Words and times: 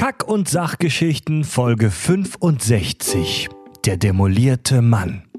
Kack- 0.00 0.26
und 0.26 0.48
Sachgeschichten 0.48 1.44
Folge 1.44 1.90
65. 1.90 3.50
Der 3.84 3.98
demolierte 3.98 4.80
Mann. 4.80 5.29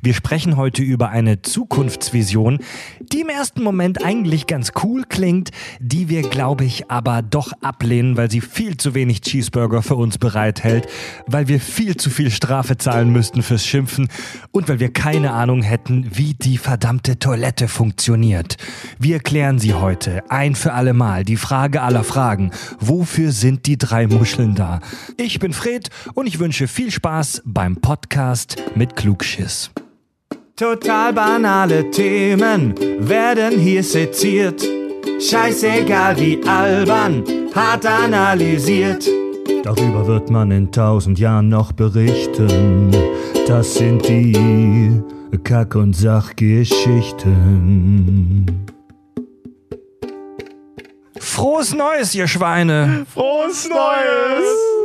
Wir 0.00 0.14
sprechen 0.14 0.56
heute 0.56 0.82
über 0.82 1.10
eine 1.10 1.42
Zukunftsvision, 1.42 2.58
die 3.00 3.20
im 3.20 3.28
ersten 3.28 3.62
Moment 3.62 4.04
eigentlich 4.04 4.46
ganz 4.46 4.72
cool 4.82 5.04
klingt, 5.08 5.50
die 5.80 6.08
wir, 6.08 6.22
glaube 6.22 6.64
ich, 6.64 6.90
aber 6.90 7.22
doch 7.22 7.52
ablehnen, 7.60 8.16
weil 8.16 8.30
sie 8.30 8.40
viel 8.40 8.76
zu 8.76 8.94
wenig 8.94 9.20
Cheeseburger 9.22 9.82
für 9.82 9.96
uns 9.96 10.18
bereithält, 10.18 10.86
weil 11.26 11.48
wir 11.48 11.60
viel 11.60 11.96
zu 11.96 12.10
viel 12.10 12.30
Strafe 12.30 12.76
zahlen 12.76 13.10
müssten 13.10 13.42
fürs 13.42 13.66
Schimpfen 13.66 14.08
und 14.50 14.68
weil 14.68 14.80
wir 14.80 14.92
keine 14.92 15.32
Ahnung 15.32 15.62
hätten, 15.62 16.08
wie 16.12 16.34
die 16.34 16.58
verdammte 16.58 17.18
Toilette 17.18 17.68
funktioniert. 17.68 18.56
Wir 18.98 19.20
klären 19.20 19.58
sie 19.58 19.74
heute 19.74 20.22
ein 20.30 20.54
für 20.54 20.72
alle 20.72 20.94
Mal. 20.94 21.24
Die 21.24 21.36
Frage 21.36 21.82
aller 21.82 22.04
Fragen. 22.04 22.50
Wofür 22.80 23.32
sind 23.32 23.66
die 23.66 23.78
drei 23.78 24.06
Muscheln 24.06 24.54
da? 24.54 24.80
Ich 25.16 25.38
bin 25.38 25.52
Fred 25.52 25.90
und 26.14 26.26
ich 26.26 26.38
wünsche 26.38 26.68
viel 26.68 26.90
Spaß 26.90 27.42
beim 27.44 27.76
Podcast 27.76 28.56
mit 28.74 28.96
Klugschiss. 28.96 29.61
Total 30.56 31.12
banale 31.14 31.90
Themen 31.90 32.74
werden 32.98 33.58
hier 33.58 33.82
seziert. 33.82 34.62
Scheißegal 35.18 36.18
wie 36.18 36.38
albern, 36.46 37.24
hart 37.54 37.86
analysiert. 37.86 39.08
Darüber 39.64 40.06
wird 40.06 40.28
man 40.28 40.50
in 40.50 40.70
tausend 40.70 41.18
Jahren 41.18 41.48
noch 41.48 41.72
berichten. 41.72 42.90
Das 43.46 43.76
sind 43.76 44.06
die 44.06 45.00
Kack- 45.42 45.74
und 45.74 45.94
Sachgeschichten. 45.94 48.66
Frohes 51.18 51.74
Neues, 51.74 52.14
ihr 52.14 52.28
Schweine! 52.28 53.06
Frohes 53.08 53.70
Neues! 53.70 54.81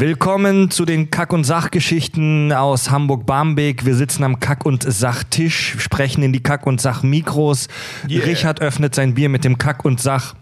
Willkommen 0.00 0.70
zu 0.70 0.86
den 0.86 1.10
Kack- 1.10 1.34
und 1.34 1.44
Sachgeschichten 1.44 2.54
aus 2.54 2.90
Hamburg-Barmbek. 2.90 3.84
Wir 3.84 3.94
sitzen 3.94 4.24
am 4.24 4.40
Kack- 4.40 4.64
und 4.64 4.82
Sachtisch, 4.82 5.76
sprechen 5.78 6.22
in 6.22 6.32
die 6.32 6.42
Kack- 6.42 6.66
und 6.66 6.80
Sach-Mikros. 6.80 7.68
Yeah. 8.08 8.24
Richard 8.24 8.62
öffnet 8.62 8.94
sein 8.94 9.12
Bier 9.12 9.28
mit 9.28 9.44
dem 9.44 9.58
Kack- 9.58 9.84
und 9.84 10.00
Sach. 10.00 10.34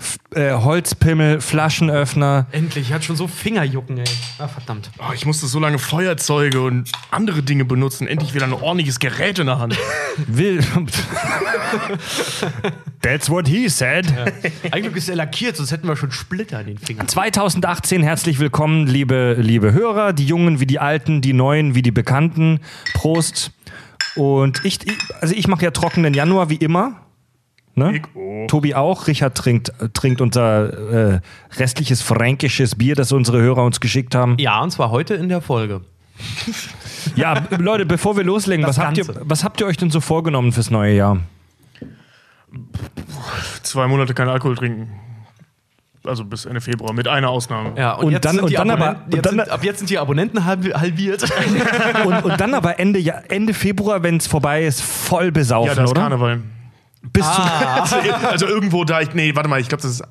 F 0.00 0.16
äh, 0.34 0.52
Holzpimmel, 0.52 1.40
Flaschenöffner. 1.40 2.46
Endlich, 2.52 2.92
hat 2.92 3.04
schon 3.04 3.16
so 3.16 3.26
Fingerjucken, 3.26 3.98
ey. 3.98 4.04
Ah, 4.38 4.46
verdammt. 4.46 4.90
Oh, 4.98 5.12
ich 5.12 5.26
musste 5.26 5.46
so 5.46 5.58
lange 5.58 5.80
Feuerzeuge 5.80 6.60
und 6.60 6.88
andere 7.10 7.42
Dinge 7.42 7.64
benutzen. 7.64 8.06
Endlich 8.06 8.32
wieder 8.32 8.44
ein 8.44 8.52
ordentliches 8.52 9.00
Gerät 9.00 9.40
in 9.40 9.46
der 9.46 9.58
Hand. 9.58 9.76
Will. 10.28 10.60
That's 13.02 13.28
what 13.28 13.48
he 13.48 13.68
said. 13.68 14.06
Eigentlich 14.70 14.96
ist 14.96 15.08
er 15.08 15.16
lackiert, 15.16 15.56
sonst 15.56 15.72
hätten 15.72 15.88
wir 15.88 15.96
schon 15.96 16.12
Splitter 16.12 16.60
in 16.60 16.66
den 16.66 16.78
Fingern. 16.78 17.08
2018, 17.08 18.02
herzlich 18.02 18.38
willkommen, 18.38 18.86
liebe, 18.86 19.34
liebe 19.38 19.72
Hörer, 19.72 20.12
die 20.12 20.26
Jungen 20.26 20.60
wie 20.60 20.66
die 20.66 20.78
Alten, 20.78 21.22
die 21.22 21.32
Neuen 21.32 21.74
wie 21.74 21.82
die 21.82 21.90
Bekannten. 21.90 22.60
Prost. 22.94 23.50
Und 24.14 24.64
ich, 24.64 24.86
ich 24.86 24.96
also 25.20 25.34
ich 25.34 25.48
mache 25.48 25.64
ja 25.64 25.72
trockenen 25.72 26.14
Januar 26.14 26.50
wie 26.50 26.56
immer. 26.56 27.00
Ne? 27.78 27.96
Ich 27.96 28.02
auch. 28.16 28.46
Tobi 28.48 28.74
auch. 28.74 29.06
Richard 29.06 29.36
trinkt, 29.36 29.72
trinkt 29.94 30.20
unser 30.20 31.14
äh, 31.14 31.20
restliches 31.56 32.02
fränkisches 32.02 32.74
Bier, 32.74 32.94
das 32.94 33.12
unsere 33.12 33.40
Hörer 33.40 33.64
uns 33.64 33.80
geschickt 33.80 34.14
haben. 34.14 34.36
Ja, 34.38 34.60
und 34.62 34.70
zwar 34.70 34.90
heute 34.90 35.14
in 35.14 35.28
der 35.28 35.40
Folge. 35.40 35.80
Ja, 37.14 37.34
Leute, 37.58 37.86
bevor 37.86 38.16
wir 38.16 38.24
loslegen, 38.24 38.66
Das 38.66 38.76
was 38.78 38.84
habt, 38.84 38.98
ihr, 38.98 39.04
was 39.20 39.44
habt 39.44 39.60
ihr 39.60 39.66
euch 39.66 39.76
denn 39.76 39.90
so 39.90 40.00
vorgenommen 40.00 40.52
fürs 40.52 40.70
neue 40.70 40.94
Jahr? 40.96 41.18
Zwei 43.62 43.86
Monate 43.86 44.14
kein 44.14 44.28
Alkohol 44.28 44.56
trinken. 44.56 44.88
Also 46.04 46.24
bis 46.24 46.46
Ende 46.46 46.60
Februar, 46.60 46.92
mit 46.94 47.06
einer 47.06 47.28
Ausnahme. 47.28 47.72
Ja, 47.76 47.92
Und 47.94 48.12
dann- 48.24 48.32
sind 48.36 48.42
und 48.44 48.50
die 48.50 48.54
dann 48.56 48.70
aber- 48.70 49.02
und 49.04 49.14
jetzt 49.14 49.26
dann- 49.26 49.34
sind, 49.38 49.50
ab 49.50 49.62
jetzt 49.64 49.78
sind 49.78 49.90
die 49.90 49.98
Abonnenten 49.98 50.44
halb, 50.44 50.72
halbiert. 50.74 51.22
Und, 52.06 52.24
und 52.24 52.40
dann 52.40 52.54
aber 52.54 52.78
Ende, 52.78 52.98
Ja- 52.98 53.20
Ende 53.28 53.52
Februar, 53.52 54.02
wenn 54.02 54.16
es 54.16 54.26
vorbei 54.26 54.64
ist, 54.64 54.80
voll 54.80 55.30
besaufen, 55.32 55.68
Ja, 55.68 55.74
das 55.74 55.84
ist 55.84 55.90
oder? 55.90 56.00
Karneval. 56.02 56.40
Bis 57.02 57.24
zum 57.24 57.44
Also, 57.80 57.96
also 58.26 58.46
irgendwo 58.46 58.84
da, 58.84 59.00
ich, 59.00 59.14
nee, 59.14 59.34
warte 59.36 59.48
mal, 59.48 59.60
ich 59.60 59.68
glaube, 59.68 59.82
das 59.82 59.92
ist 59.92 60.02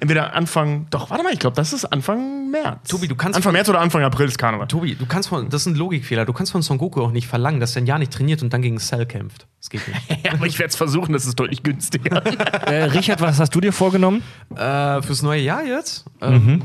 entweder 0.00 0.34
Anfang, 0.34 0.86
doch, 0.90 1.10
warte 1.10 1.24
mal, 1.24 1.32
ich 1.32 1.38
glaube, 1.38 1.56
das 1.56 1.72
ist 1.72 1.84
Anfang 1.86 2.50
März. 2.50 2.88
Tobi, 2.88 3.08
du 3.08 3.16
kannst 3.16 3.36
Anfang 3.36 3.50
von- 3.50 3.52
März 3.54 3.68
oder 3.68 3.80
Anfang 3.80 4.02
April 4.04 4.28
ist 4.28 4.38
Karneval. 4.38 4.68
Tobi, 4.68 4.94
du 4.94 5.06
kannst 5.06 5.28
von, 5.28 5.48
das 5.48 5.62
ist 5.62 5.66
ein 5.66 5.74
Logikfehler, 5.74 6.24
du 6.24 6.32
kannst 6.32 6.52
von 6.52 6.62
Son 6.62 6.78
Goku 6.78 7.02
auch 7.02 7.10
nicht 7.10 7.26
verlangen, 7.26 7.58
dass 7.60 7.74
er 7.76 7.82
ein 7.82 7.86
Jahr 7.86 7.98
nicht 7.98 8.12
trainiert 8.12 8.42
und 8.42 8.52
dann 8.52 8.62
gegen 8.62 8.78
Cell 8.78 9.06
kämpft. 9.06 9.46
Das 9.60 9.70
geht 9.70 9.86
nicht. 9.88 10.00
Ja, 10.24 10.32
aber 10.32 10.46
ich 10.46 10.58
werde 10.58 10.70
es 10.70 10.76
versuchen, 10.76 11.12
das 11.12 11.24
ist 11.26 11.38
deutlich 11.38 11.62
günstiger. 11.62 12.22
Äh, 12.66 12.84
Richard, 12.84 13.20
was 13.20 13.38
hast 13.40 13.54
du 13.54 13.60
dir 13.60 13.72
vorgenommen? 13.72 14.22
äh, 14.56 15.02
fürs 15.02 15.22
neue 15.22 15.40
Jahr 15.42 15.64
jetzt? 15.64 16.04
Ähm, 16.20 16.62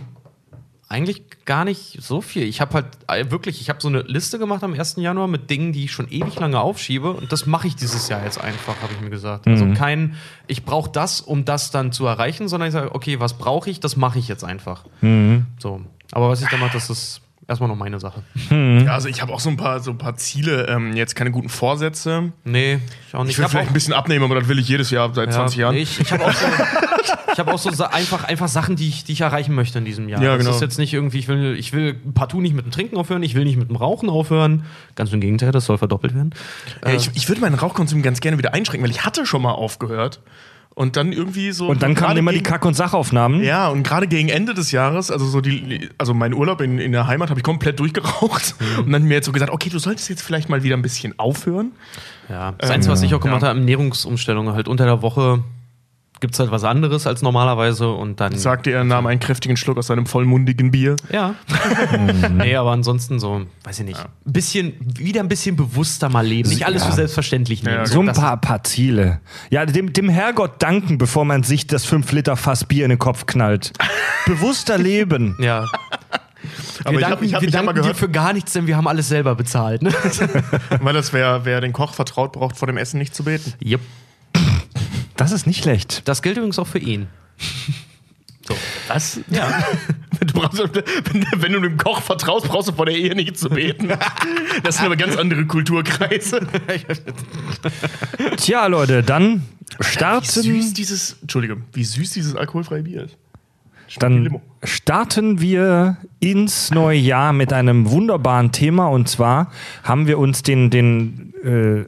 Eigentlich 0.92 1.24
gar 1.46 1.64
nicht 1.64 2.00
so 2.02 2.20
viel. 2.20 2.44
Ich 2.44 2.60
habe 2.60 2.74
halt 2.74 2.86
äh, 3.08 3.32
wirklich, 3.32 3.62
ich 3.62 3.70
habe 3.70 3.80
so 3.80 3.88
eine 3.88 4.02
Liste 4.02 4.38
gemacht 4.40 4.62
am 4.62 4.74
1. 4.74 4.98
Januar 4.98 5.30
mit 5.30 5.50
Dingen, 5.50 5.72
die 5.72 5.86
ich 5.86 5.94
schon 5.94 6.10
ewig 6.10 6.38
lange 6.38 6.60
aufschiebe. 6.60 7.12
Und 7.12 7.32
das 7.32 7.46
mache 7.46 7.68
ich 7.68 7.78
dieses 7.78 8.10
Jahr 8.10 8.26
jetzt 8.26 8.42
einfach, 8.42 8.76
habe 8.82 8.92
ich 8.92 9.00
mir 9.00 9.10
gesagt. 9.10 9.48
Also 9.48 9.64
kein, 9.74 10.18
ich 10.48 10.66
brauche 10.66 10.92
das, 10.92 11.22
um 11.22 11.46
das 11.46 11.72
dann 11.72 11.94
zu 11.94 12.06
erreichen, 12.06 12.50
sondern 12.50 12.68
ich 12.68 12.74
sage, 12.74 12.94
okay, 12.94 13.22
was 13.22 13.38
brauche 13.38 13.70
ich, 13.70 13.80
das 13.80 13.96
mache 13.96 14.20
ich 14.20 14.28
jetzt 14.28 14.44
einfach. 14.44 14.84
So. 15.60 15.80
Aber 16.12 16.28
was 16.28 16.42
ich 16.42 16.50
da 16.50 16.58
mache, 16.58 16.74
das 16.74 16.90
ist 16.90 17.21
erstmal 17.52 17.70
noch 17.70 17.76
meine 17.76 18.00
Sache. 18.00 18.24
ja, 18.50 18.94
also 18.94 19.08
ich 19.08 19.22
habe 19.22 19.32
auch 19.34 19.40
so 19.40 19.50
ein 19.50 19.58
paar, 19.58 19.80
so 19.82 19.92
ein 19.92 19.98
paar 19.98 20.16
Ziele, 20.16 20.68
ähm, 20.68 20.96
jetzt 20.96 21.16
keine 21.16 21.32
guten 21.32 21.50
Vorsätze. 21.50 22.32
Nee, 22.44 22.80
ich 23.08 23.14
auch 23.16 23.24
nicht. 23.24 23.34
Ich 23.34 23.38
will 23.38 23.44
hab 23.46 23.52
vielleicht 23.52 23.70
ein 23.70 23.74
bisschen 23.74 23.94
abnehmen, 23.94 24.26
aber 24.26 24.36
das 24.40 24.48
will 24.48 24.58
ich 24.58 24.68
jedes 24.68 24.90
Jahr 24.90 25.14
seit 25.14 25.32
20 25.34 25.58
Jahren. 25.58 25.76
Ich, 25.76 26.00
ich 26.00 26.12
habe 26.12 26.26
auch 26.26 26.34
so, 26.34 26.46
ich 27.34 27.40
hab 27.40 27.48
auch 27.48 27.60
so 27.60 27.84
einfach, 27.86 28.24
einfach 28.24 28.48
Sachen, 28.48 28.76
die 28.76 28.88
ich, 28.88 29.04
die 29.04 29.12
ich 29.14 29.22
erreichen 29.22 29.54
möchte 29.54 29.78
in 29.78 29.86
diesem 29.86 30.10
Jahr. 30.10 30.22
Ja, 30.22 30.36
Das 30.36 30.46
genau. 30.46 30.56
ist 30.56 30.62
jetzt 30.62 30.78
nicht 30.80 30.94
irgendwie, 30.94 31.20
ich 31.20 31.28
will, 31.28 31.56
ich 31.58 31.74
will 31.74 31.94
partout 31.94 32.42
nicht 32.42 32.56
mit 32.56 32.66
dem 32.66 32.72
Trinken 32.72 32.98
aufhören, 32.98 33.22
ich 33.24 33.36
will 33.36 33.44
nicht 33.44 33.58
mit 33.58 33.70
dem 33.70 33.76
Rauchen 33.76 34.10
aufhören. 34.10 34.66
Ganz 34.96 35.12
im 35.14 35.22
Gegenteil, 35.22 35.52
das 35.52 35.66
soll 35.66 35.78
verdoppelt 35.78 36.16
werden. 36.16 36.34
Ja, 36.86 36.94
ich, 36.94 37.12
ich 37.14 37.28
würde 37.28 37.42
meinen 37.42 37.56
Rauchkonsum 37.56 38.02
ganz 38.02 38.20
gerne 38.22 38.38
wieder 38.38 38.54
einschränken, 38.54 38.84
weil 38.84 38.92
ich 38.92 39.06
hatte 39.06 39.26
schon 39.26 39.42
mal 39.42 39.52
aufgehört. 39.52 40.22
Und 40.74 40.96
dann 40.96 41.12
irgendwie 41.12 41.52
so. 41.52 41.68
Und 41.68 41.84
dann 41.84 41.96
kamen 41.96 42.18
immer 42.18 42.32
die 42.32 42.42
Kack- 42.44 42.66
und 42.66 42.76
Sachaufnahmen. 42.76 43.44
Ja, 43.44 43.68
und 43.68 43.84
gerade 43.84 44.08
gegen 44.08 44.30
Ende 44.30 44.54
des 44.54 44.72
Jahres, 44.72 45.12
also 45.12 45.26
so 45.26 45.42
die, 45.42 45.90
also 45.98 46.14
mein 46.14 46.34
Urlaub 46.34 46.62
in, 46.62 46.80
in 46.80 46.94
der 46.94 47.08
Heimat 47.08 47.30
habe 47.30 47.40
ich 47.40 47.44
komplett 47.44 47.80
durchgeraucht 47.80 48.56
Mhm. 48.60 48.86
und 48.86 48.92
dann 48.92 49.04
mir 49.04 49.16
jetzt 49.16 49.26
so 49.26 49.32
gesagt, 49.34 49.52
okay, 49.52 49.70
du 49.70 49.80
solltest 49.80 50.10
jetzt 50.10 50.22
vielleicht 50.22 50.48
mal 50.50 50.64
wieder 50.64 50.78
ein 50.78 50.82
bisschen 50.82 51.18
aufhören. 51.20 51.72
Ja. 52.30 52.54
Das 52.58 52.70
Einzige, 52.70 52.94
was 52.94 53.02
ich 53.02 53.14
auch 53.14 53.20
gemacht 53.20 53.42
ja. 53.42 53.50
habe, 53.50 53.60
Ernährungsumstellung, 53.60 54.54
halt 54.54 54.68
unter 54.70 54.86
der 54.86 55.02
Woche 55.02 55.44
gibt 56.22 56.36
es 56.36 56.40
halt 56.40 56.52
was 56.52 56.64
anderes 56.64 57.08
als 57.08 57.22
normalerweise 57.22 57.90
und 57.90 58.20
dann. 58.20 58.38
Sagte 58.38 58.72
er, 58.72 58.84
nahm 58.84 59.08
einen 59.08 59.20
kräftigen 59.20 59.58
Schluck 59.58 59.78
aus 59.78 59.88
seinem 59.88 60.06
vollmundigen 60.06 60.72
Bier. 60.72 60.96
Ja. 61.12 61.36
nee, 62.32 62.56
aber 62.56 62.72
ansonsten 62.72 63.20
so, 63.20 63.42
weiß 63.64 63.80
ich 63.80 63.86
nicht. 63.86 64.00
Ein 64.00 64.10
bisschen, 64.24 64.74
wieder 64.80 65.20
ein 65.22 65.28
bisschen 65.28 65.56
bewusster 65.56 66.10
mal 66.10 66.26
leben. 66.26 66.50
Nicht 66.50 66.66
alles 66.66 66.86
für 66.86 66.94
selbstverständlich 66.94 67.64
nehmen. 67.64 67.78
Ja, 67.78 67.86
So 67.86 68.02
ein 68.02 68.14
paar, 68.14 68.38
paar 68.38 68.64
Ziele. 68.64 69.20
Ja, 69.50 69.66
dem, 69.66 69.92
dem 69.92 70.10
Herrgott 70.10 70.62
danken, 70.62 70.98
bevor 70.98 71.26
man 71.26 71.44
sich 71.44 71.68
das 71.68 71.88
5-Liter-Fass 71.92 72.66
Bier 72.66 72.86
in 72.86 72.90
den 72.90 73.00
Kopf 73.00 73.26
knallt. 73.26 73.74
Bewusster 74.28 74.78
leben. 74.78 75.36
Ja. 75.40 75.66
Aber 76.84 76.94
Wir 76.94 77.00
ich 77.00 77.06
habe 77.06 77.16
danken, 77.16 77.26
ich 77.26 77.34
hab, 77.34 77.42
wir 77.42 77.50
ich 77.50 77.56
hab 77.56 77.66
mal 77.66 77.74
danken 77.74 77.76
dir 77.76 77.82
gehört, 77.82 77.98
für 77.98 78.10
gar 78.10 78.34
nichts, 78.34 78.54
denn 78.54 78.68
wir 78.68 78.78
haben 78.78 78.88
alles 78.88 79.08
selber 79.08 79.36
bezahlt. 79.36 79.82
Ne? 79.82 79.92
weil 80.82 80.94
das 80.94 81.14
wer, 81.14 81.46
wer 81.46 81.62
den 81.62 81.74
Koch 81.74 81.94
vertraut, 81.94 82.32
braucht 82.34 82.58
vor 82.58 82.68
dem 82.68 82.78
Essen 82.78 82.98
nicht 82.98 83.16
zu 83.16 83.24
beten. 83.24 83.54
yep. 83.64 83.82
Das 85.22 85.32
ist 85.32 85.46
nicht 85.46 85.62
schlecht. 85.62 86.02
Das 86.08 86.24
gilt 86.24 86.38
übrigens 86.38 86.58
auch 86.58 86.68
für 86.68 86.80
ihn. 86.80 87.08
So. 88.44 88.56
Was? 88.88 89.20
Ja. 89.30 89.64
Du 90.20 90.34
brauchst, 90.34 90.60
wenn, 90.60 91.26
wenn 91.36 91.54
du 91.54 91.62
dem 91.62 91.78
Koch 91.78 92.02
vertraust, 92.02 92.48
brauchst 92.48 92.70
du 92.70 92.74
vor 92.74 92.86
der 92.86 92.96
Ehe 92.96 93.16
nicht 93.16 93.38
zu 93.38 93.50
beten. 93.50 93.90
Das 94.62 94.78
sind 94.78 94.86
aber 94.86 94.96
ganz 94.96 95.16
andere 95.16 95.46
Kulturkreise. 95.46 96.48
Tja, 98.38 98.68
Leute, 98.68 99.02
dann 99.02 99.42
Wie 99.80 99.84
süß 99.84 99.92
starten, 99.92 100.74
dieses, 100.76 101.18
Entschuldige, 101.22 101.58
wie 101.74 101.84
süß 101.84 102.12
dieses 102.12 102.36
alkoholfreie 102.36 102.84
Bier 102.84 103.06
ist. 103.06 103.18
dann 103.98 104.42
starten 104.64 105.42
wir 105.42 105.98
ins 106.20 106.70
neue 106.70 107.00
Jahr 107.00 107.34
mit 107.34 107.52
einem 107.52 107.90
wunderbaren 107.90 108.52
Thema. 108.52 108.90
Und 108.90 109.10
zwar 109.10 109.52
haben 109.84 110.06
wir 110.06 110.20
uns 110.20 110.44
den, 110.44 110.70
den 110.70 111.34
äh, 111.44 111.86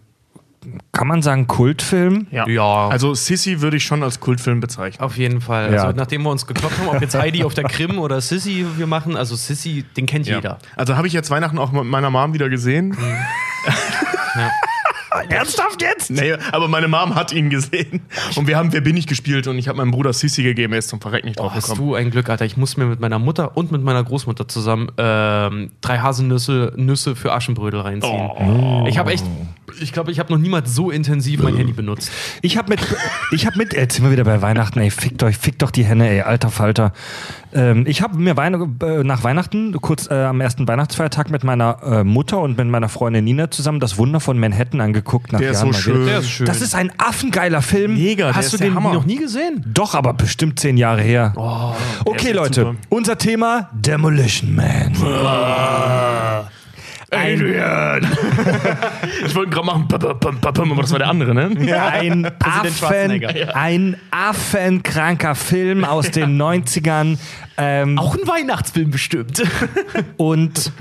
kann 0.91 1.07
man 1.07 1.21
sagen, 1.21 1.47
Kultfilm? 1.47 2.27
Ja. 2.31 2.47
Ja. 2.47 2.87
Also 2.87 3.13
Sissy 3.13 3.61
würde 3.61 3.77
ich 3.77 3.83
schon 3.83 4.03
als 4.03 4.19
Kultfilm 4.19 4.59
bezeichnen. 4.59 5.03
Auf 5.03 5.17
jeden 5.17 5.41
Fall. 5.41 5.73
Ja. 5.73 5.83
Also, 5.83 5.97
nachdem 5.97 6.23
wir 6.23 6.29
uns 6.29 6.45
geklopft 6.45 6.79
haben, 6.79 6.89
ob 6.89 7.01
jetzt 7.01 7.15
Heidi 7.15 7.43
auf 7.43 7.53
der 7.53 7.65
Krim 7.65 7.99
oder 7.99 8.21
Sissy 8.21 8.65
wir 8.77 8.87
machen, 8.87 9.15
also 9.17 9.35
Sissy, 9.35 9.83
den 9.97 10.05
kennt 10.05 10.27
jeder. 10.27 10.59
Also 10.75 10.95
habe 10.97 11.07
ich 11.07 11.13
jetzt 11.13 11.29
Weihnachten 11.29 11.57
auch 11.57 11.71
mit 11.71 11.85
meiner 11.85 12.09
Mom 12.09 12.33
wieder 12.33 12.49
gesehen. 12.49 12.97
Ja. 14.35 14.49
Ernsthaft 15.29 15.81
jetzt? 15.81 16.11
Nee, 16.11 16.33
aber 16.51 16.67
meine 16.67 16.87
Mom 16.87 17.15
hat 17.15 17.31
ihn 17.33 17.49
gesehen. 17.49 18.01
Und 18.35 18.47
wir 18.47 18.57
haben 18.57 18.73
Wer 18.73 18.81
bin 18.81 18.97
ich 18.97 19.07
gespielt 19.07 19.47
und 19.47 19.57
ich 19.57 19.67
habe 19.67 19.77
meinem 19.77 19.91
Bruder 19.91 20.13
Sissi 20.13 20.43
gegeben, 20.43 20.73
er 20.73 20.79
ist 20.79 20.89
zum 20.89 20.99
Verrecken 21.01 21.27
nicht 21.27 21.39
Oh, 21.39 21.43
drauf 21.43 21.53
hast 21.53 21.69
gekommen. 21.69 21.89
du 21.89 21.95
ein 21.95 22.11
Glück, 22.11 22.29
Alter. 22.29 22.45
Ich 22.45 22.57
muss 22.57 22.77
mir 22.77 22.85
mit 22.85 22.99
meiner 22.99 23.19
Mutter 23.19 23.55
und 23.55 23.71
mit 23.71 23.83
meiner 23.83 24.03
Großmutter 24.03 24.47
zusammen 24.47 24.89
ähm, 24.97 25.71
drei 25.81 25.99
Haselnüsse 25.99 26.73
Nüsse 26.75 27.15
für 27.15 27.33
Aschenbrödel 27.33 27.81
reinziehen. 27.81 28.13
Oh. 28.13 28.85
Ich 28.87 28.97
habe 28.97 29.11
echt, 29.11 29.25
ich 29.79 29.91
glaube, 29.93 30.11
ich 30.11 30.19
habe 30.19 30.31
noch 30.33 30.39
niemals 30.39 30.73
so 30.73 30.89
intensiv 30.89 31.41
mein 31.43 31.55
Handy 31.55 31.73
benutzt. 31.73 32.11
Ich 32.41 32.57
habe 32.57 32.69
mit, 32.69 32.79
ich 33.31 33.45
habe 33.45 33.57
mit, 33.57 33.73
jetzt 33.73 33.95
sind 33.95 34.05
wir 34.05 34.11
wieder 34.11 34.23
bei 34.23 34.41
Weihnachten, 34.41 34.79
ey, 34.79 34.89
fickt 34.89 35.21
euch, 35.23 35.37
fickt 35.37 35.61
doch 35.61 35.71
die 35.71 35.83
Henne, 35.83 36.09
ey, 36.09 36.21
alter 36.21 36.49
Falter. 36.49 36.93
Ähm, 37.53 37.85
ich 37.87 38.01
habe 38.01 38.17
mir 38.17 38.35
Wein, 38.37 38.77
äh, 38.81 39.03
nach 39.03 39.23
Weihnachten, 39.23 39.73
kurz 39.79 40.09
äh, 40.09 40.15
am 40.15 40.41
ersten 40.41 40.67
Weihnachtsfeiertag 40.67 41.29
mit 41.29 41.43
meiner 41.43 41.77
äh, 41.83 42.03
Mutter 42.03 42.39
und 42.39 42.57
mit 42.57 42.67
meiner 42.67 42.89
Freundin 42.89 43.23
Nina 43.25 43.51
zusammen 43.51 43.79
das 43.79 43.97
Wunder 43.99 44.19
von 44.19 44.39
Manhattan 44.39 44.81
angeguckt. 44.81 45.02
Nach 45.31 45.39
Der 45.39 45.51
ist 45.51 45.57
Jahren 45.57 45.73
so 45.73 45.77
mal 45.77 45.81
schön. 45.81 46.05
Der 46.05 46.19
ist 46.19 46.29
schön. 46.29 46.45
Das 46.45 46.61
ist 46.61 46.75
ein 46.75 46.91
affengeiler 46.97 47.61
Film. 47.61 47.95
Mega, 47.95 48.33
Hast 48.33 48.45
ist 48.45 48.53
du 48.53 48.57
den 48.57 48.73
noch 48.73 49.05
nie 49.05 49.17
gesehen? 49.17 49.63
Doch, 49.65 49.95
aber 49.95 50.13
bestimmt 50.13 50.59
zehn 50.59 50.77
Jahre 50.77 51.01
her. 51.01 51.33
okay, 52.05 52.27
echt 52.27 52.35
Leute, 52.35 52.61
super. 52.61 52.75
unser 52.89 53.17
Thema 53.17 53.69
Demolition 53.73 54.55
Man. 54.55 54.93
Adrian! 57.13 58.03
ich 59.25 59.35
wollte 59.35 59.51
gerade 59.51 59.65
machen, 59.65 59.87
aber 59.91 60.81
das 60.81 60.91
war 60.91 60.99
der 60.99 61.09
andere, 61.09 61.33
ne? 61.33 61.51
Ein, 61.79 62.25
Affen, 62.43 63.23
ein 63.53 63.97
affenkranker 64.11 65.35
Film 65.35 65.85
aus 65.85 66.11
den 66.11 66.37
90ern. 66.41 67.17
Ähm, 67.57 67.97
Auch 67.99 68.15
ein 68.15 68.27
Weihnachtsfilm 68.27 68.91
bestimmt. 68.91 69.43
Und 70.17 70.71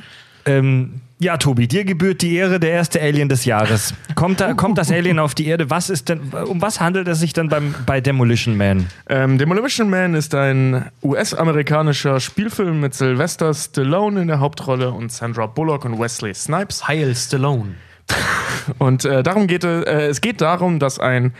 ähm, 0.46 1.00
ja, 1.22 1.36
Tobi, 1.36 1.68
dir 1.68 1.84
gebührt 1.84 2.20
die 2.20 2.34
Ehre, 2.34 2.58
der 2.58 2.72
erste 2.72 3.00
Alien 3.00 3.28
des 3.28 3.44
Jahres. 3.44 3.94
Kommt, 4.16 4.40
da, 4.40 4.54
kommt 4.54 4.76
das 4.76 4.90
Alien 4.90 5.20
auf 5.20 5.34
die 5.34 5.46
Erde? 5.46 5.70
Was 5.70 5.88
ist 5.88 6.08
denn, 6.08 6.20
um 6.46 6.60
was 6.60 6.80
handelt 6.80 7.06
es 7.06 7.20
sich 7.20 7.32
dann 7.32 7.48
beim, 7.48 7.74
bei 7.86 8.00
Demolition 8.00 8.56
Man? 8.56 8.88
Ähm, 9.08 9.38
Demolition 9.38 9.88
Man 9.88 10.14
ist 10.14 10.34
ein 10.34 10.86
US-amerikanischer 11.02 12.18
Spielfilm 12.18 12.80
mit 12.80 12.94
Sylvester 12.94 13.54
Stallone 13.54 14.20
in 14.20 14.28
der 14.28 14.40
Hauptrolle 14.40 14.90
und 14.90 15.12
Sandra 15.12 15.46
Bullock 15.46 15.84
und 15.84 15.98
Wesley 15.98 16.34
Snipes. 16.34 16.88
Heil 16.88 17.14
Stallone. 17.14 17.76
Und 18.78 19.04
äh, 19.04 19.22
darum 19.22 19.46
geht 19.46 19.62
es, 19.62 19.84
äh, 19.84 20.08
es 20.08 20.20
geht 20.20 20.40
darum, 20.40 20.80
dass 20.80 20.98
ein 20.98 21.32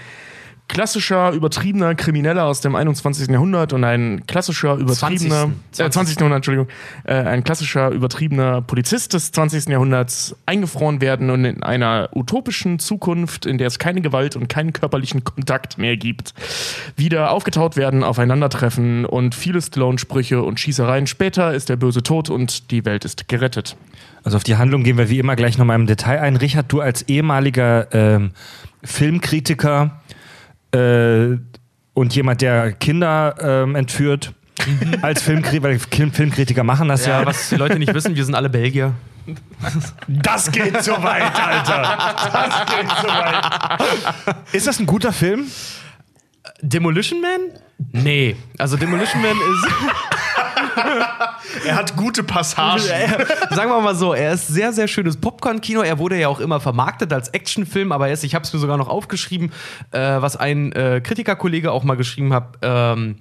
klassischer, 0.68 1.32
übertriebener 1.32 1.94
Krimineller 1.94 2.44
aus 2.44 2.60
dem 2.60 2.74
21. 2.74 3.28
Jahrhundert 3.28 3.72
und 3.72 3.84
ein 3.84 4.24
klassischer, 4.26 4.76
übertriebener, 4.76 5.50
20.. 5.72 5.86
Äh, 5.86 5.90
20. 5.90 6.16
Jahrhundert, 6.16 6.36
Entschuldigung, 6.36 6.68
äh, 7.04 7.14
ein 7.14 7.44
klassischer, 7.44 7.90
übertriebener 7.90 8.62
Polizist 8.62 9.12
des 9.12 9.32
20. 9.32 9.66
Jahrhunderts 9.68 10.34
eingefroren 10.46 11.00
werden 11.00 11.30
und 11.30 11.44
in 11.44 11.62
einer 11.62 12.08
utopischen 12.14 12.78
Zukunft, 12.78 13.44
in 13.44 13.58
der 13.58 13.66
es 13.66 13.78
keine 13.78 14.00
Gewalt 14.00 14.34
und 14.34 14.48
keinen 14.48 14.72
körperlichen 14.72 15.24
Kontakt 15.24 15.78
mehr 15.78 15.96
gibt, 15.96 16.32
wieder 16.96 17.30
aufgetaut 17.30 17.76
werden, 17.76 18.02
aufeinandertreffen 18.02 19.04
und 19.04 19.34
viele 19.34 19.60
Stallone-Sprüche 19.60 20.42
und 20.42 20.58
Schießereien. 20.58 21.06
Später 21.06 21.52
ist 21.52 21.68
der 21.68 21.76
Böse 21.76 22.02
tot 22.02 22.30
und 22.30 22.70
die 22.70 22.84
Welt 22.84 23.04
ist 23.04 23.28
gerettet. 23.28 23.76
Also 24.24 24.36
auf 24.36 24.44
die 24.44 24.56
Handlung 24.56 24.84
gehen 24.84 24.98
wir 24.98 25.10
wie 25.10 25.18
immer 25.18 25.36
gleich 25.36 25.58
nochmal 25.58 25.78
im 25.78 25.86
Detail 25.86 26.20
ein. 26.20 26.36
Richard, 26.36 26.72
du 26.72 26.80
als 26.80 27.02
ehemaliger 27.02 27.92
ähm, 27.92 28.30
Filmkritiker 28.84 30.01
äh, 30.72 31.38
und 31.94 32.14
jemand, 32.14 32.40
der 32.40 32.72
Kinder 32.72 33.34
ähm, 33.40 33.74
entführt, 33.76 34.32
als 35.02 35.22
Filmkritiker, 35.22 35.62
weil 35.64 35.78
Film- 35.78 36.12
Filmkritiker 36.12 36.62
machen 36.64 36.88
das 36.88 37.06
ja. 37.06 37.20
Ja, 37.20 37.26
was 37.26 37.48
die 37.48 37.56
Leute 37.56 37.78
nicht 37.78 37.92
wissen, 37.92 38.14
wir 38.14 38.24
sind 38.24 38.34
alle 38.34 38.48
Belgier. 38.48 38.92
Das 40.08 40.50
geht 40.50 40.82
so 40.82 40.92
weit, 41.02 41.22
Alter. 41.34 41.82
Das 42.32 42.66
geht 42.66 42.88
so 43.00 43.08
weit. 43.08 44.36
Ist 44.52 44.66
das 44.66 44.78
ein 44.80 44.86
guter 44.86 45.12
Film? 45.12 45.46
Demolition 46.60 47.20
Man? 47.20 47.40
Nee. 47.92 48.36
Also 48.58 48.76
Demolition 48.76 49.20
Man 49.22 49.32
ist. 49.32 49.66
Er 51.66 51.76
hat 51.76 51.96
gute 51.96 52.22
Passagen. 52.22 52.82
Sagen 53.50 53.70
wir 53.70 53.80
mal 53.80 53.94
so, 53.94 54.14
er 54.14 54.32
ist 54.32 54.48
sehr, 54.48 54.72
sehr 54.72 54.88
schönes 54.88 55.16
Popcorn-Kino. 55.16 55.82
Er 55.82 55.98
wurde 55.98 56.18
ja 56.18 56.28
auch 56.28 56.40
immer 56.40 56.60
vermarktet 56.60 57.12
als 57.12 57.28
Actionfilm, 57.28 57.92
aber 57.92 58.08
er 58.08 58.14
ist, 58.14 58.24
ich 58.24 58.34
habe 58.34 58.44
es 58.44 58.52
mir 58.52 58.58
sogar 58.58 58.76
noch 58.76 58.88
aufgeschrieben, 58.88 59.52
äh, 59.90 59.98
was 59.98 60.36
ein 60.36 60.72
äh, 60.72 61.00
Kritikerkollege 61.02 61.72
auch 61.72 61.84
mal 61.84 61.96
geschrieben 61.96 62.32
hat. 62.32 62.58
Ähm, 62.62 63.16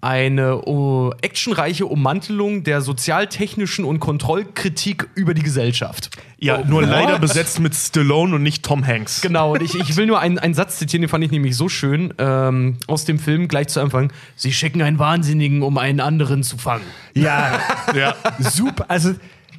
eine 0.00 0.62
oh, 0.66 1.12
actionreiche 1.22 1.86
Ummantelung 1.86 2.62
der 2.62 2.80
sozialtechnischen 2.80 3.84
und 3.84 3.98
Kontrollkritik 3.98 5.08
über 5.14 5.34
die 5.34 5.42
Gesellschaft. 5.42 6.10
Ja, 6.38 6.62
nur 6.64 6.82
leider 6.82 7.18
besetzt 7.18 7.60
mit 7.60 7.74
Stallone 7.74 8.34
und 8.34 8.42
nicht 8.42 8.62
Tom 8.64 8.86
Hanks. 8.86 9.22
Genau, 9.22 9.54
und 9.54 9.62
ich, 9.62 9.74
ich 9.74 9.96
will 9.96 10.06
nur 10.06 10.20
einen, 10.20 10.38
einen 10.38 10.54
Satz 10.54 10.78
zitieren, 10.78 11.02
den 11.02 11.08
fand 11.08 11.24
ich 11.24 11.30
nämlich 11.30 11.56
so 11.56 11.68
schön 11.68 12.12
ähm, 12.18 12.76
aus 12.86 13.04
dem 13.04 13.18
Film 13.18 13.48
gleich 13.48 13.68
zu 13.68 13.80
Anfang. 13.80 14.12
Sie 14.36 14.52
schicken 14.52 14.82
einen 14.82 14.98
Wahnsinnigen, 14.98 15.62
um 15.62 15.78
einen 15.78 16.00
anderen 16.00 16.42
zu 16.42 16.58
fangen. 16.58 16.84
Ja, 17.14 17.58
Ja. 17.94 18.14
super. 18.38 18.84
Also 18.88 19.14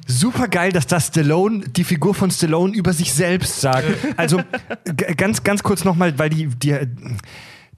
super 0.06 0.48
geil, 0.48 0.72
dass 0.72 0.86
das 0.86 1.08
Stallone, 1.08 1.68
die 1.68 1.84
Figur 1.84 2.14
von 2.14 2.30
Stallone 2.30 2.74
über 2.74 2.92
sich 2.92 3.12
selbst 3.12 3.60
sagt. 3.60 3.86
Also 4.16 4.40
ganz, 5.16 5.42
ganz 5.42 5.62
kurz 5.62 5.84
nochmal, 5.84 6.18
weil 6.18 6.30
die, 6.30 6.46
die, 6.46 6.78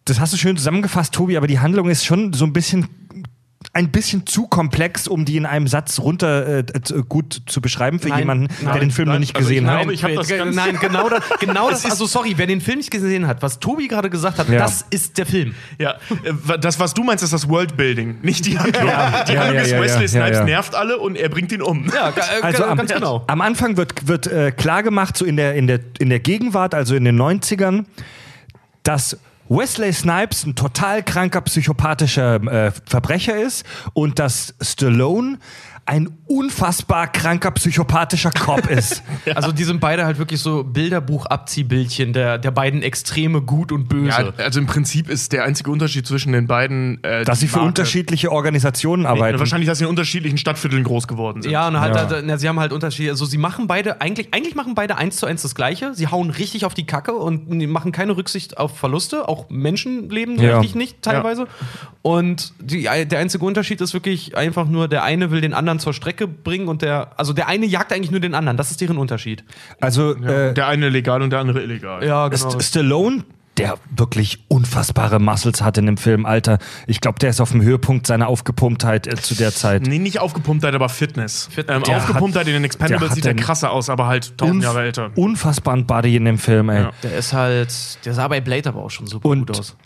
das 0.04 0.18
hast 0.20 0.32
du 0.32 0.36
schön 0.36 0.56
zusammengefasst, 0.56 1.12
Tobi, 1.14 1.36
aber 1.36 1.46
die 1.46 1.58
Handlung 1.60 1.88
ist 1.90 2.04
schon 2.04 2.32
so 2.32 2.44
ein 2.44 2.52
bisschen 2.52 2.88
ein 3.74 3.90
bisschen 3.92 4.26
zu 4.26 4.48
komplex, 4.48 5.06
um 5.06 5.24
die 5.26 5.36
in 5.36 5.44
einem 5.46 5.68
Satz 5.68 6.00
runter 6.00 6.46
äh, 6.46 6.58
äh, 6.60 7.02
gut 7.08 7.42
zu 7.46 7.60
beschreiben 7.60 8.00
für 8.00 8.08
Nein, 8.08 8.18
jemanden, 8.20 8.48
der 8.62 8.68
nein, 8.68 8.80
den 8.80 8.90
Film 8.90 9.06
noch 9.08 9.12
nein, 9.14 9.20
nicht 9.20 9.36
also 9.36 9.46
gesehen 9.48 9.64
ich 9.64 10.02
hat. 10.02 10.10
glaube, 10.12 10.22
ich 10.22 10.28
das 10.28 10.54
Nein, 10.56 10.78
genau 10.80 11.08
das, 11.10 11.22
genau 11.38 11.70
das. 11.70 11.84
Also 11.84 12.06
sorry, 12.06 12.32
wer 12.36 12.46
den 12.46 12.60
Film 12.62 12.78
nicht 12.78 12.90
gesehen 12.90 13.26
hat, 13.28 13.42
was 13.42 13.60
Tobi 13.60 13.86
gerade 13.86 14.08
gesagt 14.10 14.38
hat, 14.38 14.48
Ja. 14.48 14.60
das 14.60 14.86
ist 14.90 15.18
der 15.18 15.26
Film. 15.26 15.54
Ja, 15.78 15.92
äh, 16.24 16.58
das, 16.58 16.80
was 16.80 16.94
du 16.94 17.04
meinst, 17.04 17.22
ist 17.22 17.32
das 17.34 17.48
Worldbuilding, 17.48 18.20
nicht 18.22 18.46
die 18.46 18.58
Handlung. 18.58 18.82
die 18.82 18.88
Ja, 18.88 19.22
Handlung 19.40 19.54
ja, 19.54 19.60
ist, 19.60 19.70
ja, 19.72 19.80
Wesley 19.80 20.02
ja, 20.02 20.08
Snipes 20.08 20.38
ja. 20.38 20.44
nervt 20.44 20.74
alle 20.74 20.98
und 20.98 21.16
er 21.16 21.28
bringt 21.28 21.52
ihn 21.52 21.62
um. 21.62 21.86
Ja, 21.94 22.08
äh, 22.08 22.42
Also 22.42 22.64
am, 22.64 22.78
ganz 22.78 22.92
genau. 22.92 23.24
am 23.28 23.40
Anfang 23.42 23.76
wird, 23.76 24.08
wird 24.08 24.26
äh, 24.26 24.50
klar 24.52 24.82
gemacht, 24.82 25.16
so 25.18 25.24
in 25.26 25.36
der, 25.36 25.54
in, 25.54 25.66
der, 25.68 25.80
in 26.00 26.08
der 26.08 26.18
Gegenwart, 26.20 26.74
also 26.74 26.96
in 26.96 27.04
den 27.04 27.20
90ern, 27.20 27.84
dass 28.82 29.18
Wesley 29.50 29.92
Snipes 29.92 30.46
ein 30.46 30.54
total 30.54 31.02
kranker 31.02 31.40
psychopathischer 31.40 32.36
äh, 32.36 32.72
Verbrecher 32.86 33.36
ist 33.36 33.66
und 33.94 34.20
dass 34.20 34.54
Stallone 34.60 35.38
ein 35.86 36.08
unfassbar 36.26 37.08
kranker 37.08 37.50
psychopathischer 37.52 38.30
Cop 38.30 38.66
ist. 38.70 39.02
Also 39.34 39.52
die 39.52 39.64
sind 39.64 39.80
beide 39.80 40.04
halt 40.06 40.18
wirklich 40.18 40.40
so 40.40 40.64
Bilderbuch-Abziehbildchen 40.64 42.12
der, 42.12 42.38
der 42.38 42.50
beiden 42.50 42.82
Extreme 42.82 43.42
gut 43.42 43.72
und 43.72 43.88
böse. 43.88 44.08
Ja, 44.36 44.44
also 44.44 44.60
im 44.60 44.66
Prinzip 44.66 45.08
ist 45.08 45.32
der 45.32 45.44
einzige 45.44 45.70
Unterschied 45.70 46.06
zwischen 46.06 46.32
den 46.32 46.46
beiden, 46.46 47.02
äh, 47.04 47.24
dass 47.24 47.40
sie 47.40 47.48
für 47.48 47.56
Marke. 47.56 47.68
unterschiedliche 47.68 48.32
Organisationen 48.32 49.02
Nee, 49.02 49.08
arbeiten. 49.08 49.38
Wahrscheinlich, 49.38 49.68
dass 49.68 49.78
sie 49.78 49.84
in 49.84 49.90
unterschiedlichen 49.90 50.38
Stadtvierteln 50.38 50.84
groß 50.84 51.06
geworden 51.08 51.42
sind. 51.42 51.50
Ja, 51.52 51.68
und 51.68 51.80
halt, 51.80 51.94
Ja. 51.94 52.08
halt, 52.08 52.24
na, 52.26 52.38
sie 52.38 52.48
haben 52.48 52.60
halt 52.60 52.72
Unterschiede. 52.72 53.10
Also 53.10 53.24
sie 53.24 53.38
machen 53.38 53.66
beide, 53.66 54.00
eigentlich, 54.00 54.32
eigentlich 54.32 54.54
machen 54.54 54.74
beide 54.74 54.96
eins 54.96 55.16
zu 55.16 55.26
eins 55.26 55.42
das 55.42 55.54
Gleiche. 55.54 55.94
Sie 55.94 56.08
hauen 56.08 56.30
richtig 56.30 56.64
auf 56.64 56.74
die 56.74 56.86
Kacke 56.86 57.12
und 57.12 57.48
machen 57.68 57.92
keine 57.92 58.16
Rücksicht 58.16 58.58
auf 58.58 58.76
Verluste. 58.78 59.28
Auch 59.28 59.48
Menschenleben 59.50 60.40
Ja. 60.40 60.58
richtig 60.58 60.74
nicht 60.76 61.02
teilweise. 61.02 61.46
Und 62.02 62.54
die, 62.60 62.82
der 62.84 63.18
einzige 63.18 63.44
Unterschied 63.44 63.80
ist 63.80 63.92
wirklich 63.92 64.36
einfach 64.36 64.66
nur, 64.66 64.88
der 64.88 65.02
eine 65.04 65.30
will 65.30 65.40
den 65.40 65.52
anderen 65.54 65.69
zur 65.78 65.92
Strecke 65.94 66.26
bringen 66.26 66.68
und 66.68 66.82
der, 66.82 67.12
also 67.18 67.32
der 67.32 67.48
eine 67.48 67.66
jagt 67.66 67.92
eigentlich 67.92 68.10
nur 68.10 68.20
den 68.20 68.34
anderen. 68.34 68.56
Das 68.56 68.70
ist 68.70 68.80
deren 68.80 68.98
Unterschied. 68.98 69.44
Also 69.80 70.14
äh, 70.16 70.52
Der 70.54 70.66
eine 70.66 70.88
legal 70.88 71.22
und 71.22 71.30
der 71.30 71.38
andere 71.40 71.62
illegal. 71.62 72.04
Ja, 72.04 72.30
St 72.36 72.62
Stallone, 72.62 73.24
der 73.56 73.76
wirklich 73.94 74.44
unfassbare 74.48 75.18
Muscles 75.18 75.60
hat 75.62 75.76
in 75.76 75.86
dem 75.86 75.96
Film, 75.98 76.24
Alter. 76.24 76.58
Ich 76.86 77.00
glaube, 77.00 77.18
der 77.18 77.30
ist 77.30 77.40
auf 77.40 77.50
dem 77.50 77.60
Höhepunkt 77.62 78.06
seiner 78.06 78.28
Aufgepumptheit 78.28 79.06
äh, 79.06 79.16
zu 79.16 79.34
der 79.34 79.52
Zeit. 79.52 79.82
Nee, 79.82 79.98
nicht 79.98 80.18
Aufgepumptheit, 80.20 80.74
aber 80.74 80.88
Fitness. 80.88 81.48
Fitness. 81.52 81.76
Ähm, 81.76 81.82
Der 81.82 81.96
Aufgepumptheit 81.98 82.46
in 82.46 82.54
den 82.54 82.64
Expendables 82.64 83.12
sieht 83.14 83.26
er 83.26 83.34
krasser 83.34 83.70
aus, 83.72 83.90
aber 83.90 84.06
halt 84.06 84.38
tausend 84.38 84.62
Jahre 84.62 84.82
älter. 84.82 85.10
Unfassbaren 85.14 85.84
Body 85.86 86.16
in 86.16 86.24
dem 86.24 86.38
Film, 86.38 86.70
ey. 86.70 86.82
Ja. 86.84 86.90
Der 87.02 87.16
ist 87.16 87.32
halt, 87.32 87.72
der 88.06 88.14
sah 88.14 88.28
bei 88.28 88.40
Blade 88.40 88.68
aber 88.68 88.82
auch 88.82 88.90
schon 88.90 89.06
super 89.06 89.28
Und- 89.28 89.46
gut 89.46 89.58
aus. 89.58 89.76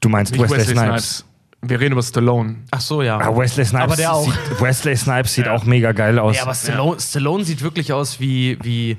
Du 0.00 0.08
meinst 0.08 0.32
Nicht 0.32 0.50
Wesley, 0.50 0.74
Snipes. 0.76 1.24
Wir 1.68 1.80
reden 1.80 1.92
über 1.92 2.02
Stallone. 2.02 2.56
Ach 2.70 2.80
so, 2.80 3.02
ja. 3.02 3.18
Ah, 3.18 3.36
Wesley 3.36 3.64
Snipes, 3.64 3.84
Aber 3.84 3.96
der 3.96 4.12
auch. 4.12 4.24
Sieht, 4.24 4.60
Wesley 4.60 4.96
Snipes 4.96 5.34
sieht 5.34 5.46
Ja. 5.46 5.52
auch 5.54 5.64
mega 5.64 5.92
geil 5.92 6.18
aus. 6.18 6.36
Ja, 6.36 6.42
aber 6.42 6.54
Stallone, 6.54 7.00
Stallone 7.00 7.44
sieht 7.44 7.62
wirklich 7.62 7.92
aus 7.92 8.20
wie, 8.20 8.58
wie 8.62 8.96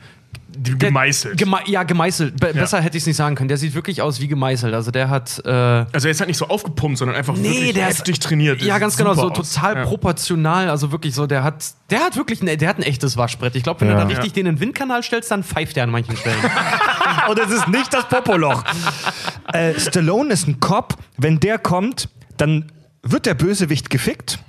gemeißelt. 0.58 1.38
Geme 1.38 1.58
ja, 1.66 1.84
gemeißelt. 1.84 2.40
Be 2.40 2.54
besser 2.54 2.80
hätte 2.82 2.96
ich 2.98 3.04
es 3.04 3.08
nicht 3.08 3.18
sagen 3.18 3.36
können. 3.36 3.50
Der 3.50 3.58
sieht 3.58 3.74
wirklich 3.76 4.02
aus 4.02 4.22
wie 4.22 4.28
gemeißelt. 4.28 4.74
Also 4.74 4.90
der 4.90 5.10
hat. 5.10 5.42
Äh, 5.46 5.50
also 5.50 6.08
er 6.08 6.12
ist 6.12 6.20
halt 6.20 6.30
nicht 6.30 6.38
so 6.38 6.48
aufgepumpt, 6.48 6.98
sondern 6.98 7.18
einfach 7.18 7.36
wirklich 7.36 7.76
heftig 7.76 8.20
trainiert. 8.20 8.62
Ja, 8.62 8.78
ganz 8.78 8.96
genau, 8.96 9.14
so 9.16 9.30
aus. 9.32 9.52
total 9.54 9.76
Ja. 9.78 9.84
proportional. 9.86 10.70
Also 10.70 10.92
wirklich 10.94 11.14
so, 11.14 11.28
der 11.28 11.44
hat, 11.44 11.66
der 11.90 12.00
hat 12.00 12.16
wirklich, 12.16 12.42
ein, 12.42 12.58
der 12.58 12.70
hat 12.70 12.78
ein 12.78 12.84
echtes 12.84 13.18
Waschbrett. 13.18 13.56
Ich 13.56 13.64
glaube, 13.64 13.82
wenn 13.82 13.90
Ja. 13.90 13.96
du 13.96 14.02
da 14.02 14.08
richtig 14.08 14.32
den 14.34 14.46
in 14.46 14.56
den 14.56 14.62
Windkanal 14.62 15.04
stellst, 15.04 15.30
dann 15.32 15.44
pfeift 15.44 15.76
der 15.76 15.84
an 15.84 15.90
manchen 15.90 16.16
Stellen. 16.16 16.38
Und 17.30 17.40
es 17.40 17.52
ist 17.52 17.68
nicht 17.68 17.94
das 17.94 18.08
Popoloch. 18.08 18.64
äh, 19.54 19.78
Stallone 19.80 20.32
ist 20.34 20.48
ein 20.48 20.60
Cop. 20.60 20.96
Wenn 21.18 21.40
der 21.40 21.58
kommt, 21.58 22.08
dann 22.38 22.72
wird 23.04 23.26
der 23.26 23.36
Bösewicht 23.36 23.90
gefickt. 23.90 24.40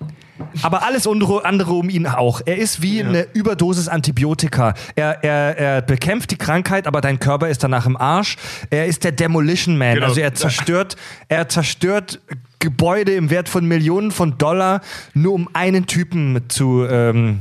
aber 0.63 0.83
alles 0.85 1.07
andere 1.07 1.73
um 1.73 1.89
ihn 1.89 2.07
auch. 2.07 2.41
Er 2.45 2.59
ist 2.59 2.83
wie 2.83 3.03
eine 3.03 3.27
Überdosis 3.33 3.89
Antibiotika. 3.89 4.75
Er, 4.95 5.25
er, 5.25 5.59
er 5.59 5.83
bekämpft 5.83 6.31
die 6.31 6.37
Krankheit, 6.37 6.87
aber 6.87 7.01
dein 7.01 7.19
Körper 7.19 7.49
ist 7.49 7.63
danach 7.63 7.87
im 7.87 7.97
Arsch. 7.97 8.37
Er 8.71 8.87
ist 8.87 9.05
der 9.05 9.13
Demolition 9.13 9.79
Man. 9.79 9.95
Genau. 9.95 10.07
Also 10.07 10.21
er 10.21 10.35
zerstört, 10.35 10.97
er 11.29 11.49
zerstört 11.49 12.21
Gebäude 12.59 13.13
im 13.13 13.31
Wert 13.31 13.49
von 13.49 13.67
Millionen 13.67 14.11
von 14.11 14.39
Dollar, 14.39 14.81
nur 15.15 15.35
um 15.35 15.49
einen 15.53 15.87
Typen 15.87 16.41
zu 16.49 16.87
ähm, 16.89 17.41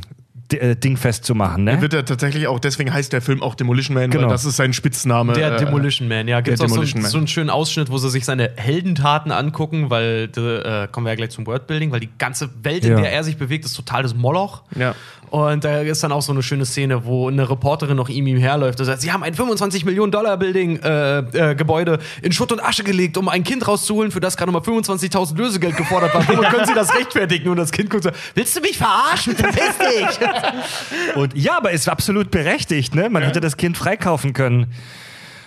äh, 0.54 0.76
dingfest 0.76 1.26
zu 1.26 1.34
machen. 1.36 1.64
Ne? 1.64 1.82
Wird 1.82 1.94
er 1.94 2.06
tatsächlich 2.06 2.48
auch, 2.48 2.60
deswegen 2.60 2.94
heißt 2.94 3.12
der 3.14 3.22
Film 3.22 3.42
auch 3.42 3.56
Demolition 3.56 3.96
Man, 3.96 4.10
Genau. 4.12 4.24
weil 4.24 4.30
das 4.32 4.46
ist 4.46 4.58
sein 4.58 4.74
Spitzname. 4.74 5.34
Der 5.34 5.56
äh, 5.56 5.58
Demolition 5.66 6.08
Man, 6.08 6.28
ja. 6.28 6.42
Gibt 6.42 6.56
es 6.56 6.62
auch 6.62 6.68
so, 6.70 6.82
Man. 7.00 7.06
so 7.06 7.18
einen 7.18 7.28
schönen 7.28 7.50
Ausschnitt, 7.50 7.90
wo 7.90 7.98
sie 7.98 8.10
sich 8.10 8.26
seine 8.26 8.52
Heldentaten 8.56 9.32
angucken, 9.32 9.90
weil, 9.90 10.30
äh, 10.36 10.88
kommen 10.92 11.06
wir 11.06 11.12
ja 11.12 11.16
gleich 11.16 11.32
zum 11.32 11.48
Wordbuilding, 11.48 11.92
weil 11.92 12.00
die 12.00 12.10
ganze 12.18 12.50
Welt, 12.64 12.86
in 12.86 12.92
Ja. 12.92 13.02
der 13.02 13.12
er 13.12 13.24
sich 13.24 13.38
bewegt, 13.38 13.66
ist 13.66 13.74
total 13.76 14.04
das 14.04 14.14
Moloch. 14.16 14.62
Ja. 14.78 14.94
Und 15.30 15.64
da 15.64 15.82
ist 15.82 16.04
dann 16.04 16.12
auch 16.12 16.22
so 16.22 16.32
eine 16.32 16.44
schöne 16.44 16.66
Szene, 16.66 17.06
wo 17.06 17.28
eine 17.28 17.50
Reporterin 17.50 17.98
noch 17.98 18.10
ihm, 18.10 18.26
herläuft 18.38 18.80
und 18.80 18.86
sagt, 18.86 19.02
sie 19.02 19.12
haben 19.12 19.24
ein 19.24 19.34
25 19.34 19.86
Millionen 19.86 20.12
Dollar 20.12 20.38
Building 20.38 20.80
äh, 20.82 21.20
äh, 21.20 21.56
Gebäude 21.56 22.00
in 22.22 22.32
Schutt 22.32 22.52
und 22.52 22.64
Asche 22.64 22.84
gelegt, 22.84 23.18
um 23.18 23.30
ein 23.30 23.44
Kind 23.44 23.68
rauszuholen, 23.68 24.12
für 24.12 24.20
das 24.20 24.38
gerade 24.38 24.52
mal 24.52 24.62
25.000 24.62 25.38
Lösegeld 25.38 25.78
gefordert 25.78 26.14
war. 26.14 26.28
Womit 26.28 26.50
können 26.50 26.66
sie 26.66 26.74
das 26.74 26.94
rechtfertigen? 26.96 27.50
Und 27.50 27.58
das 27.58 27.72
Kind 27.72 27.90
guckt 27.90 28.04
so, 28.04 28.12
willst 28.34 28.56
du 28.56 28.62
mich 28.62 28.78
verarschen? 28.78 29.36
Verpiss 29.36 29.78
dich! 29.78 30.28
Und 31.16 31.36
ja, 31.36 31.58
aber 31.58 31.72
ist 31.72 31.90
absolut 31.90 32.32
berechtigt. 32.32 32.96
Ne? 32.96 33.10
Man 33.10 33.24
hätte 33.24 33.42
das 33.42 33.58
Kind 33.58 33.78
freikaufen 33.78 34.34
können. 34.34 34.74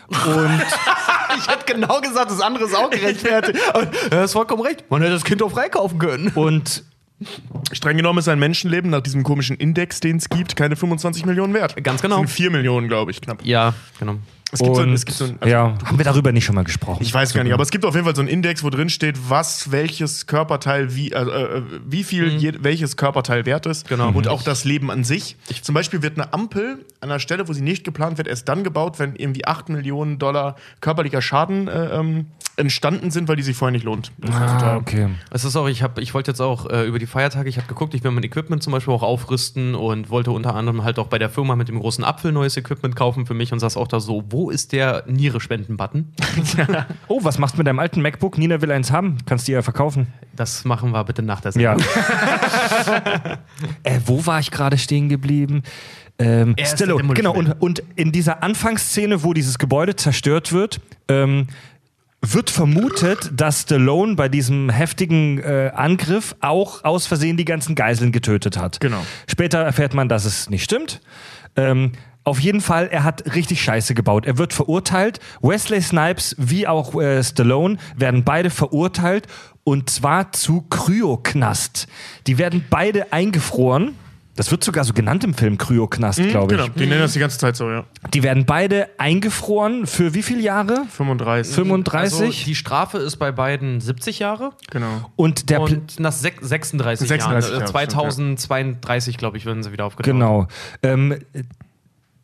Und 0.08 0.18
ich 1.38 1.48
hätte 1.48 1.72
genau 1.72 2.00
gesagt, 2.00 2.30
das 2.30 2.40
andere 2.40 2.64
ist 2.64 2.76
auch 2.76 2.90
gerechtfertigt. 2.90 3.58
Aber 3.72 3.88
er 4.10 4.24
ist 4.24 4.32
vollkommen 4.32 4.62
recht. 4.62 4.84
Man 4.90 5.02
hätte 5.02 5.14
das 5.14 5.24
Kind 5.24 5.42
auch 5.42 5.50
freikaufen 5.50 5.98
können. 5.98 6.28
und 6.34 6.84
Streng 7.72 7.96
genommen 7.96 8.20
ist 8.20 8.28
ein 8.28 8.38
Menschenleben 8.38 8.90
nach 8.90 9.00
diesem 9.00 9.22
komischen 9.24 9.56
Index, 9.56 10.00
den 10.00 10.16
es 10.18 10.28
gibt, 10.28 10.56
keine 10.56 10.76
25 10.76 11.26
Millionen 11.26 11.54
wert. 11.54 11.82
Ganz 11.82 12.00
genau. 12.00 12.20
Das 12.20 12.30
sind 12.30 12.36
4 12.36 12.50
Millionen, 12.50 12.88
glaube 12.88 13.10
ich, 13.10 13.20
knapp. 13.20 13.44
Ja, 13.44 13.74
genau. 13.98 14.18
Es 14.50 14.60
gibt 14.60 14.74
so, 14.76 14.80
ein- 14.82 14.88
und 14.88 14.94
es 14.94 15.04
gibt 15.04 15.18
so 15.18 15.24
ein, 15.24 15.36
also, 15.40 15.50
ja, 15.52 15.74
haben 15.84 15.98
wir 15.98 16.04
darüber 16.04 16.32
nicht 16.32 16.44
schon 16.44 16.54
mal 16.54 16.64
gesprochen? 16.64 17.02
Ich 17.02 17.12
weiß 17.12 17.34
gar 17.34 17.44
nicht, 17.44 17.52
aber 17.52 17.62
es 17.62 17.70
gibt 17.70 17.84
auf 17.84 17.94
jeden 17.94 18.06
Fall 18.06 18.16
so 18.16 18.22
einen 18.22 18.30
Index, 18.30 18.64
wo 18.64 18.70
drin 18.70 18.88
steht, 18.88 19.16
was 19.28 19.70
welches 19.70 20.26
Körperteil 20.26 20.94
wie 20.94 21.12
äh, 21.12 21.20
äh, 21.20 21.62
wie 21.86 22.02
viel 22.04 22.28
je, 22.36 22.52
welches 22.60 22.96
Körperteil 22.96 23.44
wert 23.46 23.66
ist 23.66 23.84
Mhm. 23.84 23.88
Genau. 23.96 24.08
und 24.12 24.26
auch 24.28 24.42
das 24.42 24.64
Leben 24.64 24.90
an 24.90 25.04
sich. 25.04 25.36
Zum 25.62 25.74
Beispiel 25.74 26.00
wird 26.02 26.18
eine 26.18 26.32
Ampel 26.32 26.84
an 27.00 27.10
einer 27.10 27.20
Stelle, 27.20 27.46
wo 27.48 27.52
sie 27.52 27.60
nicht 27.62 27.84
geplant 27.84 28.16
wird, 28.18 28.26
erst 28.26 28.48
dann 28.48 28.64
gebaut, 28.64 28.98
wenn 28.98 29.16
irgendwie 29.16 29.44
8 29.46 29.68
Millionen 29.68 30.18
Dollar 30.18 30.56
körperlicher 30.80 31.20
Schaden 31.22 31.68
äh, 31.68 31.96
ähm, 31.98 32.26
entstanden 32.56 33.10
sind, 33.10 33.28
weil 33.28 33.36
die 33.36 33.42
sich 33.42 33.56
vorher 33.56 33.72
nicht 33.72 33.84
lohnt. 33.84 34.10
Das 34.18 34.30
ist 34.30 34.36
Ah, 34.36 34.58
total- 34.58 34.76
okay. 34.78 35.08
Es 35.30 35.44
ist 35.44 35.54
auch, 35.56 35.68
ich, 35.68 35.82
hab- 35.82 35.98
ich 35.98 36.12
wollte 36.14 36.30
jetzt 36.32 36.40
auch 36.40 36.68
äh, 36.70 36.86
über 36.86 36.98
die 36.98 37.06
Feiertage, 37.06 37.48
ich 37.48 37.56
habe 37.56 37.68
geguckt, 37.68 37.94
ich 37.94 38.02
will 38.02 38.10
mein 38.10 38.24
Equipment 38.24 38.62
zum 38.62 38.72
Beispiel 38.72 38.92
auch 38.94 39.02
aufrüsten 39.02 39.74
und 39.74 40.10
wollte 40.10 40.30
unter 40.32 40.54
anderem 40.54 40.82
halt 40.82 40.98
auch 40.98 41.06
bei 41.06 41.18
der 41.18 41.30
Firma 41.30 41.54
mit 41.54 41.68
dem 41.68 41.78
großen 41.78 42.02
Apfel 42.02 42.32
neues 42.32 42.56
Equipment 42.56 42.96
kaufen 42.96 43.26
für 43.26 43.34
mich 43.34 43.52
und 43.52 43.60
saß 43.60 43.76
auch 43.76 43.86
da 43.88 44.00
so, 44.00 44.24
wo 44.30 44.37
ist 44.50 44.72
der 44.72 45.04
Niere-Spenden-Button? 45.06 46.12
Oh, 47.08 47.20
was 47.22 47.38
machst 47.38 47.54
du 47.54 47.58
mit 47.58 47.66
deinem 47.66 47.78
alten 47.78 48.02
MacBook? 48.02 48.38
Nina 48.38 48.60
will 48.60 48.70
eins 48.70 48.92
haben. 48.92 49.18
Kannst 49.26 49.48
du 49.48 49.52
ihr 49.52 49.62
verkaufen? 49.62 50.08
Das 50.36 50.64
machen 50.64 50.92
wir 50.92 51.02
bitte 51.04 51.22
nach 51.22 51.40
der 51.40 51.52
Ja. 51.52 51.76
Sendung. 51.78 51.92
äh, 53.82 54.00
wo 54.06 54.24
war 54.26 54.40
ich 54.40 54.50
gerade 54.50 54.78
stehen 54.78 55.08
geblieben? 55.08 55.62
Ähm, 56.18 56.56
der 56.56 56.96
genau. 57.14 57.32
Und, 57.32 57.60
und 57.60 57.82
in 57.96 58.12
dieser 58.12 58.42
Anfangsszene, 58.42 59.22
wo 59.22 59.32
dieses 59.34 59.58
Gebäude 59.58 59.96
zerstört 59.96 60.52
wird, 60.52 60.80
ähm, 61.08 61.46
wird 62.20 62.50
vermutet, 62.50 63.30
dass 63.34 63.62
Stallone 63.62 64.16
bei 64.16 64.28
diesem 64.28 64.70
heftigen 64.70 65.38
äh, 65.38 65.70
Angriff 65.74 66.34
auch 66.40 66.82
aus 66.84 67.06
Versehen 67.06 67.36
die 67.36 67.44
ganzen 67.44 67.74
Geiseln 67.76 68.10
getötet 68.10 68.56
hat. 68.56 68.80
Genau. 68.80 69.04
Später 69.28 69.60
erfährt 69.60 69.94
man, 69.94 70.08
dass 70.08 70.24
es 70.24 70.50
nicht 70.50 70.64
stimmt. 70.64 71.00
Ähm, 71.56 71.92
auf 72.28 72.40
jeden 72.40 72.60
Fall, 72.60 72.88
er 72.88 73.04
hat 73.04 73.34
richtig 73.34 73.62
Scheiße 73.62 73.94
gebaut. 73.94 74.26
Er 74.26 74.38
wird 74.38 74.52
verurteilt. 74.52 75.18
Wesley 75.40 75.80
Snipes 75.80 76.36
wie 76.38 76.66
auch 76.66 76.94
äh, 76.94 77.24
Stallone 77.24 77.78
werden 77.96 78.22
beide 78.22 78.50
verurteilt 78.50 79.26
und 79.64 79.90
zwar 79.90 80.32
zu 80.32 80.62
Kryoknast. 80.62 81.88
Die 82.26 82.38
werden 82.38 82.64
beide 82.68 83.12
eingefroren. 83.12 83.94
Das 84.38 84.52
wird 84.52 84.62
sogar 84.62 84.84
so 84.84 84.92
genannt 84.92 85.24
im 85.24 85.34
Film 85.34 85.58
Kryoknast, 85.58 86.20
glaube 86.28 86.54
ich. 86.54 86.60
Genau, 86.60 86.72
die 86.72 86.86
nennen 86.86 87.00
das 87.00 87.14
die 87.14 87.18
ganze 87.18 87.38
Zeit 87.38 87.56
so, 87.56 87.68
ja. 87.68 87.84
Die 88.14 88.22
werden 88.22 88.44
beide 88.46 88.88
eingefroren 88.96 89.84
für 89.84 90.14
wie 90.14 90.22
viele 90.22 90.42
Jahre? 90.42 90.84
35. 90.90 91.52
35? 91.52 92.20
Also 92.20 92.44
die 92.44 92.54
Strafe 92.54 92.98
ist 92.98 93.16
bei 93.16 93.32
beiden 93.32 93.80
70 93.80 94.20
Jahre 94.20 94.52
genau. 94.70 95.10
und 95.16 95.50
der 95.50 95.60
und 95.60 95.98
nach 95.98 96.12
sech- 96.12 96.40
36, 96.40 97.08
36 97.08 97.18
Jahren, 97.18 97.42
äh, 97.42 97.58
Jahre, 97.58 97.72
2032, 97.72 99.16
glaube 99.16 99.38
ich, 99.38 99.44
würden 99.44 99.64
sie 99.64 99.72
wieder 99.72 99.86
aufgenommen. 99.86 100.20
Genau. 100.20 100.46
Ähm, 100.82 101.18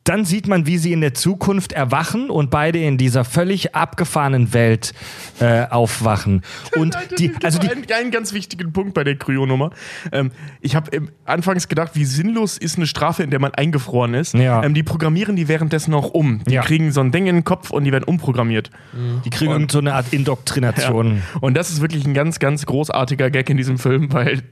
dann 0.05 0.27
sieht 0.27 0.47
man, 0.49 0.67
wie 0.67 0.77
sie 0.77 0.93
in 0.93 1.01
der 1.01 1.15
Zukunft 1.15 1.73
erwachen 1.73 2.29
und 2.29 2.51
beide 2.51 2.79
in 2.79 2.99
dieser 2.99 3.25
völlig 3.25 3.75
abgefahrenen 3.75 4.53
Welt 4.53 4.93
äh, 5.41 5.67
aufwachen. 5.69 6.43
Und 6.77 6.97
die, 7.19 7.33
also 7.43 7.59
die, 7.59 7.71
einen, 7.71 7.85
einen 7.91 8.11
ganz 8.11 8.35
wichtigen 8.35 8.73
Punkt 8.73 8.93
bei 8.93 9.03
der 9.03 9.17
Kryo-Nummer. 9.17 9.71
Ähm, 10.13 10.31
ich 10.61 10.77
habe 10.77 10.91
anfangs 11.25 11.69
gedacht, 11.69 11.93
wie 11.95 12.05
sinnlos 12.05 12.59
ist 12.59 12.77
eine 12.77 12.87
Strafe, 12.87 13.23
in 13.23 13.31
der 13.31 13.41
man 13.41 13.55
eingefroren 13.55 14.13
ist. 14.13 14.35
Ja. 14.35 14.63
Ähm, 14.63 14.75
die 14.75 14.83
programmieren 14.83 15.37
die 15.37 15.49
währenddessen 15.49 15.95
auch 15.95 16.11
um. 16.11 16.43
Die 16.45 16.53
Ja. 16.53 16.63
kriegen 16.63 16.93
so 16.93 17.01
ein 17.01 17.11
Ding 17.11 17.27
in 17.27 17.37
den 17.37 17.45
Kopf 17.45 17.71
und 17.71 17.85
die 17.85 17.93
werden 17.93 18.05
umprogrammiert. 18.05 18.71
die 19.25 19.31
kriegen 19.31 19.53
irgend 19.53 19.73
so 19.73 19.79
eine 19.79 19.95
Art 19.95 20.13
Indoktrination. 20.13 21.23
Und 21.41 21.55
das 21.57 21.71
ist 21.71 21.81
wirklich 21.81 22.05
ein 22.05 22.15
ganz, 22.15 22.39
ganz 22.39 22.67
großartiger 22.67 23.31
Gag 23.31 23.49
in 23.49 23.57
diesem 23.57 23.79
Film, 23.79 24.13
weil 24.13 24.43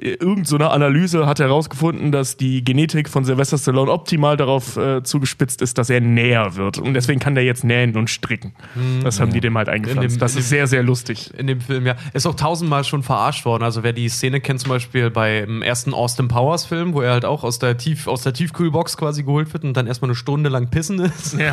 äh, 0.00 0.10
irgend 0.20 0.46
so 0.46 0.56
eine 0.56 0.70
Analyse 0.70 1.26
hat 1.26 1.40
herausgefunden, 1.40 2.12
dass 2.12 2.36
die 2.36 2.64
Genetik 2.64 3.08
von 3.08 3.24
Sylvester 3.24 3.58
Stallone 3.58 3.90
optimal 3.90 4.36
darauf 4.36 4.76
äh, 4.76 4.99
zugespitzt 5.04 5.62
ist, 5.62 5.78
dass 5.78 5.90
er 5.90 6.00
näher 6.00 6.56
wird. 6.56 6.78
Und 6.78 6.94
deswegen 6.94 7.20
kann 7.20 7.34
der 7.34 7.44
jetzt 7.44 7.64
nähen 7.64 7.96
und 7.96 8.08
stricken. 8.10 8.52
Das 9.02 9.20
haben 9.20 9.32
die 9.32 9.40
dem 9.40 9.56
halt 9.56 9.68
eingepflanzt. 9.68 10.04
In 10.04 10.10
dem- 10.16 10.20
das 10.20 10.36
ist 10.36 10.48
sehr, 10.48 10.66
sehr 10.66 10.82
lustig. 10.82 11.32
In 11.36 11.46
dem 11.46 11.60
Film, 11.60 11.86
ja. 11.86 11.96
Ist 12.12 12.26
auch 12.26 12.34
tausendmal 12.34 12.84
schon 12.84 13.02
verarscht 13.02 13.44
worden. 13.44 13.62
Also 13.64 13.82
wer 13.82 13.92
die 13.92 14.08
Szene 14.08 14.40
kennt, 14.40 14.60
zum 14.60 14.70
Beispiel 14.70 15.10
beim 15.10 15.62
ersten 15.62 15.94
Austin 15.94 16.28
Powers 16.28 16.64
Film, 16.64 16.94
wo 16.94 17.00
er 17.02 17.12
halt 17.12 17.24
auch 17.24 17.44
aus 17.44 17.58
der, 17.58 17.76
Tief, 17.76 18.06
aus 18.06 18.22
der 18.22 18.32
Tiefkühlbox 18.32 18.96
quasi 18.96 19.22
geholt 19.22 19.52
wird 19.52 19.64
und 19.64 19.76
dann 19.76 19.86
erstmal 19.86 20.10
eine 20.10 20.16
Stunde 20.16 20.50
lang 20.50 20.68
pissen 20.70 20.98
ist. 21.00 21.36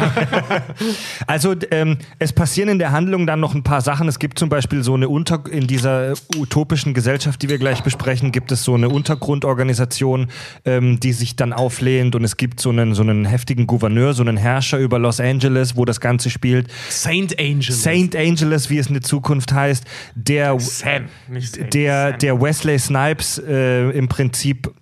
Also 1.26 1.56
ähm, 1.72 1.98
es 2.20 2.34
passieren 2.34 2.70
in 2.70 2.80
der 2.80 2.92
Handlung 2.92 3.26
dann 3.28 3.40
noch 3.40 3.54
ein 3.56 3.64
paar 3.64 3.82
Sachen. 3.82 4.08
Es 4.08 4.20
gibt 4.20 4.40
zum 4.40 4.50
Beispiel 4.50 4.84
so 4.84 4.94
eine 4.94 5.10
Unter 5.10 5.44
in 5.50 5.68
dieser 5.68 6.14
utopischen 6.36 6.94
Gesellschaft, 6.94 7.42
die 7.42 7.50
wir 7.50 7.58
gleich 7.58 7.84
besprechen, 7.84 8.32
gibt 8.32 8.52
es 8.52 8.64
so 8.64 8.74
eine 8.76 8.90
Untergrundorganisation, 8.90 10.28
ähm, 10.66 11.00
die 11.00 11.14
sich 11.14 11.36
dann 11.36 11.54
auflehnt 11.54 12.16
und 12.16 12.24
es 12.24 12.38
gibt 12.38 12.60
so 12.60 12.70
einen 12.70 12.94
so 12.94 13.02
einen 13.04 13.26
heftigen 13.38 13.68
Gouverneur, 13.68 14.14
so 14.14 14.24
einen 14.24 14.36
Herrscher 14.36 14.80
über 14.80 14.98
Los 14.98 15.20
Angeles, 15.20 15.76
wo 15.76 15.86
das 15.86 16.02
Ganze 16.02 16.32
spielt. 16.32 16.68
Saint 16.90 17.40
Angel. 17.40 17.72
Saint 17.72 18.16
Angeles, 18.16 18.72
wie 18.72 18.80
es 18.80 18.88
in 18.88 18.96
der 18.96 19.04
Zukunft 19.04 19.54
heißt, 19.54 19.84
der 20.16 20.60
Sam. 20.60 21.06
Nicht 21.28 21.56
Sam. 21.56 21.70
der, 21.70 22.10
Sam. 22.10 22.20
der 22.20 22.42
Wesley 22.42 22.80
Snipes 22.80 23.38
äh, 23.38 23.92
im 23.92 24.08
Prinzip 24.08 24.74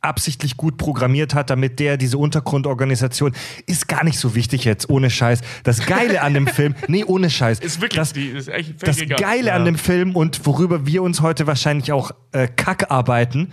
absichtlich 0.00 0.56
gut 0.56 0.76
programmiert 0.76 1.34
hat, 1.34 1.50
damit 1.50 1.78
der 1.78 1.96
diese 1.96 2.18
Untergrundorganisation 2.18 3.32
ist 3.66 3.86
gar 3.86 4.04
nicht 4.04 4.18
so 4.18 4.34
wichtig 4.34 4.64
jetzt, 4.64 4.90
ohne 4.90 5.08
Scheiß. 5.08 5.40
Das 5.62 5.86
Geile 5.86 6.22
an 6.22 6.34
dem 6.34 6.46
Film, 6.48 6.74
nee, 6.88 7.04
ohne 7.04 7.30
Scheiß. 7.30 7.60
Ist 7.60 7.80
wirklich, 7.80 7.98
das, 7.98 8.12
die, 8.12 8.28
ist 8.28 8.48
echt 8.48 8.86
das 8.86 9.00
egal. 9.00 9.18
Geile 9.18 9.52
an 9.52 9.64
dem 9.64 9.76
Film 9.76 10.16
und 10.16 10.44
worüber 10.46 10.84
wir 10.86 11.02
uns 11.02 11.20
heute 11.20 11.46
wahrscheinlich 11.46 11.92
auch 11.92 12.10
äh, 12.32 12.48
kack 12.48 12.90
arbeiten, 12.90 13.52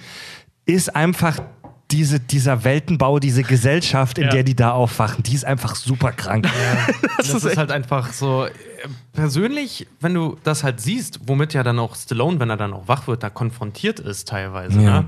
ist 0.65 0.95
einfach 0.95 1.39
diese, 1.91 2.19
dieser 2.19 2.63
Weltenbau, 2.63 3.19
diese 3.19 3.43
Gesellschaft, 3.43 4.17
in 4.17 4.25
Ja. 4.25 4.29
der 4.31 4.43
die 4.43 4.55
da 4.55 4.71
aufwachen, 4.71 5.21
die 5.23 5.35
ist 5.35 5.45
einfach 5.45 5.75
super 5.75 6.11
krank. 6.11 6.47
Das, 7.17 7.33
ist, 7.43 7.57
halt 7.57 7.71
einfach 7.71 8.11
so. 8.13 8.45
äh, 8.45 8.51
Persönlich, 9.13 9.87
wenn 10.01 10.13
du 10.13 10.37
das 10.43 10.63
halt 10.63 10.81
siehst, 10.81 11.21
womit 11.27 11.53
ja 11.53 11.63
dann 11.63 11.79
auch 11.79 11.95
Stallone, 11.95 12.39
wenn 12.39 12.49
er 12.49 12.57
dann 12.57 12.73
auch 12.73 12.87
wach 12.87 13.07
wird, 13.07 13.23
da 13.23 13.29
konfrontiert 13.29 13.99
ist 13.99 14.27
teilweise, 14.27 14.81
Ja. 14.81 15.01
ne? 15.01 15.07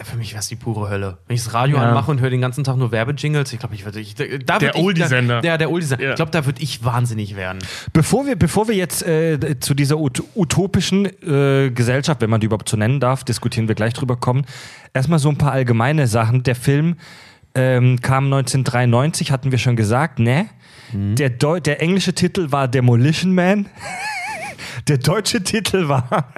Äh, 0.00 0.04
Für 0.04 0.16
mich 0.16 0.32
wäre 0.32 0.40
es 0.40 0.48
die 0.48 0.56
pure 0.56 0.88
Hölle. 0.90 1.18
Wenn 1.26 1.36
ich 1.36 1.44
das 1.44 1.52
Radio 1.54 1.76
Ja. 1.76 1.82
anmache 1.88 2.10
und 2.10 2.20
höre 2.20 2.30
den 2.30 2.40
ganzen 2.40 2.64
Tag 2.64 2.76
nur 2.76 2.90
Werbejingles, 2.90 3.52
ich 3.52 3.58
glaube, 3.58 3.74
ich 3.74 3.84
würde. 3.84 4.00
Ich, 4.00 4.14
da 4.14 4.58
Der 4.58 4.74
ich, 4.74 4.82
Oldie-Sender. 4.82 5.44
Ja, 5.44 5.56
der 5.58 5.70
Oldie-Sender. 5.70 6.04
Ja. 6.04 6.10
Ich 6.10 6.16
glaube, 6.16 6.30
da 6.30 6.46
würde 6.46 6.62
ich 6.62 6.84
wahnsinnig 6.84 7.36
werden. 7.36 7.58
Bevor 7.92 8.26
wir, 8.26 8.36
bevor 8.36 8.68
wir 8.68 8.74
jetzt 8.74 9.02
äh, 9.06 9.58
zu 9.60 9.74
dieser 9.74 9.98
ut 9.98 10.22
utopischen 10.34 11.06
äh, 11.06 11.70
Gesellschaft, 11.70 12.20
wenn 12.20 12.30
man 12.30 12.40
die 12.40 12.46
überhaupt 12.46 12.68
so 12.68 12.76
nennen 12.76 13.00
darf, 13.00 13.24
diskutieren 13.24 13.68
wir 13.68 13.74
gleich 13.74 13.92
drüber 13.94 14.16
kommen. 14.16 14.44
Erstmal 14.94 15.18
so 15.18 15.28
ein 15.28 15.36
paar 15.38 15.52
allgemeine 15.52 16.06
Sachen. 16.06 16.42
Der 16.42 16.54
Film 16.56 16.96
ähm, 17.54 18.00
kam 18.00 18.24
1993, 18.24 19.30
hatten 19.32 19.50
wir 19.50 19.58
schon 19.58 19.76
gesagt, 19.76 20.18
ne? 20.18 20.46
Der, 20.92 21.30
Deu 21.30 21.60
der 21.60 21.80
englische 21.80 22.14
Titel 22.14 22.50
war 22.50 22.66
Demolition 22.66 23.32
Man. 23.34 23.66
der 24.88 24.98
deutsche 24.98 25.42
Titel 25.42 25.88
war 25.88 26.32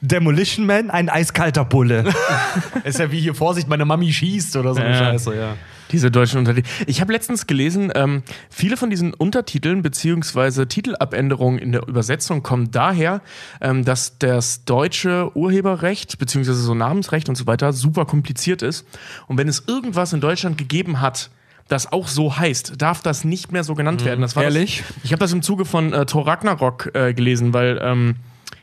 Demolition 0.00 0.64
Man, 0.66 0.90
ein 0.90 1.08
eiskalter 1.08 1.64
Bulle. 1.64 2.04
Ist 2.84 2.98
ja 2.98 3.12
wie 3.12 3.20
hier 3.20 3.34
Vorsicht, 3.34 3.68
meine 3.68 3.84
Mami 3.84 4.12
schießt 4.12 4.56
oder 4.56 4.74
so 4.74 4.80
eine 4.80 4.90
Ja. 4.90 4.98
Scheiße, 4.98 5.36
ja. 5.36 5.56
Diese 5.92 6.10
deutschen 6.10 6.38
Untertitel. 6.38 6.68
Ich 6.86 7.00
habe 7.00 7.12
letztens 7.12 7.48
gelesen, 7.48 7.90
ähm, 7.96 8.22
viele 8.48 8.76
von 8.76 8.90
diesen 8.90 9.12
Untertiteln 9.12 9.82
beziehungsweise 9.82 10.68
Titelabänderungen 10.68 11.58
in 11.58 11.72
der 11.72 11.86
Übersetzung 11.88 12.44
kommen 12.44 12.70
daher, 12.70 13.22
ähm, 13.60 13.84
dass 13.84 14.16
das 14.18 14.64
deutsche 14.64 15.36
Urheberrecht 15.36 16.18
beziehungsweise 16.18 16.60
so 16.62 16.74
Namensrecht 16.74 17.28
und 17.28 17.34
so 17.34 17.46
weiter 17.46 17.72
super 17.72 18.06
kompliziert 18.06 18.62
ist. 18.62 18.86
Und 19.26 19.36
wenn 19.36 19.48
es 19.48 19.64
irgendwas 19.66 20.12
in 20.12 20.20
Deutschland 20.20 20.58
gegeben 20.58 21.00
hat, 21.00 21.30
das 21.70 21.92
auch 21.92 22.08
so 22.08 22.36
heißt, 22.36 22.74
darf 22.82 23.00
das 23.00 23.24
nicht 23.24 23.52
mehr 23.52 23.62
so 23.62 23.74
genannt 23.74 24.04
werden. 24.04 24.20
Das 24.20 24.34
war 24.34 24.42
Ehrlich? 24.42 24.82
Das, 24.86 25.04
ich 25.04 25.12
habe 25.12 25.20
das 25.20 25.32
im 25.32 25.40
Zuge 25.40 25.64
von 25.64 25.92
äh, 25.92 26.04
Thor 26.04 26.26
Ragnarok 26.26 26.90
äh, 26.94 27.14
gelesen, 27.14 27.54
weil 27.54 27.80
ähm, 27.82 28.16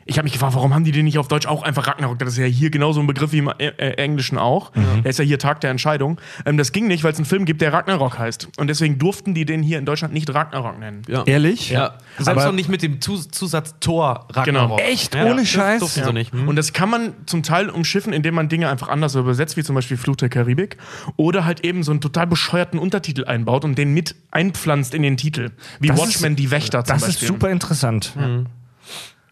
ich 0.08 0.18
habe 0.18 0.24
mich 0.26 0.34
gefragt, 0.34 0.56
warum 0.56 0.74
haben 0.74 0.84
die 0.86 0.92
den 0.92 1.06
nicht 1.06 1.18
auf 1.20 1.28
Deutsch 1.28 1.46
auch 1.46 1.64
einfach 1.64 1.86
Ragnarok? 1.88 2.18
Das 2.20 2.30
ist 2.30 2.38
ja 2.38 2.46
hier 2.46 2.70
genauso 2.70 3.00
ein 3.02 3.08
Begriff 3.08 3.32
wie 3.34 3.40
im 3.40 3.48
äh, 3.50 3.68
äh, 3.68 3.92
Englischen 3.98 4.38
auch. 4.38 4.72
Der 5.04 5.06
ist 5.10 5.20
ja 5.20 5.26
hier 5.26 5.38
Tag 5.38 5.62
der 5.62 5.70
Entscheidung. 5.72 6.20
Ähm, 6.46 6.58
das 6.58 6.72
ging 6.72 6.88
nicht, 6.88 7.04
weil 7.04 7.12
es 7.12 7.18
einen 7.20 7.26
Film 7.26 7.46
gibt, 7.46 7.62
der 7.62 7.74
Ragnarok 7.74 8.18
heißt. 8.18 8.48
Und 8.58 8.68
deswegen 8.68 8.98
durften 8.98 9.34
die 9.34 9.46
den 9.46 9.62
hier 9.64 9.78
in 9.78 9.86
Deutschland 9.86 10.14
nicht 10.14 10.34
Ragnarok 10.34 10.80
nennen. 10.80 11.02
Ja. 11.08 11.24
Ehrlich? 11.26 11.70
Ja. 11.70 11.96
Selbst 12.18 12.30
Aber- 12.30 12.46
noch 12.46 12.54
nicht 12.54 12.70
mit 12.70 12.82
dem 12.82 13.02
Zus 13.02 13.30
Zusatz 13.30 13.76
Tor 13.80 14.28
Ragnarok. 14.32 14.78
Genau. 14.78 14.90
Echt? 14.90 15.14
Ja, 15.14 15.26
Ohne 15.26 15.42
das 15.42 15.50
Scheiß? 15.50 15.80
durften 15.82 16.04
sie 16.06 16.14
nicht. 16.14 16.32
Hm. 16.32 16.48
Und 16.48 16.56
das 16.56 16.74
kann 16.74 16.90
man 16.90 17.14
zum 17.26 17.44
Teil 17.44 17.70
umschiffen, 17.70 18.14
indem 18.14 18.36
man 18.36 18.48
Dinge 18.50 18.70
einfach 18.70 18.88
anders 18.88 19.14
übersetzt, 19.16 19.58
wie 19.58 19.64
zum 19.64 19.76
Beispiel 19.76 19.98
Fluch 19.98 20.16
der 20.16 20.30
Karibik. 20.30 20.78
Oder 21.18 21.44
halt 21.46 21.66
eben 21.66 21.84
so 21.84 21.92
einen 21.92 22.02
total 22.02 22.28
bescheuerten 22.28 22.80
Untertitel 22.80 23.26
einbaut 23.26 23.66
und 23.66 23.78
den 23.78 23.94
mit 23.94 24.16
einpflanzt 24.32 24.94
in 24.94 25.02
den 25.04 25.18
Titel. 25.18 25.52
Wie 25.80 25.90
Das 25.90 25.98
Watchmen, 26.00 26.32
ist- 26.34 26.40
die 26.40 26.52
Wächter 26.52 26.84
zum 26.86 26.94
Das 26.94 27.02
ist 27.04 27.08
Beispiel. 27.16 27.28
super 27.28 27.50
interessant. 27.50 28.14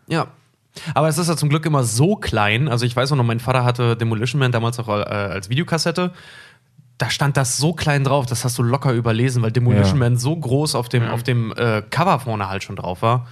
Ja. 0.08 0.28
Aber 0.94 1.08
es 1.08 1.18
ist 1.18 1.28
ja 1.28 1.38
zum 1.38 1.50
Glück 1.50 1.66
immer 1.66 1.84
so 1.84 2.16
klein. 2.16 2.68
Also 2.68 2.86
ich 2.86 2.96
weiß 2.96 3.12
auch 3.12 3.16
noch, 3.16 3.24
mein 3.24 3.40
Vater 3.40 3.64
hatte 3.64 3.96
Demolition 3.96 4.40
Man 4.40 4.52
damals 4.52 4.80
auch 4.80 4.88
äh, 4.88 4.92
als 4.92 5.50
Videokassette. 5.50 6.12
Da 6.98 7.10
stand 7.10 7.36
das 7.36 7.58
so 7.58 7.74
klein 7.74 8.04
drauf, 8.06 8.26
das 8.26 8.46
hast 8.46 8.58
du 8.58 8.64
locker 8.64 8.94
überlesen, 8.94 9.42
weil 9.44 9.52
Demolition 9.52 9.98
Ja. 9.98 10.10
Man 10.10 10.18
so 10.18 10.36
groß 10.36 10.76
auf 10.76 10.88
dem, 10.88 11.08
auf 11.08 11.24
dem 11.24 11.52
äh, 11.58 11.82
Cover 11.90 12.20
vorne 12.20 12.48
halt 12.48 12.64
schon 12.64 12.78
drauf 12.78 13.02
war. 13.02 13.28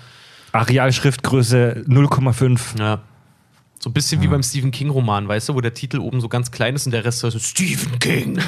Arealschriftgröße 0.52 1.86
0,5. 1.88 2.80
Ja. 2.80 3.00
So 3.84 3.90
ein 3.90 3.94
bisschen 3.94 4.22
wie 4.22 4.28
beim 4.28 4.42
Stephen 4.44 4.72
King-Roman, 4.72 5.28
weißt 5.28 5.50
du, 5.50 5.56
wo 5.56 5.60
der 5.60 5.74
Titel 5.74 5.98
oben 6.00 6.22
so 6.22 6.30
ganz 6.30 6.52
klein 6.52 6.74
ist 6.74 6.86
und 6.86 6.94
der 6.94 7.04
Rest 7.04 7.20
so 7.20 7.30
Stephen 7.38 8.00
King. 8.00 8.40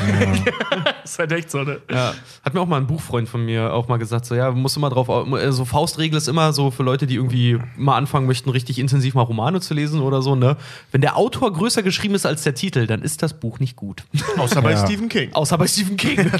Das 1.03 1.11
ist 1.11 1.19
halt 1.19 1.31
echt 1.33 1.51
so, 1.51 1.61
ne? 1.61 1.81
Ja. 1.91 2.13
Hat 2.43 2.53
mir 2.53 2.61
auch 2.61 2.65
mal 2.67 2.77
ein 2.77 2.87
Buchfreund 2.87 3.27
von 3.29 3.43
mir 3.45 3.73
auch 3.73 3.87
mal 3.89 3.97
gesagt, 3.97 4.25
so 4.25 4.33
ja, 4.33 4.49
musst 4.51 4.75
du 4.75 4.79
mal 4.79 4.89
drauf, 4.89 5.07
au- 5.09 5.35
äh, 5.35 5.51
so 5.51 5.63
Faustregel 5.65 6.17
ist 6.17 6.27
immer 6.29 6.51
so 6.53 6.71
für 6.71 6.83
Leute, 6.83 7.05
die 7.05 7.15
irgendwie 7.15 7.59
mal 7.75 7.95
anfangen 7.97 8.25
möchten, 8.27 8.49
richtig 8.49 8.79
intensiv 8.79 9.13
mal 9.13 9.21
Romane 9.23 9.59
zu 9.59 9.73
lesen 9.73 9.99
oder 10.01 10.21
so, 10.21 10.35
ne? 10.35 10.55
Wenn 10.91 11.01
der 11.01 11.15
Autor 11.17 11.51
größer 11.53 11.83
geschrieben 11.83 12.15
ist 12.15 12.25
als 12.25 12.43
der 12.43 12.55
Titel, 12.55 12.87
dann 12.87 13.01
ist 13.01 13.21
das 13.21 13.37
Buch 13.39 13.59
nicht 13.59 13.75
gut. 13.75 14.03
Außer 14.37 14.61
bei 14.61 14.71
Ja. 14.71 14.85
Stephen 14.85 15.09
King. 15.09 15.31
Außer 15.33 15.57
bei 15.57 15.67
Stephen 15.67 15.97
King. 15.97 16.31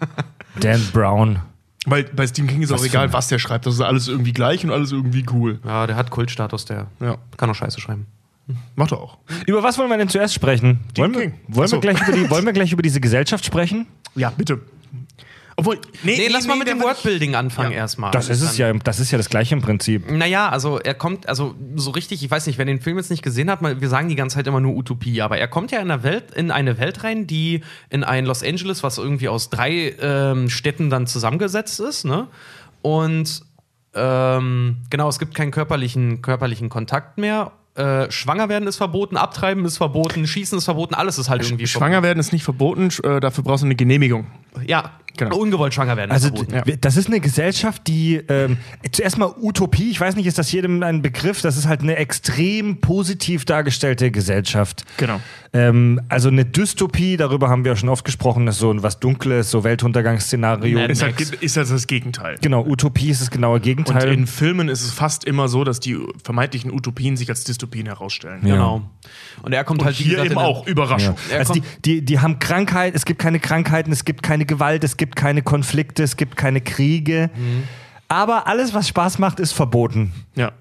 Dan 0.60 0.80
Brown. 0.92 1.40
Weil 1.86 2.04
bei 2.04 2.26
Stephen 2.26 2.48
King 2.48 2.62
ist 2.62 2.70
Was 2.70 2.80
auch 2.80 2.86
egal, 2.86 3.12
was 3.12 3.28
der 3.28 3.38
schreibt. 3.38 3.66
Das 3.66 3.74
ist 3.74 3.80
alles 3.82 4.08
irgendwie 4.08 4.32
gleich 4.32 4.64
und 4.64 4.70
alles 4.72 4.90
irgendwie 4.90 5.24
cool. 5.32 5.60
ja, 5.64 5.86
der 5.86 5.96
hat 5.96 6.10
Kultstatus, 6.10 6.64
der 6.64 6.86
Ja. 7.00 7.18
kann 7.36 7.50
auch 7.50 7.54
Scheiße 7.54 7.80
schreiben. 7.80 8.06
Macht 8.76 8.92
er 8.92 8.98
auch. 8.98 9.18
Über 9.46 9.62
was 9.62 9.78
wollen 9.78 9.90
wir 9.90 9.98
denn 9.98 10.08
zuerst 10.08 10.34
sprechen? 10.34 10.80
Wollen 10.96 11.14
wir, 11.14 11.32
wollen, 11.48 11.70
wir 11.70 11.80
gleich 11.80 12.00
über 12.06 12.12
die, 12.16 12.30
wollen 12.30 12.46
wir 12.46 12.52
gleich 12.52 12.72
über 12.72 12.82
diese 12.82 13.00
Gesellschaft 13.00 13.44
sprechen? 13.44 13.86
Ja, 14.14 14.30
bitte. 14.36 14.60
Obwohl, 15.54 15.78
Nee, 16.02 16.28
lass 16.30 16.46
mal 16.46 16.56
mit 16.56 16.66
dem 16.68 16.80
Wordbuilding 16.80 17.34
anfangen 17.34 17.72
Ja. 17.72 17.78
erstmal. 17.78 18.10
Das 18.12 18.28
ist 18.28 18.42
es 18.42 18.56
ja, 18.58 18.72
das 18.72 19.00
ist 19.00 19.10
ja 19.10 19.18
das 19.18 19.28
gleiche 19.28 19.54
im 19.56 19.60
Prinzip. 19.60 20.10
Naja, 20.10 20.48
also 20.48 20.78
er 20.78 20.94
kommt, 20.94 21.28
also 21.28 21.54
so 21.74 21.90
richtig, 21.90 22.22
ich 22.24 22.30
weiß 22.30 22.46
nicht, 22.46 22.58
wer 22.58 22.64
den 22.64 22.80
Film 22.80 22.96
jetzt 22.96 23.10
nicht 23.10 23.22
gesehen 23.22 23.50
hat, 23.50 23.60
wir 23.62 23.88
sagen 23.88 24.08
die 24.08 24.14
ganze 24.14 24.36
Zeit 24.36 24.46
immer 24.46 24.60
nur 24.60 24.74
Utopie, 24.76 25.20
aber 25.20 25.38
er 25.38 25.48
kommt 25.48 25.72
ja 25.72 25.80
in, 25.80 25.90
einer 25.90 26.04
Welt, 26.04 26.32
in 26.34 26.50
eine 26.52 26.78
Welt 26.78 27.02
rein, 27.02 27.26
die 27.26 27.62
in 27.90 28.04
ein 28.04 28.24
Los 28.24 28.42
Angeles, 28.44 28.82
was 28.84 28.98
irgendwie 28.98 29.28
aus 29.28 29.50
drei 29.50 29.94
ähm, 30.00 30.48
Städten 30.48 30.90
dann 30.90 31.06
zusammengesetzt 31.08 31.80
ist, 31.80 32.04
ne? 32.04 32.28
Und 32.82 33.42
ähm, 33.94 34.76
genau, 34.90 35.08
es 35.08 35.18
gibt 35.18 35.34
keinen 35.34 35.50
körperlichen, 35.50 36.22
körperlichen 36.22 36.68
Kontakt 36.68 37.18
mehr. 37.18 37.50
Äh, 37.78 38.10
schwanger 38.10 38.48
werden 38.48 38.66
ist 38.66 38.76
verboten, 38.76 39.16
abtreiben 39.16 39.64
ist 39.64 39.76
verboten, 39.76 40.26
schießen 40.26 40.58
ist 40.58 40.64
verboten, 40.64 40.94
alles 40.94 41.16
ist 41.16 41.28
halt 41.28 41.42
irgendwie 41.44 41.66
Schwanger 41.68 42.02
werden 42.02 42.18
ist 42.18 42.32
nicht 42.32 42.42
verboten, 42.42 42.88
sch- 42.88 43.06
äh, 43.08 43.20
dafür 43.20 43.44
brauchst 43.44 43.62
du 43.62 43.66
eine 43.66 43.76
Genehmigung. 43.76 44.26
verboten. 44.52 44.68
Ja, 44.68 44.90
Genau. 45.18 45.36
ungewollt 45.36 45.74
schwanger 45.74 45.96
werden 45.96 46.10
Also 46.10 46.30
ja. 46.52 46.62
das 46.80 46.96
ist 46.96 47.08
eine 47.08 47.20
Gesellschaft, 47.20 47.86
die 47.86 48.16
ähm, 48.28 48.56
zuerst 48.92 49.18
mal 49.18 49.34
Utopie, 49.40 49.90
ich 49.90 50.00
weiß 50.00 50.16
nicht, 50.16 50.26
ist 50.26 50.38
das 50.38 50.50
jedem 50.52 50.82
ein 50.82 51.02
Begriff, 51.02 51.42
das 51.42 51.56
ist 51.56 51.66
halt 51.66 51.80
eine 51.80 51.96
extrem 51.96 52.80
positiv 52.80 53.44
dargestellte 53.44 54.10
Gesellschaft. 54.10 54.84
Genau. 54.96 55.20
Ähm, 55.52 56.00
also 56.08 56.28
eine 56.28 56.44
Dystopie, 56.44 57.16
darüber 57.16 57.48
haben 57.48 57.64
wir 57.64 57.72
ja 57.72 57.76
schon 57.76 57.88
oft 57.88 58.04
gesprochen, 58.04 58.46
das 58.46 58.56
ist 58.56 58.60
so 58.60 58.70
ein 58.70 58.82
was 58.82 59.00
Dunkles, 59.00 59.50
so 59.50 59.64
Weltuntergangsszenario. 59.64 60.78
Ist, 60.80 61.02
halt, 61.02 61.20
ist 61.20 61.56
das 61.56 61.70
das 61.70 61.86
Gegenteil. 61.86 62.36
Genau, 62.40 62.64
Utopie 62.64 63.10
ist 63.10 63.20
das 63.20 63.30
genaue 63.30 63.56
Und 63.56 63.62
Gegenteil. 63.62 64.12
in 64.12 64.26
Filmen 64.26 64.68
ist 64.68 64.82
es 64.82 64.92
fast 64.92 65.24
immer 65.24 65.48
so, 65.48 65.64
dass 65.64 65.80
die 65.80 65.98
vermeintlichen 66.22 66.72
Utopien 66.72 67.16
sich 67.16 67.28
als 67.30 67.44
Dystopien 67.44 67.86
herausstellen. 67.86 68.46
Ja. 68.46 68.54
Genau. 68.54 68.82
Und 69.42 69.52
er 69.52 69.64
kommt 69.64 69.80
Und 69.80 69.86
halt 69.86 69.98
wie 69.98 70.04
hier 70.04 70.12
gesagt, 70.16 70.30
eben 70.30 70.38
auch. 70.40 70.66
Überraschung. 70.66 71.16
Er 71.30 71.40
Also 71.40 71.54
die, 71.54 71.62
die, 71.84 72.04
die 72.04 72.20
haben 72.20 72.38
Krankheit, 72.38 72.94
es 72.94 73.04
gibt 73.04 73.20
keine 73.20 73.40
Krankheiten, 73.40 73.92
es 73.92 74.04
gibt 74.04 74.22
keine 74.22 74.44
Gewalt, 74.44 74.84
es 74.84 74.96
gibt 74.96 75.07
keine 75.16 75.42
Konflikte, 75.42 76.02
es 76.02 76.16
gibt 76.16 76.36
keine 76.36 76.60
Kriege. 76.60 77.30
Mhm. 77.34 77.64
Aber 78.08 78.46
alles, 78.46 78.72
was 78.74 78.88
Spaß 78.88 79.18
macht, 79.18 79.38
ist 79.38 79.52
verboten. 79.52 80.12
Ja. 80.34 80.52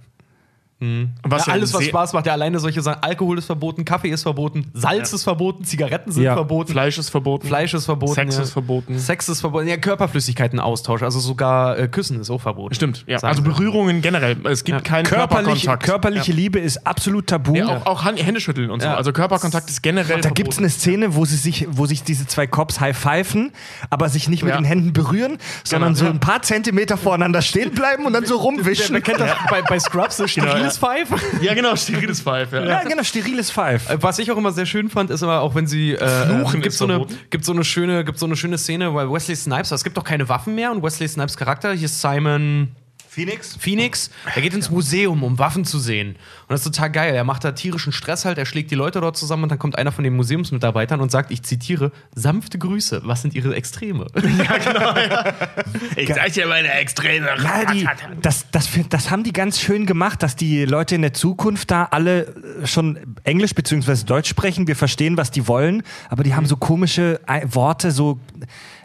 Was 1.24 1.48
ja, 1.48 1.54
alles, 1.54 1.74
was 1.74 1.86
Spaß 1.86 2.14
macht, 2.14 2.28
ja 2.28 2.34
alleine 2.34 2.60
solche 2.60 2.84
Sachen. 2.84 3.02
Alkohol 3.02 3.40
ist 3.40 3.46
verboten, 3.46 3.84
Kaffee 3.84 4.10
ist 4.10 4.22
verboten, 4.22 4.70
Salz 4.76 5.10
Ja. 5.10 5.16
ist 5.16 5.24
verboten, 5.24 5.64
Zigaretten 5.64 6.12
sind 6.12 6.22
Ja. 6.22 6.36
verboten, 6.36 6.72
Fleisch 6.72 7.00
ist 7.00 7.10
verboten. 7.10 7.48
Fleisch 7.48 7.74
ist 7.74 7.86
verboten. 7.86 8.14
Sex 8.14 8.36
ja. 8.38 8.44
ist 8.44 8.52
verboten. 8.52 9.00
Sex 9.00 9.28
ist 9.28 9.42
verboten. 9.42 9.68
Ja, 9.68 9.78
Körperflüssigkeiten 9.78 10.60
Austausch, 10.60 11.02
also 11.02 11.20
sogar 11.20 11.80
äh, 11.80 11.88
Küssen 11.88 12.22
ist 12.22 12.30
auch 12.30 12.42
verboten. 12.42 12.76
Stimmt, 12.76 13.06
ja. 13.08 13.18
Also. 13.24 13.42
Berührungen 13.42 14.04
generell. 14.04 14.38
Es 14.46 14.64
gibt 14.64 14.78
Ja. 14.78 14.84
keinen 14.84 15.06
Körperliche, 15.06 15.66
Körperkontakt. 15.66 15.84
körperliche 15.84 16.32
Liebe 16.32 16.60
ist 16.60 16.86
absolut 16.86 17.26
tabu. 17.26 17.60
auch, 17.64 17.86
auch 17.88 18.06
Händeschütteln 18.06 18.70
und 18.70 18.82
so. 18.82 18.88
Ja. 18.88 18.96
Also 18.96 19.12
Körperkontakt 19.12 19.70
ist 19.72 19.82
generell 19.82 20.22
Da 20.22 20.30
gibt 20.30 20.54
es 20.54 20.60
eine 20.60 20.70
Szene, 20.70 21.16
wo, 21.16 21.26
sie 21.26 21.38
sich, 21.38 21.68
wo 21.72 21.88
sich 21.88 22.04
diese 22.04 22.28
zwei 22.28 22.46
Cops 22.46 22.80
high-pfeifen, 22.80 23.52
aber 23.90 24.10
sich 24.10 24.30
nicht 24.30 24.44
mit 24.44 24.54
den 24.54 24.64
Händen 24.64 24.94
berühren, 24.94 25.40
sondern 25.64 25.96
so 25.96 26.06
ja. 26.06 26.12
ein 26.12 26.20
paar 26.20 26.44
Zentimeter 26.44 26.98
voreinander 26.98 27.42
stehen 27.42 27.72
bleiben 27.72 28.06
und 28.06 28.14
dann 28.14 28.26
so 28.28 28.38
rumwischen. 28.38 28.94
Wer 28.94 29.02
kennt 29.02 29.20
das 29.20 29.32
bei, 29.50 29.64
bei 29.64 29.80
Scrubs, 29.80 30.18
so 30.18 30.28
Genau, 30.28 30.67
steriles 30.72 31.08
ja. 31.10 31.16
Pfeife? 31.16 31.16
Ja, 31.44 31.54
genau, 31.54 31.76
steriles 31.76 32.22
Pfeif. 32.22 32.52
Ja. 32.52 32.66
Ja, 32.66 32.84
genau, 32.84 33.04
steriles 33.04 33.52
Pfeif. 33.52 33.90
Äh, 33.90 34.02
Was 34.02 34.20
ich 34.20 34.32
auch 34.32 34.38
immer 34.38 34.52
sehr 34.52 34.66
schön 34.66 34.90
fand, 34.90 35.10
ist 35.10 35.22
immer 35.22 35.42
auch, 35.42 35.56
wenn 35.56 35.68
sie 35.68 35.94
äh, 35.94 36.26
Fluchen 36.26 36.60
äh, 36.60 36.64
gibt 36.64 36.74
ist 36.74 36.78
so 36.78 36.86
eine 36.86 37.06
gibt 37.30 37.46
so 37.46 37.54
eine 37.54 37.64
schöne 37.64 38.04
gibt 38.04 38.20
so 38.20 38.26
eine 38.26 38.36
schöne 38.36 38.58
Szene, 38.58 38.94
weil 38.94 39.12
Wesley 39.12 39.36
Snipes, 39.36 39.72
es 39.72 39.84
gibt 39.84 39.98
doch 39.98 40.04
keine 40.04 40.28
Waffen 40.30 40.56
mehr 40.56 40.72
und 40.72 40.84
Wesley 40.84 41.08
Snipes 41.08 41.38
Charakter 41.38 41.74
hier 41.74 41.86
ist 41.86 42.02
Simon 42.02 42.76
Phoenix? 43.18 43.58
Phoenix, 43.60 44.12
er 44.36 44.44
geht 44.44 44.54
ins 44.54 44.70
Museum, 44.70 45.24
um 45.24 45.40
Waffen 45.40 45.66
zu 45.66 45.80
sehen. 45.80 46.10
Und 46.10 46.18
das 46.50 46.60
ist 46.60 46.66
total 46.76 46.92
geil. 46.92 47.16
Er 47.16 47.24
macht 47.24 47.44
da 47.44 47.52
tierischen 47.52 47.92
Stress 47.92 48.26
halt, 48.26 48.38
er 48.38 48.46
schlägt 48.46 48.70
die 48.70 48.76
Leute 48.76 49.02
dort 49.02 49.18
zusammen 49.18 49.42
und 49.44 49.50
dann 49.50 49.58
kommt 49.58 49.76
einer 49.76 49.92
von 49.92 50.04
den 50.04 50.16
Museumsmitarbeitern 50.16 51.02
und 51.02 51.10
sagt, 51.10 51.32
ich 51.32 51.42
zitiere, 51.42 51.92
sanfte 52.14 52.60
Grüße, 52.60 53.02
was 53.06 53.24
sind 53.24 53.34
ihre 53.34 53.56
Extreme? 53.56 54.06
Ich 55.96 56.14
zeig 56.14 56.34
dir 56.34 56.46
meine 56.48 56.72
Extreme. 56.74 57.28
Ja, 57.44 57.66
die, 57.74 57.88
das, 58.22 58.46
das, 58.52 58.70
das 58.90 59.10
haben 59.10 59.24
die 59.24 59.34
ganz 59.34 59.60
schön 59.60 59.88
gemacht, 59.88 60.22
dass 60.22 60.36
die 60.36 60.66
Leute 60.66 60.94
in 60.94 61.02
der 61.02 61.14
Zukunft 61.14 61.72
da 61.72 61.86
alle 61.86 62.28
äh, 62.62 62.68
schon 62.68 63.00
Englisch 63.24 63.56
bzw. 63.56 64.04
Deutsch 64.06 64.30
sprechen. 64.30 64.68
Wir 64.68 64.76
verstehen, 64.76 65.18
was 65.18 65.32
die 65.32 65.48
wollen, 65.48 65.82
aber 66.10 66.24
die 66.24 66.36
haben 66.36 66.46
so 66.46 66.56
komische 66.56 67.20
Ei- 67.26 67.46
Worte, 67.50 67.90
so 67.92 68.20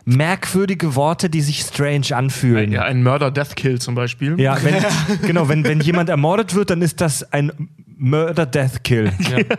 merkwürdige 0.05 0.95
Worte, 0.95 1.31
die 1.31 1.41
sich 1.41 1.61
strange 1.61 2.15
anfühlen. 2.15 2.73
Ja, 2.73 2.83
ein 2.83 3.03
Murder-Death-Kill 3.03 3.81
zum 3.81 3.95
Beispiel. 3.95 4.41
Ja, 4.41 4.57
wenn, 4.63 4.75
genau, 5.27 5.49
wenn, 5.49 5.65
wenn 5.65 5.81
jemand 5.81 6.09
ermordet 6.09 6.55
wird, 6.55 6.71
dann 6.71 6.83
ist 6.83 7.01
das 7.01 7.33
ein 7.33 7.69
Murder-Death-Kill. 7.99 9.13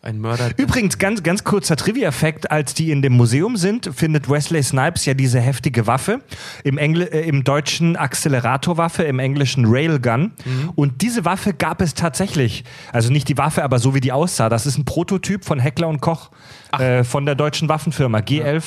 Ein 0.00 0.20
Mörder. 0.20 0.50
Übrigens, 0.56 0.98
ganz, 0.98 1.24
ganz 1.24 1.42
kurzer 1.42 1.74
Trivia-Effekt, 1.74 2.52
als 2.52 2.72
die 2.72 2.92
in 2.92 3.02
dem 3.02 3.14
Museum 3.14 3.56
sind, 3.56 3.90
findet 3.92 4.30
Wesley 4.30 4.62
Snipes 4.62 5.04
ja 5.06 5.12
diese 5.12 5.40
heftige 5.40 5.88
Waffe, 5.88 6.20
im, 6.62 6.78
Engl 6.78 7.02
äh, 7.02 7.28
im 7.28 7.42
deutschen 7.42 7.96
Acceleratorwaffe, 7.96 9.02
im 9.02 9.18
englischen 9.18 9.64
Railgun. 9.66 10.32
Und 10.76 11.02
diese 11.02 11.24
Waffe 11.24 11.52
gab 11.52 11.82
es 11.82 11.94
tatsächlich. 11.94 12.62
Also 12.92 13.10
nicht 13.10 13.28
die 13.28 13.36
Waffe, 13.36 13.64
aber 13.64 13.80
so 13.80 13.92
wie 13.92 14.00
die 14.00 14.12
aussah. 14.12 14.48
Das 14.48 14.66
ist 14.66 14.78
ein 14.78 14.84
Prototyp 14.84 15.44
von 15.44 15.58
Heckler 15.58 15.88
und 15.88 16.00
Koch, 16.00 16.30
äh, 16.78 17.04
von 17.04 17.24
der 17.26 17.34
deutschen 17.34 17.68
Waffenfirma 17.68 18.18
G11, 18.18 18.62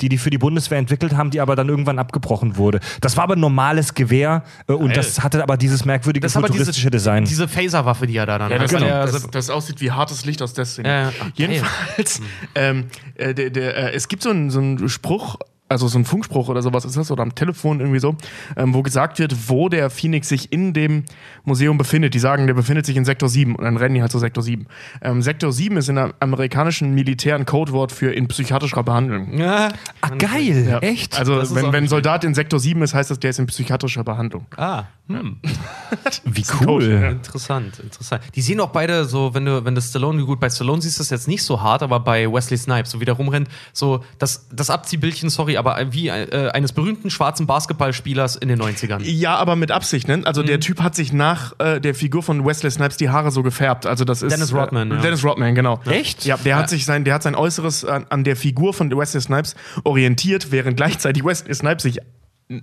die 0.00 0.08
die 0.08 0.18
für 0.18 0.30
die 0.30 0.38
Bundeswehr 0.38 0.78
entwickelt 0.78 1.16
haben, 1.16 1.30
die 1.30 1.40
aber 1.40 1.56
dann 1.56 1.68
irgendwann 1.68 1.98
abgebrochen 1.98 2.56
wurde. 2.56 2.80
Das 3.00 3.16
war 3.16 3.24
aber 3.24 3.36
ein 3.36 3.40
normales 3.40 3.94
Gewehr 3.94 4.42
äh, 4.68 4.72
und 4.72 4.96
das 4.96 5.22
hatte 5.22 5.42
aber 5.42 5.56
dieses 5.56 5.84
merkwürdige 5.84 6.24
das 6.24 6.32
ist 6.32 6.36
aber 6.36 6.46
futuristische 6.48 6.90
diese, 6.90 6.90
Design. 6.90 7.24
diese 7.24 7.48
Phaser-Waffe, 7.48 8.06
die 8.06 8.16
er 8.16 8.26
da 8.26 8.38
dann 8.38 8.50
Ja, 8.50 8.58
das, 8.58 8.72
hat. 8.72 8.78
genau. 8.80 8.90
Ja, 8.90 9.06
das, 9.06 9.30
das 9.30 9.50
aussieht 9.50 9.80
wie 9.80 9.90
hartes 9.90 10.24
Licht 10.24 10.42
aus 10.42 10.54
Destiny. 10.54 10.88
Ja, 10.88 11.02
ja. 11.02 11.12
Ach, 11.20 11.26
Jedenfalls, 11.34 12.20
ähm, 12.54 12.86
äh, 13.14 13.34
der, 13.34 13.50
der, 13.50 13.76
äh, 13.76 13.94
es 13.94 14.08
gibt 14.08 14.22
so 14.22 14.30
einen, 14.30 14.50
so 14.50 14.58
einen 14.60 14.88
Spruch 14.88 15.36
also 15.68 15.88
so 15.88 15.98
ein 15.98 16.04
Funkspruch 16.04 16.48
oder 16.48 16.62
sowas 16.62 16.84
ist 16.84 16.96
das, 16.96 17.10
oder 17.10 17.22
am 17.22 17.34
Telefon 17.34 17.80
irgendwie 17.80 17.98
so, 17.98 18.16
ähm, 18.56 18.74
wo 18.74 18.82
gesagt 18.82 19.18
wird, 19.18 19.48
wo 19.48 19.68
der 19.68 19.88
Phoenix 19.88 20.28
sich 20.28 20.52
in 20.52 20.74
dem 20.74 21.04
Museum 21.44 21.78
befindet. 21.78 22.14
Die 22.14 22.18
sagen, 22.18 22.46
der 22.46 22.54
befindet 22.54 22.84
sich 22.84 22.96
in 22.96 23.04
Sektor 23.04 23.28
7 23.28 23.56
und 23.56 23.64
dann 23.64 23.76
rennen 23.76 23.94
die 23.94 24.02
halt 24.02 24.12
zu 24.12 24.18
Sektor 24.18 24.42
7. 24.42 24.66
Ähm, 25.00 25.22
Sektor 25.22 25.52
7 25.52 25.76
ist 25.78 25.88
in 25.88 25.96
der 25.96 26.14
amerikanischen 26.20 26.94
Militär 26.94 27.34
ein 27.34 27.46
Codewort 27.46 27.92
für 27.92 28.12
in 28.12 28.28
psychiatrischer 28.28 28.82
Behandlung. 28.82 29.38
Ja. 29.38 29.70
Ah, 30.02 30.10
geil. 30.18 30.66
Ja. 30.68 30.78
Echt? 30.80 31.18
Also, 31.18 31.54
wenn, 31.54 31.72
wenn 31.72 31.84
ein 31.84 31.88
Soldat 31.88 32.24
in 32.24 32.34
Sektor 32.34 32.60
7 32.60 32.82
ist, 32.82 32.94
heißt 32.94 33.10
das, 33.10 33.18
der 33.18 33.30
ist 33.30 33.38
in 33.38 33.46
psychiatrischer 33.46 34.04
Behandlung. 34.04 34.46
Ah, 34.56 34.84
hm. 35.06 35.36
Wie 36.24 36.44
cool. 36.62 36.84
ja. 37.02 37.10
interessant, 37.10 37.78
interessant. 37.78 38.22
Die 38.34 38.40
sehen 38.40 38.58
auch 38.60 38.70
beide 38.70 39.04
so, 39.04 39.34
wenn 39.34 39.44
du, 39.44 39.64
wenn 39.64 39.74
das 39.74 39.90
Stallone, 39.90 40.24
gut, 40.24 40.40
bei 40.40 40.48
Stallone 40.48 40.80
siehst 40.80 40.98
du 40.98 41.00
das 41.02 41.10
jetzt 41.10 41.28
nicht 41.28 41.42
so 41.42 41.60
hart, 41.60 41.82
aber 41.82 42.00
bei 42.00 42.30
Wesley 42.32 42.56
Snipes, 42.56 42.90
so 42.90 43.00
wie 43.00 43.04
der 43.04 43.14
rumrennt, 43.14 43.48
so 43.74 44.02
das, 44.18 44.48
das 44.50 44.70
Abziehbildchen, 44.70 45.28
sorry, 45.28 45.58
aber 45.58 45.92
wie 45.92 46.08
äh, 46.08 46.48
eines 46.50 46.72
berühmten 46.72 47.10
schwarzen 47.10 47.46
Basketballspielers 47.46 48.36
in 48.36 48.48
den 48.48 48.60
90ern. 48.62 49.02
Ja, 49.02 49.36
aber 49.36 49.56
mit 49.56 49.70
Absicht, 49.70 50.08
ne? 50.08 50.22
Also 50.24 50.40
Mhm. 50.42 50.46
der 50.46 50.60
Typ 50.60 50.80
hat 50.80 50.94
sich 50.94 51.12
nach 51.12 51.52
äh, 51.58 51.80
der 51.80 51.94
Figur 51.94 52.22
von 52.22 52.44
Wesley 52.46 52.70
Snipes 52.70 52.96
die 52.96 53.10
Haare 53.10 53.30
so 53.30 53.42
gefärbt. 53.42 53.84
Also 53.86 54.04
das 54.06 54.22
ist 54.22 54.32
Dennis 54.32 54.54
Rodman, 54.54 54.90
Äh, 54.90 54.94
ja. 54.96 55.00
Dennis 55.02 55.22
Rodman, 55.24 55.54
genau. 55.54 55.80
Echt? 55.84 56.24
Ja, 56.24 56.36
der 56.38 56.56
hat 56.56 56.70
sich 56.70 56.86
sein, 56.86 57.04
der 57.04 57.12
hat 57.14 57.22
sein 57.22 57.34
Äußeres 57.34 57.84
an, 57.84 58.06
an 58.08 58.24
der 58.24 58.36
Figur 58.36 58.72
von 58.72 58.90
Wesley 58.90 59.20
Snipes 59.20 59.54
orientiert, 59.84 60.50
während 60.50 60.76
gleichzeitig 60.78 61.24
Wesley 61.24 61.54
Snipes 61.54 61.82
sich 61.82 61.98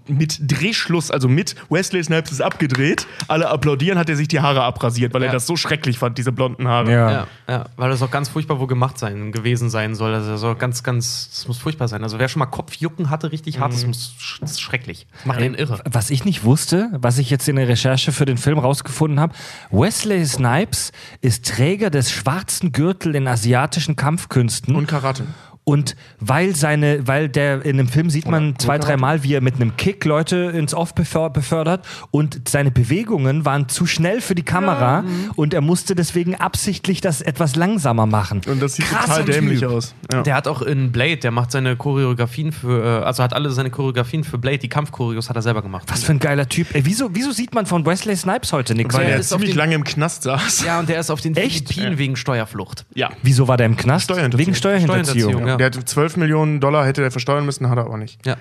mit 0.07 0.39
Drehschluss, 0.41 1.11
also 1.11 1.27
mit 1.27 1.55
Wesley 1.69 2.03
Snipes 2.03 2.31
ist 2.31 2.41
abgedreht, 2.41 3.07
alle 3.27 3.49
applaudieren, 3.49 3.97
hat 3.97 4.09
er 4.09 4.15
sich 4.15 4.27
die 4.27 4.39
Haare 4.39 4.63
abrasiert, 4.63 5.13
weil 5.13 5.23
er 5.23 5.27
Ja. 5.27 5.33
das 5.33 5.47
so 5.47 5.55
schrecklich 5.55 5.97
fand, 5.97 6.17
diese 6.17 6.31
blonden 6.31 6.67
Haare. 6.67 6.91
Ja. 6.91 7.11
Ja, 7.11 7.27
ja, 7.49 7.65
weil 7.77 7.89
das 7.89 8.01
auch 8.01 8.11
ganz 8.11 8.29
furchtbar 8.29 8.59
wohl 8.59 8.67
gemacht 8.67 8.97
sein, 8.97 9.31
gewesen 9.31 9.69
sein 9.69 9.95
soll. 9.95 10.13
Also 10.13 10.37
so 10.37 10.55
ganz, 10.55 10.83
ganz, 10.83 11.29
das 11.29 11.47
muss 11.47 11.57
furchtbar 11.57 11.87
sein. 11.87 12.03
Also 12.03 12.19
wer 12.19 12.27
schon 12.29 12.39
mal 12.39 12.45
Kopfjucken 12.45 13.09
hatte, 13.09 13.31
richtig 13.31 13.59
hart, 13.59 13.73
das 13.73 13.85
muss 13.85 14.15
das 14.39 14.51
ist 14.51 14.61
schrecklich. 14.61 15.07
Das 15.17 15.25
macht 15.25 15.39
den 15.41 15.53
irre. 15.55 15.81
Was 15.89 16.09
ich 16.09 16.25
nicht 16.25 16.43
wusste, 16.43 16.89
was 16.93 17.17
ich 17.17 17.29
jetzt 17.29 17.47
in 17.49 17.55
der 17.55 17.67
Recherche 17.67 18.11
für 18.11 18.25
den 18.25 18.37
Film 18.37 18.59
rausgefunden 18.59 19.19
habe, 19.19 19.33
Wesley 19.69 20.25
Snipes 20.25 20.91
ist 21.21 21.45
Träger 21.45 21.89
des 21.89 22.11
schwarzen 22.11 22.71
Gürtel 22.71 23.15
in 23.15 23.27
asiatischen 23.27 23.95
Kampfkünsten. 23.95 24.75
Und 24.75 24.87
Karate. 24.87 25.23
Und 25.63 25.95
weil 26.19 26.55
seine, 26.55 27.07
weil 27.07 27.29
der 27.29 27.63
in 27.63 27.77
dem 27.77 27.87
Film 27.87 28.09
sieht 28.09 28.27
man 28.27 28.57
zwei, 28.57 28.79
dreimal, 28.79 29.23
wie 29.23 29.35
er 29.35 29.41
mit 29.41 29.55
einem 29.55 29.77
Kick 29.77 30.03
Leute 30.05 30.35
ins 30.55 30.73
Off 30.73 30.93
beför- 30.95 31.29
befördert 31.29 31.85
und 32.09 32.49
seine 32.49 32.71
Bewegungen 32.71 33.45
waren 33.45 33.69
zu 33.69 33.85
schnell 33.85 34.21
für 34.21 34.33
die 34.33 34.41
Kamera 34.43 35.03
und 35.35 35.53
er 35.53 35.61
musste 35.61 35.93
deswegen 35.93 36.33
absichtlich 36.35 36.99
das 36.99 37.21
etwas 37.21 37.55
langsamer 37.55 38.07
machen. 38.07 38.41
Und 38.47 38.59
das 38.61 38.73
sieht 38.73 38.85
Krasser 38.85 39.19
total 39.19 39.25
dämlich 39.25 39.59
Typ. 39.59 39.69
aus. 39.69 39.93
Ja. 40.11 40.23
Der 40.23 40.35
hat 40.35 40.47
auch 40.47 40.63
in 40.63 40.91
Blade, 40.91 41.17
der 41.17 41.29
macht 41.31 41.51
seine 41.51 41.75
Choreografien 41.75 42.51
für, 42.51 43.01
äh, 43.01 43.05
also 43.05 43.21
hat 43.21 43.33
alle 43.33 43.51
seine 43.51 43.69
Choreografien 43.69 44.23
für 44.23 44.39
Blade, 44.39 44.57
die 44.57 44.69
Kampfchoreos 44.69 45.29
hat 45.29 45.35
er 45.35 45.41
selber 45.43 45.61
gemacht. 45.61 45.83
Was 45.87 46.03
für 46.03 46.11
ein 46.13 46.19
geiler 46.19 46.49
Typ. 46.49 46.73
Ey, 46.73 46.83
wieso, 46.85 47.13
wieso 47.13 47.31
sieht 47.31 47.53
man 47.53 47.67
von 47.67 47.85
Wesley 47.85 48.15
Snipes 48.15 48.51
heute 48.51 48.73
nichts 48.73 48.95
Weil 48.95 49.05
er 49.07 49.17
ist 49.19 49.31
auf 49.31 49.37
ziemlich 49.37 49.51
den- 49.51 49.57
lange 49.59 49.75
im 49.75 49.83
Knast 49.83 50.23
saß. 50.23 50.63
Ja, 50.65 50.79
und 50.79 50.89
der 50.89 50.99
ist 50.99 51.11
auf 51.11 51.21
den 51.21 51.35
Echt? 51.35 51.67
Philippinen 51.71 51.97
wegen 51.99 52.15
Steuerflucht. 52.15 52.85
Ja. 52.95 53.11
Wieso 53.21 53.47
war 53.47 53.57
der 53.57 53.67
im 53.67 53.77
Knast? 53.77 54.05
Steuerhinterziehung. 54.05 54.47
Wegen 54.47 54.55
Steuerhinterziehung. 54.55 55.31
Steuerhinterziehung, 55.31 55.50
ja. 55.51 55.57
Der 55.57 55.67
hat 55.67 55.75
12 55.89 56.17
Millionen 56.17 56.59
Dollar 56.59 56.85
hätte 56.85 57.01
er 57.03 57.11
versteuern 57.11 57.45
müssen, 57.45 57.69
hat 57.69 57.77
er 57.77 57.85
aber 57.85 57.97
nicht. 57.97 58.25
Ja. 58.25 58.35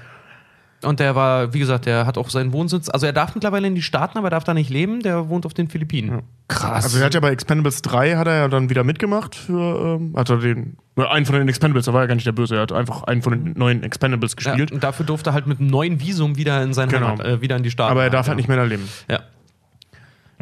Und 0.82 0.98
der 0.98 1.14
war, 1.14 1.52
wie 1.52 1.58
gesagt, 1.58 1.84
der 1.84 2.06
hat 2.06 2.16
auch 2.16 2.30
seinen 2.30 2.54
Wohnsitz. 2.54 2.88
Also 2.88 3.04
er 3.04 3.12
darf 3.12 3.34
mittlerweile 3.34 3.66
in 3.66 3.74
die 3.74 3.82
Staaten, 3.82 4.16
aber 4.16 4.28
er 4.28 4.30
darf 4.30 4.44
da 4.44 4.54
nicht 4.54 4.70
leben. 4.70 5.00
Der 5.02 5.28
wohnt 5.28 5.44
auf 5.44 5.52
den 5.52 5.68
Philippinen. 5.68 6.22
Krass. 6.48 6.84
Also 6.84 6.98
er 6.98 7.04
hat 7.04 7.12
ja 7.12 7.20
bei 7.20 7.28
Expendables 7.32 7.82
3 7.82 8.16
hat 8.16 8.26
er 8.26 8.36
ja 8.36 8.48
dann 8.48 8.70
wieder 8.70 8.82
mitgemacht 8.82 9.34
für 9.34 9.98
ähm, 10.00 10.14
hat 10.16 10.30
er 10.30 10.38
den 10.38 10.78
oder 10.96 11.10
einen 11.12 11.26
von 11.26 11.34
den 11.34 11.48
Expendables, 11.48 11.84
da 11.86 11.92
war 11.92 12.00
ja 12.02 12.06
gar 12.06 12.14
nicht 12.14 12.26
der 12.26 12.32
Böse, 12.32 12.56
er 12.56 12.62
hat 12.62 12.72
einfach 12.72 13.04
einen 13.04 13.20
von 13.22 13.32
den 13.32 13.58
neuen 13.58 13.82
Expendables 13.82 14.32
Ja, 14.40 14.52
gespielt. 14.52 14.72
und 14.72 14.82
dafür 14.82 15.04
durfte 15.06 15.30
er 15.30 15.32
halt 15.34 15.46
mit 15.46 15.58
einem 15.60 15.68
neuen 15.68 16.00
Visum 16.00 16.36
wieder 16.36 16.62
in 16.62 16.72
sein 16.74 16.88
Genau. 16.88 17.08
Heimat, 17.08 17.26
äh, 17.26 17.40
wieder 17.42 17.56
in 17.56 17.62
die 17.62 17.70
Staaten. 17.70 17.92
aber 17.92 18.02
er 18.04 18.10
darf 18.10 18.26
ja. 18.26 18.30
halt 18.30 18.36
nicht 18.38 18.48
mehr 18.48 18.56
da 18.56 18.64
leben. 18.64 18.88
Ja. 19.10 19.20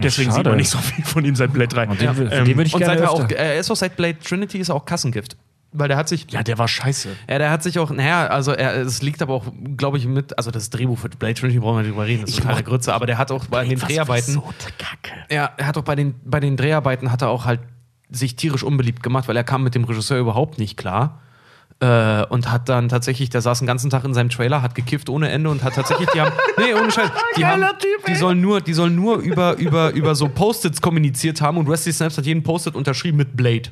Deswegen 0.00 0.31
schade. 0.31 0.42
sieht 0.44 0.46
man 0.46 0.57
nicht 0.57 0.70
so 0.70 0.78
viel 0.78 1.04
von 1.04 1.24
ihm 1.24 1.35
seit 1.35 1.52
Blade 1.52 1.68
3. 1.74 1.88
Und 1.88 2.00
den, 2.00 2.16
will- 2.16 2.28
Ähm, 2.33 2.44
den 2.44 2.57
würde 2.57 2.68
ich 2.68 2.74
Und 2.74 2.81
gerne 2.81 2.94
seit 2.98 3.02
er, 3.09 3.11
auch, 3.11 3.28
er 3.28 3.59
ist 3.59 3.70
auch 3.70 3.76
seit 3.76 3.96
Blade 3.96 4.18
Trinity 4.20 4.59
ist 4.59 4.68
er 4.68 4.76
auch 4.76 4.85
Kassengift. 4.85 5.37
Weil 5.72 5.88
der 5.88 5.98
hat 5.98 6.09
sich. 6.09 6.26
ja, 6.31 6.42
der 6.42 6.57
war 6.57 6.66
scheiße. 6.66 7.11
Ja, 7.28 7.38
der 7.38 7.50
hat 7.50 7.62
sich 7.62 7.78
auch, 7.78 7.90
naja, 7.90 8.26
also 8.28 8.52
er, 8.52 8.76
es 8.76 9.02
liegt 9.02 9.20
aber 9.20 9.35
auch, 9.35 9.44
glaube 9.76 9.98
ich, 9.98 10.07
mit, 10.07 10.37
also 10.38 10.50
das 10.50 10.70
Drehbuch 10.70 10.98
für 10.98 11.11
Blade 11.11 11.35
Trinity 11.35 11.61
brauchen 11.61 11.76
wir 11.76 11.83
nicht 11.83 11.92
drüber 11.92 12.07
reden, 12.07 12.22
das 12.22 12.31
ist 12.31 12.42
total 12.42 12.62
Grütze, 12.62 12.94
aber 12.94 13.04
der 13.07 13.18
hat 13.18 13.31
auch 13.31 13.44
bei 13.46 13.66
den 13.66 13.78
Dreharbeiten, 13.78 14.33
So 14.33 14.42
kacke. 14.78 15.12
ja, 15.31 15.50
er 15.57 15.66
hat 15.66 15.76
auch 15.76 15.83
bei 15.83 15.94
den, 15.94 16.14
bei 16.24 16.40
den 16.40 16.57
Dreharbeiten 16.57 17.12
hat 17.12 17.20
er 17.20 17.28
auch 17.28 17.44
halt 17.44 17.61
sich 18.11 18.37
tierisch 18.37 18.62
unbeliebt 18.62 19.02
gemacht, 19.02 19.28
weil 19.28 19.37
er 19.37 19.44
kam 19.44 19.62
mit 19.62 19.74
dem 19.74 19.85
Regisseur 19.85 20.18
überhaupt 20.18 20.59
nicht 20.59 20.76
klar. 20.78 21.20
Äh, 21.81 22.24
und 22.24 22.50
hat 22.50 22.68
dann 22.68 22.88
tatsächlich, 22.88 23.31
der 23.31 23.40
saß 23.40 23.59
den 23.61 23.66
ganzen 23.68 23.88
Tag 23.88 24.02
in 24.04 24.12
seinem 24.12 24.31
Trailer, 24.31 24.62
hat 24.62 24.74
gekifft 24.74 25.09
ohne 25.09 25.28
Ende 25.28 25.48
und 25.48 25.62
hat 25.62 25.74
tatsächlich, 25.76 26.09
die 26.12 26.20
haben, 26.20 26.33
nee, 26.59 26.74
ohne 26.74 26.90
Scheiß, 26.90 27.09
die 27.37 27.46
haben, 27.46 27.62
die 28.09 28.14
sollen 28.16 28.40
nur, 28.40 28.61
die 28.61 28.72
sollen 28.72 28.96
nur 28.96 29.18
über, 29.18 29.57
über, 29.59 29.92
über 29.92 30.16
so 30.16 30.28
Post-its 30.28 30.81
kommuniziert 30.81 31.40
haben 31.40 31.57
und 31.57 31.68
Wesley 31.68 31.92
Snipes 31.92 32.18
hat 32.18 32.26
jeden 32.26 32.42
Post-it 32.42 32.74
unterschrieben 32.74 33.18
mit 33.18 33.37
Blade. 33.37 33.68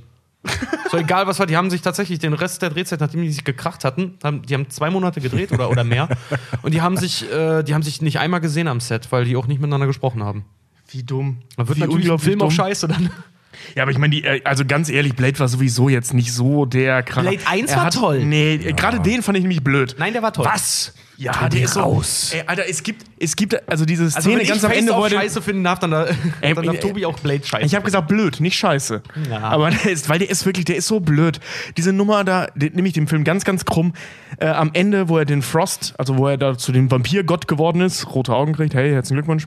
So 0.90 0.98
egal 0.98 1.26
was 1.26 1.38
war, 1.38 1.46
die 1.46 1.56
haben 1.56 1.70
sich 1.70 1.82
tatsächlich 1.82 2.18
den 2.18 2.32
Rest 2.32 2.62
der 2.62 2.70
Drehzeit, 2.70 3.00
nachdem 3.00 3.22
die 3.22 3.30
sich 3.30 3.44
gekracht 3.44 3.84
hatten, 3.84 4.18
haben, 4.22 4.42
die 4.42 4.54
haben 4.54 4.70
zwei 4.70 4.90
Monate 4.90 5.20
gedreht 5.20 5.52
oder, 5.52 5.70
oder 5.70 5.84
mehr 5.84 6.08
und 6.62 6.74
die 6.74 6.80
haben 6.80 6.96
sich, 6.96 7.30
äh, 7.30 7.62
die 7.62 7.74
haben 7.74 7.82
sich 7.82 8.02
nicht 8.02 8.18
einmal 8.18 8.40
gesehen 8.40 8.68
am 8.68 8.80
Set, 8.80 9.10
weil 9.10 9.24
die 9.24 9.36
auch 9.36 9.46
nicht 9.46 9.60
miteinander 9.60 9.86
gesprochen 9.86 10.22
haben. 10.22 10.44
Wie 10.88 11.02
dumm. 11.02 11.38
Da 11.56 11.66
wird 11.66 11.78
Wie 11.78 11.82
natürlich 11.82 12.22
Film 12.22 12.42
auch 12.42 12.50
scheiße 12.50 12.88
dann. 12.88 13.10
Ja, 13.74 13.82
aber 13.82 13.92
ich 13.92 13.98
meine, 13.98 14.10
die, 14.14 14.24
äh, 14.24 14.40
also 14.44 14.64
ganz 14.64 14.88
ehrlich, 14.88 15.14
Blade 15.16 15.38
war 15.38 15.48
sowieso 15.48 15.88
jetzt 15.88 16.14
nicht 16.14 16.32
so 16.32 16.64
der 16.66 17.02
krasse. 17.02 17.28
Blade 17.28 17.42
1 17.46 17.70
Er 17.70 17.76
war 17.76 17.84
hat, 17.86 17.94
toll. 17.94 18.24
Nee, 18.24 18.54
äh, 18.54 18.72
gerade 18.72 19.00
den 19.00 19.22
fand 19.22 19.36
ich 19.38 19.42
nämlich 19.44 19.62
blöd. 19.62 19.96
Nein, 19.98 20.12
der 20.12 20.22
war 20.22 20.32
toll. 20.32 20.44
Was? 20.46 20.94
Ja, 21.18 21.32
Tu 21.32 21.38
der 21.40 21.48
die 21.48 21.60
ist 21.62 21.72
so. 21.72 21.80
raus. 21.80 22.32
Ey, 22.34 22.42
Alter, 22.46 22.64
es 22.68 22.82
gibt, 22.82 23.02
es 23.18 23.34
gibt 23.36 23.66
also 23.70 23.86
diese 23.86 24.04
Also 24.04 24.20
Szene 24.20 24.40
wenn 24.40 24.46
ganz 24.48 24.58
ich 24.62 24.66
am 24.66 24.72
Ende, 24.72 24.94
wo 24.94 25.06
den- 25.08 25.18
scheiße 25.18 25.40
finden 25.40 25.64
darf, 25.64 25.78
dann, 25.78 25.90
da, 25.92 26.04
Ey, 26.42 26.52
dann 26.54 26.66
darf 26.66 26.74
ey, 26.74 26.80
Tobi 26.80 27.06
auch 27.06 27.18
Blade 27.18 27.42
scheiße. 27.42 27.64
Ich 27.64 27.74
habe 27.74 27.86
gesagt 27.86 28.06
blöd, 28.08 28.38
nicht 28.40 28.58
scheiße. 28.58 29.02
Ja. 29.30 29.38
Aber 29.40 29.70
der 29.84 29.90
ist, 29.90 30.10
weil 30.10 30.18
der 30.18 30.28
ist 30.28 30.44
wirklich, 30.44 30.66
der 30.66 30.76
ist 30.76 30.86
so 30.88 31.00
blöd. 31.00 31.40
Diese 31.78 31.94
Nummer 31.94 32.22
da, 32.22 32.48
nehme 32.54 32.86
ich 32.86 32.92
dem 32.92 33.08
Film 33.08 33.24
ganz, 33.24 33.44
ganz 33.46 33.64
krumm. 33.64 33.94
Äh, 34.40 34.48
am 34.48 34.70
Ende, 34.74 35.08
wo 35.08 35.16
er 35.16 35.24
den 35.24 35.40
Frost, 35.40 35.94
also 35.96 36.18
wo 36.18 36.28
er 36.28 36.36
da 36.36 36.58
zu 36.58 36.70
dem 36.70 36.90
Vampirgott 36.90 37.48
geworden 37.48 37.80
ist, 37.80 38.14
rote 38.14 38.34
Augen 38.34 38.52
kriegt, 38.52 38.74
hey, 38.74 38.90
herzlichen 38.90 39.16
Glückwunsch. 39.16 39.46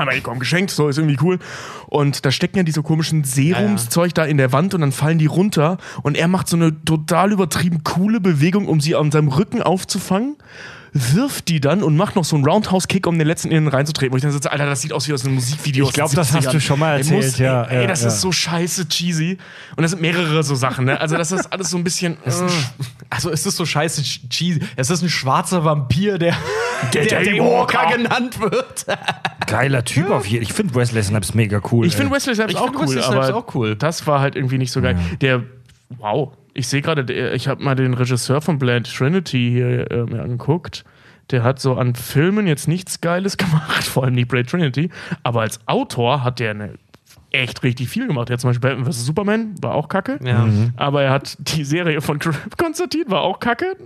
Aber 0.00 0.14
ich 0.14 0.22
komm 0.22 0.38
geschenkt, 0.38 0.70
so 0.70 0.88
ist 0.88 0.98
irgendwie 0.98 1.18
cool. 1.22 1.38
Und 1.86 2.24
da 2.24 2.30
stecken 2.30 2.58
ja 2.58 2.62
diese 2.62 2.82
komischen 2.82 3.24
Serumszeug 3.24 4.14
da 4.14 4.24
in 4.24 4.36
der 4.36 4.52
Wand 4.52 4.74
und 4.74 4.80
dann 4.80 4.92
fallen 4.92 5.18
die 5.18 5.26
runter 5.26 5.78
und 6.02 6.16
er 6.16 6.28
macht 6.28 6.48
so 6.48 6.56
eine 6.56 6.84
total 6.84 7.32
übertrieben 7.32 7.84
coole 7.84 8.20
Bewegung, 8.20 8.68
um 8.68 8.80
sie 8.80 8.94
an 8.94 9.10
seinem 9.10 9.28
Rücken 9.28 9.62
aufzufangen. 9.62 10.36
Wirft 10.92 11.48
die 11.48 11.60
dann 11.60 11.82
und 11.82 11.96
macht 11.96 12.16
noch 12.16 12.24
so 12.24 12.34
einen 12.36 12.44
Roundhouse-Kick, 12.44 13.06
um 13.06 13.18
den 13.18 13.26
letzten 13.26 13.50
innen 13.50 13.68
reinzutreten. 13.68 14.12
Wo 14.12 14.16
ich 14.16 14.22
dann 14.22 14.32
sitze, 14.32 14.50
Alter, 14.50 14.66
das 14.66 14.80
sieht 14.80 14.92
aus 14.92 15.06
wie 15.08 15.12
aus 15.12 15.24
einem 15.24 15.34
Musikvideo. 15.34 15.84
Ich 15.84 15.88
aus 15.90 15.94
glaub, 15.94 16.10
den 16.10 16.16
das 16.16 16.32
hast 16.32 16.48
70ern. 16.48 16.52
du 16.52 16.60
schon 16.60 16.78
mal 16.78 16.92
Ey, 16.92 16.98
erzählt, 16.98 17.24
muss, 17.24 17.38
ja, 17.38 17.62
Ey, 17.64 17.82
ja, 17.82 17.86
das 17.86 18.02
ja. 18.02 18.08
ist 18.08 18.20
so 18.20 18.32
scheiße 18.32 18.88
cheesy. 18.88 19.38
Und 19.76 19.82
das 19.82 19.92
sind 19.92 20.00
mehrere 20.00 20.42
so 20.42 20.54
Sachen, 20.54 20.84
ne? 20.86 21.00
Also, 21.00 21.16
das 21.16 21.30
ist 21.32 21.52
alles 21.52 21.70
so 21.70 21.76
ein 21.76 21.84
bisschen. 21.84 22.14
Äh, 22.24 22.30
Also 23.08 23.30
es 23.30 23.44
ist 23.44 23.56
so 23.56 23.66
scheiße 23.66 24.02
cheesy. 24.28 24.60
Es 24.76 24.88
ist 24.90 25.02
ein 25.02 25.08
schwarzer 25.08 25.64
Vampir, 25.64 26.18
der, 26.18 26.34
der, 26.92 27.04
Daywalker. 27.06 27.78
Daywalker 27.78 27.96
genannt 27.96 28.40
wird. 28.40 28.86
Geiler 29.46 29.84
Typ 29.84 30.10
auf 30.10 30.26
jeden 30.26 30.44
Fall. 30.44 30.50
Ich 30.50 30.56
finde 30.56 30.74
Wesley 30.74 31.02
Snipes 31.02 31.34
mega 31.34 31.60
cool. 31.72 31.86
Ich 31.86 31.92
ey. 31.94 31.98
finde 31.98 32.14
Wesley 32.14 32.34
selbst 32.34 32.52
Ich 32.54 32.58
auch 32.58 32.72
cool, 32.74 32.88
Snipes 32.88 33.30
auch 33.30 33.54
cool. 33.54 33.74
das 33.76 34.06
war 34.06 34.20
halt 34.20 34.36
irgendwie 34.36 34.58
nicht 34.58 34.70
so 34.72 34.80
geil. 34.80 34.96
Der, 35.20 35.42
wow, 35.98 36.32
ich 36.54 36.68
sehe 36.68 36.82
gerade, 36.82 37.12
ich 37.32 37.48
habe 37.48 37.62
mal 37.62 37.74
den 37.74 37.94
Regisseur 37.94 38.40
von 38.40 38.58
Blade 38.58 38.82
Trinity 38.84 39.50
hier 39.52 39.90
äh, 39.90 40.04
mir 40.04 40.22
angeguckt. 40.22 40.84
Der 41.30 41.42
hat 41.44 41.60
so 41.60 41.76
an 41.76 41.94
Filmen 41.94 42.46
jetzt 42.46 42.66
nichts 42.68 43.00
Geiles 43.00 43.36
gemacht, 43.36 43.84
vor 43.84 44.04
allem 44.04 44.14
nicht 44.14 44.28
Blade 44.28 44.46
Trinity, 44.46 44.90
aber 45.22 45.42
als 45.42 45.60
Autor 45.66 46.24
hat 46.24 46.40
der 46.40 46.50
eine 46.50 46.74
echt 47.32 47.62
richtig 47.62 47.88
viel 47.88 48.08
gemacht. 48.08 48.28
Er 48.28 48.32
hat 48.34 48.40
zum 48.40 48.50
Beispiel 48.50 48.68
Batman 48.70 48.92
vs. 48.92 49.06
Superman, 49.06 49.54
war 49.62 49.74
auch 49.74 49.86
kacke. 49.88 50.18
Ja. 50.24 50.48
Aber 50.76 51.02
er 51.04 51.12
hat 51.12 51.36
die 51.38 51.64
Serie 51.64 52.00
von 52.00 52.18
Konstantin, 52.58 53.04
war 53.06 53.20
auch 53.20 53.38
kacke. 53.38 53.76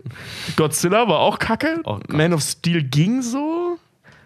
Godzilla 0.57 1.07
war 1.09 1.19
auch 1.19 1.39
kacke. 1.39 1.81
Oh. 1.85 1.99
Man 2.09 2.33
of 2.33 2.41
Steel 2.41 2.83
ging 2.83 3.21
so. 3.21 3.77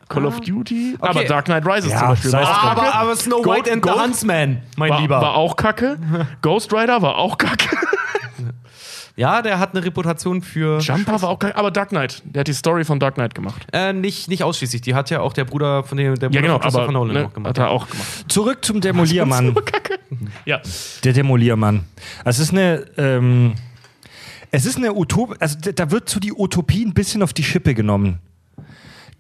Call 0.09 0.25
of 0.25 0.41
Duty. 0.41 0.97
Aber 1.01 1.25
Dark 1.25 1.47
Knight 1.47 1.67
Rises 1.67 1.91
Ja, 1.91 1.99
zum 1.99 2.09
Beispiel 2.11 2.33
war 2.33 2.43
auch 2.43 2.63
kacke. 2.63 2.81
Aber, 2.81 2.95
aber 2.95 3.17
Snow 3.17 3.45
White 3.45 3.73
and 3.73 3.85
the 3.85 3.91
Go- 3.91 4.01
Huntsman, 4.01 4.63
mein 4.77 4.91
war, 4.91 5.01
Lieber. 5.01 5.21
war 5.21 5.35
auch 5.35 5.57
kacke. 5.57 5.99
Ghost 6.41 6.73
Rider 6.73 7.03
war 7.03 7.19
auch 7.19 7.37
kacke. 7.37 7.77
Ja, 9.19 9.43
der 9.43 9.59
hat 9.59 9.75
eine 9.75 9.85
Reputation 9.85 10.43
für. 10.43 10.79
Jumper 10.79 11.21
war 11.21 11.29
auch 11.29 11.39
kacke. 11.41 11.57
Aber 11.57 11.71
Dark 11.73 11.89
Knight, 11.89 12.23
der 12.25 12.41
hat 12.41 12.47
die 12.47 12.53
Story 12.55 12.85
von 12.85 13.01
Dark 13.01 13.17
Knight 13.17 13.35
gemacht. 13.35 13.67
Äh, 13.73 13.93
nicht, 13.93 14.29
nicht 14.29 14.45
ausschließlich. 14.45 14.81
Die 14.81 14.95
hat 14.95 15.11
ja 15.11 15.21
auch 15.21 15.33
der 15.33 15.45
Bruder 15.45 15.83
von 15.83 15.99
dem 15.99 16.15
der 16.15 16.29
Bruder 16.29 16.41
Ja, 16.41 16.41
genau, 16.41 16.61
von 16.61 16.81
aber 16.83 16.93
Nolan 16.93 17.15
ne, 17.15 17.23
noch 17.25 17.35
gemacht. 17.35 17.51
hat 17.51 17.59
er 17.59 17.71
auch 17.71 17.89
gemacht. 17.91 18.07
Zurück 18.29 18.65
zum 18.65 18.81
Demoliermann. 18.89 19.57
Ja. 20.45 20.61
Der 21.03 21.13
Demoliermann. 21.13 21.85
Es 22.25 22.39
ist 22.39 22.53
eine, 22.53 22.85
ähm, 22.97 23.55
es 24.53 24.65
ist 24.67 24.77
eine 24.77 24.95
Utopie, 24.95 25.35
also 25.41 25.57
da 25.59 25.91
wird 25.91 26.09
so 26.09 26.21
die 26.21 26.33
Utopie 26.33 26.85
ein 26.85 26.95
bisschen 26.95 27.23
auf 27.23 27.33
die 27.33 27.43
Schippe 27.45 27.75
genommen. 27.75 28.21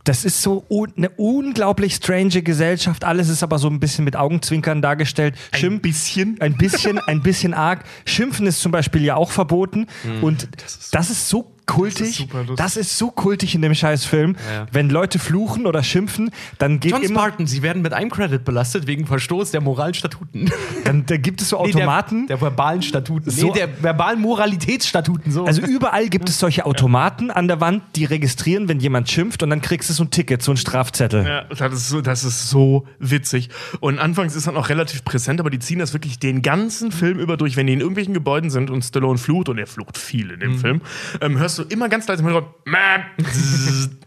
Das 0.04 0.24
ist 0.24 0.42
so 0.42 0.64
un 0.70 0.92
eine 0.96 1.10
unglaublich 1.10 1.94
strange 1.94 2.42
Gesellschaft. 2.42 3.04
Alles 3.04 3.28
ist 3.28 3.42
aber 3.42 3.58
so 3.58 3.68
ein 3.68 3.78
bisschen 3.78 4.04
mit 4.04 4.16
Augenzwinkern 4.16 4.80
dargestellt. 4.80 5.34
Ein 5.52 5.80
bisschen. 5.80 6.40
Ein 6.40 6.56
bisschen, 6.56 6.98
ein 6.98 7.22
bisschen 7.22 7.52
arg. 7.52 7.84
Schimpfen 8.06 8.46
ist 8.46 8.60
zum 8.60 8.72
Beispiel 8.72 9.04
ja 9.04 9.16
auch 9.16 9.30
verboten. 9.30 9.86
Und 10.22 10.48
das 10.92 11.10
ist, 11.10 11.28
so 11.28 11.52
kultig. 11.68 12.26
Das 12.32 12.48
ist. 12.48 12.58
Das 12.58 12.76
ist 12.76 12.98
so 12.98 13.10
kultig 13.12 13.54
in 13.54 13.62
dem 13.62 13.74
Scheißfilm. 13.74 14.34
Ja. 14.52 14.66
Wenn 14.72 14.90
Leute 14.90 15.18
fluchen 15.20 15.66
oder 15.66 15.82
schimpfen, 15.84 16.30
dann 16.58 16.80
geht 16.80 16.90
John 16.92 17.02
immer, 17.02 17.20
Spartan, 17.20 17.46
sie 17.46 17.62
werden 17.62 17.82
mit 17.82 17.92
einem 17.92 18.10
Credit 18.10 18.44
belastet 18.44 18.86
wegen 18.88 19.06
Verstoß 19.06 19.52
der 19.52 19.60
moralen 19.60 19.94
Statuten. 19.94 20.50
dann, 20.84 21.06
da 21.06 21.16
gibt 21.16 21.40
es 21.40 21.50
so 21.50 21.58
Automaten. 21.58 22.22
Nee, 22.22 22.26
der, 22.28 22.36
der 22.38 22.40
verbalen 22.46 22.82
Statuten. 22.82 23.30
So- 23.30 23.46
nee, 23.46 23.52
der 23.52 23.82
verbalen 23.82 24.20
Moralitätsstatuten. 24.20 25.30
So. 25.30 25.44
also 25.44 25.62
überall 25.62 26.08
gibt 26.08 26.28
es 26.28 26.38
solche 26.38 26.66
Automaten 26.66 27.30
an 27.30 27.48
der 27.48 27.60
Wand, 27.60 27.82
die 27.96 28.04
registrieren, 28.04 28.68
wenn 28.68 28.80
jemand 28.80 29.08
schimpft 29.10 29.42
und 29.42 29.50
dann 29.50 29.60
kriegst 29.60 29.88
du 29.90 29.94
so 29.94 30.04
ein 30.04 30.10
Ticket, 30.10 30.42
so 30.42 30.52
ein 30.52 30.56
Strafzettel. 30.56 31.24
Ja, 31.24 31.44
das 31.44 31.72
ist, 31.74 31.88
so, 31.88 32.00
das 32.00 32.24
ist 32.24 32.48
so 32.50 32.86
witzig. 32.98 33.50
Und 33.80 33.98
anfangs 33.98 34.34
ist 34.34 34.46
das 34.46 34.54
noch 34.54 34.68
relativ 34.68 35.04
präsent, 35.04 35.40
aber 35.40 35.50
die 35.50 35.58
ziehen 35.58 35.78
das 35.78 35.92
wirklich 35.92 36.18
den 36.18 36.42
ganzen 36.42 36.90
Film 36.92 37.18
über 37.18 37.36
durch. 37.36 37.56
Wenn 37.56 37.66
die 37.66 37.74
in 37.74 37.80
irgendwelchen 37.80 38.14
Gebäuden 38.14 38.50
sind 38.50 38.70
und 38.70 38.82
Stallone 38.82 39.18
flucht, 39.18 39.48
und 39.48 39.58
er 39.58 39.66
flucht 39.66 39.98
viel 39.98 40.30
in 40.30 40.40
dem 40.40 40.52
Mhm. 40.52 40.58
Film, 40.58 40.80
ähm, 41.20 41.38
hörst 41.38 41.57
du 41.58 41.62
immer 41.64 41.88
ganz 41.88 42.06
leise 42.06 42.22
im 42.22 42.28
Hintergrund. 42.28 42.54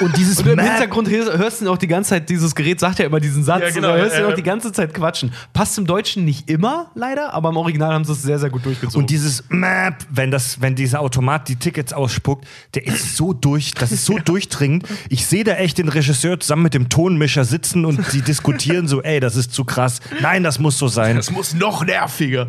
Und 0.00 0.16
dieses 0.16 0.40
Und 0.40 0.48
im 0.48 0.58
Hintergrund 0.58 1.08
hör- 1.08 1.38
hörst 1.38 1.60
du 1.60 1.70
auch 1.70 1.78
die 1.78 1.86
ganze 1.86 2.10
Zeit, 2.10 2.28
dieses 2.28 2.54
Gerät 2.54 2.80
sagt 2.80 2.98
ja 2.98 3.06
immer 3.06 3.20
diesen 3.20 3.44
Satz. 3.44 3.62
Ja, 3.62 3.70
genau, 3.70 3.88
und 3.92 3.94
da 3.96 4.00
hörst 4.02 4.16
du 4.16 4.20
ja, 4.22 4.28
auch 4.28 4.34
die 4.34 4.42
ganze 4.42 4.72
Zeit 4.72 4.94
quatschen. 4.94 5.32
Passt 5.52 5.78
im 5.78 5.86
Deutschen 5.86 6.24
nicht 6.24 6.48
immer, 6.50 6.90
leider, 6.94 7.32
aber 7.34 7.50
im 7.50 7.56
Original 7.56 7.92
haben 7.92 8.04
sie 8.04 8.12
es 8.12 8.22
sehr, 8.22 8.38
sehr 8.38 8.50
gut 8.50 8.64
durchgezogen. 8.64 9.02
Und 9.02 9.10
dieses 9.10 9.44
Map, 9.50 9.96
wenn 10.10 10.30
das, 10.30 10.60
wenn 10.60 10.74
dieser 10.74 11.00
Automat 11.00 11.48
die 11.48 11.56
Tickets 11.56 11.92
ausspuckt, 11.92 12.46
der 12.74 12.86
ist 12.86 13.16
so 13.16 13.32
durch, 13.32 13.72
das 13.72 13.92
ist 13.92 14.04
so 14.04 14.18
durchdringend. 14.24 14.86
Ich 15.08 15.26
sehe 15.26 15.44
da 15.44 15.52
echt 15.54 15.78
den 15.78 15.88
Regisseur 15.88 16.40
zusammen 16.40 16.62
mit 16.64 16.74
dem 16.74 16.88
Tonmischer 16.88 17.44
sitzen 17.44 17.84
und 17.84 18.04
sie 18.10 18.22
diskutieren 18.22 18.88
so, 18.88 19.02
ey, 19.02 19.20
das 19.20 19.36
ist 19.36 19.52
zu 19.52 19.64
krass. 19.64 20.00
Nein, 20.20 20.42
das 20.42 20.58
muss 20.58 20.78
so 20.78 20.88
sein. 20.88 21.16
Das 21.16 21.30
muss 21.30 21.54
noch 21.54 21.84
nerviger. 21.84 22.48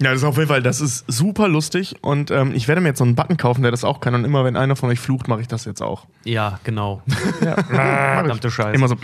Ja, 0.00 0.10
das 0.10 0.18
ist 0.18 0.24
auf 0.24 0.36
jeden 0.36 0.48
Fall, 0.48 0.62
das 0.62 0.80
ist 0.80 1.04
super 1.06 1.48
lustig 1.48 1.96
und 2.00 2.30
ähm, 2.30 2.52
ich 2.54 2.66
werde 2.66 2.80
mir 2.80 2.88
jetzt 2.88 2.98
so 2.98 3.04
einen 3.04 3.14
Button 3.14 3.36
kaufen, 3.36 3.62
der 3.62 3.70
das 3.70 3.84
auch 3.84 4.00
kann 4.00 4.14
und 4.14 4.24
immer 4.24 4.44
wenn 4.44 4.56
einer 4.56 4.76
von 4.76 4.90
euch 4.90 4.98
flucht, 4.98 5.28
mache 5.28 5.40
ich 5.40 5.48
das 5.48 5.64
jetzt 5.64 5.82
auch. 5.82 6.06
ja, 6.24 6.58
genau. 6.64 7.02
Verdammte 7.40 8.50
Scheiße. 8.50 8.74
Immer 8.74 8.88
so. 8.88 8.96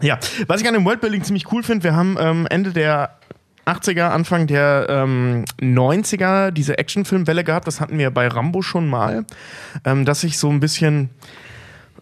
Ja, 0.00 0.18
was 0.46 0.60
ich 0.60 0.68
an 0.68 0.74
dem 0.74 0.84
Worldbuilding 0.84 1.22
ziemlich 1.24 1.50
cool 1.52 1.62
finde, 1.62 1.84
wir 1.84 1.94
haben 1.94 2.16
ähm, 2.18 2.46
Ende 2.48 2.72
der 2.72 3.18
80er, 3.66 4.10
Anfang 4.10 4.46
der 4.46 4.86
ähm, 4.88 5.44
90er 5.60 6.50
diese 6.50 6.78
Actionfilmwelle 6.78 7.44
gehabt. 7.44 7.66
Das 7.66 7.80
hatten 7.80 7.98
wir 7.98 8.10
bei 8.10 8.28
Rambo 8.28 8.62
schon 8.62 8.88
mal, 8.88 9.24
ähm, 9.84 10.04
dass 10.04 10.20
sich 10.20 10.38
so 10.38 10.50
ein 10.50 10.60
bisschen 10.60 11.10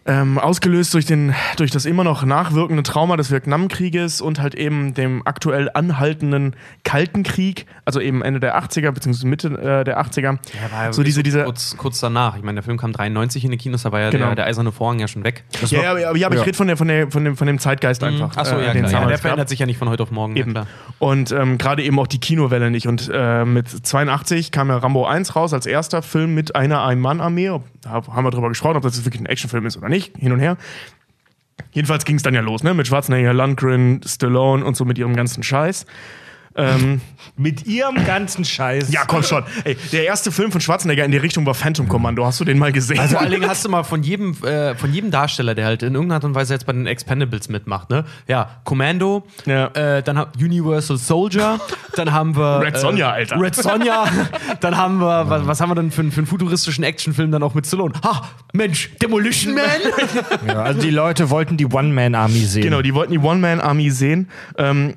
ähm, 0.05 0.37
ausgelöst 0.37 0.93
durch, 0.93 1.05
den, 1.05 1.33
durch 1.57 1.71
das 1.71 1.85
immer 1.85 2.03
noch 2.03 2.25
nachwirkende 2.25 2.83
Trauma 2.83 3.15
des 3.17 3.31
Vietnamkrieges 3.31 4.21
und 4.21 4.41
halt 4.41 4.55
eben 4.55 4.93
dem 4.93 5.21
aktuell 5.25 5.69
anhaltenden 5.73 6.55
Kalten 6.83 7.23
Krieg, 7.23 7.65
also 7.85 7.99
eben 8.01 8.21
Ende 8.21 8.39
der 8.39 8.57
80er 8.61 8.91
bzw. 8.91 9.25
Mitte 9.27 9.47
äh, 9.49 9.83
der 9.83 10.01
80er. 10.01 10.39
so 10.91 11.03
diese, 11.03 11.23
diese, 11.23 11.43
kurz, 11.45 11.77
kurz 11.77 11.99
danach. 11.99 12.35
Ich 12.35 12.43
meine, 12.43 12.55
der 12.55 12.63
Film 12.63 12.77
kam 12.77 12.91
93 12.91 13.45
in 13.45 13.51
die 13.51 13.57
Kinos, 13.57 13.83
da 13.83 13.91
war 13.91 14.01
ja 14.01 14.09
Genau. 14.09 14.27
der, 14.27 14.35
der 14.35 14.45
eiserne 14.45 14.71
Vorhang 14.71 14.99
ja 14.99 15.07
schon 15.07 15.23
weg. 15.23 15.43
ja, 15.67 15.97
ja, 15.97 16.15
ja, 16.15 16.27
aber 16.27 16.35
ich 16.35 16.45
rede 16.45 16.57
von, 16.57 16.67
der, 16.67 16.77
von, 16.77 16.87
der, 16.87 17.09
von, 17.09 17.23
dem, 17.23 17.37
von 17.37 17.47
dem 17.47 17.59
Zeitgeist 17.59 18.03
einfach. 18.03 18.35
Achso, 18.35 18.57
äh, 18.57 18.65
ja, 18.65 18.73
den 18.73 18.85
klar. 18.85 19.03
Ja, 19.03 19.07
der 19.07 19.17
verändert 19.17 19.49
sich 19.49 19.59
ja 19.59 19.65
nicht 19.65 19.77
von 19.77 19.89
heute 19.89 20.03
auf 20.03 20.11
morgen. 20.11 20.35
Eben. 20.35 20.53
Ja. 20.53 20.65
Und 20.99 21.31
ähm, 21.31 21.57
gerade 21.57 21.81
eben 21.83 21.97
auch 21.99 22.07
die 22.07 22.19
Kinowelle 22.19 22.69
nicht. 22.71 22.87
Und 22.87 23.09
äh, 23.13 23.45
mit 23.45 23.69
82 23.69 24.51
kam 24.51 24.69
ja 24.69 24.77
Rambo 24.77 25.05
1 25.05 25.35
raus 25.35 25.53
als 25.53 25.65
erster 25.65 26.01
Film 26.01 26.33
mit 26.33 26.55
einer 26.55 26.83
Ein-Mann-Armee. 26.83 27.59
Da 27.81 27.89
haben 27.91 28.23
wir 28.25 28.31
drüber 28.31 28.49
gesprochen, 28.49 28.77
ob 28.77 28.83
das 28.83 28.95
jetzt 28.95 29.05
wirklich 29.05 29.21
ein 29.21 29.25
Actionfilm 29.25 29.65
ist 29.65 29.77
oder 29.77 29.89
nicht. 29.89 29.92
Hin 29.99 30.31
und 30.31 30.39
her. 30.39 30.57
Jedenfalls 31.71 32.05
ging 32.05 32.17
es 32.17 32.23
dann 32.23 32.33
ja 32.33 32.41
los, 32.41 32.63
ne? 32.63 32.73
Mit 32.73 32.87
Schwarzenegger, 32.87 33.33
Lundgren, 33.33 34.01
Stallone 34.05 34.63
und 34.63 34.77
so 34.77 34.85
mit 34.85 34.97
ihrem 34.97 35.15
ganzen 35.15 35.43
Scheiß. 35.43 35.85
Ähm, 36.55 37.01
Mit 37.35 37.65
ihrem 37.65 38.05
ganzen 38.05 38.45
Scheiß. 38.45 38.91
ja, 38.91 39.05
komm 39.07 39.23
schon. 39.23 39.43
Ey, 39.63 39.75
der 39.91 40.05
erste 40.05 40.31
Film 40.31 40.51
von 40.51 40.61
Schwarzenegger 40.61 41.03
in 41.03 41.11
die 41.11 41.17
Richtung 41.17 41.45
war 41.45 41.53
Phantom 41.55 41.87
Commando. 41.89 42.25
Hast 42.25 42.39
du 42.39 42.45
den 42.45 42.59
mal 42.59 42.71
gesehen? 42.71 43.07
Vor 43.07 43.19
allen 43.21 43.31
Dingen 43.31 43.49
hast 43.49 43.65
du 43.65 43.69
mal 43.69 43.83
von 43.83 44.03
jedem, 44.03 44.35
äh, 44.43 44.75
von 44.75 44.93
jedem 44.93 45.09
Darsteller, 45.09 45.55
der 45.55 45.65
halt 45.65 45.81
in 45.83 45.93
irgendeiner 45.95 46.15
Art 46.15 46.25
und 46.25 46.35
Weise 46.35 46.53
jetzt 46.53 46.65
bei 46.65 46.73
den 46.73 46.85
Expendables 46.85 47.49
mitmacht, 47.49 47.89
ne? 47.89 48.05
Ja, 48.27 48.61
Commando, 48.65 49.23
Ja. 49.45 49.67
äh, 49.73 50.03
dann 50.03 50.17
haben 50.17 50.31
Universal 50.39 50.97
Soldier, 50.97 51.59
dann 51.95 52.11
haben 52.13 52.35
wir 52.37 52.59
Red 52.63 52.77
Sonja, 52.77 53.09
äh, 53.09 53.13
Alter. 53.13 53.39
Red 53.41 53.55
Sonja, 53.55 54.05
dann 54.59 54.77
haben 54.77 54.99
wir, 54.99 55.29
was, 55.29 55.47
was 55.47 55.59
haben 55.61 55.69
wir 55.71 55.75
denn 55.75 55.89
für, 55.91 56.01
einen- 56.01 56.11
für 56.11 56.19
einen 56.19 56.27
futuristischen 56.27 56.83
Actionfilm 56.83 57.31
dann 57.31 57.41
auch 57.41 57.55
mit 57.55 57.65
Stallone? 57.65 57.93
Ha, 58.03 58.29
Mensch, 58.53 58.91
Demolition 59.01 59.55
Man! 59.55 59.63
Ja, 60.47 60.61
also 60.63 60.81
die 60.81 60.89
Leute 60.91 61.29
wollten 61.29 61.57
die 61.57 61.65
One-Man-Army 61.65 62.39
sehen. 62.39 62.63
Genau, 62.63 62.81
die 62.81 62.93
wollten 62.93 63.11
die 63.13 63.19
One-Man-Army 63.19 63.89
sehen. 63.89 64.29
Ähm, 64.57 64.95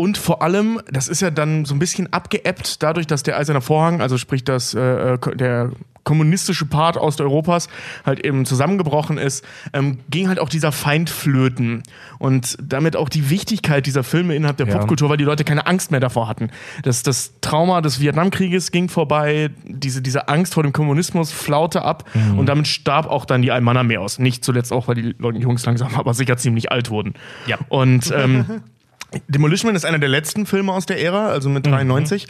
und 0.00 0.18
vor 0.18 0.42
allem, 0.42 0.80
das 0.90 1.08
ist 1.08 1.20
ja 1.22 1.30
dann 1.30 1.64
so 1.64 1.74
ein 1.74 1.78
bisschen 1.78 2.12
abgeebbt, 2.12 2.82
dadurch, 2.82 3.06
dass 3.06 3.22
der 3.22 3.38
Eiserne 3.38 3.60
Vorhang, 3.60 4.00
also 4.00 4.18
sprich 4.18 4.44
das, 4.44 4.74
äh, 4.74 5.18
ko- 5.20 5.34
der 5.34 5.70
kommunistische 6.02 6.64
Part 6.64 6.96
Osteuropas 6.96 7.68
halt 8.06 8.24
eben 8.24 8.46
zusammengebrochen 8.46 9.18
ist, 9.18 9.44
ähm, 9.74 9.98
ging 10.08 10.28
halt 10.28 10.40
auch 10.40 10.48
dieser 10.48 10.72
Feind 10.72 11.10
flöten. 11.10 11.82
Und 12.18 12.56
damit 12.62 12.96
auch 12.96 13.10
die 13.10 13.28
Wichtigkeit 13.28 13.84
dieser 13.84 14.02
Filme 14.02 14.34
innerhalb 14.34 14.56
der 14.56 14.66
Ja. 14.66 14.78
Popkultur, 14.78 15.10
weil 15.10 15.18
die 15.18 15.24
Leute 15.24 15.44
keine 15.44 15.66
Angst 15.66 15.90
mehr 15.90 16.00
davor 16.00 16.26
hatten. 16.26 16.50
Das, 16.82 17.02
das 17.02 17.34
Trauma 17.42 17.82
des 17.82 18.00
Vietnamkrieges 18.00 18.72
ging 18.72 18.88
vorbei, 18.88 19.50
diese, 19.66 20.00
diese 20.00 20.26
Angst 20.28 20.54
vor 20.54 20.62
dem 20.62 20.72
Kommunismus 20.72 21.30
flaute 21.32 21.82
ab 21.82 22.08
und 22.36 22.46
damit 22.46 22.66
starb 22.66 23.06
auch 23.06 23.26
dann 23.26 23.42
die 23.42 23.52
Almanarmee 23.52 23.98
aus. 23.98 24.18
Nicht 24.18 24.42
zuletzt 24.42 24.72
auch, 24.72 24.88
weil 24.88 24.94
die 24.94 25.14
Leute- 25.18 25.38
Jungs 25.38 25.64
langsam 25.66 25.94
aber 25.94 26.14
sicher 26.14 26.38
ziemlich 26.38 26.72
alt 26.72 26.88
wurden. 26.90 27.12
Ja. 27.46 27.58
Und 27.68 28.10
ähm, 28.16 28.62
Demolition 29.28 29.68
Man 29.68 29.76
ist 29.76 29.84
einer 29.84 29.98
der 29.98 30.08
letzten 30.08 30.46
Filme 30.46 30.72
aus 30.72 30.86
der 30.86 31.02
Ära, 31.02 31.28
also 31.28 31.48
mit 31.48 31.66
93, 31.66 32.26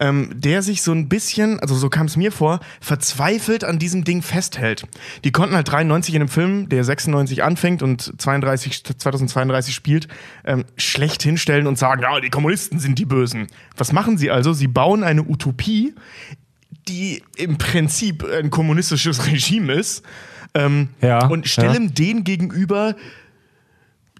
ähm, 0.00 0.30
der 0.34 0.62
sich 0.62 0.82
so 0.82 0.92
ein 0.92 1.08
bisschen, 1.08 1.60
also 1.60 1.74
so 1.74 1.88
kam 1.88 2.06
es 2.06 2.16
mir 2.16 2.32
vor, 2.32 2.60
verzweifelt 2.80 3.64
an 3.64 3.78
diesem 3.78 4.04
Ding 4.04 4.22
festhält. 4.22 4.84
Die 5.24 5.32
konnten 5.32 5.54
halt 5.54 5.70
93 5.70 6.14
in 6.14 6.22
einem 6.22 6.28
Film, 6.28 6.68
der 6.68 6.84
96 6.84 7.42
anfängt 7.42 7.82
und 7.82 8.20
32, 8.20 8.84
2032 8.84 9.74
spielt, 9.74 10.08
ähm, 10.44 10.64
schlecht 10.76 11.22
hinstellen 11.22 11.66
und 11.66 11.78
sagen, 11.78 12.02
ja, 12.02 12.20
die 12.20 12.30
Kommunisten 12.30 12.78
sind 12.78 12.98
die 12.98 13.06
Bösen. 13.06 13.46
Was 13.76 13.92
machen 13.92 14.18
sie 14.18 14.30
also? 14.30 14.52
Sie 14.52 14.68
bauen 14.68 15.04
eine 15.04 15.22
Utopie, 15.22 15.94
die 16.88 17.22
im 17.36 17.58
Prinzip 17.58 18.24
ein 18.24 18.50
kommunistisches 18.50 19.26
Regime 19.26 19.72
ist 19.72 20.04
ähm, 20.54 20.88
Ja, 21.00 21.26
und 21.26 21.48
stellen 21.48 21.94
denen 21.94 22.24
gegenüber 22.24 22.94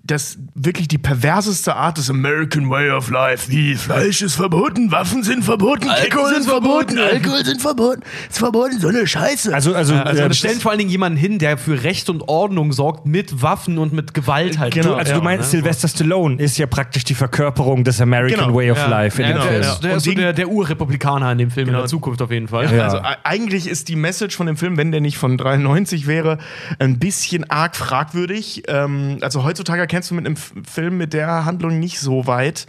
das 0.07 0.37
wirklich 0.55 0.87
die 0.87 0.99
perverseste 0.99 1.75
Art 1.77 1.97
des 1.97 2.11
American 2.11 2.69
Way 2.69 2.91
of 2.91 3.11
Life. 3.11 3.51
Wie 3.51 3.75
Fleisch 3.75 4.21
ist 4.21 4.35
verboten, 4.35 4.93
Waffen 4.93 5.23
sind 5.23 5.43
verboten, 5.45 5.89
Alkohol 5.89 6.35
sind 6.35 6.45
verboten, 6.47 6.99
Alkohol 6.99 7.43
sind 7.43 7.63
verboten, 7.63 8.03
ist 8.29 8.39
verboten, 8.39 8.79
so 8.81 8.89
eine 8.89 9.07
Scheiße. 9.07 9.55
Also, 9.55 9.75
also, 9.75 9.95
Also 9.95 10.23
äh, 10.23 10.29
wir 10.29 10.35
stellen 10.35 10.61
vor 10.61 10.73
allen 10.73 10.79
Dingen 10.81 10.91
jemanden 10.91 11.17
hin, 11.19 11.39
der 11.39 11.57
für 11.57 11.83
Recht 11.85 12.11
und 12.11 12.29
Ordnung 12.29 12.73
sorgt, 12.75 13.07
mit 13.07 13.41
Waffen 13.41 13.79
und 13.79 13.95
mit 13.95 14.13
Gewalt 14.13 14.59
halt. 14.59 14.75
Genau, 14.75 14.89
du, 14.91 14.95
also 14.97 15.13
ja, 15.13 15.19
du 15.19 15.25
meinst, 15.25 15.45
ne? 15.53 15.61
Sylvester 15.61 15.89
Stallone 15.89 16.37
ist 16.43 16.59
ja 16.59 16.67
praktisch 16.67 17.05
die 17.05 17.15
Verkörperung 17.15 17.83
des 17.83 17.99
American 18.03 18.41
Genau. 18.47 18.55
Way 18.59 18.71
of 18.73 18.79
Ja. 18.79 18.87
Life 18.89 19.23
in 19.23 19.29
ja, 19.29 19.35
dem 19.35 19.41
der 19.43 19.49
Film. 19.51 19.61
ist, 19.63 19.81
der, 19.85 19.97
ist 19.97 20.05
so 20.05 20.13
der, 20.13 20.33
der 20.35 20.49
Urrepublikaner 20.49 21.33
in 21.33 21.39
dem 21.39 21.51
Film 21.51 21.69
in 21.69 21.73
Genau. 21.73 21.79
der 21.85 21.89
Zukunft 21.89 22.21
auf 22.21 22.31
jeden 22.31 22.49
Fall. 22.49 22.71
Ja. 22.75 22.85
Also 22.85 23.01
eigentlich 23.23 23.67
ist 23.67 23.89
die 23.89 23.97
Message 23.97 24.37
von 24.37 24.47
dem 24.47 24.59
Film, 24.59 24.77
wenn 24.77 24.93
der 24.93 25.01
nicht 25.01 25.17
von 25.17 25.39
93 25.39 26.07
wäre, 26.07 26.37
ein 26.79 26.99
bisschen 26.99 27.49
arg 27.49 27.75
fragwürdig. 27.75 28.65
Ähm, 28.69 29.17
also 29.23 29.45
heutzutage 29.45 29.81
erkennst 29.95 30.11
du 30.11 30.15
mit 30.17 30.27
einem 30.27 30.37
Film 30.37 30.99
mit 30.99 31.13
der 31.13 31.45
Handlung 31.45 31.79
nicht 31.79 32.01
so 32.01 32.27
weit, 32.27 32.67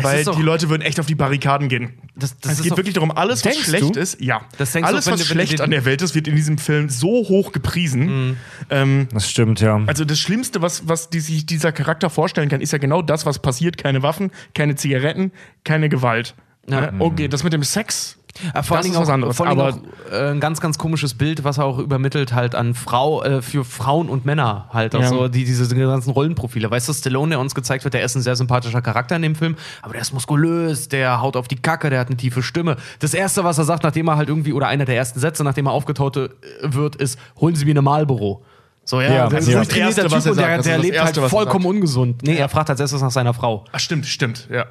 weil 0.00 0.20
ist 0.20 0.26
doch- 0.26 0.36
die 0.36 0.42
Leute 0.42 0.70
würden 0.70 0.80
echt 0.80 0.98
auf 0.98 1.04
die 1.06 1.14
Barrikaden 1.14 1.68
gehen. 1.68 1.92
Das- 2.16 2.38
das 2.40 2.52
es 2.52 2.62
geht 2.62 2.76
wirklich 2.76 2.94
darum, 2.94 3.10
alles, 3.10 3.44
was 3.44 3.56
schlecht 3.58 3.94
du? 3.94 4.00
ist, 4.00 4.20
ja. 4.22 4.40
Das 4.56 4.72
denkst 4.72 4.88
du 4.88 4.94
alles, 4.94 5.06
auch, 5.06 5.12
was 5.12 5.20
du- 5.20 5.26
schlecht 5.26 5.60
an 5.60 5.70
der 5.70 5.84
Welt 5.84 6.00
ist, 6.00 6.14
wird 6.14 6.28
in 6.28 6.34
diesem 6.36 6.56
Film 6.56 6.88
so 6.88 7.08
hoch 7.28 7.52
gepriesen. 7.52 8.36
Ähm, 8.70 9.08
Das 9.12 9.28
stimmt, 9.30 9.60
ja. 9.60 9.80
also 9.86 10.04
das 10.06 10.18
Schlimmste, 10.18 10.62
was, 10.62 10.88
was 10.88 11.10
die, 11.10 11.20
sich 11.20 11.44
dieser 11.44 11.72
Charakter 11.72 12.08
vorstellen 12.08 12.48
kann, 12.48 12.60
ist 12.62 12.72
ja 12.72 12.78
genau 12.78 13.02
das, 13.02 13.26
was 13.26 13.38
passiert. 13.38 13.76
Keine 13.76 14.02
Waffen, 14.02 14.30
keine 14.54 14.74
Zigaretten, 14.74 15.30
keine 15.64 15.88
Gewalt. 15.90 16.34
Ja. 16.68 16.92
Ne? 16.92 16.94
Okay, 17.00 17.28
das 17.28 17.44
mit 17.44 17.52
dem 17.52 17.64
Sex, 17.64 18.16
Ja, 18.54 18.62
vor 18.62 18.78
das 18.78 18.86
ist 18.86 18.96
was 18.96 19.08
auch, 19.08 19.12
anderes. 19.12 19.36
vor 19.36 19.46
aber 19.46 19.68
auch 19.68 19.78
äh, 20.10 20.30
ein 20.30 20.40
ganz, 20.40 20.60
ganz 20.60 20.78
komisches 20.78 21.14
Bild, 21.14 21.44
was 21.44 21.58
er 21.58 21.64
auch 21.64 21.78
übermittelt 21.78 22.32
halt 22.32 22.54
an 22.54 22.74
Frau, 22.74 23.22
äh, 23.22 23.42
für 23.42 23.64
Frauen 23.64 24.08
und 24.08 24.24
Männer 24.24 24.68
halt. 24.72 24.94
Ja. 24.94 25.00
Also 25.00 25.28
die, 25.28 25.44
diese 25.44 25.68
ganzen 25.74 26.10
Rollenprofile. 26.10 26.70
Weißt 26.70 26.88
du, 26.88 26.92
Stallone, 26.92 27.30
der 27.30 27.40
uns 27.40 27.54
gezeigt 27.54 27.84
wird, 27.84 27.94
der 27.94 28.02
ist 28.02 28.14
ein 28.14 28.22
sehr 28.22 28.36
sympathischer 28.36 28.80
Charakter 28.80 29.16
in 29.16 29.22
dem 29.22 29.34
Film, 29.34 29.56
aber 29.82 29.92
der 29.92 30.02
ist 30.02 30.12
muskulös, 30.12 30.88
der 30.88 31.20
haut 31.20 31.36
auf 31.36 31.48
die 31.48 31.56
Kacke, 31.56 31.90
der 31.90 32.00
hat 32.00 32.08
eine 32.08 32.16
tiefe 32.16 32.42
Stimme. 32.42 32.76
Das 33.00 33.14
erste, 33.14 33.44
was 33.44 33.58
er 33.58 33.64
sagt, 33.64 33.82
nachdem 33.82 34.08
er 34.08 34.16
halt 34.16 34.28
irgendwie, 34.28 34.52
oder 34.52 34.68
einer 34.68 34.84
der 34.84 34.96
ersten 34.96 35.20
Sätze, 35.20 35.44
nachdem 35.44 35.66
er 35.66 35.72
aufgetaut 35.72 36.16
äh, 36.16 36.28
wird, 36.62 36.96
ist, 36.96 37.18
holen 37.40 37.54
Sie 37.54 37.64
mir 37.64 37.72
eine 37.72 37.82
Marlboro. 37.82 38.44
So, 38.84 39.00
ja, 39.00 39.08
Ja, 39.12 39.28
der 39.28 39.38
das 39.38 39.48
ist 39.48 39.54
ein 39.54 39.68
trainierter 39.68 40.02
Erste, 40.02 40.10
was 40.10 40.24
Typ 40.24 40.26
er 40.26 40.30
und 40.32 40.38
der, 40.38 40.44
sagt. 40.46 40.58
Das 40.58 40.66
der 40.66 40.78
lebt 40.78 40.94
Erste, 40.94 41.04
halt 41.04 41.16
was 41.16 41.22
er 41.24 41.28
vollkommen 41.28 41.66
ungesund. 41.66 42.22
Nee, 42.22 42.36
er 42.36 42.48
fragt 42.48 42.70
als 42.70 42.80
erstes 42.80 43.00
nach 43.00 43.10
seiner 43.10 43.34
Frau. 43.34 43.64
Ach, 43.70 43.78
stimmt, 43.78 44.06
stimmt, 44.06 44.48
ja. 44.50 44.66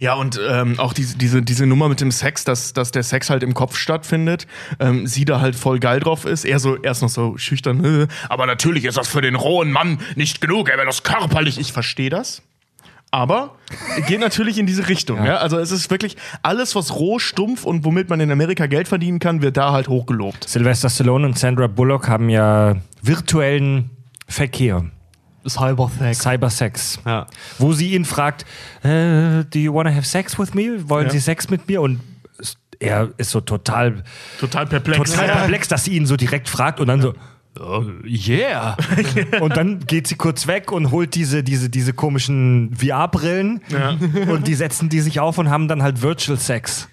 Ja, 0.00 0.14
und 0.14 0.40
ähm, 0.48 0.78
auch 0.78 0.92
diese, 0.92 1.16
diese, 1.16 1.42
diese 1.42 1.66
Nummer 1.66 1.88
mit 1.88 2.00
dem 2.00 2.10
Sex, 2.10 2.44
dass, 2.44 2.72
dass 2.72 2.90
der 2.90 3.02
Sex 3.02 3.30
halt 3.30 3.42
im 3.42 3.54
Kopf 3.54 3.76
stattfindet, 3.76 4.46
ähm, 4.80 5.06
sie 5.06 5.24
da 5.24 5.40
halt 5.40 5.56
voll 5.56 5.78
geil 5.78 6.00
drauf 6.00 6.24
ist. 6.24 6.44
Er 6.44 6.58
so 6.58 6.76
erst 6.76 7.02
noch 7.02 7.08
so 7.08 7.36
schüchtern, 7.38 7.84
äh, 7.84 8.06
aber 8.28 8.46
natürlich 8.46 8.84
ist 8.84 8.96
das 8.96 9.08
für 9.08 9.20
den 9.20 9.34
rohen 9.34 9.70
Mann 9.70 10.00
nicht 10.16 10.40
genug, 10.40 10.68
er 10.68 10.76
wäre 10.76 10.86
das 10.86 11.02
körperlich. 11.02 11.58
Ich 11.58 11.72
verstehe 11.72 12.10
das. 12.10 12.42
aber 13.10 13.54
geht 14.08 14.18
natürlich 14.18 14.58
in 14.58 14.66
diese 14.66 14.88
Richtung. 14.88 15.18
Ja. 15.24 15.36
Also 15.36 15.58
es 15.58 15.70
ist 15.70 15.90
wirklich 15.90 16.16
alles, 16.42 16.74
was 16.74 16.96
roh, 16.96 17.18
stumpf 17.20 17.64
und 17.64 17.84
womit 17.84 18.10
man 18.10 18.18
in 18.20 18.30
Amerika 18.32 18.66
Geld 18.66 18.88
verdienen 18.88 19.20
kann, 19.20 19.40
wird 19.42 19.56
da 19.56 19.70
halt 19.72 19.88
hochgelobt. 19.88 20.48
Sylvester 20.48 20.90
Stallone 20.90 21.24
und 21.26 21.38
Sandra 21.38 21.68
Bullock 21.68 22.08
haben 22.08 22.28
ja 22.28 22.76
virtuellen 23.02 23.90
Verkehr. 24.26 24.84
Cybersex. 25.46 26.18
Cybersex. 26.20 26.98
Ja. 27.04 27.26
Wo 27.58 27.72
sie 27.72 27.92
ihn 27.94 28.04
fragt, 28.04 28.44
äh, 28.82 29.44
do 29.44 29.58
you 29.58 29.72
wanna 29.74 29.90
have 29.94 30.04
sex 30.06 30.38
with 30.38 30.54
me? 30.54 30.88
Wollen 30.88 31.06
Ja. 31.06 31.12
Sie 31.12 31.20
Sex 31.20 31.50
mit 31.50 31.68
mir? 31.68 31.80
Und 31.82 32.00
er 32.80 33.10
ist 33.18 33.30
so 33.30 33.40
total, 33.40 34.02
Total 34.40 34.66
perplex. 34.66 35.10
total 35.12 35.28
perplex, 35.28 35.68
dass 35.68 35.84
sie 35.84 35.96
ihn 35.96 36.06
so 36.06 36.16
direkt 36.16 36.48
fragt 36.48 36.80
und 36.80 36.88
dann 36.88 37.00
so, 37.00 37.14
oh, 37.60 37.84
yeah. 38.04 38.76
und 39.40 39.56
dann 39.56 39.80
geht 39.86 40.06
sie 40.06 40.16
kurz 40.16 40.46
weg 40.46 40.72
und 40.72 40.90
holt 40.90 41.14
diese, 41.14 41.42
diese, 41.44 41.70
diese 41.70 41.92
komischen 41.92 42.74
VR-Brillen 42.76 43.60
Ja. 43.68 43.96
und 44.28 44.46
die 44.48 44.54
setzen 44.54 44.88
die 44.88 45.00
sich 45.00 45.20
auf 45.20 45.38
und 45.38 45.50
haben 45.50 45.68
dann 45.68 45.82
halt 45.82 46.02
Virtual 46.02 46.36
Sex. 46.38 46.88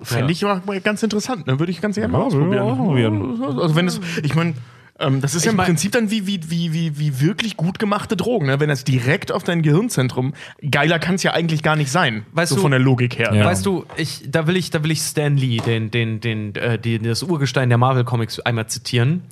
Fände 0.00 0.32
ich 0.32 0.42
mal 0.42 0.80
ganz 0.82 1.02
interessant. 1.02 1.46
Ne? 1.46 1.58
Würde 1.60 1.70
ich 1.70 1.80
ganz 1.80 1.94
gerne 1.96 2.12
mal 2.12 2.18
Ja, 2.18 2.24
ausprobieren. 2.24 2.52
ja, 2.52 2.72
ausprobieren. 2.72 3.42
Also 3.60 3.76
wenn 3.76 3.86
es, 3.86 4.00
ich 4.22 4.34
meine, 4.34 4.54
ähm, 5.00 5.20
das 5.20 5.34
ist 5.34 5.44
ja 5.44 5.50
im 5.50 5.56
mein- 5.56 5.66
Prinzip 5.66 5.92
dann 5.92 6.10
wie, 6.10 6.26
wie, 6.26 6.40
wie, 6.50 6.72
wie, 6.72 6.98
wie 6.98 7.20
wirklich 7.20 7.56
gut 7.56 7.78
gemachte 7.78 8.16
Drogen. 8.16 8.46
Ne? 8.46 8.60
Wenn 8.60 8.68
das 8.68 8.84
direkt 8.84 9.32
auf 9.32 9.42
dein 9.42 9.62
Gehirnzentrum, 9.62 10.34
geiler 10.70 10.98
kann 10.98 11.16
es 11.16 11.22
ja 11.22 11.32
eigentlich 11.32 11.62
gar 11.62 11.76
nicht 11.76 11.90
sein. 11.90 12.24
Weißt 12.32 12.50
so 12.50 12.56
du- 12.56 12.62
von 12.62 12.70
der 12.70 12.80
Logik 12.80 13.18
her. 13.18 13.34
Ja. 13.34 13.44
Weißt 13.44 13.66
du, 13.66 13.84
ich, 13.96 14.22
da 14.28 14.46
will 14.46 14.56
ich, 14.56 14.70
da 14.70 14.82
will 14.84 14.90
ich 14.90 15.00
Stan 15.00 15.36
Lee, 15.36 15.58
den, 15.58 15.90
den, 15.90 16.20
den, 16.20 16.54
äh, 16.54 16.78
die, 16.78 16.98
das 16.98 17.22
Urgestein 17.22 17.68
der 17.68 17.78
Marvel 17.78 18.04
Comics, 18.04 18.38
einmal 18.40 18.66
zitieren. 18.68 19.22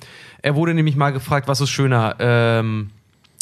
Er 0.41 0.55
wurde 0.55 0.73
nämlich 0.73 0.95
mal 0.97 1.11
gefragt, 1.11 1.47
was 1.47 1.61
ist 1.61 1.69
schöner? 1.69 2.15
Ähm, 2.19 2.89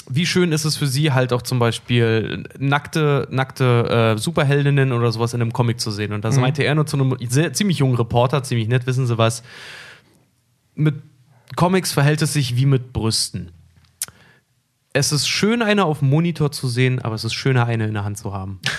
wie 0.10 0.26
schön 0.26 0.52
ist 0.52 0.66
es 0.66 0.78
für 0.78 0.88
Sie 0.88 1.12
halt 1.12 1.32
auch 1.32 1.42
zum 1.42 1.58
Beispiel 1.60 2.44
nackte, 2.60 3.28
nackte 3.32 4.14
äh, 4.16 4.20
Superheldinnen 4.20 4.92
oder 4.92 5.12
sowas 5.12 5.34
in 5.34 5.42
einem 5.42 5.54
Comic 5.54 5.80
zu 5.80 5.90
sehen? 5.90 6.12
Und 6.12 6.26
das 6.26 6.38
meinte 6.38 6.64
er 6.64 6.76
nur 6.76 6.86
zu 6.86 6.98
einem 6.98 7.16
sehr, 7.30 7.54
ziemlich 7.54 7.78
jungen 7.80 7.96
Reporter, 7.96 8.44
ziemlich 8.44 8.68
nett, 8.68 8.86
wissen 8.88 9.08
Sie 9.08 9.18
was? 9.18 9.42
Mit 10.76 10.96
Comics 11.56 11.92
verhält 11.92 12.22
es 12.22 12.34
sich 12.34 12.56
wie 12.56 12.66
mit 12.66 12.94
Brüsten. 12.94 13.52
Es 14.94 15.14
ist 15.14 15.28
schön, 15.28 15.62
eine 15.62 15.86
auf 15.86 16.00
dem 16.00 16.10
Monitor 16.10 16.52
zu 16.52 16.68
sehen, 16.68 17.00
aber 17.00 17.16
es 17.16 17.24
ist 17.24 17.34
schöner, 17.34 17.66
eine 17.66 17.88
in 17.88 17.94
der 17.94 18.04
Hand 18.04 18.18
zu 18.18 18.34
haben. 18.34 18.60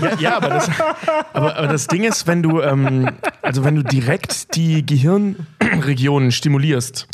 Ja, 0.00 0.18
ja 0.18 0.36
aber, 0.38 0.48
das, 0.48 0.70
aber, 1.34 1.56
aber 1.56 1.66
das 1.66 1.86
Ding 1.86 2.04
ist, 2.04 2.26
wenn 2.26 2.42
du, 2.42 2.62
ähm, 2.62 3.10
also 3.42 3.64
wenn 3.64 3.74
du 3.74 3.82
direkt 3.82 4.56
die 4.56 4.86
Gehirnregionen 4.86 6.32
stimulierst, 6.32 7.06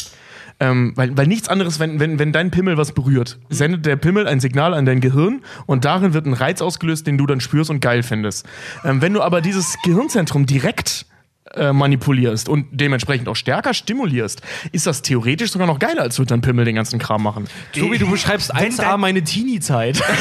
ähm, 0.61 0.93
weil, 0.95 1.17
weil 1.17 1.27
nichts 1.27 1.49
anderes, 1.49 1.81
wenn, 1.81 1.99
wenn, 1.99 2.19
wenn 2.19 2.33
dein 2.33 2.51
Pimmel 2.51 2.77
was 2.77 2.93
berührt, 2.93 3.39
sendet 3.49 3.85
der 3.87 3.97
Pimmel 3.97 4.27
ein 4.27 4.39
Signal 4.39 4.73
an 4.73 4.87
dein 4.87 5.01
Gehirn 5.01 5.43
und 5.67 5.85
darin 5.85 6.15
wird 6.15 6.27
ein 6.27 6.33
Reiz 6.33 6.63
ausgelöst, 6.63 7.07
den 7.07 7.19
du 7.19 7.27
dann 7.27 7.41
spürst 7.41 7.71
und 7.71 7.81
geil 7.81 8.03
findest. 8.03 8.47
Ähm, 8.85 9.03
wenn 9.03 9.13
du 9.13 9.23
aber 9.23 9.41
dieses 9.41 9.77
Gehirnzentrum 9.83 10.47
direkt 10.47 11.06
äh, 11.55 11.73
manipulierst 11.73 12.49
und 12.49 12.67
dementsprechend 12.71 13.29
auch 13.29 13.37
stärker 13.37 13.75
stimulierst, 13.75 14.43
ist 14.73 14.87
das 14.87 15.03
theoretisch 15.03 15.51
sogar 15.53 15.67
noch 15.67 15.79
geiler, 15.79 16.03
als 16.03 16.19
würde 16.19 16.29
dein 16.31 16.41
Pimmel 16.41 16.65
den 16.65 16.75
ganzen 16.77 16.99
Kram 16.99 17.23
machen. 17.23 17.47
Tobi, 17.73 17.99
du 17.99 18.11
beschreibst 18.11 18.51
Wenn 18.55 18.73
1A 18.73 18.77
dein- 18.83 19.01
meine 19.01 19.23
Teenie-Zeit. 19.25 20.03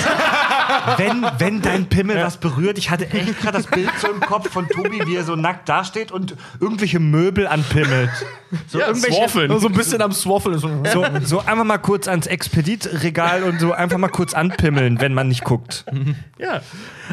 Wenn, 0.97 1.25
wenn 1.39 1.61
dein 1.61 1.87
Pimmel 1.87 2.17
was 2.17 2.37
berührt, 2.37 2.77
ich 2.77 2.89
hatte 2.89 3.09
echt 3.09 3.39
gerade 3.41 3.57
das 3.57 3.67
Bild 3.67 3.89
so 3.99 4.07
im 4.09 4.19
Kopf 4.19 4.49
von 4.49 4.67
Tobi, 4.67 5.01
wie 5.05 5.15
er 5.15 5.23
so 5.23 5.35
nackt 5.35 5.67
dasteht 5.69 6.11
und 6.11 6.35
irgendwelche 6.59 6.99
Möbel 6.99 7.47
anpimmelt. 7.47 8.09
So 8.67 8.79
Ja, 8.79 8.87
irgendwelche, 8.87 9.17
swaffeln. 9.17 9.59
so 9.59 9.67
ein 9.67 9.73
bisschen 9.73 10.01
am 10.01 10.11
Swaffeln. 10.11 10.57
So. 10.59 10.69
So, 10.93 11.05
so 11.23 11.39
einfach 11.39 11.63
mal 11.65 11.77
kurz 11.77 12.07
ans 12.07 12.27
Expeditregal 12.27 13.43
und 13.43 13.59
so 13.59 13.73
einfach 13.73 13.97
mal 13.97 14.07
kurz 14.09 14.33
anpimmeln, 14.33 15.01
wenn 15.01 15.13
man 15.13 15.27
nicht 15.27 15.43
guckt. 15.43 15.85
Ja. 16.37 16.61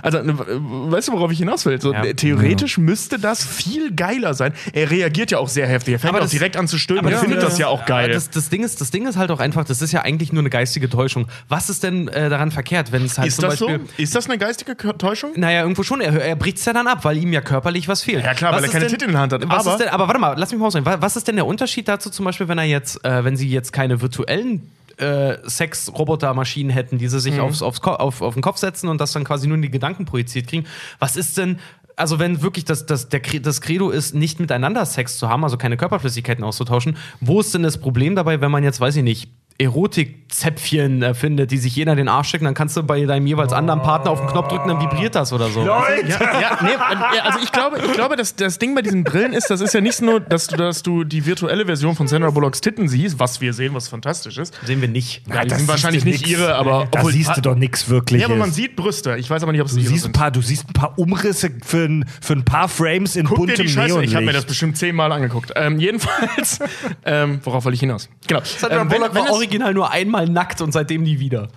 Also, 0.03 0.23
ne, 0.23 0.35
weißt 0.39 1.09
du, 1.09 1.13
worauf 1.13 1.33
ich 1.33 1.39
hinaus 1.39 1.65
will? 1.67 1.81
So, 1.81 1.93
Ja. 1.93 2.05
äh, 2.05 2.15
Theoretisch 2.15 2.79
müsste 2.79 3.19
das 3.19 3.45
viel 3.45 3.95
geiler 3.95 4.35
sein. 4.35 4.53
Er 4.73 4.91
reagiert 4.91 5.31
ja 5.31 5.39
auch 5.39 5.49
sehr 5.49 5.67
heftig. 5.67 5.95
Er 5.95 5.99
fängt 5.99 6.11
Aber 6.11 6.19
auch 6.19 6.23
das- 6.25 6.31
direkt 6.31 6.57
an 6.57 6.69
zu 6.69 6.79
stöhnen. 6.79 7.05
Er 7.07 7.11
das- 7.13 7.21
findet 7.21 7.43
das 7.43 7.59
ja 7.59 7.67
auch 7.69 7.87
geil. 7.87 8.11
Das, 8.13 8.31
das, 8.31 8.49
Ding 8.49 8.63
ist, 8.63 8.81
das 8.81 8.91
Ding 8.91 9.07
ist 9.07 9.17
halt 9.17 9.31
auch 9.31 9.41
einfach, 9.41 9.65
das 9.65 9.83
ist 9.83 9.93
ja 9.93 10.03
eigentlich 10.03 10.33
nur 10.33 10.41
eine 10.43 10.51
geistige 10.51 10.89
Täuschung. 10.89 11.27
Was 11.49 11.69
ist 11.71 11.83
denn 11.83 12.09
äh, 12.09 12.29
daran 12.31 12.51
verkehrt, 12.51 12.93
wenn 12.93 13.05
es 13.05 13.19
halt 13.19 13.29
ist 13.29 13.42
zum 13.43 13.51
das 13.51 13.59
so? 13.59 13.67
Beispiel. 13.67 14.05
Ist 14.05 14.15
das 14.15 14.29
eine 14.29 14.39
geistige 14.39 14.77
Täuschung? 14.77 15.33
Naja, 15.37 15.63
irgendwo 15.63 15.83
schon. 15.83 16.01
Er, 16.01 16.13
er 16.15 16.37
bricht 16.37 16.59
es 16.59 16.65
ja 16.65 16.73
dann 16.73 16.87
ab, 16.87 17.05
weil 17.05 17.17
ihm 17.19 17.33
ja 17.33 17.41
körperlich 17.41 17.89
was 17.89 18.03
fehlt. 18.03 18.25
Ja, 18.25 18.35
klar, 18.35 18.53
weil 18.53 18.59
was 18.59 18.63
er 18.63 18.67
ist 18.67 18.73
keine 18.73 18.85
denn, 18.87 18.93
Titel 18.93 19.05
in 19.07 19.13
der 19.13 19.21
Hand 19.21 19.33
hat. 19.33 19.43
Aber- 19.49 19.77
denn, 19.77 19.89
aber 19.89 20.07
warte 20.09 20.21
mal, 20.21 20.35
lass 20.39 20.51
mich 20.51 20.61
mal 20.61 20.67
ausreden. 20.67 20.87
Was, 20.87 21.17
ist 21.17 21.29
denn 21.29 21.37
der 21.37 21.47
Unterschied 21.47 21.89
dazu, 21.89 22.11
zum 22.11 22.25
Beispiel, 22.25 22.49
wenn 22.49 22.59
er 22.59 22.65
jetzt, 22.65 23.05
äh, 23.05 23.25
wenn 23.25 23.37
sie 23.37 23.49
jetzt 23.49 23.73
keine 23.73 24.01
virtuellen 24.01 24.71
äh, 24.99 25.37
Sex-Roboter-Maschinen 25.47 26.71
hätten, 26.71 26.99
die 26.99 27.09
sie 27.09 27.21
sich 27.21 27.41
aufs, 27.41 27.63
aufs 27.63 27.81
Ko 27.81 27.93
auf, 27.93 28.23
auf 28.23 28.35
den 28.35 28.43
Kopf 28.43 28.59
setzen 28.59 28.89
und 28.89 29.01
das 29.01 29.13
dann 29.13 29.25
quasi 29.25 29.47
nur 29.47 29.57
in 29.57 29.63
die 29.63 29.71
Gedanken 29.71 30.05
projiziert 30.05 30.47
kriegen? 30.49 30.67
Was 30.99 31.17
ist 31.17 31.39
denn. 31.39 31.59
Also, 31.95 32.19
wenn 32.19 32.41
wirklich 32.41 32.65
das, 32.65 32.87
das, 32.87 33.11
der, 33.11 33.21
das 33.21 33.61
Credo 33.61 33.91
ist, 33.91 34.15
nicht 34.15 34.41
miteinander 34.41 34.85
Sex 34.87 35.19
zu 35.19 35.29
haben, 35.29 35.45
also 35.45 35.59
keine 35.59 35.77
Körperflüssigkeiten 35.77 36.43
auszutauschen, 36.43 36.97
wo 37.21 37.41
ist 37.41 37.53
denn 37.53 37.63
das 37.63 37.77
Problem 37.79 38.17
dabei, 38.17 38.41
wenn 38.41 38.51
man 38.51 38.65
jetzt, 38.65 38.81
weiß 38.81 38.97
ich 38.97 39.03
nicht, 39.03 39.29
Erotikzäpfchen 39.59 41.03
erfindet, 41.03 41.51
die 41.51 41.59
sich 41.59 41.75
jeder 41.77 41.93
in 41.93 41.99
den 41.99 42.09
Arsch 42.09 42.29
stecken, 42.29 42.45
dann 42.45 42.55
kannst 42.55 42.77
du 42.77 42.83
bei 42.83 43.05
deinem 43.05 43.27
jeweils 43.27 43.53
anderen 43.53 43.83
Partner 43.83 44.11
auf 44.11 44.21
den 44.21 44.29
Knopf 44.29 44.49
drücken, 44.49 44.69
dann 44.69 44.81
vibriert 44.81 45.15
das 45.15 45.33
oder 45.33 45.49
so. 45.51 45.61
Ja, 45.65 45.85
ja, 46.07 46.59
nee, 46.63 46.71
äh, 46.71 47.21
also 47.21 47.39
ich 47.43 47.53
glaube, 47.53 47.79
ich 47.85 47.93
glaube, 47.93 48.17
dass 48.17 48.35
das 48.37 48.59
Ding 48.59 48.75
bei 48.75 48.83
diesen 48.83 49.05
Brillen 49.05 49.33
ist, 49.33 49.51
das 49.51 49.61
ist 49.61 49.75
ja 49.75 49.81
nicht 49.81 50.01
nur, 50.03 50.21
dass 50.21 50.47
du, 50.47 50.57
dass 50.57 50.83
du 50.83 51.05
die 51.05 51.27
virtuelle 51.27 51.67
Version 51.67 51.95
von 51.97 52.09
Sandra 52.09 52.31
Bullocks 52.31 52.61
Titten 52.61 52.89
siehst, 52.89 53.19
was 53.19 53.41
wir 53.41 53.53
sehen, 53.53 53.75
was 53.75 53.89
fantastisch 53.89 54.39
ist. 54.39 54.55
Sehen 54.65 54.81
wir 54.81 54.89
nicht. 54.89 55.23
Ja, 55.29 55.43
die 55.43 55.49
das 55.49 55.59
sind 55.59 55.69
wahrscheinlich 55.69 56.05
nicht 56.05 56.21
nix. 56.27 56.31
ihre, 56.31 56.55
aber 56.55 56.89
Da 56.91 57.01
obwohl- 57.01 57.13
siehst 57.13 57.37
du 57.37 57.41
doch 57.41 57.55
nichts 57.55 57.89
wirklich. 57.89 58.21
Ja, 58.23 58.27
aber 58.29 58.37
man 58.37 58.53
sieht 58.53 58.77
Brüste. 58.77 59.17
Ich 59.19 59.29
weiß 59.31 59.43
aber 59.43 59.53
nicht, 59.53 59.61
ob 59.61 59.67
es 59.69 59.75
Du 59.75 59.81
ihre 59.81 59.89
siehst, 59.91 60.03
ein 60.05 60.07
sind. 60.07 60.13
paar, 60.17 60.31
du 60.31 60.41
siehst 60.43 60.69
ein 60.69 60.73
paar 60.73 60.99
Umrisse 60.99 61.51
für 61.65 61.85
ein, 61.85 62.05
für 62.21 62.33
ein 62.35 62.45
paar 62.45 62.69
Frames 62.69 63.17
in 63.17 63.27
Guck 63.27 63.37
dir 63.37 63.47
buntem 63.47 63.67
die 63.67 63.73
Scheiße. 63.73 63.89
Neonlicht. 63.89 64.13
Ich 64.13 64.17
habe 64.17 64.27
mir 64.27 64.33
das 64.33 64.45
bestimmt 64.45 64.77
zehnmal 64.77 65.13
angeguckt. 65.13 65.53
Ähm, 65.57 65.79
jedenfalls, 65.79 66.59
ähm, 67.05 67.41
worauf 67.45 67.65
wollte 67.65 67.75
ich 67.75 67.81
hinaus? 67.81 68.09
Genau. 68.27 68.41
Sandra 68.45 68.83
Ähm, 68.83 68.91
wenn, 68.91 68.99
Bullock 68.99 69.15
wenn 69.15 69.23
war 69.23 69.31
es, 69.31 69.33
original 69.43 69.75
nur 69.75 69.91
einmal 69.91 70.29
nackt 70.29 70.61
und 70.61 70.73
seitdem 70.73 71.03
nie 71.03 71.19
wieder. 71.19 71.49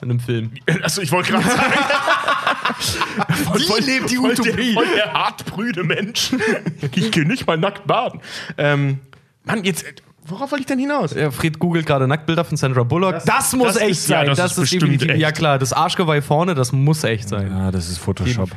In 0.00 0.10
einem 0.10 0.20
Film. 0.20 0.50
also 0.82 1.00
ich 1.00 1.12
wollte 1.12 1.30
gerade 1.32 1.48
sagen. 1.48 1.62
Die 3.56 3.84
lebt 3.84 4.10
die 4.10 4.16
voll 4.16 4.32
Utopie. 4.32 4.50
Der, 4.50 4.74
voll 4.74 4.86
der 4.96 5.12
hartbrüde 5.12 5.84
Mensch. 5.84 6.32
Ich 6.94 7.10
gehe 7.12 7.24
nicht 7.26 7.46
mal 7.46 7.56
nackt 7.56 7.86
baden. 7.86 8.20
Ähm, 8.58 8.98
Mann, 9.44 9.62
jetzt. 9.64 9.84
Worauf 10.24 10.50
wollte 10.52 10.62
ich 10.62 10.66
denn 10.66 10.78
hinaus? 10.78 11.14
Ja, 11.14 11.30
Fred 11.32 11.58
googelt 11.58 11.84
gerade 11.86 12.06
Nacktbilder 12.06 12.44
von 12.44 12.56
Sandra 12.56 12.84
Bullock. 12.84 13.22
Das, 13.24 13.52
muss 13.54 13.74
das 13.74 13.76
echt 13.78 13.90
ist- 13.90 14.08
ja, 14.08 14.18
sein. 14.18 14.26
das 14.28 14.38
das, 14.38 14.46
ist 14.52 14.56
ist, 14.58 14.60
bestimmt 14.62 14.82
definitiv. 14.82 15.08
echt. 15.10 15.20
Ja 15.20 15.32
klar, 15.32 15.58
das 15.58 15.72
Arschgeweih 15.72 16.20
vorne, 16.22 16.54
das 16.54 16.72
muss 16.72 17.02
echt 17.04 17.28
sein. 17.28 17.50
Ja, 17.50 17.70
das 17.72 17.88
ist 17.88 17.98
Photoshop. 17.98 18.50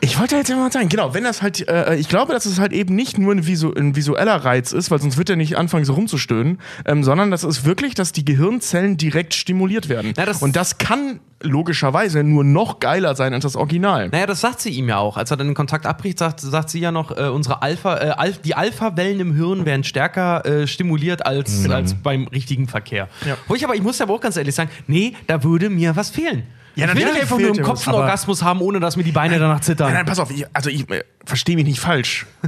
Ich 0.00 0.18
wollte 0.18 0.36
jetzt 0.36 0.50
mal 0.50 0.70
sagen, 0.72 0.88
genau, 0.88 1.14
wenn 1.14 1.24
das 1.24 1.42
halt, 1.42 1.66
äh, 1.68 1.94
ich 1.96 2.08
glaube, 2.08 2.32
dass 2.32 2.46
es 2.46 2.58
halt 2.58 2.72
eben 2.72 2.94
nicht 2.94 3.18
nur 3.18 3.32
ein, 3.34 3.46
visu 3.46 3.72
ein 3.72 3.94
visueller 3.96 4.36
Reiz 4.44 4.72
ist, 4.72 4.90
weil 4.90 5.00
sonst 5.00 5.16
wird 5.16 5.30
er 5.30 5.36
nicht 5.36 5.56
anfangen, 5.56 5.84
so 5.84 5.94
rumzustöhnen, 5.94 6.58
ähm, 6.86 7.04
sondern 7.04 7.30
das 7.30 7.44
ist 7.44 7.64
wirklich, 7.64 7.94
dass 7.94 8.12
die 8.12 8.24
Gehirnzellen 8.24 8.96
direkt 8.96 9.34
stimuliert 9.34 9.88
werden. 9.88 10.12
Na, 10.16 10.24
das- 10.26 10.42
Und 10.42 10.56
das 10.56 10.78
kann 10.78 11.20
logischerweise 11.44 12.22
nur 12.22 12.44
noch 12.44 12.78
geiler 12.80 13.14
sein 13.16 13.34
als 13.34 13.42
das 13.42 13.56
Original. 13.56 14.08
Naja, 14.10 14.26
das 14.26 14.40
sagt 14.40 14.60
sie 14.60 14.70
ihm 14.70 14.88
ja 14.88 14.98
auch. 14.98 15.16
Als 15.16 15.30
er 15.30 15.36
dann 15.36 15.48
den 15.48 15.54
Kontakt 15.54 15.86
abbricht, 15.86 16.18
sagt, 16.18 16.40
sagt 16.40 16.70
sie 16.70 16.78
ja 16.80 16.92
noch, 16.92 17.16
äh, 17.16 17.28
unsere 17.28 17.62
Alpha, 17.62 17.96
äh, 17.98 18.10
Alph 18.10 18.38
die 18.42 18.54
Alpha-Wellen 18.54 19.20
im 19.20 19.34
Hirn 19.34 19.64
werden 19.66 19.84
stärker 19.84 20.44
äh, 20.46 20.66
stimuliert 20.66 21.26
als, 21.26 21.68
als 21.68 21.94
beim 21.94 22.26
richtigen 22.28 22.68
Verkehr. 22.68 23.08
Ja. 23.26 23.36
Wo 23.48 23.54
ich 23.54 23.64
aber, 23.64 23.74
ich 23.74 23.82
muss 23.82 23.98
ja 23.98 24.04
aber 24.06 24.14
auch 24.14 24.20
ganz 24.20 24.36
ehrlich 24.36 24.54
sagen, 24.54 24.70
nee, 24.86 25.14
da 25.26 25.42
würde 25.42 25.68
mir 25.70 25.96
was 25.96 26.10
fehlen. 26.10 26.44
Ja, 26.74 26.86
ich 26.86 26.94
will 26.94 26.94
nicht 26.94 27.04
natürlich 27.04 27.22
einfach 27.22 27.38
nur 27.38 27.56
im 27.56 27.62
Kopf 27.62 27.86
einen 27.86 27.94
aber- 27.94 28.04
Orgasmus 28.04 28.42
haben, 28.42 28.60
ohne 28.60 28.80
dass 28.80 28.96
mir 28.96 29.04
die 29.04 29.12
Beine 29.12 29.38
danach 29.38 29.60
zittern. 29.60 29.88
Nein, 29.88 29.96
nein, 29.96 30.06
pass 30.06 30.18
auf, 30.18 30.30
ich, 30.30 30.44
also 30.52 30.70
ich 30.70 30.88
äh, 30.90 31.04
verstehe 31.24 31.56
mich 31.56 31.66
nicht 31.66 31.80
falsch. 31.80 32.26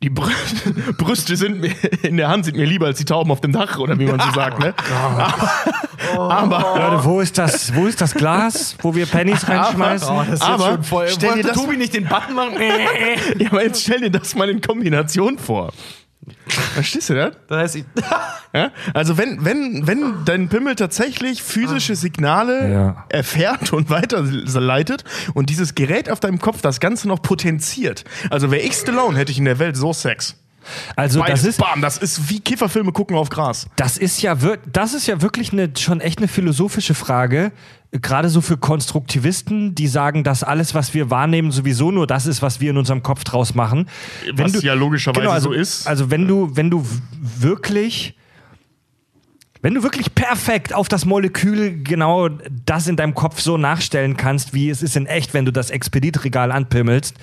Die 0.00 0.10
Brü 0.10 0.30
Brüste 0.96 1.34
sind 1.36 1.60
mir 1.60 1.72
in 2.02 2.16
der 2.18 2.28
Hand 2.28 2.44
sind 2.44 2.56
mir 2.56 2.66
lieber 2.66 2.86
als 2.86 2.98
die 2.98 3.04
Tauben 3.04 3.32
auf 3.32 3.40
dem 3.40 3.50
Dach, 3.50 3.78
oder 3.80 3.98
wie 3.98 4.04
man 4.06 4.20
so 4.20 4.30
sagt, 4.30 4.60
ne? 4.60 4.72
Leute, 6.16 7.04
wo 7.04 7.20
ist 7.20 7.36
das, 7.36 7.74
wo 7.74 7.86
ist 7.86 8.00
das 8.00 8.14
Glas, 8.14 8.76
wo 8.80 8.94
wir 8.94 9.06
Pennies 9.06 9.48
reinschmeißen? 9.48 10.08
Oh, 10.08 10.18
das 10.22 10.34
ist 10.34 10.42
Aber 10.42 10.70
schon 10.70 10.84
voll. 10.84 11.08
stell 11.08 11.34
dir 11.34 11.42
das- 11.42 11.56
Tobi 11.56 11.76
nicht 11.76 11.94
den 11.94 12.04
Button 12.06 12.34
machen? 12.34 12.54
Ja, 13.38 13.48
aber 13.50 13.64
jetzt 13.64 13.82
stell 13.82 14.00
dir 14.00 14.10
das 14.10 14.36
mal 14.36 14.48
in 14.48 14.60
Kombination 14.60 15.36
vor. 15.36 15.72
Verstehst 16.48 17.10
du 17.10 17.14
das? 17.14 17.32
da 17.48 17.62
ist 17.62 17.72
sie. 17.74 17.84
Ja? 18.54 18.70
Also 18.94 19.18
wenn, 19.18 19.44
wenn, 19.44 19.86
wenn 19.86 20.24
dein 20.24 20.48
Pimmel 20.48 20.74
tatsächlich 20.76 21.42
physische 21.42 21.94
Signale 21.96 22.72
Ja. 22.72 23.04
erfährt 23.08 23.72
und 23.72 23.90
weiterleitet 23.90 25.04
und 25.34 25.50
dieses 25.50 25.74
Gerät 25.74 26.10
auf 26.10 26.20
deinem 26.20 26.38
Kopf 26.38 26.60
das 26.62 26.80
Ganze 26.80 27.08
noch 27.08 27.22
potenziert. 27.22 28.04
Also 28.30 28.50
wäre 28.50 28.62
ich 28.62 28.74
Stallone, 28.74 29.18
hätte 29.18 29.32
ich 29.32 29.38
in 29.38 29.44
der 29.44 29.58
Welt 29.58 29.76
so 29.76 29.92
Sex. 29.92 30.36
Also 30.96 31.20
das 31.20 31.28
Beides, 31.28 31.44
ist, 31.44 31.58
bam, 31.58 31.80
das 31.80 31.98
ist 31.98 32.28
wie 32.30 32.40
Kifferfilme 32.40 32.92
gucken 32.92 33.16
auf 33.16 33.28
Gras. 33.28 33.68
das 33.76 33.96
ist 33.96 34.22
ja 34.22 34.42
wir- 34.42 34.58
das 34.72 34.94
ist 34.94 35.06
ja 35.06 35.22
wirklich 35.22 35.52
eine, 35.52 35.70
schon 35.76 36.00
echt 36.00 36.18
eine 36.18 36.28
philosophische 36.28 36.94
Frage. 36.94 37.52
Gerade 37.90 38.28
so 38.28 38.42
für 38.42 38.58
Konstruktivisten, 38.58 39.74
die 39.74 39.86
sagen, 39.88 40.22
dass 40.22 40.42
alles, 40.42 40.74
was 40.74 40.92
wir 40.92 41.10
wahrnehmen, 41.10 41.50
sowieso 41.52 41.90
nur 41.90 42.06
das 42.06 42.26
ist, 42.26 42.42
was 42.42 42.60
wir 42.60 42.70
in 42.70 42.76
unserem 42.76 43.02
Kopf 43.02 43.24
draus 43.24 43.54
machen. 43.54 43.88
Was 44.34 44.62
ja 44.62 44.74
logischerweise 44.74 45.30
also, 45.30 45.50
so 45.50 45.54
ist. 45.54 45.86
Also 45.86 46.10
wenn 46.10 46.28
du, 46.28 46.54
wenn 46.54 46.68
du 46.70 46.84
wirklich 47.38 48.14
Wenn 49.60 49.74
du 49.74 49.82
wirklich 49.82 50.14
perfekt 50.14 50.72
auf 50.72 50.88
das 50.88 51.04
Molekül 51.04 51.82
genau 51.82 52.28
das 52.64 52.86
in 52.86 52.94
deinem 52.96 53.14
Kopf 53.14 53.40
so 53.40 53.56
nachstellen 53.56 54.16
kannst, 54.16 54.54
wie 54.54 54.70
es 54.70 54.82
ist 54.82 54.94
in 54.94 55.06
echt, 55.06 55.34
wenn 55.34 55.44
du 55.46 55.50
das 55.52 55.70
Expeditregal 55.70 56.52
anpimmelst, 56.52 57.16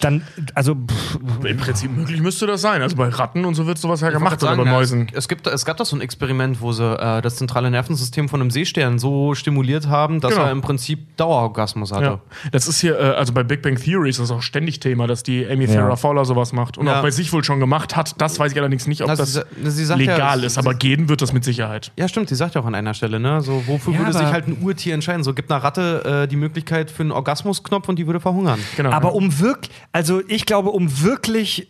dann, 0.00 0.22
also, 0.54 0.74
pff, 0.74 1.18
Im 1.44 1.56
Prinzip 1.56 1.90
möglich 1.96 2.20
müsste 2.20 2.46
das 2.46 2.60
sein. 2.60 2.82
Also 2.82 2.96
bei 2.96 3.08
Ratten 3.08 3.44
und 3.44 3.54
so 3.54 3.66
wird 3.66 3.78
sowas 3.78 4.00
ja 4.00 4.10
gemacht 4.10 4.34
oder 4.42 4.52
Sagen, 4.52 4.62
bei 4.64 4.66
ja, 4.70 4.72
Mäusen. 4.76 5.08
Es, 5.12 5.28
gibt, 5.28 5.46
es 5.46 5.64
gab 5.64 5.76
doch 5.78 5.86
so 5.86 5.96
ein 5.96 6.00
Experiment, 6.00 6.60
wo 6.60 6.72
sie 6.72 6.84
äh, 6.84 7.20
das 7.22 7.36
zentrale 7.36 7.70
Nervensystem 7.70 8.28
von 8.28 8.40
einem 8.40 8.50
Seestern 8.50 8.98
so 8.98 9.34
stimuliert 9.34 9.88
haben, 9.88 10.20
dass 10.20 10.32
Genau. 10.32 10.44
er 10.46 10.52
im 10.52 10.60
Prinzip 10.60 11.16
Dauerorgasmus 11.16 11.92
hatte. 11.92 12.04
Ja. 12.04 12.20
Das 12.52 12.68
ist 12.68 12.80
hier, 12.80 12.98
äh, 12.98 13.02
also 13.14 13.32
bei 13.32 13.42
Big 13.42 13.62
Bang 13.62 13.76
Theory 13.76 14.10
ist 14.10 14.20
das 14.20 14.30
auch 14.30 14.42
ständig 14.42 14.80
Thema, 14.80 15.06
dass 15.06 15.22
die 15.22 15.46
Amy 15.48 15.66
Farrah 15.66 15.96
Fowler 15.96 16.24
sowas 16.24 16.52
macht 16.52 16.78
und 16.78 16.86
Ja. 16.86 16.98
auch 16.98 17.02
bei 17.02 17.10
sich 17.10 17.32
wohl 17.32 17.42
schon 17.44 17.60
gemacht 17.60 17.96
hat. 17.96 18.20
Das 18.20 18.38
weiß 18.38 18.52
ich 18.52 18.58
allerdings 18.58 18.86
nicht, 18.86 19.02
ob 19.02 19.08
Also 19.10 19.22
das 19.22 19.32
sie- 19.62 19.70
sie 19.70 19.84
sagt 19.84 20.00
ja, 20.00 20.12
legal 20.14 20.40
sie- 20.40 20.46
ist, 20.46 20.58
aber 20.58 20.74
gehen 20.74 21.08
wird 21.08 21.22
das 21.22 21.32
mit 21.32 21.44
Sicherheit. 21.44 21.92
Ja, 21.96 22.08
stimmt, 22.08 22.30
die 22.30 22.34
sagt 22.34 22.54
ja 22.54 22.60
auch 22.60 22.66
an 22.66 22.74
einer 22.74 22.94
Stelle, 22.94 23.18
ne? 23.20 23.40
So, 23.40 23.62
wofür 23.66 23.94
Ja, 23.94 23.98
würde 24.00 24.12
sich 24.12 24.22
halt 24.26 24.46
ein 24.48 24.58
Urtier 24.62 24.94
entscheiden? 24.94 25.24
So, 25.24 25.34
gibt 25.34 25.50
einer 25.50 25.62
Ratte 25.62 26.22
äh, 26.24 26.28
die 26.28 26.36
Möglichkeit 26.36 26.90
für 26.90 27.02
einen 27.02 27.12
Orgasmusknopf 27.12 27.88
und 27.88 27.98
die 27.98 28.06
würde 28.06 28.20
verhungern. 28.20 28.58
Genau. 28.76 28.90
aber 28.90 29.14
um 29.14 29.38
wirklich, 29.40 29.72
also 29.92 30.22
ich 30.28 30.46
glaube, 30.46 30.70
um 30.70 31.02
wirklich 31.02 31.68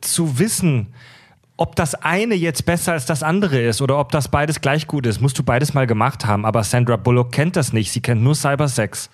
zu 0.00 0.38
wissen, 0.38 0.94
ob 1.60 1.76
das 1.76 1.94
eine 1.94 2.34
jetzt 2.34 2.64
besser 2.64 2.92
als 2.92 3.04
das 3.04 3.22
andere 3.22 3.60
ist 3.60 3.82
oder 3.82 3.98
ob 3.98 4.12
das 4.12 4.28
beides 4.28 4.62
gleich 4.62 4.86
gut 4.86 5.06
ist, 5.06 5.20
musst 5.20 5.38
du 5.38 5.42
beides 5.42 5.74
mal 5.74 5.86
gemacht 5.86 6.24
haben. 6.24 6.46
Aber 6.46 6.64
Sandra 6.64 6.96
Bullock 6.96 7.32
kennt 7.32 7.54
das 7.54 7.74
nicht. 7.74 7.92
Sie 7.92 8.00
kennt 8.00 8.22
nur 8.22 8.34
Cybersex. 8.34 9.10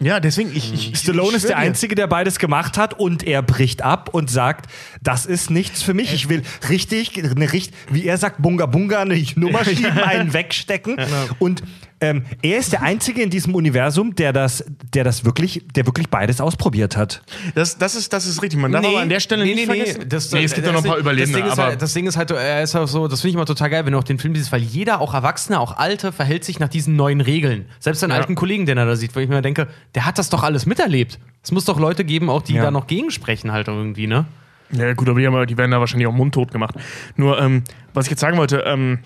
ja, 0.00 0.18
deswegen, 0.18 0.50
ich, 0.56 0.72
ich, 0.72 0.98
Stallone 0.98 1.28
ich 1.30 1.36
ist 1.36 1.48
der. 1.50 1.58
Einzige, 1.58 1.94
der 1.94 2.06
beides 2.06 2.38
gemacht 2.38 2.78
hat 2.78 2.98
und 2.98 3.22
er 3.22 3.42
bricht 3.42 3.82
ab 3.82 4.08
und 4.14 4.30
sagt, 4.30 4.70
das 5.02 5.26
ist 5.26 5.50
nichts 5.50 5.82
für 5.82 5.92
mich. 5.92 6.14
Ich 6.14 6.30
will 6.30 6.42
richtig, 6.70 7.22
eine 7.22 7.52
wie 7.90 8.06
er 8.06 8.16
sagt, 8.16 8.40
Bunga 8.40 8.64
Bunga, 8.64 9.02
eine 9.02 9.22
Nummer 9.36 9.62
schieben, 9.62 9.98
einen 9.98 10.32
wegstecken. 10.32 10.96
Und 11.38 11.62
ähm, 12.04 12.24
er 12.42 12.58
ist 12.58 12.72
der 12.72 12.82
Einzige 12.82 13.22
in 13.22 13.30
diesem 13.30 13.54
Universum, 13.54 14.14
der 14.14 14.32
das, 14.32 14.64
der 14.92 15.04
das 15.04 15.24
wirklich, 15.24 15.62
der 15.74 15.86
wirklich 15.86 16.08
beides 16.08 16.40
ausprobiert 16.40 16.96
hat. 16.96 17.22
Das, 17.54 17.78
das, 17.78 17.94
ist, 17.94 18.12
das 18.12 18.26
ist 18.26 18.42
richtig. 18.42 18.60
Man 18.60 18.72
darf 18.72 18.84
aber 18.84 19.00
an 19.00 19.08
der 19.08 19.20
Stelle 19.20 19.44
nicht 19.44 19.64
vergessen. 19.64 20.04
Das, 20.08 20.30
nee, 20.32 20.44
es 20.44 20.54
gibt 20.54 20.66
ja 20.66 20.72
noch 20.72 20.80
ein 20.80 20.84
paar 20.84 20.96
das 20.96 21.00
Überlebende, 21.02 21.38
Ding 21.38 21.46
ist 21.46 21.52
aber 21.52 21.64
halt, 21.70 21.82
das 21.82 21.92
Ding 21.94 22.06
ist 22.06 22.16
halt, 22.16 22.30
er 22.30 22.62
ist 22.62 22.76
auch 22.76 22.86
so, 22.86 23.08
das 23.08 23.20
finde 23.20 23.30
ich 23.30 23.34
immer 23.36 23.46
total 23.46 23.70
geil, 23.70 23.86
wenn 23.86 23.92
du 23.92 23.98
auch 23.98 24.04
den 24.04 24.18
Film 24.18 24.34
siehst, 24.34 24.52
weil 24.52 24.60
jeder, 24.60 25.00
auch 25.00 25.14
Erwachsene, 25.14 25.58
auch 25.58 25.76
Alte, 25.76 26.12
verhält 26.12 26.44
sich 26.44 26.60
nach 26.60 26.68
diesen 26.68 26.96
neuen 26.96 27.20
Regeln. 27.20 27.66
Selbst 27.80 28.00
seinen 28.00 28.10
Ja. 28.10 28.16
alten 28.16 28.34
Kollegen, 28.34 28.66
den 28.66 28.78
er 28.78 28.86
da 28.86 28.96
sieht, 28.96 29.16
wo 29.16 29.20
ich 29.20 29.28
mir 29.28 29.40
denke, 29.42 29.68
der 29.94 30.04
hat 30.06 30.18
das 30.18 30.28
doch 30.30 30.42
alles 30.42 30.66
miterlebt. 30.66 31.18
Es 31.42 31.52
muss 31.52 31.64
doch 31.64 31.78
Leute 31.78 32.04
geben, 32.04 32.28
auch 32.30 32.42
die 32.42 32.54
Ja. 32.54 32.62
da 32.64 32.70
noch 32.70 32.86
gegensprechen 32.86 33.52
halt 33.52 33.68
irgendwie, 33.68 34.06
ne? 34.06 34.26
Ja, 34.70 34.92
gut, 34.94 35.08
aber 35.08 35.20
die, 35.20 35.26
haben, 35.26 35.46
die 35.46 35.56
werden 35.56 35.70
da 35.70 35.78
wahrscheinlich 35.80 36.06
auch 36.08 36.12
mundtot 36.12 36.50
gemacht. 36.50 36.74
Nur, 37.16 37.40
ähm, 37.40 37.62
was 37.92 38.06
ich 38.06 38.10
jetzt 38.10 38.20
sagen 38.20 38.36
wollte, 38.38 38.64
ähm, 38.66 38.98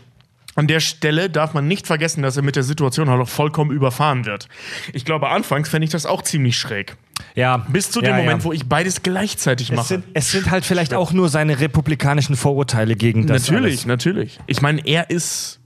an 0.59 0.66
der 0.66 0.80
Stelle 0.80 1.30
darf 1.30 1.54
man 1.54 1.68
nicht 1.68 1.86
vergessen, 1.86 2.22
dass 2.22 2.36
er 2.36 2.42
mit 2.42 2.56
der 2.56 2.64
Situation 2.64 3.09
halt 3.09 3.20
auch 3.20 3.28
vollkommen 3.28 3.70
überfahren 3.70 4.26
wird. 4.26 4.48
Ich 4.92 5.04
glaube, 5.04 5.28
anfangs 5.28 5.68
fände 5.68 5.84
ich 5.84 5.90
das 5.92 6.04
auch 6.04 6.20
ziemlich 6.22 6.59
schräg. 6.59 6.96
Ja. 7.36 7.59
Bis 7.68 7.92
zu 7.92 8.00
dem 8.00 8.11
ja, 8.11 8.16
Moment, 8.16 8.40
ja. 8.40 8.44
wo 8.44 8.52
ich 8.52 8.68
beides 8.68 9.04
gleichzeitig 9.04 9.70
es 9.70 9.76
mache. 9.76 9.86
sind, 9.86 10.04
es 10.14 10.32
sind 10.32 10.50
halt 10.50 10.64
vielleicht 10.64 10.94
auch 10.94 11.12
nur 11.12 11.28
seine 11.28 11.61
republikanischen 11.61 12.34
Vorurteile 12.34 12.96
gegen 12.96 13.28
das. 13.28 13.42
natürlich, 13.48 13.72
alles. 13.72 13.86
natürlich. 13.86 14.40
Ich 14.48 14.61
meine, 14.61 14.84
er 14.84 15.11
ist 15.11 15.61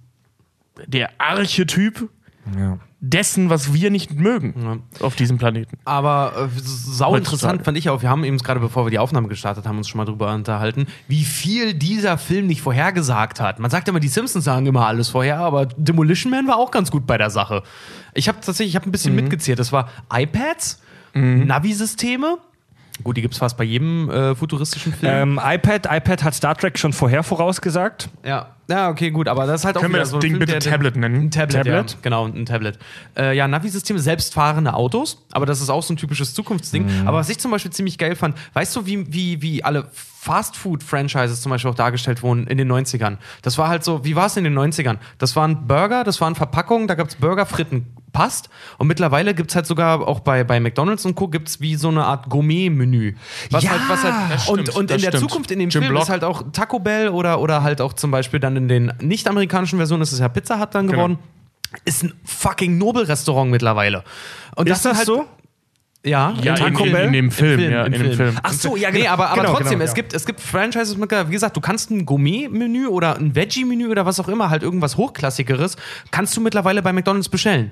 der 0.86 1.10
Archetyp 1.18 2.10
Ja. 2.58 2.78
Dessen, 3.04 3.50
was 3.50 3.74
wir 3.74 3.90
nicht 3.90 4.14
mögen 4.14 4.84
auf 5.00 5.16
diesem 5.16 5.36
Planeten. 5.36 5.76
Aber 5.84 6.48
äh, 6.54 6.60
sau 6.62 7.16
interessant 7.16 7.64
fand 7.64 7.76
ich 7.76 7.90
auch, 7.90 8.00
wir 8.00 8.08
haben 8.08 8.22
eben 8.22 8.38
gerade, 8.38 8.60
bevor 8.60 8.86
wir 8.86 8.90
die 8.90 9.00
Aufnahme 9.00 9.26
gestartet 9.26 9.66
haben, 9.66 9.76
uns 9.76 9.88
schon 9.88 9.98
mal 9.98 10.04
drüber 10.04 10.32
unterhalten, 10.32 10.86
wie 11.08 11.24
viel 11.24 11.74
dieser 11.74 12.16
Film 12.16 12.46
nicht 12.46 12.62
vorhergesagt 12.62 13.40
hat. 13.40 13.58
Man 13.58 13.72
sagt 13.72 13.88
immer, 13.88 13.98
die 13.98 14.06
Simpsons 14.08 14.44
sagen 14.44 14.66
immer 14.66 14.86
alles 14.86 15.08
vorher, 15.08 15.38
aber 15.38 15.66
Demolition 15.66 16.30
Man 16.30 16.46
war 16.46 16.56
auch 16.56 16.70
ganz 16.70 16.92
gut 16.92 17.04
bei 17.04 17.18
der 17.18 17.30
Sache. 17.30 17.64
Ich 18.14 18.28
habe 18.28 18.38
tatsächlich, 18.40 18.68
ich 18.68 18.76
habe 18.76 18.88
ein 18.88 18.92
bisschen 18.92 19.16
mitgezählt. 19.16 19.58
Das 19.58 19.72
war 19.72 19.88
iPads, 20.12 20.80
Navi-Systeme. 21.14 22.38
Gut, 23.02 23.16
die 23.16 23.22
gibt 23.22 23.34
es 23.34 23.38
fast 23.38 23.56
bei 23.56 23.64
jedem 23.64 24.08
äh, 24.10 24.34
futuristischen 24.34 24.92
Film. 24.92 25.12
Ähm, 25.12 25.40
iPad, 25.42 25.86
iPad 25.90 26.24
hat 26.24 26.34
Star 26.34 26.54
Trek 26.56 26.78
schon 26.78 26.92
vorher 26.92 27.22
vorausgesagt. 27.22 28.08
Ja, 28.24 28.48
ja, 28.70 28.88
okay, 28.88 29.10
gut, 29.10 29.28
aber 29.28 29.46
das 29.46 29.60
ist 29.60 29.64
halt 29.66 29.76
auch 29.76 29.80
Können 29.82 29.92
wir 29.92 30.00
das 30.00 30.10
so 30.10 30.16
ein 30.16 30.20
Ding 30.20 30.30
Film, 30.32 30.40
bitte 30.40 30.58
der- 30.58 30.60
Tablet 30.72 30.96
nennen? 30.96 31.16
Ein 31.26 31.30
Tablet, 31.30 31.64
Tablet? 31.64 31.90
Ja, 31.90 31.96
genau, 32.00 32.26
ein 32.26 32.46
Tablet. 32.46 32.78
Äh, 33.18 33.36
ja, 33.36 33.46
Navi-Systeme, 33.48 33.98
selbstfahrende 33.98 34.72
Autos, 34.74 35.26
aber 35.32 35.44
das 35.46 35.60
ist 35.60 35.68
auch 35.68 35.82
so 35.82 35.92
ein 35.92 35.96
typisches 35.96 36.32
Zukunftsding. 36.32 36.84
Mhm. 37.02 37.08
Aber 37.08 37.18
was 37.18 37.28
ich 37.28 37.38
zum 37.38 37.50
Beispiel 37.50 37.72
ziemlich 37.72 37.98
geil 37.98 38.14
fand, 38.16 38.36
weißt 38.54 38.74
du, 38.76 38.86
wie, 38.86 39.12
wie, 39.12 39.42
wie 39.42 39.64
alle 39.64 39.88
Fast-Food-Franchises 39.92 41.42
zum 41.42 41.50
Beispiel 41.50 41.70
auch 41.70 41.74
dargestellt 41.74 42.22
wurden 42.22 42.46
in 42.46 42.58
den 42.58 42.70
90ern? 42.70 43.16
Das 43.42 43.58
war 43.58 43.68
halt 43.68 43.84
so, 43.84 44.04
wie 44.04 44.16
war 44.16 44.26
es 44.26 44.36
in 44.36 44.44
den 44.44 44.56
90ern? 44.58 44.98
Das 45.18 45.36
waren 45.36 45.66
Burger, 45.66 46.04
das 46.04 46.20
waren 46.20 46.34
Verpackungen, 46.34 46.86
da 46.88 46.94
gab 46.94 47.08
es 47.08 47.16
Burger, 47.16 47.46
Fritten, 47.46 47.86
passt. 48.12 48.48
Und 48.78 48.86
mittlerweile 48.86 49.34
gibt 49.34 49.50
es 49.50 49.56
halt 49.56 49.66
sogar 49.66 50.06
auch 50.06 50.20
bei, 50.20 50.44
bei 50.44 50.60
McDonalds 50.60 51.04
und 51.06 51.14
Co. 51.14 51.28
gibt 51.28 51.48
es 51.48 51.60
wie 51.60 51.76
so 51.76 51.88
eine 51.88 52.04
Art 52.04 52.28
Gourmet-Menü. 52.28 53.14
Was 53.50 53.64
Ja, 53.64 53.70
halt, 53.70 53.80
was 53.88 54.02
halt, 54.04 54.14
das 54.32 54.48
und, 54.48 54.60
stimmt, 54.60 54.76
und 54.76 54.82
in 54.82 54.86
das 54.88 55.02
der 55.02 55.08
stimmt. 55.12 55.30
Zukunft 55.30 55.50
in 55.50 55.58
dem 55.58 55.68
Jim 55.70 55.82
Film 55.82 55.92
Block. 55.94 56.02
ist 56.04 56.08
halt 56.10 56.24
auch 56.24 56.42
Taco 56.52 56.78
Bell 56.78 57.08
oder, 57.08 57.40
oder 57.40 57.62
halt 57.62 57.80
auch 57.80 57.92
zum 57.94 58.10
Beispiel 58.10 58.40
dann 58.40 58.56
in 58.56 58.68
den 58.68 58.92
nicht-amerikanischen 59.00 59.78
Versionen 59.78 60.02
ist 60.02 60.12
es 60.12 60.18
ja 60.18 60.28
Pizza 60.28 60.60
Hut 60.60 60.74
dann 60.74 60.86
geworden. 60.88 61.18
Ist 61.84 62.02
ein 62.04 62.12
fucking 62.24 62.76
Nobel-Restaurant 62.78 63.50
mittlerweile. 63.50 64.04
Und 64.56 64.68
Ist 64.68 64.74
das 64.74 64.82
sind 64.82 64.96
halt, 64.96 65.06
so? 65.06 65.24
Ja, 66.04 66.34
Ja, 66.42 66.54
in, 66.56 66.74
Taco 66.74 66.84
in, 66.84 66.92
Bell? 66.92 67.06
in 67.06 67.12
dem 67.12 67.30
Film. 67.30 67.60
Film, 67.60 67.72
ja, 67.72 67.84
in 67.84 67.92
dem 67.92 68.00
Film. 68.02 68.16
Film. 68.16 68.38
Ach 68.42 68.52
so, 68.52 68.76
ja, 68.76 68.90
Nee, 68.90 68.98
genau. 69.02 69.10
aber, 69.12 69.30
aber 69.30 69.42
Genau, 69.42 69.54
trotzdem, 69.54 69.78
genau, 69.78 69.84
es, 69.84 69.90
ja. 69.90 69.94
gibt, 69.94 70.12
es 70.14 70.26
gibt 70.26 70.40
Franchises, 70.40 70.96
mit, 70.96 71.10
wie 71.10 71.30
gesagt, 71.32 71.56
du 71.56 71.60
kannst 71.60 71.90
ein 71.90 72.04
Gourmet-Menü 72.04 72.88
oder 72.88 73.16
ein 73.16 73.34
Veggie-Menü 73.36 73.88
oder 73.88 74.04
was 74.04 74.18
auch 74.20 74.28
immer, 74.28 74.50
halt 74.50 74.62
irgendwas 74.64 74.96
Hochklassigeres, 74.96 75.76
kannst 76.10 76.36
du 76.36 76.40
mittlerweile 76.40 76.82
bei 76.82 76.92
McDonalds 76.92 77.28
bestellen. 77.28 77.70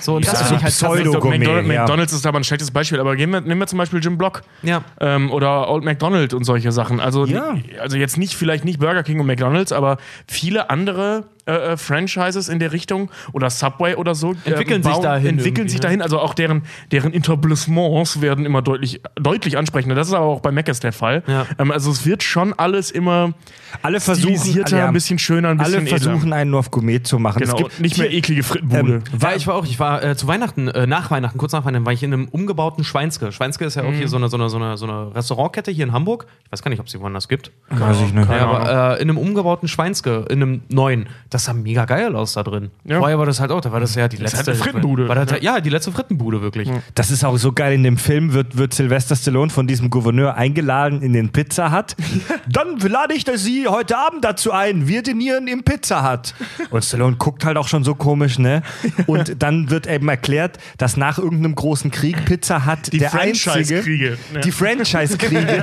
So, 0.00 0.16
und 0.16 0.26
das 0.26 0.32
Ja, 0.32 0.38
finde 0.46 0.56
ich 0.56 0.64
halt. 0.64 0.72
Pseudo- 0.74 1.20
Gourmet, 1.20 1.38
McDonald's, 1.38 1.68
ja. 1.72 1.80
McDonald's 1.82 2.12
ist 2.12 2.26
aber 2.26 2.38
ein 2.40 2.44
schlechtes 2.44 2.70
Beispiel, 2.70 3.00
aber 3.00 3.16
gehen 3.16 3.30
wir, 3.30 3.40
nehmen 3.42 3.60
wir 3.60 3.66
zum 3.66 3.78
Beispiel 3.78 4.00
Jim 4.02 4.18
Block 4.18 4.42
Ja. 4.62 4.82
ähm, 5.00 5.30
oder 5.30 5.68
Old 5.68 5.84
McDonald 5.84 6.34
und 6.34 6.44
solche 6.44 6.72
Sachen. 6.72 7.00
Also, 7.00 7.26
Ja. 7.26 7.54
also 7.80 7.96
jetzt 7.96 8.16
nicht 8.16 8.34
vielleicht 8.34 8.64
nicht 8.64 8.80
Burger 8.80 9.02
King 9.02 9.20
und 9.20 9.26
McDonald's, 9.26 9.72
aber 9.72 9.98
viele 10.26 10.70
andere 10.70 11.24
äh, 11.46 11.52
äh, 11.52 11.76
Franchises 11.76 12.48
in 12.48 12.58
der 12.58 12.72
Richtung 12.72 13.10
oder 13.32 13.50
Subway 13.50 13.94
oder 13.96 14.14
so 14.14 14.32
äh, 14.32 14.50
Entwickeln 14.50 14.82
sich 14.82 14.96
dahin 14.98 15.26
entwickeln 15.30 15.56
irgendwie, 15.66 15.68
sich 15.70 15.80
ne? 15.80 15.82
dahin. 15.82 16.02
Also 16.02 16.18
auch 16.20 16.34
deren 16.34 16.62
deren 16.92 17.12
Etablissements 17.12 18.20
werden 18.20 18.46
immer 18.46 18.62
deutlich 18.62 19.00
deutlich 19.16 19.56
ansprechender. 19.58 19.94
Das 19.94 20.08
ist 20.08 20.14
aber 20.14 20.26
auch 20.26 20.40
bei 20.40 20.50
Mc's 20.52 20.80
der 20.80 20.92
Fall. 20.92 21.22
Ja. 21.26 21.46
Ähm, 21.58 21.70
also 21.70 21.90
es 21.90 22.06
wird 22.06 22.22
schon 22.22 22.52
alles 22.54 22.90
immer 22.90 23.34
Alle 23.82 24.00
versuchen, 24.00 24.64
ja, 24.68 24.86
ein 24.86 24.92
bisschen 24.92 25.18
schöner, 25.18 25.50
ein 25.50 25.58
bisschen 25.58 25.80
alle 25.80 25.86
versuchen 25.86 26.32
einen 26.32 26.50
nur 26.50 26.60
auf 26.60 26.70
Gourmie 26.70 27.02
zu 27.02 27.18
machen. 27.18 27.42
edler. 27.42 27.52
Es 27.54 27.56
Genau, 27.56 27.68
gibt 27.68 27.80
nicht 27.80 27.98
mehr 27.98 28.12
eklige 28.12 28.42
Frittenbude. 28.42 28.94
Ähm, 28.94 29.02
War, 29.22 29.36
ich 29.36 29.46
war 29.46 29.54
auch, 29.56 29.64
ich 29.64 29.78
war 29.78 30.02
äh, 30.02 30.16
zu 30.16 30.26
Weihnachten, 30.26 30.68
äh, 30.68 30.86
nach 30.86 31.10
Weihnachten, 31.10 31.38
kurz 31.38 31.52
nach 31.52 31.64
Weihnachten, 31.64 31.84
war 31.86 31.92
ich 31.92 32.02
in 32.02 32.12
einem 32.12 32.28
umgebauten 32.28 32.84
Schweinske. 32.84 33.32
Schweinske 33.32 33.64
ist 33.64 33.74
ja 33.74 33.82
auch 33.82 33.90
Mhm. 33.90 33.94
hier 33.96 34.08
so 34.08 34.16
eine, 34.16 34.28
so, 34.28 34.36
eine, 34.36 34.48
so, 34.48 34.56
eine, 34.56 34.76
so 34.76 34.86
eine 34.86 35.14
Restaurantkette 35.14 35.70
hier 35.70 35.84
in 35.84 35.92
Hamburg. 35.92 36.26
Ich 36.46 36.52
weiß 36.52 36.62
gar 36.62 36.70
nicht, 36.70 36.80
ob 36.80 36.86
es 36.86 36.92
sie 36.92 37.00
woanders 37.00 37.28
gibt. 37.28 37.50
Weiß 37.70 38.00
ich 38.00 38.12
nicht. 38.12 38.28
Ja, 38.30 38.46
aber 38.46 38.96
äh, 38.98 39.02
in 39.02 39.08
einem 39.10 39.18
umgebauten 39.18 39.68
Schweinske, 39.68 40.24
in 40.28 40.42
einem 40.42 40.62
neuen, 40.68 41.08
das 41.34 41.46
sah 41.46 41.52
mega 41.52 41.84
geil 41.84 42.14
aus 42.14 42.34
da 42.34 42.44
drin. 42.44 42.70
Ja. 42.84 42.98
Vorher 42.98 43.18
war 43.18 43.26
das 43.26 43.40
halt 43.40 43.50
auch, 43.50 43.60
da 43.60 43.72
war 43.72 43.80
das 43.80 43.96
ja 43.96 44.06
die 44.06 44.16
ist 44.16 44.22
letzte 44.22 44.52
halt 44.52 44.56
Frittenbude. 44.56 45.08
War 45.08 45.16
das, 45.16 45.42
ja, 45.42 45.60
die 45.60 45.70
letzte 45.70 45.90
Frittenbude 45.90 46.42
wirklich. 46.42 46.70
Das 46.94 47.10
ist 47.10 47.24
auch 47.24 47.36
so 47.36 47.52
geil. 47.52 47.74
In 47.74 47.82
dem 47.82 47.98
Film 47.98 48.32
wird, 48.32 48.56
wird 48.56 48.72
Sylvester 48.72 49.16
Stallone 49.16 49.50
von 49.50 49.66
diesem 49.66 49.90
Gouverneur 49.90 50.36
eingeladen 50.36 51.02
in 51.02 51.12
den 51.12 51.30
Pizza 51.30 51.76
Hut. 51.76 51.96
Dann 52.48 52.78
lade 52.78 53.14
ich 53.14 53.24
Sie 53.34 53.66
heute 53.66 53.98
Abend 53.98 54.24
dazu 54.24 54.52
ein. 54.52 54.86
Wir 54.86 55.02
dinieren 55.02 55.48
im 55.48 55.64
Pizza 55.64 56.08
Hut. 56.08 56.34
Und 56.70 56.84
Stallone 56.84 57.16
guckt 57.16 57.44
halt 57.44 57.56
auch 57.56 57.66
schon 57.66 57.82
so 57.82 57.96
komisch, 57.96 58.38
ne? 58.38 58.62
Und 59.06 59.36
dann 59.42 59.70
wird 59.70 59.88
eben 59.88 60.08
erklärt, 60.08 60.58
dass 60.78 60.96
nach 60.96 61.18
irgendeinem 61.18 61.56
großen 61.56 61.90
Krieg 61.90 62.24
Pizza 62.26 62.66
Hut 62.66 62.92
Die 62.92 62.98
der 62.98 63.14
einzige, 63.14 63.50
Franchise-Kriege. 63.50 64.18
Ja. 64.34 64.40
die 64.40 64.52
Franchise-Kriege, 64.52 65.62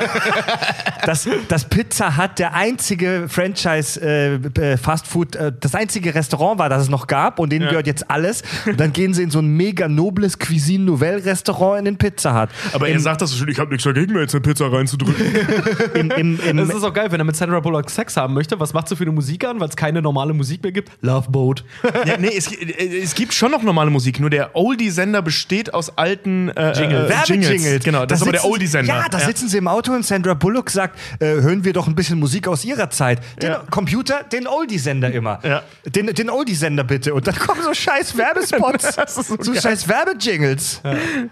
dass, 1.05 1.30
dass 1.47 1.65
Pizza 1.65 2.17
Hut 2.17 2.39
der 2.39 2.55
einzige 2.55 3.28
Franchise 3.30 4.01
äh, 4.01 4.36
äh, 4.36 4.78
Fast 4.78 5.07
Food, 5.07 5.36
äh, 5.36 5.51
das 5.62 5.76
einzige 5.76 6.14
Restaurant 6.14 6.59
war, 6.59 6.70
das 6.70 6.84
es 6.84 6.89
noch 6.89 7.07
gab 7.07 7.39
und 7.39 7.51
denen 7.51 7.64
Ja. 7.64 7.70
gehört 7.70 7.88
jetzt 7.88 8.09
alles. 8.12 8.43
Und 8.66 8.80
dann 8.80 8.91
gehen 8.93 9.14
sie 9.14 9.24
in 9.24 9.32
so 9.32 9.39
ein 9.39 9.47
mega 9.47 9.88
nobles 9.88 10.38
Cuisine 10.39 10.84
Nouvelle 10.84 11.24
Restaurant 11.24 11.80
in 11.80 11.86
den 11.86 11.97
Pizza 11.97 12.39
Hut. 12.41 12.49
Aber 12.74 12.88
er 12.89 12.99
sagt 12.99 13.22
das 13.22 13.30
so 13.32 13.38
schön, 13.38 13.47
ich 13.49 13.59
habe 13.59 13.70
nichts 13.72 13.84
dagegen, 13.84 14.14
mir 14.14 14.22
jetzt 14.22 14.34
eine 14.36 14.41
Pizza 14.41 14.72
reinzudrücken. 14.72 15.26
Im, 15.93 16.12
im, 16.12 16.39
im, 16.39 16.57
Das 16.57 16.70
ist 16.70 16.84
auch 16.84 16.93
geil, 16.93 17.12
wenn 17.12 17.20
er 17.22 17.24
mit 17.24 17.36
Sandra 17.36 17.59
Bullock 17.59 17.89
Sex 17.89 18.18
haben 18.18 18.34
möchte. 18.34 18.59
Was 18.59 18.74
macht 18.74 18.88
sie 18.89 18.95
für 18.95 19.03
eine 19.03 19.12
Musik 19.12 19.45
an, 19.45 19.59
weil 19.59 19.70
es 19.70 19.76
keine 19.76 20.01
normale 20.01 20.34
Musik 20.34 20.64
mehr 20.64 20.72
gibt? 20.72 20.89
Love 21.01 21.30
Boat. 21.30 21.64
ja, 22.05 22.18
nee, 22.18 22.32
es, 22.36 22.51
äh, 22.51 22.99
es 23.01 23.14
gibt 23.16 23.34
schon 23.34 23.51
noch 23.51 23.62
normale 23.64 23.89
Musik, 23.91 24.20
nur 24.20 24.30
der 24.30 24.55
Oldie-Sender 24.55 25.22
besteht 25.22 25.74
aus 25.74 25.97
alten 25.97 26.49
äh, 26.49 26.72
Jingle. 26.80 27.05
äh, 27.05 27.09
Werbejingles. 27.09 27.84
Genau, 27.84 28.05
das 28.05 28.07
Da 28.07 28.16
ist 28.16 28.22
aber 28.24 28.32
der 28.32 28.45
Oldie-Sender. 28.45 28.93
Ja, 28.93 29.05
da 29.09 29.20
sitzen 29.20 29.47
sie 29.49 29.57
im 29.57 29.68
Auto 29.68 29.91
und 29.93 30.05
Sandra 30.05 30.34
Bullock 30.34 30.70
sagt, 30.70 30.97
äh, 31.20 31.26
hören 31.41 31.64
wir 31.64 31.74
doch 31.74 31.88
ein 31.88 31.95
bisschen 31.95 32.20
Musik 32.20 32.47
aus 32.47 32.66
ihrer 32.66 32.89
Zeit. 32.89 33.20
Den 33.41 33.51
Ja. 33.51 33.64
Computer, 33.70 34.24
den 34.24 34.47
Oldie-Sender 34.47 35.12
immer. 35.12 35.39
Ja. 35.43 35.51
Den, 35.86 36.08
den 36.08 36.30
Oldie-Sender 36.30 36.84
bitte. 36.84 37.14
Und 37.14 37.28
dann 37.28 37.36
kommen 37.36 37.62
so 37.64 37.74
scheiß 37.74 38.18
Werbespots. 38.18 38.95
So 39.28 39.36
so 39.39 39.54
scheiß 39.54 39.88
Werbejingles. 39.88 40.82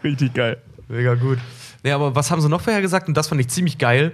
Richtig 0.04 0.34
geil. 0.34 0.58
Mega 0.88 1.16
gut. 1.16 1.38
Nee, 1.84 1.92
aber 1.92 2.14
was 2.16 2.30
haben 2.32 2.42
sie 2.42 2.50
noch 2.50 2.62
vorher 2.62 2.82
gesagt? 2.82 3.08
Und 3.08 3.16
das 3.16 3.28
fand 3.28 3.40
ich 3.42 3.48
ziemlich 3.48 3.78
geil. 3.78 4.14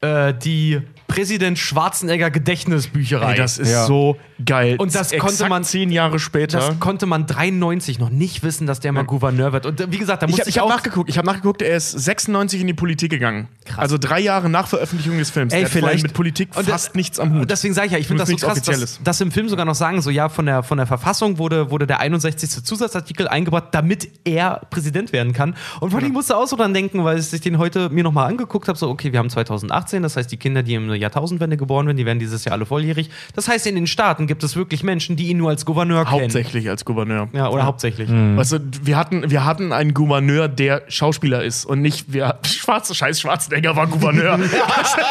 Äh, 0.00 0.34
die 0.34 0.80
Präsident 1.08 1.58
Schwarzenegger 1.58 2.30
Gedächtnisbücherei. 2.30 3.32
Ey, 3.32 3.38
das 3.38 3.58
ist 3.58 3.70
Ja. 3.72 3.86
so 3.86 4.16
geil. 4.44 4.76
Und 4.78 4.94
das 4.94 5.10
Exakt 5.12 5.20
konnte 5.38 5.48
man- 5.48 5.64
zehn 5.64 5.90
Jahre 5.90 6.18
später. 6.20 6.58
das 6.58 6.78
konnte 6.78 7.06
man 7.06 7.26
93 7.26 7.98
noch 7.98 8.10
nicht 8.10 8.42
wissen, 8.44 8.66
dass 8.66 8.78
der 8.78 8.92
mal 8.92 9.04
Gouverneur 9.04 9.52
wird. 9.52 9.66
Und 9.66 9.80
äh, 9.80 9.90
wie 9.90 9.98
gesagt, 9.98 10.22
da 10.22 10.26
ich 10.26 10.30
musste 10.32 10.42
habe 10.42 10.50
ich, 10.50 10.56
ich 10.56 10.58
hab 10.60 10.66
auch. 10.66 10.70
nachgeguckt. 10.70 11.08
Ich 11.10 11.18
habe 11.18 11.26
nachgeguckt. 11.26 11.62
Er 11.62 11.76
ist 11.76 11.90
96 11.92 12.60
in 12.60 12.66
die 12.68 12.74
Politik 12.74 13.10
gegangen. 13.10 13.48
Also 13.76 13.96
drei 13.98 14.20
Jahre 14.20 14.48
nach 14.50 14.68
Veröffentlichung 14.68 15.18
des 15.18 15.30
Films. 15.30 15.52
Ey, 15.52 15.60
Der 15.60 15.68
vielleicht- 15.70 16.02
mit 16.02 16.12
Politik 16.12 16.50
Und 16.56 16.68
fast 16.68 16.94
nichts 16.94 17.18
am 17.18 17.32
Hut. 17.32 17.40
Und 17.42 17.50
deswegen 17.50 17.74
sage 17.74 17.86
ich 17.88 17.92
ja, 17.94 17.98
ich 17.98 18.06
finde 18.06 18.20
das 18.22 18.28
so 18.28 18.36
krass, 18.36 18.60
dass, 18.62 19.00
dass 19.02 19.20
im 19.20 19.32
Film 19.32 19.48
sogar 19.48 19.64
noch 19.64 19.74
sagen, 19.74 20.02
so 20.02 20.10
ja, 20.10 20.28
von 20.28 20.46
der, 20.46 20.62
von 20.62 20.76
der 20.78 20.86
Verfassung 20.86 21.38
wurde, 21.38 21.70
wurde 21.70 21.86
der 21.86 22.00
61. 22.00 22.62
Zusatzartikel 22.64 23.26
eingebaut, 23.28 23.64
damit 23.72 24.08
er 24.24 24.60
Präsident 24.70 25.12
werden 25.12 25.32
kann. 25.32 25.54
Und 25.80 25.90
vor 25.90 25.98
allem 25.98 26.08
ich 26.08 26.12
musste 26.12 26.36
auch 26.36 26.46
so 26.46 26.56
dran 26.56 26.74
denken, 26.74 27.02
weil 27.04 27.18
ich 27.18 27.30
den 27.40 27.58
heute 27.58 27.88
mir 27.88 28.04
nochmal 28.04 28.28
angeguckt 28.28 28.68
habe, 28.68 28.78
so 28.78 28.88
okay, 28.90 29.12
wir 29.12 29.18
haben 29.18 29.30
2018, 29.30 30.02
das 30.02 30.16
heißt, 30.16 30.30
die 30.30 30.36
Kinder, 30.36 30.62
die 30.62 30.74
im 30.74 30.97
Jahrtausendwende 30.98 31.56
geboren 31.56 31.86
werden, 31.86 31.96
die 31.96 32.06
werden 32.06 32.18
dieses 32.18 32.44
Jahr 32.44 32.52
alle 32.52 32.66
volljährig. 32.66 33.10
Das 33.34 33.48
heißt, 33.48 33.66
in 33.66 33.74
den 33.74 33.86
Staaten 33.86 34.26
gibt 34.26 34.42
es 34.44 34.56
wirklich 34.56 34.82
Menschen, 34.82 35.16
die 35.16 35.28
ihn 35.28 35.38
nur 35.38 35.50
als 35.50 35.64
Gouverneur 35.64 36.04
kennen. 36.04 36.22
Hauptsächlich 36.22 36.68
als 36.68 36.84
Gouverneur. 36.84 37.28
Ja, 37.32 37.48
oder 37.48 37.64
hauptsächlich. 37.64 38.08
Weißt 38.10 38.52
du, 38.52 38.60
wir 38.82 38.96
hatten, 38.96 39.30
wir 39.30 39.44
hatten 39.44 39.72
einen 39.72 39.94
Gouverneur, 39.94 40.48
der 40.48 40.82
Schauspieler 40.88 41.42
ist 41.42 41.64
und 41.64 41.80
nicht, 41.80 42.12
wir, 42.12 42.38
Schwarze, 42.44 42.94
scheiß 42.94 43.20
Schwarzenegger 43.20 43.76
war 43.76 43.86
Gouverneur. 43.86 44.38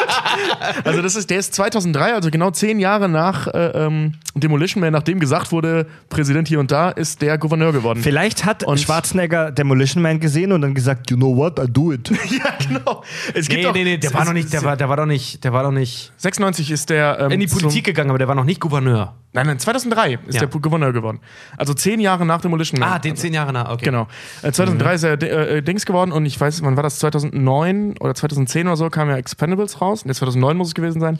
also 0.84 1.02
das 1.02 1.16
ist, 1.16 1.30
der 1.30 1.38
ist 1.38 1.54
2003, 1.54 2.14
also 2.14 2.30
genau 2.30 2.50
zehn 2.50 2.78
Jahre 2.78 3.08
nach 3.08 3.46
äh, 3.48 3.86
ähm, 3.86 4.14
Demolition 4.34 4.80
Man, 4.80 4.92
nachdem 4.92 5.20
gesagt 5.20 5.52
wurde, 5.52 5.86
Präsident 6.08 6.48
hier 6.48 6.60
und 6.60 6.70
da, 6.70 6.90
ist 6.90 7.22
der 7.22 7.38
Gouverneur 7.38 7.72
geworden. 7.72 8.00
Vielleicht 8.02 8.44
hat 8.44 8.64
Und- 8.64 8.80
Schwarzenegger 8.80 9.50
Demolition 9.50 10.02
Man 10.02 10.20
gesehen 10.20 10.52
und 10.52 10.62
dann 10.62 10.74
gesagt, 10.74 11.10
you 11.10 11.16
know 11.16 11.34
what, 11.36 11.58
I 11.58 11.66
do 11.68 11.92
it. 11.92 12.10
ja, 12.30 12.54
genau. 12.66 13.02
Es 13.34 13.48
gibt 13.48 13.58
Nee, 13.60 13.62
doch, 13.62 13.74
nee, 13.74 13.84
nee, 13.84 13.96
der 13.98 14.14
war 14.14 14.24
noch 14.24 14.32
nicht, 14.32 14.52
der 14.52 14.62
war, 14.62 14.76
der 14.76 14.88
war 14.88 14.96
doch 14.96 15.06
nicht, 15.06 15.42
der 15.44 15.52
war 15.52 15.62
doch 15.62 15.72
nicht 15.72 15.77
96 15.84 16.70
ist 16.70 16.90
der 16.90 17.18
ähm, 17.20 17.30
in 17.32 17.40
die 17.40 17.46
Politik 17.46 17.84
gegangen, 17.84 18.10
aber 18.10 18.18
der 18.18 18.28
war 18.28 18.34
noch 18.34 18.44
nicht 18.44 18.60
Gouverneur. 18.60 19.14
Nein, 19.32 19.46
nein, 19.46 19.58
2003 19.58 20.18
ist 20.26 20.34
Ja. 20.40 20.46
der 20.46 20.48
Gouverneur 20.60 20.92
geworden. 20.92 21.20
Also 21.56 21.74
zehn 21.74 22.00
Jahre 22.00 22.24
nach 22.24 22.40
Demolition 22.40 22.80
Man. 22.80 22.88
Ah, 22.90 22.98
den 22.98 23.16
zehn 23.16 23.34
Jahre 23.34 23.52
nach, 23.52 23.70
okay. 23.70 23.84
Genau. 23.84 24.08
Äh, 24.42 24.52
2003 24.52 24.94
ist 24.94 25.02
er 25.04 25.22
äh, 25.22 25.62
Dings 25.62 25.84
geworden 25.86 26.12
und 26.12 26.24
ich 26.26 26.40
weiß, 26.40 26.62
wann 26.62 26.76
war 26.76 26.82
das? 26.82 26.98
2009 26.98 27.96
oder 28.00 28.14
2010 28.14 28.66
oder 28.66 28.76
so 28.76 28.88
kam 28.90 29.08
ja 29.10 29.16
Expendables 29.16 29.80
raus. 29.80 30.04
Ne, 30.04 30.14
2009 30.14 30.56
muss 30.56 30.68
es 30.68 30.74
gewesen 30.74 31.00
sein. 31.00 31.18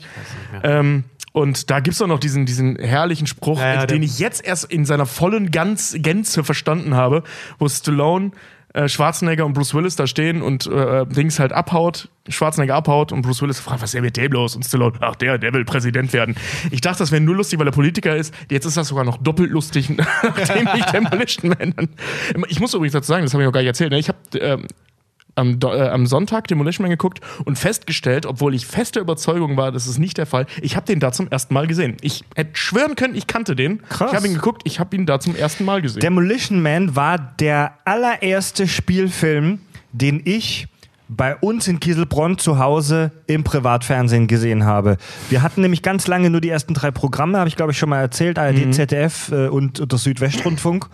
Ähm, 0.63 1.03
und 1.31 1.69
da 1.69 1.79
gibt 1.79 1.93
es 1.93 1.99
doch 1.99 2.07
noch 2.07 2.19
diesen, 2.19 2.45
diesen 2.47 2.77
herrlichen 2.77 3.27
Spruch, 3.27 3.59
Ja, 3.59 3.73
ja, 3.75 3.83
äh, 3.83 3.87
den 3.87 4.01
ich 4.01 4.17
jetzt 4.19 4.43
erst 4.43 4.65
in 4.65 4.85
seiner 4.85 5.05
vollen 5.05 5.51
ganz, 5.51 5.95
Gänze 5.99 6.43
verstanden 6.43 6.95
habe, 6.95 7.23
wo 7.59 7.69
Stallone, 7.69 8.31
äh, 8.73 8.87
Schwarzenegger 8.87 9.45
und 9.45 9.53
Bruce 9.53 9.73
Willis 9.73 9.95
da 9.95 10.05
stehen 10.05 10.41
und 10.41 10.67
äh, 10.67 11.05
Dings 11.07 11.39
halt 11.39 11.53
abhaut, 11.53 12.09
Schwarzenegger 12.27 12.75
abhaut 12.75 13.11
und 13.11 13.23
Bruce 13.23 13.41
Willis 13.41 13.59
fragt, 13.59 13.81
was 13.81 13.89
ist 13.89 13.93
denn 13.95 14.03
mit 14.03 14.15
dem 14.15 14.31
los? 14.31 14.55
Und 14.55 14.63
Stallone, 14.63 14.93
ach 15.01 15.15
der, 15.15 15.37
der 15.37 15.53
will 15.53 15.65
Präsident 15.65 16.13
werden. 16.13 16.35
Ich 16.69 16.81
dachte, 16.81 16.99
das 16.99 17.11
wäre 17.11 17.21
nur 17.21 17.35
lustig, 17.35 17.57
weil 17.59 17.67
er 17.67 17.71
Politiker 17.71 18.15
ist. 18.15 18.33
Jetzt 18.49 18.65
ist 18.65 18.77
das 18.77 18.89
sogar 18.89 19.03
noch 19.03 19.17
doppelt 19.17 19.49
lustig, 19.49 19.89
nachdem 20.23 20.69
ich 20.75 20.85
Demolition 20.91 21.55
Man 21.57 21.89
Ich 22.47 22.59
muss 22.59 22.73
übrigens 22.73 22.93
dazu 22.93 23.07
sagen, 23.07 23.23
das 23.23 23.33
habe 23.33 23.43
ich 23.43 23.47
noch 23.47 23.53
gar 23.53 23.61
nicht 23.61 23.69
erzählt, 23.69 23.91
ne? 23.91 23.99
ich 23.99 24.09
habe 24.09 24.19
ähm, 24.39 24.67
am, 25.39 25.59
Do- 25.59 25.73
äh, 25.73 25.87
am 25.89 26.05
Sonntag 26.05 26.47
Demolition 26.47 26.83
Man 26.83 26.91
geguckt 26.91 27.21
und 27.45 27.57
festgestellt, 27.57 28.25
obwohl 28.25 28.53
ich 28.53 28.65
fester 28.67 29.01
Überzeugung 29.01 29.57
war, 29.57 29.71
das 29.71 29.87
ist 29.87 29.97
nicht 29.97 30.17
der 30.17 30.25
Fall, 30.25 30.45
ich 30.61 30.75
habe 30.75 30.85
den 30.85 30.99
da 30.99 31.11
zum 31.11 31.27
ersten 31.29 31.53
Mal 31.53 31.65
gesehen. 31.65 31.97
Ich 32.01 32.23
hätte 32.35 32.51
schwören 32.53 32.95
können, 32.95 33.15
ich 33.15 33.25
kannte 33.27 33.55
den. 33.55 33.81
Krass. 33.89 34.11
Ich 34.11 34.15
habe 34.17 34.27
ihn 34.27 34.33
geguckt, 34.35 34.61
ich 34.65 34.79
habe 34.79 34.95
ihn 34.95 35.05
da 35.05 35.19
zum 35.19 35.35
ersten 35.35 35.65
Mal 35.65 35.81
gesehen. 35.81 36.01
Demolition 36.01 36.61
Man 36.61 36.95
war 36.95 37.17
der 37.39 37.73
allererste 37.85 38.67
Spielfilm, 38.67 39.59
den 39.91 40.21
ich 40.25 40.67
bei 41.11 41.35
uns 41.35 41.67
in 41.67 41.79
Kieselbronn 41.79 42.37
zu 42.37 42.59
Hause 42.59 43.11
im 43.25 43.43
Privatfernsehen 43.43 44.27
gesehen 44.27 44.65
habe. 44.65 44.97
Wir 45.31 45.41
hatten 45.41 45.61
nämlich 45.61 45.81
ganz 45.81 46.05
lange 46.05 46.29
nur 46.29 46.39
die 46.39 46.49
ersten 46.49 46.75
drei 46.75 46.91
Programme, 46.91 47.39
habe 47.39 47.47
ich 47.47 47.55
glaube 47.55 47.71
ich 47.71 47.79
schon 47.79 47.89
mal 47.89 47.99
erzählt, 47.99 48.37
ARD, 48.37 48.71
ZDF 48.75 49.31
äh, 49.31 49.47
und, 49.47 49.79
und 49.79 49.91
der 49.91 49.97
Südwestrundfunk. 49.97 50.87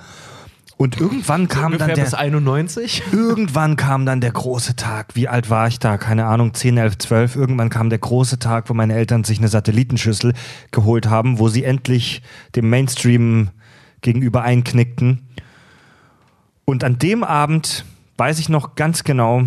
Und 0.78 0.99
irgendwann 0.99 1.47
kam 1.47 1.78
dann 1.78 1.93
der, 1.93 2.03
bis 2.03 2.13
91. 2.13 3.03
Irgendwann 3.11 3.78
kam 3.78 4.05
dann 4.05 4.19
der 4.19 4.32
große 4.32 4.76
Tag. 4.76 5.15
Wie 5.15 5.28
alt 5.28 5.49
war 5.49 5.67
ich 5.67 5.80
da? 5.80 5.97
Keine 5.97 6.26
Ahnung, 6.26 6.53
10, 6.53 6.78
11, 6.78 6.97
12. 6.97 7.36
Irgendwann 7.36 7.69
kam 7.69 7.89
der 7.89 7.99
große 7.99 8.39
Tag, 8.39 8.69
wo 8.69 8.73
meine 8.73 8.93
Eltern 8.93 9.23
sich 9.23 9.38
eine 9.38 9.47
Satellitenschüssel 9.47 10.34
geholt 10.71 11.07
haben, 11.07 11.39
wo 11.39 11.47
sie 11.47 11.63
endlich 11.63 12.21
dem 12.55 12.69
Mainstream 12.69 13.49
gegenüber 14.01 14.41
einknickten. 14.41 15.21
Und 16.65 16.84
an 16.84 16.99
dem 16.99 17.23
Abend, 17.23 17.86
weiß 18.17 18.39
ich 18.39 18.49
noch 18.49 18.76
ganz 18.76 19.03
genau, 19.03 19.43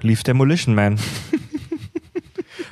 lief 0.00 0.22
Demolition 0.22 0.74
Man. 0.74 0.98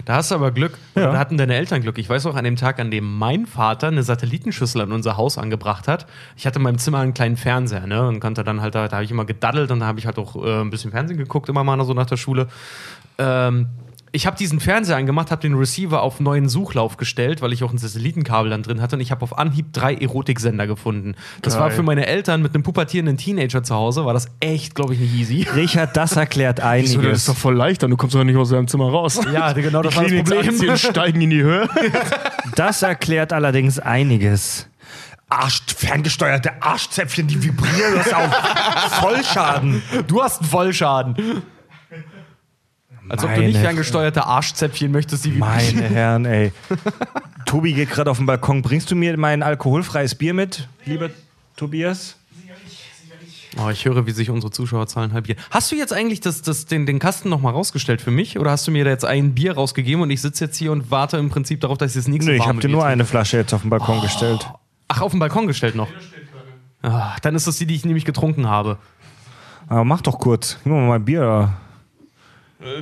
Da 0.05 0.17
hast 0.17 0.31
du 0.31 0.35
aber 0.35 0.51
Glück. 0.51 0.79
Ja. 0.95 1.13
da 1.13 1.19
hatten 1.19 1.37
deine 1.37 1.55
Eltern 1.55 1.83
Glück. 1.83 1.99
Ich 1.99 2.09
weiß 2.09 2.27
auch 2.27 2.35
an 2.35 2.45
dem 2.45 2.57
Tag, 2.57 2.81
an 2.81 2.91
dem 2.91 3.19
mein 3.19 3.47
Vater 3.47 3.89
eine 3.89 4.03
Satellitenschüssel 4.03 4.81
an 4.81 4.93
unser 4.93 5.17
Haus 5.17 5.39
angebracht 5.39 5.89
hat. 5.89 6.07
Ich 6.37 6.47
hatte 6.47 6.59
in 6.59 6.63
meinem 6.63 6.79
Zimmer 6.79 6.99
einen 6.99 7.15
kleinen 7.15 7.37
Fernseher, 7.37 7.87
ne? 7.87 8.07
Und 8.07 8.21
konnte 8.21 8.45
dann 8.45 8.61
halt, 8.61 8.75
da, 8.75 8.89
da 8.89 8.97
habe 8.97 9.05
ich 9.05 9.11
immer 9.11 9.25
gedaddelt 9.25 9.71
und 9.71 9.81
da 9.81 9.87
habe 9.87 9.99
ich 9.99 10.07
halt 10.07 10.19
auch 10.19 10.37
äh, 10.37 10.61
ein 10.61 10.71
bisschen 10.71 10.91
Fernsehen 10.91 11.19
geguckt, 11.19 11.49
immer 11.49 11.65
mal 11.65 11.83
so 11.85 11.95
nach 11.95 12.07
der 12.07 12.17
Schule. 12.17 12.49
Ähm, 13.19 13.69
ich 14.13 14.27
habe 14.27 14.37
diesen 14.37 14.61
Fernseher 14.61 14.97
angemacht, 14.97 15.31
habe 15.31 15.41
den 15.41 15.55
Receiver 15.55 16.03
auf 16.03 16.21
neuen 16.21 16.49
Suchlauf 16.49 16.99
gestellt, 16.99 17.41
weil 17.41 17.53
ich 17.53 17.65
auch 17.65 17.73
ein 17.73 17.79
Satellitenkabel 17.79 18.51
dann 18.51 18.63
drin 18.63 18.83
hatte 18.83 18.97
und 18.97 19.01
ich 19.01 19.11
habe 19.11 19.23
auf 19.23 19.39
Anhieb 19.39 19.73
drei 19.73 19.95
Erotiksender 19.95 20.67
gefunden. 20.67 21.15
Das 21.41 21.59
war 21.59 21.69
Geil. 21.69 21.77
für 21.77 21.83
meine 21.83 22.07
Eltern 22.07 22.43
mit 22.43 22.55
einem 22.55 22.63
pubertierenden 22.63 23.17
Teenager 23.17 23.63
zu 23.63 23.75
Hause, 23.75 24.05
war 24.05 24.13
das 24.13 24.27
echt, 24.41 24.75
glaube 24.75 24.93
ich, 24.95 25.01
nicht 25.01 25.15
easy. 25.15 25.47
Richard, 25.57 25.97
das 25.97 26.17
erklärt 26.17 26.59
Wieso, 26.63 26.65
das 26.67 26.91
ist 26.91 26.97
einiges. 26.99 27.25
doch 27.25 27.37
voll 27.37 27.57
leicht, 27.57 27.83
dann 27.83 27.91
du 27.91 27.97
kommst 27.97 28.15
doch 28.15 28.23
nicht 28.23 28.37
aus 28.37 28.51
deinem 28.51 28.69
Zimmer 28.69 28.91
raus. 28.91 29.19
Ja, 29.33 29.53
genau, 29.53 29.81
das 29.83 29.97
war 29.97 30.05
das 30.05 30.13
Problem. 30.13 30.77
Steigen 30.77 31.21
in 31.23 31.31
die 31.31 31.43
Höhe. 31.43 31.69
Das 32.55 32.83
erklärt 32.83 33.33
allerdings 33.33 33.79
einiges. 33.79 34.69
Arsch, 35.31 35.63
ferngesteuerte 35.75 36.63
Arschzäpfchen, 36.63 37.27
die 37.27 37.43
vibrieren 37.43 37.95
das 37.95 38.13
auf 38.13 38.25
Vollschaden. 39.01 39.83
Du 40.07 40.23
hast 40.23 40.41
einen 40.43 40.51
Vollschaden. 40.51 41.43
Als 43.13 43.25
ob 43.25 43.35
du 43.35 43.41
nicht 43.43 43.53
Meine 43.53 43.65
ferngesteuerte 43.65 44.25
Arschzäpfchen 44.25 44.91
möchtest, 44.91 45.27
die 45.27 45.35
wie 45.35 45.39
Meine 45.39 45.83
Herren, 45.91 46.25
ey. 46.25 46.51
Tobi 47.45 47.75
geht 47.75 47.91
gerade 47.91 48.11
auf 48.11 48.17
den 48.17 48.25
Balkon. 48.25 48.63
Bringst 48.63 48.91
du 48.91 48.97
mir 48.97 49.19
mein 49.19 49.43
alkoholfreies 49.43 50.15
Bier 50.15 50.33
mit, 50.33 50.67
lieber 50.87 51.11
Tobias? 51.57 52.17
Oh, 53.63 53.69
ich 53.69 53.85
höre, 53.85 54.07
wie 54.07 54.13
sich 54.13 54.31
unsere 54.31 54.51
Zuschauerzahlen 54.51 55.13
halbieren. 55.13 55.39
Hast 55.51 55.71
du 55.71 55.77
jetzt 55.77 55.93
eigentlich 55.93 56.21
das, 56.21 56.41
das, 56.41 56.65
den, 56.65 56.87
den 56.87 56.99
Kasten 56.99 57.29
nochmal 57.29 57.53
rausgestellt 57.53 58.01
für 58.01 58.11
mich? 58.11 58.39
Oder 58.39 58.51
hast 58.51 58.67
du 58.67 58.71
mir 58.71 58.83
da 58.83 58.91
jetzt 58.91 59.05
ein 59.05 59.35
Bier 59.35 59.53
rausgegeben 59.53 60.01
und 60.01 60.09
ich 60.09 60.23
sitze 60.23 60.47
jetzt 60.47 60.57
hier 60.57 60.73
und 60.73 60.91
warte 60.91 61.19
im 61.19 61.29
Prinzip 61.29 61.61
darauf, 61.61 61.77
dass 61.77 61.91
ich 61.91 61.97
das 61.97 62.09
nächste 62.09 62.31
Nö, 62.31 62.39
ich 62.39 62.47
habe 62.47 62.61
dir 62.61 62.71
nur 62.71 62.87
eine 62.87 63.05
Flasche 63.05 63.37
jetzt 63.37 63.53
auf 63.53 63.61
den 63.61 63.69
Balkon 63.69 64.01
gestellt. 64.01 64.49
Ach, 64.89 65.03
auf 65.03 65.11
den 65.11 65.21
Balkon 65.21 65.47
gestellt 65.47 65.75
noch. 65.75 65.89
Ah, 66.81 67.15
dann 67.21 67.35
ist 67.35 67.47
das 67.47 67.59
die, 67.59 67.67
die 67.67 67.75
ich 67.75 67.85
nämlich 67.85 68.07
getrunken 68.07 68.49
habe. 68.49 68.79
Aber 69.69 69.85
mach 69.85 70.01
doch 70.01 70.19
kurz. 70.19 70.57
Gib 70.65 70.73
mir 70.73 70.81
mal 70.81 70.89
mein 70.89 71.05
Bier 71.05 71.53
da. 72.63 72.79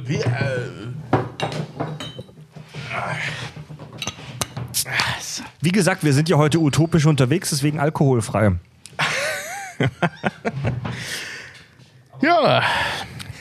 Wie 5.63 5.73
gesagt, 5.73 6.05
wir 6.05 6.13
sind 6.13 6.29
ja 6.29 6.37
heute 6.37 6.59
utopisch 6.59 7.07
unterwegs, 7.07 7.51
deswegen 7.51 7.81
alkoholfrei. 7.81 8.53
Ja. 12.23 12.63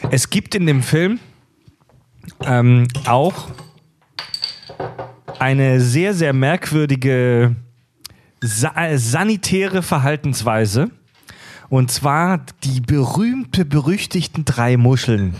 Es 0.09 0.29
gibt 0.29 0.55
in 0.55 0.65
dem 0.65 0.81
Film 0.81 1.19
ähm, 2.45 2.87
auch 3.05 3.49
eine 5.37 5.81
sehr, 5.81 6.13
sehr 6.13 6.31
merkwürdige 6.31 7.55
sa 8.41 8.73
äh, 8.75 8.97
sanitäre 8.97 9.81
Verhaltensweise. 9.81 10.91
Und 11.67 11.91
zwar 11.91 12.45
die 12.63 12.79
berühmte, 12.79 13.65
berüchtigten 13.65 14.45
drei 14.45 14.77
Muscheln. 14.77 15.35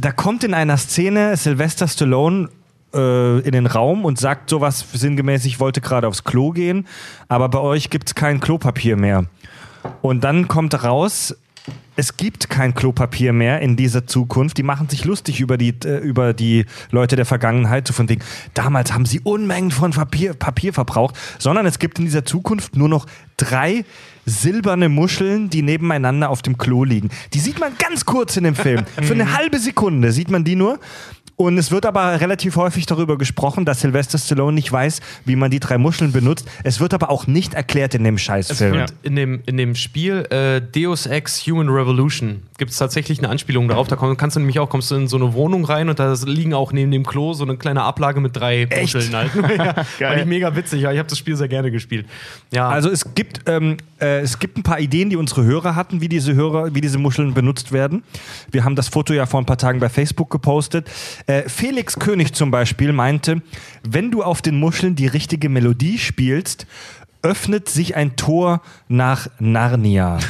Da 0.00 0.12
kommt 0.12 0.44
in 0.44 0.54
einer 0.54 0.76
Szene 0.76 1.36
Sylvester 1.36 1.88
Stallone 1.88 2.48
äh, 2.94 3.40
in 3.40 3.52
den 3.52 3.66
Raum 3.66 4.04
und 4.04 4.18
sagt 4.18 4.50
sowas 4.50 4.84
sinngemäß, 4.92 5.44
ich 5.44 5.60
wollte 5.60 5.80
gerade 5.80 6.06
aufs 6.06 6.24
Klo 6.24 6.50
gehen, 6.50 6.86
aber 7.28 7.48
bei 7.48 7.58
euch 7.58 7.90
gibt 7.90 8.08
es 8.08 8.14
kein 8.14 8.40
Klopapier 8.40 8.96
mehr. 8.96 9.24
Und 10.02 10.24
dann 10.24 10.48
kommt 10.48 10.82
raus, 10.82 11.36
es 11.96 12.16
gibt 12.16 12.48
kein 12.48 12.74
Klopapier 12.74 13.32
mehr 13.32 13.60
in 13.60 13.76
dieser 13.76 14.06
Zukunft. 14.06 14.56
Die 14.56 14.62
machen 14.62 14.88
sich 14.88 15.04
lustig 15.04 15.40
über 15.40 15.58
die, 15.58 15.74
äh, 15.84 15.98
über 15.98 16.32
die 16.32 16.64
Leute 16.92 17.16
der 17.16 17.26
Vergangenheit, 17.26 17.88
so 17.88 17.92
von 17.92 18.08
wegen, 18.08 18.22
damals 18.54 18.92
haben 18.92 19.04
sie 19.04 19.20
Unmengen 19.20 19.72
von 19.72 19.90
Papier, 19.90 20.34
Papier 20.34 20.72
verbraucht, 20.72 21.16
sondern 21.38 21.66
es 21.66 21.80
gibt 21.80 21.98
in 21.98 22.04
dieser 22.04 22.24
Zukunft 22.24 22.76
nur 22.76 22.88
noch 22.88 23.06
drei 23.36 23.84
silberne 24.26 24.88
Muscheln, 24.88 25.50
die 25.50 25.62
nebeneinander 25.62 26.30
auf 26.30 26.42
dem 26.42 26.56
Klo 26.56 26.84
liegen. 26.84 27.08
Die 27.32 27.40
sieht 27.40 27.58
man 27.58 27.72
ganz 27.78 28.04
kurz 28.04 28.36
in 28.36 28.44
dem 28.44 28.54
Film. 28.54 28.84
Für 29.02 29.14
eine 29.14 29.36
halbe 29.36 29.58
Sekunde 29.58 30.12
sieht 30.12 30.30
man 30.30 30.44
die 30.44 30.54
nur. 30.54 30.78
Und 31.38 31.56
es 31.56 31.70
wird 31.70 31.86
aber 31.86 32.20
relativ 32.20 32.56
häufig 32.56 32.86
darüber 32.86 33.16
gesprochen, 33.16 33.64
dass 33.64 33.80
Sylvester 33.80 34.18
Stallone 34.18 34.54
nicht 34.54 34.72
weiß, 34.72 35.00
wie 35.24 35.36
man 35.36 35.52
die 35.52 35.60
drei 35.60 35.78
Muscheln 35.78 36.10
benutzt. 36.10 36.50
Es 36.64 36.80
wird 36.80 36.92
aber 36.94 37.10
auch 37.10 37.28
nicht 37.28 37.54
erklärt 37.54 37.94
in 37.94 38.02
dem 38.02 38.16
Es 38.16 38.22
Scheißfilm. 38.22 38.74
wird 38.74 38.92
in, 39.04 39.14
dem, 39.14 39.40
in 39.46 39.56
dem 39.56 39.76
Spiel 39.76 40.26
äh, 40.30 40.60
Deus 40.60 41.06
Ex 41.06 41.46
Human 41.46 41.68
Revolution 41.68 42.42
gibt 42.58 42.72
es 42.72 42.76
tatsächlich 42.76 43.20
eine 43.20 43.28
Anspielung 43.28 43.68
darauf. 43.68 43.86
Da 43.86 43.94
komm, 43.94 44.16
kannst 44.16 44.34
du 44.34 44.40
nämlich 44.40 44.58
auch, 44.58 44.68
kommst 44.68 44.90
du 44.90 44.96
in 44.96 45.06
so 45.06 45.16
eine 45.16 45.32
Wohnung 45.32 45.64
rein 45.64 45.88
und 45.88 46.00
da 46.00 46.12
liegen 46.26 46.54
auch 46.54 46.72
neben 46.72 46.90
dem 46.90 47.06
Klo 47.06 47.32
so 47.32 47.44
eine 47.44 47.56
kleine 47.56 47.82
Ablage 47.84 48.20
mit 48.20 48.34
drei 48.34 48.64
Echt? 48.64 48.94
Muscheln 48.94 49.14
halt. 49.14 49.30
ja, 50.00 50.08
Fand 50.08 50.20
ich 50.20 50.26
mega 50.26 50.54
witzig, 50.56 50.82
ja. 50.82 50.90
Ich 50.92 50.98
habe 50.98 51.08
das 51.08 51.18
Spiel 51.18 51.36
sehr 51.36 51.46
gerne 51.46 51.70
gespielt. 51.70 52.06
Ja, 52.52 52.68
Also 52.68 52.90
es 52.90 53.14
gibt, 53.14 53.42
ähm, 53.46 53.76
äh, 54.00 54.20
es 54.20 54.40
gibt 54.40 54.58
ein 54.58 54.64
paar 54.64 54.80
Ideen, 54.80 55.08
die 55.08 55.16
unsere 55.16 55.44
Hörer 55.44 55.76
hatten, 55.76 56.00
wie 56.00 56.08
diese 56.08 56.34
Hörer, 56.34 56.74
wie 56.74 56.80
diese 56.80 56.98
Muscheln 56.98 57.32
benutzt 57.32 57.70
werden. 57.70 58.02
Wir 58.50 58.64
haben 58.64 58.74
das 58.74 58.88
Foto 58.88 59.14
ja 59.14 59.26
vor 59.26 59.40
ein 59.40 59.46
paar 59.46 59.58
Tagen 59.58 59.78
bei 59.78 59.88
Facebook 59.88 60.28
gepostet. 60.28 60.90
Äh, 61.28 61.48
Felix 61.48 61.98
König 61.98 62.32
zum 62.32 62.50
Beispiel 62.50 62.92
meinte, 62.92 63.42
wenn 63.86 64.10
du 64.10 64.22
auf 64.22 64.40
den 64.40 64.58
Muscheln 64.58 64.96
die 64.96 65.06
richtige 65.06 65.50
Melodie 65.50 65.98
spielst, 65.98 66.66
öffnet 67.22 67.68
sich 67.68 67.96
ein 67.96 68.16
Tor 68.16 68.62
nach 68.88 69.28
Narnia. 69.38 70.18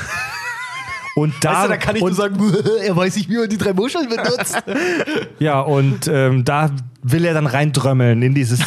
Und 1.15 1.35
da, 1.41 1.53
weißt 1.53 1.65
du, 1.65 1.69
da 1.69 1.77
kann 1.79 1.97
ich 1.97 2.03
und, 2.03 2.11
nur 2.11 2.17
sagen, 2.17 2.55
er 2.85 2.95
weiß 2.95 3.17
nicht, 3.17 3.29
wie 3.29 3.39
man 3.39 3.49
die 3.49 3.59
drei 3.59 3.73
Muscheln 3.73 4.09
benutzt. 4.09 4.63
Ja, 5.41 5.61
und 5.61 6.09
ähm, 6.09 6.45
da 6.45 6.71
will 7.03 7.25
er 7.25 7.35
dann 7.35 7.47
reindrömmeln 7.47 8.23
in 8.23 8.35
dieses. 8.35 8.61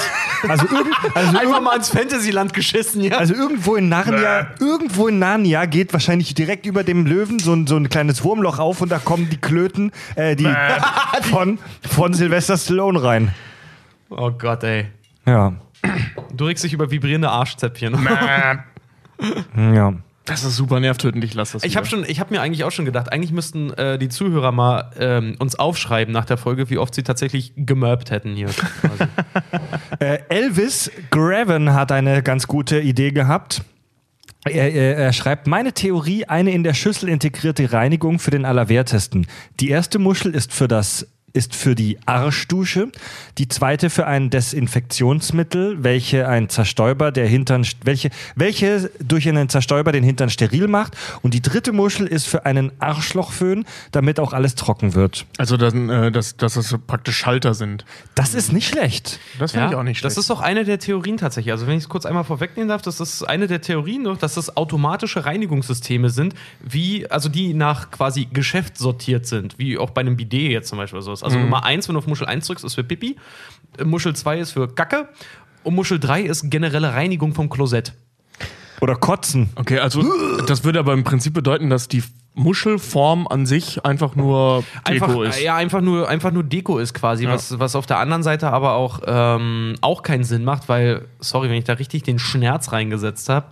Also, 0.48 0.66
also, 1.14 1.38
Einfach 1.38 1.62
mal 1.62 1.76
ins 1.76 1.90
Fantasyland 1.90 2.54
geschissen, 2.54 3.04
ja. 3.04 3.18
also 3.18 3.36
irgendwo 3.36 3.76
in 3.76 3.90
Narnia, 3.90 4.48
irgendwo 4.60 5.08
in 5.08 5.20
Narnia 5.20 5.66
geht 5.66 5.94
wahrscheinlich 5.94 6.34
direkt 6.34 6.66
über 6.66 6.84
dem 6.84 7.06
Löwen 7.06 7.38
so 7.38 7.54
ein, 7.54 7.68
so 7.68 7.76
ein 7.76 7.90
kleines 7.90 8.24
Wurmloch 8.24 8.58
auf 8.58 8.82
und 8.82 8.92
da 8.92 8.98
kommen 8.98 9.30
die 9.30 9.38
Klöten 9.38 9.92
äh, 10.16 10.36
die, 10.36 10.52
von, 11.30 11.60
von 11.88 12.16
Sylvester 12.16 12.58
Stallone 12.58 13.04
rein. 13.04 13.36
oh 14.10 14.32
Gott, 14.32 14.64
ey. 14.64 14.88
Ja. 15.28 15.54
Du 16.34 16.46
regst 16.46 16.64
dich 16.64 16.74
über 16.74 16.90
vibrierende 16.90 17.30
Arschzäpfchen. 17.30 17.96
Ja. 19.56 19.94
Das 20.26 20.44
ist 20.44 20.56
super 20.56 20.80
nervtötend, 20.80 21.24
ich 21.24 21.34
lasse 21.34 21.54
das. 21.54 21.64
Ich 21.64 21.76
habe 21.76 21.88
wieder. 21.88 21.98
schon, 21.98 22.10
ich 22.10 22.20
habe 22.20 22.34
mir 22.34 22.42
eigentlich 22.42 22.64
auch 22.64 22.72
schon 22.72 22.86
gedacht, 22.86 23.12
eigentlich 23.12 23.32
müssten 23.32 23.74
äh, 23.74 23.98
die 23.98 24.10
Zuhörer 24.10 24.52
mal 24.52 24.92
ähm, 25.00 25.36
uns 25.40 25.56
aufschreiben 25.56 26.14
nach 26.14 26.26
der 26.26 26.38
Folge, 26.38 26.70
wie 26.70 26.78
oft 26.78 26.94
sie 26.94 27.04
tatsächlich 27.04 27.54
gemörbt 27.56 28.12
hätten 28.12 28.36
hier. 28.36 28.50
Äh, 30.00 30.20
Elvis 30.30 30.90
Graven 31.12 31.74
hat 31.74 31.92
eine 31.92 32.24
ganz 32.24 32.48
gute 32.48 32.80
Idee 32.80 33.12
gehabt. 33.12 33.62
Er, 34.46 34.74
er, 34.74 34.98
er 34.98 35.14
schreibt, 35.14 35.46
meine 35.46 35.74
Theorie, 35.74 36.26
eine 36.26 36.52
in 36.52 36.64
der 36.64 36.74
Schüssel 36.74 37.10
integrierte 37.10 37.72
Reinigung 37.72 38.18
für 38.18 38.32
den 38.32 38.46
Allerwertesten. 38.46 39.28
Die 39.60 39.70
erste 39.70 40.00
Muschel 40.00 40.34
ist 40.34 40.54
für 40.54 40.68
das 40.68 41.08
ist 41.34 41.56
für 41.56 41.76
die 41.76 41.98
Arschdusche, 42.06 42.90
die 43.38 43.48
zweite 43.48 43.90
für 43.90 44.08
ein 44.08 44.30
Desinfektionsmittel, 44.30 45.84
welche 45.84 46.28
ein 46.28 46.50
Zerstäuber 46.50 47.12
der 47.12 47.28
Hintern, 47.28 47.66
welche, 47.84 48.10
welche 48.36 48.92
durch 49.00 49.28
einen 49.28 49.50
Zerstäuber 49.50 49.92
den 49.92 50.04
Hintern 50.04 50.30
steril 50.30 50.68
macht 50.68 50.98
und 51.22 51.34
die 51.34 51.42
dritte 51.42 51.72
Muschel 51.72 52.08
ist 52.08 52.28
für 52.28 52.46
einen 52.46 52.72
Arschlochföhn, 52.80 53.66
damit 53.92 54.20
auch 54.20 54.34
alles 54.34 54.56
trocken 54.56 54.94
wird. 54.94 55.26
Also, 55.38 55.58
dann, 55.58 55.90
äh, 55.90 56.12
dass, 56.12 56.38
dass 56.38 56.56
das 56.56 56.70
so 56.70 56.78
praktisch 56.78 57.18
Schalter 57.18 57.54
sind. 57.54 57.86
Das 58.16 58.34
ist 58.34 58.52
nicht 58.52 58.68
schlecht. 58.68 59.20
Das 59.40 59.52
finde 59.52 59.70
ich 59.70 59.76
auch 59.76 59.84
nicht 59.84 60.00
schlecht. 60.00 60.12
Das 60.12 60.18
ist 60.18 60.30
doch 60.30 60.42
eine 60.42 60.66
der 60.66 60.80
Theorien 60.80 61.18
tatsächlich. 61.18 61.52
Also 61.52 61.68
wenn 61.68 61.78
ich 61.78 61.84
es 61.84 61.90
kurz 61.90 62.06
einmal 62.06 62.24
vorwegnehmen 62.24 62.70
darf, 62.70 62.82
das 62.82 63.00
ist 63.00 63.24
eine 63.24 63.48
der 63.48 63.62
Theorien, 63.62 64.08
dass 64.20 64.36
das 64.36 64.58
automatische 64.58 65.26
Reinigungssysteme 65.26 66.10
sind, 66.10 66.34
wie, 66.60 67.10
also 67.10 67.30
die 67.30 67.54
nach 67.54 67.92
quasi 67.92 68.28
Geschäft 68.32 68.78
sortiert 68.78 69.26
sind, 69.26 69.58
wie 69.58 69.78
auch 69.78 69.92
bei 69.92 70.02
einem 70.02 70.18
Bidet 70.18 70.52
jetzt 70.52 70.70
zum 70.70 70.78
Beispiel 70.78 71.00
oder 71.00 71.06
sowas. 71.22 71.34
Also 71.34 71.40
Nummer 71.40 71.64
1, 71.64 71.88
wenn 71.88 71.94
du 71.96 72.00
auf 72.00 72.08
Muschel 72.08 72.28
1 72.28 72.46
drückst, 72.48 72.66
ist 72.66 72.76
für 72.76 72.84
Pipi, 72.84 73.16
Muschel 73.84 74.16
2 74.16 74.40
ist 74.40 74.52
für 74.52 74.68
Kacke 74.68 75.08
und 75.64 75.76
Muschel 75.76 76.00
3 76.00 76.22
ist 76.24 76.50
generelle 76.52 76.94
Reinigung 76.94 77.34
vom 77.34 77.50
Klosett. 77.50 77.94
Oder 78.82 78.96
kotzen. 78.96 79.50
Okay, 79.56 79.78
also 79.80 80.04
das 80.48 80.64
würde 80.64 80.80
aber 80.80 80.94
im 80.94 81.04
Prinzip 81.04 81.34
bedeuten, 81.36 81.70
dass 81.70 81.88
die 81.88 82.04
Muschelform 82.34 83.28
an 83.28 83.46
sich 83.46 83.86
einfach 83.86 84.16
nur 84.16 84.64
Deko 84.88 85.06
Einfach, 85.06 85.22
ist. 85.30 85.42
ja, 85.42 85.56
einfach 85.56 85.82
nur, 85.82 86.10
einfach 86.10 86.32
nur 86.32 86.44
Deko 86.44 86.80
ist 86.80 86.94
quasi, 86.94 87.26
Ja. 87.26 87.32
was, 87.34 87.60
was 87.60 87.76
auf 87.76 87.86
der 87.86 88.00
anderen 88.00 88.24
Seite 88.24 88.50
aber 88.52 88.74
auch, 88.74 89.02
ähm, 89.06 89.76
auch 89.82 90.02
keinen 90.02 90.24
Sinn 90.24 90.44
macht, 90.44 90.68
weil, 90.68 91.06
sorry, 91.20 91.50
wenn 91.50 91.58
ich 91.58 91.66
da 91.66 91.74
richtig 91.74 92.04
den 92.04 92.18
Schmerz 92.20 92.72
reingesetzt 92.72 93.30
habe, 93.30 93.48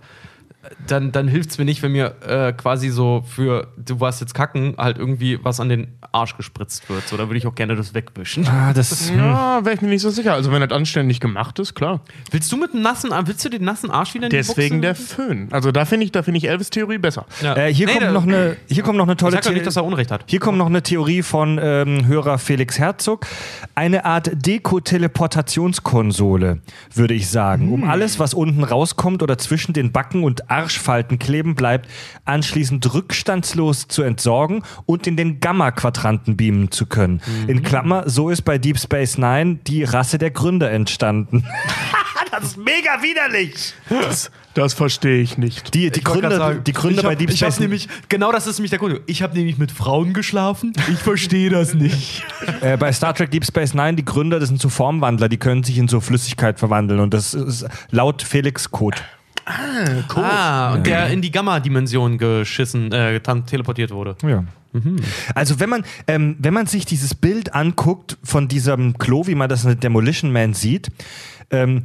dann, 0.86 1.12
dann 1.12 1.28
hilft 1.28 1.50
es 1.50 1.58
mir 1.58 1.64
nicht, 1.64 1.82
wenn 1.82 1.92
mir 1.92 2.14
äh, 2.26 2.52
quasi 2.52 2.88
so 2.90 3.24
für 3.28 3.68
du 3.76 4.00
warst 4.00 4.20
jetzt 4.20 4.34
kacken, 4.34 4.74
halt 4.78 4.98
irgendwie 4.98 5.38
was 5.42 5.58
an 5.60 5.68
den 5.68 5.88
Arsch 6.12 6.36
gespritzt 6.36 6.88
wird. 6.88 7.06
So, 7.08 7.16
da 7.16 7.28
würde 7.28 7.38
ich 7.38 7.46
auch 7.46 7.54
gerne 7.54 7.74
das 7.76 7.94
wegwischen. 7.94 8.46
Ah, 8.48 8.72
das, 8.72 9.10
Ja, 9.10 9.64
wäre 9.64 9.74
ich 9.74 9.82
mir 9.82 9.88
nicht 9.88 10.02
so 10.02 10.10
sicher. 10.10 10.34
Also 10.34 10.52
wenn 10.52 10.60
das 10.60 10.70
anständig 10.70 11.18
gemacht 11.20 11.58
ist, 11.58 11.74
klar. 11.74 12.00
Willst 12.30 12.50
du 12.52 12.56
mit 12.56 12.72
einem 12.72 12.82
nassen 12.82 13.12
Arsch, 13.12 13.26
willst 13.28 13.44
du 13.44 13.48
den 13.48 13.64
nassen 13.64 13.90
Arsch 13.90 14.14
wieder 14.14 14.24
in 14.26 14.30
die 14.30 14.36
Deswegen 14.36 14.80
der 14.82 14.90
Buchse? 14.94 15.14
Föhn. 15.14 15.48
Also 15.50 15.72
da 15.72 15.84
finde 15.84 16.06
ich, 16.06 16.12
da 16.12 16.22
finde 16.22 16.38
ich 16.38 16.48
Elvis 16.48 16.70
Theorie 16.70 16.98
besser. 16.98 17.26
Ja. 17.42 17.56
Äh, 17.56 17.72
hier, 17.74 17.86
Nee, 17.86 17.92
kommt 17.92 18.02
der- 18.04 18.12
noch 18.12 18.22
eine, 18.24 18.56
hier 18.68 18.82
kommt 18.82 18.98
noch 18.98 19.06
eine 19.06 19.16
tolle 19.16 19.32
Sag 19.32 19.42
doch 19.42 19.52
nicht, 19.52 19.66
dass 19.66 19.74
Theorie. 19.74 19.86
er 19.86 19.92
Unrecht 19.92 20.10
hat. 20.10 20.24
Hier 20.26 20.40
kommt 20.40 20.58
noch 20.58 20.66
eine 20.66 20.82
Theorie 20.82 21.22
von 21.22 21.58
ähm, 21.62 22.06
Hörer 22.06 22.38
Felix 22.38 22.78
Herzog. 22.78 23.26
Eine 23.74 24.04
Art 24.04 24.30
Deko-Teleportationskonsole, 24.34 26.58
würde 26.94 27.14
ich 27.14 27.28
sagen. 27.28 27.72
Um 27.72 27.84
alles, 27.84 28.18
was 28.18 28.34
unten 28.34 28.64
rauskommt 28.64 29.22
oder 29.22 29.38
zwischen 29.38 29.72
den 29.72 29.92
Backen 29.92 30.22
und 30.24 30.50
Arschfalten 30.60 31.18
kleben 31.18 31.54
bleibt, 31.54 31.88
anschließend 32.24 32.92
rückstandslos 32.92 33.88
zu 33.88 34.02
entsorgen 34.02 34.62
und 34.86 35.06
in 35.06 35.16
den 35.16 35.40
Gamma-Quadranten 35.40 36.36
beamen 36.36 36.70
zu 36.70 36.86
können. 36.86 37.20
In 37.46 37.62
Klammer, 37.62 38.08
so 38.08 38.30
ist 38.30 38.42
bei 38.42 38.58
Deep 38.58 38.78
Space 38.78 39.16
Nine 39.16 39.58
die 39.66 39.84
Rasse 39.84 40.18
der 40.18 40.30
Gründer 40.30 40.70
entstanden. 40.70 41.44
das 42.30 42.44
ist 42.44 42.56
mega 42.58 43.02
widerlich! 43.02 43.74
Das, 43.88 44.30
das 44.54 44.74
verstehe 44.74 45.22
ich 45.22 45.38
nicht. 45.38 45.74
Die, 45.74 45.90
die 45.90 46.00
Ich 46.00 46.04
Gründer, 46.04 46.36
sagen, 46.36 46.64
die 46.64 46.72
Gründer 46.72 46.98
ich 46.98 47.04
hab, 47.04 47.10
bei 47.12 47.14
Deep 47.14 47.32
Space 47.32 47.58
nämlich, 47.58 47.88
genau 48.08 48.32
das 48.32 48.46
ist 48.46 48.58
nämlich 48.58 48.70
der 48.70 48.78
Grund. 48.78 49.00
Ich 49.06 49.22
habe 49.22 49.34
nämlich 49.34 49.58
mit 49.58 49.72
Frauen 49.72 50.12
geschlafen. 50.12 50.72
Ich 50.90 50.98
verstehe 50.98 51.50
das 51.50 51.74
nicht. 51.74 52.24
Äh, 52.62 52.76
bei 52.76 52.92
Star 52.92 53.14
Trek 53.14 53.30
Deep 53.30 53.46
Space 53.46 53.72
Nine, 53.74 53.94
die 53.94 54.04
Gründer, 54.04 54.38
das 54.38 54.48
sind 54.48 54.60
so 54.60 54.68
Formwandler, 54.68 55.28
die 55.28 55.38
können 55.38 55.62
sich 55.62 55.78
in 55.78 55.88
so 55.88 56.00
Flüssigkeit 56.00 56.58
verwandeln 56.58 57.00
und 57.00 57.14
das 57.14 57.32
ist 57.32 57.66
laut 57.90 58.22
Felix 58.22 58.70
Code. 58.70 58.98
Ah, 59.46 60.74
und 60.74 60.86
der 60.86 61.08
in 61.08 61.22
die 61.22 61.30
Gamma-Dimension 61.30 62.18
geschissen, 62.18 62.92
äh, 62.92 63.20
teleportiert 63.20 63.90
wurde. 63.90 64.16
Ja. 64.22 64.44
Also 65.34 65.58
wenn 65.58 65.68
man, 65.68 65.84
ähm, 66.06 66.36
wenn 66.38 66.54
man 66.54 66.66
sich 66.66 66.84
dieses 66.86 67.14
Bild 67.14 67.54
anguckt 67.54 68.16
von 68.22 68.46
diesem 68.46 68.98
Klo, 68.98 69.26
wie 69.26 69.34
man 69.34 69.48
das 69.48 69.64
in 69.64 69.80
Demolition 69.80 70.32
Man 70.32 70.54
sieht, 70.54 70.88
ähm, 71.50 71.82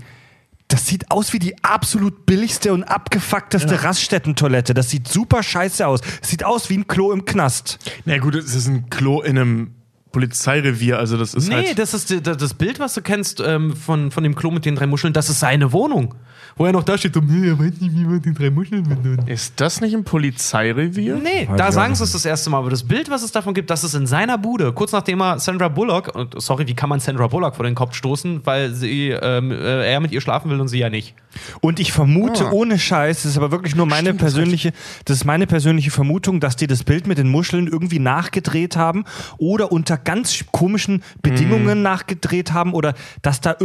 das 0.68 0.88
sieht 0.88 1.12
aus 1.12 1.34
wie 1.34 1.40
die 1.40 1.64
absolut 1.64 2.26
billigste 2.26 2.74
und 2.74 2.84
abgefuckteste 2.84 3.84
Raststätten-Toilette. 3.84 4.74
Das 4.74 4.90
sieht 4.90 5.08
super 5.08 5.44
scheiße 5.44 5.86
aus. 5.86 6.02
Sieht 6.22 6.44
aus 6.44 6.70
wie 6.70 6.78
ein 6.78 6.88
Klo 6.88 7.12
im 7.12 7.26
Knast. 7.26 7.78
Na 8.06 8.18
gut, 8.18 8.36
es 8.36 8.56
ist 8.56 8.68
ein 8.68 8.90
Klo 8.90 9.22
in 9.22 9.38
einem 9.38 9.72
Polizeirevier, 10.12 10.98
also 10.98 11.18
das 11.18 11.34
ist 11.34 11.50
Nee, 11.50 11.56
halt. 11.68 11.80
das 11.80 11.94
ist 11.94 12.26
das 12.26 12.54
Bild, 12.54 12.80
was 12.80 12.94
du 12.94 13.02
kennst 13.02 13.42
ähm, 13.46 13.76
von, 13.76 14.12
von 14.12 14.24
dem 14.24 14.34
Klo 14.34 14.50
mit 14.50 14.64
den 14.64 14.76
drei 14.76 14.88
Muscheln, 14.88 15.12
das 15.12 15.30
ist 15.30 15.42
seine 15.42 15.74
Wohnung. 15.74 16.16
Wo 16.58 16.66
er 16.66 16.72
noch 16.72 16.84
da 16.84 16.98
steht, 16.98 17.14
nee, 17.18 17.50
er 17.50 17.60
weiß 17.60 17.82
nicht, 17.82 17.94
wie 17.94 18.06
man 18.06 18.22
die 18.22 18.34
drei 18.34 18.50
Muscheln 18.50 18.84
benutzt. 18.84 19.28
Ist 19.28 19.54
das 19.60 19.82
nicht 19.82 19.94
ein 19.94 20.06
Polizeirevier? 20.06 21.16
Nee, 21.22 21.48
Weiß 21.50 21.58
da 21.58 21.72
sagen 21.72 21.96
sie 21.96 22.04
es 22.06 22.14
das 22.14 22.24
erste 22.24 22.50
Mal, 22.50 22.60
aber 22.60 22.70
das 22.70 22.84
Bild, 22.84 23.10
was 23.10 23.24
es 23.24 23.34
davon 23.34 23.54
gibt, 23.54 23.70
das 23.70 23.84
ist 23.84 23.94
in 23.94 24.08
seiner 24.08 24.38
Bude. 24.38 24.72
Kurz 24.72 24.94
nachdem 24.94 25.22
er 25.22 25.40
Sandra 25.40 25.68
Bullock, 25.68 26.16
und 26.16 26.42
sorry, 26.42 26.66
wie 26.68 26.74
kann 26.74 26.88
man 26.88 27.02
Sandra 27.02 27.28
Bullock 27.28 27.56
vor 27.58 27.66
den 27.66 27.76
Kopf 27.76 27.94
stoßen, 27.96 28.46
weil 28.46 28.74
sie, 28.74 29.10
ähm, 29.10 29.52
äh, 29.52 29.92
er 29.92 30.00
mit 30.00 30.14
ihr 30.14 30.22
schlafen 30.22 30.50
will 30.50 30.62
und 30.62 30.70
sie 30.70 30.80
ja 30.80 30.90
nicht. 30.90 31.14
Und 31.60 31.82
ich 31.82 31.92
vermute 31.92 32.46
Ah. 32.46 32.52
ohne 32.52 32.80
Scheiß, 32.80 33.24
das 33.24 33.32
ist 33.32 33.38
aber 33.38 33.52
wirklich 33.52 33.76
nur 33.76 33.86
meine 33.86 34.14
persönliche, 34.14 34.72
das 35.04 35.18
ist 35.18 35.26
meine 35.26 35.48
persönliche 35.48 35.92
Vermutung, 35.92 36.40
dass 36.40 36.56
die 36.56 36.68
das 36.68 36.86
Bild 36.86 37.06
mit 37.06 37.18
den 37.18 37.30
Muscheln 37.30 37.68
irgendwie 37.68 38.00
nachgedreht 38.00 38.78
haben 38.78 39.04
oder 39.38 39.74
unter 39.74 39.98
ganz 39.98 40.46
komischen 40.54 41.04
Bedingungen 41.22 41.82
nachgedreht 41.82 42.54
haben 42.54 42.74
oder 42.74 42.94
dass 43.22 43.42
da 43.42 43.56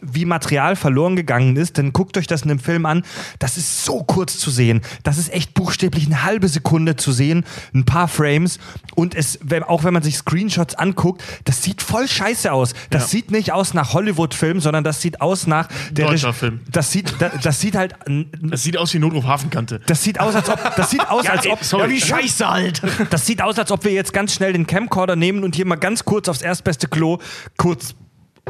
irgendwie 0.00 0.24
Material 0.24 0.76
verloren 0.76 1.16
gegangen 1.16 1.56
ist, 1.56 1.78
dann 1.78 1.92
guckt 1.92 2.16
euch 2.16 2.26
das 2.26 2.42
in 2.42 2.48
dem 2.48 2.58
Film 2.58 2.86
an. 2.86 3.02
Das 3.38 3.56
ist 3.56 3.84
so 3.84 4.02
kurz 4.04 4.38
zu 4.38 4.50
sehen. 4.50 4.80
Das 5.02 5.18
ist 5.18 5.32
echt 5.32 5.54
buchstäblich 5.54 6.06
eine 6.06 6.24
halbe 6.24 6.48
Sekunde 6.48 6.96
zu 6.96 7.12
sehen, 7.12 7.44
ein 7.74 7.84
paar 7.84 8.08
Frames. 8.08 8.58
Und 8.94 9.14
es, 9.14 9.38
auch 9.66 9.84
wenn 9.84 9.94
man 9.94 10.02
sich 10.02 10.16
Screenshots 10.16 10.74
anguckt, 10.74 11.22
das 11.44 11.62
sieht 11.62 11.82
voll 11.82 12.08
scheiße 12.08 12.52
aus. 12.52 12.74
Das 12.90 13.02
Ja. 13.02 13.08
sieht 13.08 13.30
nicht 13.30 13.52
aus 13.52 13.74
nach 13.74 13.92
Hollywood-Film, 13.92 14.60
sondern 14.60 14.84
das 14.84 15.00
sieht 15.02 15.20
aus 15.20 15.46
nach 15.46 15.68
der 15.90 16.06
Deutscher 16.06 16.32
Film. 16.32 16.60
das 16.70 16.90
sieht, 16.92 17.14
das, 17.20 17.32
das 17.42 17.60
sieht 17.60 17.74
halt, 17.76 17.94
Das 18.42 18.62
sieht 18.62 18.76
aus 18.76 18.92
wie 18.94 18.98
Notruf 18.98 19.24
Hafenkante. 19.24 19.80
das 19.86 20.02
sieht 20.02 20.20
aus, 20.20 20.34
als 20.34 20.48
ob, 20.48 20.76
das 20.76 20.90
sieht 20.90 21.08
aus, 21.08 21.26
als 21.28 21.46
ob, 21.46 21.62
sorry. 21.64 21.84
Ja, 21.84 21.90
wie 21.90 22.00
Scheiße 22.00 22.48
halt! 22.50 22.82
das 23.10 23.26
sieht 23.26 23.42
aus, 23.42 23.58
als 23.58 23.70
ob 23.70 23.84
wir 23.84 23.92
jetzt 23.92 24.12
ganz 24.12 24.32
schnell 24.34 24.52
den 24.52 24.66
Camcorder 24.66 25.16
nehmen 25.16 25.44
und 25.44 25.54
hier 25.56 25.66
mal 25.66 25.76
ganz 25.76 26.04
kurz 26.04 26.28
aufs 26.28 26.42
erstbeste 26.42 26.88
Klo 26.88 27.18
kurz 27.56 27.94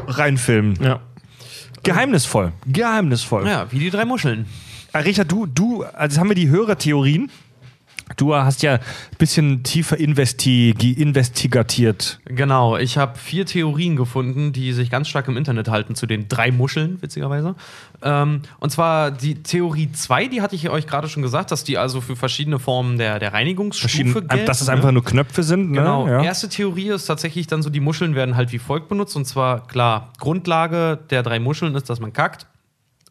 reinfilmen. 0.07 0.75
Ja. 0.81 0.99
Geheimnisvoll, 1.83 2.51
geheimnisvoll. 2.65 3.47
Ja, 3.47 3.71
wie 3.71 3.79
die 3.79 3.89
drei 3.89 4.05
Muscheln. 4.05 4.45
Äh, 4.93 4.99
Richard, 4.99 5.31
du, 5.31 5.45
du, 5.45 5.83
also 5.83 6.19
haben 6.19 6.29
wir 6.29 6.35
die 6.35 6.49
Hörertheorien. 6.49 7.29
Du 8.17 8.33
hast 8.33 8.63
ja 8.63 8.73
ein 8.73 8.79
bisschen 9.19 9.61
tiefer 9.61 9.97
investi 9.97 10.71
investigatiert. 10.97 12.19
Genau, 12.25 12.75
ich 12.75 12.97
habe 12.97 13.17
vier 13.19 13.45
Theorien 13.45 13.95
gefunden, 13.95 14.51
die 14.51 14.73
sich 14.73 14.89
ganz 14.89 15.07
stark 15.07 15.27
im 15.27 15.37
Internet 15.37 15.67
halten 15.67 15.93
zu 15.93 16.07
den 16.07 16.27
drei 16.27 16.51
Muscheln, 16.51 16.99
witzigerweise. 17.01 17.55
Ähm, 18.01 18.41
und 18.59 18.69
zwar 18.69 19.11
die 19.11 19.43
Theorie 19.43 19.91
2, 19.91 20.27
die 20.27 20.41
hatte 20.41 20.55
ich 20.55 20.69
euch 20.69 20.87
gerade 20.87 21.09
schon 21.09 21.21
gesagt, 21.21 21.51
dass 21.51 21.63
die 21.63 21.77
also 21.77 22.01
für 22.01 22.15
verschiedene 22.15 22.59
Formen 22.59 22.97
der, 22.97 23.19
der 23.19 23.33
Reinigungsstufe 23.33 24.21
gelten. 24.21 24.45
dass 24.45 24.61
es 24.61 24.67
ne? 24.67 24.73
einfach 24.73 24.91
nur 24.91 25.03
Knöpfe 25.03 25.43
sind. 25.43 25.71
Ne? 25.71 25.79
Genau. 25.79 26.07
Ja. 26.07 26.23
Erste 26.23 26.49
Theorie 26.49 26.89
ist 26.89 27.05
tatsächlich 27.05 27.47
dann 27.47 27.61
so, 27.61 27.69
die 27.69 27.79
Muscheln 27.79 28.15
werden 28.15 28.35
halt 28.35 28.51
wie 28.51 28.59
folgt 28.59 28.87
benutzt. 28.87 29.15
Und 29.15 29.25
zwar, 29.25 29.67
klar, 29.67 30.13
Grundlage 30.19 30.99
der 31.09 31.23
drei 31.23 31.39
Muscheln 31.39 31.75
ist, 31.75 31.89
dass 31.89 31.99
man 31.99 32.13
kackt 32.13 32.47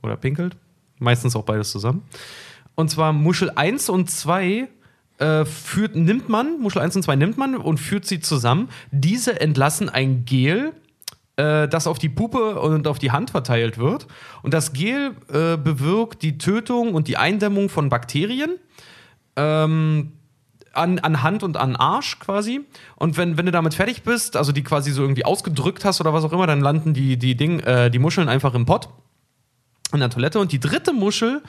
oder 0.03 0.17
pinkelt. 0.17 0.57
Meistens 0.99 1.37
auch 1.37 1.45
beides 1.45 1.71
zusammen. 1.71 2.03
Und 2.75 2.91
zwar 2.91 3.13
Muschel 3.13 3.51
1 3.55 3.89
und 3.91 4.11
2 4.11 4.69
äh, 5.19 5.45
führt, 5.45 5.97
nimmt 5.97 6.29
man, 6.29 6.61
Muschel 6.61 6.81
1 6.81 6.97
und 6.97 7.03
2 7.03 7.17
nimmt 7.17 7.37
man 7.37 7.57
und 7.57 7.79
führt 7.79 8.07
sie 8.07 8.21
zusammen. 8.21 8.69
Diese 8.91 9.41
entlassen 9.41 9.89
ein 9.89 10.25
Gel, 10.25 10.73
äh, 11.39 11.69
das 11.69 11.87
auf 11.87 11.99
die 11.99 12.09
Puppe 12.09 12.61
und 12.61 12.87
auf 12.87 12.99
die 12.99 13.13
Hand 13.13 13.31
verteilt 13.31 13.79
wird. 13.79 14.07
Und 14.43 14.53
das 14.53 14.73
Gel 14.73 15.13
äh, 15.33 15.57
bewirkt 15.57 16.23
die 16.23 16.37
Tötung 16.37 16.95
und 16.95 17.09
die 17.09 17.17
Eindämmung 17.17 17.69
von 17.69 17.89
Bakterien. 17.89 18.59
Ähm, 19.37 20.13
an, 20.73 20.99
an 20.99 21.23
Hand 21.23 21.43
und 21.43 21.57
an 21.57 21.77
Arsch 21.77 22.19
quasi. 22.19 22.61
Und 22.97 23.17
wenn, 23.17 23.37
wenn 23.37 23.47
du 23.47 23.53
damit 23.53 23.75
fertig 23.75 24.03
bist, 24.03 24.37
also 24.37 24.53
die 24.53 24.63
quasi 24.63 24.91
so 24.91 25.03
irgendwie 25.03 25.25
ausgedrückt 25.25 25.85
hast 25.85 26.01
oder 26.01 26.13
was 26.13 26.25
auch 26.25 26.33
immer, 26.33 26.47
dann 26.47 26.61
landen 26.61 26.93
die, 26.93 27.17
die, 27.17 27.37
Ding, 27.37 27.61
äh, 27.61 27.91
die 27.91 27.99
Muscheln 27.99 28.29
einfach 28.29 28.55
im 28.55 28.67
Pott 28.67 28.89
in 29.93 30.01
der 30.01 30.11
Toilette. 30.11 30.39
Und 30.39 30.53
die 30.53 30.61
dritte 30.61 30.93
Muschel 30.93 31.43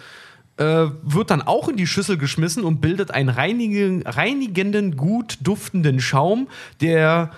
äh, 0.57 0.87
wird 1.03 1.31
dann 1.31 1.41
auch 1.41 1.67
in 1.67 1.77
die 1.77 1.87
Schüssel 1.87 2.17
geschmissen 2.17 2.63
und 2.63 2.79
bildet 2.79 3.11
einen 3.11 3.29
reinigen, 3.29 4.03
reinigenden, 4.05 4.97
gut 4.97 5.37
duftenden 5.41 5.99
Schaum, 5.99 6.47
der 6.81 7.31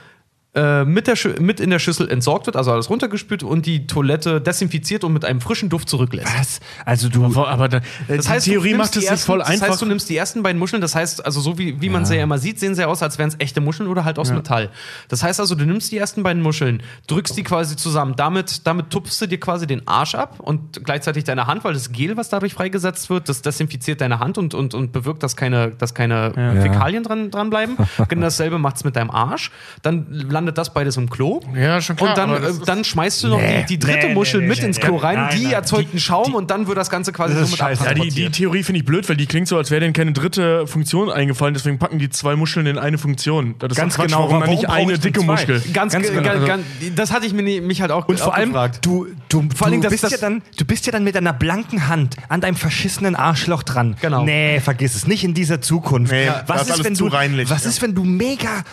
äh, 0.54 0.84
mit, 0.84 1.08
der 1.08 1.16
mit 1.39 1.62
in 1.62 1.70
der 1.70 1.80
Schüssel 1.80 2.10
entsorgt 2.10 2.45
wird, 2.45 2.58
also 2.58 2.74
alles 2.74 2.89
runtergespült 2.89 3.41
und 3.41 3.66
die 3.66 3.88
Toilette 3.88 4.41
desinfiziert 4.41 5.06
und 5.06 5.14
mit 5.14 5.24
einem 5.24 5.39
frischen 5.39 5.70
Duft 5.70 5.88
zurücklässt. 5.88 6.28
Was? 6.38 6.60
Also 6.86 7.08
du. 7.08 7.24
Aber, 7.24 7.47
aber 7.47 7.70
da, 7.70 7.80
Das 8.10 8.28
heißt, 8.28 8.47
die 8.47 8.52
Theorie 8.52 8.74
macht 8.74 8.97
es 8.97 9.06
ersten, 9.06 9.26
voll 9.26 9.39
Das 9.39 9.47
einfach. 9.47 9.70
heißt, 9.70 9.82
du 9.82 9.86
nimmst 9.86 10.10
die 10.10 10.18
ersten 10.18 10.43
beiden 10.43 10.60
Muscheln, 10.60 10.82
das 10.82 10.93
heißt, 10.93 11.26
also 11.26 11.39
so 11.39 11.58
wie, 11.58 11.80
wie 11.82 11.89
man 11.89 12.06
sie 12.06 12.18
ja 12.18 12.24
immer 12.24 12.38
sieht, 12.38 12.60
sehen 12.60 12.76
sie 12.76 12.86
aus, 12.86 13.02
als 13.02 13.18
wären 13.18 13.30
es 13.30 13.36
echte 13.39 13.62
Muscheln 13.62 13.88
oder 13.88 14.04
halt 14.04 14.20
aus 14.20 14.32
Metall. 14.32 14.70
Das 15.08 15.24
heißt 15.24 15.39
also, 15.39 15.56
du 15.56 15.66
nimmst 15.66 15.91
die 15.91 15.97
ersten 15.97 16.24
beiden 16.24 16.41
Muscheln, 16.41 16.84
drückst 17.08 17.38
die 17.38 17.43
quasi 17.43 17.78
zusammen, 17.78 18.16
damit, 18.18 18.68
damit 18.68 18.89
tupfst 18.89 19.22
du 19.22 19.28
dir 19.28 19.39
quasi 19.39 19.68
den 19.68 19.88
Arsch 19.88 20.16
ab 20.16 20.39
und 20.39 20.84
gleichzeitig 20.84 21.24
deine 21.24 21.47
Hand, 21.47 21.64
weil 21.64 21.74
das 21.74 21.93
Gel, 21.93 22.18
was 22.18 22.28
dadurch 22.28 22.54
freigesetzt 22.56 23.10
wird, 23.10 23.30
das 23.30 23.41
desinfiziert 23.41 24.02
deine 24.02 24.20
Hand 24.20 24.38
und, 24.38 24.54
und, 24.54 24.74
und 24.74 24.91
bewirkt, 24.91 25.24
dass 25.24 25.38
keine, 25.38 25.72
dass 25.72 25.93
keine 25.93 26.34
Fäkalien 26.62 27.04
dran, 27.04 27.32
dran 27.32 27.49
bleiben. 27.49 27.78
genau 28.10 28.24
dasselbe 28.24 28.60
macht 28.60 28.78
es 28.78 28.84
mit 28.84 28.95
deinem 28.95 29.12
Arsch. 29.12 29.52
Dann 29.82 30.08
landet 30.42 30.58
das 30.58 30.74
beides 30.74 30.98
im 30.98 31.10
Klo. 31.10 31.39
Ja, 31.56 31.80
schon 31.82 31.96
klar, 31.96 32.10
Und 32.10 32.18
dann, 32.18 32.44
äh, 32.44 32.52
dann 32.66 32.84
schmeißt 32.84 33.24
du 33.24 33.28
noch 33.30 33.39
Nee, 33.39 33.62
die, 33.70 33.78
die 33.78 33.80
dritte 33.80 34.08
nee, 34.08 34.14
Muschel 34.14 34.42
nee, 34.42 34.48
mit 34.48 34.60
nee, 34.60 34.66
ins 34.66 34.78
nee. 34.78 34.84
Klo 34.84 34.96
rein. 34.98 35.16
Nein, 35.16 35.30
die 35.38 35.44
nein, 35.44 35.54
erzeugt 35.54 35.84
die- 35.89 35.92
einen 35.92 36.00
Schaum 36.00 36.26
die- 36.28 36.34
und 36.34 36.50
dann 36.52 36.68
wird 36.68 36.78
das 36.78 36.89
Ganze 36.89 37.12
quasi 37.12 37.34
Das 37.36 37.44
so 37.48 37.52
mit 37.52 37.60
scheiße. 37.60 37.86
Ja, 37.86 37.94
die, 37.94 38.10
die. 38.10 38.30
Theorie 38.30 38.64
finde 38.64 38.80
ich 38.80 38.86
blöd, 38.86 39.08
weil 39.08 39.18
die 39.18 39.26
klingt 39.28 39.48
so, 39.48 39.58
als 39.58 39.70
wäre 39.72 39.82
denen 39.82 39.94
keine 39.94 40.12
dritte 40.14 40.66
Funktion 40.68 41.10
eingefallen. 41.12 41.54
Deswegen 41.54 41.78
packen 41.80 42.00
die 42.00 42.10
zwei 42.10 42.36
Muscheln 42.36 42.66
in 42.66 42.78
eine 42.78 42.98
Funktion. 42.98 43.56
Das 43.60 43.72
ist 43.72 43.78
Ganz 43.78 43.96
Quatsch, 43.96 44.08
genau, 44.08 44.20
Warum 44.24 44.42
warum 44.42 44.50
nicht 44.56 44.64
brauche 44.66 44.76
eine 44.78 44.98
dicke? 44.98 45.22
Muschel? 45.22 45.62
Ganz, 45.74 45.94
Ganz 45.94 46.08
ganz, 46.12 46.24
genau. 46.24 46.46
ganz, 46.46 46.66
das 46.96 47.12
hatte 47.12 47.26
ich 47.26 47.34
mir, 47.34 47.62
mich 47.62 47.82
halt 47.82 47.92
auch 47.92 48.08
Und 48.08 48.20
vor 48.20 48.30
auch 48.30 48.34
allem, 48.36 48.50
gefragt. 48.50 48.80
du, 48.86 49.08
du, 49.30 49.48
Vor 49.56 49.68
allem, 49.68 49.82
du, 49.82 49.89
bist 49.89 50.10
ja 50.10 50.18
dann, 50.18 50.42
du 50.58 50.66
bist 50.66 50.86
ja 50.86 50.92
dann 50.92 51.04
mit 51.04 51.16
einer 51.16 51.34
blanken 51.34 51.88
Hand 51.88 52.16
an 52.30 52.42
deinem 52.42 52.56
verschissenen 52.56 53.16
Arschloch 53.16 53.64
dran. 53.64 53.96
Genau. 54.02 54.24
Nee, 54.24 54.60
vergiss 54.60 54.96
es. 54.96 55.08
Nicht 55.08 55.24
in 55.24 55.34
dieser 55.34 55.62
Zukunft. 55.62 56.12
Nee, 56.12 56.30
was 56.48 56.68
ist 56.70 56.84
wenn 56.84 56.94
du, 56.96 57.08
reinlich, 57.08 57.50
was 57.50 57.64
ja. 57.64 57.70
ist, 57.70 57.82
wenn 57.82 57.94
du 57.94 58.04
mega, 58.04 58.64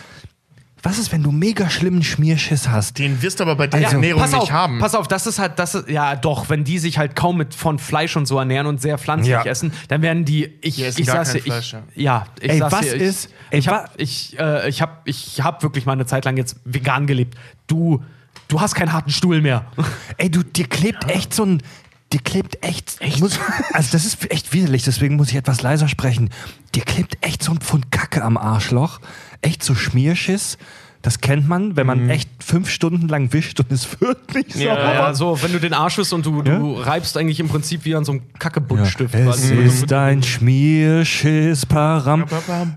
was 0.81 0.97
ist, 0.97 1.11
wenn 1.11 1.23
du 1.23 1.31
mega 1.31 1.69
schlimmen 1.69 2.03
Schmierschiss 2.03 2.69
hast? 2.69 2.97
Den 2.99 3.21
wirst 3.21 3.39
du 3.39 3.43
aber 3.43 3.55
bei 3.55 3.67
der 3.67 3.79
Also, 3.79 3.95
Ernährung 3.97 4.21
pass 4.21 4.31
nicht 4.31 4.41
auf, 4.41 4.51
haben. 4.51 4.79
pass 4.79 4.95
auf, 4.95 5.07
das 5.07 5.27
ist 5.27 5.37
halt, 5.39 5.59
das 5.59 5.75
ist, 5.75 5.89
ja 5.89 6.15
doch, 6.15 6.49
wenn 6.49 6.63
die 6.63 6.79
sich 6.79 6.97
halt 6.97 7.15
kaum 7.15 7.37
mit 7.37 7.53
von 7.53 7.79
Fleisch 7.79 8.15
und 8.15 8.25
so 8.27 8.37
ernähren 8.39 8.65
und 8.67 8.81
sehr 8.81 8.97
pflanzlich 8.97 9.31
Ja. 9.31 9.43
essen, 9.43 9.73
dann 9.89 10.01
werden 10.01 10.25
die, 10.25 10.45
ich, 10.61 10.75
Die 10.77 10.83
ich 10.85 11.05
gar 11.05 11.17
sag's 11.25 11.33
kein 11.33 11.37
dir, 11.43 11.51
Fleisch, 11.51 11.75
ich, 11.95 12.01
ja, 12.03 12.25
ich 12.39 12.49
Ey, 12.51 12.59
sag's 12.59 12.71
was 12.73 12.81
dir, 12.81 12.95
ich, 12.95 13.01
ist- 13.01 13.29
ey, 13.49 13.59
ich 13.59 13.67
wa- 13.67 13.71
hab, 13.71 13.91
ich, 13.97 14.39
äh, 14.39 14.69
ich 14.69 14.81
hab, 14.81 15.01
ich 15.05 15.41
hab 15.41 15.63
wirklich 15.63 15.85
mal 15.85 15.93
eine 15.93 16.05
Zeit 16.05 16.23
lang 16.25 16.37
jetzt 16.37 16.55
vegan 16.65 17.07
gelebt. 17.07 17.35
Du, 17.67 18.01
du 18.47 18.61
hast 18.61 18.73
keinen 18.75 18.93
harten 18.93 19.11
Stuhl 19.11 19.41
mehr. 19.41 19.65
Ey, 20.17 20.29
du, 20.31 20.43
dir 20.43 20.65
klebt 20.67 21.09
echt 21.09 21.33
so 21.33 21.43
ein. 21.45 21.61
Dir 22.11 22.21
klebt 22.21 22.65
echt. 22.65 22.97
Ich 23.01 23.19
muss, 23.19 23.37
also, 23.73 23.89
das 23.91 24.03
ist 24.03 24.31
echt 24.31 24.51
widerlich, 24.51 24.81
deswegen 24.83 25.15
muss 25.15 25.29
ich 25.29 25.35
etwas 25.35 25.61
leiser 25.61 25.87
sprechen. 25.87 26.31
Dir 26.73 26.81
klebt 26.83 27.17
echt 27.21 27.43
so 27.43 27.51
ein 27.51 27.59
Pfund 27.59 27.91
Kacke 27.91 28.23
am 28.23 28.35
Arschloch. 28.35 28.99
Echt 29.41 29.63
so 29.63 29.75
Schmierschiss. 29.75 30.57
Das 31.01 31.21
kennt 31.21 31.47
man, 31.47 31.77
wenn 31.77 31.87
man 31.87 32.09
echt 32.09 32.29
fünf 32.43 32.69
Stunden 32.69 33.07
lang 33.07 33.31
wischt 33.31 33.57
und 33.61 33.71
es 33.71 33.87
wird 34.01 34.33
nicht 34.33 34.51
sauber. 34.51 34.93
Ja, 34.93 35.13
so, 35.13 35.41
wenn 35.41 35.53
du 35.53 35.59
den 35.59 35.73
Arsch 35.73 35.97
wischst 35.97 36.11
und 36.11 36.25
du, 36.25 36.41
du 36.41 36.73
reibst 36.73 37.15
eigentlich 37.15 37.39
im 37.39 37.47
Prinzip 37.47 37.85
wie 37.85 37.95
an 37.95 38.03
so 38.03 38.11
einem 38.13 38.21
Kackebuntstift. 38.37 39.15
Es 39.15 39.23
quasi. 39.23 39.55
ist 39.55 39.93
ein 39.93 40.21
Schmierschiss, 40.21 41.65
Param. 41.65 42.25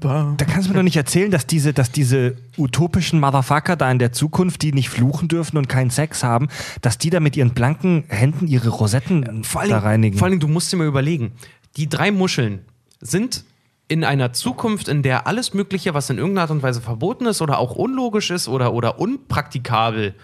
Da 0.01 0.45
kannst 0.45 0.69
du 0.69 0.73
mir 0.73 0.77
doch 0.77 0.85
nicht 0.85 0.97
erzählen, 0.97 1.33
dass 1.33 1.49
diese, 1.49 1.73
dass 1.73 1.91
diese 1.91 2.37
utopischen 2.57 3.19
Motherfucker 3.19 3.75
da 3.75 3.91
in 3.91 3.99
der 3.99 4.13
Zukunft, 4.13 4.63
die 4.63 4.73
nicht 4.73 4.89
fluchen 4.89 5.27
dürfen 5.27 5.57
und 5.57 5.69
keinen 5.69 5.91
Sex 5.91 6.23
haben, 6.23 6.47
dass 6.81 6.99
die 6.99 7.11
da 7.11 7.19
mit 7.19 7.37
ihren 7.37 7.55
blanken 7.55 8.05
Händen 8.07 8.47
ihre 8.47 8.69
Rosetten 8.69 9.43
vor 9.43 9.63
allen, 9.63 9.71
da 9.71 9.79
reinigen. 9.79 10.17
vor 10.17 10.29
Dingen, 10.29 10.41
du 10.41 10.49
musst 10.49 10.73
dir 10.73 10.77
mal 10.77 10.87
überlegen, 10.87 11.33
die 11.77 11.89
drei 11.89 12.13
Muscheln 12.13 12.61
sind 13.01 13.45
in 13.93 14.05
einer 14.05 14.33
Zukunft, 14.33 14.89
in 14.89 15.03
der 15.03 15.27
alles 15.27 15.53
Mögliche, 15.53 15.93
was 15.93 16.09
in 16.09 16.17
irgendeiner 16.17 16.45
Art 16.45 16.51
und 16.51 16.63
Weise 16.63 16.81
verboten 16.81 17.27
ist 17.27 17.43
oder 17.43 17.59
auch 17.59 17.73
unlogisch 17.77 18.31
ist 18.31 18.49
oder, 18.49 18.73
oder 18.73 18.99
unpraktikabel, 18.99 20.15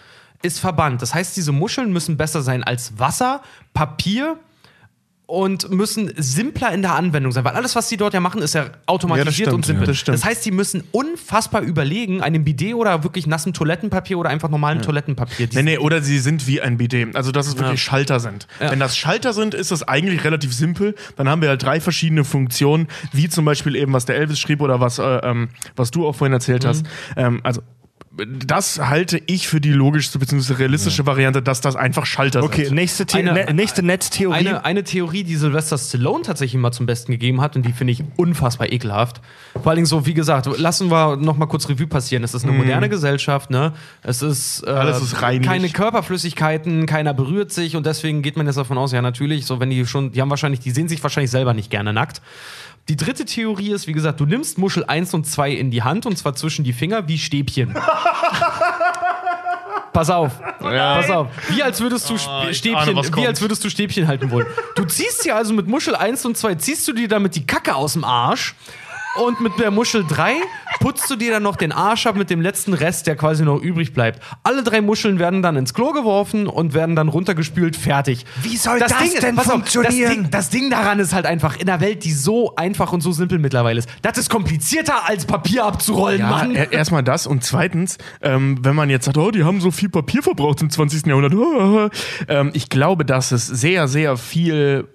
ist 0.41 0.59
verbannt. 0.59 1.03
Das 1.03 1.13
heißt, 1.13 1.37
diese 1.37 1.53
Muscheln 1.53 1.93
müssen 1.93 2.17
besser 2.17 2.41
sein 2.41 2.65
als 2.65 2.99
Wasser, 2.99 3.43
Papier 3.75 4.39
und 5.29 5.71
müssen 5.71 6.11
simpler 6.17 6.73
in 6.73 6.81
der 6.81 6.95
Anwendung 6.95 7.33
sein, 7.33 7.45
weil 7.45 7.53
alles, 7.53 7.77
was 7.77 7.91
sie 7.91 7.99
dort 7.99 8.15
ja 8.15 8.21
machen, 8.21 8.41
ist 8.41 8.55
ja 8.55 8.71
automatisiert 8.87 9.39
Ja, 9.39 9.45
das 9.45 9.55
und 9.57 9.63
stimmt, 9.63 9.67
simpel. 9.67 9.83
ja, 9.83 9.87
das 9.89 9.99
stimmt. 9.99 10.17
das 10.17 10.25
heißt, 10.25 10.43
sie 10.43 10.51
müssen 10.51 10.85
unfassbar 10.91 11.61
überlegen, 11.61 12.23
einem 12.23 12.45
Bidet 12.45 12.73
oder 12.75 13.05
wirklich 13.05 13.27
nassem 13.27 13.53
Toilettenpapier 13.53 14.19
oder 14.19 14.31
einfach 14.31 14.49
normalen 14.49 14.81
Toilettenpapier. 14.81 15.47
Die 15.49 15.57
Nee, 15.57 15.63
nee, 15.63 15.79
oder 15.79 16.01
sie 16.01 16.19
sind 16.19 16.47
wie 16.47 16.63
ein 16.63 16.79
BD. 16.79 17.09
Also, 17.13 17.31
dass 17.31 17.47
es 17.47 17.59
wirklich 17.59 17.83
Schalter 17.83 18.21
sind. 18.21 18.47
Ja. 18.59 18.71
Wenn 18.71 18.81
das 18.81 18.97
Schalter 18.97 19.35
sind, 19.35 19.53
ist 19.53 19.71
das 19.71 19.83
eigentlich 19.87 20.25
relativ 20.25 20.55
simpel. 20.55 20.95
Dann 21.17 21.29
haben 21.29 21.43
wir 21.43 21.51
halt 21.51 21.63
drei 21.63 21.79
verschiedene 21.81 22.25
Funktionen, 22.25 22.89
wie 23.13 23.29
zum 23.29 23.45
Beispiel 23.45 23.77
eben, 23.77 23.93
was 23.93 24.07
der 24.07 24.17
Elvis 24.17 24.39
schrieb 24.41 24.63
oder 24.63 24.81
was, 24.81 24.99
äh, 24.99 25.03
ähm, 25.03 25.51
was 25.77 25.91
du 25.91 26.07
auch 26.07 26.15
vorhin 26.15 26.33
erzählt 26.33 26.65
hast. 26.65 26.87
Ähm, 27.19 27.41
also, 27.43 27.61
das 28.27 28.79
halte 28.81 29.21
ich 29.27 29.47
für 29.49 29.61
die 29.61 29.71
logischste 29.73 30.19
bzw. 30.19 30.55
realistische 30.55 31.07
Variante, 31.07 31.41
dass 31.43 31.61
das 31.61 31.77
einfach 31.77 32.05
Schalter 32.07 32.43
Okay, 32.43 32.65
sind. 32.67 32.75
nächste, 32.75 33.05
The 33.09 33.19
Eine- 33.19 33.33
ne, 33.33 33.55
nächste 33.55 33.83
Netztheorie. 33.83 34.35
Eine, 34.37 34.65
eine 34.65 34.83
Theorie, 34.85 35.23
die 35.25 35.37
Sylvester 35.37 35.79
Stallone 35.79 36.23
tatsächlich 36.25 36.61
mal 36.61 36.73
zum 36.73 36.87
Besten 36.87 37.13
gegeben 37.13 37.41
hat 37.41 37.55
und 37.57 37.65
die 37.65 37.73
finde 37.73 37.93
ich 37.93 38.03
unfassbar 38.17 38.73
ekelhaft. 38.73 39.21
Vor 39.55 39.67
allen 39.69 39.77
Dingen 39.77 39.87
so, 39.87 40.05
wie 40.07 40.15
gesagt, 40.15 40.47
lassen 40.59 40.91
wir 40.91 41.17
noch 41.17 41.37
mal 41.37 41.47
kurz 41.47 41.69
Revue 41.69 41.87
passieren. 41.87 42.25
Es 42.25 42.35
ist 42.35 42.45
eine 42.45 42.53
moderne 42.53 42.89
Gesellschaft, 42.89 43.51
ne? 43.51 43.73
Es 44.03 44.23
ist, 44.23 44.65
äh, 44.67 44.71
Alles 44.71 45.01
ist 45.03 45.23
reinlich. 45.23 45.47
keine 45.49 45.69
Körperflüssigkeiten, 45.69 46.87
keiner 46.87 47.15
berührt 47.15 47.53
sich 47.53 47.77
und 47.77 47.87
deswegen 47.87 48.23
geht 48.23 48.37
man 48.37 48.47
jetzt 48.47 48.57
davon 48.57 48.79
aus, 48.79 48.93
ja 48.93 49.03
natürlich, 49.03 49.47
so 49.47 49.61
wenn 49.61 49.71
die 49.71 49.87
schon, 49.87 50.13
die 50.13 50.21
haben 50.21 50.31
wahrscheinlich, 50.31 50.61
die 50.61 50.71
sehen 50.71 50.89
sich 50.89 51.03
wahrscheinlich 51.03 51.31
selber 51.31 51.55
nicht 51.55 51.71
gerne 51.71 51.93
nackt. 51.93 52.21
Die 52.89 52.97
dritte 52.97 53.27
Theorie 53.27 53.73
ist, 53.73 53.87
wie 53.87 53.93
gesagt, 53.93 54.19
du 54.19 54.25
nimmst 54.25 54.57
Muschel 54.57 54.85
1 54.85 55.13
und 55.13 55.27
2 55.27 55.53
in 55.53 55.71
die 55.71 55.83
Hand 55.83 56.07
und 56.07 56.17
zwar 56.17 56.35
zwischen 56.35 56.65
die 56.65 56.73
Finger 56.73 57.07
wie 57.07 57.19
Stäbchen. 57.19 57.75
Pass 59.93 60.11
auf, 60.11 60.41
pass 60.61 61.11
auf. 61.11 61.27
Wie 61.49 61.61
als 61.61 61.81
würdest 61.81 62.09
du 62.09 62.15
ahne, 62.15 62.55
Stäbchen, 62.55 62.95
was 62.95 63.13
wie 63.17 63.27
als 63.27 63.41
würdest 63.41 63.65
du 63.65 63.71
Stäbchen 63.71 64.07
halten 64.07 64.31
wollen. 64.31 64.47
Du 64.77 64.85
ziehst 64.85 65.25
dir 65.25 65.35
also 65.35 65.53
mit 65.53 65.67
Muschel 65.67 65.97
1 65.97 66.25
und 66.25 66.37
2, 66.37 66.55
ziehst 66.55 66.87
du 66.87 66.93
dir 66.93 67.09
damit 67.09 67.35
die 67.35 67.45
Kacke 67.45 67.75
aus 67.75 67.95
dem 67.95 68.05
Arsch 68.05 68.55
und 69.17 69.41
mit 69.41 69.59
der 69.59 69.71
Muschel 69.71 70.05
3 70.07 70.35
putzt 70.81 71.11
du 71.11 71.17
dir 71.17 71.33
dann 71.33 71.43
noch 71.43 71.57
den 71.57 71.73
Arsch 71.73 72.07
ab 72.07 72.15
mit 72.17 72.31
dem 72.31 72.41
letzten 72.41 72.73
Rest, 72.73 73.07
der 73.07 73.17
quasi 73.17 73.45
noch 73.45 73.61
übrig 73.61 73.93
bleibt. 73.93 74.21
Alle 74.45 74.63
drei 74.63 74.81
Muscheln 74.81 75.19
werden 75.19 75.43
dann 75.43 75.57
ins 75.57 75.75
Klo 75.75 75.93
geworfen 75.93 76.47
und 76.47 76.75
werden 76.75 76.95
dann 76.95 77.09
runtergespült, 77.09 77.77
fertig. 77.77 78.25
Wie 78.43 78.57
soll 78.57 78.79
das 78.79 78.93
denn 79.21 79.35
pass 79.37 79.51
funktionieren? 79.51 79.93
das, 79.93 80.15
Ding, 80.15 80.31
das 80.31 80.51
Ding 80.51 80.71
daran 80.71 80.99
ist 81.01 81.13
halt 81.15 81.27
einfach, 81.27 81.57
in 81.57 81.69
einer 81.69 81.81
Welt, 81.81 82.05
die 82.05 82.13
so 82.13 82.55
einfach 82.57 82.93
und 82.93 83.01
so 83.01 83.11
simpel 83.13 83.39
mittlerweile 83.39 83.79
ist, 83.81 83.89
das 84.03 84.19
ist 84.19 84.31
komplizierter 84.31 85.09
als 85.09 85.25
Papier 85.27 85.65
abzurollen, 85.65 86.21
Ja, 86.21 86.31
Mann. 86.31 86.55
er- 86.55 86.73
erstmal 86.73 87.03
das 87.03 87.27
und 87.27 87.43
zweitens, 87.43 87.99
ähm, 88.23 88.59
wenn 88.63 88.77
man 88.77 88.89
jetzt 88.91 89.07
sagt, 89.07 89.17
oh, 89.19 89.31
die 89.31 89.43
haben 89.45 89.61
so 89.61 89.71
viel 89.71 89.89
Papier 89.89 90.23
verbraucht 90.23 90.61
im 90.63 90.71
20. 90.71 91.07
Jahrhundert, 91.07 91.91
ähm, 92.29 92.51
ich 92.55 92.69
glaube, 92.69 93.05
dass 93.05 93.33
es 93.33 93.47
sehr, 93.47 93.89
sehr 93.89 94.17
viel 94.17 94.87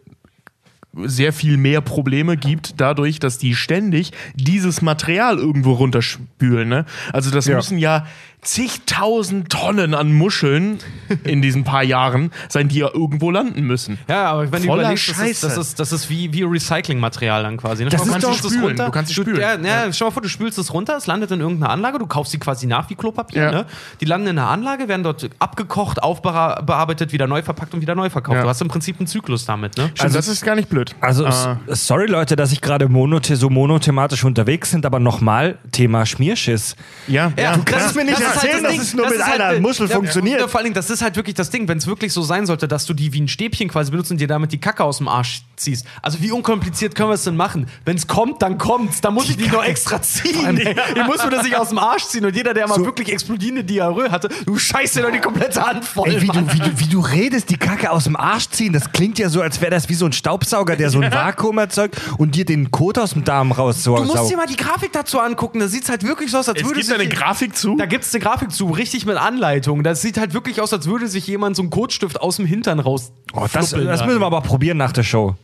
sehr 0.95 1.33
viel 1.33 1.57
mehr 1.57 1.81
Probleme 1.81 2.37
gibt, 2.37 2.79
dadurch, 2.79 3.19
dass 3.19 3.37
die 3.37 3.55
ständig 3.55 4.11
dieses 4.35 4.81
Material 4.81 5.37
irgendwo 5.37 5.73
runterspülen. 5.73 6.69
Ne? 6.69 6.85
Also 7.11 7.31
das 7.31 7.47
Ja. 7.47 7.55
müssen 7.55 7.77
ja 7.77 8.05
zigtausend 8.43 9.49
Tonnen 9.49 9.93
an 9.93 10.11
Muscheln 10.13 10.79
in 11.23 11.41
diesen 11.41 11.63
paar 11.63 11.83
Jahren 11.83 12.31
sein, 12.49 12.67
die 12.67 12.79
ja 12.79 12.89
irgendwo 12.93 13.31
landen 13.31 13.63
müssen. 13.63 13.97
Ja, 14.07 14.25
aber 14.31 14.51
wenn 14.51 14.61
du 14.61 14.67
Voller 14.67 14.81
überlegst, 14.83 15.09
das 15.09 15.17
ist, 15.17 15.23
Scheiße. 15.41 15.47
das 15.47 15.57
ist, 15.57 15.79
das 15.79 15.91
ist 15.91 16.09
wie, 16.09 16.31
wie 16.33 16.43
Recyclingmaterial 16.43 17.43
dann 17.43 17.57
quasi. 17.57 17.83
Ne? 17.83 17.89
Das 17.89 18.01
Schau 18.01 18.07
mal, 18.07 18.17
ist 18.17 18.23
du 18.23 18.27
doch- 18.29 18.37
spülen. 18.37 18.63
runter. 18.63 18.85
Du 18.85 18.91
kannst 18.91 19.11
es 19.11 19.15
spülen. 19.15 19.39
Ja, 19.39 19.55
ja, 19.55 19.93
Schau 19.93 20.05
mal 20.05 20.11
vor, 20.11 20.21
du 20.21 20.29
spülst 20.29 20.57
es 20.57 20.73
runter, 20.73 20.97
es 20.97 21.07
landet 21.07 21.31
in 21.31 21.39
irgendeiner 21.39 21.71
Anlage, 21.71 21.99
du 21.99 22.05
kaufst 22.07 22.31
sie 22.31 22.39
quasi 22.39 22.67
nach 22.67 22.89
wie 22.89 22.95
Klopapier. 22.95 23.41
Ja. 23.43 23.51
Ne? 23.51 23.65
Die 24.01 24.05
landen 24.05 24.27
in 24.27 24.37
einer 24.39 24.49
Anlage, 24.49 24.87
werden 24.87 25.03
dort 25.03 25.29
abgekocht, 25.39 26.01
aufbearbeitet, 26.01 27.11
wieder 27.13 27.27
neu 27.27 27.41
verpackt 27.41 27.73
und 27.73 27.81
wieder 27.81 27.95
neu 27.95 28.09
verkauft. 28.09 28.37
Ja. 28.37 28.43
Du 28.43 28.49
hast 28.49 28.61
im 28.61 28.67
Prinzip 28.67 28.99
einen 28.99 29.07
Zyklus 29.07 29.45
damit. 29.45 29.77
Ne? 29.77 29.91
Also 29.99 30.15
das 30.17 30.27
ist 30.27 30.43
gar 30.43 30.55
nicht 30.55 30.69
blöd. 30.69 30.95
Also, 31.01 31.25
s- 31.25 31.47
sorry 31.67 32.07
Leute, 32.07 32.35
dass 32.35 32.51
ich 32.51 32.61
gerade 32.61 32.87
monothe 32.89 33.35
so 33.35 33.49
monothematisch 33.49 34.23
unterwegs 34.23 34.71
sind, 34.71 34.85
aber 34.85 34.99
nochmal 34.99 35.57
Thema 35.71 36.05
Schmierschiss. 36.05 36.75
ja, 37.07 37.31
ja, 37.37 37.55
du 37.55 37.63
kannst 37.63 37.95
mir 37.95 38.03
nicht 38.05 38.19
erzählen, 38.35 38.63
dass 38.63 38.77
es 38.77 38.93
nur 38.93 39.09
mit 39.09 39.21
einer 39.21 39.59
Muschel 39.59 39.87
funktioniert. 39.87 40.39
Ja, 40.39 40.47
vor 40.47 40.59
allen 40.59 40.65
Dingen, 40.65 40.75
das 40.75 40.89
ist 40.89 41.01
halt 41.01 41.15
wirklich 41.15 41.35
das 41.35 41.49
Ding, 41.49 41.67
wenn 41.67 41.77
es 41.77 41.87
wirklich 41.87 42.13
so 42.13 42.21
sein 42.21 42.45
sollte, 42.45 42.67
dass 42.67 42.85
du 42.85 42.93
die 42.93 43.13
wie 43.13 43.21
ein 43.21 43.27
Stäbchen 43.27 43.69
quasi 43.69 43.91
benutzt 43.91 44.11
und 44.11 44.19
dir 44.19 44.27
damit 44.27 44.51
die 44.51 44.59
Kacke 44.59 44.83
aus 44.83 44.97
dem 44.97 45.07
Arsch 45.07 45.41
ziehst. 45.63 45.85
Also 46.01 46.21
wie 46.21 46.31
unkompliziert 46.31 46.95
können 46.95 47.09
wir 47.09 47.15
es 47.15 47.23
denn 47.23 47.35
machen? 47.35 47.67
Wenn 47.85 47.97
es 47.97 48.07
kommt, 48.07 48.41
dann 48.41 48.57
kommt's. 48.57 49.01
Dann 49.01 49.13
muss 49.13 49.29
ich 49.29 49.37
die 49.37 49.47
nur 49.47 49.65
extra 49.65 50.01
ziehen. 50.01 50.61
Ich 50.95 51.05
muss 51.07 51.23
mir 51.23 51.29
das 51.29 51.43
nicht 51.43 51.55
aus 51.55 51.69
dem 51.69 51.79
Arsch 51.79 52.05
ziehen. 52.05 52.25
Und 52.25 52.35
jeder, 52.35 52.53
der 52.53 52.67
mal 52.67 52.83
wirklich 52.83 53.11
explodierende 53.11 53.63
Diarrhoe 53.63 54.11
hatte, 54.11 54.29
du 54.45 54.57
scheißt 54.57 54.97
dir 54.97 55.03
doch 55.03 55.11
die 55.11 55.19
komplette 55.19 55.65
Hand 55.65 55.85
voll. 55.85 56.09
Ey, 56.09 56.21
wie, 56.21 56.27
du, 56.27 56.53
wie, 56.53 56.59
du, 56.59 56.79
wie 56.79 56.87
du 56.87 56.99
redest, 56.99 57.49
die 57.49 57.57
Kacke 57.57 57.91
aus 57.91 58.05
dem 58.05 58.15
Arsch 58.15 58.49
ziehen, 58.49 58.73
das 58.73 58.91
klingt 58.91 59.19
ja 59.19 59.29
so, 59.29 59.41
als 59.41 59.61
wäre 59.61 59.71
das 59.71 59.89
wie 59.89 59.93
so 59.93 60.05
ein 60.05 60.13
Staubsauger, 60.13 60.75
der 60.75 60.89
so 60.89 60.99
ein 60.99 61.11
Vakuum 61.11 61.57
erzeugt 61.57 61.99
und 62.17 62.35
dir 62.35 62.45
den 62.45 62.71
Kot 62.71 62.97
aus 62.97 63.11
dem 63.11 63.23
Darm 63.23 63.51
raussaugt. 63.51 63.99
Du 63.99 64.05
musst 64.05 64.31
dir 64.31 64.37
mal 64.37 64.47
die 64.47 64.55
Grafik 64.55 64.91
dazu 64.93 65.19
angucken. 65.19 65.59
Da 65.59 65.67
sieht 65.67 65.87
halt 65.89 66.03
wirklich 66.03 66.31
so 66.31 66.39
aus, 66.39 66.49
als 66.49 66.59
es 66.59 66.65
würde 66.65 66.75
gibt 66.75 66.87
sich 66.87 66.95
eine 66.95 67.07
Grafik 67.07 67.55
zu. 67.55 67.75
Da 67.75 67.85
gibt 67.85 68.03
es 68.03 68.13
eine 68.13 68.23
Grafik 68.23 68.51
zu, 68.51 68.69
richtig 68.69 69.05
mit 69.05 69.17
Anleitung. 69.17 69.83
Das 69.83 70.01
sieht 70.01 70.17
halt 70.17 70.33
wirklich 70.33 70.61
aus, 70.61 70.73
als 70.73 70.87
würde 70.87 71.07
sich 71.07 71.27
jemand 71.27 71.55
so 71.55 71.61
einen 71.61 71.69
Kotstift 71.69 72.19
aus 72.21 72.37
dem 72.37 72.45
Hintern 72.45 72.79
raus. 72.79 73.11
Oh, 73.33 73.41
das, 73.41 73.71
das 73.71 73.71
da. 73.71 74.05
müssen 74.05 74.19
wir 74.19 74.25
aber 74.25 74.41
probieren 74.41 74.77
nach 74.77 74.91
der 74.91 75.03
Show. 75.03 75.35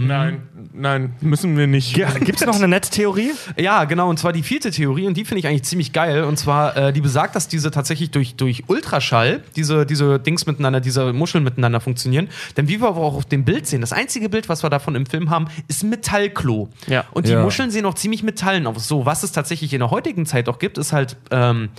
Nein, 0.00 0.42
nein, 0.72 1.16
müssen 1.20 1.56
wir 1.56 1.66
nicht. 1.66 1.92
Gibt 2.20 2.40
es 2.40 2.46
noch 2.46 2.54
eine 2.54 2.68
Netztheorie? 2.68 3.32
Ja, 3.56 3.82
genau, 3.82 4.08
und 4.08 4.16
zwar 4.16 4.32
die 4.32 4.44
vierte 4.44 4.70
Theorie, 4.70 5.08
und 5.08 5.16
die 5.16 5.24
finde 5.24 5.40
ich 5.40 5.48
eigentlich 5.48 5.64
ziemlich 5.64 5.92
geil. 5.92 6.22
Und 6.22 6.38
zwar, 6.38 6.76
äh, 6.76 6.92
die 6.92 7.00
besagt, 7.00 7.34
dass 7.34 7.48
diese 7.48 7.72
tatsächlich 7.72 8.12
durch, 8.12 8.36
durch 8.36 8.62
Ultraschall, 8.68 9.42
diese, 9.56 9.84
diese 9.86 10.20
Dings 10.20 10.46
miteinander, 10.46 10.80
diese 10.80 11.12
Muscheln 11.12 11.42
miteinander 11.42 11.80
funktionieren. 11.80 12.28
Denn 12.56 12.68
wie 12.68 12.80
wir 12.80 12.86
aber 12.86 13.00
auch 13.00 13.16
auf 13.16 13.24
dem 13.24 13.44
Bild 13.44 13.66
sehen, 13.66 13.80
das 13.80 13.92
einzige 13.92 14.28
Bild, 14.28 14.48
was 14.48 14.62
wir 14.62 14.70
davon 14.70 14.94
im 14.94 15.04
Film 15.04 15.30
haben, 15.30 15.48
ist 15.66 15.82
ein 15.82 15.90
Metallklo. 15.90 16.68
Ja. 16.86 17.04
Und 17.10 17.26
die 17.26 17.32
Ja. 17.32 17.42
Muscheln 17.42 17.72
sehen 17.72 17.84
auch 17.84 17.94
ziemlich 17.94 18.22
metallen 18.22 18.68
aus. 18.68 18.86
So, 18.86 19.04
was 19.04 19.24
es 19.24 19.32
tatsächlich 19.32 19.72
in 19.72 19.80
der 19.80 19.90
heutigen 19.90 20.26
Zeit 20.26 20.48
auch 20.48 20.60
gibt, 20.60 20.78
ist 20.78 20.92
halt. 20.92 21.16
Ähm, 21.32 21.70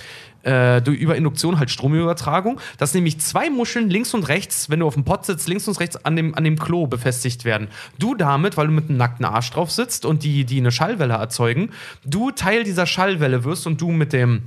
äh, 0.44 0.82
durch, 0.82 1.00
über 1.00 1.16
Induktion 1.16 1.60
halt 1.60 1.70
Stromübertragung, 1.70 2.60
dass 2.78 2.94
nämlich 2.94 3.20
zwei 3.20 3.50
Muscheln 3.50 3.90
links 3.90 4.14
und 4.14 4.28
rechts, 4.28 4.70
wenn 4.70 4.80
du 4.80 4.88
auf 4.88 4.94
dem 4.94 5.04
Pott 5.04 5.26
sitzt, 5.26 5.48
links 5.48 5.68
und 5.68 5.80
rechts 5.80 6.04
an 6.06 6.16
dem, 6.16 6.36
an 6.36 6.44
dem 6.44 6.58
Klo 6.58 6.88
befestigt 6.88 7.46
werden. 7.46 7.68
Du 7.98 8.16
damit, 8.16 8.58
weil 8.58 8.68
du 8.68 8.74
mit 8.74 8.90
einem 8.90 8.98
nackten 8.98 9.26
Arsch 9.26 9.52
drauf 9.52 9.72
sitzt 9.72 10.06
und 10.06 10.24
die, 10.24 10.46
die 10.46 10.60
eine 10.60 10.72
Schallwelle 10.72 11.16
erzeugen, 11.16 11.72
du 12.06 12.32
Teil 12.32 12.64
dieser 12.64 12.86
Schallwelle 12.86 13.44
wirst 13.44 13.68
und 13.68 13.82
du 13.82 13.92
mit 13.92 14.14
dem 14.14 14.44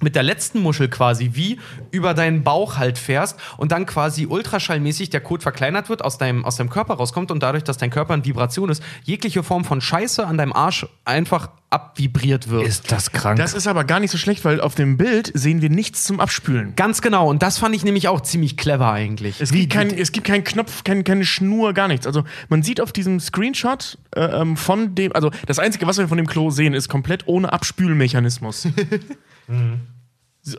mit 0.00 0.14
der 0.14 0.22
letzten 0.22 0.60
Muschel 0.60 0.88
quasi 0.88 1.30
wie 1.34 1.58
über 1.90 2.14
deinen 2.14 2.42
Bauch 2.42 2.76
halt 2.76 2.98
fährst 2.98 3.38
und 3.56 3.72
dann 3.72 3.86
quasi 3.86 4.26
ultraschallmäßig 4.26 5.10
der 5.10 5.20
Kot 5.20 5.42
verkleinert 5.42 5.88
wird, 5.88 6.04
aus 6.04 6.18
deinem, 6.18 6.44
aus 6.44 6.56
deinem 6.56 6.70
Körper 6.70 6.94
rauskommt 6.94 7.30
und 7.30 7.42
dadurch, 7.42 7.64
dass 7.64 7.78
dein 7.78 7.90
Körper 7.90 8.14
in 8.14 8.24
Vibration 8.24 8.68
ist, 8.68 8.82
jegliche 9.04 9.42
Form 9.42 9.64
von 9.64 9.80
Scheiße 9.80 10.26
an 10.26 10.38
deinem 10.38 10.52
Arsch 10.52 10.86
einfach 11.04 11.50
abvibriert 11.70 12.48
wird. 12.48 12.66
Ist 12.66 12.92
das 12.92 13.10
krank? 13.10 13.38
Das 13.38 13.52
ist 13.52 13.66
aber 13.66 13.84
gar 13.84 13.98
nicht 14.00 14.10
so 14.10 14.18
schlecht, 14.18 14.44
weil 14.44 14.60
auf 14.60 14.74
dem 14.74 14.96
Bild 14.96 15.32
sehen 15.34 15.62
wir 15.62 15.70
nichts 15.70 16.04
zum 16.04 16.20
Abspülen. 16.20 16.74
Ganz 16.76 17.02
genau. 17.02 17.28
Und 17.28 17.42
das 17.42 17.58
fand 17.58 17.74
ich 17.74 17.84
nämlich 17.84 18.08
auch 18.08 18.20
ziemlich 18.20 18.56
clever 18.56 18.92
eigentlich. 18.92 19.40
Es 19.40 19.50
gibt, 19.50 19.72
kein, 19.72 19.90
es 19.90 20.12
gibt 20.12 20.26
keinen 20.26 20.44
Knopf, 20.44 20.84
kein, 20.84 21.02
keine 21.04 21.24
Schnur, 21.24 21.72
gar 21.72 21.88
nichts. 21.88 22.06
Also 22.06 22.24
man 22.48 22.62
sieht 22.62 22.80
auf 22.80 22.92
diesem 22.92 23.18
Screenshot 23.18 23.98
äh, 24.14 24.20
ähm, 24.20 24.56
von 24.56 24.94
dem, 24.94 25.12
also 25.14 25.30
das 25.46 25.58
Einzige, 25.58 25.86
was 25.86 25.98
wir 25.98 26.06
von 26.06 26.18
dem 26.18 26.26
Klo 26.26 26.50
sehen, 26.50 26.72
ist 26.72 26.88
komplett 26.88 27.26
ohne 27.26 27.52
Abspülmechanismus. 27.52 28.68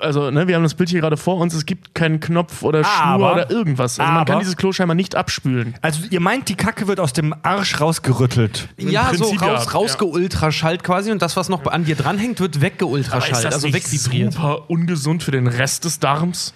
Also, 0.02 0.32
ne, 0.32 0.50
wir 0.50 0.56
haben 0.56 0.64
das 0.64 0.74
Bild 0.74 0.90
hier 0.90 1.00
gerade 1.00 1.16
vor 1.16 1.38
uns, 1.38 1.54
es 1.54 1.66
gibt 1.66 1.96
keinen 1.96 2.20
Knopf 2.20 2.62
oder 2.62 2.84
Schnur 2.84 2.92
Aber- 3.06 3.34
oder 3.34 3.50
irgendwas. 3.50 3.98
Also 3.98 4.12
man 4.12 4.22
aber- 4.22 4.34
kann 4.34 4.40
dieses 4.42 4.58
Klo 4.58 4.74
scheinbar 4.74 4.96
nicht 4.96 5.16
abspülen. 5.16 5.76
also 5.82 6.02
ihr 6.10 6.20
meint, 6.20 6.50
die 6.50 6.56
Kacke 6.56 6.88
wird 6.90 7.00
aus 7.00 7.14
dem 7.14 7.34
Arsch 7.44 7.80
rausgerüttelt. 7.80 8.68
ja, 8.78 9.04
Prinzip 9.04 9.40
so 9.40 9.46
raus, 9.46 9.66
ja. 9.66 9.72
rausgeultraschallt 9.72 10.84
quasi 10.84 11.10
und 11.12 11.22
das, 11.22 11.38
was 11.38 11.48
noch 11.48 11.66
an 11.68 11.86
dir 11.86 11.96
dranhängt, 11.96 12.42
wird 12.42 12.60
weggeultraschallt, 12.60 13.46
also 13.46 13.72
wegvibriert. 13.72 14.34
super 14.34 14.70
ungesund 14.70 15.24
für 15.24 15.32
den 15.32 15.48
Rest 15.48 15.86
des 15.86 16.00
Darms? 16.00 16.54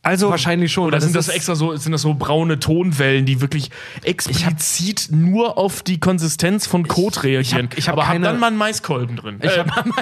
Also, 0.00 0.30
Wahrscheinlich 0.30 0.72
schon. 0.72 0.84
Oder 0.86 1.00
sind 1.00 1.16
das 1.16 1.28
extra 1.28 1.56
so, 1.56 1.74
sind 1.76 1.90
das 1.90 2.02
so 2.02 2.14
brauneTonwellen, 2.14 3.26
die 3.26 3.40
wirklich 3.40 3.72
explizit 4.04 5.08
nur 5.10 5.58
auf 5.58 5.82
die 5.82 5.98
Konsistenz 5.98 6.68
von 6.68 6.86
Kot 6.86 7.24
reagieren? 7.24 7.68
ich 7.74 7.88
hab 7.88 7.94
Aber 7.94 8.04
keine- 8.04 8.26
hab 8.28 8.32
dann 8.34 8.40
mal 8.40 8.46
einen 8.46 8.56
Maiskolben 8.58 9.16
drin. 9.16 9.40
Ich 9.42 9.50
äh, 9.50 9.64
hab- 9.64 9.84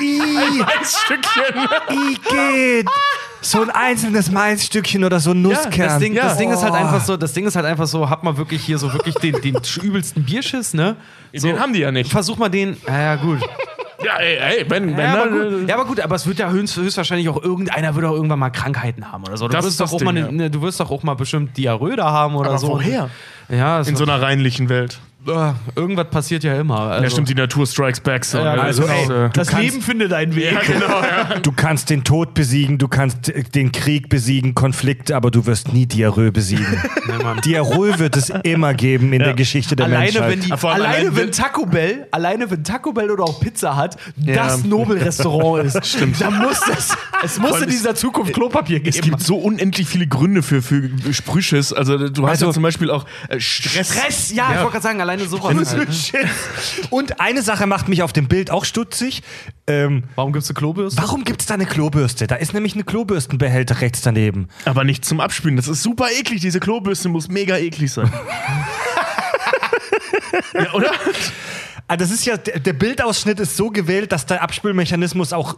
I, 0.00 0.62
Maisstückchen. 0.62 1.68
I 1.90 2.18
geht. 2.30 2.88
So 3.40 3.62
ein 3.62 3.70
einzelnes 3.70 4.30
Maisstückchen 4.30 5.04
oder 5.04 5.20
so 5.20 5.30
ein 5.30 5.42
Nusskern. 5.42 5.72
Das 5.88 5.98
Ding, 5.98 6.12
Ja. 6.14 6.24
das 6.24 6.38
Ding 6.38 6.50
ist 6.52 6.62
halt 6.62 6.74
einfach 6.74 7.00
so, 7.04 7.16
das 7.16 7.32
Ding 7.32 7.46
ist 7.46 7.56
halt 7.56 7.66
einfach 7.66 7.86
so, 7.86 8.08
hab 8.10 8.22
mal 8.24 8.36
wirklich 8.36 8.62
hier 8.64 8.78
so 8.78 8.92
wirklich 8.92 9.14
den, 9.16 9.40
den 9.40 9.56
übelsten 9.82 10.24
Bierschiss, 10.24 10.74
ne? 10.74 10.96
So, 11.34 11.46
Den 11.48 11.60
haben 11.60 11.72
die 11.72 11.80
ja 11.80 11.92
nicht. 11.92 12.10
Versuch 12.10 12.36
mal 12.38 12.48
den. 12.48 12.76
Ja, 12.86 13.00
ja, 13.00 13.16
gut. 13.16 13.40
Ja, 14.04 14.16
ey, 14.18 14.36
ey, 14.60 14.70
wenn, 14.70 14.96
wenn 14.96 14.98
Ja, 14.98 15.22
aber 15.22 15.30
ne, 15.30 15.58
gut. 15.60 15.68
ja, 15.68 15.74
aber 15.74 15.84
gut, 15.84 16.00
aber 16.00 16.14
es 16.14 16.26
wird 16.26 16.38
ja 16.38 16.50
höchst, 16.50 16.76
höchstwahrscheinlich 16.76 17.28
auch 17.28 17.42
irgendeiner 17.42 17.94
wird 17.96 18.06
auch 18.06 18.12
irgendwann 18.14 18.38
mal 18.38 18.50
Krankheiten 18.50 19.10
haben 19.10 19.24
oder 19.24 19.36
so. 19.36 19.48
Du 19.48 19.52
Das 19.52 19.64
wirst 19.64 19.72
ist 19.72 19.80
doch 19.80 19.86
das 19.90 19.94
auch 20.00 20.04
mal 20.04 20.14
Ding, 20.14 20.36
ne, 20.36 20.50
du 20.50 20.62
wirst 20.62 20.78
doch 20.78 20.90
auch 20.92 21.02
mal 21.02 21.14
bestimmt 21.14 21.56
Diarrhoe 21.56 21.96
da 21.96 22.10
haben 22.12 22.36
oder 22.36 22.50
Aber 22.50 22.58
so. 22.58 22.68
woher? 22.68 23.10
Ja, 23.48 23.80
in 23.80 23.96
so 23.96 24.04
einer 24.04 24.22
reinlichen 24.22 24.68
Welt. 24.68 25.00
Äh, 25.26 25.52
irgendwas 25.74 26.08
passiert 26.10 26.44
ja 26.44 26.58
immer. 26.58 26.78
Also, 26.80 27.04
Ja, 27.04 27.10
stimmt, 27.10 27.28
die 27.28 27.34
Natur 27.34 27.66
strikes 27.66 28.00
back. 28.00 28.24
So, 28.24 28.38
Ja, 28.38 28.52
also, 28.54 28.82
Das 28.82 28.90
ey, 28.90 29.04
äh, 29.26 29.30
das 29.32 29.48
kannst- 29.48 29.62
Leben 29.64 29.82
findet 29.82 30.12
einen 30.12 30.34
Weg. 30.34 30.52
ja, 30.52 30.60
genau, 30.60 31.00
ja. 31.02 31.38
Du 31.40 31.52
kannst 31.52 31.90
den 31.90 32.04
Tod 32.04 32.34
besiegen, 32.34 32.78
du 32.78 32.88
kannst 32.88 33.28
äh, 33.28 33.42
den 33.42 33.72
Krieg 33.72 34.08
besiegen, 34.08 34.54
Konflikte, 34.54 35.16
aber 35.16 35.30
du 35.30 35.44
wirst 35.46 35.72
nie 35.72 35.86
Diarrhoe 35.86 36.30
besiegen. 36.32 36.66
Diarrhoe 37.44 37.98
wird 37.98 38.16
es 38.16 38.30
immer 38.30 38.74
geben 38.74 39.12
in 39.12 39.18
der 39.20 39.34
Geschichte 39.34 39.76
der 39.76 39.86
Alleine 39.86 40.04
Menschheit. 40.04 40.30
wenn, 40.30 40.40
die, 40.40 40.52
alleine 40.52 40.84
allein, 40.86 41.16
wenn 41.16 41.32
Taco 41.32 41.66
Bell, 41.66 42.06
alleine 42.10 42.50
wenn 42.50 42.64
Taco 42.64 42.92
Bell 42.92 43.10
oder 43.10 43.24
auch 43.24 43.40
Pizza 43.40 43.76
hat, 43.76 43.96
das 44.16 44.64
Nobelrestaurant 44.64 45.64
ist. 45.74 45.86
Stimmt. 45.86 46.20
Da 46.20 46.30
muss 46.30 46.60
es, 46.68 46.96
es 47.24 47.38
muss 47.38 47.60
in 47.60 47.68
dieser 47.70 47.94
Zukunft 47.94 48.32
Klopapier 48.34 48.80
geben. 48.80 48.88
Es 48.96 49.00
gibt 49.02 49.20
so 49.20 49.36
unendlich 49.36 49.86
viele 49.88 50.06
Gründe 50.06 50.42
für, 50.42 50.62
für 50.62 50.88
Sprühschiss. 51.12 51.72
Also 51.72 52.08
du 52.08 52.22
hast 52.24 52.30
Also- 52.30 52.46
ja 52.46 52.52
zum 52.52 52.62
Beispiel 52.62 52.90
auch 52.90 53.04
äh, 53.28 53.40
Stress. 53.40 53.92
Stress, 53.92 54.32
ja, 54.32 54.50
ich 54.52 54.56
wollte 54.58 54.72
gerade 54.72 54.82
sagen, 54.82 54.98
alleine 55.08 55.28
sowas. 55.28 55.72
Halt, 55.72 55.88
ne? 55.88 56.30
Und 56.90 57.20
eine 57.20 57.42
Sache 57.42 57.66
macht 57.66 57.88
mich 57.88 58.02
auf 58.02 58.12
dem 58.12 58.28
Bild 58.28 58.50
auch 58.50 58.64
stutzig. 58.64 59.22
Ähm, 59.66 60.04
Warum 60.14 60.32
gibt 60.32 60.44
es 60.44 60.50
eine 60.50 60.54
Klobürste? 60.54 61.02
warum 61.02 61.24
gibt 61.24 61.40
es 61.40 61.46
da 61.46 61.54
eine 61.54 61.66
Klobürste? 61.66 62.26
Da 62.26 62.36
ist 62.36 62.54
nämlich 62.54 62.74
eine 62.74 62.84
Klobürstenbehälter 62.84 63.80
rechts 63.80 64.02
daneben. 64.02 64.48
Aber 64.64 64.84
nicht 64.84 65.04
zum 65.04 65.20
Abspülen. 65.20 65.56
Das 65.56 65.68
ist 65.68 65.82
super 65.82 66.06
eklig. 66.18 66.40
Diese 66.40 66.60
Klobürste 66.60 67.08
muss 67.08 67.28
mega 67.28 67.56
eklig 67.56 67.92
sein. 67.92 68.12
ja, 70.54 70.72
oder? 70.74 70.90
Ah, 71.86 71.96
das 71.96 72.10
ist 72.10 72.26
ja, 72.26 72.36
der, 72.36 72.72
Bildausschnitt 72.74 73.40
ist 73.40 73.56
so 73.56 73.70
gewählt, 73.70 74.12
dass 74.12 74.26
der 74.26 74.42
Abspülmechanismus 74.42 75.32
auch 75.32 75.56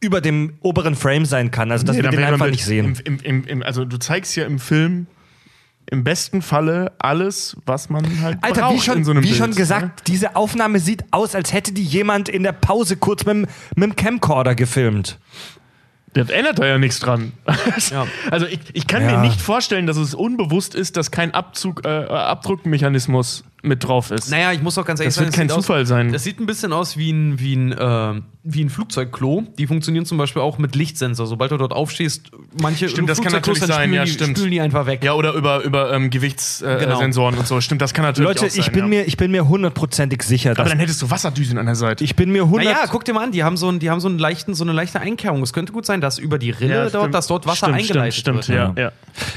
über 0.00 0.20
dem 0.20 0.58
oberen 0.60 0.94
Frame 0.94 1.24
sein 1.26 1.50
kann. 1.50 1.70
Also, 1.70 1.86
dass 1.86 1.96
wir 1.96 2.02
dann 2.02 2.12
den 2.12 2.24
einfach 2.24 2.50
nicht 2.50 2.64
sehen. 2.64 2.98
Im, 3.04 3.18
im, 3.20 3.44
im, 3.44 3.62
also 3.62 3.84
du 3.84 3.98
zeigst 3.98 4.36
ja 4.36 4.44
im 4.44 4.58
Film 4.58 5.06
im 5.90 6.04
besten 6.04 6.40
Falle 6.42 6.92
alles, 6.98 7.56
was 7.66 7.90
man 7.90 8.04
halt 8.22 8.38
Alter, 8.42 8.62
braucht 8.62 8.74
wie 8.76 8.80
schon, 8.80 8.98
in 8.98 9.04
so 9.04 9.10
einem 9.10 9.22
wie 9.22 9.28
Bild, 9.28 9.38
schon 9.38 9.54
gesagt, 9.54 9.84
ne? 9.84 9.92
diese 10.06 10.36
Aufnahme 10.36 10.78
sieht 10.78 11.04
aus, 11.10 11.34
als 11.34 11.52
hätte 11.52 11.72
die 11.72 11.82
jemand 11.84 12.28
in 12.28 12.42
der 12.44 12.52
Pause 12.52 12.96
kurz 12.96 13.24
mit, 13.24 13.34
dem- 13.34 13.46
mit 13.74 13.84
dem 13.90 13.96
Camcorder 13.96 14.54
gefilmt. 14.54 15.18
Das 16.12 16.28
ändert 16.28 16.58
da 16.58 16.66
ja 16.66 16.76
nichts 16.78 16.98
dran. 16.98 17.32
Ja. 17.92 18.06
Also 18.32 18.46
ich, 18.46 18.58
ich 18.72 18.86
kann 18.88 19.02
Ja. 19.04 19.12
mir 19.18 19.28
nicht 19.28 19.40
vorstellen, 19.40 19.86
dass 19.86 19.96
es 19.96 20.12
unbewusst 20.14 20.74
ist, 20.74 20.96
dass 20.96 21.10
kein 21.12 21.32
Abzug, 21.34 21.84
äh, 21.84 21.88
Abdruckmechanismus 21.88 23.44
mit 23.62 23.84
drauf 23.84 24.10
ist. 24.10 24.30
Naja, 24.30 24.52
ich 24.52 24.62
muss 24.62 24.76
auch 24.78 24.84
ganz 24.84 25.00
ehrlich 25.00 25.14
Das 25.14 25.22
wird 25.24 25.34
sagen, 25.34 25.48
kein 25.48 25.56
Zufall 25.56 25.82
aus, 25.82 25.88
sein. 25.88 26.12
Das 26.12 26.24
sieht 26.24 26.40
ein 26.40 26.46
bisschen 26.46 26.72
aus 26.72 26.96
wie 26.96 27.10
ein, 27.12 27.38
wie 27.38 27.54
ein, 27.54 27.72
äh, 27.72 28.20
wie 28.42 28.64
ein 28.64 28.70
Flugzeugklo. 28.70 29.44
Die 29.58 29.66
funktionieren 29.66 30.06
zum 30.06 30.16
Beispiel 30.16 30.40
auch 30.40 30.56
mit 30.56 30.74
Lichtsensor. 30.74 31.26
Sobald 31.26 31.52
du 31.52 31.58
dort 31.58 31.72
aufstehst, 31.72 32.30
manche 32.60 32.88
Stimmt, 32.88 33.10
das 33.10 33.20
kann 33.20 33.32
natürlich 33.32 33.60
sein, 33.60 33.70
spülen 33.70 33.92
ja, 33.92 34.04
die, 34.04 34.10
stimmt. 34.10 34.38
spülen 34.38 34.50
die 34.50 34.60
einfach 34.62 34.86
weg. 34.86 35.04
Ja, 35.04 35.12
oder 35.12 35.34
über, 35.34 35.62
über 35.62 35.92
ähm, 35.92 36.08
Gewichtssensoren 36.08 36.78
äh, 36.78 36.86
Genau. 36.86 37.38
Und 37.38 37.46
so. 37.46 37.60
Stimmt, 37.60 37.82
das 37.82 37.92
kann 37.92 38.04
natürlich 38.04 38.28
Leute, 38.28 38.46
auch 38.46 38.50
sein. 38.50 38.60
ich 38.60 38.72
bin, 38.72 38.84
ja. 38.84 38.86
mir, 38.86 39.06
ich 39.06 39.18
bin 39.18 39.30
mir 39.30 39.46
hundertprozentig 39.46 40.22
sicher, 40.22 40.52
Aber 40.52 40.62
dass 40.62 40.70
dann 40.70 40.78
hättest 40.78 41.02
du 41.02 41.10
Wasserdüsen 41.10 41.58
an 41.58 41.66
der 41.66 41.74
Seite. 41.74 42.02
ich 42.02 42.16
bin 42.16 42.32
mir 42.32 42.44
100 42.44 42.64
Naja, 42.64 42.84
guck 42.90 43.04
dir 43.04 43.12
mal 43.12 43.24
an, 43.24 43.32
die 43.32 43.44
haben 43.44 43.58
so, 43.58 43.68
einen, 43.68 43.78
die 43.78 43.90
haben 43.90 44.00
so, 44.00 44.08
einen 44.08 44.18
leichten, 44.18 44.54
so 44.54 44.64
eine 44.64 44.72
leichte 44.72 45.00
Einkerbung. 45.00 45.42
Es 45.42 45.52
könnte 45.52 45.72
gut 45.72 45.84
sein, 45.84 46.00
dass 46.00 46.18
über 46.18 46.38
die 46.38 46.50
Rille 46.50 46.88
dort, 46.90 46.90
stimmt. 46.90 47.14
dass 47.14 47.26
dort 47.26 47.46
Wasser 47.46 47.66
stimmt, 47.66 47.78
eingeleitet 47.78 48.14
stimmt, 48.14 48.36
wird. 48.36 48.44
Stimmt, 48.44 48.78
ja. 48.78 48.84
ja. 48.84 48.92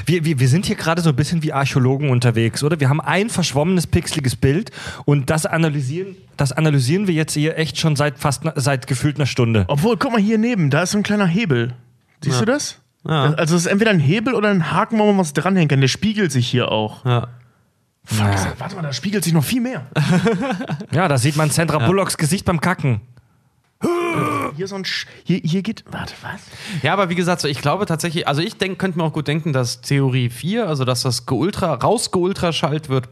Wir, 0.06 0.24
wir, 0.24 0.40
wir 0.40 0.48
sind 0.48 0.64
hier 0.64 0.76
gerade 0.76 1.02
so 1.02 1.10
ein 1.10 1.16
bisschen 1.16 1.42
wie 1.42 1.52
Archäologen 1.52 2.08
unterwegs, 2.08 2.62
oder? 2.64 2.80
Wir 2.80 2.88
haben 2.88 3.02
ein 3.02 3.28
verschwommenes, 3.28 3.86
pixeliges 3.86 4.34
Bild 4.34 4.70
und 5.04 5.28
das 5.28 5.44
analysieren, 5.44 6.16
das 6.36 6.52
analysieren 6.52 7.06
wir 7.06 7.14
jetzt 7.14 7.34
hier 7.34 7.58
echt 7.58 7.78
schon 7.78 7.96
seit 7.96 8.18
fast 8.18 8.42
seit 8.56 8.86
gefühlt 8.86 9.16
einer 9.16 9.26
Stunde. 9.26 9.64
Obwohl, 9.68 9.96
guck 9.96 10.12
mal 10.12 10.20
hier 10.20 10.38
neben, 10.38 10.70
da 10.70 10.82
ist 10.82 10.92
so 10.92 10.98
ein 10.98 11.02
kleiner 11.02 11.26
Hebel. 11.26 11.74
Siehst 12.22 12.40
du 12.40 12.44
das? 12.44 12.80
Ja. 13.06 13.34
Also 13.34 13.56
es 13.56 13.66
ist 13.66 13.70
entweder 13.70 13.90
ein 13.90 14.00
Hebel 14.00 14.34
oder 14.34 14.48
ein 14.48 14.70
Haken, 14.70 14.98
wo 14.98 15.06
man 15.06 15.18
was 15.18 15.32
dranhängen 15.32 15.68
kann. 15.68 15.80
Der 15.80 15.88
spiegelt 15.88 16.32
sich 16.32 16.48
hier 16.48 16.72
auch. 16.72 17.04
Ja. 17.04 17.28
Fuck, 18.04 18.58
warte 18.58 18.76
mal, 18.76 18.82
da 18.82 18.92
spiegelt 18.92 19.24
sich 19.24 19.32
noch 19.32 19.44
viel 19.44 19.60
mehr. 19.60 19.86
Ja, 20.92 21.08
da 21.08 21.18
sieht 21.18 21.36
man 21.36 21.50
Sandra 21.50 21.78
Bullocks 21.78 22.16
Gesicht 22.16 22.44
beim 22.44 22.60
Kacken. 22.60 23.00
Hier 24.56 24.68
so 24.68 24.76
ein 24.76 24.84
Sch 24.84 25.06
hier, 25.24 25.40
hier 25.42 25.62
geht. 25.62 25.84
Warte, 25.90 26.14
was? 26.22 26.40
Ja, 26.82 26.92
aber 26.92 27.08
wie 27.08 27.14
gesagt, 27.16 27.40
so, 27.40 27.48
ich 27.48 27.60
glaube 27.60 27.86
tatsächlich, 27.86 28.28
also 28.28 28.40
ich 28.40 28.56
denk, 28.56 28.78
könnte 28.78 28.98
mir 28.98 29.04
auch 29.04 29.12
gut 29.12 29.26
denken, 29.26 29.52
dass 29.52 29.80
Theorie 29.80 30.30
4, 30.30 30.68
also 30.68 30.84
dass 30.84 31.02
das 31.02 31.26
geultra, 31.26 31.74
rausgeultraschallt 31.74 32.88
wird, 32.88 33.08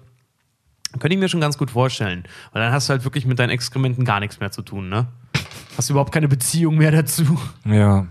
könnte 1.01 1.15
ich 1.15 1.21
mir 1.21 1.29
schon 1.29 1.41
ganz 1.41 1.59
gut 1.59 1.71
vorstellen. 1.71 2.25
Weil 2.53 2.63
dann 2.63 2.73
hast 2.73 2.89
du 2.89 2.93
halt 2.93 3.05
wirklich 3.05 3.27
mit 3.27 3.39
deinen 3.39 3.51
Exkrementen 3.51 4.05
gar 4.05 4.21
nichts 4.21 4.41
mehr 4.41 4.51
zu 4.51 4.63
tun, 4.63 4.89
ne? 4.89 5.07
Hast 5.77 5.89
du 5.89 5.95
überhaupt 5.95 6.13
keine 6.13 6.29
Beziehung 6.29 6.77
mehr 6.77 6.91
dazu. 6.91 7.39
Ja. 7.65 8.07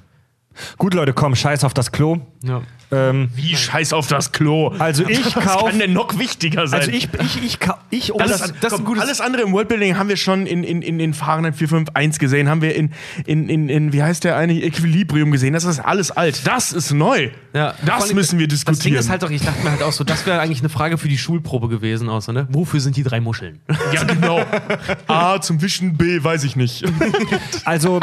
Gut, 0.78 0.94
Leute, 0.94 1.14
komm, 1.14 1.36
scheiß 1.36 1.64
auf 1.64 1.74
das 1.74 1.92
Klo. 1.92 2.20
Ja. 2.44 2.62
Ähm, 2.94 3.30
Wie 3.36 3.56
scheiß 3.56 3.94
auf 3.94 4.08
das 4.08 4.32
Klo. 4.34 4.70
also 4.80 5.08
ich 5.08 5.36
Was 5.36 5.44
kauf, 5.46 5.66
kann 5.70 5.80
denn 5.80 5.94
noch 5.94 6.20
wichtiger 6.20 6.68
sein? 6.68 6.82
also 6.82 6.92
ich, 6.92 7.08
ich, 7.20 7.44
ich, 7.44 7.58
ich, 7.90 8.14
oh, 8.14 8.18
Das, 8.18 8.30
das, 8.30 8.40
das 8.40 8.50
ist 8.52 8.64
ein 8.64 8.70
komm, 8.72 8.86
gutes- 8.86 9.04
alles 9.04 9.22
andere 9.22 9.44
im 9.44 9.54
Worldbuilding 9.54 9.98
haben 9.98 10.10
wir 10.10 10.18
schon 10.18 10.46
in, 10.46 10.64
in, 10.64 10.82
in, 10.82 11.00
in 11.00 11.14
Fahrenheit 11.14 11.56
451 11.56 12.20
gesehen, 12.20 12.50
haben 12.50 12.62
wir 12.62 12.76
in, 12.76 12.92
in, 13.26 13.48
in, 13.50 13.70
in 13.70 13.94
wie 13.94 14.04
heißt 14.04 14.24
der 14.26 14.36
eine, 14.38 14.54
Equilibrium 14.62 15.32
gesehen. 15.32 15.54
Das 15.54 15.64
ist 15.64 15.80
alles 15.80 16.12
alt. 16.12 16.42
Das 16.46 16.74
ist 16.74 16.92
neu. 16.92 17.30
Ja, 17.54 17.74
das 17.86 18.04
allem, 18.06 18.16
müssen 18.16 18.40
wir 18.40 18.48
Das 18.48 18.60
Ding 18.64 18.74
diskutieren. 18.74 19.00
ist 19.00 19.10
halt 19.10 19.24
doch, 19.24 19.30
ich 19.30 19.42
dachte 19.42 19.64
mir 19.64 19.72
halt 19.72 19.84
auch 19.84 19.92
so, 19.94 20.04
das 20.04 20.26
wäre 20.26 20.40
eigentlich 20.40 20.60
eine 20.60 20.70
Frage 20.70 20.98
für 20.98 21.08
die 21.08 21.18
Schulprobe 21.18 21.68
gewesen, 21.70 22.10
außer, 22.10 22.34
ne? 22.34 22.48
Wofür 22.50 22.80
sind 22.80 22.96
die 22.98 23.04
drei 23.04 23.20
Muscheln? 23.22 23.60
ja, 23.94 24.04
genau. 24.04 24.42
A 25.08 25.40
zum 25.42 25.62
Wischen, 25.62 25.98
B 25.98 26.24
weiß 26.24 26.44
ich 26.44 26.56
nicht. 26.56 26.84
also 27.66 28.00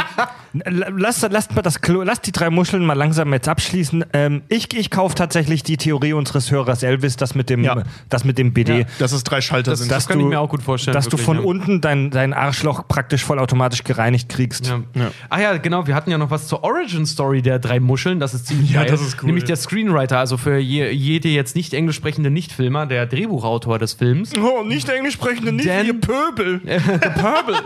lass, 0.64 1.26
lasst 1.30 1.55
mal 1.55 1.62
das 1.62 1.80
Klo, 1.80 2.03
lasst 2.03 2.26
die 2.26 2.32
drei 2.32 2.51
Muscheln 2.51 2.84
mal 2.84 2.95
langsam 2.95 3.32
jetzt 3.32 3.49
abschließen. 3.49 4.05
Ähm, 4.12 4.43
ich 4.49 4.68
ich 4.78 4.90
kaufe 4.90 5.14
tatsächlich 5.14 5.62
die 5.62 5.76
Theorie 5.76 6.12
unseres 6.12 6.50
Hörers 6.50 6.82
Elvis, 6.82 7.16
das 7.16 7.34
mit 7.34 7.50
dem, 7.50 7.62
Ja. 7.64 7.82
das 8.08 8.24
mit 8.24 8.38
dem 8.38 8.52
BD. 8.52 8.80
Ja. 8.80 8.84
Dass 8.98 9.12
es 9.12 9.24
drei 9.24 9.40
Schalter 9.40 9.72
Das- 9.72 9.80
sind. 9.80 9.90
das 9.90 10.06
kann 10.08 10.18
ich 10.20 10.26
mir 10.26 10.40
auch 10.40 10.48
gut 10.48 10.62
vorstellen, 10.62 10.94
Dass 10.94 11.06
du 11.06 11.12
wirklich, 11.12 11.26
von 11.26 11.36
ja. 11.38 11.42
unten 11.44 11.80
dein, 11.80 12.10
dein 12.10 12.32
Arschloch 12.32 12.86
praktisch 12.88 13.24
vollautomatisch 13.24 13.84
gereinigt 13.84 14.28
kriegst. 14.28 14.66
Ja. 14.68 14.80
Ja. 14.94 15.10
Ah 15.28 15.40
ja, 15.40 15.56
genau, 15.58 15.86
wir 15.86 15.94
hatten 15.94 16.10
ja 16.10 16.18
noch 16.18 16.30
was 16.30 16.46
zur 16.48 16.62
Origin 16.64 17.06
Story 17.06 17.42
der 17.42 17.58
drei 17.58 17.80
Muscheln, 17.80 18.20
das 18.20 18.34
ist 18.34 18.46
ziemlich 18.46 18.70
Ja, 18.70 18.82
geil. 18.82 18.90
das 18.90 19.00
ist 19.02 19.18
cool. 19.22 19.26
Nämlich 19.26 19.44
der 19.44 19.56
Screenwriter, 19.56 20.18
also 20.18 20.36
für 20.36 20.58
je, 20.58 20.90
jede 20.90 21.28
jetzt 21.28 21.56
nicht 21.56 21.74
englisch 21.74 21.96
sprechende 21.96 22.30
Nichtfilmer, 22.30 22.86
der 22.86 23.06
Drehbuchautor 23.06 23.78
des 23.78 23.94
Films. 23.94 24.32
Oh, 24.38 24.62
nicht 24.64 24.88
englisch 24.88 25.14
sprechende, 25.14 25.52
nicht 25.52 25.68
Dan- 25.68 25.86
ihr 25.86 26.00
Pöbel. 26.00 26.60
Purple. 27.18 27.56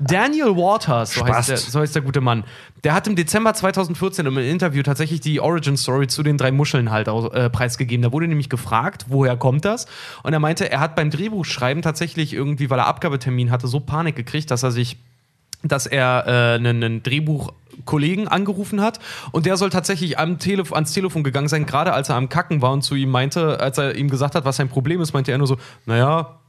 Daniel 0.00 0.56
Waters, 0.56 1.14
so 1.14 1.24
heißt, 1.26 1.48
der, 1.48 1.56
so 1.56 1.80
heißt 1.80 1.94
der 1.94 2.02
gute 2.02 2.20
Mann. 2.20 2.44
Der 2.84 2.94
hat 2.94 3.06
im 3.06 3.16
Dezember 3.16 3.54
2014 3.54 4.26
im 4.26 4.36
Interview 4.38 4.82
tatsächlich 4.82 5.20
die 5.20 5.40
Origin 5.40 5.76
Story 5.76 6.06
zu 6.06 6.22
den 6.22 6.36
drei 6.38 6.50
Muscheln 6.56 6.90
halt 6.90 7.08
aus, 7.08 7.32
äh, 7.32 7.50
preisgegeben. 7.50 8.02
Da 8.02 8.12
wurde 8.12 8.28
nämlich 8.28 8.48
gefragt, 8.48 9.06
woher 9.08 9.36
kommt 9.36 9.64
das? 9.64 9.86
Und 10.22 10.32
er 10.32 10.40
meinte, 10.40 10.70
er 10.70 10.80
hat 10.80 10.96
beim 10.96 11.10
Drehbuchschreiben 11.10 11.82
tatsächlich 11.82 12.32
irgendwie, 12.32 12.70
weil 12.70 12.78
er 12.78 12.86
Abgabetermin 12.86 13.50
hatte, 13.50 13.68
so 13.68 13.80
Panik 13.80 14.16
gekriegt, 14.16 14.50
dass 14.50 14.62
er 14.62 14.70
sich 14.70 14.98
dass 15.62 15.86
er 15.86 16.24
äh, 16.26 16.54
einen, 16.56 16.84
einen 16.84 17.02
Drehbuchkollegen 17.02 18.28
angerufen 18.28 18.80
hat 18.80 19.00
und 19.32 19.46
der 19.46 19.56
soll 19.56 19.70
tatsächlich 19.70 20.18
am 20.18 20.38
Telef 20.38 20.72
ans 20.72 20.92
Telefon 20.92 21.24
gegangen 21.24 21.48
sein, 21.48 21.66
gerade 21.66 21.92
als 21.92 22.08
er 22.08 22.16
am 22.16 22.28
Kacken 22.28 22.62
war 22.62 22.72
und 22.72 22.82
zu 22.82 22.94
ihm 22.94 23.10
meinte, 23.10 23.58
als 23.58 23.78
er 23.78 23.96
ihm 23.96 24.08
gesagt 24.08 24.34
hat, 24.34 24.44
was 24.44 24.56
sein 24.56 24.68
Problem 24.68 25.00
ist, 25.00 25.12
meinte 25.12 25.32
er 25.32 25.38
nur 25.38 25.46
so, 25.46 25.56
naja, 25.86 26.40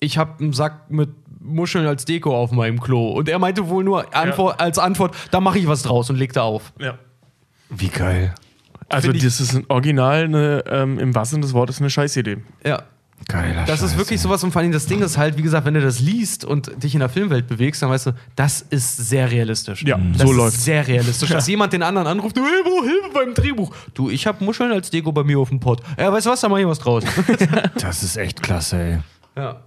ich 0.00 0.18
habe 0.18 0.38
einen 0.40 0.52
Sack 0.52 0.90
mit 0.90 1.10
Muscheln 1.40 1.86
als 1.86 2.04
Deko 2.04 2.36
auf 2.36 2.50
meinem 2.52 2.80
Klo. 2.80 3.10
Und 3.10 3.28
er 3.28 3.38
meinte 3.38 3.68
wohl 3.68 3.84
nur 3.84 4.14
Antwort, 4.14 4.60
als 4.60 4.78
Antwort, 4.78 5.14
da 5.30 5.40
mache 5.40 5.58
ich 5.58 5.66
was 5.66 5.82
draus 5.82 6.10
und 6.10 6.16
legte 6.16 6.42
auf. 6.42 6.72
ja. 6.78 6.98
Wie 7.74 7.88
geil. 7.88 8.34
Also, 8.92 9.10
ich- 9.12 9.22
das 9.22 9.40
ist 9.40 9.54
ein 9.54 9.64
Original, 9.68 10.24
eine, 10.24 10.64
ähm, 10.68 10.98
im 10.98 11.14
wahrsten 11.14 11.36
Sinne 11.36 11.46
des 11.46 11.54
Wortes, 11.54 11.80
eine 11.80 11.90
Scheißidee. 11.90 12.38
Ja. 12.64 12.82
Geiler 13.28 13.64
Das 13.66 13.82
ist 13.82 13.90
Scheiß, 13.90 13.98
wirklich 13.98 14.18
ey. 14.18 14.22
sowas 14.24 14.42
und 14.42 14.50
vor 14.50 14.62
allem 14.62 14.72
das 14.72 14.86
Ding 14.86 15.00
ist 15.00 15.16
halt, 15.16 15.38
wie 15.38 15.42
gesagt, 15.42 15.64
wenn 15.64 15.74
du 15.74 15.80
das 15.80 16.00
liest 16.00 16.44
und 16.44 16.72
dich 16.82 16.94
in 16.94 16.98
der 16.98 17.08
Filmwelt 17.08 17.46
bewegst, 17.46 17.80
dann 17.80 17.88
weißt 17.88 18.06
du, 18.06 18.12
das 18.34 18.62
ist 18.62 18.96
sehr 18.96 19.30
realistisch. 19.30 19.84
Ja, 19.84 19.96
das 19.96 20.22
so 20.22 20.30
ist 20.32 20.36
läuft's. 20.36 20.64
sehr 20.64 20.88
realistisch. 20.88 21.28
Dass 21.30 21.46
jemand 21.46 21.72
den 21.72 21.84
anderen 21.84 22.08
anruft, 22.08 22.36
hey, 22.36 22.42
wo 22.64 22.82
Hilfe 22.82 23.10
beim 23.14 23.32
Drehbuch. 23.32 23.72
Du, 23.94 24.10
ich 24.10 24.26
habe 24.26 24.44
Muscheln 24.44 24.72
als 24.72 24.90
Deko 24.90 25.12
bei 25.12 25.22
mir 25.22 25.38
auf 25.38 25.50
dem 25.50 25.60
Pott. 25.60 25.82
Ja, 25.96 26.12
weißt 26.12 26.26
du 26.26 26.30
was, 26.30 26.40
da 26.40 26.48
mach 26.48 26.58
ich 26.58 26.66
was 26.66 26.80
draus. 26.80 27.04
Das 27.80 28.02
ist 28.02 28.16
echt 28.16 28.42
klasse, 28.42 28.76
ey. 28.82 28.98
ja. 29.36 29.60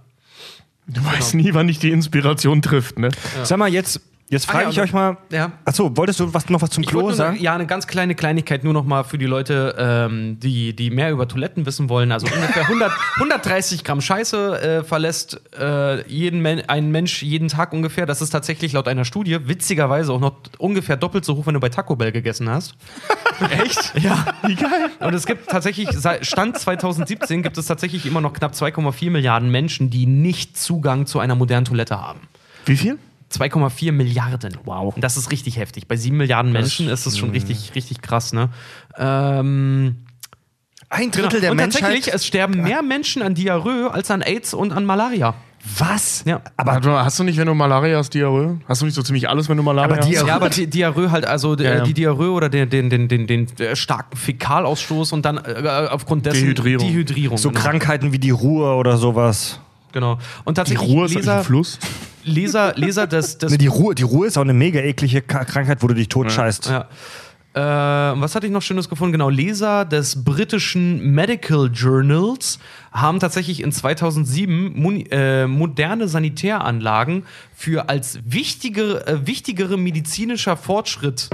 Du 0.86 1.02
weißt 1.04 1.34
nie, 1.34 1.54
wann 1.54 1.66
dich 1.66 1.78
die 1.78 1.90
Inspiration 1.92 2.60
trifft, 2.60 2.98
ne? 2.98 3.08
Sag 3.42 3.58
mal, 3.58 3.68
jetzt, 3.72 4.00
jetzt 4.28 4.48
Ah, 4.48 4.52
frage 4.52 4.64
ja, 4.64 4.70
ich 4.70 4.80
euch 4.80 4.92
mal. 4.92 5.16
Ja. 5.30 5.52
Achso, 5.64 5.96
wolltest 5.96 6.20
du 6.20 6.32
was, 6.34 6.48
noch 6.48 6.62
was 6.62 6.70
zum 6.70 6.82
Ich 6.82 6.88
Klo 6.88 7.10
sagen? 7.12 7.38
ja, 7.40 7.54
eine 7.54 7.66
ganz 7.66 7.86
kleine 7.86 8.14
Kleinigkeit 8.14 8.64
nur 8.64 8.72
noch 8.72 8.84
mal 8.84 9.04
für 9.04 9.18
die 9.18 9.26
Leute, 9.26 9.74
ähm, 9.78 10.38
die, 10.40 10.74
die 10.74 10.90
mehr 10.90 11.10
über 11.10 11.28
Toiletten 11.28 11.66
wissen 11.66 11.88
wollen. 11.88 12.12
Also 12.12 12.26
ungefähr 12.26 12.62
100, 12.68 12.92
130 13.16 13.84
Gramm 13.84 14.00
Scheiße 14.00 14.60
äh, 14.80 14.84
verlässt 14.84 15.40
äh, 15.58 16.06
jeden 16.08 16.40
Men 16.40 16.68
ein 16.68 16.90
Mensch 16.90 17.22
jeden 17.22 17.48
Tag 17.48 17.72
ungefähr. 17.72 18.06
Das 18.06 18.22
ist 18.22 18.30
tatsächlich 18.30 18.72
laut 18.72 18.88
einer 18.88 19.04
Studie 19.04 19.38
witzigerweise 19.48 20.12
auch 20.12 20.20
noch 20.20 20.34
ungefähr 20.58 20.96
doppelt 20.96 21.24
so 21.24 21.36
hoch, 21.36 21.46
wenn 21.46 21.54
du 21.54 21.60
bei 21.60 21.68
Taco 21.68 21.96
Bell 21.96 22.12
gegessen 22.12 22.48
hast. 22.48 22.74
Echt? 23.62 23.92
Ja. 23.98 24.24
Wie 24.46 24.54
geil. 24.54 24.90
Und 25.00 25.14
es 25.14 25.26
gibt 25.26 25.48
tatsächlich, 25.48 25.88
seit 25.92 26.26
Stand 26.26 26.58
2017 26.58 27.42
gibt 27.42 27.58
es 27.58 27.66
tatsächlich 27.66 28.06
immer 28.06 28.20
noch 28.20 28.32
knapp 28.32 28.52
2,4 28.52 29.10
Milliarden 29.10 29.50
Menschen, 29.50 29.90
die 29.90 30.06
nicht 30.06 30.56
Zugang 30.58 31.06
zu 31.06 31.18
einer 31.18 31.34
modernen 31.34 31.66
Toilette 31.66 32.00
haben. 32.00 32.20
Wie 32.64 32.76
viel? 32.76 32.98
2,4 33.38 33.92
Milliarden. 33.92 34.56
Wow. 34.64 34.94
Und 34.94 35.02
das 35.02 35.16
ist 35.16 35.30
richtig 35.30 35.56
heftig. 35.58 35.86
Bei 35.88 35.96
7 35.96 36.16
Milliarden 36.16 36.52
Menschen 36.52 36.88
ist 36.88 37.06
es 37.06 37.18
schon 37.18 37.30
richtig, 37.30 37.72
richtig 37.74 38.00
krass, 38.02 38.32
ne? 38.32 38.48
Ähm, 38.96 39.96
Ein 40.88 41.10
Drittel 41.10 41.40
der 41.40 41.50
und 41.50 41.56
Menschheit. 41.56 41.82
tatsächlich, 41.82 42.14
es 42.14 42.26
sterben 42.26 42.62
mehr 42.62 42.82
Menschen 42.82 43.22
an 43.22 43.34
Diarrhoe 43.34 43.90
als 43.92 44.10
an 44.10 44.22
AIDS 44.22 44.54
und 44.54 44.72
an 44.72 44.84
Malaria. 44.84 45.34
was? 45.78 46.22
Ja. 46.26 46.40
Aber 46.56 46.72
Warte 46.74 46.88
mal, 46.88 47.04
hast 47.04 47.18
du 47.18 47.24
nicht, 47.24 47.36
wenn 47.38 47.48
du 47.48 47.54
Malaria 47.54 47.98
hast, 47.98 48.10
Diarrhoe? 48.14 48.60
Hast 48.68 48.82
du 48.82 48.86
nicht 48.86 48.94
so 48.94 49.02
ziemlich 49.02 49.28
alles, 49.28 49.48
wenn 49.48 49.56
du 49.56 49.64
Malaria 49.64 49.92
Aber 49.96 50.00
Diarrhoe- 50.06 50.20
hast? 50.20 50.26
Ja, 50.28 50.36
aber 50.36 50.48
die 50.50 50.66
Diarrhoe 50.68 51.10
halt, 51.10 51.26
also 51.26 51.56
Ja, 51.56 51.76
ja. 51.76 51.80
die 51.82 51.92
Diarrhoe 51.92 52.30
oder 52.30 52.48
den, 52.48 52.70
den, 52.70 52.88
den, 52.88 53.08
den, 53.08 53.26
den 53.26 53.48
äh, 53.58 53.74
starken 53.74 54.16
Fäkalausstoß 54.16 55.12
und 55.12 55.24
dann 55.24 55.38
äh, 55.38 55.88
aufgrund 55.90 56.24
dessen 56.24 56.44
Dehydrierung. 56.44 56.86
Dehydrierung 56.86 57.36
so 57.38 57.48
genau. 57.50 57.60
Krankheiten 57.60 58.12
wie 58.12 58.18
die 58.20 58.30
Ruhe 58.30 58.74
oder 58.76 58.96
sowas. 58.96 59.58
Genau. 59.90 60.18
Und 60.44 60.56
Die 60.56 60.60
tatsächlich 60.60 60.88
Ruhr 60.88 61.06
ist 61.06 61.12
eigentlich 61.16 61.28
ein 61.28 61.36
Leser, 61.38 61.44
Fluss. 61.44 61.78
Leser, 62.26 62.74
Leser 62.76 63.06
des, 63.06 63.38
des 63.38 63.52
Ne, 63.52 63.58
die, 63.58 63.66
Ruhe, 63.68 63.94
die 63.94 64.02
Ruhe 64.02 64.26
ist 64.26 64.36
auch 64.36 64.42
eine 64.42 64.52
mega 64.52 64.80
eklige 64.80 65.22
Krankheit, 65.22 65.82
wo 65.82 65.86
du 65.86 65.94
dich 65.94 66.08
totscheißt. 66.08 66.66
Ja. 66.66 66.88
Äh, 67.54 68.20
was 68.20 68.34
hatte 68.34 68.46
ich 68.46 68.52
noch 68.52 68.60
Schönes 68.60 68.90
gefunden? 68.90 69.12
Genau, 69.12 69.30
Leser 69.30 69.86
des 69.86 70.24
britischen 70.24 71.12
Medical 71.14 71.70
Journals 71.72 72.58
haben 72.92 73.18
tatsächlich 73.18 73.62
in 73.62 73.72
2007 73.72 74.74
muni- 74.76 75.06
äh, 75.10 75.46
moderne 75.46 76.06
Sanitäranlagen 76.08 77.22
für 77.54 77.88
als 77.88 78.18
wichtigere, 78.26 79.06
äh, 79.06 79.26
wichtigere 79.26 79.78
medizinischer 79.78 80.58
Fortschritt 80.58 81.30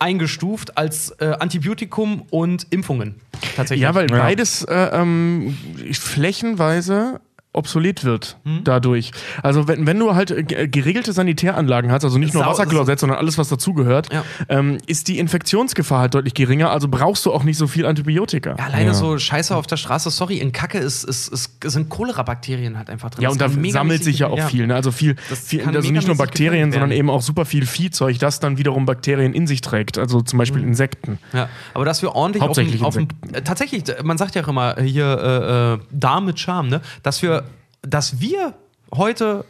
eingestuft 0.00 0.76
als 0.76 1.10
äh, 1.20 1.34
Antibiotikum 1.38 2.22
und 2.30 2.66
Impfungen. 2.70 3.16
Tatsächlich. 3.56 3.82
Ja, 3.82 3.94
weil 3.94 4.10
Ja. 4.10 4.18
beides 4.18 4.64
äh, 4.64 4.74
ähm, 4.92 5.56
flächenweise 5.92 7.20
obsolet 7.52 8.04
wird 8.04 8.36
Hm? 8.44 8.60
dadurch. 8.64 9.10
Also 9.42 9.66
wenn, 9.68 9.86
wenn 9.86 9.98
du 9.98 10.14
halt 10.14 10.30
äh, 10.30 10.42
ge- 10.44 10.68
geregelte 10.68 11.12
Sanitäranlagen 11.12 11.90
hast, 11.90 12.04
also 12.04 12.18
nicht 12.18 12.34
nur 12.34 12.44
Wasserklosett, 12.46 13.00
sondern 13.00 13.18
alles, 13.18 13.38
was 13.38 13.48
dazugehört, 13.48 14.12
Ja. 14.12 14.22
ähm, 14.48 14.78
ist 14.86 15.08
die 15.08 15.18
Infektionsgefahr 15.18 16.00
halt 16.00 16.14
deutlich 16.14 16.34
geringer, 16.34 16.70
also 16.70 16.88
brauchst 16.88 17.24
du 17.26 17.32
auch 17.32 17.42
nicht 17.44 17.56
so 17.56 17.66
viel 17.66 17.86
Antibiotika. 17.86 18.50
Ja, 18.58 18.64
alleine 18.66 18.88
Ja. 18.88 18.94
so 18.94 19.18
Scheiße 19.18 19.56
auf 19.56 19.66
der 19.66 19.76
Straße, 19.76 20.10
sorry, 20.10 20.36
in 20.38 20.52
Kacke 20.52 20.78
ist, 20.78 21.04
ist, 21.04 21.28
ist, 21.28 21.58
sind 21.64 21.88
Cholera-Bakterien 21.88 22.76
halt 22.78 22.90
einfach 22.90 23.10
drin. 23.10 23.22
Ja, 23.22 23.30
und 23.30 23.40
da 23.40 23.48
sammelt 23.70 24.04
sich 24.04 24.18
ja 24.20 24.28
auch 24.28 24.40
viel. 24.48 24.66
Ne? 24.66 24.74
Also 24.74 24.92
viel, 24.92 25.16
viel 25.16 25.64
also 25.64 25.90
nicht 25.90 26.06
nur 26.06 26.16
Bakterien, 26.16 26.70
sondern 26.70 26.92
eben 26.92 27.10
auch 27.10 27.22
super 27.22 27.44
viel 27.44 27.66
Viehzeug, 27.66 28.18
das 28.18 28.40
dann 28.40 28.58
wiederum 28.58 28.86
Bakterien 28.86 29.32
in 29.34 29.46
sich 29.46 29.62
trägt. 29.62 29.98
Also 29.98 30.20
zum 30.20 30.38
Beispiel 30.38 30.62
Mhm. 30.62 30.68
Insekten. 30.68 31.18
Ja, 31.32 31.48
aber 31.74 31.84
dass 31.84 32.02
wir 32.02 32.14
ordentlich 32.14 32.42
auf 32.42 32.52
dem, 32.52 32.66
Hauptsächlich 32.66 32.82
auf 32.84 32.94
dem 32.94 33.08
äh, 33.32 33.42
tatsächlich, 33.42 33.84
man 34.02 34.18
sagt 34.18 34.34
ja 34.34 34.44
auch 34.44 34.48
immer 34.48 34.76
hier 34.80 35.06
äh, 35.06 35.74
äh, 35.74 35.78
Darm 35.90 36.26
mit 36.26 36.38
Charme, 36.38 36.68
ne? 36.68 36.80
Dass 37.02 37.22
wir, 37.22 37.44
dass 37.82 38.20
wir 38.20 38.54
heute 38.92 39.44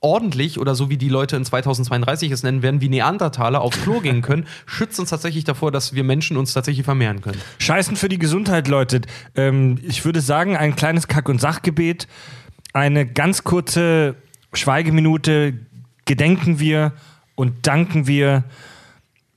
ordentlich 0.00 0.58
oder 0.58 0.74
so 0.74 0.90
wie 0.90 0.96
die 0.96 1.08
Leute 1.08 1.36
in 1.36 1.44
2032 1.44 2.30
es 2.30 2.42
nennen 2.42 2.62
werden, 2.62 2.80
wie 2.80 2.88
Neandertaler 2.88 3.60
aufs 3.60 3.80
Klo 3.80 4.00
gehen 4.00 4.22
können, 4.22 4.46
schützt 4.66 4.98
uns 5.00 5.10
tatsächlich 5.10 5.44
davor, 5.44 5.70
dass 5.70 5.94
wir 5.94 6.04
Menschen 6.04 6.36
uns 6.36 6.52
tatsächlich 6.52 6.84
vermehren 6.84 7.20
können. 7.20 7.40
Scheißen 7.58 7.96
für 7.96 8.08
die 8.08 8.18
Gesundheit, 8.18 8.68
Leute. 8.68 9.02
Ähm, 9.34 9.78
ich 9.82 10.04
würde 10.04 10.20
sagen, 10.20 10.56
ein 10.56 10.76
kleines 10.76 11.08
Kack- 11.08 11.28
und 11.28 11.40
Sachgebet, 11.40 12.06
eine 12.72 13.06
ganz 13.06 13.44
kurze 13.44 14.16
Schweigeminute, 14.52 15.54
gedenken 16.04 16.58
wir 16.60 16.92
und 17.34 17.66
danken 17.66 18.06
wir 18.06 18.44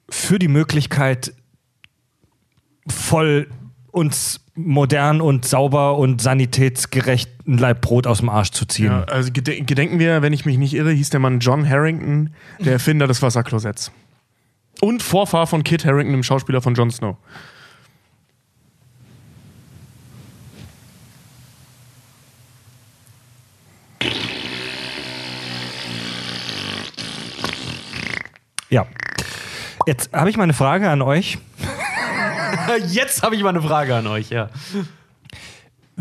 für 0.10 0.40
die 0.40 0.48
Möglichkeit, 0.48 1.34
voll 2.88 3.48
uns 3.92 4.41
modern 4.56 5.22
und 5.22 5.46
sauber 5.46 5.98
und 5.98 6.22
sanitätsgerecht 6.22 7.30
ein 7.48 7.58
Laib 7.58 7.82
Brot 7.82 8.06
aus 8.06 8.20
dem 8.20 8.30
Arsch 8.30 8.52
zu 8.52 8.66
ziehen. 8.66 8.88
Ja, 8.88 9.04
also 9.06 9.32
gede 9.32 9.62
gedenken 9.62 10.00
wir, 10.00 10.22
wenn 10.22 10.34
ich 10.34 10.46
mich 10.46 10.58
nicht 10.58 10.74
irre, 10.74 10.92
hieß 10.92 11.10
der 11.10 11.20
Mann 11.20 11.40
John 11.40 11.68
Harrington, 11.68 12.34
der 12.60 12.74
Erfinder 12.74 13.08
des 13.08 13.22
Wasserklosetts. 13.22 13.92
Und 14.82 15.04
Vorfahr 15.04 15.48
von 15.48 15.64
Kit 15.64 15.86
Harrington, 15.86 16.14
dem 16.14 16.24
Schauspieler 16.24 16.62
von 16.62 16.74
Jon 16.74 16.92
Snow. 16.92 17.18
Ja. 28.70 28.88
Jetzt 29.86 30.14
habe 30.14 30.30
ich 30.30 30.38
mal 30.38 30.44
eine 30.44 30.54
Frage 30.54 30.90
an 30.90 31.02
euch. 31.02 31.38
Jetzt 32.88 33.24
habe 33.24 33.36
ich 33.36 33.44
mal 33.44 33.50
eine 33.50 33.62
Frage 33.62 33.96
an 33.96 34.08
euch, 34.08 34.30
ja. 34.30 34.50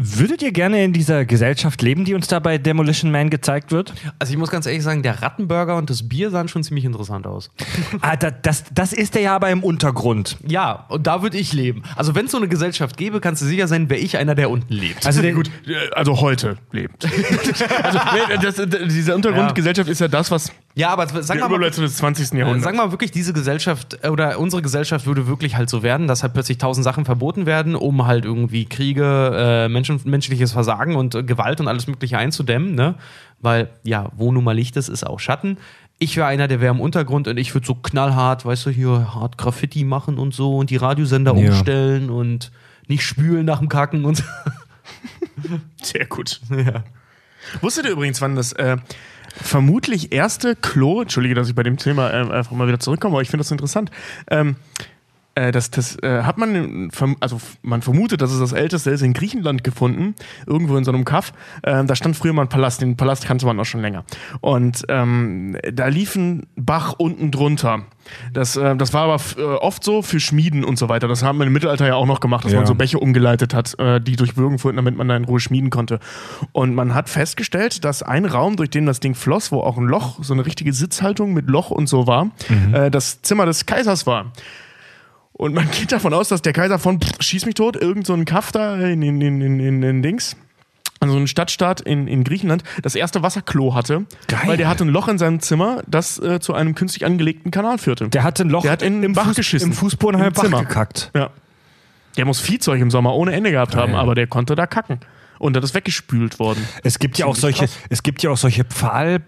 Würdet 0.02 0.40
ihr 0.40 0.52
gerne 0.52 0.82
in 0.82 0.94
dieser 0.94 1.26
Gesellschaft 1.26 1.82
leben, 1.82 2.06
die 2.06 2.14
uns 2.14 2.26
da 2.26 2.38
bei 2.38 2.56
Demolition 2.56 3.10
Man 3.10 3.28
gezeigt 3.28 3.70
wird? 3.70 3.92
Also 4.18 4.32
ich 4.32 4.38
muss 4.38 4.50
ganz 4.50 4.64
ehrlich 4.64 4.82
sagen, 4.82 5.02
der 5.02 5.20
Rattenburger 5.20 5.76
und 5.76 5.90
das 5.90 6.08
Bier 6.08 6.30
sahen 6.30 6.48
schon 6.48 6.62
ziemlich 6.62 6.86
interessant 6.86 7.26
aus. 7.26 7.50
Ah, 8.02 8.16
da, 8.16 8.30
das, 8.30 8.64
das 8.72 8.92
ist 8.92 9.14
der 9.14 9.22
ja 9.22 9.34
aber 9.36 9.50
im 9.50 9.62
Untergrund. 9.62 10.38
Ja, 10.46 10.86
und 10.88 11.06
da 11.06 11.22
würde 11.22 11.36
ich 11.36 11.52
leben. 11.52 11.82
Also 11.96 12.14
wenn 12.14 12.26
es 12.26 12.30
so 12.30 12.38
eine 12.38 12.48
Gesellschaft 12.48 12.96
gäbe, 12.96 13.20
kannst 13.20 13.42
du 13.42 13.46
sicher 13.46 13.68
sein, 13.68 13.90
wäre 13.90 14.00
ich 14.00 14.16
einer, 14.16 14.34
der 14.34 14.48
unten 14.48 14.72
lebt. 14.72 15.06
Also 15.06 15.20
der, 15.20 15.32
Gut, 15.34 15.50
äh, 15.66 15.90
also 15.92 16.20
heute 16.20 16.56
lebt. 16.72 17.04
also, 17.82 17.98
nee, 18.14 18.38
das, 18.40 18.54
das, 18.54 18.68
diese 18.88 19.14
Untergrundgesellschaft 19.14 19.88
ist 19.90 20.00
ja 20.00 20.08
das, 20.08 20.30
was 20.30 20.52
ja, 20.74 20.90
aber 20.90 21.06
sag 21.22 21.36
die 21.36 21.48
mal, 21.48 21.70
des 21.70 21.96
20. 21.96 22.32
äh, 22.32 22.38
Jahrhunderts. 22.38 22.64
sag 22.64 22.76
mal 22.76 22.90
wirklich, 22.92 23.10
diese 23.10 23.32
Gesellschaft 23.32 23.98
äh, 24.02 24.08
oder 24.08 24.38
unsere 24.38 24.62
Gesellschaft 24.62 25.06
würde 25.06 25.26
wirklich 25.26 25.56
halt 25.56 25.68
so 25.68 25.82
werden, 25.82 26.06
dass 26.06 26.22
halt 26.22 26.32
plötzlich 26.32 26.58
tausend 26.58 26.84
Sachen 26.84 27.04
verboten 27.04 27.44
werden, 27.46 27.74
um 27.74 28.06
halt 28.06 28.24
irgendwie 28.24 28.66
Kriege, 28.66 29.32
äh, 29.34 29.68
Menschen, 29.68 30.00
menschliches 30.04 30.52
Versagen 30.52 30.94
und 30.96 31.14
äh, 31.14 31.22
Gewalt 31.24 31.60
und 31.60 31.68
alles 31.68 31.86
Mögliche 31.86 32.18
einzudämmen, 32.18 32.74
ne? 32.74 32.94
Weil, 33.40 33.70
ja, 33.82 34.10
wo 34.16 34.30
nun 34.32 34.44
mal 34.44 34.54
Licht 34.54 34.76
ist, 34.76 34.88
ist 34.88 35.06
auch 35.06 35.18
Schatten. 35.18 35.58
Ich 35.98 36.16
wäre 36.16 36.26
einer, 36.28 36.46
der 36.48 36.60
wäre 36.60 36.72
im 36.74 36.80
Untergrund 36.80 37.26
und 37.28 37.36
ich 37.36 37.52
würde 37.54 37.66
so 37.66 37.74
knallhart, 37.74 38.46
weißt 38.46 38.66
du, 38.66 38.70
hier 38.70 39.14
hart 39.14 39.38
Graffiti 39.38 39.84
machen 39.84 40.18
und 40.18 40.34
so 40.34 40.56
und 40.56 40.70
die 40.70 40.76
Radiosender 40.76 41.34
Ja. 41.36 41.48
umstellen 41.50 42.10
und 42.10 42.52
nicht 42.86 43.02
spülen 43.04 43.44
nach 43.44 43.58
dem 43.58 43.68
Kacken 43.68 44.04
und 44.04 44.18
so. 44.18 44.24
Sehr 45.82 46.06
gut. 46.06 46.40
ja. 46.50 46.84
Wusstet 47.60 47.86
ihr 47.86 47.92
übrigens, 47.92 48.20
wann 48.20 48.36
das 48.36 48.52
äh, 48.52 48.76
vermutlich 49.34 50.12
erste 50.12 50.56
Klo, 50.56 51.02
entschuldige, 51.02 51.34
dass 51.34 51.48
ich 51.48 51.54
bei 51.54 51.62
dem 51.62 51.76
Thema 51.76 52.10
äh, 52.10 52.30
einfach 52.30 52.52
mal 52.52 52.68
wieder 52.68 52.80
zurückkomme, 52.80 53.14
aber 53.14 53.22
ich 53.22 53.30
finde 53.30 53.42
das 53.42 53.50
interessant. 53.50 53.90
Ähm, 54.30 54.56
äh, 55.48 55.52
das 55.52 55.70
das 55.70 55.96
äh, 56.02 56.22
hat 56.22 56.38
man, 56.38 56.90
also 57.20 57.40
man 57.62 57.82
vermutet, 57.82 58.20
dass 58.20 58.30
es 58.32 58.38
das 58.40 58.52
älteste 58.52 58.90
ist 58.90 59.02
in 59.02 59.12
Griechenland 59.12 59.64
gefunden, 59.64 60.14
irgendwo 60.46 60.76
in 60.76 60.84
so 60.84 60.92
einem 60.92 61.04
Kaff. 61.04 61.32
Ähm, 61.64 61.86
da 61.86 61.94
stand 61.96 62.16
früher 62.16 62.32
mal 62.32 62.42
ein 62.42 62.48
Palast, 62.48 62.80
den 62.82 62.96
Palast 62.96 63.24
kannte 63.24 63.46
man 63.46 63.58
auch 63.60 63.64
schon 63.64 63.80
länger. 63.80 64.04
Und 64.40 64.84
ähm, 64.88 65.56
da 65.72 65.86
lief 65.88 66.16
ein 66.16 66.46
Bach 66.56 66.94
unten 66.98 67.30
drunter. 67.30 67.84
Das, 68.32 68.56
äh, 68.56 68.76
das 68.76 68.92
war 68.92 69.02
aber 69.04 69.20
äh, 69.38 69.42
oft 69.42 69.84
so 69.84 70.02
für 70.02 70.20
Schmieden 70.20 70.64
und 70.64 70.78
so 70.78 70.88
weiter. 70.88 71.06
Das 71.08 71.22
haben 71.22 71.38
wir 71.38 71.46
im 71.46 71.52
Mittelalter 71.52 71.86
ja 71.86 71.94
auch 71.94 72.06
noch 72.06 72.20
gemacht, 72.20 72.44
dass 72.44 72.52
Ja. 72.52 72.58
man 72.58 72.66
so 72.66 72.74
Bäche 72.74 72.98
umgeleitet 72.98 73.54
hat, 73.54 73.78
äh, 73.78 74.00
die 74.00 74.16
durch 74.16 74.36
Würgen 74.36 74.58
fuhren, 74.58 74.76
damit 74.76 74.96
man 74.96 75.08
da 75.08 75.16
in 75.16 75.24
Ruhe 75.24 75.40
schmieden 75.40 75.70
konnte. 75.70 76.00
Und 76.52 76.74
man 76.74 76.94
hat 76.94 77.08
festgestellt, 77.08 77.84
dass 77.84 78.02
ein 78.02 78.24
Raum, 78.24 78.56
durch 78.56 78.70
den 78.70 78.86
das 78.86 79.00
Ding 79.00 79.14
floss, 79.14 79.52
wo 79.52 79.60
auch 79.60 79.76
ein 79.78 79.84
Loch, 79.84 80.18
so 80.22 80.32
eine 80.34 80.44
richtige 80.46 80.72
Sitzhaltung 80.72 81.32
mit 81.34 81.48
Loch 81.48 81.70
und 81.70 81.88
so 81.88 82.06
war, 82.06 82.30
äh, 82.72 82.90
das 82.90 83.22
Zimmer 83.22 83.46
des 83.46 83.66
Kaisers 83.66 84.06
war. 84.06 84.32
Und 85.40 85.54
man 85.54 85.70
geht 85.70 85.90
davon 85.90 86.12
aus, 86.12 86.28
dass 86.28 86.42
der 86.42 86.52
Kaiser 86.52 86.78
von 86.78 87.00
pff, 87.00 87.12
Schieß 87.22 87.46
mich 87.46 87.54
tot, 87.54 87.74
irgend 87.74 88.04
so 88.06 88.12
ein 88.12 88.26
Kaff 88.26 88.52
da 88.52 88.76
in, 88.76 89.00
in, 89.00 89.22
in, 89.22 89.40
in, 89.40 89.58
in, 89.58 89.82
in 89.82 90.02
Dings, 90.02 90.36
also 91.00 91.16
ein 91.16 91.26
Stadtstaat 91.26 91.80
in, 91.80 92.08
in 92.08 92.24
Griechenland, 92.24 92.62
das 92.82 92.94
erste 92.94 93.22
Wasserklo 93.22 93.74
hatte. 93.74 94.04
Geil. 94.28 94.40
Weil 94.44 94.56
der 94.58 94.68
hatte 94.68 94.84
ein 94.84 94.90
Loch 94.90 95.08
in 95.08 95.16
seinem 95.16 95.40
Zimmer, 95.40 95.82
das 95.86 96.18
äh, 96.18 96.40
zu 96.40 96.52
einem 96.52 96.74
künstlich 96.74 97.06
angelegten 97.06 97.50
Kanal 97.50 97.78
führte. 97.78 98.10
der 98.10 98.22
hat 98.22 98.38
ein 98.38 98.50
Loch 98.50 98.60
Der 98.64 98.72
hat 98.72 98.82
in- 98.82 99.02
im 99.02 99.14
Bach 99.14 99.34
geschissen. 99.34 99.70
Im 99.70 99.74
Fußboden 99.74 100.20
Im 100.20 100.26
er 100.26 100.34
Zimmer. 100.34 100.58
Bach 100.58 100.68
gekackt. 100.68 101.10
Ja. 101.16 101.30
Der 102.18 102.26
muss 102.26 102.38
Viehzeug 102.38 102.78
im 102.82 102.90
Sommer 102.90 103.14
ohne 103.14 103.32
Ende 103.32 103.50
gehabt 103.50 103.74
haben, 103.74 103.92
ja. 103.92 103.98
aber 103.98 104.14
der 104.14 104.26
konnte 104.26 104.56
da 104.56 104.66
kacken. 104.66 105.00
Und 105.38 105.56
das 105.56 105.64
ist 105.64 105.74
weggespült 105.74 106.38
worden. 106.38 106.68
Es 106.84 106.98
gibt 106.98 107.16
ja 107.16 107.24
auch 107.24 107.34
solche, 107.36 107.60
krass. 107.64 107.78
es 107.88 108.02
gibt 108.02 108.22
ja 108.22 108.28
auch 108.28 108.36
solche 108.36 108.64
Pfahl, 108.64 109.22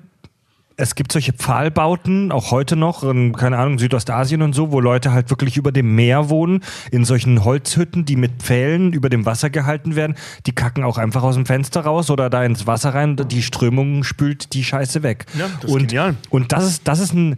es 0.83 0.97
gibt 0.97 1.13
solche 1.13 1.33
Pfahlbauten, 1.33 2.33
auch 2.33 2.51
heute 2.51 2.75
noch, 2.75 3.05
in, 3.05 3.35
keine 3.35 3.57
Ahnung, 3.57 3.79
Südostasien 3.79 4.43
und 4.43 4.53
so, 4.53 4.73
wo 4.73 4.81
Leute 4.81 5.13
halt 5.13 5.31
wirklich 5.31 5.57
über 5.57 5.71
dem 5.71 5.95
Meer 5.95 6.29
wohnen, 6.29 6.65
in 6.91 7.05
solchen 7.05 7.45
Holzhütten, 7.45 8.05
die 8.05 8.17
mit 8.17 8.43
Pfählen 8.43 8.93
über 8.93 9.09
dem 9.09 9.25
Wasser 9.25 9.49
gehalten 9.49 9.95
werden. 9.95 10.17
Die 10.47 10.53
kacken 10.53 10.83
auch 10.83 10.99
einfach 10.99 11.23
aus 11.23 11.37
dem 11.37 11.47
Fenster 11.47 11.83
raus 11.83 12.11
oder 12.11 12.29
da 12.31 12.43
ins 12.43 12.67
Wasser 12.67 12.95
rein. 12.95 13.15
Die 13.17 13.43
Strömung 13.45 14.03
spült 14.03 14.55
die 14.55 14.65
Scheiße 14.65 15.05
weg. 15.05 15.27
Ja, 15.39 15.47
das 15.61 15.71
ist 15.71 15.77
und, 15.77 15.87
genial. 15.87 16.17
Und 16.31 16.51
das 16.51 16.67
ist, 16.67 16.89
das 16.89 16.99
ist 16.99 17.15
ein. 17.15 17.37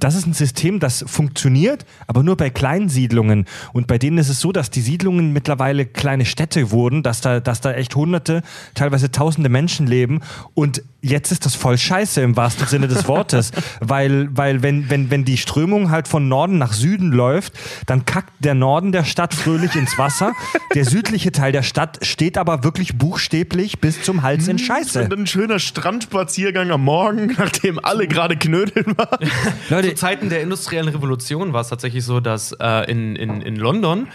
Das 0.00 0.14
ist 0.14 0.26
ein 0.26 0.32
System, 0.32 0.80
das 0.80 1.04
funktioniert, 1.06 1.84
aber 2.06 2.22
nur 2.22 2.36
bei 2.36 2.50
kleinen 2.50 2.88
Siedlungen. 2.88 3.46
Und 3.72 3.86
bei 3.86 3.98
denen 3.98 4.18
ist 4.18 4.28
es 4.28 4.40
so, 4.40 4.52
dass 4.52 4.70
die 4.70 4.80
Siedlungen 4.80 5.32
mittlerweile 5.32 5.86
kleine 5.86 6.24
Städte 6.24 6.70
wurden, 6.70 7.02
dass 7.02 7.20
da, 7.20 7.40
dass 7.40 7.60
da 7.60 7.72
echt 7.72 7.94
hunderte, 7.94 8.42
teilweise 8.74 9.10
tausende 9.10 9.48
Menschen 9.48 9.86
leben. 9.86 10.20
Und 10.54 10.82
jetzt 11.00 11.30
ist 11.32 11.44
das 11.44 11.54
voll 11.54 11.78
scheiße 11.78 12.20
im 12.22 12.36
wahrsten 12.36 12.66
Sinne 12.66 12.88
des 12.88 13.06
Wortes. 13.08 13.52
weil, 13.80 14.28
weil 14.36 14.62
wenn, 14.62 14.90
wenn, 14.90 15.10
wenn 15.10 15.24
die 15.24 15.36
Strömung 15.36 15.90
halt 15.90 16.08
von 16.08 16.28
Norden 16.28 16.58
nach 16.58 16.72
Süden 16.72 17.12
läuft, 17.12 17.52
dann 17.86 18.04
kackt 18.04 18.32
der 18.40 18.54
Norden 18.54 18.92
der 18.92 19.04
Stadt 19.04 19.34
fröhlich 19.34 19.74
ins 19.76 19.98
Wasser. 19.98 20.32
Der 20.74 20.84
südliche 20.84 21.32
Teil 21.32 21.52
der 21.52 21.62
Stadt 21.62 22.04
steht 22.04 22.38
aber 22.38 22.64
wirklich 22.64 22.96
buchstäblich 22.96 23.80
bis 23.80 24.02
zum 24.02 24.22
Hals 24.22 24.48
in 24.48 24.58
Scheiße. 24.58 25.04
Und 25.04 25.12
ein 25.12 25.26
schöner 25.26 25.58
Strandspaziergang 25.58 26.70
am 26.70 26.84
Morgen, 26.84 27.34
nachdem 27.38 27.78
alle 27.84 28.08
gerade 28.08 28.36
knödeln 28.36 28.96
waren. 28.96 29.30
Leute, 29.68 29.83
Zu 29.90 29.94
Zeiten 29.94 30.28
der 30.30 30.40
industriellen 30.40 30.88
Revolution 30.88 31.52
war 31.52 31.60
es 31.60 31.68
tatsächlich 31.68 32.04
so, 32.04 32.20
dass 32.20 32.52
äh, 32.52 32.90
in, 32.90 33.16
in, 33.16 33.40
in 33.40 33.56
London 33.56 34.08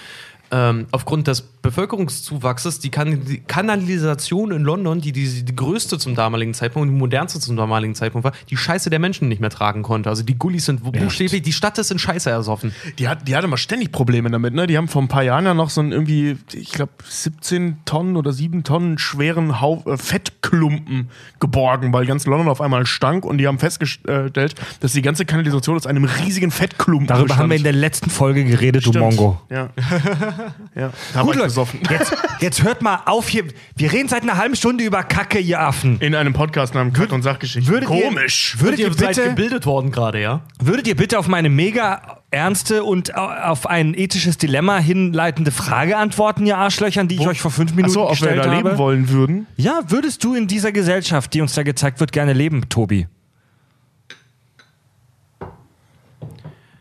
ähm, 0.52 0.88
aufgrund 0.92 1.28
des 1.28 1.42
Bevölkerungszuwachses 1.42 2.80
die, 2.80 2.90
kan 2.90 3.24
die 3.26 3.40
Kanalisation 3.40 4.52
in 4.52 4.64
London, 4.64 5.02
die, 5.02 5.12
die 5.12 5.44
die 5.44 5.56
größte 5.56 5.98
zum 6.00 6.16
damaligen 6.16 6.54
Zeitpunkt 6.54 6.88
und 6.88 6.94
die 6.96 7.00
modernste 7.00 7.40
zum 7.40 7.58
damaligen 7.58 7.96
Zeitpunkt 7.96 8.24
war, 8.24 8.32
die 8.50 8.58
Scheiße 8.58 8.90
der 8.90 9.00
Menschen 9.00 9.28
nicht 9.28 9.42
mehr 9.42 9.50
tragen 9.50 9.84
konnte. 9.84 10.10
Also 10.10 10.24
die 10.24 10.38
Gullis 10.38 10.66
sind 10.66 10.84
buchstäblich, 10.84 11.42
die 11.42 11.54
Stadt 11.54 11.78
ist 11.78 11.92
in 11.92 12.00
Scheiße 12.00 12.30
ersoffen. 12.30 12.74
Die, 12.98 13.08
hat, 13.08 13.28
die 13.28 13.36
hatte 13.36 13.48
mal 13.48 13.58
ständig 13.58 13.92
Probleme 13.92 14.30
damit, 14.32 14.54
ne? 14.54 14.68
Die 14.68 14.78
haben 14.78 14.88
vor 14.88 15.02
ein 15.02 15.08
paar 15.08 15.24
Jahren 15.24 15.46
ja 15.46 15.54
noch 15.54 15.70
so 15.70 15.82
einen 15.82 15.92
irgendwie, 15.92 16.38
ich 16.54 16.72
glaube, 16.72 16.94
17 17.08 17.80
Tonnen 17.86 18.16
oder 18.16 18.32
7 18.32 18.64
Tonnen 18.64 18.98
schweren 18.98 19.60
Hau 19.60 19.84
äh, 19.86 19.98
Fettklumpen 19.98 21.10
geborgen, 21.40 21.94
weil 21.94 22.06
ganz 22.06 22.26
London 22.26 22.48
auf 22.48 22.62
einmal 22.62 22.86
stank 22.86 23.26
und 23.26 23.38
die 23.38 23.48
haben 23.48 23.60
festgestellt, 23.60 24.56
dass 24.80 24.94
die 24.94 25.02
ganze 25.02 25.26
Kanalisation 25.26 25.76
aus 25.76 25.86
einem 25.86 26.06
riesigen 26.06 26.52
Fettklumpen 26.52 27.08
darüber 27.08 27.38
haben 27.38 27.50
wir 27.50 27.58
in 27.58 27.64
bestand. 27.64 27.66
der 27.66 27.74
letzten 27.74 28.10
Folge 28.10 28.46
geredet, 28.46 28.86
du 28.86 28.90
Stimmt. 28.90 29.18
Mongo. 29.18 29.42
Ja. 29.50 29.70
ja. 30.76 30.92
Da 31.14 31.22
Gut, 31.22 31.36
Leute, 31.36 31.48
besoffen. 31.48 31.80
jetzt, 31.90 32.16
jetzt 32.40 32.64
hört 32.64 32.82
mal 32.82 33.02
auf 33.06 33.28
hier. 33.28 33.46
Wir 33.76 33.92
reden 33.92 34.08
seit 34.10 34.24
einer 34.24 34.38
halben 34.38 34.56
Stunde 34.56 34.84
über 34.84 35.04
Kacke, 35.04 35.40
ihr 35.40 35.60
Affen. 35.62 36.00
In 36.00 36.16
einem 36.16 36.34
Podcast 36.34 36.74
namens 36.74 36.98
Kack 36.98 37.12
und 37.12 37.22
Sachgeschichte. 37.24 37.70
Würdet 37.72 37.90
ihr- 37.90 38.04
Komisch. 38.04 38.56
Würdet 38.60 38.80
ihr, 38.80 38.88
Ihr 38.88 38.94
seid 38.94 39.16
bitte, 39.16 39.30
gebildet 39.30 39.66
worden 39.66 39.92
gerade, 39.92 40.22
ja? 40.22 40.42
würdet 40.62 40.88
ihr 40.88 40.96
bitte 40.96 41.18
auf 41.20 41.28
meine 41.28 41.50
mega 41.50 42.18
ernste 42.32 42.84
und 42.84 43.16
au- 43.16 43.28
auf 43.28 43.66
ein 43.68 43.94
ethisches 43.96 44.38
Dilemma 44.38 44.78
hinleitende 44.78 45.52
Frage 45.52 45.98
antworten, 45.98 46.46
ihr 46.46 46.58
Arschlöchern, 46.58 47.08
die 47.08 47.16
ich 47.16 47.28
euch 47.28 47.42
vor 47.42 47.52
fünf 47.52 47.72
Minuten 47.72 47.90
Achso, 47.92 48.04
ob 48.04 48.10
wir 48.10 48.12
gestellt 48.12 48.46
da 48.46 48.52
habe? 48.52 48.70
leben 48.70 48.78
wollen 48.78 49.10
würden. 49.10 49.48
Ja, 49.58 49.82
würdest 49.88 50.24
du 50.24 50.36
in 50.36 50.48
dieser 50.48 50.72
Gesellschaft, 50.72 51.34
die 51.34 51.42
uns 51.42 51.54
da 51.56 51.64
gezeigt 51.64 52.00
wird, 52.00 52.12
gerne 52.12 52.34
leben, 52.34 52.70
Tobi? 52.70 53.08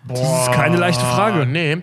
Das 0.06 0.20
ist 0.20 0.52
keine 0.52 0.76
leichte 0.76 1.04
Frage. 1.04 1.44
nee. 1.46 1.78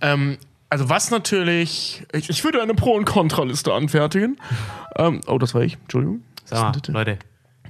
Ähm, 0.00 0.38
also 0.70 0.88
was 0.88 1.10
natürlich, 1.10 2.04
ich, 2.12 2.30
ich 2.30 2.44
würde 2.44 2.62
eine 2.62 2.74
Pro- 2.74 2.94
und 2.94 3.04
Kontraliste 3.04 3.72
anfertigen. 3.72 4.38
ähm, 4.96 5.20
oh, 5.26 5.38
das 5.38 5.54
war 5.54 5.62
ich, 5.62 5.74
Entschuldigung. 5.82 6.22
Sag 6.44 6.74
mal? 6.88 6.92
Leute. 6.92 7.18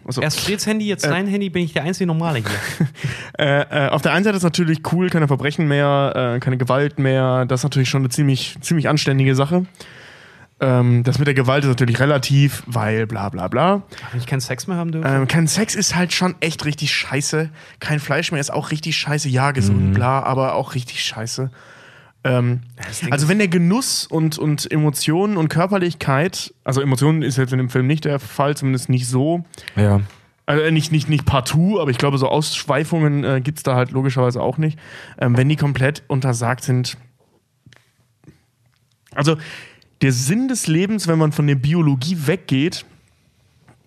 Achso. 0.06 0.22
Erst 0.22 0.40
Freds 0.40 0.66
Handy, 0.66 0.86
jetzt 0.86 1.04
dein 1.04 1.26
Handy, 1.26 1.50
bin 1.50 1.64
ich 1.64 1.74
der 1.74 1.82
einzige 1.82 2.06
Normale 2.06 2.38
hier. 2.38 2.88
Äh, 3.38 3.86
äh, 3.86 3.88
auf 3.90 4.02
der 4.02 4.14
einen 4.14 4.24
Seite 4.24 4.36
ist 4.36 4.42
natürlich 4.42 4.80
cool, 4.90 5.10
keine 5.10 5.28
Verbrechen 5.28 5.68
mehr, 5.68 6.34
äh, 6.34 6.40
keine 6.40 6.56
Gewalt 6.56 6.98
mehr. 6.98 7.46
Das 7.46 7.60
ist 7.60 7.64
natürlich 7.64 7.88
schon 7.88 8.00
eine 8.00 8.08
ziemlich, 8.08 8.56
ziemlich 8.62 8.88
anständige 8.88 9.36
Sache. 9.36 9.64
Ähm, 10.58 11.04
das 11.04 11.20
mit 11.20 11.28
der 11.28 11.34
Gewalt 11.34 11.62
ist 11.62 11.68
natürlich 11.68 12.00
relativ, 12.00 12.64
weil 12.66 13.06
bla 13.06 13.28
bla 13.28 13.46
bla. 13.46 13.82
Wenn 14.10 14.20
ich 14.20 14.26
keinen 14.26 14.40
Sex 14.40 14.66
mehr 14.66 14.76
haben 14.76 14.90
dürfte. 14.90 15.08
Ähm, 15.08 15.28
kein 15.28 15.46
Sex 15.46 15.76
ist 15.76 15.94
halt 15.94 16.12
schon 16.12 16.34
echt 16.40 16.64
richtig 16.64 16.92
scheiße. 16.92 17.50
Kein 17.78 18.00
Fleisch 18.00 18.32
mehr 18.32 18.40
ist 18.40 18.52
auch 18.52 18.72
richtig 18.72 18.96
scheiße. 18.96 19.28
Ja, 19.28 19.52
gesund, 19.52 19.94
bla, 19.94 20.20
aber 20.24 20.54
auch 20.54 20.74
richtig 20.74 21.04
scheiße. 21.04 21.50
Ähm, 22.24 22.60
also 23.10 23.28
wenn 23.28 23.38
der 23.38 23.48
Genuss 23.48 24.06
und, 24.06 24.38
und 24.38 24.70
Emotionen 24.70 25.36
und 25.36 25.48
Körperlichkeit, 25.48 26.52
also 26.64 26.80
Emotionen 26.80 27.22
ist 27.22 27.38
jetzt 27.38 27.52
in 27.52 27.58
dem 27.58 27.70
Film 27.70 27.86
nicht 27.86 28.04
der 28.04 28.18
Fall, 28.18 28.56
zumindest 28.56 28.88
nicht 28.88 29.06
so, 29.08 29.44
Ja. 29.76 30.00
also 30.46 30.70
nicht, 30.70 30.90
nicht, 30.92 31.08
nicht 31.08 31.24
partout, 31.26 31.78
aber 31.80 31.90
ich 31.90 31.98
glaube, 31.98 32.18
so 32.18 32.28
Ausschweifungen 32.28 33.22
äh, 33.24 33.40
gibt 33.40 33.58
es 33.58 33.62
da 33.62 33.76
halt 33.76 33.92
logischerweise 33.92 34.42
auch 34.42 34.58
nicht. 34.58 34.78
Ähm, 35.20 35.36
wenn 35.36 35.48
die 35.48 35.56
komplett 35.56 36.02
untersagt 36.08 36.64
sind. 36.64 36.96
Also 39.14 39.36
der 40.02 40.12
Sinn 40.12 40.48
des 40.48 40.66
Lebens, 40.66 41.08
wenn 41.08 41.18
man 41.18 41.32
von 41.32 41.46
der 41.46 41.54
Biologie 41.56 42.16
weggeht, 42.26 42.84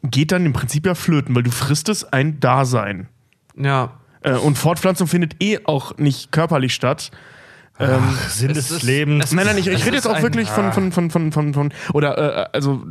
geht 0.03 0.31
dann 0.31 0.45
im 0.45 0.53
Prinzip 0.53 0.85
ja 0.85 0.95
flöten, 0.95 1.35
weil 1.35 1.43
du 1.43 1.51
frisst 1.51 1.89
es 1.89 2.03
ein 2.05 2.39
Dasein. 2.39 3.07
ja. 3.55 3.93
Äh, 4.23 4.33
und 4.33 4.55
Fortpflanzung 4.55 5.07
findet 5.07 5.41
eh 5.41 5.59
auch 5.65 5.97
nicht 5.97 6.31
körperlich 6.31 6.75
statt. 6.75 7.09
Ähm, 7.79 8.03
Sinn 8.29 8.51
es 8.51 8.67
des 8.67 8.83
Lebens. 8.83 9.31
Nein, 9.31 9.45
nein, 9.45 9.57
ich, 9.57 9.67
ich 9.67 9.85
rede 9.85 9.95
jetzt 9.95 10.07
auch 10.07 10.21
wirklich 10.21 10.49
von, 10.49 10.71
von, 10.71 10.91
von, 10.91 11.09
von, 11.09 11.31
von, 11.31 11.53
von 11.53 11.73
oder 11.93 12.17
äh, 12.17 12.49
also 12.53 12.83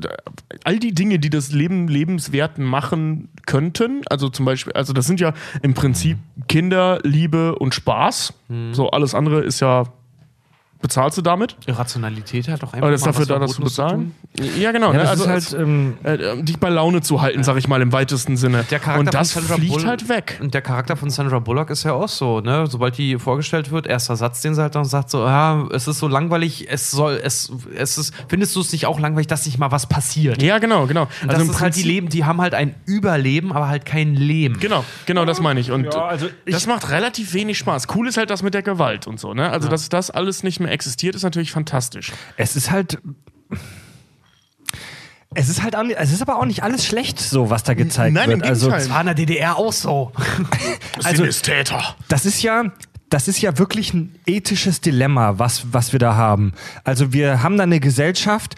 all 0.64 0.78
die 0.78 0.92
Dinge, 0.92 1.18
die 1.18 1.30
das 1.30 1.52
Leben 1.52 1.86
lebenswert 1.86 2.58
machen 2.58 3.28
könnten. 3.46 4.02
Also 4.08 4.28
zum 4.28 4.46
Beispiel, 4.46 4.72
also 4.72 4.92
das 4.92 5.06
sind 5.06 5.20
ja 5.20 5.32
im 5.62 5.74
Prinzip 5.74 6.18
Kinder, 6.48 6.98
Liebe 7.02 7.54
und 7.56 7.74
Spaß. 7.74 8.32
So 8.72 8.90
alles 8.90 9.14
andere 9.14 9.42
ist 9.42 9.60
ja 9.60 9.84
bezahlst 10.80 11.18
du 11.18 11.22
damit? 11.22 11.56
Rationalität 11.68 12.48
hat 12.48 12.62
doch 12.62 12.72
einfach 12.72 12.78
Aber 12.82 12.90
das 12.90 13.00
ist 13.02 13.06
mal 13.06 13.12
dafür 13.12 13.20
was 13.22 13.28
da, 13.28 13.38
das 13.38 13.50
zu 13.52 13.56
Verbotenes 13.62 14.14
bezahlen? 14.36 14.60
Ja, 14.60 14.72
genau. 14.72 14.92
ja, 14.92 14.98
ne? 14.98 14.98
das 15.00 15.10
also 15.10 15.24
ist 15.24 15.52
halt, 15.52 15.62
ähm, 15.62 15.96
äh, 16.02 16.42
dich 16.42 16.58
bei 16.58 16.68
Laune 16.68 17.00
zu 17.02 17.20
halten, 17.20 17.42
sag 17.44 17.56
ich 17.56 17.68
mal 17.68 17.82
im 17.82 17.92
weitesten 17.92 18.36
Sinne. 18.36 18.64
Der 18.70 18.78
Charakter 18.78 19.00
und 19.00 19.12
das 19.14 19.32
von 19.32 19.42
Sandra 19.42 19.56
fliegt 19.56 19.72
Bull- 19.72 19.86
halt 19.86 20.08
weg. 20.08 20.38
Und 20.40 20.54
der 20.54 20.62
Charakter 20.62 20.96
von 20.96 21.10
Sandra 21.10 21.38
Bullock 21.40 21.70
ist 21.70 21.84
ja 21.84 21.92
auch 21.92 22.08
so, 22.08 22.40
ne? 22.40 22.66
Sobald 22.68 22.96
die 22.96 23.18
vorgestellt 23.18 23.70
wird, 23.70 23.86
erster 23.86 24.16
Satz, 24.16 24.40
den 24.40 24.54
sie 24.54 24.62
halt 24.62 24.74
noch 24.74 24.84
sagt, 24.84 25.10
so, 25.10 25.24
ja, 25.24 25.66
es 25.72 25.88
ist 25.88 25.98
so 25.98 26.08
langweilig, 26.08 26.66
es 26.70 26.90
soll, 26.90 27.20
es, 27.22 27.52
es 27.76 27.98
ist, 27.98 28.14
findest 28.28 28.56
du 28.56 28.60
es 28.60 28.72
nicht 28.72 28.86
auch 28.86 28.98
langweilig, 29.00 29.26
dass 29.26 29.44
nicht 29.46 29.58
mal 29.58 29.70
was 29.70 29.86
passiert? 29.86 30.40
Ja, 30.42 30.58
genau, 30.58 30.86
genau. 30.86 31.08
Und 31.22 31.32
das 31.32 31.42
ist 31.42 31.60
halt 31.60 31.76
die 31.76 31.82
Leben, 31.82 32.08
die 32.08 32.24
haben 32.24 32.40
halt 32.40 32.54
ein 32.54 32.74
Überleben, 32.86 33.52
aber 33.52 33.68
halt 33.68 33.84
kein 33.84 34.14
Leben. 34.14 34.58
Genau, 34.60 34.84
genau, 35.06 35.24
das 35.24 35.40
meine 35.40 35.60
ich. 35.60 35.70
Und 35.70 35.84
Ja, 35.92 36.06
also 36.06 36.28
ich- 36.44 36.54
das 36.54 36.66
macht 36.66 36.90
relativ 36.90 37.34
wenig 37.34 37.58
Spaß. 37.58 37.88
Cool 37.94 38.08
ist 38.08 38.16
halt 38.16 38.30
das 38.30 38.42
mit 38.42 38.54
der 38.54 38.62
Gewalt 38.62 39.06
und 39.06 39.18
so, 39.20 39.34
ne? 39.34 39.50
Also, 39.50 39.68
dass 39.68 39.88
das 39.88 40.10
alles 40.10 40.42
nicht 40.42 40.60
mehr 40.60 40.69
existiert, 40.70 41.14
ist 41.14 41.22
natürlich 41.22 41.52
fantastisch. 41.52 42.12
es 42.36 42.56
ist 42.56 42.70
halt. 42.70 42.98
Es 45.32 45.48
ist 45.48 45.62
halt 45.62 45.76
auch 45.76 45.84
nicht, 45.84 45.96
es 45.96 46.10
ist 46.12 46.22
aber 46.22 46.38
auch 46.40 46.44
nicht 46.44 46.64
alles 46.64 46.84
schlecht, 46.84 47.20
so 47.20 47.50
was 47.50 47.62
da 47.62 47.74
gezeigt 47.74 48.14
Nein, 48.14 48.30
im 48.32 48.40
wird. 48.40 48.50
Also, 48.50 48.66
Gegenteil. 48.66 48.90
war 48.90 49.00
in 49.00 49.06
der 49.06 49.14
DDR 49.14 49.56
auch 49.56 49.72
so. 49.72 50.12
Also- 51.04 51.24
Täter. 51.24 51.94
das 52.08 52.26
ist 52.26 52.42
ja, 52.42 52.64
das 53.10 53.28
ist 53.28 53.40
ja 53.40 53.56
wirklich 53.58 53.94
ein 53.94 54.14
ethisches 54.26 54.80
Dilemma, 54.80 55.38
was, 55.38 55.72
was 55.72 55.92
wir 55.92 56.00
da 56.00 56.14
haben. 56.16 56.52
Also 56.84 57.12
wir 57.12 57.42
haben 57.44 57.56
da 57.56 57.62
eine 57.62 57.78
Gesellschaft, 57.80 58.56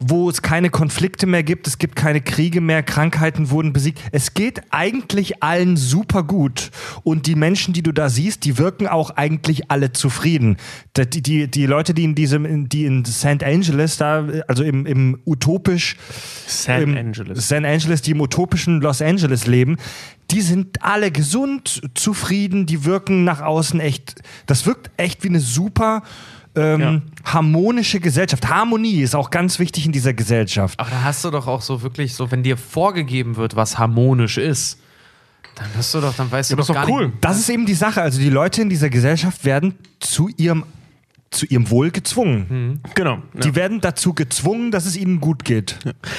wo 0.00 0.30
es 0.30 0.42
keine 0.42 0.70
Konflikte 0.70 1.26
mehr 1.26 1.42
gibt, 1.42 1.66
es 1.66 1.78
gibt 1.78 1.96
keine 1.96 2.20
Kriege 2.20 2.60
mehr, 2.60 2.82
Krankheiten 2.82 3.50
wurden 3.50 3.72
besiegt. 3.72 4.00
Es 4.12 4.34
geht 4.34 4.62
eigentlich 4.70 5.42
allen 5.42 5.76
super 5.76 6.22
gut. 6.22 6.70
Und 7.02 7.26
die 7.26 7.34
Menschen, 7.34 7.74
die 7.74 7.82
du 7.82 7.92
da 7.92 8.08
siehst, 8.08 8.44
die 8.44 8.58
wirken 8.58 8.86
auch 8.86 9.10
eigentlich 9.10 9.70
alle 9.70 9.92
zufrieden. 9.92 10.56
Die, 10.96 11.22
die, 11.22 11.50
die 11.50 11.66
Leute, 11.66 11.94
die 11.94 12.04
in 12.04 12.14
diesem, 12.14 12.68
die 12.68 12.84
in 12.84 13.04
St. 13.04 13.42
Angeles 13.42 13.96
da, 13.96 14.26
also 14.46 14.62
im, 14.62 14.86
im 14.86 15.20
utopisch 15.24 15.96
San 16.46 16.82
im 16.82 16.96
Angeles. 16.96 17.48
San 17.48 17.64
Angeles, 17.64 18.02
die 18.02 18.12
im 18.12 18.20
utopischen 18.20 18.80
Los 18.80 19.02
Angeles 19.02 19.46
leben, 19.46 19.76
die 20.30 20.42
sind 20.42 20.82
alle 20.82 21.10
gesund, 21.10 21.80
zufrieden, 21.94 22.66
die 22.66 22.84
wirken 22.84 23.24
nach 23.24 23.40
außen 23.40 23.80
echt, 23.80 24.16
das 24.46 24.66
wirkt 24.66 24.90
echt 24.96 25.24
wie 25.24 25.28
eine 25.28 25.40
super 25.40 26.02
ähm, 26.54 26.80
Ja. 26.80 27.02
harmonische 27.24 28.00
Gesellschaft. 28.00 28.48
Harmonie 28.48 29.00
ist 29.02 29.14
auch 29.14 29.30
ganz 29.30 29.58
wichtig 29.58 29.86
in 29.86 29.92
dieser 29.92 30.14
Gesellschaft. 30.14 30.78
Aber 30.80 30.90
da 30.90 31.02
hast 31.04 31.24
du 31.24 31.30
doch 31.30 31.46
auch 31.46 31.62
so 31.62 31.82
wirklich 31.82 32.14
so, 32.14 32.30
wenn 32.30 32.42
dir 32.42 32.56
vorgegeben 32.56 33.36
wird, 33.36 33.56
was 33.56 33.78
harmonisch 33.78 34.38
ist, 34.38 34.80
dann 35.54 35.66
hast 35.76 35.92
du 35.94 36.00
doch, 36.00 36.14
dann 36.14 36.30
weißt 36.30 36.50
Ja, 36.50 36.56
du 36.56 36.60
das 36.60 36.66
doch 36.68 36.74
ist 36.74 36.80
doch 36.82 36.86
gar 36.88 36.94
cool. 36.96 37.06
nicht. 37.08 37.18
Das 37.24 37.38
ist 37.38 37.48
eben 37.48 37.66
die 37.66 37.74
Sache. 37.74 38.00
Also 38.02 38.20
die 38.20 38.30
Leute 38.30 38.62
in 38.62 38.68
dieser 38.70 38.90
Gesellschaft 38.90 39.44
werden 39.44 39.74
zu 40.00 40.28
ihrem, 40.36 40.64
zu 41.30 41.46
ihrem 41.46 41.68
Wohl 41.70 41.90
gezwungen. 41.90 42.80
Genau. 42.94 43.18
Die 43.34 43.54
werden 43.54 43.80
dazu 43.80 44.14
gezwungen, 44.14 44.70
dass 44.70 44.86
es 44.86 44.96
ihnen 44.96 45.20
gut 45.20 45.44
geht. 45.44 45.78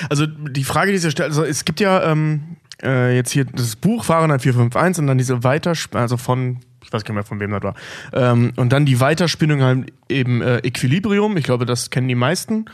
Also 0.10 0.26
die 0.28 0.64
Frage, 0.64 0.92
die 0.92 0.98
sich 0.98 1.12
stellt, 1.12 1.30
also 1.30 1.44
es 1.46 1.64
gibt 1.66 1.80
ja 1.80 2.04
ähm, 2.12 2.58
äh, 2.84 3.16
jetzt 3.16 3.32
hier 3.32 3.46
das 3.46 3.76
Buch 3.78 4.04
Fahrenheit 4.04 4.42
451 4.42 5.02
und 5.02 5.08
dann 5.08 5.18
diese 5.18 5.44
Weitersp 5.44 5.96
also 5.96 6.18
von, 6.18 6.58
ich 6.90 6.94
weiß 6.94 7.04
gar 7.04 7.14
nicht 7.14 7.18
mehr 7.18 7.24
von 7.24 7.40
wem 7.40 7.52
das 7.52 7.62
war, 7.62 7.76
ähm, 8.14 8.52
und 8.56 8.74
dann 8.74 8.86
die 8.86 9.00
Weiterspinnung 9.00 9.62
halt 9.62 9.94
eben 10.10 10.42
äh, 10.42 10.58
Equilibrium, 10.58 11.38
ich 11.38 11.44
glaube, 11.44 11.68
das 11.68 11.92
kennen 11.92 12.08
die 12.08 12.16
meisten. 12.16 12.66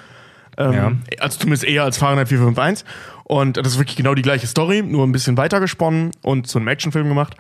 Ähm, 0.58 1.02
Also 1.20 1.40
zumindest 1.40 1.66
eher 1.66 1.84
als 1.84 1.98
Fahrenheit 1.98 2.30
451. 2.30 2.88
Und 3.26 3.58
das 3.58 3.68
ist 3.68 3.78
wirklich 3.78 3.98
genau 3.98 4.14
die 4.14 4.22
gleiche 4.22 4.48
Story, 4.48 4.84
nur 4.84 5.06
ein 5.06 5.12
bisschen 5.12 5.36
weiter 5.36 5.60
gesponnen 5.60 6.12
und 6.22 6.48
zu 6.48 6.60
einem 6.60 6.70
Actionfilm 6.70 7.10
gemacht. 7.10 7.36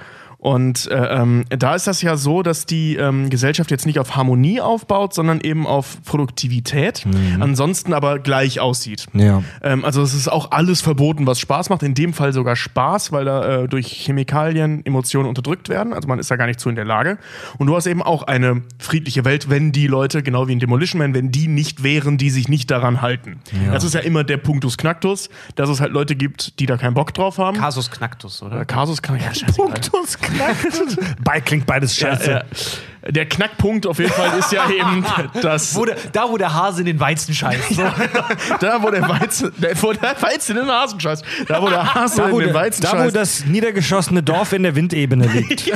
Und 0.46 0.86
äh, 0.92 0.94
ähm, 0.96 1.46
da 1.50 1.74
ist 1.74 1.88
das 1.88 2.04
ja 2.04 2.18
so, 2.18 2.44
dass 2.44 2.68
die 2.68 2.98
ähm, 2.98 3.32
Gesellschaft 3.32 3.72
jetzt 3.72 3.88
nicht 3.88 3.98
auf 3.98 4.16
Harmonie 4.16 4.62
aufbaut, 4.62 5.12
sondern 5.12 5.42
eben 5.42 5.66
auf 5.66 6.04
Produktivität, 6.04 7.04
ansonsten 7.40 7.94
aber 7.94 8.20
gleich 8.20 8.60
aussieht. 8.60 9.08
Ja. 9.14 9.42
Ähm, 9.64 9.84
also 9.84 10.04
es 10.04 10.14
ist 10.14 10.28
auch 10.28 10.52
alles 10.52 10.82
verboten, 10.82 11.26
was 11.26 11.40
Spaß 11.40 11.72
macht. 11.72 11.82
In 11.82 11.96
dem 11.96 12.14
Fall 12.14 12.32
sogar 12.32 12.56
Spaß, 12.56 13.12
weil 13.12 13.26
da 13.26 13.64
äh, 13.64 13.68
durch 13.68 13.88
Chemikalien 13.88 14.86
Emotionen 14.86 15.28
unterdrückt 15.28 15.68
werden. 15.68 15.94
Also 15.94 16.08
man 16.08 16.20
ist 16.20 16.30
da 16.30 16.36
gar 16.36 16.46
nicht 16.46 16.60
zu 16.60 16.70
in 16.70 16.76
der 16.76 16.86
Lage. 16.86 17.18
Und 17.58 17.66
du 17.66 17.76
hast 17.76 17.88
eben 17.88 18.04
auch 18.04 18.22
eine 18.22 18.62
friedliche 18.78 19.26
Welt, 19.26 19.50
wenn 19.50 19.72
die 19.72 19.88
Leute, 19.88 20.22
genau 20.22 20.48
wie 20.48 20.54
in 20.54 20.60
Demolition 20.60 21.00
Man, 21.00 21.16
wenn 21.16 21.32
die 21.32 21.48
nicht 21.48 21.82
wären, 21.82 22.20
die 22.20 22.30
sich 22.30 22.50
nicht 22.50 22.70
daran 22.70 23.02
halten. 23.02 23.40
Das 23.72 23.84
ist 23.84 23.96
ja 23.96 24.02
immer 24.02 24.24
der 24.24 24.38
Punktus 24.38 24.78
Knacktus, 24.78 25.30
dass 25.56 25.72
es 25.72 25.82
halt 25.82 25.92
Leute 25.92 26.16
gibt, 26.16 26.60
die 26.60 26.68
da 26.68 26.78
keinen 26.78 26.94
Bock 26.94 27.16
drauf 27.16 27.40
haben. 27.40 27.58
Kasus 27.58 27.90
Knacktus, 27.90 28.44
oder? 28.44 28.62
Äh, 28.62 28.66
Kasus 28.66 29.02
kann 29.02 29.18
ja. 29.18 29.32
Punktus 29.56 30.20
knackt. 30.20 30.35
Bei 31.24 31.42
klingt 31.42 31.66
beides 31.66 31.96
scheiße. 31.96 32.32
Ja, 32.32 32.38
äh, 32.40 33.12
der 33.12 33.28
Knackpunkt 33.28 33.86
auf 33.86 34.00
jeden 34.00 34.12
Fall 34.12 34.38
ist 34.40 34.52
ja 34.52 34.68
eben, 34.70 35.06
dass 35.42 35.76
Wo 35.76 35.86
der, 35.86 35.96
da, 36.12 36.30
wo 36.30 36.38
der 36.38 36.54
Hase 36.54 36.82
in 36.82 36.88
den 36.88 37.00
Weizen 37.00 37.34
scheißt. 37.34 37.76
So. 37.76 37.84
da, 38.60 38.82
wo 38.82 38.90
der 38.90 39.08
Weizen, 39.08 39.52
der, 39.58 39.82
wo 39.82 39.94
der 39.94 40.16
Weizen 40.22 40.58
in 40.58 40.64
den 40.64 40.72
Hasen 40.72 41.00
scheißt, 41.00 41.24
da, 41.48 41.62
wo 41.62 41.70
der 41.70 41.94
Hase 41.94 42.18
Da, 42.18 42.32
wo, 42.32 42.40
in 42.40 42.46
den 42.46 42.54
der, 42.54 42.62
Weizen 42.62 42.82
da, 42.82 42.94
wo 42.94 42.98
scheißt, 42.98 43.16
das 43.16 43.46
niedergeschossene 43.46 44.24
Dorf 44.24 44.54
in 44.54 44.64
der 44.64 44.76
Windebene 44.76 45.28
liegt. 45.28 45.72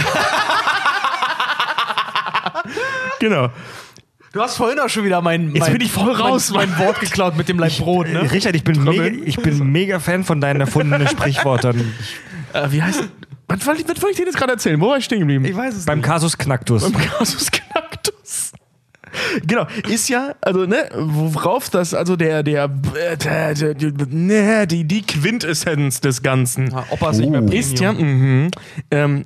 genau. 3.19 3.49
Du 4.31 4.41
hast 4.41 4.57
vorhin 4.57 4.79
auch 4.79 4.89
schon 4.89 5.05
wieder 5.05 5.21
mein, 5.21 5.55
Jetzt 5.55 5.61
mein, 5.61 5.73
bin 5.73 5.81
ich 5.81 5.91
voll 5.91 6.13
raus, 6.13 6.51
mein, 6.51 6.69
mein 6.69 6.79
Wort 6.79 6.99
geklaut 6.99 7.35
mit 7.35 7.49
dem 7.49 7.57
Leib 7.57 7.77
Brot, 7.77 8.07
ne? 8.07 8.31
Richard, 8.31 8.55
ich 8.55 8.63
bin, 8.63 8.83
mega, 8.83 9.05
ich 9.05 9.37
bin 9.37 9.71
mega 9.71 9.99
Fan 9.99 10.23
von 10.23 10.39
deinen 10.39 10.61
erfundenen 10.61 11.07
Sprichwörtern. 11.07 11.93
Äh, 12.53 12.71
wie 12.71 12.83
heißt. 12.83 13.05
Was 13.49 13.65
wollte 13.65 13.81
ich, 13.81 13.87
was 13.87 14.01
wollte 14.01 14.11
ich 14.11 14.17
dir 14.17 14.25
jetzt 14.25 14.37
gerade 14.37 14.53
erzählen? 14.53 14.79
Wo 14.79 14.89
war 14.89 14.97
ich 14.97 15.05
stehen 15.05 15.19
geblieben? 15.19 15.43
Ich 15.43 15.55
weiß 15.55 15.75
es 15.75 15.85
Beim 15.85 16.01
Kasus 16.01 16.37
Knacktus. 16.37 16.91
Kasus 16.93 17.51
Knacktus. 17.51 18.53
Genau, 19.43 19.65
ist 19.87 20.07
ja, 20.07 20.35
also, 20.39 20.65
ne, 20.67 20.87
worauf 20.93 21.69
das, 21.69 21.95
also 21.95 22.15
der, 22.15 22.43
der, 22.43 22.67
der, 22.67 23.15
der, 23.55 23.73
der 23.73 23.91
ne, 24.07 24.67
die, 24.67 24.83
die 24.83 25.01
Quintessenz 25.01 25.99
des 25.99 26.21
Ganzen 26.21 26.69
Ja, 26.69 26.85
Opa 26.91 27.09
ist 27.09 27.17
nicht 27.17 27.31
mehr 27.31 27.41
ist 27.51 27.79
ja, 27.79 27.91
mhm, 27.91 28.51
ähm, 28.91 29.25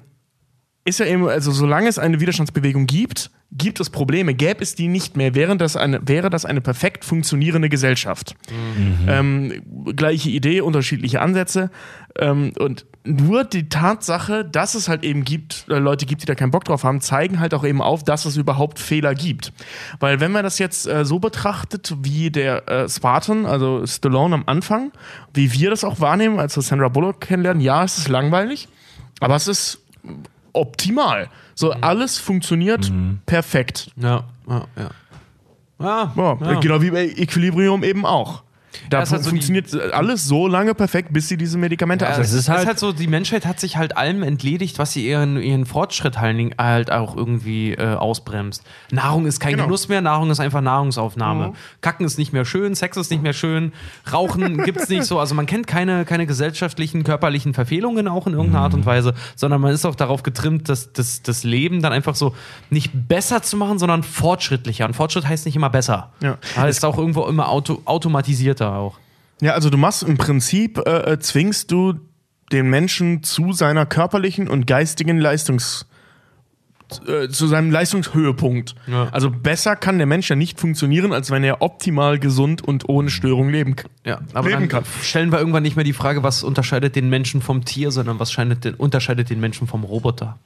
ist 0.85 0.99
ja 0.99 1.05
eben, 1.05 1.27
also 1.27 1.51
solange 1.51 1.89
es 1.89 1.99
eine 1.99 2.19
Widerstandsbewegung 2.19 2.85
gibt, 2.85 3.29
gibt 3.57 3.79
es 3.79 3.89
Probleme. 3.89 4.33
Gäbe 4.33 4.61
es 4.61 4.75
die 4.75 4.87
nicht 4.87 5.15
mehr, 5.15 5.35
wäre 5.35 5.55
das 5.57 5.75
eine, 5.75 5.99
wäre 6.07 6.29
das 6.29 6.45
eine 6.45 6.61
perfekt 6.61 7.05
funktionierende 7.05 7.69
Gesellschaft. 7.69 8.35
Ähm, 9.07 9.61
gleiche 9.95 10.29
Idee, 10.29 10.61
unterschiedliche 10.61 11.21
Ansätze. 11.21 11.69
Ähm, 12.19 12.53
und 12.57 12.85
nur 13.05 13.43
die 13.43 13.69
Tatsache, 13.69 14.45
dass 14.45 14.75
es 14.75 14.87
halt 14.87 15.03
eben 15.03 15.23
gibt, 15.23 15.65
äh, 15.69 15.77
Leute 15.77 16.05
gibt, 16.05 16.21
die 16.21 16.25
da 16.25 16.35
keinen 16.35 16.51
Bock 16.51 16.63
drauf 16.63 16.83
haben, 16.83 17.01
zeigen 17.01 17.39
halt 17.39 17.53
auch 17.53 17.63
eben 17.63 17.81
auf, 17.81 18.03
dass 18.03 18.25
es 18.25 18.37
überhaupt 18.37 18.79
Fehler 18.79 19.13
gibt. 19.13 19.51
Weil 19.99 20.19
wenn 20.19 20.31
man 20.31 20.43
das 20.43 20.57
jetzt 20.59 20.87
äh, 20.87 21.05
so 21.05 21.19
betrachtet, 21.19 21.95
wie 22.01 22.31
der 22.31 22.67
äh, 22.67 22.89
Spartan, 22.89 23.45
also 23.45 23.85
Stallone 23.85 24.35
am 24.35 24.43
Anfang, 24.45 24.91
wie 25.33 25.51
wir 25.53 25.69
das 25.69 25.83
auch 25.83 25.99
wahrnehmen, 25.99 26.39
als 26.39 26.55
wir 26.55 26.63
Sandra 26.63 26.87
Bullock 26.87 27.21
kennenlernen, 27.21 27.61
ja, 27.61 27.83
es 27.83 27.97
ist 27.97 28.07
langweilig, 28.07 28.67
aber 29.19 29.35
es 29.35 29.47
ist 29.47 29.79
optimal. 30.53 31.29
So, 31.55 31.71
alles 31.71 32.17
funktioniert 32.17 32.91
perfekt. 33.25 33.91
Ja, 33.95 34.23
ja, 34.47 34.65
ja. 34.75 34.89
Ja, 35.79 36.13
Ja, 36.15 36.37
ja. 36.41 36.59
Genau 36.59 36.81
wie 36.81 36.91
bei 36.91 37.05
Equilibrium 37.07 37.83
eben 37.83 38.05
auch. 38.05 38.43
Da 38.89 38.97
Ja, 38.97 39.03
es 39.03 39.11
hat 39.11 39.19
so 39.19 39.25
die- 39.25 39.29
funktioniert 39.29 39.93
alles 39.93 40.25
so 40.25 40.47
lange 40.47 40.73
perfekt, 40.73 41.09
bis 41.13 41.27
sie 41.27 41.37
diese 41.37 41.57
Medikamente 41.57 42.05
Ja, 42.05 42.11
absetzen. 42.11 42.29
es 42.33 42.33
ist 42.33 42.39
ist, 42.43 42.49
halt, 42.49 42.67
halt- 42.67 42.79
so, 42.79 42.91
die 42.91 43.07
Menschheit 43.07 43.45
hat 43.45 43.59
sich 43.59 43.77
halt 43.77 43.95
allem 43.97 44.23
entledigt, 44.23 44.79
was 44.79 44.93
sie 44.93 45.07
ihren, 45.07 45.37
ihren 45.41 45.65
Fortschritt 45.65 46.19
halt, 46.19 46.33
halt 46.57 46.91
auch 46.91 47.15
irgendwie 47.15 47.73
äh, 47.73 47.95
ausbremst. 47.95 48.63
Nahrung 48.91 49.25
ist 49.25 49.39
kein 49.39 49.53
Genau. 49.53 49.65
Genuss 49.65 49.87
mehr, 49.89 50.01
Nahrung 50.01 50.31
ist 50.31 50.39
einfach 50.39 50.61
Nahrungsaufnahme. 50.61 51.53
Kacken 51.81 52.05
ist 52.05 52.17
nicht 52.17 52.33
mehr 52.33 52.45
schön, 52.45 52.75
Sex 52.75 52.97
ist 52.97 53.11
nicht 53.11 53.23
mehr 53.23 53.33
schön, 53.33 53.73
Rauchen 54.11 54.57
gibt's 54.63 54.89
nicht 54.89 55.05
so. 55.05 55.19
Also 55.19 55.35
man 55.35 55.45
kennt 55.45 55.67
keine, 55.67 56.05
keine 56.05 56.25
gesellschaftlichen, 56.25 57.03
körperlichen 57.03 57.53
Verfehlungen 57.53 58.07
auch 58.07 58.27
in 58.27 58.33
irgendeiner 58.33 58.63
Art 58.65 58.73
und 58.73 58.85
Weise, 58.85 59.13
sondern 59.35 59.61
man 59.61 59.71
ist 59.73 59.85
auch 59.85 59.95
darauf 59.95 60.23
getrimmt, 60.23 60.69
das, 60.69 60.93
das, 60.93 61.21
das 61.21 61.43
Leben 61.43 61.81
dann 61.81 61.93
einfach 61.93 62.15
so 62.15 62.35
nicht 62.69 62.91
besser 63.07 63.41
zu 63.41 63.57
machen, 63.57 63.79
sondern 63.79 64.03
fortschrittlicher. 64.03 64.85
Und 64.85 64.95
Fortschritt 64.95 65.27
heißt 65.27 65.45
nicht 65.45 65.55
immer 65.55 65.69
besser. 65.69 66.11
Ja. 66.21 66.37
Heißt 66.57 66.83
auch 66.85 66.97
irgendwo 66.97 67.25
immer 67.27 67.49
auto, 67.49 67.81
automatisierter 67.85 68.62
auch. 68.71 68.99
Ja, 69.41 69.53
also 69.53 69.69
du 69.69 69.77
machst 69.77 70.03
im 70.03 70.17
Prinzip, 70.17 70.79
äh, 70.85 71.13
äh, 71.13 71.19
zwingst 71.19 71.71
du 71.71 71.99
den 72.51 72.69
Menschen 72.69 73.23
zu 73.23 73.51
seiner 73.51 73.85
körperlichen 73.85 74.47
und 74.47 74.67
geistigen 74.67 75.17
Leistungs... 75.17 75.85
äh, 77.07 77.27
zu 77.29 77.47
seinem 77.47 77.71
Leistungshöhepunkt. 77.71 78.75
Ja. 78.87 79.09
Also 79.11 79.31
besser 79.31 79.75
kann 79.75 79.97
der 79.97 80.05
Mensch 80.05 80.29
ja 80.29 80.35
nicht 80.35 80.59
funktionieren, 80.59 81.13
als 81.13 81.31
wenn 81.31 81.43
er 81.43 81.61
optimal 81.61 82.19
gesund 82.19 82.61
und 82.61 82.87
ohne 82.87 83.09
Störung 83.09 83.49
leben 83.49 83.75
kann. 83.75 83.89
Ja, 84.05 84.21
aber 84.33 84.49
leben 84.49 84.61
dann 84.61 84.69
kann. 84.69 84.83
stellen 85.01 85.31
wir 85.31 85.39
irgendwann 85.39 85.63
nicht 85.63 85.75
mehr 85.75 85.85
die 85.85 85.93
Frage, 85.93 86.21
was 86.21 86.43
unterscheidet 86.43 86.95
den 86.95 87.09
Menschen 87.09 87.41
vom 87.41 87.65
Tier, 87.65 87.91
sondern 87.91 88.19
was 88.19 88.31
den, 88.31 88.75
unterscheidet 88.75 89.29
den 89.29 89.39
Menschen 89.39 89.67
vom 89.67 89.83
Roboter. 89.83 90.37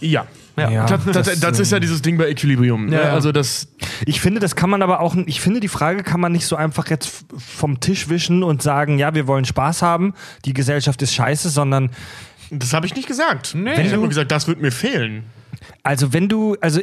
Ja. 0.00 0.26
Ja. 0.56 0.70
Ja. 0.70 0.86
Das, 0.86 1.26
das, 1.26 1.40
das 1.40 1.58
ist 1.58 1.72
ja 1.72 1.80
dieses 1.80 2.02
Ding 2.02 2.18
bei 2.18 2.28
Equilibrium. 2.28 2.86
Ne? 2.86 2.96
Ja. 2.96 3.12
Also 3.12 3.32
das, 3.32 3.68
Ich 4.04 4.20
finde, 4.20 4.40
das 4.40 4.56
kann 4.56 4.70
man 4.70 4.82
aber 4.82 5.00
auch, 5.00 5.16
ich 5.26 5.40
finde, 5.40 5.60
die 5.60 5.68
Frage 5.68 6.02
kann 6.02 6.20
man 6.20 6.32
nicht 6.32 6.46
so 6.46 6.56
einfach 6.56 6.88
jetzt 6.90 7.24
vom 7.36 7.80
Tisch 7.80 8.08
wischen 8.08 8.42
und 8.42 8.62
sagen, 8.62 8.98
ja, 8.98 9.14
wir 9.14 9.26
wollen 9.26 9.44
Spaß 9.44 9.82
haben, 9.82 10.14
die 10.44 10.52
Gesellschaft 10.52 11.00
ist 11.02 11.14
scheiße, 11.14 11.48
sondern 11.48 11.90
das 12.50 12.74
habe 12.74 12.86
ich 12.86 12.94
nicht 12.94 13.08
gesagt. 13.08 13.54
Nee. 13.54 13.72
ich 13.72 13.88
habe 13.88 13.98
nur 13.98 14.08
gesagt, 14.08 14.30
das 14.30 14.46
wird 14.46 14.60
mir 14.60 14.72
fehlen. 14.72 15.24
Also 15.82 16.12
wenn 16.12 16.28
du, 16.28 16.56
also 16.60 16.80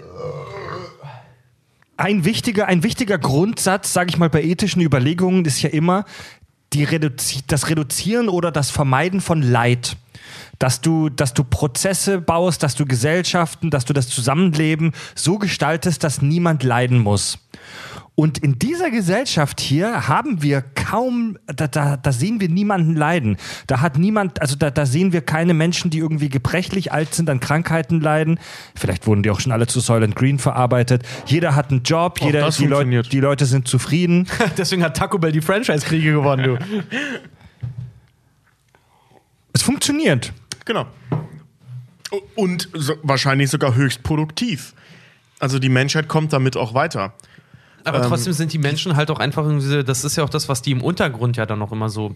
ein 1.97 2.23
wichtiger, 2.23 2.67
ein 2.67 2.81
wichtiger 2.81 3.17
Grundsatz, 3.17 3.93
sage 3.93 4.09
ich 4.09 4.17
mal, 4.17 4.29
bei 4.29 4.41
ethischen 4.41 4.81
Überlegungen 4.81 5.43
ist 5.45 5.61
ja 5.61 5.69
immer 5.69 6.05
die 6.73 6.83
Reduzi 6.83 7.41
das 7.47 7.69
Reduzieren 7.69 8.29
oder 8.29 8.51
das 8.51 8.71
Vermeiden 8.71 9.21
von 9.21 9.41
Leid. 9.41 9.97
Dass 10.59 10.81
du, 10.81 11.09
dass 11.09 11.33
du 11.33 11.43
Prozesse 11.45 12.19
baust, 12.19 12.63
dass 12.63 12.75
du 12.75 12.85
Gesellschaften, 12.85 13.69
dass 13.69 13.85
du 13.85 13.93
das 13.93 14.09
Zusammenleben 14.09 14.91
so 15.15 15.39
gestaltest, 15.39 16.03
dass 16.03 16.21
niemand 16.21 16.63
leiden 16.63 16.99
muss. 16.99 17.39
Und 18.19 18.37
in 18.39 18.59
dieser 18.59 18.91
Gesellschaft 18.91 19.61
hier 19.61 20.09
haben 20.09 20.41
wir 20.43 20.61
kaum, 20.61 21.37
da, 21.47 21.67
da, 21.69 21.95
da 21.95 22.11
sehen 22.11 22.41
wir 22.41 22.49
niemanden 22.49 22.93
leiden. 22.93 23.37
Da 23.65 23.79
hat 23.79 23.97
niemand, 23.97 24.41
also 24.41 24.57
da, 24.57 24.71
da 24.71 24.85
sehen 24.85 25.13
wir 25.13 25.21
keine 25.21 25.53
Menschen, 25.53 25.89
die 25.89 25.99
irgendwie 25.99 26.27
gebrechlich 26.27 26.91
alt 26.91 27.13
sind, 27.15 27.29
an 27.29 27.39
Krankheiten 27.39 28.01
leiden. 28.01 28.37
Vielleicht 28.75 29.07
wurden 29.07 29.23
die 29.23 29.29
auch 29.29 29.39
schon 29.39 29.53
alle 29.53 29.67
zu 29.67 29.79
Soylent 29.79 30.17
Green 30.17 30.37
verarbeitet. 30.37 31.03
Jeder 31.27 31.55
hat 31.55 31.71
einen 31.71 31.83
Job, 31.83 32.19
jeder, 32.19 32.49
die, 32.49 32.65
Leute, 32.65 32.73
funktioniert. 32.73 33.13
die 33.13 33.19
Leute 33.21 33.45
sind 33.45 33.69
zufrieden. 33.69 34.27
Deswegen 34.57 34.83
hat 34.83 34.97
Taco 34.97 35.17
Bell 35.17 35.31
die 35.31 35.39
Franchise-Kriege 35.39 36.11
gewonnen, 36.11 36.43
du. 36.43 36.57
es 39.53 39.61
funktioniert. 39.61 40.33
Genau. 40.65 40.87
Und 42.35 42.67
so, 42.73 42.95
wahrscheinlich 43.01 43.49
sogar 43.49 43.75
höchst 43.75 44.03
produktiv. 44.03 44.73
Also 45.39 45.57
die 45.57 45.69
Menschheit 45.69 46.09
kommt 46.09 46.33
damit 46.33 46.57
auch 46.57 46.73
weiter. 46.73 47.13
Aber 47.83 48.01
trotzdem 48.01 48.33
sind 48.33 48.53
die 48.53 48.57
Menschen 48.57 48.95
halt 48.95 49.09
auch 49.11 49.19
einfach 49.19 49.43
irgendwie, 49.45 49.83
das 49.83 50.03
ist 50.03 50.15
ja 50.15 50.23
auch 50.23 50.29
das, 50.29 50.49
was 50.49 50.61
die 50.61 50.71
im 50.71 50.81
Untergrund 50.81 51.37
ja 51.37 51.45
dann 51.45 51.59
noch 51.59 51.71
immer 51.71 51.89
so 51.89 52.15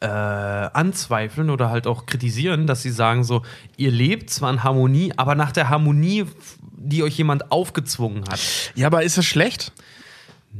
äh, 0.00 0.06
anzweifeln 0.06 1.50
oder 1.50 1.70
halt 1.70 1.86
auch 1.86 2.06
kritisieren, 2.06 2.66
dass 2.66 2.82
sie 2.82 2.90
sagen 2.90 3.24
so, 3.24 3.42
ihr 3.76 3.90
lebt 3.90 4.30
zwar 4.30 4.50
in 4.52 4.62
Harmonie, 4.64 5.12
aber 5.16 5.34
nach 5.34 5.52
der 5.52 5.68
Harmonie, 5.68 6.24
die 6.76 7.02
euch 7.02 7.16
jemand 7.18 7.52
aufgezwungen 7.52 8.24
hat. 8.28 8.40
Ja, 8.74 8.88
aber 8.88 9.02
ist 9.04 9.16
das 9.18 9.24
schlecht? 9.26 9.72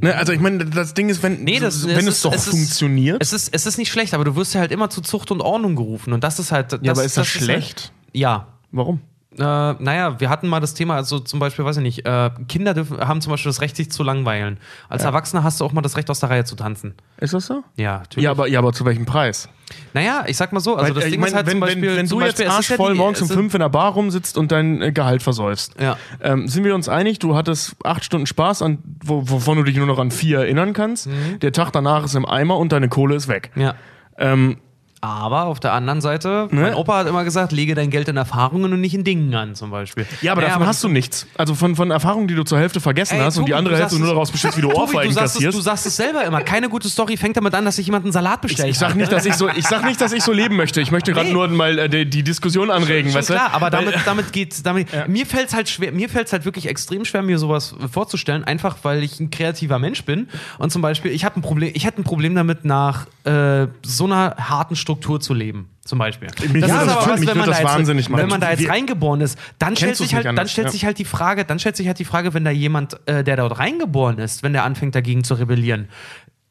Ne, 0.01 0.15
also 0.17 0.33
ich 0.33 0.41
meine, 0.41 0.65
das 0.65 0.95
Ding 0.95 1.09
ist, 1.11 1.23
wenn, 1.23 1.45
Nee, 1.45 1.59
das, 1.61 1.87
wenn 1.87 1.99
es, 2.09 2.15
ist- 2.17 2.25
doch 2.25 2.35
ist- 2.35 2.49
funktioniert. 2.49 3.21
Es 3.21 3.33
ist, 3.33 3.53
es 3.55 3.67
ist 3.67 3.77
nicht 3.79 3.91
schlecht, 3.91 4.15
aber 4.15 4.25
du 4.25 4.37
wirst 4.37 4.55
ja 4.55 4.61
halt 4.61 4.73
immer 4.73 4.89
zu 4.91 5.03
Zucht 5.03 5.31
und 5.31 5.41
Ordnung 5.43 5.77
gerufen. 5.77 6.13
Und 6.15 6.25
das 6.25 6.39
ist 6.39 6.51
halt. 6.51 6.73
Das, 6.73 6.81
ja, 6.83 6.93
aber 6.93 7.05
ist 7.05 7.17
das, 7.19 7.27
halt- 7.35 7.45
schlecht? 7.45 7.93
ja. 8.13 8.47
Warum? 8.71 9.01
Äh, 9.39 9.43
naja, 9.43 10.21
wir 10.21 10.29
hatten 10.29 10.47
mal 10.49 10.61
das 10.61 10.75
Thema, 10.75 10.97
also 10.97 11.19
zum 11.19 11.41
Beispiel, 11.41 11.65
weiß 11.65 11.79
ich 11.79 11.83
nicht, 11.83 12.07
äh, 12.07 12.31
Kinder 12.49 12.75
dürfen, 12.75 13.01
haben 13.01 13.21
zum 13.21 13.31
Beispiel 13.31 13.49
das 13.51 13.61
Recht, 13.61 13.77
sich 13.77 13.91
zu 13.91 14.03
langweilen. 14.03 14.59
Als 14.89 15.05
Erwachsener 15.05 15.43
hast 15.43 15.61
du 15.61 15.65
auch 15.65 15.73
mal 15.73 15.81
das 15.81 15.97
Recht, 15.97 16.11
aus 16.11 16.21
der 16.21 16.29
Reihe 16.31 16.45
zu 16.45 16.55
tanzen. 16.55 16.95
Ist 17.17 17.33
das 17.33 17.47
so? 17.47 17.63
Ja, 17.77 17.99
natürlich. 17.99 18.25
Ja, 18.25 18.31
aber, 18.33 18.47
ja, 18.49 18.59
aber 18.59 18.73
zu 18.73 18.85
welchem 18.85 19.07
Preis? 19.07 19.49
naja, 19.95 20.25
ich 20.27 20.37
sag 20.37 20.53
mal 20.53 20.61
so, 20.61 20.77
also 20.77 20.89
Weil, 20.89 20.95
das 20.95 21.05
äh, 21.07 21.11
Ding 21.13 21.21
ich 21.21 21.27
ist 21.29 21.35
halt 21.35 21.47
wenn, 21.47 21.53
zum 21.53 21.61
Beispiel. 21.61 21.83
wenn, 21.89 21.97
wenn 21.97 22.07
zum 22.07 22.19
du 22.19 22.27
jetzt 22.27 22.37
Beispiel, 22.37 22.47
ja 22.47 22.57
arschvoll 22.57 22.95
morgens 22.95 23.23
um 23.23 23.29
fünf 23.29 23.55
in 23.55 23.61
der 23.61 23.71
Bar 23.71 23.93
rumsitzt 23.93 24.37
und 24.37 24.53
dein 24.53 24.83
äh, 24.83 24.93
Gehalt 24.93 25.23
versäufst, 25.23 25.81
Ja. 25.81 25.97
ähm, 26.21 26.47
sind 26.47 26.65
wir 26.65 26.75
uns 26.75 26.91
einig, 26.91 27.19
du 27.21 27.35
hattest 27.35 27.77
acht 27.85 28.05
Stunden 28.05 28.27
Spaß, 28.27 28.61
an, 28.61 28.79
wo, 29.03 29.23
wovon 29.31 29.57
du 29.57 29.63
dich 29.65 29.77
nur 29.77 29.87
noch 29.87 29.99
an 29.99 30.11
vier 30.11 30.41
erinnern 30.41 30.75
kannst. 30.75 31.09
Der 31.41 31.53
Tag 31.53 31.73
danach 31.73 32.05
ist 32.05 32.15
im 32.15 32.27
Eimer 32.27 32.59
und 32.59 32.71
deine 32.73 32.91
Kohle 32.91 33.15
ist 33.15 33.29
weg. 33.29 33.51
Ja. 33.57 33.75
Ähm, 34.19 34.59
Aber 35.05 35.47
auf 35.47 35.59
der 35.59 35.73
anderen 35.73 36.01
Seite, 36.01 36.47
Ne? 36.53 36.61
mein 36.61 36.74
Opa 36.74 36.99
hat 36.99 37.09
immer 37.09 37.24
gesagt, 37.24 37.51
lege 37.51 37.74
dein 37.74 37.91
Geld 37.91 38.07
in 38.09 38.16
Erfahrungen 38.16 38.73
und 38.73 38.81
nicht 38.81 38.95
in 38.95 39.03
Dingen 39.03 39.35
an, 39.35 39.57
zum 39.57 39.73
Beispiel. 39.73 40.07
ja, 40.20 40.31
aber 40.31 40.43
Naja, 40.43 40.55
davon 40.55 40.69
hast 40.69 40.85
du 40.85 40.89
nichts. 40.89 41.27
Also 41.37 41.57
von, 41.57 41.74
von 41.74 41.91
Erfahrungen, 41.91 42.29
die 42.29 42.37
du 42.37 42.45
zur 42.45 42.59
Hälfte 42.61 42.81
vergessen 42.81 43.15
Ey, 43.16 43.20
hast 43.23 43.37
und 43.37 43.47
die 43.47 43.51
Tobi, 43.51 43.59
andere 43.59 43.74
du 43.74 43.81
Hälfte 43.81 43.99
nur 43.99 44.07
daraus 44.07 44.31
besteht, 44.31 44.57
wie 44.57 44.61
du 44.61 44.69
Tobi, 44.69 44.77
du 44.77 44.81
Ohrfeigen 44.83 45.11
es, 45.11 45.16
kassierst. 45.19 45.59
du 45.59 45.61
sagst 45.61 45.87
es 45.87 45.97
selber 45.97 46.23
immer. 46.24 46.41
Keine 46.43 46.69
gute 46.69 46.89
Story 46.89 47.16
fängt 47.16 47.37
damit 47.37 47.53
an, 47.55 47.65
dass 47.65 47.77
sich 47.77 47.87
jemand 47.87 48.05
einen 48.05 48.12
Salat 48.12 48.43
bestellt 48.43 48.69
Ich 48.70 48.79
sag 48.79 48.91
hat. 48.91 48.97
nicht, 48.97 49.11
dass 49.11 49.27
ich 49.27 49.35
so, 49.35 49.49
ich 49.49 49.66
sag 49.66 49.85
nicht, 49.85 50.01
dass 50.01 50.12
ich 50.12 50.23
so 50.23 50.31
leben 50.33 50.55
möchte. 50.55 50.81
Ich 50.81 50.93
möchte 50.93 51.12
gerade 51.12 51.27
Nee. 51.27 51.33
nur 51.35 51.49
mal 51.49 51.77
äh, 51.81 51.89
die, 51.89 52.09
die 52.09 52.23
Diskussion 52.23 52.70
anregen, 52.70 53.11
Schon 53.11 53.19
weißt 53.19 53.31
du? 53.31 53.35
klar, 53.35 53.51
aber 53.55 53.70
damit, 53.70 53.97
damit 54.05 54.33
geht's. 54.33 54.62
Damit, 54.62 54.87
Mir 55.09 55.27
fällt 55.27 55.49
es 55.49 55.55
halt 55.55 55.69
schwer, 55.69 55.91
mir 55.91 56.09
fällt 56.09 56.31
halt 56.33 56.45
wirklich 56.45 56.69
extrem 56.69 57.05
schwer, 57.05 57.23
mir 57.23 57.41
sowas 57.41 57.74
vorzustellen, 57.91 58.45
einfach 58.45 58.77
weil 58.85 59.03
ich 59.03 59.19
ein 59.19 59.31
kreativer 59.31 59.81
Mensch 59.81 60.05
bin. 60.05 60.29
Und 60.59 60.70
zum 60.70 60.81
Beispiel, 60.81 61.11
ich 61.11 61.24
habe 61.24 61.41
ein 61.41 61.43
Problem, 61.43 61.73
ich 61.74 61.85
hätte 61.87 62.01
ein 62.01 62.05
Problem 62.05 62.37
damit, 62.37 62.65
nach 62.65 63.07
äh, 63.24 63.66
so 63.83 64.05
einer 64.05 64.37
harten 64.39 64.77
Struktur 64.93 65.20
zu 65.20 65.35
leben. 65.35 65.69
Zum 65.85 65.98
Beispiel. 65.98 66.28
Mich 66.52 66.64
das- 66.64 67.19
mich 67.19 67.27
würde 67.27 67.44
das 67.51 67.59
da 67.60 67.64
wahnsinnig 67.64 68.05
jetzt, 68.05 68.10
machen. 68.10 68.23
wenn 68.23 68.28
man 68.28 68.40
da 68.40 68.51
jetzt 68.52 68.69
reingeboren 68.69 69.20
ist, 69.20 69.39
dann 69.59 69.77
stellt 69.77 69.97
sich 69.97 70.14
halt, 70.14 70.27
dann 70.27 70.48
stellt 70.48 70.66
ja. 70.69 70.70
sich 70.73 70.85
halt 70.85 70.98
die 70.98 71.05
Frage, 71.05 71.44
dann 71.44 71.59
stellt 71.59 71.77
sich 71.77 71.86
halt 71.89 71.98
die 71.98 72.05
Frage, 72.05 72.35
wenn 72.35 72.44
da 72.44 72.51
jemand, 72.51 72.98
äh, 73.09 73.24
der 73.24 73.36
dort 73.36 73.59
reingeboren 73.59 74.19
ist, 74.19 74.43
wenn 74.43 74.52
der 74.52 74.64
anfängt 74.64 74.94
dagegen 74.94 75.24
zu 75.24 75.35
rebellieren, 75.35 75.89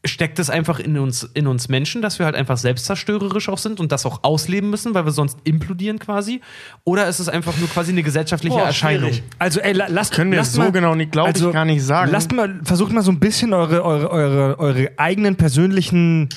steckt 0.03 0.39
es 0.39 0.49
einfach 0.49 0.80
in 0.80 0.97
uns, 0.97 1.23
in 1.35 1.45
uns 1.45 1.69
Menschen, 1.69 2.01
dass 2.01 2.18
wir 2.18 2.26
halt 2.26 2.35
einfach 2.35 2.57
selbstzerstörerisch 2.57 3.49
auch 3.49 3.59
sind 3.59 3.80
und 3.80 3.91
das 3.91 4.05
auch 4.07 4.23
ausleben 4.23 4.72
müssen, 4.72 4.95
weil 4.95 5.05
wir 5.05 5.11
sonst 5.11 5.38
implodieren 5.43 5.99
quasi? 5.99 6.41
Oder 6.84 7.07
ist 7.07 7.19
es 7.19 7.30
einfach 7.30 7.55
nur 7.57 7.69
quasi 7.69 7.91
eine 7.91 8.01
gesellschaftliche 8.01 8.55
Boah, 8.57 8.65
Erscheinung? 8.65 9.11
schwierig. 9.11 9.23
Also, 9.38 9.59
ey, 9.59 9.73
la- 9.73 9.85
lasst 9.89 10.13
Können 10.13 10.31
wir 10.31 10.39
lasst 10.39 10.53
so 10.53 10.72
genau 10.72 10.95
nicht, 10.95 11.11
glaub 11.11 11.30
ich, 11.35 11.51
gar 11.53 11.65
nicht 11.65 11.84
sagen. 11.85 12.11
Lasst 12.11 12.31
mal, 12.34 12.59
versucht 12.63 12.91
mal 12.91 13.03
so 13.03 13.11
ein 13.11 13.19
bisschen 13.19 13.53
eure, 13.53 13.85
eure, 13.85 14.09
eure, 14.09 14.59
eure 14.59 14.89
eigenen 14.97 15.35
persönlichen 15.35 16.30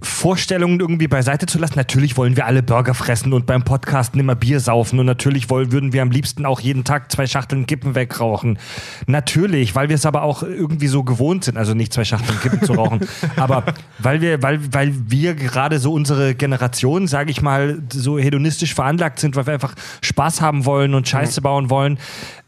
Vorstellungen 0.00 0.80
irgendwie 0.80 1.08
beiseite 1.08 1.46
zu 1.46 1.58
lassen. 1.58 1.74
Natürlich 1.76 2.16
wollen 2.16 2.36
wir 2.36 2.46
alle 2.46 2.62
Burger 2.62 2.94
fressen 2.94 3.32
und 3.32 3.46
beim 3.46 3.62
Podcasten 3.62 4.18
immer 4.20 4.34
Bier 4.34 4.60
saufen 4.60 4.98
und 4.98 5.06
natürlich 5.06 5.50
wollen, 5.50 5.72
würden 5.72 5.92
wir 5.92 6.02
am 6.02 6.10
liebsten 6.10 6.44
auch 6.46 6.60
jeden 6.60 6.84
Tag 6.84 7.12
zwei 7.12 7.26
Schachteln 7.26 7.66
Kippen 7.66 7.94
wegrauchen. 7.94 8.58
Natürlich, 9.06 9.74
weil 9.74 9.88
wir 9.88 9.94
es 9.94 10.04
aber 10.04 10.22
auch 10.22 10.42
irgendwie 10.42 10.88
so 10.88 11.04
gewohnt 11.04 11.44
sind, 11.44 11.56
also 11.56 11.74
nicht 11.74 11.92
zwei 11.92 12.04
Schachteln 12.04 12.40
Kippen 12.40 12.62
zu 12.62 12.72
rauchen, 12.72 13.00
aber 13.36 13.64
weil 13.98 14.20
wir, 14.20 14.42
weil, 14.42 14.60
weil 14.72 14.92
wir 15.08 15.34
gerade 15.34 15.78
so 15.78 15.92
unsere 15.92 16.34
Generation, 16.34 17.06
sage 17.06 17.30
ich 17.30 17.40
mal, 17.40 17.80
so 17.92 18.18
hedonistisch 18.18 18.74
veranlagt 18.74 19.20
sind, 19.20 19.36
weil 19.36 19.46
wir 19.46 19.54
einfach 19.54 19.74
Spaß 20.02 20.40
haben 20.40 20.64
wollen 20.64 20.94
und 20.94 21.08
Scheiße 21.08 21.40
bauen 21.40 21.70
wollen. 21.70 21.98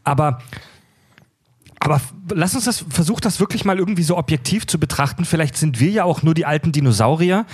Aber 0.03 0.39
aber 1.79 2.01
lass 2.33 2.55
uns 2.55 2.65
das, 2.65 2.85
versuch 2.89 3.19
das 3.19 3.39
wirklich 3.39 3.63
mal 3.63 3.77
irgendwie 3.77 4.03
so 4.03 4.17
objektiv 4.17 4.65
zu 4.65 4.79
betrachten. 4.79 5.25
Vielleicht 5.25 5.57
sind 5.57 5.79
wir 5.79 5.89
ja 5.89 6.03
auch 6.03 6.23
nur 6.23 6.33
die 6.33 6.45
alten 6.45 6.71
Dinosaurier, 6.71 7.45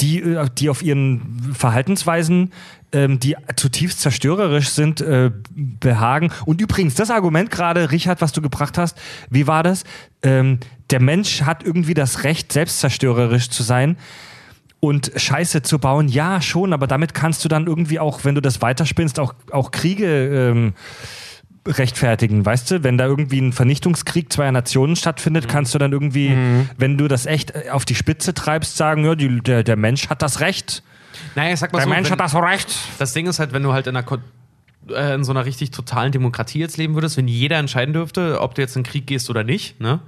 die, 0.00 0.20
äh, 0.20 0.48
die 0.56 0.70
auf 0.70 0.82
ihren 0.82 1.52
Verhaltensweisen, 1.54 2.52
ähm, 2.92 3.18
die 3.18 3.36
zutiefst 3.56 4.00
zerstörerisch 4.00 4.68
sind, 4.68 5.00
äh, 5.00 5.32
behagen. 5.54 6.30
Und 6.44 6.60
übrigens, 6.60 6.94
das 6.94 7.10
Argument 7.10 7.50
gerade, 7.50 7.90
Richard, 7.90 8.20
was 8.20 8.32
du 8.32 8.40
gebracht 8.40 8.78
hast, 8.78 8.96
wie 9.28 9.46
war 9.46 9.62
das? 9.62 9.84
Ähm, 10.22 10.60
der 10.90 11.00
Mensch 11.00 11.42
hat 11.42 11.64
irgendwie 11.64 11.94
das 11.94 12.22
Recht, 12.22 12.52
selbstzerstörerisch 12.52 13.50
zu 13.50 13.64
sein 13.64 13.96
und 14.78 15.10
Scheiße 15.16 15.62
zu 15.62 15.78
bauen. 15.78 16.08
Ja, 16.08 16.40
schon, 16.40 16.72
aber 16.72 16.86
damit 16.86 17.14
kannst 17.14 17.44
du 17.44 17.48
dann 17.48 17.66
irgendwie 17.66 17.98
auch, 17.98 18.24
wenn 18.24 18.34
du 18.34 18.40
das 18.40 18.62
weiterspinnst, 18.62 19.18
auch, 19.18 19.34
auch 19.50 19.70
Kriege 19.70 20.50
ähm, 20.50 20.74
rechtfertigen, 21.66 22.44
weißt 22.44 22.70
du? 22.70 22.82
Wenn 22.84 22.98
da 22.98 23.06
irgendwie 23.06 23.40
ein 23.40 23.52
Vernichtungskrieg 23.52 24.32
zweier 24.32 24.52
Nationen 24.52 24.96
stattfindet, 24.96 25.48
kannst 25.48 25.74
du 25.74 25.78
dann 25.78 25.92
irgendwie, 25.92 26.36
wenn 26.76 26.98
du 26.98 27.08
das 27.08 27.26
echt 27.26 27.52
äh, 27.54 27.70
auf 27.70 27.84
die 27.84 27.94
Spitze 27.94 28.34
treibst, 28.34 28.76
sagen, 28.76 29.04
ja, 29.04 29.14
die, 29.14 29.40
der, 29.40 29.62
der 29.62 29.76
Mensch 29.76 30.08
hat 30.08 30.22
das 30.22 30.40
Recht. 30.40 30.82
Naja, 31.34 31.52
ich 31.54 31.60
sag 31.60 31.72
mal 31.72 31.78
Der 31.78 31.84
so, 31.84 31.90
Mensch 31.90 32.10
wenn, 32.10 32.12
hat 32.12 32.20
das 32.20 32.34
Recht. 32.34 32.76
das 32.98 33.12
Ding 33.12 33.26
ist 33.26 33.38
halt, 33.38 33.52
wenn 33.52 33.62
du 33.62 33.72
halt 33.72 33.86
in 33.86 33.96
einer 33.96 34.06
äh, 34.90 35.14
in 35.14 35.24
so 35.24 35.32
einer 35.32 35.44
richtig 35.44 35.70
totalen 35.70 36.12
Demokratie 36.12 36.58
jetzt 36.58 36.76
leben 36.76 36.94
würdest, 36.94 37.16
wenn 37.16 37.28
jeder 37.28 37.56
entscheiden 37.56 37.94
dürfte, 37.94 38.40
ob 38.40 38.54
du 38.54 38.62
jetzt 38.62 38.76
in 38.76 38.82
den 38.82 38.90
Krieg 38.90 39.06
gehst 39.06 39.30
oder 39.30 39.44
nicht, 39.44 39.80
ne? 39.80 40.00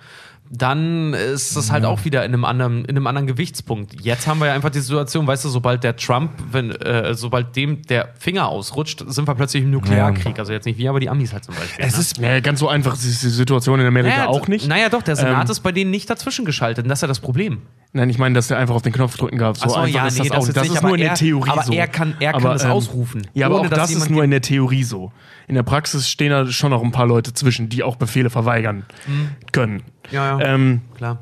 Dann 0.50 1.12
ist 1.14 1.56
das 1.56 1.70
halt 1.70 1.84
auch 1.84 2.04
wieder 2.04 2.24
in 2.24 2.32
einem 2.32 2.44
anderen, 2.44 2.84
in 2.84 2.96
einem 2.96 3.06
anderen 3.06 3.26
Gewichtspunkt. 3.26 4.00
Jetzt 4.00 4.26
haben 4.26 4.38
wir 4.40 4.46
ja 4.46 4.52
einfach 4.54 4.70
die 4.70 4.80
Situation, 4.80 5.26
weißt 5.26 5.44
du, 5.44 5.48
sobald 5.48 5.82
der 5.84 5.96
Trump, 5.96 6.30
wenn, 6.52 6.70
äh, 6.70 7.14
sobald 7.14 7.56
dem 7.56 7.82
der 7.82 8.10
Finger 8.18 8.48
ausrutscht, 8.48 9.04
sind 9.06 9.26
wir 9.26 9.34
plötzlich 9.34 9.62
im 9.64 9.70
Nuklearkrieg. 9.70 10.38
Also 10.38 10.52
jetzt 10.52 10.66
nicht 10.66 10.78
wir, 10.78 10.90
aber 10.90 11.00
die 11.00 11.08
Amis 11.08 11.32
halt 11.32 11.44
zum 11.44 11.54
Beispiel. 11.54 11.84
Es 11.84 11.94
ne? 11.94 12.00
ist 12.00 12.18
ja, 12.18 12.40
ganz 12.40 12.60
so 12.60 12.68
einfach 12.68 12.94
ist 12.94 13.22
die 13.22 13.28
Situation 13.28 13.80
in 13.80 13.86
Amerika 13.86 14.16
naja, 14.16 14.28
auch 14.28 14.48
nicht. 14.48 14.68
Naja, 14.68 14.88
doch, 14.88 15.02
der 15.02 15.16
Senat 15.16 15.44
Ähm, 15.46 15.50
ist 15.50 15.60
bei 15.60 15.72
denen 15.72 15.90
nicht 15.90 16.08
dazwischen 16.08 16.44
geschaltet. 16.44 16.84
Und 16.84 16.88
das 16.88 16.98
ist 16.98 17.02
ja 17.02 17.08
das 17.08 17.20
Problem. 17.20 17.62
Nein, 17.92 18.10
ich 18.10 18.18
meine, 18.18 18.34
dass 18.34 18.48
der 18.48 18.58
einfach 18.58 18.74
auf 18.74 18.82
den 18.82 18.92
Knopf 18.92 19.16
drücken 19.16 19.38
gab. 19.38 19.56
So 19.56 19.68
so, 19.68 19.74
einfach 19.76 19.88
ja, 19.94 20.06
ist 20.06 20.14
nee, 20.18 20.28
das 20.28 20.28
das 20.28 20.38
auch. 20.48 20.52
Das 20.52 20.62
nicht, 20.64 20.72
ist 20.72 20.78
aber 20.78 20.88
nur 20.88 20.96
in 20.96 21.00
der 21.02 21.10
er- 21.10 21.16
Theorie 21.16 21.50
aber 21.50 21.62
so. 21.62 21.72
er 21.72 21.88
kann- 21.88 22.14
er 22.20 22.32
kann 22.32 22.52
es 22.52 22.64
ausrufen, 22.64 23.26
Ja, 23.34 23.46
aber 23.46 23.60
auch 23.60 23.68
das 23.68 23.90
ist 23.90 24.10
nur 24.10 24.22
in 24.24 24.30
der 24.30 24.42
Theorie 24.42 24.84
so. 24.84 25.12
In 25.48 25.54
der 25.54 25.62
Praxis 25.62 26.08
stehen 26.08 26.30
da 26.30 26.46
schon 26.48 26.70
noch 26.70 26.82
ein 26.82 26.90
paar 26.92 27.06
Leute 27.06 27.32
zwischen, 27.32 27.68
die 27.68 27.82
auch 27.84 27.96
Befehle 27.96 28.30
verweigern 28.30 28.84
können. 29.52 29.82
Ja, 30.10 30.38
ja. 30.40 30.54
Ähm, 30.54 30.80
Klar. 30.96 31.18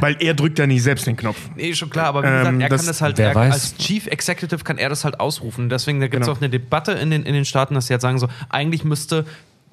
weil 0.00 0.16
er 0.20 0.34
drückt 0.34 0.58
ja 0.58 0.66
nicht 0.66 0.82
selbst 0.82 1.06
den 1.06 1.16
Knopf. 1.16 1.38
Nee, 1.56 1.74
schon 1.74 1.90
klar, 1.90 2.06
aber 2.06 2.22
wie 2.22 2.28
gesagt, 2.28 2.48
Ähm, 2.48 2.60
er 2.60 2.68
das- 2.68 2.80
kann 2.82 2.86
das 2.86 3.00
halt, 3.02 3.18
er, 3.18 3.36
als 3.36 3.76
Chief 3.76 4.06
Executive 4.06 4.62
kann 4.64 4.78
er 4.78 4.88
das 4.88 5.04
halt 5.04 5.18
ausrufen. 5.20 5.68
Deswegen, 5.68 6.00
da 6.00 6.06
gibt 6.08 6.22
es 6.22 6.26
Genau. 6.26 6.36
auch 6.36 6.40
eine 6.40 6.50
Debatte 6.50 6.92
in 6.92 7.10
den, 7.10 7.24
in 7.24 7.34
den 7.34 7.44
Staaten, 7.44 7.74
dass 7.74 7.86
sie 7.88 7.94
halt 7.94 8.02
sagen 8.02 8.18
so, 8.18 8.28
eigentlich 8.48 8.84
müsste 8.84 9.24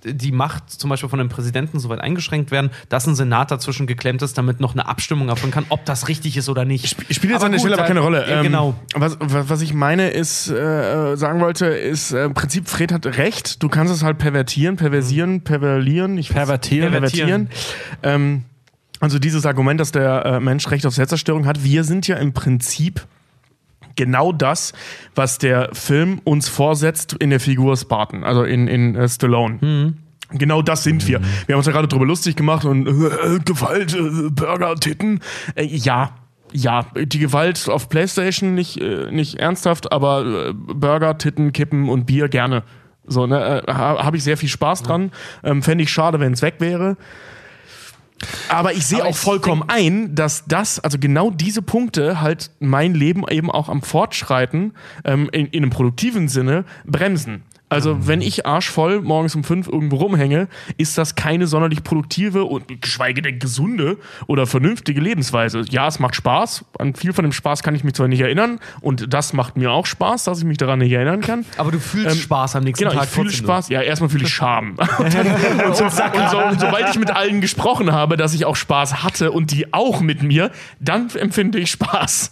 die 0.05 0.31
Macht 0.31 0.69
zum 0.69 0.89
Beispiel 0.89 1.09
von 1.09 1.19
dem 1.19 1.29
Präsidenten 1.29 1.79
so 1.79 1.89
weit 1.89 1.99
eingeschränkt 2.01 2.51
werden, 2.51 2.71
dass 2.89 3.07
ein 3.07 3.15
Senat 3.15 3.51
dazwischen 3.51 3.87
geklemmt 3.87 4.21
ist, 4.21 4.37
damit 4.37 4.59
noch 4.59 4.73
eine 4.73 4.87
Abstimmung 4.87 5.29
erfolgen 5.29 5.51
kann, 5.53 5.65
ob 5.69 5.85
das 5.85 6.07
richtig 6.07 6.35
ist 6.37 6.49
oder 6.49 6.65
nicht. 6.65 6.85
Sp- 6.91 7.07
Spielt 7.09 7.31
jetzt 7.31 7.35
Aber 7.37 7.45
an 7.45 7.51
der 7.53 7.59
Stelle 7.59 7.77
aber 7.77 7.87
keine 7.87 7.99
Rolle. 8.01 8.27
Ja, 8.29 8.37
Ähm, 8.37 8.43
genau. 8.43 8.75
Was, 8.95 9.17
was 9.19 9.49
was 9.49 9.61
ich 9.61 9.73
meine 9.73 10.09
ist, 10.09 10.49
äh, 10.49 11.15
sagen 11.15 11.39
wollte, 11.39 11.67
ist 11.67 12.11
äh, 12.11 12.25
im 12.25 12.33
Prinzip, 12.33 12.67
Fred 12.67 12.91
hat 12.91 13.05
recht. 13.17 13.61
Du 13.63 13.69
kannst 13.69 13.93
es 13.93 14.03
halt 14.03 14.17
pervertieren, 14.17 14.75
perversieren, 14.75 15.41
perverlieren. 15.41 16.17
Ich 16.17 16.29
Pervertieren. 16.29 16.91
pervertieren. 16.91 17.49
Ähm, 18.03 18.43
also 18.99 19.19
dieses 19.19 19.45
Argument, 19.45 19.79
dass 19.79 19.91
der 19.91 20.25
äh, 20.25 20.39
Mensch 20.39 20.69
Recht 20.71 20.85
auf 20.85 20.93
Selbstzerstörung 20.93 21.45
hat. 21.45 21.63
Wir 21.63 21.83
sind 21.83 22.07
ja 22.07 22.15
im 22.17 22.33
Prinzip 22.33 23.05
genau 23.95 24.31
das, 24.31 24.73
was 25.15 25.37
der 25.37 25.69
Film 25.73 26.19
uns 26.23 26.49
vorsetzt 26.49 27.13
in 27.19 27.29
der 27.29 27.39
Figur 27.39 27.77
Spartan, 27.77 28.23
also 28.23 28.43
in, 28.43 28.67
in 28.67 28.95
äh, 28.95 29.07
Stallone. 29.07 29.95
Genau 30.31 30.61
das 30.61 30.83
sind 30.83 31.07
wir. 31.07 31.21
Wir 31.45 31.53
haben 31.53 31.59
uns 31.59 31.67
ja 31.67 31.73
gerade 31.73 31.87
drüber 31.87 32.05
lustig 32.05 32.35
gemacht 32.35 32.65
und 32.65 32.87
äh, 32.87 33.39
Gewalt, 33.45 33.93
äh, 33.93 34.29
Burger, 34.29 34.75
Titten. 34.75 35.19
Äh, 35.55 35.65
ja, 35.65 36.11
ja, 36.51 36.85
die 36.95 37.19
Gewalt 37.19 37.67
auf 37.69 37.89
Playstation 37.89 38.55
nicht, 38.55 38.79
äh, 38.79 39.11
nicht 39.11 39.39
ernsthaft, 39.39 39.91
aber 39.91 40.49
äh, 40.49 40.53
Burger, 40.53 41.17
Titten, 41.17 41.51
Kippen 41.51 41.89
und 41.89 42.05
Bier 42.05 42.29
gerne. 42.29 42.63
So, 43.05 43.27
ne, 43.27 43.63
äh, 43.67 43.71
ha, 43.71 44.03
habe 44.03 44.17
ich 44.17 44.23
sehr 44.23 44.37
viel 44.37 44.49
Spaß 44.49 44.83
dran. 44.83 45.11
Ähm, 45.43 45.61
Fände 45.61 45.83
ich 45.83 45.91
schade, 45.91 46.19
wenn 46.19 46.33
es 46.33 46.41
weg 46.41 46.55
wäre. 46.59 46.97
Aber 48.49 48.73
ich 48.73 48.85
sehe 48.85 49.03
auch 49.03 49.15
vollkommen 49.15 49.63
ein, 49.67 50.15
dass 50.15 50.45
das, 50.47 50.79
also 50.79 50.97
genau 50.99 51.31
diese 51.31 51.61
Punkte 51.61 52.21
halt 52.21 52.51
mein 52.59 52.93
Leben 52.93 53.23
eben 53.29 53.49
auch 53.49 53.69
am 53.69 53.81
Fortschreiten 53.81 54.73
ähm, 55.05 55.29
in, 55.31 55.47
in 55.47 55.63
einem 55.63 55.71
produktiven 55.71 56.27
Sinne 56.27 56.65
bremsen. 56.85 57.43
Also, 57.73 58.07
wenn 58.07 58.21
ich 58.21 58.45
arschvoll 58.45 59.01
morgens 59.01 59.35
um 59.35 59.43
fünf 59.43 59.67
irgendwo 59.67 59.97
rumhänge, 59.97 60.47
ist 60.77 60.97
das 60.97 61.15
keine 61.15 61.47
sonderlich 61.47 61.83
produktive 61.83 62.45
und 62.45 62.81
geschweige 62.81 63.21
denn 63.21 63.39
gesunde 63.39 63.97
oder 64.27 64.45
vernünftige 64.45 65.01
Lebensweise. 65.01 65.63
Ja, 65.69 65.87
es 65.87 65.99
macht 65.99 66.15
Spaß. 66.15 66.65
An 66.79 66.95
viel 66.95 67.13
von 67.13 67.23
dem 67.23 67.31
Spaß 67.31 67.63
kann 67.63 67.75
ich 67.75 67.83
mich 67.83 67.93
zwar 67.93 68.07
nicht 68.07 68.21
erinnern 68.21 68.59
und 68.81 69.13
das 69.13 69.33
macht 69.33 69.57
mir 69.57 69.71
auch 69.71 69.85
Spaß, 69.85 70.23
dass 70.23 70.39
ich 70.39 70.45
mich 70.45 70.57
daran 70.57 70.79
nicht 70.79 70.91
erinnern 70.91 71.21
kann. 71.21 71.45
Aber 71.57 71.71
du 71.71 71.79
fühlst 71.79 72.19
Spaß 72.19 72.55
am 72.55 72.63
nächsten 72.63 72.83
Genau, 72.85 72.95
Tag. 72.95 73.05
ich 73.05 73.09
fühle 73.09 73.31
Spaß. 73.31 73.69
Ja, 73.69 73.81
erstmal 73.81 74.09
fühle 74.09 74.25
ich 74.25 74.33
Scham. 74.33 74.71
und, 74.99 75.13
dann, 75.13 75.27
und, 75.67 75.75
so, 75.75 75.85
und, 75.85 75.91
so, 76.31 76.37
und 76.43 76.59
sobald 76.59 76.89
ich 76.89 76.99
mit 76.99 77.11
allen 77.11 77.41
gesprochen 77.41 77.91
habe, 77.91 78.17
dass 78.17 78.33
ich 78.33 78.45
auch 78.45 78.55
Spaß 78.55 79.03
hatte 79.03 79.31
und 79.31 79.51
die 79.51 79.73
auch 79.73 80.01
mit 80.01 80.23
mir, 80.23 80.51
dann 80.79 81.09
empfinde 81.15 81.59
ich 81.59 81.71
Spaß. 81.71 82.31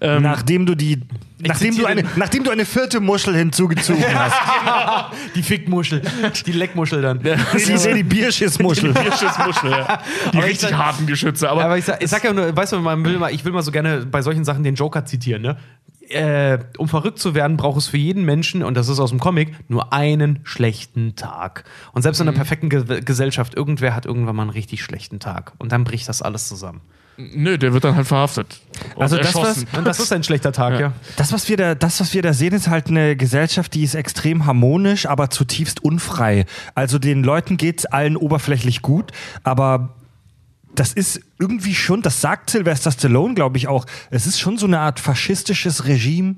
Ähm, 0.00 0.22
Nachdem 0.22 0.66
du 0.66 0.74
die. 0.74 1.00
Nachdem 1.44 1.76
du, 1.76 1.86
eine, 1.86 2.04
nachdem 2.16 2.44
du 2.44 2.50
eine 2.50 2.64
vierte 2.64 3.00
Muschel 3.00 3.34
hinzugezogen 3.36 4.04
hast. 4.14 5.12
Die 5.34 5.42
Fickmuschel. 5.42 6.02
Die 6.46 6.52
Leckmuschel 6.52 7.02
dann. 7.02 7.18
Die, 7.20 7.34
die, 7.58 7.94
die 7.94 8.02
Bierschissmuschel. 8.04 8.92
Bierschussmuschel, 8.92 9.70
ja. 9.70 9.98
Die 10.32 10.38
Aber 10.38 10.46
ich 10.46 10.52
richtig 10.52 10.70
sag- 10.70 10.78
harten 10.78 11.06
Geschütze. 11.06 11.50
Aber, 11.50 11.64
Aber 11.64 11.78
ich 11.78 11.84
sag, 11.84 12.02
ich 12.02 12.08
sag 12.10 12.22
ja 12.24 12.32
nur, 12.32 12.56
weißt 12.56 12.72
du, 12.72 12.78
man 12.80 13.04
will 13.04 13.18
mal, 13.18 13.32
ich 13.34 13.44
will 13.44 13.52
mal 13.52 13.62
so 13.62 13.72
gerne 13.72 14.06
bei 14.06 14.22
solchen 14.22 14.44
Sachen 14.44 14.62
den 14.62 14.74
Joker 14.76 15.04
zitieren, 15.04 15.42
ne? 15.42 15.56
Äh, 16.08 16.58
um 16.78 16.88
verrückt 16.88 17.18
zu 17.18 17.34
werden, 17.34 17.56
braucht 17.56 17.78
es 17.78 17.86
für 17.86 17.96
jeden 17.96 18.24
Menschen, 18.24 18.62
und 18.62 18.74
das 18.76 18.88
ist 18.88 19.00
aus 19.00 19.10
dem 19.10 19.18
Comic, 19.18 19.54
nur 19.68 19.92
einen 19.94 20.40
schlechten 20.44 21.16
Tag. 21.16 21.64
Und 21.92 22.02
selbst 22.02 22.20
in 22.20 22.28
einer 22.28 22.36
perfekten 22.36 22.68
Ge 22.68 23.00
Gesellschaft, 23.00 23.54
irgendwer 23.54 23.94
hat 23.94 24.04
irgendwann 24.04 24.36
mal 24.36 24.42
einen 24.42 24.50
richtig 24.50 24.82
schlechten 24.84 25.20
Tag. 25.20 25.52
Und 25.58 25.72
dann 25.72 25.84
bricht 25.84 26.08
das 26.08 26.20
alles 26.20 26.48
zusammen. 26.48 26.82
Nö, 27.34 27.58
der 27.58 27.72
wird 27.72 27.84
dann 27.84 27.96
halt 27.96 28.06
verhaftet. 28.06 28.60
Und 28.94 29.02
Also 29.02 29.16
das. 29.16 29.34
Und 29.36 29.84
das 29.84 30.00
ist 30.00 30.12
ein 30.12 30.22
schlechter 30.22 30.52
Tag, 30.52 30.78
ja. 30.80 30.92
Das 31.16 31.32
was, 31.32 31.48
wir 31.48 31.56
da, 31.56 31.74
das, 31.74 32.00
was 32.00 32.14
wir 32.14 32.22
da 32.22 32.32
sehen, 32.32 32.54
ist 32.54 32.68
halt 32.68 32.88
eine 32.88 33.16
Gesellschaft, 33.16 33.74
die 33.74 33.84
ist 33.84 33.94
extrem 33.94 34.46
harmonisch, 34.46 35.06
aber 35.06 35.30
zutiefst 35.30 35.82
unfrei. 35.82 36.44
Also 36.74 36.98
den 36.98 37.22
Leuten 37.22 37.56
geht's 37.56 37.86
allen 37.86 38.16
oberflächlich 38.16 38.82
gut, 38.82 39.12
aber 39.44 39.94
das 40.74 40.92
ist 40.92 41.20
irgendwie 41.38 41.74
schon, 41.74 42.02
das 42.02 42.20
sagt 42.20 42.50
Sylvester 42.50 42.90
Stallone, 42.90 43.34
glaube 43.34 43.58
ich 43.58 43.68
auch, 43.68 43.84
es 44.10 44.26
ist 44.26 44.40
schon 44.40 44.56
so 44.58 44.66
eine 44.66 44.80
Art 44.80 45.00
faschistisches 45.00 45.86
Regime, 45.86 46.36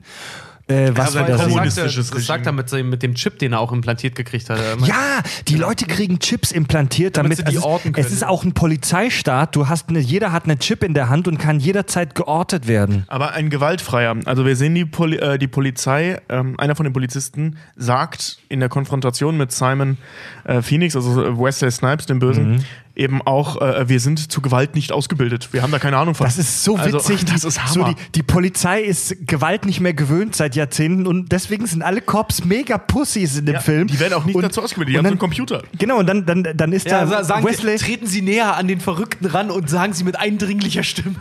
äh, 0.66 0.90
was 0.94 1.14
Ja, 1.14 1.20
wir 1.20 1.26
da 1.26 1.34
aber 1.34 1.44
sehen. 1.44 1.52
Kommunist- 1.52 1.66
Das 1.66 1.74
sagt, 1.74 1.86
er, 1.86 1.92
kommunistisches 1.92 2.10
das 2.10 2.26
sagt 2.26 2.46
er 2.46 2.52
mit, 2.52 2.72
dem- 2.72 2.88
mit 2.90 3.02
dem 3.02 3.14
Chip, 3.14 3.38
den 3.38 3.52
er 3.52 3.60
auch 3.60 3.72
implantiert 3.72 4.14
gekriegt 4.14 4.48
hat. 4.50 4.58
Ja, 4.86 5.20
die 5.48 5.56
Leute 5.56 5.84
kriegen 5.86 6.18
Chips 6.18 6.52
implantiert, 6.52 7.16
Damit 7.16 7.32
damit, 7.32 7.38
sie 7.38 7.44
die 7.52 7.56
also 7.58 7.68
orten 7.68 7.88
es, 7.88 7.94
können. 7.94 8.06
es 8.06 8.12
ist 8.12 8.24
auch 8.26 8.44
ein 8.44 8.52
Polizeistaat. 8.54 9.54
Du 9.56 9.68
hast 9.68 9.88
eine, 9.88 9.98
jeder 9.98 10.32
hat 10.32 10.44
einen 10.44 10.58
Chip 10.58 10.82
in 10.82 10.94
der 10.94 11.08
Hand 11.08 11.28
und 11.28 11.38
kann 11.38 11.60
jederzeit 11.60 12.14
geortet 12.14 12.66
werden. 12.68 13.04
Aber 13.08 13.32
ein 13.32 13.50
gewaltfreier. 13.50 14.16
Also 14.24 14.44
wir 14.46 14.56
sehen 14.56 14.74
die, 14.74 14.84
Poli 14.84 15.16
äh, 15.18 15.38
die 15.38 15.48
Polizei, 15.48 16.18
ähm, 16.28 16.54
einer 16.58 16.74
von 16.76 16.84
den 16.84 16.92
Polizisten 16.92 17.56
sagt 17.76 18.38
in 18.48 18.60
der 18.60 18.68
Konfrontation 18.68 19.36
mit 19.36 19.52
Simon 19.52 19.98
äh, 20.44 20.62
Phoenix, 20.62 20.96
also 20.96 21.24
äh, 21.24 21.38
Wesley 21.38 21.70
Snipes, 21.70 22.06
dem 22.06 22.18
Bösen, 22.18 22.64
eben 22.96 23.22
auch, 23.22 23.60
äh, 23.60 23.88
wir 23.88 23.98
sind 24.00 24.30
zu 24.30 24.40
Gewalt 24.40 24.74
nicht 24.74 24.92
ausgebildet. 24.92 25.48
Wir 25.52 25.62
haben 25.62 25.72
da 25.72 25.78
keine 25.78 25.96
Ahnung 25.96 26.14
von. 26.14 26.26
Das 26.26 26.38
ist 26.38 26.62
so 26.62 26.76
Also, 26.76 26.98
witzig. 26.98 27.24
das 27.26 27.42
die, 27.42 27.48
ist 27.48 27.60
so 27.68 27.82
Hammer. 27.84 27.94
die, 27.94 28.12
die 28.12 28.22
Polizei 28.22 28.82
ist 28.82 29.26
Gewalt 29.26 29.64
nicht 29.64 29.80
mehr 29.80 29.94
gewöhnt 29.94 30.36
seit 30.36 30.54
Jahrzehnten 30.54 31.06
und 31.06 31.32
deswegen 31.32 31.66
sind 31.66 31.82
alle 31.82 32.00
Cops 32.00 32.44
mega 32.44 32.78
Pussys 32.78 33.38
in 33.38 33.46
dem 33.46 33.54
ja, 33.54 33.60
Film. 33.60 33.88
Die 33.88 33.98
werden 33.98 34.14
auch 34.14 34.24
nicht 34.24 34.36
und, 34.36 34.42
dazu 34.42 34.62
ausgebildet. 34.62 34.94
Die 34.94 34.98
haben 34.98 35.04
so 35.04 35.08
einen 35.08 35.18
dann, 35.18 35.18
Computer. 35.18 35.62
Genau, 35.78 35.98
und 35.98 36.06
dann, 36.06 36.24
dann, 36.24 36.44
dann 36.54 36.72
ist 36.72 36.86
Ja, 36.86 37.00
da 37.00 37.06
sa- 37.06 37.24
sagen 37.24 37.44
Wesley. 37.44 37.78
Sie, 37.78 37.84
treten 37.84 38.06
Sie 38.06 38.22
näher 38.22 38.56
an 38.56 38.68
den 38.68 38.80
Verrückten 38.80 39.26
ran 39.26 39.50
und 39.50 39.68
sagen 39.68 39.92
Sie 39.92 40.04
mit 40.04 40.16
eindringlicher 40.16 40.84
Stimme. 40.84 41.16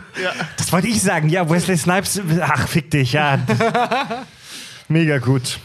Das 0.56 0.72
wollte 0.72 0.88
ich 0.88 1.02
sagen. 1.02 1.28
Ja, 1.28 1.50
Wesley 1.50 1.76
Snipes. 1.76 2.20
Ach, 2.40 2.68
fick 2.68 2.90
dich, 2.90 3.12
ja. 3.14 3.38
Mega 4.88 5.18
gut. 5.18 5.58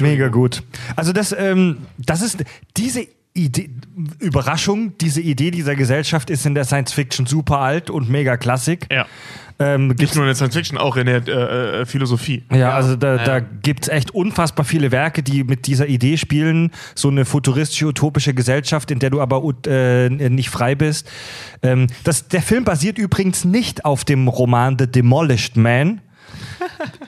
Mega 0.00 0.28
gut. 0.28 0.62
Also 0.96 1.12
das, 1.12 1.32
ähm, 1.32 1.78
das 1.98 2.22
ist 2.22 2.44
diese 2.76 3.06
Idee, 3.44 3.70
Überraschung, 4.18 4.92
diese 4.98 5.20
Idee 5.20 5.50
dieser 5.50 5.74
Gesellschaft 5.76 6.30
ist 6.30 6.46
in 6.46 6.54
der 6.54 6.64
Science 6.64 6.92
Fiction 6.92 7.26
super 7.26 7.58
alt 7.60 7.90
und 7.90 8.08
mega 8.08 8.36
Klassik. 8.36 8.86
Ja. 8.92 9.06
Ähm, 9.60 9.88
Nicht 9.88 10.14
nur 10.14 10.22
in 10.24 10.28
der 10.28 10.36
Science 10.36 10.54
Fiction, 10.54 10.78
auch 10.78 10.96
in 10.96 11.06
der 11.06 11.26
äh, 11.26 11.80
äh, 11.80 11.86
Philosophie. 11.86 12.44
Ja, 12.52 12.74
also 12.74 12.94
da, 12.94 13.16
Ja. 13.16 13.24
da 13.24 13.40
gibt 13.40 13.84
es 13.84 13.88
echt 13.88 14.12
unfassbar 14.12 14.64
viele 14.64 14.92
Werke, 14.92 15.24
die 15.24 15.42
mit 15.42 15.66
dieser 15.66 15.88
Idee 15.88 16.16
spielen. 16.16 16.70
So 16.94 17.08
eine 17.08 17.24
futuristische, 17.24 17.86
utopische 17.86 18.34
Gesellschaft, 18.34 18.92
in 18.92 19.00
der 19.00 19.10
du 19.10 19.20
aber 19.20 19.42
äh, 19.66 20.08
nicht 20.10 20.50
frei 20.50 20.76
bist. 20.76 21.10
Ähm, 21.62 21.88
das, 22.04 22.28
der 22.28 22.42
Film 22.42 22.62
basiert 22.64 22.98
übrigens 22.98 23.44
nicht 23.44 23.84
auf 23.84 24.04
dem 24.04 24.28
Roman 24.28 24.76
The 24.78 24.86
Demolished 24.86 25.56
Man. 25.56 26.02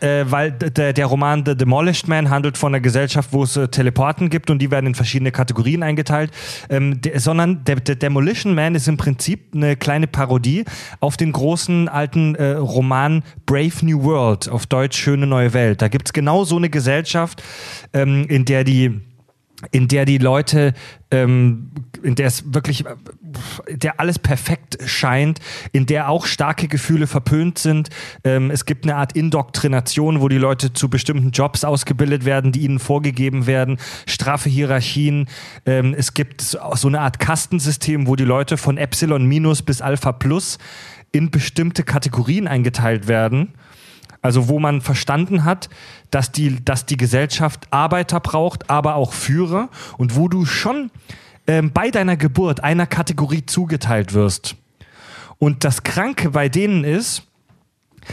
Äh, 0.01 0.25
weil 0.27 0.53
der, 0.53 1.07
Roman 1.07 1.45
The 1.45 1.57
Demolished 1.57 2.09
Man 2.09 2.31
handelt 2.31 2.57
von 2.59 2.75
einer 2.75 2.81
Gesellschaft, 2.81 3.33
wo 3.33 3.43
es 3.43 3.57
äh, 3.57 3.69
Teleporten 3.69 4.31
gibt 4.31 4.51
und 4.51 4.61
die 4.61 4.71
werden 4.71 4.87
in 4.87 4.95
verschiedene 4.95 5.33
Kategorien 5.33 5.83
eingeteilt. 5.83 6.31
Ähm, 6.69 7.01
der, 7.01 7.21
sondern 7.21 7.65
der, 7.65 7.77
der 7.77 7.97
Demolition 7.97 8.55
Man 8.55 8.75
ist 8.75 8.89
im 8.89 8.97
Prinzip 8.97 9.55
eine 9.55 9.77
kleine 9.77 10.07
Parodie 10.07 10.65
auf 11.01 11.17
den 11.17 11.33
großen 11.33 11.89
alten 11.89 12.35
äh, 12.35 12.53
Roman 12.53 13.23
Brave 13.47 13.73
New 13.83 14.03
World, 14.03 14.49
auf 14.49 14.67
Deutsch 14.67 14.99
Schöne 14.99 15.27
neue 15.27 15.53
Welt. 15.53 15.83
Da 15.83 15.89
gibt 15.89 16.09
es 16.09 16.13
genau 16.13 16.45
so 16.45 16.57
eine 16.57 16.71
Gesellschaft, 16.71 17.43
ähm, 17.93 18.27
in 18.29 18.45
der 18.45 18.65
die 18.65 19.01
in 19.71 19.89
der 19.89 20.05
die 20.05 20.19
Leute, 20.19 20.75
ähm, 21.11 21.71
in 22.03 22.15
der 22.15 22.27
es 22.27 22.55
wirklich, 22.55 22.87
äh, 22.87 22.95
in 23.67 23.79
der 23.79 24.01
alles 24.01 24.19
perfekt 24.19 24.79
scheint, 24.87 25.41
in 25.73 25.87
der 25.87 26.09
auch 26.09 26.27
starke 26.27 26.69
Gefühle 26.69 27.07
verpönt 27.07 27.59
sind. 27.59 27.91
Ähm, 28.25 28.51
es 28.51 28.65
gibt 28.65 28.85
eine 28.85 28.97
Art 28.97 29.13
Indoktrination, 29.13 30.21
wo 30.21 30.29
die 30.29 30.39
Leute 30.39 30.73
zu 30.73 30.89
bestimmten 30.89 31.31
Jobs 31.31 31.65
ausgebildet 31.65 32.25
werden, 32.25 32.53
die 32.53 32.61
ihnen 32.61 32.79
vorgegeben 32.79 33.47
werden, 33.47 33.79
straffe 34.07 34.49
Hierarchien. 34.49 35.29
Ähm, 35.67 35.95
es 35.97 36.15
gibt 36.15 36.41
so 36.41 36.89
eine 36.89 37.01
Art 37.01 37.19
Kastensystem, 37.19 38.07
wo 38.07 38.17
die 38.17 38.25
Leute 38.25 38.57
von 38.57 38.79
Epsilon 38.79 39.27
minus 39.27 39.63
bis 39.63 39.83
Alpha 39.83 40.13
plus 40.13 40.59
in 41.13 41.31
bestimmte 41.31 41.83
Kategorien 41.83 42.47
eingeteilt 42.47 43.09
werden. 43.09 43.55
Also 44.23 44.49
wo 44.49 44.59
man 44.59 44.81
verstanden 44.81 45.45
hat, 45.45 45.71
dass 46.11 46.33
die, 46.33 46.63
dass 46.65 46.87
die 46.87 46.97
Gesellschaft 46.97 47.69
Arbeiter 47.71 48.21
braucht, 48.21 48.69
aber 48.69 48.97
auch 48.97 49.13
Führer 49.13 49.69
und 49.97 50.17
wo 50.17 50.29
du 50.29 50.45
schon 50.45 50.91
ähm, 51.47 51.73
bei 51.73 51.91
deiner 51.91 52.17
Geburt 52.17 52.63
einer 52.63 52.87
Kategorie 52.87 53.47
zugeteilt 53.47 54.13
wirst. 54.13 54.57
Und 55.39 55.65
das 55.65 55.83
Kranke 55.85 56.31
bei 56.31 56.49
denen 56.49 56.85
ist, 56.85 57.23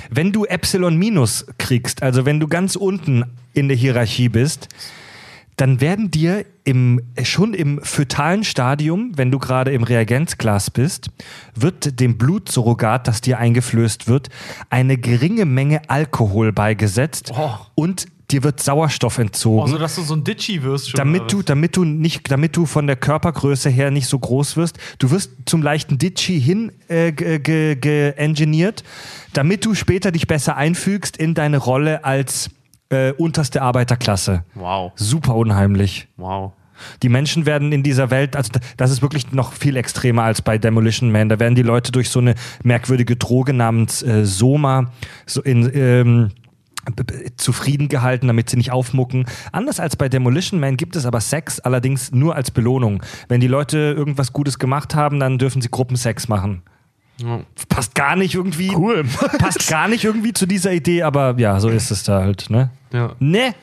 wenn 0.10 0.32
du 0.32 0.46
Epsilon 0.46 0.98
minus 0.98 1.46
kriegst, 1.58 2.04
also 2.04 2.26
wenn 2.26 2.40
du 2.40 2.48
ganz 2.48 2.76
unten 2.76 3.26
in 3.54 3.68
der 3.68 3.78
Hierarchie 3.78 4.30
bist, 4.30 4.70
dann 5.58 5.82
werden 5.82 6.12
dir 6.12 6.46
im, 6.64 7.02
schon 7.24 7.54
im 7.54 7.82
fötalen 7.84 8.44
Stadium, 8.44 9.12
wenn 9.16 9.32
du 9.32 9.40
gerade 9.40 9.72
im 9.72 9.84
Reagenzglas 9.84 10.70
bist, 10.72 11.10
wird 11.56 12.00
dem 12.00 12.18
Blutsurrogat, 12.18 13.08
das 13.08 13.22
dir 13.22 13.40
eingeflößt 13.40 14.08
wird, 14.08 14.30
eine 14.70 14.98
geringe 14.98 15.46
Menge 15.46 15.90
Alkohol 15.90 16.52
beigesetzt 16.54 17.32
Oh. 17.36 17.52
und 17.76 18.06
dir 18.30 18.44
wird 18.44 18.62
Sauerstoff 18.62 19.18
entzogen. 19.20 19.62
Also, 19.64 19.78
dass 19.78 19.96
du 19.96 20.02
so 20.02 20.14
ein 20.14 20.24
Ditchy 20.26 20.62
wirst 20.62 20.90
schon. 20.90 20.98
Damit 20.98 21.32
du, 21.32 21.42
damit 21.42 21.78
du 21.78 21.86
nicht, 21.86 22.30
damit 22.30 22.56
du 22.58 22.66
von 22.66 22.86
der 22.86 22.98
Körpergröße 22.98 23.70
her 23.70 23.90
nicht 23.90 24.08
so 24.08 24.20
groß 24.20 24.58
wirst, 24.58 24.78
du 25.00 25.10
wirst 25.12 25.32
zum 25.46 25.62
leichten 25.64 25.98
Ditchy 25.98 26.40
hin 26.42 26.72
äh, 26.90 27.14
ge- 27.14 27.40
ge- 27.40 27.76
geengineert, 27.78 28.84
damit 29.34 29.66
du 29.66 29.74
später 29.76 30.12
dich 30.12 30.28
besser 30.28 30.58
einfügst 30.58 31.16
in 31.16 31.36
deine 31.36 31.58
Rolle 31.58 32.04
als 32.04 32.50
äh, 32.90 33.12
unterste 33.14 33.62
Arbeiterklasse. 33.62 34.44
Wow. 34.56 34.92
Super 34.96 35.36
unheimlich. 35.36 36.08
Wow. 36.18 36.54
Die 37.02 37.10
Menschen 37.10 37.46
werden 37.46 37.72
in 37.72 37.84
dieser 37.84 38.12
Welt, 38.12 38.36
also 38.36 38.52
das 38.78 38.92
ist 38.92 39.02
wirklich 39.02 39.32
noch 39.32 39.54
viel 39.54 39.76
extremer 39.78 40.24
als 40.24 40.42
bei 40.42 40.58
Demolition 40.58 41.12
Man. 41.12 41.30
Da 41.30 41.40
werden 41.40 41.56
die 41.56 41.64
Leute 41.64 41.92
durch 41.92 42.10
so 42.10 42.20
eine 42.20 42.36
merkwürdige 42.64 43.16
Droge 43.16 43.54
namens 43.54 44.04
äh, 44.04 44.26
Soma 44.26 44.92
so 45.26 45.42
in, 45.42 45.70
ähm, 45.74 46.30
zufrieden 47.36 47.90
gehalten, 47.90 48.28
damit 48.28 48.50
sie 48.50 48.58
nicht 48.58 48.72
aufmucken. 48.72 49.26
Anders 49.52 49.80
als 49.80 49.96
bei 49.96 50.08
Demolition 50.08 50.60
Man 50.60 50.78
gibt 50.78 50.96
es 50.96 51.06
aber 51.06 51.20
Sex, 51.20 51.60
allerdings 51.60 52.12
nur 52.12 52.36
als 52.36 52.52
Belohnung. 52.52 53.04
Wenn 53.28 53.42
die 53.42 53.48
Leute 53.48 53.94
irgendwas 53.98 54.34
Gutes 54.34 54.60
gemacht 54.60 54.96
haben, 54.96 55.20
dann 55.20 55.38
dürfen 55.38 55.62
sie 55.62 55.70
Gruppensex 55.70 56.28
machen. 56.28 56.62
Ja. 57.22 57.42
Passt 57.70 57.96
gar 57.96 58.16
nicht 58.16 58.36
irgendwie. 58.36 58.76
Cool. 58.76 59.04
Passt 59.40 59.68
gar 59.68 59.88
nicht 59.88 60.04
irgendwie 60.04 60.34
zu 60.34 60.46
dieser 60.46 60.72
Idee, 60.72 61.04
aber 61.04 61.36
ja, 61.38 61.60
so 61.60 61.70
ist 61.70 61.92
es 61.92 62.04
da 62.04 62.22
halt, 62.22 62.50
ne? 62.50 62.70
Ja. 62.92 63.12
Ne? 63.20 63.54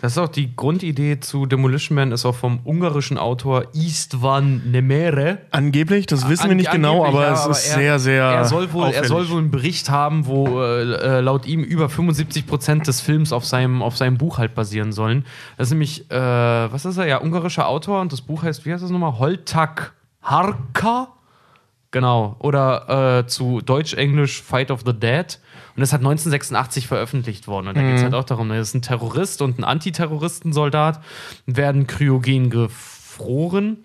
Das 0.00 0.12
ist 0.12 0.18
auch 0.18 0.28
die 0.28 0.54
Grundidee 0.54 1.18
zu 1.18 1.46
Demolition 1.46 1.96
Man, 1.96 2.12
ist 2.12 2.26
auch 2.26 2.34
vom 2.34 2.60
ungarischen 2.64 3.16
Autor 3.16 3.64
Istvan 3.72 4.70
Nemere. 4.70 5.38
Angeblich, 5.50 6.04
das 6.04 6.28
wissen 6.28 6.50
wir 6.50 6.54
nicht 6.54 6.70
genau, 6.70 7.06
aber 7.06 7.22
ja, 7.22 7.32
es 7.32 7.40
aber 7.40 7.52
ist 7.52 7.68
er- 7.68 7.74
sehr, 7.78 7.98
sehr. 7.98 8.22
Er 8.24 8.44
soll, 8.44 8.70
wohl, 8.74 8.90
er 8.90 9.04
soll 9.04 9.30
wohl 9.30 9.38
einen 9.38 9.50
Bericht 9.50 9.88
haben, 9.88 10.26
wo 10.26 10.60
äh, 10.60 10.82
äh, 10.82 11.20
laut 11.20 11.46
ihm 11.46 11.62
über 11.62 11.88
75 11.88 12.46
Prozent 12.46 12.86
des 12.86 13.00
Films 13.00 13.32
auf 13.32 13.46
seinem, 13.46 13.80
auf 13.80 13.96
seinem 13.96 14.18
Buch 14.18 14.36
halt 14.36 14.54
basieren 14.54 14.92
sollen. 14.92 15.24
Das 15.56 15.68
ist 15.68 15.70
nämlich, 15.70 16.10
äh, 16.10 16.14
was 16.18 16.84
ist 16.84 16.98
er? 16.98 17.06
Ja, 17.06 17.22
ungarischer 17.22 17.66
Autor 17.66 18.02
und 18.02 18.12
das 18.12 18.20
Buch 18.20 18.42
heißt, 18.42 18.66
wie 18.66 18.74
heißt 18.74 18.84
das 18.84 18.90
nochmal? 18.90 19.18
Holtak 19.18 19.94
Harka? 20.22 21.08
Genau. 21.94 22.34
Oder 22.40 23.20
äh, 23.20 23.26
zu 23.28 23.60
Deutsch-Englisch 23.60 24.42
Fight 24.42 24.72
of 24.72 24.80
the 24.84 24.92
Dead. 24.92 25.38
Und 25.76 25.80
das 25.80 25.92
hat 25.92 26.00
1986 26.00 26.88
veröffentlicht 26.88 27.46
worden. 27.46 27.68
Und 27.68 27.76
da 27.76 27.82
geht 27.82 27.94
es 27.94 28.02
halt 28.02 28.14
auch 28.14 28.24
darum, 28.24 28.48
da 28.48 28.58
ist 28.58 28.74
ein 28.74 28.82
Terrorist 28.82 29.40
und 29.42 29.60
ein 29.60 29.64
Antiterroristensoldat, 29.64 31.00
werden 31.46 31.86
kryogen 31.86 32.50
gefroren 32.50 33.76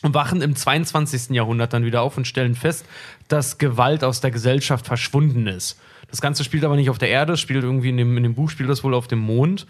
und 0.00 0.14
wachen 0.14 0.40
im 0.40 0.56
22. 0.56 1.34
Jahrhundert 1.36 1.74
dann 1.74 1.84
wieder 1.84 2.00
auf 2.00 2.16
und 2.16 2.26
stellen 2.26 2.54
fest, 2.54 2.86
dass 3.28 3.58
Gewalt 3.58 4.04
aus 4.04 4.22
der 4.22 4.30
Gesellschaft 4.30 4.86
verschwunden 4.86 5.48
ist. 5.48 5.78
Das 6.10 6.22
Ganze 6.22 6.44
spielt 6.44 6.64
aber 6.64 6.76
nicht 6.76 6.88
auf 6.88 6.96
der 6.96 7.10
Erde, 7.10 7.34
es 7.34 7.40
spielt 7.40 7.62
irgendwie 7.62 7.90
in 7.90 7.98
dem, 7.98 8.16
in 8.16 8.22
dem 8.22 8.34
Buch 8.34 8.48
spielt 8.48 8.70
das 8.70 8.82
wohl 8.82 8.94
auf 8.94 9.06
dem 9.06 9.18
Mond. 9.18 9.66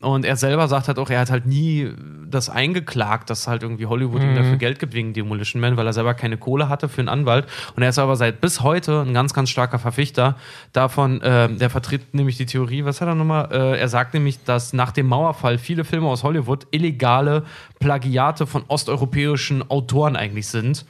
Und 0.00 0.26
er 0.26 0.36
selber 0.36 0.68
sagt 0.68 0.88
halt 0.88 0.98
auch, 0.98 1.08
er 1.08 1.20
hat 1.20 1.30
halt 1.30 1.46
nie 1.46 1.90
das 2.28 2.50
eingeklagt, 2.50 3.30
dass 3.30 3.48
halt 3.48 3.62
irgendwie 3.62 3.86
Hollywood 3.86 4.22
ihm 4.22 4.34
dafür 4.34 4.56
Geld 4.56 4.78
gibt 4.78 4.92
wegen 4.92 5.14
Demolition 5.14 5.60
Man, 5.60 5.78
weil 5.78 5.86
er 5.86 5.94
selber 5.94 6.12
keine 6.12 6.36
Kohle 6.36 6.68
hatte 6.68 6.90
für 6.90 7.00
einen 7.00 7.08
Anwalt. 7.08 7.46
Und 7.74 7.82
er 7.82 7.88
ist 7.88 7.98
aber 7.98 8.14
seit 8.14 8.42
bis 8.42 8.60
heute 8.60 9.00
ein 9.00 9.14
ganz, 9.14 9.32
ganz 9.32 9.48
starker 9.48 9.78
Verfechter 9.78 10.36
davon. 10.74 11.22
Äh, 11.22 11.48
der 11.54 11.70
vertritt 11.70 12.12
nämlich 12.12 12.36
die 12.36 12.44
Theorie, 12.44 12.84
was 12.84 13.00
hat 13.00 13.08
er 13.08 13.14
nochmal? 13.14 13.48
Äh, 13.50 13.80
er 13.80 13.88
sagt 13.88 14.12
nämlich, 14.12 14.44
dass 14.44 14.74
nach 14.74 14.92
dem 14.92 15.06
Mauerfall 15.06 15.56
viele 15.56 15.84
Filme 15.84 16.08
aus 16.08 16.24
Hollywood 16.24 16.66
illegale 16.72 17.44
Plagiate 17.80 18.46
von 18.46 18.64
osteuropäischen 18.68 19.70
Autoren 19.70 20.14
eigentlich 20.14 20.48
sind. 20.48 20.84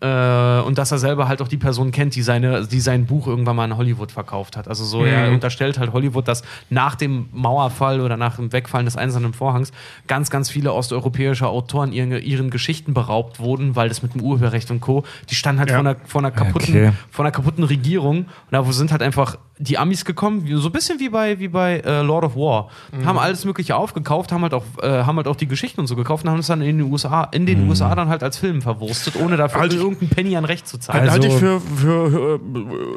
Äh, 0.00 0.60
und 0.60 0.76
dass 0.76 0.92
er 0.92 0.98
selber 0.98 1.26
halt 1.26 1.40
auch 1.40 1.48
die 1.48 1.56
Person 1.56 1.90
kennt, 1.90 2.14
die, 2.16 2.22
seine, 2.22 2.66
die 2.66 2.80
sein 2.80 3.06
Buch 3.06 3.26
irgendwann 3.26 3.56
mal 3.56 3.64
in 3.64 3.76
Hollywood 3.78 4.12
verkauft 4.12 4.56
hat. 4.56 4.68
Also 4.68 4.84
so, 4.84 5.04
er 5.04 5.30
unterstellt 5.30 5.78
halt 5.78 5.92
Hollywood, 5.94 6.28
dass 6.28 6.42
nach 6.68 6.96
dem 6.96 7.30
Mauerfall 7.32 8.02
oder 8.02 8.18
nach 8.18 8.36
dem 8.36 8.52
Wegfallen 8.52 8.84
des 8.84 8.96
Einzelnen 8.96 9.32
Vorhangs 9.32 9.72
ganz, 10.06 10.28
ganz 10.28 10.50
viele 10.50 10.74
osteuropäische 10.74 11.46
Autoren 11.48 11.92
ihren, 11.92 12.12
ihren 12.12 12.50
Geschichten 12.50 12.92
beraubt 12.92 13.40
wurden, 13.40 13.74
weil 13.74 13.88
das 13.88 14.02
mit 14.02 14.14
dem 14.14 14.20
Urheberrecht 14.20 14.70
und 14.70 14.80
Co., 14.80 15.04
die 15.30 15.34
standen 15.34 15.60
halt 15.60 15.70
Ja. 15.70 15.76
vor, 15.76 15.80
einer, 15.86 15.96
vor, 16.04 16.20
einer 16.20 16.30
kaputten, 16.30 16.74
Okay. 16.74 16.92
vor 17.10 17.24
einer 17.24 17.32
kaputten 17.32 17.64
Regierung. 17.64 18.18
Und 18.18 18.26
da 18.50 18.66
wo 18.66 18.72
sind 18.72 18.92
halt 18.92 19.00
einfach 19.02 19.38
die 19.58 19.78
Amis 19.78 20.04
gekommen, 20.04 20.46
so 20.58 20.68
ein 20.68 20.72
bisschen 20.72 21.00
wie 21.00 21.08
bei, 21.08 21.38
wie 21.38 21.48
bei 21.48 21.78
äh, 21.80 22.02
Lord 22.02 22.24
of 22.24 22.36
War. 22.36 22.68
Haben 23.06 23.18
alles 23.18 23.46
Mögliche 23.46 23.74
aufgekauft, 23.74 24.30
haben 24.30 24.42
halt, 24.42 24.52
auch, 24.52 24.64
äh, 24.82 25.04
haben 25.04 25.16
halt 25.16 25.26
auch 25.28 25.36
die 25.36 25.46
Geschichten 25.46 25.80
und 25.80 25.86
so 25.86 25.96
gekauft 25.96 26.24
und 26.24 26.30
haben 26.30 26.40
es 26.40 26.48
dann 26.48 26.60
in 26.60 26.76
den 26.76 26.92
USA, 26.92 27.24
in 27.32 27.46
den 27.46 27.66
USA 27.66 27.94
dann 27.94 28.10
halt 28.10 28.22
als 28.22 28.36
Film 28.36 28.60
verwurstet, 28.60 29.16
ohne 29.16 29.38
dafür 29.38 29.60
Halt- 29.62 29.72
irgendeinen 29.86 30.10
Penny 30.10 30.36
an 30.36 30.44
Recht 30.44 30.66
zu 30.68 30.78
zahlen. 30.78 31.00
Also- 31.08 31.12
Halte 31.12 31.26
ich 31.28 31.34
für, 31.34 31.60
für 31.60 32.40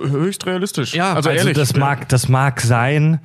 äh, 0.05 0.09
höchst 0.09 0.45
realistisch. 0.45 0.93
Ja, 0.93 1.13
also, 1.13 1.29
also 1.29 1.39
ehrlich. 1.39 1.55
Das 1.57 1.75
mag, 1.75 2.07
das 2.09 2.27
mag 2.29 2.61
sein, 2.61 3.19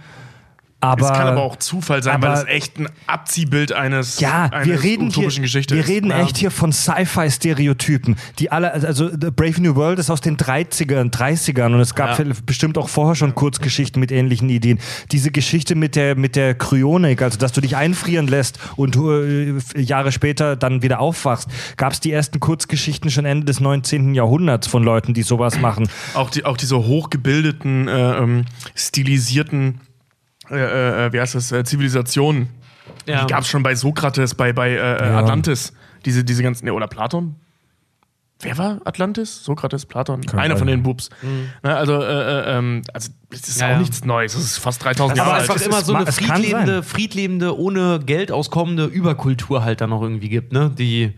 aber. 0.85 1.07
es 1.07 1.13
kann 1.13 1.27
aber 1.29 1.43
auch 1.43 1.57
Zufall 1.57 2.03
sein, 2.03 2.21
weil 2.23 2.31
aber- 2.31 2.41
das 2.41 2.49
echt 2.49 2.79
ein 2.79 2.89
Abziehbild 3.07 3.73
eines, 3.73 4.21
Ja, 4.21 4.45
eines 4.47 4.67
wir 4.69 4.83
reden 4.83 5.09
hier, 5.11 5.19
utopischen 5.19 5.43
Geschichte 5.43 5.75
wir 5.75 5.83
ist. 5.83 5.89
reden 5.89 6.11
Ja. 6.11 6.23
echt 6.23 6.37
hier 6.37 6.51
von 6.51 6.73
Sci-Fi-Stereotypen. 6.73 8.17
Die 8.39 8.51
alle, 8.53 8.73
also 8.73 9.09
The 9.09 9.31
Brave 9.31 9.61
New 9.61 9.75
World 9.75 9.99
ist 9.99 10.11
aus 10.11 10.21
den 10.21 10.37
30ern, 10.37 11.11
30ern 11.11 11.75
und 11.75 11.81
es 11.81 11.95
gab 11.95 12.19
Ja. 12.19 12.25
bestimmt 12.47 12.79
auch 12.79 12.89
vorher 12.89 13.15
schon 13.15 13.35
Kurzgeschichten 13.35 14.01
mit 14.01 14.13
ähnlichen 14.13 14.49
Ideen. 14.49 14.79
Diese 15.13 15.31
Geschichte 15.31 15.75
mit 15.75 15.97
der, 15.97 16.17
mit 16.17 16.37
der 16.37 16.55
Kryonik, 16.55 17.23
also 17.23 17.39
dass 17.39 17.53
du 17.53 17.61
dich 17.61 17.77
einfrieren 17.77 18.27
lässt 18.27 18.59
und 18.77 18.97
äh, 18.97 19.55
Jahre 19.81 20.13
später 20.13 20.57
dann 20.57 20.83
wieder 20.83 21.01
aufwachst, 21.01 21.49
gab 21.77 21.93
es 21.93 22.01
die 22.01 22.13
ersten 22.13 22.41
Kurzgeschichten 22.41 23.11
schon 23.11 23.25
Ende 23.25 23.47
des 23.47 23.61
19. 23.61 24.15
Jahrhunderts 24.15 24.67
von 24.67 24.83
Leuten, 24.83 25.15
die 25.15 25.23
sowas 25.23 25.59
machen. 25.61 25.89
Auch, 26.15 26.31
die, 26.31 26.45
auch 26.45 26.57
diese 26.57 26.77
hochgebildeten, 26.77 27.89
äh, 27.89 28.19
ähm, 28.19 28.45
stilisierten, 28.75 29.81
äh, 30.51 31.07
äh, 31.07 31.13
wie 31.13 31.21
heißt 31.21 31.35
das, 31.35 31.53
äh, 31.53 31.65
Zivilisationen. 31.65 32.49
Ja. 33.07 33.25
Die 33.25 33.33
gab 33.33 33.41
es 33.43 33.49
schon 33.49 33.63
bei 33.63 33.75
Sokrates, 33.75 34.35
bei, 34.35 34.53
bei 34.53 34.71
äh, 34.71 34.75
äh, 34.75 34.79
Ja. 35.09 35.19
Atlantis. 35.19 35.73
Diese, 36.05 36.23
diese 36.25 36.43
ganzen, 36.43 36.67
ne, 36.67 36.73
oder 36.75 36.87
Platon? 36.87 37.37
Wer 38.41 38.59
war 38.59 38.81
Atlantis? 38.85 39.43
Sokrates, 39.45 39.87
Platon? 39.87 40.21
Einer 40.37 40.57
von 40.57 40.67
den 40.67 40.83
Bubs. 40.83 41.09
Ne, 41.63 41.75
also, 41.75 41.95
äh, 42.03 42.07
äh, 42.07 42.59
ähm, 42.59 42.83
also, 42.93 43.11
es 43.31 43.49
ist 43.49 43.61
Ja, 43.61 43.69
auch 43.69 43.71
ja. 43.73 43.79
nichts 43.79 44.05
Neues. 44.05 44.35
Es 44.35 44.45
ist 44.45 44.59
fast 44.59 44.85
3000 44.85 45.19
aber 45.19 45.31
Jahre 45.31 45.41
alt. 45.49 45.57
es 45.61 45.67
immer 45.67 45.79
ist- 45.79 45.87
so 45.87 45.95
eine 45.95 46.07
es 46.07 46.17
kann 46.19 46.37
friedlebende, 46.43 46.83
friedlebende, 46.83 47.59
ohne 47.59 48.01
Geld 48.05 48.31
auskommende 48.33 48.85
Überkultur 48.85 49.65
halt 49.65 49.81
dann 49.81 49.91
noch 49.91 50.03
irgendwie 50.03 50.29
gibt, 50.29 50.53
ne? 50.53 50.71
Die, 50.77 51.13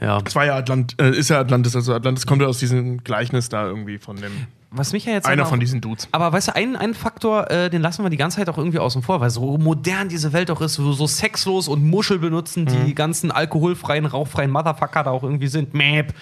ja. 0.00 0.18
Es 0.24 0.34
war 0.34 0.46
ja 0.46 0.56
Atlant 0.56 1.00
äh, 1.00 1.10
ist 1.10 1.30
ja 1.30 1.38
Atlantis, 1.38 1.76
also 1.76 1.94
Atlantis 1.94 2.26
kommt 2.26 2.42
ja 2.42 2.48
aus 2.48 2.58
diesem 2.58 3.04
Gleichnis 3.04 3.48
da 3.48 3.66
irgendwie 3.66 3.98
von 3.98 4.16
dem. 4.16 4.32
Was 4.76 4.92
mich 4.92 5.04
ja 5.04 5.12
jetzt 5.12 5.26
Einer 5.26 5.42
aber 5.42 5.48
von 5.50 5.58
auch- 5.58 5.60
diesen 5.60 5.80
Dudes. 5.80 6.08
Aber 6.12 6.32
weißt 6.32 6.48
du, 6.48 6.56
einen, 6.56 6.76
einen 6.76 6.94
Faktor, 6.94 7.50
äh, 7.50 7.70
den 7.70 7.80
lassen 7.82 8.02
wir 8.02 8.10
die 8.10 8.16
ganze 8.16 8.38
Zeit 8.38 8.48
auch 8.48 8.58
irgendwie 8.58 8.78
außen 8.78 9.02
vor, 9.02 9.20
weil 9.20 9.30
so 9.30 9.56
modern 9.58 10.08
diese 10.08 10.32
Welt 10.32 10.50
auch 10.50 10.60
ist, 10.60 10.74
so, 10.74 10.92
so 10.92 11.06
sexlos 11.06 11.68
und 11.68 11.84
Muschel 11.88 12.18
benutzen, 12.18 12.66
die 12.66 12.94
ganzen 12.94 13.30
alkoholfreien, 13.30 14.06
rauchfreien 14.06 14.50
Motherfucker 14.50 15.04
da 15.04 15.10
auch 15.10 15.22
irgendwie 15.22 15.46
sind. 15.48 15.74
Mäp. 15.74 16.12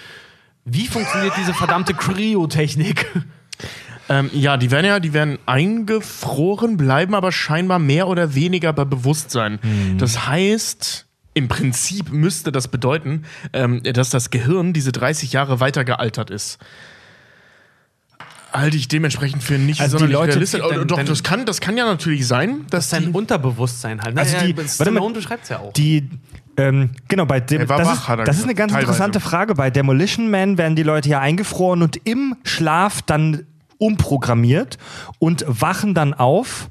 Wie 0.64 0.86
funktioniert 0.86 1.32
diese 1.38 1.54
verdammte 1.54 1.94
Kryotechnik? 1.94 3.06
Ähm, 4.08 4.30
ja, 4.32 4.56
die 4.56 4.70
werden 4.70 4.86
ja, 4.86 5.00
die 5.00 5.12
werden 5.12 5.38
eingefroren, 5.46 6.76
bleiben 6.76 7.14
aber 7.14 7.32
scheinbar 7.32 7.78
mehr 7.78 8.08
oder 8.08 8.34
weniger 8.34 8.72
bei 8.72 8.84
Bewusstsein. 8.84 9.58
Das 9.98 10.26
heißt, 10.26 11.06
im 11.34 11.48
Prinzip 11.48 12.12
müsste 12.12 12.52
das 12.52 12.68
bedeuten, 12.68 13.24
ähm, 13.52 13.82
dass 13.82 14.10
das 14.10 14.30
Gehirn 14.30 14.72
diese 14.72 14.92
30 14.92 15.32
Jahre 15.32 15.60
weiter 15.60 15.84
gealtert 15.84 16.30
ist. 16.30 16.58
Halte 18.52 18.76
ich 18.76 18.86
dementsprechend 18.88 19.42
für 19.42 19.54
nicht 19.58 19.80
Also 19.80 19.98
die 19.98 20.06
Leute- 20.06 20.32
realistisch. 20.32 20.60
dann- 20.60 20.80
Oh, 20.80 20.84
Doch, 20.84 20.96
dann- 20.98 21.06
das 21.06 21.22
kann, 21.22 21.46
das 21.46 21.60
kann 21.60 21.76
ja 21.76 21.84
natürlich 21.86 22.26
sein, 22.26 22.66
dass 22.70 22.88
Das 22.90 22.92
ist 22.92 22.98
die, 23.00 23.04
sein 23.06 23.14
Unterbewusstsein 23.14 24.00
halt. 24.02 24.18
Also 24.18 24.36
die- 24.44 24.56
warte 24.56 24.62
mal, 24.62 24.68
Stallone 24.68 25.14
beschreibt 25.14 25.42
es 25.44 25.48
ja 25.48 25.58
auch. 25.60 25.72
Die, 25.72 26.08
ähm, 26.58 26.90
genau, 27.08 27.24
bei 27.24 27.40
dem, 27.40 27.66
das, 27.66 27.70
wach, 27.86 28.18
ist, 28.18 28.28
das 28.28 28.36
ist 28.38 28.44
eine 28.44 28.54
ganz 28.54 28.72
teilweise. 28.72 28.90
interessante 28.90 29.20
Frage. 29.20 29.54
Bei 29.54 29.70
Demolition 29.70 30.30
Man 30.30 30.58
werden 30.58 30.76
die 30.76 30.82
Leute 30.82 31.08
ja 31.08 31.20
eingefroren 31.20 31.82
und 31.82 31.98
im 32.04 32.36
Schlaf 32.44 33.00
dann 33.02 33.46
umprogrammiert 33.78 34.78
und 35.18 35.44
wachen 35.48 35.94
dann 35.94 36.14
auf 36.14 36.68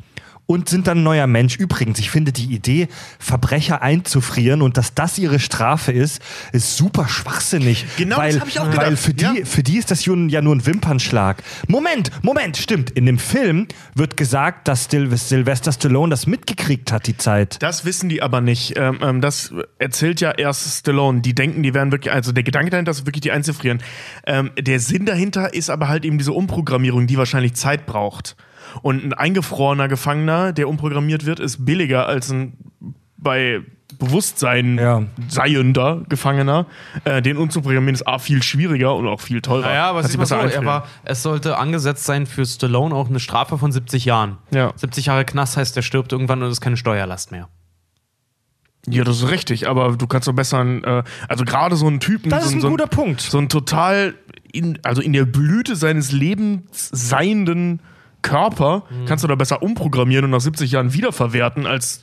und 0.51 0.69
sind 0.69 0.87
dann 0.87 0.99
ein 0.99 1.03
neuer 1.03 1.27
Mensch. 1.27 1.55
Übrigens, 1.57 1.99
ich 1.99 2.09
finde 2.09 2.31
die 2.31 2.53
Idee, 2.53 2.87
Verbrecher 3.19 3.81
einzufrieren 3.81 4.61
und 4.61 4.77
dass 4.77 4.93
das 4.93 5.17
ihre 5.17 5.39
Strafe 5.39 5.91
ist, 5.91 6.21
ist 6.51 6.77
super 6.77 7.07
schwachsinnig. 7.07 7.85
Genau, 7.97 8.17
das 8.17 8.25
weil, 8.25 8.39
hab 8.41 8.47
ich 8.47 8.59
auch 8.59 8.69
gedacht. 8.69 8.85
Weil 8.85 8.97
für 8.97 9.13
die, 9.13 9.23
Ja. 9.23 9.33
für 9.45 9.63
die 9.63 9.77
ist 9.77 9.91
das 9.91 10.05
ja 10.05 10.41
nur 10.41 10.55
ein 10.55 10.65
Wimpernschlag. 10.65 11.43
Moment, 11.67 12.11
Moment, 12.21 12.57
stimmt. 12.57 12.91
In 12.91 13.05
dem 13.05 13.19
Film 13.19 13.67
wird 13.95 14.17
gesagt, 14.17 14.67
dass 14.67 14.85
Sil 14.91 15.07
Sylvester 15.15 15.71
Stallone 15.71 16.09
das 16.09 16.27
mitgekriegt 16.27 16.91
hat, 16.91 17.07
die 17.07 17.17
Zeit. 17.17 17.61
Das 17.61 17.85
wissen 17.85 18.09
die 18.09 18.21
aber 18.21 18.41
nicht. 18.41 18.73
Ähm, 18.77 18.99
ähm, 19.01 19.21
das 19.21 19.53
erzählt 19.79 20.21
ja 20.21 20.31
erst 20.31 20.79
Stallone. 20.79 21.21
Die 21.21 21.33
denken, 21.33 21.63
die 21.63 21.73
werden 21.73 21.91
wirklich, 21.91 22.13
also 22.13 22.31
der 22.31 22.43
Gedanke 22.43 22.71
dahinter 22.71 22.91
ist 22.91 23.05
wirklich, 23.05 23.21
die 23.21 23.31
einzufrieren. 23.31 23.81
Ähm, 24.25 24.51
der 24.59 24.79
Sinn 24.79 25.05
dahinter 25.05 25.53
ist 25.53 25.69
aber 25.69 25.87
halt 25.87 26.05
eben 26.05 26.17
diese 26.17 26.33
Umprogrammierung, 26.33 27.07
die 27.07 27.17
wahrscheinlich 27.17 27.53
Zeit 27.53 27.85
braucht. 27.85 28.35
Und 28.81 29.03
ein 29.03 29.13
eingefrorener 29.13 29.87
Gefangener, 29.87 30.53
der 30.53 30.67
umprogrammiert 30.69 31.25
wird, 31.25 31.39
ist 31.39 31.65
billiger 31.65 32.07
als 32.07 32.31
ein 32.31 32.53
bei 33.17 33.61
Bewusstsein 33.99 34.77
Ja. 34.79 35.03
seiender 35.27 36.03
Gefangener. 36.09 36.65
Äh, 37.03 37.21
den 37.21 37.37
umzuprogrammieren 37.37 37.93
ist 37.93 38.07
A 38.07 38.17
viel 38.17 38.41
schwieriger 38.41 38.95
und 38.95 39.05
auch 39.07 39.21
viel 39.21 39.41
teurer. 39.41 39.61
Naja, 39.67 39.89
aber 39.89 40.01
mal 40.01 40.25
so, 40.25 40.35
er 40.35 40.65
war, 40.65 40.87
es 41.03 41.21
sollte 41.21 41.57
angesetzt 41.57 42.05
sein 42.05 42.25
für 42.25 42.45
Stallone 42.45 42.95
auch 42.95 43.09
eine 43.09 43.19
Strafe 43.19 43.57
von 43.59 43.71
70 43.71 44.05
Jahren. 44.05 44.37
Ja. 44.51 44.71
70 44.75 45.07
Jahre 45.07 45.23
Knast 45.25 45.55
heißt, 45.57 45.75
er 45.77 45.83
stirbt 45.83 46.13
irgendwann 46.13 46.41
und 46.41 46.49
ist 46.49 46.61
keine 46.61 46.77
Steuerlast 46.77 47.31
mehr. 47.31 47.47
Ja, 48.87 49.03
das 49.03 49.17
ist 49.21 49.29
richtig, 49.29 49.67
aber 49.69 49.95
du 49.95 50.07
kannst 50.07 50.27
doch 50.27 50.33
besser, 50.33 50.59
einen, 50.59 50.83
äh, 50.83 51.03
also 51.27 51.45
gerade 51.45 51.75
so 51.75 51.85
einen 51.85 51.99
Typen, 51.99 52.31
Das 52.31 52.43
so, 52.45 52.49
ist 52.49 52.55
ein 52.55 52.61
so 52.61 52.69
guter 52.69 52.87
Punkt. 52.87 53.21
so 53.21 53.37
einen 53.37 53.49
total, 53.49 54.15
in, 54.51 54.79
also 54.83 55.01
in 55.03 55.13
der 55.13 55.25
Blüte 55.25 55.75
seines 55.75 56.11
Lebens 56.11 56.89
seienden 56.91 57.81
Körper, 58.21 58.83
Mhm. 58.89 59.05
kannst 59.05 59.23
du 59.23 59.27
da 59.27 59.35
besser 59.35 59.61
umprogrammieren 59.63 60.25
und 60.25 60.31
nach 60.31 60.41
70 60.41 60.71
Jahren 60.71 60.93
wiederverwerten 60.93 61.65
als 61.65 62.01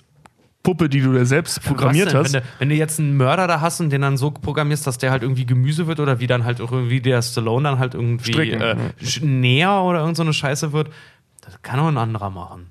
Puppe, 0.62 0.88
die 0.88 1.00
du 1.00 1.12
dir 1.12 1.24
selbst 1.24 1.62
programmiert 1.62 2.12
denn? 2.12 2.18
hast. 2.18 2.32
Wenn 2.34 2.40
du, 2.42 2.46
wenn 2.58 2.68
du 2.70 2.74
jetzt 2.74 2.98
einen 2.98 3.16
Mörder 3.16 3.46
da 3.46 3.60
hast 3.60 3.80
und 3.80 3.90
den 3.90 4.02
dann 4.02 4.16
so 4.16 4.30
programmierst, 4.32 4.86
dass 4.86 4.98
der 4.98 5.10
halt 5.12 5.22
irgendwie 5.22 5.46
Gemüse 5.46 5.86
wird 5.86 6.00
oder 6.00 6.20
wie 6.20 6.26
dann 6.26 6.44
halt 6.44 6.60
auch 6.60 6.72
irgendwie 6.72 7.00
der 7.00 7.22
Stallone 7.22 7.68
dann 7.70 7.78
halt 7.78 7.94
irgendwie 7.94 8.50
äh, 8.50 8.76
näher 9.22 9.82
oder 9.82 10.00
irgend 10.00 10.16
so 10.16 10.22
eine 10.24 10.32
Scheiße 10.32 10.72
wird, 10.72 10.90
das 11.42 11.62
kann 11.62 11.78
auch 11.80 11.86
ein 11.88 11.96
anderer 11.96 12.30
machen. 12.30 12.70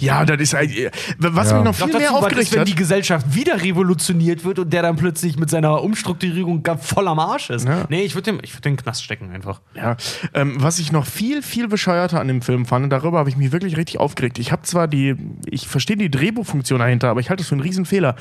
Ja, 0.00 0.24
das 0.24 0.40
ist 0.40 0.54
ein, 0.54 0.70
äh, 0.70 0.90
was 1.18 1.50
Ja. 1.50 1.56
mich 1.56 1.64
noch 1.64 1.74
viel 1.74 1.98
mehr 1.98 2.12
aufgeregt 2.14 2.52
wenn 2.52 2.60
hat. 2.60 2.68
die 2.68 2.74
Gesellschaft 2.74 3.34
wieder 3.34 3.62
revolutioniert 3.62 4.44
wird 4.44 4.58
und 4.58 4.72
der 4.72 4.82
dann 4.82 4.96
plötzlich 4.96 5.38
mit 5.38 5.50
seiner 5.50 5.82
Umstrukturierung 5.82 6.64
voll 6.80 7.06
am 7.06 7.18
Arsch 7.18 7.50
ist. 7.50 7.66
Ja. 7.66 7.84
Nee, 7.88 8.02
ich 8.02 8.14
würde 8.14 8.32
den, 8.32 8.40
ich 8.42 8.54
würd 8.54 8.64
den 8.64 8.76
Knast 8.76 9.04
stecken 9.04 9.30
einfach. 9.30 9.60
Ja, 9.74 9.96
ähm, 10.34 10.56
was 10.58 10.78
ich 10.78 10.90
noch 10.90 11.06
viel, 11.06 11.42
viel 11.42 11.68
bescheuerter 11.68 12.20
an 12.20 12.28
dem 12.28 12.42
Film 12.42 12.66
fand, 12.66 12.84
und 12.84 12.90
darüber 12.90 13.18
habe 13.18 13.30
ich 13.30 13.36
mich 13.36 13.52
wirklich 13.52 13.76
richtig 13.76 14.00
aufgeregt. 14.00 14.38
Ich 14.38 14.50
habe 14.52 14.62
zwar 14.62 14.88
die, 14.88 15.14
ich 15.46 15.68
verstehe 15.68 15.96
die 15.96 16.10
Drehbuchfunktion 16.10 16.80
dahinter, 16.80 17.08
aber 17.10 17.20
ich 17.20 17.30
halte 17.30 17.42
das 17.42 17.48
für 17.48 17.54
einen 17.54 17.62
Riesenfehler. 17.62 18.16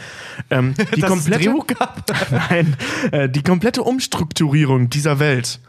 Ähm, 0.50 0.74
die 0.96 1.02
es 1.02 1.08
komplette, 1.08 1.44
Drehbuch 1.46 1.68
gab? 1.68 2.04
Nein, 2.50 2.76
äh, 3.12 3.30
die 3.30 3.42
komplette 3.44 3.82
Umstrukturierung 3.84 4.90
dieser 4.90 5.20
Welt, 5.20 5.60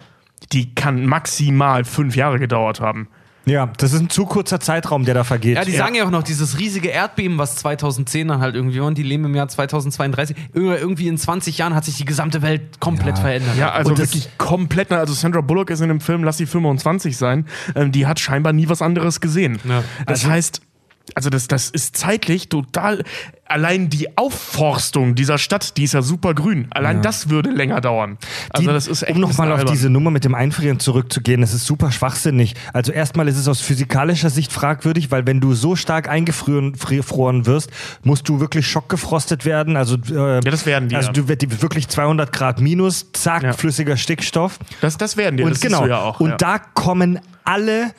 die 0.52 0.74
kann 0.74 1.06
maximal 1.06 1.84
fünf 1.84 2.14
Jahre 2.14 2.38
gedauert 2.38 2.80
haben. 2.80 3.08
Ja, 3.48 3.70
das 3.78 3.92
ist 3.92 4.00
ein 4.00 4.10
zu 4.10 4.26
kurzer 4.26 4.60
Zeitraum, 4.60 5.04
der 5.04 5.14
da 5.14 5.24
vergeht. 5.24 5.56
Ja, 5.56 5.64
die 5.64 5.72
sagen 5.72 5.94
ja 5.94 6.04
auch 6.04 6.10
noch, 6.10 6.22
dieses 6.22 6.58
riesige 6.58 6.88
Erdbeben, 6.88 7.38
was 7.38 7.56
2010 7.56 8.28
dann 8.28 8.40
halt 8.40 8.54
irgendwie 8.54 8.80
war, 8.80 8.86
und 8.86 8.98
die 8.98 9.02
leben 9.02 9.24
im 9.24 9.34
Jahr 9.34 9.48
2032. 9.48 10.36
Ir- 10.54 10.78
Irgendwie 10.78 11.08
in 11.08 11.16
20 11.18 11.58
Jahren 11.58 11.74
hat 11.74 11.84
sich 11.84 11.96
die 11.96 12.04
gesamte 12.04 12.42
Welt 12.42 12.80
komplett 12.80 13.16
Ja. 13.16 13.22
verändert. 13.22 13.56
Ja, 13.56 13.70
also 13.72 13.90
Und 13.90 13.98
das- 13.98 14.08
wirklich 14.12 14.28
komplett. 14.38 14.92
Also 14.92 15.14
Sandra 15.14 15.40
Bullock 15.40 15.70
ist 15.70 15.80
in 15.80 15.88
dem 15.88 16.00
Film, 16.00 16.24
lass 16.24 16.36
sie 16.38 16.46
25 16.46 17.16
sein, 17.16 17.46
ähm, 17.74 17.92
die 17.92 18.06
hat 18.06 18.20
scheinbar 18.20 18.52
nie 18.52 18.68
was 18.68 18.82
anderes 18.82 19.20
gesehen. 19.20 19.58
Ja. 19.68 19.82
Das 20.06 20.26
heißt, 20.26 20.60
also 21.14 21.30
das, 21.30 21.48
das 21.48 21.70
ist 21.70 21.96
zeitlich 21.96 22.48
total. 22.48 23.04
Allein 23.50 23.88
die 23.88 24.18
Aufforstung 24.18 25.14
dieser 25.14 25.38
Stadt, 25.38 25.78
die 25.78 25.84
ist 25.84 25.94
ja 25.94 26.02
super 26.02 26.34
grün. 26.34 26.66
Allein 26.70 27.00
das 27.00 27.30
würde 27.30 27.48
länger 27.50 27.80
dauern. 27.80 28.18
Also 28.50 28.66
Die- 28.68 28.74
das 28.74 28.86
ist 28.86 29.02
echt 29.04 29.14
um 29.14 29.20
nochmal 29.22 29.50
auf 29.52 29.64
diese 29.64 29.88
Nummer 29.88 30.10
mit 30.10 30.24
dem 30.24 30.34
Einfrieren 30.34 30.78
zurückzugehen, 30.80 31.40
das 31.40 31.54
ist 31.54 31.64
super 31.64 31.90
schwachsinnig. 31.90 32.54
Also 32.74 32.92
erstmal 32.92 33.26
ist 33.26 33.38
es 33.38 33.48
aus 33.48 33.60
physikalischer 33.62 34.28
Sicht 34.28 34.52
fragwürdig, 34.52 35.10
weil 35.10 35.26
wenn 35.26 35.40
du 35.40 35.54
so 35.54 35.76
stark 35.76 36.10
eingefroren 36.10 37.46
wirst, 37.46 37.70
musst 38.02 38.28
du 38.28 38.40
wirklich 38.40 38.66
schockgefrostet 38.66 39.46
werden. 39.46 39.76
Also, 39.78 39.96
äh, 40.10 40.34
ja, 40.34 40.40
das 40.40 40.66
werden 40.66 40.90
die, 40.90 40.96
Also 40.96 41.08
ja. 41.08 41.12
du 41.14 41.28
wirst 41.28 41.62
wirklich 41.62 41.88
200 41.88 42.32
Grad 42.32 42.60
minus, 42.60 43.12
zack, 43.12 43.42
Ja. 43.44 43.52
flüssiger 43.54 43.96
Stickstoff. 43.96 44.58
Das, 44.82 44.98
das 44.98 45.16
werden 45.16 45.38
die. 45.38 45.42
Und 45.42 45.52
das 45.52 45.60
genau. 45.60 45.86
ja 45.86 46.00
auch. 46.02 46.20
und 46.20 46.30
ja. 46.30 46.36
da 46.36 46.58
kommen 46.58 47.18
alle 47.44 47.92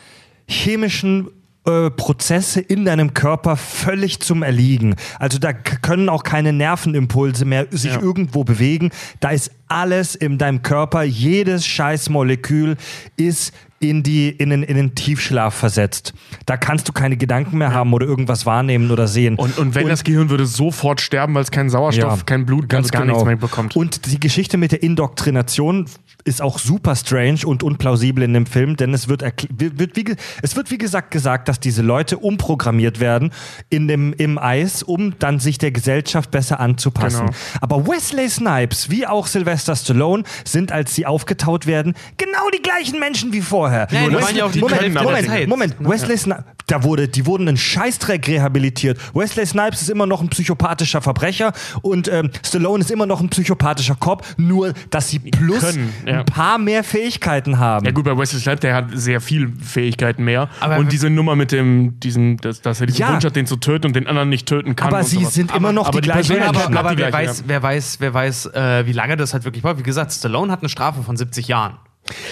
chemischen 0.47 1.27
äh, 1.65 1.89
Prozesse 1.91 2.61
in 2.61 2.85
deinem 2.85 3.13
Körper 3.13 3.55
völlig 3.57 4.19
zum 4.21 4.43
Erliegen. 4.43 4.95
Also 5.19 5.39
da 5.39 5.51
können 5.53 6.09
auch 6.09 6.23
keine 6.23 6.53
Nervenimpulse 6.53 7.45
mehr 7.45 7.67
sich 7.69 7.93
Ja. 7.93 8.01
irgendwo 8.01 8.43
bewegen. 8.43 8.91
Da 9.19 9.29
ist 9.31 9.51
alles 9.67 10.15
in 10.15 10.37
deinem 10.37 10.61
Körper, 10.61 11.03
jedes 11.03 11.65
Scheißmolekül 11.65 12.77
ist 13.17 13.53
in, 13.81 14.03
die, 14.03 14.29
in, 14.29 14.49
den, 14.49 14.63
in 14.63 14.75
den 14.75 14.93
Tiefschlaf 14.95 15.53
versetzt. 15.55 16.13
Da 16.45 16.57
kannst 16.57 16.89
du 16.89 16.91
keine 16.93 17.15
Gedanken 17.15 17.57
mehr 17.57 17.73
haben 17.73 17.93
oder 17.93 18.05
irgendwas 18.05 18.45
wahrnehmen 18.45 18.91
oder 18.91 19.07
sehen. 19.07 19.35
und, 19.35 19.57
und 19.57 19.73
wenn 19.75 19.87
das 19.87 20.03
Gehirn 20.03 20.29
würde 20.29 20.45
sofort 20.45 20.99
sterben, 20.99 21.33
weil 21.35 21.43
es 21.43 21.51
keinen 21.51 21.69
Sauerstoff, 21.69 22.19
Ja, 22.19 22.23
kein 22.25 22.45
Blut, 22.45 22.67
ganz 22.67 22.91
gar 22.91 23.05
nichts 23.05 23.23
mehr 23.23 23.37
bekommt. 23.37 23.75
Und 23.77 24.11
die 24.11 24.19
Geschichte 24.19 24.57
mit 24.57 24.71
der 24.73 24.83
Indoktrination 24.83 25.85
ist 26.25 26.41
auch 26.41 26.59
super 26.59 26.95
strange 26.95 27.39
und 27.45 27.63
unplausibel 27.63 28.23
in 28.23 28.33
dem 28.33 28.45
Film, 28.45 28.75
denn 28.75 28.93
es 28.93 29.07
wird, 29.07 29.21
wird, 29.49 29.95
wie, 29.95 30.15
es 30.41 30.55
wird 30.55 30.71
wie 30.71 30.77
gesagt 30.77 31.11
gesagt, 31.11 31.47
dass 31.47 31.59
diese 31.59 31.81
Leute 31.81 32.17
umprogrammiert 32.17 32.99
werden 32.99 33.31
in 33.69 33.87
dem, 33.87 34.13
im 34.13 34.37
Eis, 34.37 34.83
um 34.83 35.17
dann 35.19 35.39
sich 35.39 35.57
der 35.57 35.71
Gesellschaft 35.71 36.31
besser 36.31 36.59
anzupassen. 36.59 37.27
Genau. 37.27 37.37
Aber 37.61 37.87
Wesley 37.87 38.29
Snipes, 38.29 38.89
wie 38.89 39.07
auch 39.07 39.27
Sylvester 39.27 39.75
Stallone, 39.75 40.23
sind, 40.45 40.71
als 40.71 40.95
sie 40.95 41.05
aufgetaut 41.05 41.65
werden, 41.65 41.93
genau 42.17 42.49
die 42.53 42.61
gleichen 42.61 42.99
Menschen 42.99 43.33
wie 43.33 43.41
vorher. 43.41 43.87
Ja, 43.91 44.07
die 44.07 44.15
Wesley- 44.15 44.21
waren 44.21 44.35
ja 44.35 44.45
auch 44.45 44.51
die 44.51 44.59
Moment, 44.59 44.93
Moment. 44.93 45.47
Moment. 45.47 45.75
Wesley 45.79 46.17
Snipes, 46.17 46.43
da 46.67 46.83
wurde, 46.83 47.07
die 47.07 47.25
wurden 47.25 47.47
in 47.47 47.57
Scheißdreck 47.57 48.27
rehabilitiert. 48.27 48.99
Wesley 49.15 49.45
Snipes 49.45 49.81
ist 49.81 49.89
immer 49.89 50.05
noch 50.05 50.21
ein 50.21 50.29
psychopathischer 50.29 51.01
Verbrecher 51.01 51.53
und 51.81 52.07
ähm, 52.07 52.29
Stallone 52.45 52.81
ist 52.81 52.91
immer 52.91 53.05
noch 53.05 53.21
ein 53.21 53.29
psychopathischer 53.29 53.95
Cop, 53.95 54.23
nur 54.37 54.73
dass 54.89 55.09
sie 55.09 55.19
plus 55.19 55.59
können, 55.61 55.93
ja. 56.05 56.18
Ein 56.19 56.25
paar 56.25 56.57
mehr 56.57 56.83
Fähigkeiten 56.83 57.59
haben. 57.59 57.85
Ja 57.85 57.91
gut, 57.91 58.05
bei 58.05 58.17
Wesley 58.17 58.39
Snipes, 58.41 58.59
der 58.61 58.75
hat 58.75 58.85
sehr 58.93 59.21
viel 59.21 59.51
Fähigkeiten 59.61 60.23
mehr. 60.23 60.49
Aber- 60.59 60.77
und 60.77 60.91
diese 60.91 61.09
Nummer 61.09 61.35
mit 61.35 61.51
dem, 61.51 61.99
diesem, 61.99 62.37
dass, 62.37 62.61
dass 62.61 62.81
er 62.81 62.87
diesen 62.87 62.99
Ja. 63.01 63.13
Wunsch 63.13 63.25
hat, 63.25 63.35
den 63.35 63.45
zu 63.45 63.55
töten 63.57 63.87
und 63.87 63.95
den 63.95 64.07
anderen 64.07 64.29
nicht 64.29 64.47
töten 64.47 64.75
kann. 64.75 64.87
aber 64.89 64.99
und 64.99 65.05
sie 65.05 65.17
sowas. 65.17 65.33
sind 65.33 65.55
immer 65.55 65.71
noch 65.73 65.87
aber 65.87 66.01
die 66.01 66.07
die 66.07 66.11
gleichen 66.11 66.35
bleibt 66.37 66.75
aber 66.75 66.95
die 66.95 66.97
wer 67.03 67.13
weiß, 67.13 67.39
ja. 67.39 67.43
wer 67.47 67.63
weiß, 67.63 67.97
wer 67.99 68.13
weiß, 68.13 68.45
äh, 68.47 68.85
wie 68.85 68.93
lange 68.93 69.17
das 69.17 69.33
halt 69.33 69.45
wirklich 69.45 69.63
war. 69.63 69.77
Wie 69.77 69.83
gesagt, 69.83 70.11
Stallone 70.11 70.51
hat 70.51 70.61
eine 70.61 70.69
Strafe 70.69 71.01
von 71.03 71.17
70 71.17 71.47
Jahren. 71.47 71.75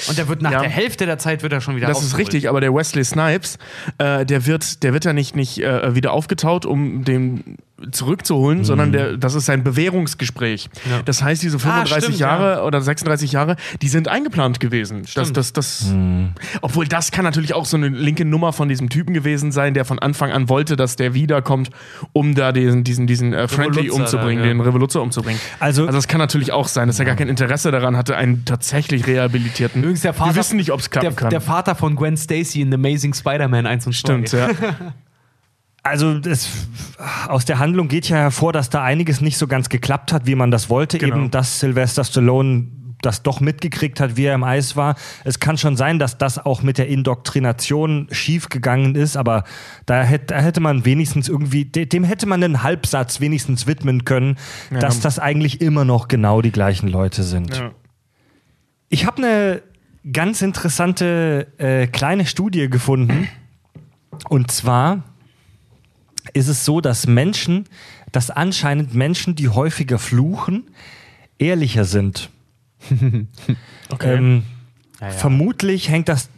Und 0.07 0.17
der 0.17 0.27
wird 0.27 0.41
nach 0.41 0.51
Ja. 0.51 0.59
der 0.61 0.69
Hälfte 0.69 1.05
der 1.05 1.19
Zeit 1.19 1.43
wird 1.43 1.53
er 1.53 1.61
schon 1.61 1.75
wieder 1.75 1.87
Das 1.87 2.01
ist 2.01 2.17
richtig, 2.17 2.49
aber 2.49 2.61
der 2.61 2.73
Wesley 2.73 3.03
Snipes, 3.03 3.59
äh, 3.99 4.25
der 4.25 4.45
wird, 4.47 4.81
der 4.81 4.93
wird 4.93 5.05
ja 5.05 5.13
nicht, 5.13 5.35
nicht 5.35 5.59
äh, 5.61 5.93
wieder 5.93 6.13
aufgetaut, 6.13 6.65
um 6.65 7.03
den 7.03 7.57
zurückzuholen, 7.91 8.63
sondern 8.63 8.91
der, 8.91 9.17
das 9.17 9.35
ist 9.35 9.45
sein 9.45 9.63
Bewährungsgespräch. 9.63 10.69
Mhm. 10.85 10.91
Ja. 10.91 11.01
Das 11.03 11.21
heißt, 11.23 11.43
diese 11.43 11.59
35 11.59 12.03
stimmt, 12.03 12.19
Jahre 12.19 12.63
oder 12.63 12.81
36 12.81 13.31
Jahre, 13.31 13.55
die 13.81 13.87
sind 13.87 14.07
eingeplant 14.07 14.59
gewesen. 14.59 15.03
Das, 15.15 15.31
das, 15.33 15.53
das, 15.53 15.85
Mhm. 15.87 16.31
Obwohl 16.61 16.87
das 16.87 17.11
kann 17.11 17.23
natürlich 17.23 17.53
auch 17.53 17.65
so 17.65 17.77
eine 17.77 17.87
linke 17.89 18.25
Nummer 18.25 18.51
von 18.51 18.67
diesem 18.67 18.89
Typen 18.89 19.13
gewesen 19.13 19.51
sein, 19.51 19.73
der 19.73 19.85
von 19.85 19.99
Anfang 19.99 20.31
an 20.31 20.49
wollte, 20.49 20.75
dass 20.75 20.95
der 20.95 21.13
wiederkommt, 21.13 21.69
um 22.13 22.35
da 22.35 22.51
diesen, 22.51 22.83
diesen, 22.83 23.07
diesen 23.07 23.33
äh, 23.33 23.47
Friendly 23.47 23.81
Revoluzzer 23.87 24.01
umzubringen, 24.01 24.43
da, 24.43 24.47
ja. 24.47 24.53
den 24.53 24.61
Revoluzzer 24.61 25.01
umzubringen. 25.01 25.39
Also- 25.59 25.83
also 25.85 25.97
das 25.97 26.07
kann 26.07 26.19
natürlich 26.19 26.51
auch 26.51 26.67
sein, 26.67 26.87
dass 26.87 26.99
er 26.99 27.05
gar 27.05 27.15
kein 27.15 27.29
Interesse 27.29 27.71
daran 27.71 27.95
hatte, 27.95 28.17
einen 28.17 28.43
tatsächlich 28.45 29.05
rehabilitierten. 29.07 29.81
Übrigens 29.83 30.01
der 30.01 30.13
Vater, 30.13 30.31
Wir 30.33 30.39
wissen 30.39 30.57
nicht, 30.57 30.71
ob 30.71 30.79
es 30.79 30.89
klappen 30.89 31.09
der, 31.09 31.15
kann. 31.15 31.29
Der 31.29 31.41
Vater 31.41 31.75
von 31.75 31.95
Gwen 31.95 32.17
Stacy 32.17 32.61
in 32.61 32.69
The 32.69 32.75
Amazing 32.75 33.13
Spider-Man 33.13 33.65
1 33.65 33.85
und 33.87 33.93
2. 33.93 33.97
Stimmt, 33.97 34.31
ja. 34.31 34.49
Also 35.87 36.19
das, 36.19 36.49
aus 37.27 37.45
der 37.45 37.59
Handlung 37.59 37.87
geht 37.87 38.09
ja 38.09 38.17
hervor, 38.17 38.53
dass 38.53 38.69
da 38.69 38.83
einiges 38.83 39.21
nicht 39.21 39.37
so 39.37 39.47
ganz 39.47 39.69
geklappt 39.69 40.11
hat, 40.11 40.25
wie 40.27 40.35
man 40.35 40.51
das 40.51 40.69
wollte. 40.69 40.97
Genau. 40.97 41.15
Eben, 41.15 41.31
dass 41.31 41.59
Sylvester 41.59 42.03
Stallone 42.03 42.67
das 43.03 43.21
doch 43.21 43.41
mitgekriegt 43.41 43.99
hat, 43.99 44.17
wie 44.17 44.23
er 44.25 44.33
im 44.33 44.43
Eis 44.43 44.75
war. 44.75 44.95
Es 45.23 45.39
kann 45.39 45.57
schon 45.59 45.77
sein, 45.77 45.99
dass 45.99 46.17
das 46.17 46.43
auch 46.43 46.63
mit 46.63 46.79
der 46.79 46.87
Indoktrination 46.87 48.07
schiefgegangen 48.11 48.95
ist, 48.95 49.15
aber 49.15 49.43
da 49.85 50.01
hätte, 50.01 50.33
da 50.33 50.39
hätte 50.39 50.61
man 50.61 50.83
wenigstens 50.83 51.29
irgendwie, 51.29 51.65
de- 51.65 51.85
dem 51.85 52.03
hätte 52.03 52.25
man 52.25 52.43
einen 52.43 52.63
Halbsatz 52.63 53.21
wenigstens 53.21 53.67
widmen 53.67 54.03
können, 54.03 54.37
dass 54.79 54.99
das 54.99 55.19
eigentlich 55.19 55.61
immer 55.61 55.85
noch 55.85 56.07
genau 56.07 56.41
die 56.41 56.51
gleichen 56.51 56.87
Leute 56.87 57.21
sind. 57.21 57.55
Ja. 57.55 57.69
Ich 58.89 59.05
habe 59.05 59.17
eine 59.17 59.61
ganz 60.11 60.41
interessante 60.41 61.47
äh, 61.59 61.85
kleine 61.85 62.25
Studie 62.25 62.67
gefunden. 62.67 63.27
Und 64.29 64.49
zwar 64.49 65.03
ist 66.33 66.47
es 66.47 66.65
so, 66.65 66.81
dass 66.81 67.07
Menschen, 67.07 67.65
dass 68.11 68.29
anscheinend 68.29 68.93
Menschen, 68.93 69.35
die 69.35 69.49
häufiger 69.49 69.99
fluchen, 69.99 70.63
ehrlicher 71.37 71.85
sind. 71.85 72.29
Okay. 73.89 74.15
Ähm, 74.17 74.43
Ja, 74.99 75.07
ja. 75.07 75.13
Vermutlich 75.13 75.89
hängt 75.89 76.09
das 76.09 76.29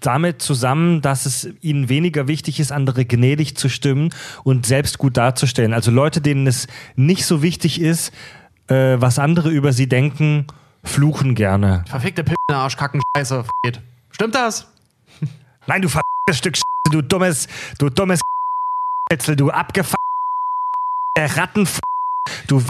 damit 0.00 0.40
zusammen, 0.40 1.02
dass 1.02 1.26
es 1.26 1.48
ihnen 1.60 1.88
weniger 1.88 2.28
wichtig 2.28 2.60
ist, 2.60 2.72
andere 2.72 3.04
gnädig 3.04 3.56
zu 3.56 3.68
stimmen 3.68 4.10
und 4.42 4.66
selbst 4.66 4.98
gut 4.98 5.16
darzustellen. 5.16 5.72
Also 5.74 5.90
Leute, 5.90 6.20
denen 6.20 6.46
es 6.46 6.66
nicht 6.96 7.26
so 7.26 7.42
wichtig 7.42 7.80
ist, 7.80 8.12
äh, 8.68 8.96
was 8.98 9.18
andere 9.18 9.50
über 9.50 9.72
sie 9.72 9.88
denken, 9.88 10.46
fluchen 10.82 11.34
gerne. 11.34 11.84
Verfickte 11.88 12.24
P 12.24 12.34
Arsch, 12.50 12.76
Kacken, 12.76 13.02
Scheiße. 13.16 13.44
Stimmt 14.10 14.34
das? 14.34 14.66
Nein, 15.66 15.82
du 15.82 15.88
verdammtes 15.88 16.38
Stück 16.38 16.56
Scheiße, 16.56 16.90
du 16.90 17.02
dummes, 17.02 17.48
du 17.78 17.88
dummes 17.88 18.20
Ätzel, 19.14 19.36
du 19.36 19.50
abgefuckt 19.50 19.94
Ratten, 21.16 21.68
du 22.48 22.60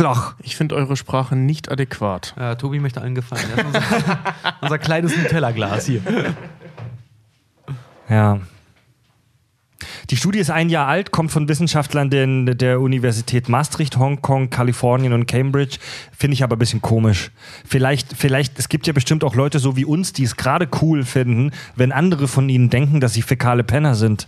Loch. 0.00 0.32
Ich 0.42 0.56
finde 0.56 0.74
eure 0.74 0.96
Sprache 0.96 1.36
nicht 1.36 1.70
adäquat. 1.70 2.34
Ja, 2.38 2.54
Tobi 2.54 2.80
möchte 2.80 3.02
allen 3.02 3.14
gefallen. 3.14 3.44
Unser, 3.66 3.82
unser 4.62 4.78
kleines 4.78 5.14
Nutella-Glas 5.14 5.84
hier. 5.84 6.00
Ja. 8.08 8.40
Die 10.08 10.16
Studie 10.16 10.38
ist 10.38 10.50
ein 10.50 10.70
Jahr 10.70 10.88
alt, 10.88 11.10
kommt 11.10 11.30
von 11.30 11.46
Wissenschaftlern 11.46 12.08
den, 12.08 12.56
der 12.56 12.80
Universität 12.80 13.50
Maastricht, 13.50 13.98
Hongkong, 13.98 14.48
Kalifornien 14.48 15.12
und 15.12 15.26
Cambridge. 15.26 15.76
Finde 16.16 16.32
ich 16.32 16.42
aber 16.42 16.56
ein 16.56 16.58
bisschen 16.58 16.80
komisch. 16.80 17.30
Vielleicht, 17.66 18.14
vielleicht, 18.16 18.58
es 18.58 18.70
gibt 18.70 18.86
ja 18.86 18.94
bestimmt 18.94 19.22
auch 19.22 19.34
Leute 19.34 19.58
so 19.58 19.76
wie 19.76 19.84
uns, 19.84 20.14
die 20.14 20.24
es 20.24 20.36
gerade 20.36 20.66
cool 20.80 21.04
finden, 21.04 21.52
wenn 21.76 21.92
andere 21.92 22.26
von 22.26 22.48
ihnen 22.48 22.70
denken, 22.70 23.00
dass 23.00 23.12
sie 23.12 23.20
fäkale 23.22 23.64
Penner 23.64 23.94
sind. 23.94 24.26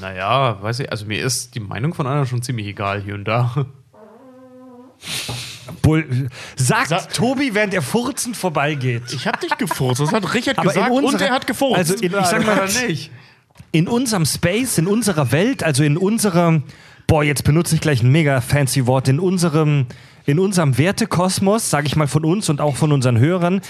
Naja, 0.00 0.58
weiß 0.62 0.80
ich, 0.80 0.90
also 0.90 1.06
mir 1.06 1.24
ist 1.24 1.54
die 1.54 1.60
Meinung 1.60 1.94
von 1.94 2.06
anderen 2.06 2.26
schon 2.26 2.42
ziemlich 2.42 2.66
egal 2.66 3.00
hier 3.02 3.14
und 3.14 3.24
da. 3.24 3.66
Bull 5.80 6.28
sagt 6.56 6.88
Sa- 6.88 6.98
Tobi, 7.00 7.54
während 7.54 7.74
er 7.74 7.82
furzend 7.82 8.36
vorbeigeht. 8.36 9.02
Ich 9.12 9.26
habe 9.26 9.38
nicht 9.42 9.58
gefurzt, 9.58 10.00
das 10.00 10.12
hat 10.12 10.34
Richard 10.34 10.58
Aber 10.58 10.68
in 10.68 10.74
gesagt 10.74 10.92
und 10.92 11.04
unserer- 11.04 11.28
er 11.28 11.34
hat 11.34 11.46
gefurzt. 11.46 11.76
Also 11.78 11.94
in, 11.94 12.12
ich 12.18 12.26
sag 12.26 12.44
mal, 12.46 12.66
nicht. 12.86 13.10
in 13.72 13.88
unserem 13.88 14.24
Space, 14.26 14.78
in 14.78 14.86
unserer 14.86 15.32
Welt, 15.32 15.62
also 15.64 15.82
in 15.82 15.96
unserem, 15.96 16.64
boah, 17.06 17.22
jetzt 17.24 17.44
benutze 17.44 17.74
ich 17.74 17.80
gleich 17.80 18.02
ein 18.02 18.10
mega 18.10 18.40
fancy 18.40 18.86
Wort, 18.86 19.08
in 19.08 19.18
unserem, 19.18 19.86
in 20.26 20.38
unserem 20.38 20.78
Wertekosmos, 20.78 21.70
sage 21.70 21.86
ich 21.86 21.96
mal 21.96 22.06
von 22.06 22.24
uns 22.24 22.48
und 22.48 22.60
auch 22.60 22.76
von 22.76 22.92
unseren 22.92 23.18
Hörern, 23.18 23.60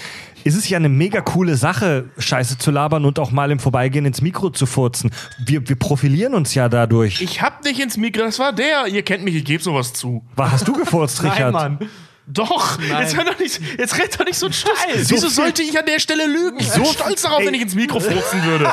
ist 0.43 0.55
es 0.55 0.67
ja 0.67 0.77
eine 0.77 0.89
mega 0.89 1.21
coole 1.21 1.55
Sache, 1.55 2.09
Scheiße 2.17 2.57
zu 2.57 2.71
labern 2.71 3.05
und 3.05 3.19
auch 3.19 3.31
mal 3.31 3.51
im 3.51 3.59
Vorbeigehen 3.59 4.05
ins 4.05 4.21
Mikro 4.21 4.49
zu 4.49 4.65
furzen. 4.65 5.11
Wir, 5.45 5.67
wir 5.67 5.75
profilieren 5.77 6.33
uns 6.33 6.53
ja 6.53 6.69
dadurch. 6.69 7.21
ich 7.21 7.41
hab 7.41 7.63
nicht 7.63 7.79
ins 7.79 7.97
Mikro, 7.97 8.23
das 8.23 8.39
war 8.39 8.53
der. 8.53 8.87
Ihr 8.87 9.03
kennt 9.03 9.23
mich, 9.23 9.35
ich 9.35 9.45
gebe 9.45 9.63
sowas 9.63 9.93
zu. 9.93 10.23
Was 10.35 10.51
hast 10.51 10.67
du 10.67 10.73
gefurzt, 10.73 11.23
Richard? 11.23 11.53
Mann. 11.53 11.79
Doch, 12.25 12.79
jetzt, 12.79 13.17
hör 13.17 13.25
doch 13.25 13.37
nicht, 13.37 13.59
jetzt 13.77 13.97
red 13.97 14.17
doch 14.17 14.25
nicht 14.25 14.37
so 14.37 14.45
ein 14.45 14.53
Scheiß. 14.53 15.09
So 15.09 15.15
Wieso 15.15 15.27
sollte 15.27 15.61
ich 15.61 15.77
an 15.77 15.85
der 15.85 15.99
Stelle 15.99 16.25
lügen? 16.25 16.57
Ich 16.57 16.71
bin 16.71 16.85
stolz 16.85 17.23
darauf, 17.23 17.39
wenn 17.45 17.53
ich 17.53 17.61
ins 17.61 17.75
Mikro 17.75 17.99
furzen 17.99 18.43
würde. 18.45 18.71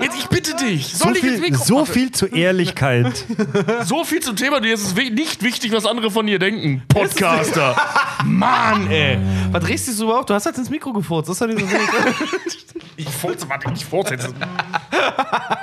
Jetzt, 0.00 0.16
ich 0.18 0.26
bitte 0.26 0.56
dich. 0.56 0.88
So 0.92 1.04
Soll 1.04 1.16
ich 1.16 1.22
ins 1.22 1.32
viel, 1.34 1.50
Mikro 1.50 1.64
so 1.64 1.84
viel 1.84 2.10
zur 2.10 2.32
Ehrlichkeit. 2.32 3.24
So 3.84 4.04
viel 4.04 4.20
zum 4.20 4.36
Thema, 4.36 4.60
dir 4.60 4.74
ist 4.74 4.84
es 4.84 4.94
nicht 4.94 5.42
wichtig, 5.42 5.72
was 5.72 5.86
andere 5.86 6.10
von 6.10 6.26
dir 6.26 6.38
denken. 6.38 6.82
Podcaster. 6.88 7.76
Mann, 8.24 8.90
ey. 8.90 9.18
Was 9.52 9.64
drehst 9.64 9.88
du 9.88 9.92
so 9.92 10.14
auf? 10.14 10.26
Du 10.26 10.34
hast 10.34 10.46
halt 10.46 10.58
ins 10.58 10.70
Mikro 10.70 10.92
gefurzt. 10.92 11.28
Das 11.28 11.40
ist 11.40 11.46
nicht 11.46 11.60
so 11.60 11.76
Ich 12.96 13.08
furze, 13.08 13.48
warte, 13.48 13.72
ich 13.74 13.84
furze 13.84 14.14
jetzt. 14.14 14.28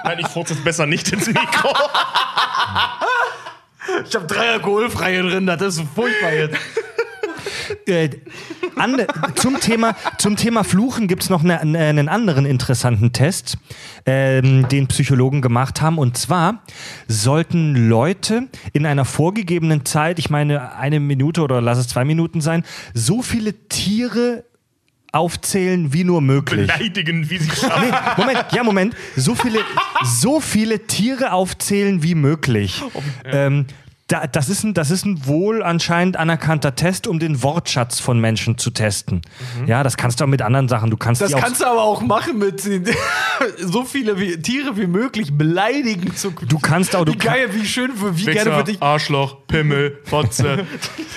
Nein, 0.04 0.20
ich 0.20 0.28
furze 0.28 0.54
jetzt 0.54 0.64
besser 0.64 0.86
nicht 0.86 1.12
ins 1.12 1.28
Mikro. 1.28 1.74
Ich 4.08 4.16
habe 4.16 4.26
drei 4.26 4.52
alkoholfreie 4.52 5.22
drin, 5.24 5.45
das 5.45 5.62
ist 5.62 5.84
furchtbar 5.94 6.34
jetzt. 6.34 6.58
Äh, 7.86 8.10
an, 8.76 9.02
zum, 9.36 9.60
Thema, 9.60 9.95
zum 10.18 10.36
Thema 10.36 10.64
Fluchen 10.64 11.07
gibt 11.07 11.24
es 11.24 11.30
noch 11.30 11.44
eine, 11.44 11.60
eine, 11.60 11.80
einen 11.80 12.10
anderen 12.10 12.45
interessanten 12.45 13.14
Test, 13.14 13.57
ähm, 14.06 14.68
den 14.69 14.88
Psychologen 14.88 15.41
gemacht 15.41 15.82
haben. 15.82 15.98
Und 15.98 16.18
zwar 16.18 16.64
sollten 17.07 17.90
Leute 17.90 18.48
in 18.74 18.86
einer 18.86 19.06
vorgegebenen 19.06 19.86
Zeit, 19.86 20.19
ich 20.19 20.30
meine 20.30 20.76
eine 20.76 20.99
Minute 20.99 21.41
oder 21.41 21.61
lass 21.61 21.78
es 21.78 21.88
zwei 21.88 22.06
Minuten 22.06 22.41
sein, 22.41 22.64
so 22.94 23.22
viele 23.22 23.53
Tiere 23.68 24.44
aufzählen 25.11 25.94
wie 25.94 26.03
nur 26.03 26.22
möglich. 26.22 26.68
Beleidigen, 26.68 27.30
wie 27.30 27.38
sie 27.38 27.49
schaffen. 27.49 27.90
Nee, 27.90 27.95
Moment, 28.18 28.45
ja, 28.52 28.64
Moment. 28.64 28.95
So 29.15 29.36
viele, 29.36 29.60
so 30.03 30.40
viele 30.40 30.86
Tiere 30.86 31.32
aufzählen 31.32 32.03
wie 32.03 32.15
möglich. 32.15 32.84
Ähm, 33.26 33.65
da, 34.07 34.25
das, 34.25 34.47
ist 34.47 34.63
ein, 34.63 34.73
das 34.73 34.89
ist 34.89 35.05
ein 35.05 35.25
wohl 35.25 35.61
anscheinend 35.61 36.15
anerkannter 36.15 36.75
Test, 36.75 37.07
um 37.07 37.19
den 37.19 37.43
Wortschatz 37.43 37.99
von 37.99 38.21
Menschen 38.21 38.57
zu 38.57 38.71
testen. 38.71 39.21
Ja, 39.65 39.84
das 39.84 39.97
kannst 39.97 40.21
du 40.21 40.23
auch 40.23 40.29
mit 40.29 40.41
anderen 40.41 40.69
Sachen. 40.69 40.89
Du 40.89 40.95
kannst 40.95 41.21
Das 41.21 41.27
die 41.29 41.35
auch, 41.35 41.41
kannst 41.41 41.59
du 41.59 41.65
aber 41.65 41.84
auch 41.84 42.01
machen 42.01 42.38
mit 42.38 42.61
so 43.59 43.84
viele 43.84 44.17
wie, 44.17 44.38
Tiere 44.41 44.77
wie 44.77 44.88
möglich 44.88 45.34
beleidigen 45.38 46.15
zu 46.15 46.31
Du 46.47 46.57
kannst 46.57 46.95
auch- 46.95 47.03
du 47.03 47.11
wie 47.13 47.17
geil, 47.17 47.49
wie 47.51 47.65
schön, 47.65 47.91
wie 48.13 48.23
gerne 48.25 48.38
Wichser, 48.45 48.57
für 48.59 48.63
dich. 48.63 48.81
Arschloch, 48.81 49.45
Pimmel, 49.47 49.99
Fotze. 50.05 50.65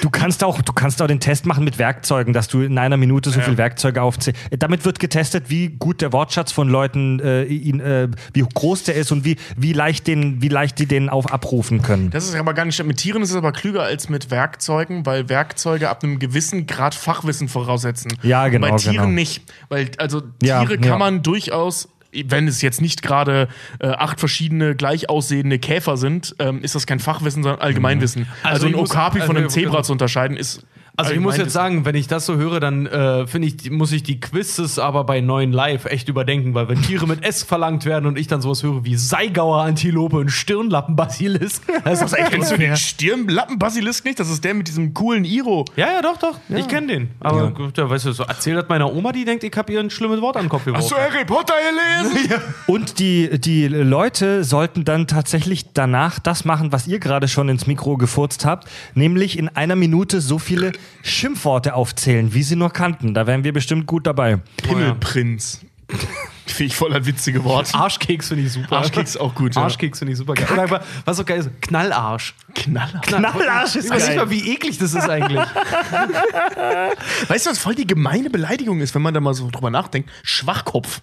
du 0.00 0.10
kannst 0.10 0.42
auch, 0.42 0.60
du 0.60 0.72
kannst 0.72 1.00
auch 1.00 1.06
den 1.06 1.20
Test 1.20 1.46
machen 1.46 1.62
mit 1.62 1.78
Werkzeugen, 1.78 2.32
dass 2.32 2.48
du 2.48 2.62
in 2.62 2.76
einer 2.76 2.96
Minute 2.96 3.30
so 3.30 3.40
viel 3.40 3.56
Werkzeuge 3.56 4.02
aufzählst. 4.02 4.40
Damit 4.58 4.84
wird 4.84 4.98
getestet, 4.98 5.44
wie 5.48 5.68
gut 5.68 6.00
der 6.00 6.12
Wortschatz 6.12 6.50
von 6.50 6.68
Leuten, 6.68 7.20
äh, 7.20 7.44
ihn, 7.44 7.78
äh, 7.78 8.08
wie 8.32 8.40
groß 8.52 8.82
der 8.82 8.96
ist 8.96 9.12
und 9.12 9.24
wie, 9.24 9.36
wie 9.56 9.72
leicht 9.74 10.08
den, 10.08 10.42
wie 10.42 10.48
leicht 10.48 10.78
die 10.80 10.86
den 10.86 11.08
auf 11.08 11.32
abrufen 11.32 11.82
können. 11.82 12.10
Das 12.10 12.24
ist 12.28 12.34
aber 12.34 12.52
gar 12.52 12.64
nicht. 12.64 12.79
Mit 12.84 12.98
Tieren 12.98 13.22
ist 13.22 13.30
es 13.30 13.36
aber 13.36 13.52
klüger 13.52 13.82
als 13.82 14.08
mit 14.08 14.30
Werkzeugen, 14.30 15.06
weil 15.06 15.28
Werkzeuge 15.28 15.88
ab 15.88 16.02
einem 16.02 16.18
gewissen 16.18 16.66
Grad 16.66 16.94
Fachwissen 16.94 17.48
voraussetzen. 17.48 18.12
Ja, 18.22 18.48
genau, 18.48 18.70
Bei 18.70 18.76
Tieren 18.76 18.96
genau. 18.96 19.08
nicht. 19.08 19.42
Weil, 19.68 19.90
also 19.98 20.22
Ja, 20.42 20.60
Tiere 20.60 20.78
kann 20.78 20.92
ja. 20.92 20.98
man 20.98 21.22
durchaus. 21.22 21.88
Wenn 22.12 22.48
es 22.48 22.60
jetzt 22.60 22.80
nicht 22.80 23.02
gerade 23.02 23.46
äh, 23.78 23.86
acht 23.86 24.18
verschiedene 24.18 24.74
gleich 24.74 25.08
aussehende 25.08 25.60
Käfer 25.60 25.96
sind, 25.96 26.34
ähm, 26.40 26.60
ist 26.60 26.74
das 26.74 26.84
kein 26.84 26.98
Fachwissen, 26.98 27.44
sondern 27.44 27.60
Allgemeinwissen. 27.60 28.26
Also, 28.42 28.66
Also 28.66 28.66
ein 28.66 28.74
Okapi 28.74 29.20
von 29.20 29.36
einem 29.36 29.44
also, 29.44 29.54
Zebra 29.54 29.70
genau. 29.70 29.82
zu 29.82 29.92
unterscheiden 29.92 30.36
ist. 30.36 30.66
Also 31.00 31.14
ich 31.14 31.20
muss 31.20 31.36
jetzt 31.36 31.52
sagen, 31.52 31.84
wenn 31.84 31.94
ich 31.94 32.06
das 32.06 32.26
so 32.26 32.36
höre, 32.36 32.60
dann 32.60 32.86
äh, 32.86 33.26
finde 33.26 33.48
ich, 33.48 33.70
muss 33.70 33.92
ich 33.92 34.02
die 34.02 34.20
Quizzes 34.20 34.78
aber 34.78 35.04
bei 35.04 35.20
neuen 35.20 35.52
Live 35.52 35.86
echt 35.86 36.08
überdenken, 36.08 36.54
weil 36.54 36.68
wenn 36.68 36.80
Tiere 36.82 37.06
mit 37.06 37.24
S 37.24 37.42
verlangt 37.42 37.84
werden 37.84 38.06
und 38.06 38.18
ich 38.18 38.26
dann 38.26 38.40
sowas 38.40 38.62
höre 38.62 38.84
wie 38.84 38.96
Seigauer 38.96 39.62
Antilope 39.62 40.16
und 40.16 40.30
Stirnlappenbasilisk, 40.30 41.62
das 41.84 41.94
ist 41.94 42.02
das 42.02 42.12
echt 42.12 42.30
Kennst 42.30 42.52
du 42.52 42.58
den 42.58 42.76
Stirnlappenbasilisk 42.76 44.04
nicht? 44.04 44.20
Das 44.20 44.30
ist 44.30 44.44
der 44.44 44.54
mit 44.54 44.68
diesem 44.68 44.94
coolen 44.94 45.24
Iro. 45.24 45.64
Ja, 45.76 45.86
ja, 45.92 46.02
doch, 46.02 46.18
doch. 46.18 46.38
Ich 46.48 46.68
kenne 46.68 46.86
den. 46.88 47.10
Aber 47.20 47.50
gut, 47.50 47.78
ja, 47.78 47.88
weißt 47.88 48.06
du, 48.06 48.12
so 48.12 48.24
erzähl 48.24 48.54
das 48.54 48.68
meiner 48.68 48.92
Oma, 48.92 49.12
die 49.12 49.24
denkt, 49.24 49.44
ich 49.44 49.56
habe 49.56 49.72
ihr 49.72 49.80
ein 49.80 49.90
schlimmes 49.90 50.20
Wort 50.20 50.36
an 50.36 50.44
den 50.44 50.48
Kopf 50.48 50.64
geworfen. 50.64 50.82
Hast 50.82 50.92
du 50.92 50.96
Harry 50.96 51.24
Potter 51.24 51.54
gelesen? 52.02 52.42
Und 52.66 52.98
die, 52.98 53.40
die 53.40 53.68
Leute 53.68 54.44
sollten 54.44 54.84
dann 54.84 55.06
tatsächlich 55.06 55.72
danach 55.72 56.18
das 56.18 56.44
machen, 56.44 56.72
was 56.72 56.86
ihr 56.86 56.98
gerade 56.98 57.28
schon 57.28 57.48
ins 57.48 57.66
Mikro 57.66 57.96
gefurzt 57.96 58.44
habt, 58.44 58.68
nämlich 58.94 59.38
in 59.38 59.48
einer 59.48 59.76
Minute 59.76 60.20
so 60.20 60.38
viele 60.38 60.72
Schimpfworte 61.02 61.74
aufzählen, 61.74 62.34
wie 62.34 62.42
sie 62.42 62.56
nur 62.56 62.70
kannten. 62.70 63.14
Da 63.14 63.26
wären 63.26 63.44
wir 63.44 63.52
bestimmt 63.52 63.86
gut 63.86 64.06
dabei. 64.06 64.40
Himmelprinz. 64.66 65.60
Finde 66.46 66.64
ich 66.64 66.76
voll 66.76 66.92
ein 66.94 67.06
witziges 67.06 67.44
Wort. 67.44 67.74
Arschkeks 67.74 68.28
finde 68.28 68.44
ich 68.44 68.52
super. 68.52 68.78
Arschkeks 68.78 69.16
auch 69.16 69.34
gut, 69.34 69.54
ja. 69.54 69.62
Arschkeks 69.62 69.98
finde 70.00 70.12
ich 70.12 70.18
super 70.18 70.34
geil. 70.34 70.48
Oder 70.52 70.62
aber, 70.64 70.80
was 71.04 71.16
so 71.16 71.24
geil 71.24 71.38
ist, 71.40 71.50
Knallarsch. 71.62 72.34
Knaller. 72.54 73.00
Knallarsch 73.00 73.76
ist 73.76 73.84
Ich 73.84 73.90
weiß 73.90 73.98
nicht 74.08 74.16
geil. 74.16 74.24
mal, 74.26 74.30
wie 74.30 74.50
eklig 74.52 74.78
das 74.78 74.92
ist 74.94 75.08
eigentlich. 75.08 75.40
Weißt 77.28 77.46
du, 77.46 77.50
was 77.50 77.58
voll 77.58 77.74
die 77.74 77.86
gemeine 77.86 78.30
Beleidigung 78.30 78.80
ist, 78.80 78.94
wenn 78.94 79.02
man 79.02 79.14
da 79.14 79.20
mal 79.20 79.34
so 79.34 79.48
drüber 79.50 79.70
nachdenkt? 79.70 80.10
Schwachkopf. 80.22 81.00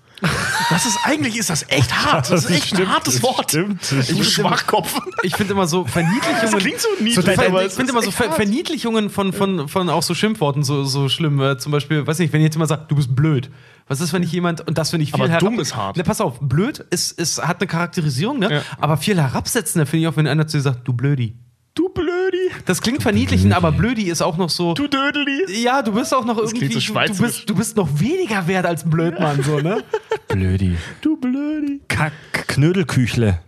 Das 0.69 0.85
ist 0.85 0.97
eigentlich, 1.03 1.37
ist 1.37 1.49
das 1.49 1.63
echt 1.69 1.93
hart. 1.93 2.29
Das 2.31 2.45
ist 2.45 2.51
echt 2.51 2.75
ein 2.79 2.89
hartes 2.89 3.21
Wort. 3.23 3.51
stimmt, 3.51 3.83
stimmt. 3.85 4.25
Schwachkopf. 4.25 4.99
Ich 5.23 5.35
finde 5.35 5.53
immer 5.53 5.67
so 5.67 5.85
Verniedlichungen. 5.85 6.41
Das 6.41 6.55
klingt 6.57 6.81
so 6.81 6.89
niedlich, 6.99 7.15
So 7.15 7.21
dein- 7.21 7.39
aber 7.39 7.65
ich 7.65 7.73
finde 7.73 7.91
immer 7.91 8.01
so 8.01 8.11
Ver. 8.11 8.31
Verniedlichungen 8.31 9.09
von, 9.09 9.31
von, 9.31 9.67
von 9.69 9.89
auch 9.89 10.03
so 10.03 10.13
Schimpfworten 10.15 10.63
so, 10.63 10.83
so 10.83 11.07
schlimm. 11.09 11.39
Äh, 11.41 11.57
zum 11.57 11.71
Beispiel, 11.71 12.05
weiß 12.05 12.19
nicht, 12.19 12.33
wenn 12.33 12.41
jetzt 12.41 12.55
jemand 12.55 12.69
sagt, 12.69 12.89
du 12.91 12.95
bist 12.95 13.15
blöd. 13.15 13.49
Was 13.87 14.01
ist, 14.01 14.11
wenn 14.13 14.23
ich 14.23 14.31
jemand, 14.31 14.67
und 14.67 14.77
das 14.77 14.89
finde 14.89 15.03
ich 15.05 15.11
viel 15.11 15.21
Aber 15.21 15.29
herab- 15.29 15.39
dumm 15.39 15.59
ist 15.59 15.75
hart. 15.75 15.95
Ne, 15.97 16.03
pass 16.03 16.19
auf, 16.21 16.39
blöd 16.41 16.79
ist, 16.89 17.17
ist, 17.17 17.41
hat 17.45 17.61
eine 17.61 17.67
Charakterisierung, 17.67 18.39
ne? 18.39 18.51
Ja. 18.51 18.61
aber 18.79 18.97
viel 18.97 19.19
herabsetzender 19.21 19.85
finde 19.85 20.01
ich 20.03 20.07
auch, 20.07 20.17
wenn 20.17 20.27
einer 20.27 20.45
zu 20.47 20.57
dir 20.57 20.61
sagt, 20.63 20.87
du 20.87 20.93
Blödi. 20.93 21.35
Du 21.73 21.89
Blödi. 21.89 22.49
Das 22.65 22.81
klingt 22.81 23.03
verniedlichend, 23.03 23.53
aber 23.53 23.71
Blödi 23.71 24.09
ist 24.09 24.21
auch 24.23 24.35
noch 24.37 24.49
so. 24.49 24.73
Du 24.73 24.87
Dödeli. 24.87 25.61
ja, 25.61 25.83
du 25.83 25.91
bist 25.93 26.11
auch 26.13 26.25
noch 26.25 26.37
irgendwie. 26.37 26.67
klingt 26.67 26.81
so 26.81 26.93
du, 26.93 27.21
bist, 27.21 27.47
du 27.49 27.55
bist 27.55 27.77
noch 27.77 27.87
weniger 27.99 28.47
wert 28.47 28.65
als 28.65 28.83
ein 28.83 28.89
Blödmann, 28.89 29.43
so, 29.43 29.59
ne? 29.59 29.83
Blödi. 30.27 30.75
Du 31.01 31.17
Blödi. 31.17 31.81
Kack 31.87 32.13
Knödelküchle. 32.47 33.39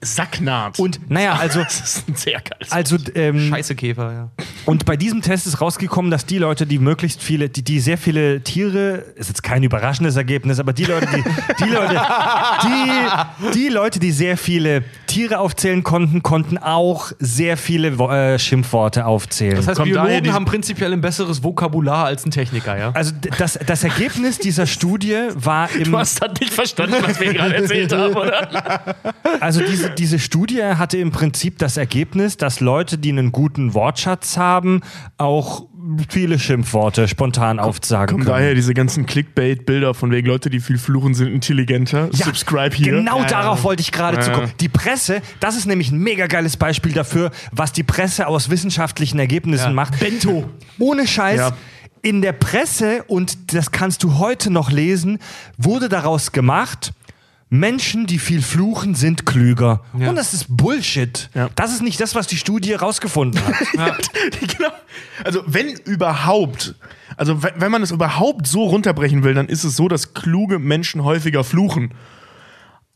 Sacknaht. 0.00 0.78
Und 0.78 1.10
naja, 1.10 1.34
also, 1.40 1.60
das 1.62 1.80
ist 1.80 2.08
ein 2.08 2.16
sehr 2.16 2.40
geiles 2.40 2.72
also 2.72 2.96
ähm, 3.14 3.48
Scheiße 3.50 3.74
Käfer, 3.74 4.12
ja. 4.12 4.30
Und 4.66 4.84
bei 4.84 4.96
diesem 4.96 5.22
Test 5.22 5.46
ist 5.46 5.60
rausgekommen, 5.60 6.10
dass 6.10 6.26
die 6.26 6.38
Leute, 6.38 6.66
die 6.66 6.78
möglichst 6.78 7.22
viele, 7.22 7.48
die, 7.48 7.62
die 7.62 7.80
sehr 7.80 7.98
viele 7.98 8.42
Tiere, 8.42 9.04
ist 9.16 9.28
jetzt 9.28 9.42
kein 9.42 9.62
überraschendes 9.62 10.16
Ergebnis, 10.16 10.58
aber 10.58 10.72
die 10.72 10.84
Leute, 10.84 11.06
die, 11.06 11.64
die 11.64 11.70
Leute, 11.70 11.94
die, 12.62 13.52
die 13.54 13.68
Leute, 13.68 14.00
die 14.00 14.10
sehr 14.10 14.36
viele 14.36 14.84
Tiere 15.14 15.38
aufzählen 15.38 15.84
konnten, 15.84 16.24
konnten 16.24 16.58
auch 16.58 17.12
sehr 17.20 17.56
viele 17.56 17.90
äh, 17.90 18.36
Schimpfworte 18.36 19.06
aufzählen. 19.06 19.54
Das 19.54 19.68
heißt, 19.68 19.76
Kommt 19.76 19.92
Biologen 19.92 20.32
haben 20.32 20.44
prinzipiell 20.44 20.92
ein 20.92 21.00
besseres 21.00 21.44
Vokabular 21.44 22.06
als 22.06 22.26
ein 22.26 22.32
Techniker, 22.32 22.76
ja? 22.76 22.90
Also 22.94 23.12
das, 23.38 23.56
das 23.64 23.84
Ergebnis 23.84 24.38
dieser 24.38 24.66
Studie 24.66 25.16
war 25.34 25.70
im 25.70 25.92
Du 25.92 25.98
hast 25.98 26.20
das 26.20 26.32
nicht 26.40 26.52
verstanden, 26.52 26.96
was 27.00 27.20
wir 27.20 27.32
gerade 27.32 27.54
erzählt 27.54 27.92
haben, 27.92 28.14
oder? 28.14 28.96
Also 29.40 29.60
diese, 29.60 29.90
diese 29.90 30.18
Studie 30.18 30.62
hatte 30.62 30.98
im 30.98 31.10
Prinzip 31.10 31.58
das 31.58 31.76
Ergebnis, 31.76 32.36
dass 32.36 32.60
Leute, 32.60 32.98
die 32.98 33.10
einen 33.10 33.30
guten 33.30 33.74
Wortschatz 33.74 34.36
haben, 34.36 34.80
auch 35.18 35.66
viele 36.08 36.38
Schimpfworte 36.38 37.08
spontan 37.08 37.58
aufsagen 37.58 38.06
Kommt 38.16 38.24
können. 38.24 38.36
daher 38.36 38.54
diese 38.54 38.72
ganzen 38.74 39.06
Clickbait-Bilder 39.06 39.92
von 39.94 40.10
wegen 40.10 40.26
Leute, 40.26 40.48
die 40.50 40.60
viel 40.60 40.78
fluchen, 40.78 41.14
sind 41.14 41.28
intelligenter. 41.28 42.08
Subscribe 42.12 42.74
hier. 42.74 42.92
Genau 42.92 43.20
Ja, 43.20 43.26
darauf 43.26 43.58
ja. 43.58 43.64
wollte 43.64 43.82
ich 43.82 43.92
gerade 43.92 44.20
zu 44.20 44.30
kommen. 44.32 44.50
Die 44.60 44.68
Presse, 44.68 45.20
das 45.40 45.56
ist 45.56 45.66
nämlich 45.66 45.90
ein 45.90 45.98
mega 45.98 46.26
geiles 46.26 46.56
Beispiel 46.56 46.92
dafür, 46.92 47.30
was 47.52 47.72
die 47.72 47.82
Presse 47.82 48.26
aus 48.26 48.48
wissenschaftlichen 48.50 49.18
Ergebnissen 49.18 49.68
Ja. 49.68 49.72
macht. 49.72 49.98
Bento. 50.00 50.48
Ohne 50.78 51.06
Scheiß. 51.06 51.38
Ja. 51.38 51.56
In 52.02 52.20
der 52.22 52.32
Presse, 52.32 53.02
und 53.06 53.54
das 53.54 53.70
kannst 53.70 54.02
du 54.02 54.18
heute 54.18 54.50
noch 54.50 54.70
lesen, 54.70 55.18
wurde 55.56 55.88
daraus 55.88 56.32
gemacht, 56.32 56.92
Menschen, 57.58 58.06
die 58.06 58.18
viel 58.18 58.42
fluchen, 58.42 58.94
sind 58.94 59.26
klüger. 59.26 59.80
Ja. 59.96 60.08
Und 60.08 60.16
das 60.16 60.34
ist 60.34 60.46
Bullshit. 60.48 61.30
Ja. 61.34 61.48
Das 61.54 61.72
ist 61.72 61.82
nicht 61.82 62.00
das, 62.00 62.14
was 62.14 62.26
die 62.26 62.36
Studie 62.36 62.74
rausgefunden 62.74 63.40
hat. 63.78 64.10
genau. 64.40 64.70
Also 65.22 65.42
wenn 65.46 65.68
überhaupt, 65.68 66.74
also 67.16 67.42
wenn 67.42 67.52
wenn 67.56 67.70
man 67.70 67.82
es 67.82 67.92
überhaupt 67.92 68.46
so 68.46 68.64
runterbrechen 68.64 69.22
will, 69.22 69.34
dann 69.34 69.46
ist 69.46 69.62
es 69.62 69.76
so, 69.76 69.88
dass 69.88 70.14
kluge 70.14 70.58
Menschen 70.58 71.04
häufiger 71.04 71.44
fluchen. 71.44 71.94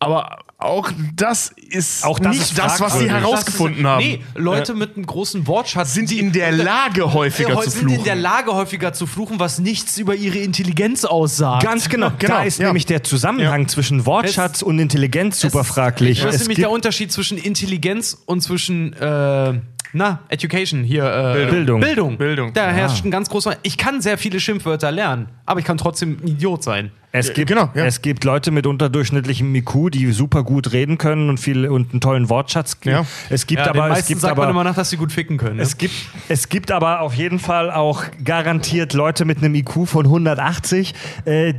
Aber 0.01 0.39
auch 0.61 0.91
das 1.15 1.53
ist 1.71 2.05
Auch 2.05 2.19
das 2.19 2.33
nicht 2.33 2.43
ist 2.43 2.59
das, 2.59 2.81
was 2.81 2.99
sie 2.99 3.09
herausgefunden 3.09 3.87
haben. 3.87 4.05
Nee, 4.05 4.25
Leute 4.35 4.75
mit 4.75 4.97
einem 4.97 5.07
großen 5.07 5.47
Wortschatz 5.47 5.95
Sind 5.95 6.11
in 6.11 6.33
der 6.33 6.51
Lage, 6.51 7.13
häufiger 7.13 7.51
Ja, 7.51 7.61
zu 7.61 7.71
sind 7.71 7.83
in 7.83 8.03
der 8.03 8.15
fluchen. 8.15 8.21
Lage, 8.21 8.55
häufiger 8.55 8.93
zu 8.93 9.07
fluchen, 9.07 9.39
was 9.39 9.61
nichts 9.61 9.99
über 9.99 10.17
ihre 10.17 10.39
Intelligenz 10.39 11.05
aussagt. 11.05 11.63
Ganz 11.63 11.89
genau. 11.89 12.11
Genau, 12.19 12.35
Da 12.39 12.43
ist 12.43 12.59
ja. 12.59 12.67
nämlich 12.67 12.87
der 12.87 13.05
Zusammenhang 13.05 13.69
zwischen 13.69 14.05
Wortschatz 14.05 14.63
und 14.63 14.81
Intelligenz 14.81 15.39
super 15.41 15.63
fraglich. 15.63 16.25
Was 16.25 16.31
ist 16.35 16.35
Es 16.35 16.41
nämlich 16.49 16.59
der 16.59 16.71
Unterschied 16.73 17.13
zwischen 17.13 17.39
Intelligenz 17.39 18.19
und 18.27 18.41
zwischen, 18.41 18.95
äh, 18.95 19.61
na, 19.93 20.21
Education, 20.29 20.85
hier, 20.85 21.05
äh, 21.05 21.47
Bildung. 21.51 21.81
Bildung. 21.81 22.19
Bildung. 22.19 22.53
Da 22.53 22.69
herrscht 22.71 23.05
ein 23.05 23.11
ganz 23.11 23.29
großer. 23.31 23.57
Ich 23.63 23.79
kann 23.79 24.01
sehr 24.01 24.19
viele 24.19 24.41
Schimpfwörter 24.41 24.91
lernen, 24.91 25.29
aber 25.47 25.61
ich 25.61 25.67
kann 25.67 25.79
trotzdem 25.79 26.19
ein 26.23 26.29
Idiot 26.29 26.63
sein. 26.63 26.91
Es 27.11 27.33
gibt, 27.33 27.49
genau, 27.49 27.71
ja. 27.75 27.87
es 27.87 28.03
gibt 28.03 28.25
Leute 28.25 28.51
mit 28.51 28.67
unterdurchschnittlichem 28.67 29.55
IQ, 29.55 29.91
die 29.93 30.13
super 30.13 30.43
gut 30.45 30.73
reden 30.73 30.99
können 30.99 31.31
und 31.31 31.41
viel 31.41 31.67
und 31.67 31.93
einen 31.93 32.03
tollen 32.03 32.29
Wortschatz. 32.29 32.77
Ja. 32.85 33.07
Es 33.31 33.47
gibt 33.47 33.65
Ja, 33.65 33.73
den 33.73 33.81
aber, 33.81 33.99
es 33.99 34.07
gibt 34.07 34.21
sagt 34.21 34.37
man 34.37 34.45
aber, 34.45 34.51
immer 34.51 34.65
nach, 34.65 34.75
dass 34.75 34.91
sie 34.91 34.99
gut 34.99 35.11
ficken 35.11 35.39
können. 35.39 35.57
Ne? 35.57 35.63
es 35.63 35.79
gibt, 35.79 35.95
es 36.29 36.51
gibt 36.51 36.71
aber 36.71 37.01
auf 37.01 37.15
jeden 37.15 37.39
Fall 37.39 37.71
auch 37.71 38.05
garantiert 38.23 38.93
Leute 38.93 39.25
mit 39.25 39.39
einem 39.39 39.55
IQ 39.55 39.87
von 39.87 40.05
180, 40.05 40.95
äh, 41.25 41.55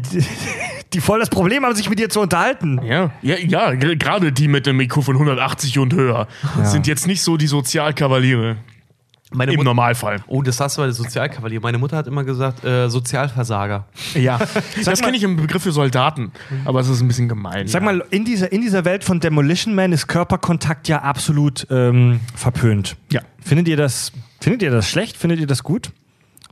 die, 0.94 1.02
voll 1.02 1.20
das 1.20 1.30
Problem 1.30 1.64
haben, 1.66 1.76
sich 1.76 1.90
mit 1.90 2.00
dir 2.00 2.10
zu 2.10 2.20
unterhalten. 2.20 2.82
Ja, 2.84 3.12
ja, 3.22 3.36
ja 3.38 3.74
gerade 3.76 4.32
die 4.32 4.48
mit 4.48 4.68
einem 4.68 4.80
IQ 4.82 5.04
von 5.04 5.16
180 5.16 5.78
und 5.80 5.94
höher 5.94 6.28
sind 6.64 6.88
jetzt 6.88 7.06
nicht 7.08 7.22
so 7.22 7.38
die 7.38 7.48
Sozialkavaliere 7.48 8.58
Meine 9.32 9.52
im 9.52 9.58
Mut- 9.58 9.66
Normalfall. 9.66 10.24
Oh, 10.28 10.42
das 10.42 10.60
hast 10.60 10.78
du 10.78 10.82
bei 10.82 10.86
der 10.88 10.94
Sozialkavalier. 10.94 11.62
Meine 11.62 11.78
Mutter 11.78 11.96
hat 11.98 12.08
immer 12.08 12.24
gesagt, 12.24 12.64
äh, 12.66 12.90
Sozialversager. 12.90 13.86
Ja, 14.16 14.40
das 14.86 15.02
kenne 15.02 15.16
ich 15.18 15.24
im 15.24 15.36
Begriff 15.36 15.62
für 15.64 15.72
Soldaten, 15.72 16.32
aber 16.66 16.80
es 16.80 16.90
ist 16.90 17.02
ein 17.02 17.08
bisschen 17.08 17.30
gemein. 17.30 17.68
Sag 17.68 17.84
mal, 17.84 18.04
in 18.10 18.26
dieser, 18.26 18.52
in 18.52 18.62
dieser 18.62 18.86
Welt 18.86 19.04
von 19.04 19.20
Demolition 19.20 19.76
Man 19.76 19.92
ist 19.92 20.08
Körperkontakt 20.08 20.88
ja 20.88 21.04
absolut 21.04 21.68
ähm, 21.70 22.20
verpönt. 22.36 22.98
Ja. 23.12 23.22
Findet 23.44 23.68
ihr 23.68 23.78
das, 23.78 24.12
findet 24.42 24.64
ihr 24.64 24.72
das 24.72 24.90
schlecht? 24.90 25.18
Findet 25.18 25.40
ihr 25.40 25.48
das 25.48 25.62
gut? 25.64 25.92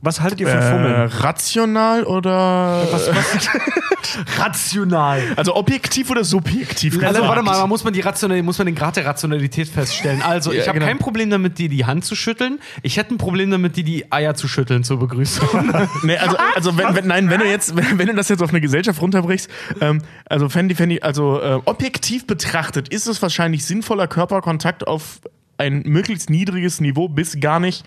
Was 0.00 0.20
haltet 0.20 0.40
ihr 0.40 0.46
von 0.46 0.58
äh, 0.58 0.62
Fummeln? 0.70 1.08
rational 1.08 2.04
oder 2.04 2.86
Rational. 4.38 5.20
also 5.36 5.56
objektiv 5.56 6.10
oder 6.10 6.22
subjektiv? 6.22 7.02
Also 7.02 7.22
warte 7.22 7.42
mal, 7.42 7.66
muss 7.66 7.82
man, 7.82 7.92
die 7.92 8.00
Rational, 8.00 8.40
muss 8.42 8.58
man 8.58 8.66
den 8.66 8.76
Grad 8.76 8.96
der 8.96 9.04
Rationalität 9.04 9.68
feststellen. 9.68 10.22
Also 10.22 10.52
ich 10.52 10.58
Ja, 10.60 10.66
habe 10.68 10.78
genau. 10.78 10.88
kein 10.88 10.98
Problem 10.98 11.30
damit, 11.30 11.58
dir 11.58 11.68
die 11.68 11.84
Hand 11.84 12.04
zu 12.04 12.14
schütteln. 12.14 12.60
Ich 12.82 12.96
hätte 12.96 13.14
ein 13.14 13.18
Problem 13.18 13.50
damit, 13.50 13.76
dir 13.76 13.84
die 13.84 14.10
Eier 14.12 14.34
zu 14.34 14.46
schütteln 14.48 14.84
zur 14.84 14.98
Begrüßung. 14.98 15.48
Nee, 16.02 16.16
also, 16.16 16.36
also 16.54 16.78
wenn, 16.78 16.94
wenn, 16.94 17.06
nein, 17.06 17.30
wenn 17.30 17.40
du 17.40 17.46
jetzt, 17.46 17.76
wenn, 17.76 17.98
wenn 17.98 18.06
du 18.06 18.14
das 18.14 18.28
jetzt 18.28 18.42
auf 18.42 18.50
eine 18.50 18.60
Gesellschaft 18.60 19.00
runterbrichst, 19.00 19.50
ähm, 19.80 20.02
also 20.26 20.48
Fendi, 20.48 20.74
Fendi, 20.74 21.00
also 21.00 21.40
äh, 21.40 21.58
objektiv 21.64 22.26
betrachtet, 22.26 22.88
ist 22.88 23.06
es 23.06 23.20
wahrscheinlich 23.20 23.64
sinnvoller, 23.64 24.06
Körperkontakt 24.06 24.86
auf 24.86 25.20
ein 25.58 25.82
möglichst 25.84 26.30
niedriges 26.30 26.80
Niveau 26.80 27.08
bis 27.08 27.38
gar 27.40 27.60
nicht 27.60 27.84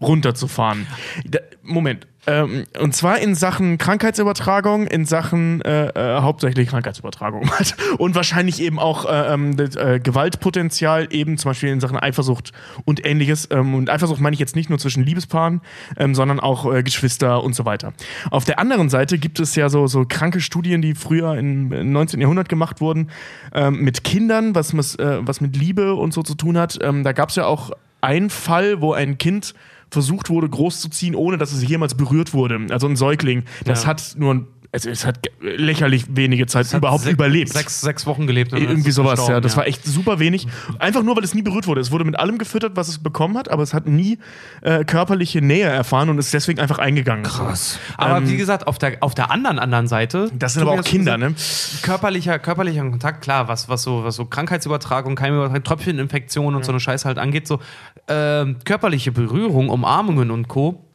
runterzufahren. 0.00 0.86
Da, 1.24 1.38
Moment. 1.62 2.06
Ähm, 2.24 2.64
und 2.78 2.94
zwar 2.94 3.18
in 3.18 3.34
Sachen 3.34 3.78
Krankheitsübertragung, 3.78 4.86
in 4.86 5.06
Sachen 5.06 5.60
äh, 5.62 5.88
äh, 5.88 6.20
hauptsächlich 6.20 6.68
Krankheitsübertragung 6.68 7.50
und 7.98 8.14
wahrscheinlich 8.14 8.62
eben 8.62 8.78
auch 8.78 9.06
äh, 9.06 9.34
ähm, 9.34 9.56
äh, 9.58 9.98
Gewaltpotenzial 9.98 11.08
eben 11.10 11.36
zum 11.36 11.50
Beispiel 11.50 11.70
in 11.70 11.80
Sachen 11.80 11.98
Eifersucht 11.98 12.52
und 12.84 13.04
ähnliches. 13.04 13.48
Ähm, 13.50 13.74
und 13.74 13.90
Eifersucht 13.90 14.20
meine 14.20 14.34
ich 14.34 14.40
jetzt 14.40 14.54
nicht 14.54 14.70
nur 14.70 14.78
zwischen 14.78 15.02
Liebespaaren, 15.02 15.62
ähm, 15.96 16.14
sondern 16.14 16.38
auch 16.38 16.72
äh, 16.72 16.84
Geschwister 16.84 17.42
und 17.42 17.56
so 17.56 17.64
weiter. 17.64 17.92
Auf 18.30 18.44
der 18.44 18.60
anderen 18.60 18.88
Seite 18.88 19.18
gibt 19.18 19.40
es 19.40 19.56
ja 19.56 19.68
so, 19.68 19.88
so 19.88 20.04
kranke 20.08 20.40
Studien, 20.40 20.80
die 20.80 20.94
früher 20.94 21.36
im 21.36 21.92
19. 21.92 22.20
Jahrhundert 22.20 22.48
gemacht 22.48 22.80
wurden, 22.80 23.10
ähm, 23.52 23.80
mit 23.80 24.04
Kindern, 24.04 24.54
was, 24.54 24.72
äh, 24.72 25.18
was 25.22 25.40
mit 25.40 25.56
Liebe 25.56 25.94
und 25.94 26.14
so 26.14 26.22
zu 26.22 26.36
tun 26.36 26.56
hat. 26.56 26.78
Ähm, 26.82 27.02
da 27.02 27.12
gab 27.12 27.30
es 27.30 27.36
ja 27.36 27.46
auch 27.46 27.72
einen 28.00 28.30
Fall, 28.30 28.80
wo 28.80 28.92
ein 28.92 29.18
Kind 29.18 29.54
versucht 29.92 30.30
wurde, 30.30 30.48
großzuziehen, 30.48 31.14
ohne 31.14 31.38
dass 31.38 31.52
es 31.52 31.66
jemals 31.66 31.94
berührt 31.94 32.32
wurde. 32.34 32.66
Also 32.70 32.86
ein 32.88 32.96
Säugling. 32.96 33.44
Das 33.64 33.82
Ja. 33.82 33.90
hat 33.90 34.14
nur 34.18 34.34
ein, 34.34 34.46
also 34.74 34.88
es 34.88 35.04
hat 35.04 35.18
lächerlich 35.40 36.04
wenige 36.16 36.46
Zeit 36.46 36.72
überhaupt 36.72 37.04
Sech- 37.04 37.12
überlebt. 37.12 37.52
Sechs, 37.52 37.82
sechs 37.82 38.06
Wochen 38.06 38.26
gelebt. 38.26 38.52
ist 38.54 38.60
Irgendwie 38.62 38.88
es 38.88 38.94
sowas, 38.94 39.28
ja. 39.28 39.38
Das 39.40 39.54
war 39.56 39.66
echt 39.66 39.84
super 39.84 40.18
wenig. 40.18 40.46
Einfach 40.78 41.02
nur, 41.02 41.14
weil 41.14 41.24
es 41.24 41.34
nie 41.34 41.42
berührt 41.42 41.66
wurde. 41.66 41.82
Es 41.82 41.90
wurde 41.90 42.04
mit 42.04 42.18
allem 42.18 42.38
gefüttert, 42.38 42.74
was 42.74 42.88
es 42.88 42.98
bekommen 42.98 43.36
hat, 43.36 43.50
aber 43.50 43.62
es 43.62 43.74
hat 43.74 43.86
nie 43.86 44.18
äh, 44.62 44.84
körperliche 44.84 45.42
Nähe 45.42 45.66
erfahren 45.66 46.08
und 46.08 46.16
ist 46.18 46.32
deswegen 46.32 46.58
einfach 46.58 46.78
eingegangen. 46.78 47.24
Krass. 47.24 47.78
Aber 47.98 48.26
wie 48.26 48.36
gesagt, 48.38 48.66
auf 48.66 48.78
der, 48.78 48.96
auf 49.00 49.14
der 49.14 49.30
anderen, 49.30 49.58
anderen 49.58 49.88
Seite. 49.88 50.28
Ähm, 50.32 50.38
Das 50.38 50.54
sind 50.54 50.62
aber 50.62 50.72
auch 50.72 50.84
Kinder, 50.84 51.18
ne? 51.18 51.34
Körperlicher, 51.82 52.38
körperlicher 52.38 52.82
Kontakt, 52.88 53.20
klar, 53.22 53.48
was, 53.48 53.68
was, 53.68 53.82
so, 53.82 54.04
was 54.04 54.16
so 54.16 54.24
Krankheitsübertragung, 54.24 55.16
Keimübertragung, 55.16 55.64
Tröpfcheninfektionen 55.64 56.56
und 56.56 56.64
so 56.64 56.72
eine 56.72 56.80
Scheiße 56.80 57.06
halt 57.06 57.18
angeht, 57.18 57.46
so 57.46 57.60
ähm, 58.08 58.56
körperliche 58.64 59.12
Berührung, 59.12 59.68
Umarmungen 59.68 60.30
und 60.30 60.48
Co. 60.48 60.88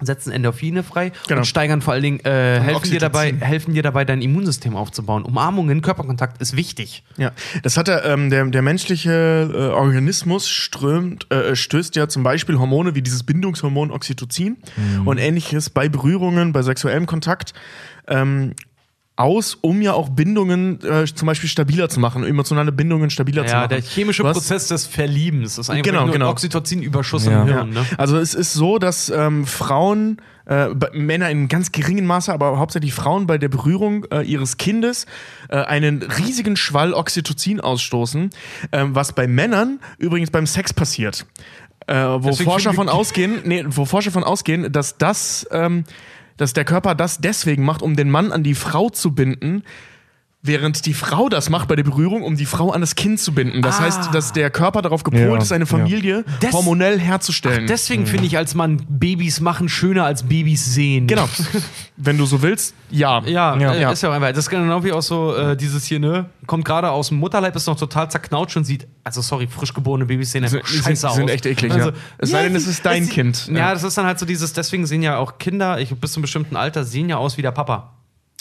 setzen 0.00 0.32
Endorphine 0.32 0.82
frei 0.82 1.12
Genau. 1.26 1.40
und 1.40 1.44
steigern 1.44 1.82
vor 1.82 1.94
allen 1.94 2.02
Dingen, 2.02 2.20
äh, 2.20 2.60
helfen, 2.60 2.90
dir 2.90 3.00
dabei, 3.00 3.34
helfen 3.38 3.74
dir 3.74 3.82
dabei, 3.82 4.04
dein 4.04 4.22
Immunsystem 4.22 4.76
aufzubauen. 4.76 5.24
Umarmungen, 5.24 5.82
Körperkontakt 5.82 6.40
ist 6.40 6.56
wichtig. 6.56 7.02
Ja, 7.16 7.32
das 7.62 7.76
hat 7.76 7.88
er, 7.88 8.04
ähm, 8.04 8.30
der, 8.30 8.44
der 8.46 8.62
menschliche 8.62 9.50
äh, 9.52 9.56
Organismus 9.74 10.48
strömt, 10.48 11.30
äh, 11.32 11.56
stößt 11.56 11.96
ja 11.96 12.08
zum 12.08 12.22
Beispiel 12.22 12.58
Hormone 12.58 12.94
wie 12.94 13.02
dieses 13.02 13.22
Bindungshormon 13.24 13.90
Oxytocin 13.90 14.56
und 15.04 15.18
ähnliches 15.18 15.70
bei 15.70 15.88
Berührungen, 15.88 16.52
bei 16.52 16.62
sexuellem 16.62 17.06
Kontakt 17.06 17.52
ähm, 18.06 18.54
aus, 19.18 19.56
um 19.60 19.82
ja 19.82 19.92
auch 19.94 20.08
Bindungen 20.10 20.78
äh, 20.84 21.04
zum 21.06 21.26
Beispiel 21.26 21.48
stabiler 21.48 21.88
zu 21.88 21.98
machen, 21.98 22.24
emotionale 22.24 22.70
Bindungen 22.72 23.10
stabiler 23.10 23.44
zu 23.44 23.52
Ja, 23.52 23.58
machen. 23.62 23.70
der 23.70 23.82
chemische 23.82 24.22
Was- 24.22 24.34
Prozess 24.36 24.68
des 24.68 24.86
Verliebens 24.86 25.56
das 25.56 25.66
ist 25.66 25.70
eigentlich 25.70 25.82
Genau, 25.84 26.04
nur 26.04 26.12
genau. 26.12 26.30
Oxytocinüberschuss 26.30 27.26
Ja. 27.26 27.42
im 27.42 27.48
Ja. 27.48 27.54
Hirn. 27.56 27.70
Ne? 27.70 27.84
Also 27.96 28.16
es 28.18 28.34
ist 28.34 28.52
so, 28.52 28.78
dass 28.78 29.10
ähm, 29.10 29.44
Frauen, 29.46 30.18
äh, 30.46 30.68
bei- 30.68 30.90
Männer 30.92 31.30
in 31.30 31.48
ganz 31.48 31.72
geringem 31.72 32.06
Maße, 32.06 32.32
aber 32.32 32.58
hauptsächlich 32.58 32.94
Frauen 32.94 33.26
bei 33.26 33.38
der 33.38 33.48
Berührung 33.48 34.04
äh, 34.12 34.22
ihres 34.22 34.56
Kindes 34.56 35.06
äh, 35.48 35.56
einen 35.56 36.02
riesigen 36.02 36.56
Schwall 36.56 36.94
Oxytocin 36.94 37.60
ausstoßen, 37.60 38.30
ähm, 38.72 38.94
was 38.94 39.12
bei 39.14 39.26
Männern 39.26 39.80
übrigens 39.98 40.30
beim 40.30 40.46
Sex 40.46 40.72
passiert. 40.72 41.26
Äh, 41.88 41.94
wo 41.94 42.28
Deswegen 42.28 42.50
Forscher 42.50 42.72
von 42.74 42.88
ausgehen, 42.88 43.40
nee, 43.44 43.64
wo 43.66 43.84
Forscher 43.84 44.10
von 44.10 44.22
ausgehen, 44.22 44.70
dass 44.70 44.98
das, 44.98 45.46
ähm, 45.50 45.84
dass 46.38 46.54
der 46.54 46.64
Körper 46.64 46.94
das 46.94 47.18
deswegen 47.18 47.64
macht, 47.64 47.82
um 47.82 47.94
den 47.94 48.10
Mann 48.10 48.32
an 48.32 48.42
die 48.42 48.54
Frau 48.54 48.88
zu 48.88 49.14
binden, 49.14 49.62
während 50.48 50.84
die 50.86 50.94
Frau 50.94 51.28
das 51.28 51.48
macht 51.50 51.68
bei 51.68 51.76
der 51.76 51.84
Berührung, 51.84 52.24
um 52.24 52.36
die 52.36 52.44
Frau 52.46 52.72
an 52.72 52.80
das 52.80 52.96
Kind 52.96 53.20
zu 53.20 53.32
binden. 53.32 53.62
Das 53.62 53.78
Ah. 53.78 53.82
heißt, 53.82 54.12
dass 54.12 54.32
der 54.32 54.50
Körper 54.50 54.82
darauf 54.82 55.04
gepolt 55.04 55.22
Ja, 55.22 55.36
ist, 55.38 55.52
eine 55.52 55.66
Familie 55.66 56.24
Das- 56.40 56.52
hormonell 56.52 56.98
herzustellen. 56.98 57.68
Deswegen 57.68 58.06
finde 58.06 58.26
ich, 58.26 58.36
als 58.36 58.56
man 58.56 58.78
Babys 58.88 59.40
machen, 59.40 59.68
schöner 59.68 60.04
als 60.04 60.24
Babys 60.24 60.74
sehen. 60.74 61.06
genau. 61.06 61.28
Wenn 61.96 62.16
du 62.18 62.26
so 62.26 62.42
willst, 62.42 62.74
ja. 62.90 63.20
Ja, 63.24 63.56
Ja. 63.56 63.72
äh, 63.74 63.80
Ja. 63.82 63.90
ist 63.92 64.02
ja 64.02 64.08
auch 64.10 64.14
einfach. 64.14 64.28
Das 64.28 64.38
ist 64.38 64.50
genau 64.50 64.82
wie 64.82 64.92
auch 64.92 65.02
so 65.02 65.34
äh, 65.36 65.56
dieses 65.56 65.84
hier, 65.84 65.98
ne? 66.00 66.26
Kommt 66.46 66.64
gerade 66.64 66.90
aus 66.90 67.08
dem 67.08 67.18
Mutterleib, 67.18 67.54
ist 67.56 67.66
noch 67.66 67.76
total 67.78 68.10
zerknautscht 68.10 68.56
und 68.56 68.64
sieht, 68.64 68.86
also 69.04 69.20
sorry, 69.20 69.46
frisch 69.48 69.74
geborene 69.74 70.06
Babys 70.06 70.32
sehen 70.32 70.44
einfach 70.44 70.64
sind- 70.66 70.84
scheiße 70.84 71.06
die 71.08 71.14
sind 71.14 71.24
aus. 71.24 71.30
echt 71.30 71.46
eklig, 71.46 71.72
Also, 71.72 71.88
ja. 71.90 71.94
Es 72.18 72.30
sei 72.30 72.42
denn, 72.44 72.56
es 72.56 72.66
ist 72.66 72.84
dein 72.86 73.02
es- 73.04 73.10
Kind. 73.10 73.46
Ja, 73.48 73.54
Ja. 73.58 73.72
das 73.74 73.82
ist 73.84 73.98
dann 73.98 74.06
halt 74.06 74.18
so 74.18 74.24
dieses, 74.26 74.52
deswegen 74.52 74.86
sehen 74.86 75.02
ja 75.02 75.18
auch 75.18 75.38
Kinder, 75.38 75.78
ich 75.80 75.90
bis 75.94 76.12
zu 76.12 76.18
einem 76.18 76.22
bestimmten 76.22 76.56
Alter, 76.56 76.84
sehen 76.84 77.08
ja 77.08 77.16
aus 77.18 77.36
wie 77.36 77.42
der 77.42 77.50
Papa. 77.52 77.97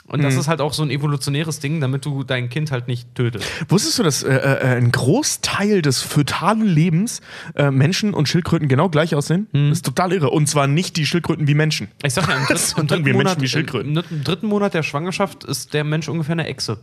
Und 0.08 0.24
das 0.24 0.36
ist 0.36 0.48
halt 0.48 0.62
auch 0.62 0.74
so 0.74 0.84
ein 0.84 0.90
evolutionäres 0.90 1.60
Ding, 1.60 1.82
damit 1.82 2.06
du 2.06 2.24
dein 2.24 2.50
Kind 2.50 2.72
halt 2.72 2.88
nicht 2.88 3.14
tötest. 3.14 3.46
Wusstest 3.68 4.00
du, 4.00 4.04
dass 4.04 4.24
äh, 4.24 4.34
äh, 4.34 4.78
ein 4.78 4.92
Großteil 4.92 5.82
des 5.82 6.02
fötalen 6.02 6.66
Lebens 6.66 7.22
äh, 7.56 7.72
Menschen 7.72 8.14
und 8.14 8.30
Schildkröten 8.30 8.70
genau 8.70 8.90
gleich 8.90 9.16
aussehen? 9.16 9.48
Mhm. 9.52 9.70
Das 9.70 9.80
ist 9.80 9.86
total 9.86 10.14
irre. 10.14 10.30
Und 10.30 10.48
zwar 10.48 10.68
nicht 10.68 10.96
die 10.96 11.06
Schildkröten 11.06 11.48
wie 11.48 11.56
Menschen. 11.56 11.90
Ich 12.04 12.14
sag 12.14 12.28
ja, 12.30 12.38
im, 12.38 12.46
Das 12.48 12.74
dritten, 12.74 12.94
im, 12.94 13.04
dritten 13.04 13.18
Monat, 13.18 13.42
wie 13.42 13.48
Schildkröten. 13.50 13.98
im 13.98 14.24
dritten 14.24 14.48
Monat 14.48 14.74
der 14.74 14.84
Schwangerschaft 14.84 15.44
ist 15.44 15.74
der 15.74 15.84
Mensch 15.84 16.08
ungefähr 16.08 16.34
eine 16.34 16.48
Echse. 16.48 16.80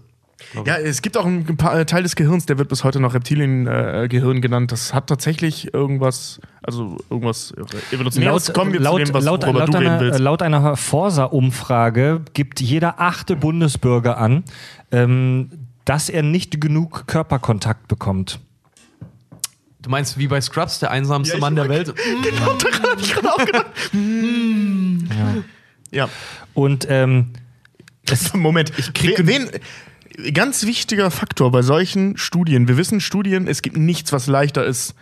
Ja, 0.65 0.77
es 0.77 1.02
gibt 1.02 1.16
auch 1.16 1.27
einen 1.27 1.59
äh, 1.59 1.85
Teil 1.86 2.02
des 2.02 2.16
Gehirns, 2.16 2.47
der 2.47 2.59
wird 2.59 2.69
bis 2.69 2.85
heute 2.85 3.01
noch 3.01 3.15
Reptiliengehirn 3.15 4.40
genannt. 4.40 4.73
Das 4.73 4.93
hat 4.93 5.06
tatsächlich 5.06 5.73
irgendwas, 5.73 6.40
also 6.62 6.97
irgendwas 7.11 7.55
Evolutionäres. 7.93 8.48
Laut, 8.48 8.55
Kommen 8.55 8.73
wir 8.73 8.81
laut, 8.81 9.01
zu 9.01 9.06
dem, 9.06 9.15
was, 9.15 9.24
laut, 9.24 9.43
worüber 9.43 9.61
laut, 9.61 9.69
du 9.69 9.78
reden 9.78 9.90
einer, 9.90 10.01
willst. 10.01 10.19
laut 10.20 10.43
einer 10.43 10.77
Forsa-Umfrage 10.77 12.23
gibt 12.35 12.61
jeder 12.61 13.01
achte 13.01 13.36
Bundesbürger 13.36 14.19
an, 14.19 14.44
ähm, 14.90 15.51
dass 15.85 16.09
er 16.09 16.23
nicht 16.23 16.61
genug 16.61 17.06
Körperkontakt 17.06 17.89
bekommt. 17.89 18.40
Du 19.81 19.90
meinst 19.90 20.19
wie 20.19 20.28
bei 20.28 20.40
Scrubs, 20.40 20.78
der 20.78 20.90
einsamste 20.90 21.35
Ja, 21.35 21.40
Mann 21.40 21.56
der 21.56 21.69
Welt? 21.69 21.94
Genau, 22.23 22.55
daran 22.55 22.90
habe 22.90 23.01
ich 23.01 23.12
gerade 23.12 23.32
auch 23.32 23.44
gedacht. 23.44 23.66
ja. 25.90 26.09
Und 26.55 26.86
ähm, 26.89 27.32
Moment, 28.35 28.73
ich 28.77 28.93
krieg 28.93 29.27
wen, 29.27 29.48
ganz 30.32 30.65
wichtiger 30.66 31.11
Faktor 31.11 31.51
bei 31.51 31.62
solchen 31.62 32.16
Studien. 32.16 32.69
Wir 32.69 32.77
wissen 32.77 33.01
Studien, 33.01 33.47
es 33.49 33.62
gibt 33.62 33.77
nichts, 33.77 34.12
was 34.12 34.27
leichter 34.27 34.65
ist, 34.65 34.95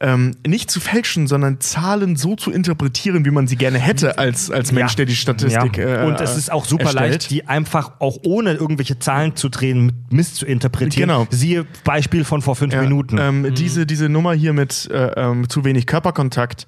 ähm, 0.00 0.32
nicht 0.46 0.70
zu 0.72 0.80
fälschen, 0.80 1.28
sondern 1.28 1.60
Zahlen 1.60 2.16
so 2.16 2.34
zu 2.34 2.50
interpretieren, 2.50 3.24
wie 3.24 3.30
man 3.30 3.46
sie 3.46 3.56
gerne 3.56 3.78
hätte 3.78 4.18
als, 4.18 4.50
als 4.50 4.72
Mensch, 4.72 4.92
Ja. 4.92 4.96
der 4.96 5.06
die 5.06 5.14
Statistik. 5.16 5.76
ja. 5.78 6.02
Äh, 6.02 6.06
und 6.06 6.20
es 6.20 6.36
ist 6.36 6.50
auch 6.50 6.64
super 6.64 6.84
erstellt. 6.86 7.12
leicht, 7.12 7.30
die 7.30 7.46
einfach 7.46 7.92
auch 8.00 8.18
ohne 8.24 8.54
irgendwelche 8.54 8.98
Zahlen 8.98 9.36
zu 9.36 9.48
drehen, 9.48 9.92
misszuinterpretieren. 10.10 11.08
Genau. 11.08 11.26
Siehe 11.30 11.64
Beispiel 11.84 12.24
von 12.24 12.42
vor 12.42 12.56
fünf 12.56 12.74
Ja, 12.74 12.82
Minuten. 12.82 13.18
Ähm, 13.18 13.54
diese, 13.54 13.86
diese 13.86 14.08
Nummer 14.08 14.34
hier 14.34 14.52
mit 14.52 14.90
äh, 14.90 15.12
ähm, 15.16 15.48
zu 15.48 15.64
wenig 15.64 15.86
Körperkontakt. 15.86 16.66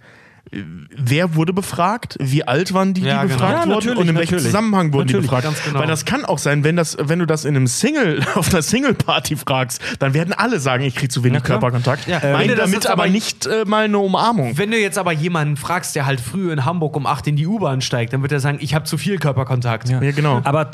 Wer 0.52 1.34
wurde 1.34 1.52
befragt? 1.52 2.16
Wie 2.20 2.46
alt 2.46 2.72
waren 2.72 2.94
die, 2.94 3.02
Ja, 3.02 3.22
die 3.22 3.28
genau. 3.28 3.38
befragt 3.40 3.66
Ja, 3.66 3.74
wurden? 3.74 3.96
Und 3.96 4.08
in 4.08 4.16
welchem. 4.16 4.38
Zusammenhang 4.38 4.92
wurden 4.92 5.06
Natürlich, 5.06 5.22
die 5.24 5.28
befragt? 5.28 5.44
ganz 5.44 5.62
genau. 5.62 5.80
Weil 5.80 5.88
das 5.88 6.04
kann 6.04 6.24
auch 6.24 6.38
sein, 6.38 6.62
wenn, 6.62 6.76
das, 6.76 6.96
wenn 7.00 7.18
du 7.18 7.26
das 7.26 7.44
in 7.44 7.56
einem 7.56 7.66
Single, 7.66 8.24
auf 8.34 8.52
einer 8.52 8.62
Single-Party 8.62 9.36
fragst, 9.36 9.80
dann 9.98 10.14
werden 10.14 10.32
alle 10.32 10.60
sagen, 10.60 10.84
ich 10.84 10.94
kriege 10.94 11.08
zu 11.08 11.24
wenig. 11.24 11.42
Körperkontakt. 11.42 12.06
Ja. 12.06 12.20
Das 12.20 12.56
damit 12.56 12.86
aber 12.86 13.08
nicht 13.08 13.46
äh, 13.46 13.64
mal 13.66 13.84
eine 13.84 13.98
Umarmung. 13.98 14.56
Wenn 14.56 14.70
du 14.70 14.78
jetzt 14.78 14.98
aber 14.98 15.12
jemanden 15.12 15.56
fragst, 15.56 15.94
der 15.94 16.06
halt 16.06 16.20
früh 16.20 16.52
in 16.52 16.64
Hamburg 16.64 16.96
um 16.96 17.06
8 17.06 17.26
in 17.26 17.36
die 17.36 17.46
U-Bahn 17.46 17.80
steigt, 17.80 18.12
dann 18.12 18.22
wird 18.22 18.32
er 18.32 18.40
sagen, 18.40 18.58
ich 18.60 18.74
habe 18.74 18.84
zu 18.84 18.96
viel 18.98 19.18
Körperkontakt. 19.18 19.88
Ja, 19.88 19.98
genau. 20.00 20.40
Aber 20.44 20.70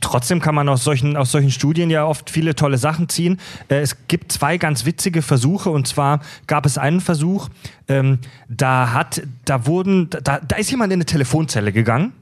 trotzdem 0.00 0.40
kann 0.40 0.54
man 0.54 0.68
aus 0.68 0.84
solchen, 0.84 1.16
aus 1.16 1.32
solchen 1.32 1.50
Studien 1.50 1.90
ja 1.90 2.04
oft 2.04 2.30
viele 2.30 2.54
tolle 2.54 2.78
Sachen 2.78 3.08
ziehen. 3.08 3.38
Äh, 3.68 3.76
es 3.80 3.96
gibt 4.08 4.30
zwei 4.32 4.58
ganz 4.58 4.84
witzige 4.86 5.22
Versuche 5.22 5.70
und 5.70 5.86
zwar 5.88 6.20
gab 6.46 6.66
es 6.66 6.78
einen 6.78 7.00
Versuch, 7.00 7.48
ähm, 7.88 8.18
da 8.48 8.92
hat, 8.92 9.05
da 9.44 9.66
wurden, 9.66 10.10
da, 10.10 10.40
da 10.40 10.56
ist 10.56 10.70
jemand 10.70 10.92
in 10.92 10.98
eine 10.98 11.06
Telefonzelle 11.06 11.72
gegangen 11.72 12.12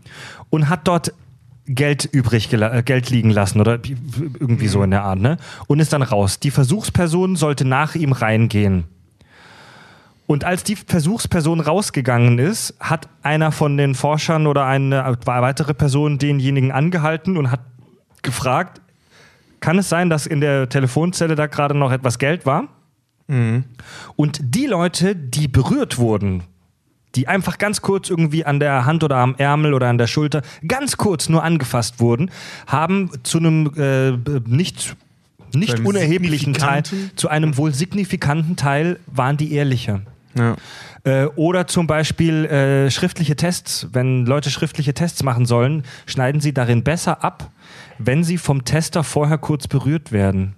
und 0.51 0.69
hat 0.69 0.87
dort 0.87 1.13
Geld 1.67 2.05
übrig 2.05 2.53
äh, 2.53 2.83
Geld 2.85 3.11
liegen 3.11 3.31
lassen 3.31 3.61
oder 3.61 3.79
irgendwie 4.39 4.69
so 4.69 4.83
in 4.83 4.91
der 4.91 5.03
Art, 5.03 5.19
ne? 5.19 5.39
Und 5.67 5.81
ist 5.81 5.93
dann 5.93 6.03
raus. 6.03 6.39
Die 6.41 6.51
Versuchsperson 6.51 7.37
sollte 7.37 7.65
nach 7.65 7.95
ihm 7.95 8.13
reingehen. 8.13 8.85
Und 10.27 10.45
als 10.45 10.65
die 10.65 10.77
Versuchsperson 10.77 11.61
rausgegangen 11.61 12.39
ist, 12.39 12.75
hat 12.81 13.09
einer 13.23 13.53
von 13.53 13.77
den 13.77 13.95
Forschern 13.95 14.47
oder 14.47 14.65
eine 14.67 15.05
weitere 15.25 15.75
Person 15.75 16.19
denjenigen 16.19 16.73
angehalten 16.73 17.37
und 17.37 17.51
hat 17.51 17.61
gefragt, 18.23 18.81
kann 19.61 19.79
es 19.79 19.89
sein, 19.89 20.11
dass 20.11 20.27
in 20.27 20.41
der 20.41 20.69
Telefonzelle 20.69 21.35
da 21.35 21.47
gerade 21.47 21.75
noch 21.75 21.93
etwas 21.93 22.19
Geld 22.19 22.47
war? 22.47 22.69
Und 24.17 24.41
die 24.43 24.67
Leute, 24.67 25.17
die 25.17 25.49
berührt 25.49 25.99
wurden, 25.99 26.43
die 27.15 27.29
einfach 27.29 27.59
ganz 27.59 27.83
kurz 27.83 28.11
irgendwie 28.11 28.45
an 28.45 28.61
der 28.61 28.87
Hand 28.87 29.05
oder 29.05 29.17
am 29.17 29.35
Ärmel 29.37 29.75
oder 29.75 29.89
an 29.89 29.99
der 29.99 30.07
Schulter 30.07 30.43
ganz 30.67 30.97
kurz 30.97 31.29
nur 31.29 31.43
angefasst 31.43 32.01
wurden, 32.01 32.31
haben 32.67 33.11
zu 33.23 33.39
einem 33.39 33.73
äh, 33.77 34.13
nicht, 34.47 34.97
nicht 35.55 35.75
einem 35.75 35.87
unerheblichen 35.87 36.55
Teil, 36.55 36.83
zu 37.17 37.29
einem 37.29 37.57
wohl 37.57 37.73
signifikanten 37.73 38.57
Teil 38.57 38.99
waren 39.07 39.37
die 39.37 39.53
ehrlicher. 39.53 40.03
Ja. 40.37 40.57
Äh, 41.05 41.27
oder 41.37 41.67
zum 41.67 41.87
Beispiel 41.87 42.47
äh, 42.47 42.91
schriftliche 42.91 43.37
Tests. 43.37 43.89
Wenn 43.93 44.27
Leute 44.27 44.51
schriftliche 44.51 44.95
Tests 44.95 45.23
machen 45.23 45.47
sollen, 45.47 45.85
schneiden 46.07 46.41
sie 46.41 46.53
darin 46.53 46.83
besser 46.83 47.23
ab, 47.23 47.51
wenn 47.99 48.25
sie 48.25 48.39
vom 48.39 48.65
Tester 48.65 49.05
vorher 49.05 49.39
kurz 49.39 49.69
berührt 49.69 50.13
werden. 50.13 50.57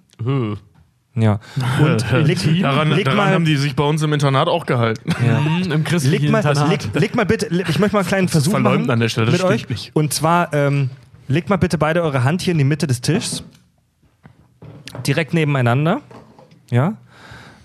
Ja. 1.19 1.39
Und 1.81 2.05
leg, 2.27 2.61
Daran, 2.61 2.91
leg 2.91 3.05
daran 3.05 3.17
mal, 3.17 3.29
haben 3.33 3.45
die 3.45 3.55
sich 3.57 3.75
bei 3.75 3.83
uns 3.83 4.01
im 4.03 4.13
Internat 4.13 4.47
auch 4.47 4.65
gehalten. 4.65 5.09
Mhm, 5.19 5.71
Im 5.71 5.83
christlichen 5.83 6.23
leg 6.25 6.31
mal, 6.31 6.39
Internat. 6.39 6.69
leg, 6.69 6.89
leg 6.93 7.15
mal 7.15 7.25
bitte, 7.25 7.47
ich 7.47 7.79
möchte 7.79 7.95
mal 7.95 7.99
einen 7.99 8.07
kleinen 8.07 8.27
Versuch 8.27 8.57
machen 8.59 8.89
an 8.89 8.99
der 8.99 9.09
Stelle, 9.09 9.31
das 9.31 9.41
mit 9.41 9.43
euch. 9.43 9.67
nicht. 9.69 9.95
Und 9.95 10.13
zwar, 10.13 10.53
ähm, 10.53 10.89
legt 11.27 11.49
mal 11.49 11.57
bitte 11.57 11.77
beide 11.77 12.03
eure 12.03 12.23
Hand 12.23 12.41
hier 12.41 12.51
in 12.51 12.57
die 12.59 12.63
Mitte 12.63 12.87
des 12.87 13.01
Tisches. 13.01 13.43
Direkt 15.05 15.33
nebeneinander. 15.33 16.01
Ja. 16.69 16.97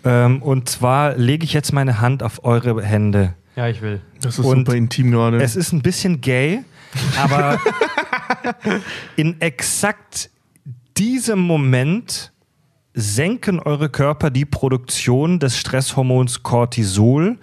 Ähm, 0.04 0.42
und 0.42 0.68
zwar 0.68 1.16
lege 1.16 1.44
ich 1.44 1.52
jetzt 1.52 1.72
meine 1.72 2.00
Hand 2.00 2.22
auf 2.22 2.44
eure 2.44 2.82
Hände. 2.82 3.34
ja, 3.54 3.68
ich 3.68 3.82
will. 3.82 4.00
Das 4.20 4.38
ist 4.38 4.44
Und 4.44 4.66
super 4.66 4.74
intim 4.74 5.10
gerade. 5.12 5.40
Es 5.42 5.54
ist 5.56 5.72
ein 5.72 5.82
bisschen 5.82 6.20
gay, 6.20 6.64
aber 7.22 7.58
in 9.16 9.40
exakt 9.40 10.30
diesem 10.96 11.38
Moment 11.38 12.31
senken 12.94 13.60
eure 13.60 13.88
Körper 13.88 14.30
die 14.30 14.44
Produktion 14.44 15.38
des 15.38 15.56
Stresshormons 15.56 16.42
Cortisol 16.42 17.38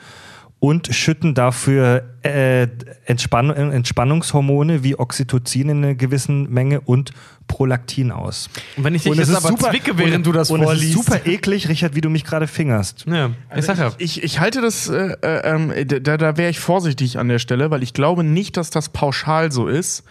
und 0.59 0.93
schütten 0.93 1.33
dafür 1.35 2.03
äh, 2.21 2.67
Entspann 3.05 3.49
Entspannungshormone 3.49 4.83
wie 4.83 4.97
Oxytocin 4.99 5.69
in 5.69 5.83
einer 5.83 5.95
gewissen 5.95 6.49
Menge 6.49 6.81
und 6.81 7.11
Prolaktin 7.47 8.11
aus. 8.11 8.49
Und 8.77 8.83
wenn 8.83 8.93
ich 8.93 9.03
dich 9.03 9.11
Und 9.11 9.19
es 9.19 9.29
jetzt 9.29 9.37
ist 9.37 9.45
aber 9.45 9.57
super- 9.57 9.71
zwicke, 9.71 9.97
während 9.97 10.17
und, 10.17 10.25
du 10.27 10.31
das 10.33 10.51
und 10.51 10.61
es 10.61 10.65
ist 10.67 10.93
vorliest. 10.93 10.93
super 10.93 11.25
eklig, 11.25 11.67
Richard, 11.69 11.95
wie 11.95 12.01
du 12.01 12.09
mich 12.09 12.23
gerade 12.25 12.45
fingerst. 12.45 13.05
Ja, 13.07 13.31
ich 13.55 13.65
sag 13.65 13.77
ja. 13.79 13.91
Ich, 13.97 14.21
ich 14.21 14.39
halte 14.39 14.61
das, 14.61 14.87
äh, 14.89 15.15
äh, 15.21 15.49
ähm, 15.55 15.73
da, 16.03 16.17
da 16.17 16.37
wäre 16.37 16.49
ich 16.51 16.59
vorsichtig 16.59 17.17
an 17.17 17.27
der 17.29 17.39
Stelle, 17.39 17.71
weil 17.71 17.81
ich 17.81 17.93
glaube 17.93 18.23
nicht, 18.23 18.55
dass 18.57 18.69
das 18.69 18.89
pauschal 18.89 19.51
so 19.51 19.67
ist. 19.67 20.03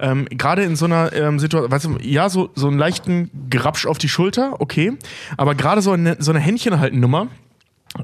Ähm, 0.00 0.26
Gerade 0.30 0.62
in 0.62 0.76
so 0.76 0.84
einer 0.84 1.12
ähm, 1.14 1.40
Situation, 1.40 1.72
weißt 1.72 1.84
du, 1.86 1.98
ja, 2.02 2.28
so, 2.28 2.50
so 2.54 2.68
einen 2.68 2.78
leichten 2.78 3.30
Grapsch 3.50 3.86
auf 3.86 3.98
die 3.98 4.08
Schulter, 4.08 4.60
okay, 4.60 4.92
aber 5.36 5.54
gerade 5.56 5.82
so 5.82 5.92
eine, 5.92 6.16
so 6.20 6.30
eine 6.30 6.40
Händchenhalten-Nummer. 6.40 7.28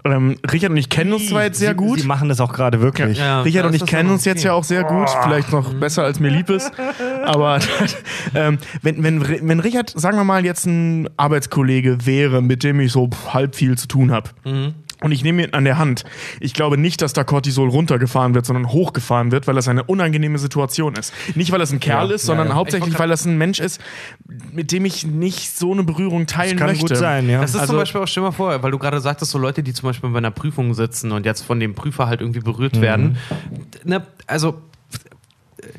Ähm, 0.04 0.36
Richard 0.52 0.70
und 0.70 0.76
ich 0.76 0.88
kennen 0.88 1.12
uns 1.12 1.28
zwar 1.28 1.42
jetzt 1.42 1.58
sehr 1.58 1.74
gut. 1.74 2.00
Sie 2.00 2.06
machen 2.06 2.28
das 2.28 2.40
auch 2.40 2.52
gerade 2.52 2.80
wirklich. 2.80 3.18
Ja. 3.18 3.42
Richard 3.42 3.66
und 3.66 3.74
ich 3.74 3.84
kennen 3.86 4.10
uns 4.10 4.24
jetzt 4.24 4.44
ja 4.44 4.52
auch 4.52 4.64
sehr 4.64 4.84
gut, 4.84 5.08
vielleicht 5.22 5.50
noch 5.52 5.74
besser 5.74 6.04
als 6.04 6.20
mir 6.20 6.30
lieb 6.30 6.48
ist. 6.48 6.70
Aber 7.24 7.58
ähm, 8.34 8.58
wenn, 8.82 9.02
wenn, 9.02 9.48
wenn 9.48 9.60
Richard, 9.60 9.92
sagen 9.96 10.16
wir 10.16 10.24
mal, 10.24 10.44
jetzt 10.44 10.66
ein 10.66 11.08
Arbeitskollege 11.16 12.06
wäre, 12.06 12.40
mit 12.40 12.62
dem 12.62 12.78
ich 12.80 12.92
so 12.92 13.10
halb 13.32 13.56
viel 13.56 13.76
zu 13.76 13.88
tun 13.88 14.12
habe. 14.12 14.30
Und 15.02 15.12
ich 15.12 15.22
nehme 15.24 15.42
ihn 15.44 15.54
an 15.54 15.64
der 15.64 15.78
Hand. 15.78 16.04
Ich 16.40 16.52
glaube 16.52 16.76
nicht, 16.76 17.00
dass 17.02 17.12
da 17.12 17.24
Cortisol 17.24 17.68
runtergefahren 17.70 18.34
wird, 18.34 18.44
sondern 18.44 18.68
hochgefahren 18.70 19.32
wird, 19.32 19.46
weil 19.46 19.54
das 19.54 19.66
eine 19.68 19.82
unangenehme 19.84 20.38
Situation 20.38 20.94
ist. 20.94 21.12
Nicht, 21.34 21.52
weil 21.52 21.58
das 21.58 21.72
ein 21.72 21.80
Kerl 21.80 22.08
Ja, 22.10 22.14
ist, 22.14 22.26
sondern 22.26 22.48
ja, 22.48 22.52
ja. 22.52 22.56
hauptsächlich, 22.58 22.92
Ich 22.94 22.98
weil 22.98 23.08
das 23.08 23.24
ein 23.24 23.38
Mensch 23.38 23.60
ist, 23.60 23.80
mit 24.52 24.72
dem 24.72 24.84
ich 24.84 25.06
nicht 25.06 25.56
so 25.56 25.72
eine 25.72 25.84
Berührung 25.84 26.26
teilen 26.26 26.58
Kann 26.58 26.68
möchte. 26.68 26.86
gut 26.86 26.96
sein, 26.96 27.28
ja. 27.28 27.40
Das 27.40 27.50
ist 27.50 27.56
Also- 27.56 27.72
zum 27.72 27.80
Beispiel 27.80 28.00
auch, 28.02 28.06
stell 28.08 28.22
mal 28.22 28.32
vor, 28.32 28.62
weil 28.62 28.70
du 28.70 28.78
gerade 28.78 29.00
sagtest, 29.00 29.30
so 29.30 29.38
Leute, 29.38 29.62
die 29.62 29.72
zum 29.72 29.88
Beispiel 29.88 30.10
bei 30.10 30.18
einer 30.18 30.30
Prüfung 30.30 30.74
sitzen 30.74 31.12
und 31.12 31.24
jetzt 31.24 31.42
von 31.42 31.60
dem 31.60 31.74
Prüfer 31.74 32.06
halt 32.06 32.20
irgendwie 32.20 32.40
berührt 32.40 32.76
Mhm. 32.76 32.80
werden. 32.82 33.16
Ne, 33.84 34.06
also, 34.26 34.60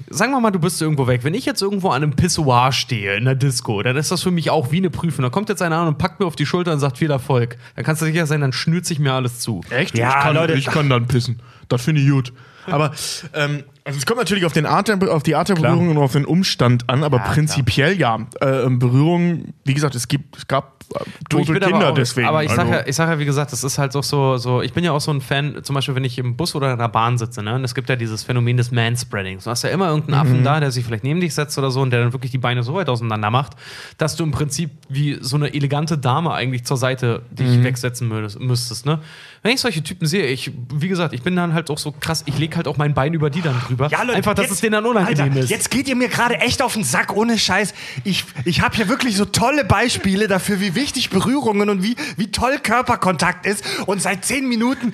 sagen 0.09 0.31
wir 0.31 0.39
mal, 0.39 0.51
du 0.51 0.59
bist 0.59 0.81
irgendwo 0.81 1.07
weg. 1.07 1.23
Wenn 1.23 1.33
ich 1.33 1.45
jetzt 1.45 1.61
irgendwo 1.61 1.89
an 1.89 2.03
einem 2.03 2.15
Pissoir 2.15 2.71
stehe 2.71 3.15
in 3.15 3.25
der 3.25 3.35
Disco, 3.35 3.81
dann 3.81 3.95
ist 3.97 4.11
das 4.11 4.23
für 4.23 4.31
mich 4.31 4.49
auch 4.49 4.71
wie 4.71 4.77
eine 4.77 4.89
Prüfung. 4.89 5.23
Da 5.23 5.29
kommt 5.29 5.49
jetzt 5.49 5.61
einer 5.61 5.77
an 5.77 5.87
und 5.87 5.97
packt 5.97 6.19
mir 6.19 6.25
auf 6.25 6.35
die 6.35 6.45
Schulter 6.45 6.73
und 6.73 6.79
sagt 6.79 6.97
viel 6.97 7.11
Erfolg. 7.11 7.57
Dann 7.75 7.85
kannst 7.85 8.01
du 8.01 8.05
sicher 8.05 8.25
sein, 8.25 8.41
dann 8.41 8.53
schnürt 8.53 8.85
sich 8.85 8.99
mir 8.99 9.13
alles 9.13 9.39
zu. 9.39 9.61
Echt? 9.69 9.97
Ja, 9.97 10.09
ich 10.09 10.23
kann, 10.23 10.35
Leute. 10.35 10.53
Ich 10.53 10.65
kann 10.65 10.89
dann 10.89 11.07
pissen. 11.07 11.41
Das 11.67 11.81
finde 11.83 12.01
ich 12.01 12.09
gut. 12.09 12.33
Aber 12.65 12.91
ähm, 13.33 13.63
Also 13.83 13.97
es 13.97 14.05
kommt 14.05 14.19
natürlich 14.19 14.45
auf, 14.45 14.53
den 14.53 14.65
Art 14.67 14.87
der, 14.89 14.99
auf 15.11 15.23
die 15.23 15.35
Art 15.35 15.49
der 15.49 15.55
Berührung 15.55 15.89
und 15.89 15.97
auf 15.97 16.11
den 16.13 16.25
Umstand 16.25 16.87
an, 16.87 17.03
aber 17.03 17.17
prinzipiell 17.19 17.97
ja. 17.99 18.19
Äh, 18.39 18.69
Berührung, 18.69 19.53
wie 19.65 19.73
gesagt, 19.73 19.95
es 19.95 20.07
gibt, 20.07 20.37
es 20.37 20.47
gab 20.47 20.83
äh, 20.93 20.99
tote 21.29 21.53
Kinder 21.59 21.89
auch, 21.89 21.93
deswegen. 21.95 22.27
Aber 22.27 22.43
ich 22.43 22.51
sag, 22.51 22.59
also. 22.59 22.73
ja, 22.73 22.85
ich 22.85 22.95
sag 22.95 23.09
ja, 23.09 23.17
wie 23.17 23.25
gesagt, 23.25 23.51
das 23.51 23.63
ist 23.63 23.79
halt 23.79 23.95
auch 23.95 24.03
so, 24.03 24.37
so, 24.37 24.61
ich 24.61 24.73
bin 24.73 24.83
ja 24.83 24.91
auch 24.91 25.01
so 25.01 25.09
ein 25.11 25.19
Fan, 25.19 25.63
zum 25.63 25.73
Beispiel, 25.73 25.95
wenn 25.95 26.03
ich 26.03 26.19
im 26.19 26.35
Bus 26.35 26.53
oder 26.53 26.71
in 26.73 26.77
der 26.77 26.89
Bahn 26.89 27.17
sitze, 27.17 27.41
ne? 27.41 27.55
Und 27.55 27.63
es 27.63 27.73
gibt 27.73 27.89
ja 27.89 27.95
dieses 27.95 28.21
Phänomen 28.23 28.57
des 28.57 28.71
Manspreadings. 28.71 29.45
Du 29.45 29.49
hast 29.49 29.63
ja 29.63 29.71
immer 29.71 29.87
irgendeinen 29.89 30.27
Mhm. 30.27 30.31
Affen 30.31 30.43
da, 30.43 30.59
der 30.59 30.69
sich 30.71 30.85
vielleicht 30.85 31.03
neben 31.03 31.19
dich 31.19 31.33
setzt 31.33 31.57
oder 31.57 31.71
so 31.71 31.81
und 31.81 31.89
der 31.89 32.01
dann 32.01 32.13
wirklich 32.13 32.31
die 32.31 32.37
Beine 32.37 32.61
so 32.61 32.75
weit 32.75 32.87
auseinander 32.89 33.31
macht, 33.31 33.53
dass 33.97 34.15
du 34.15 34.23
im 34.23 34.31
Prinzip 34.31 34.69
wie 34.89 35.17
so 35.21 35.37
eine 35.37 35.53
elegante 35.55 35.97
Dame 35.97 36.33
eigentlich 36.33 36.65
zur 36.65 36.77
Seite 36.77 37.23
dich 37.31 37.47
Mhm. 37.47 37.63
wegsetzen 37.63 38.07
müsstest, 38.07 38.39
müsstest, 38.39 38.85
ne? 38.85 38.99
Wenn 39.43 39.53
ich 39.53 39.61
solche 39.61 39.81
Typen 39.81 40.05
sehe, 40.05 40.27
ich, 40.27 40.51
wie 40.71 40.87
gesagt, 40.87 41.15
ich 41.15 41.23
bin 41.23 41.35
dann 41.35 41.55
halt 41.55 41.71
auch 41.71 41.79
so 41.79 41.91
krass, 41.91 42.23
ich 42.27 42.37
lege 42.37 42.55
halt 42.57 42.67
auch 42.67 42.77
mein 42.77 42.93
Bein 42.93 43.15
über 43.15 43.31
die 43.31 43.41
dann 43.41 43.59
drüber. 43.65 43.89
Einfach, 44.13 44.35
dass 44.35 44.51
es 44.51 44.61
denen 44.61 44.73
dann 44.73 44.85
unangenehm 44.85 45.29
Alter, 45.29 45.39
ist. 45.39 45.49
Jetzt 45.49 45.71
geht 45.71 45.87
ihr 45.87 45.95
mir 45.95 46.09
gerade 46.09 46.37
echt 46.37 46.61
auf 46.61 46.73
den 46.73 46.83
Sack, 46.83 47.15
ohne 47.15 47.39
Scheiß. 47.39 47.73
Ich, 48.03 48.25
ich 48.45 48.61
habe 48.61 48.75
hier 48.75 48.87
wirklich 48.87 49.17
so 49.17 49.25
tolle 49.25 49.65
Beispiele 49.65 50.27
dafür, 50.27 50.59
wie 50.59 50.75
wichtig 50.75 51.09
Berührungen 51.09 51.71
und 51.71 51.81
wie, 51.81 51.95
wie 52.17 52.29
toll 52.29 52.59
Körperkontakt 52.61 53.47
ist. 53.47 53.65
Und 53.87 53.99
seit 53.99 54.25
zehn 54.25 54.47
Minuten 54.47 54.91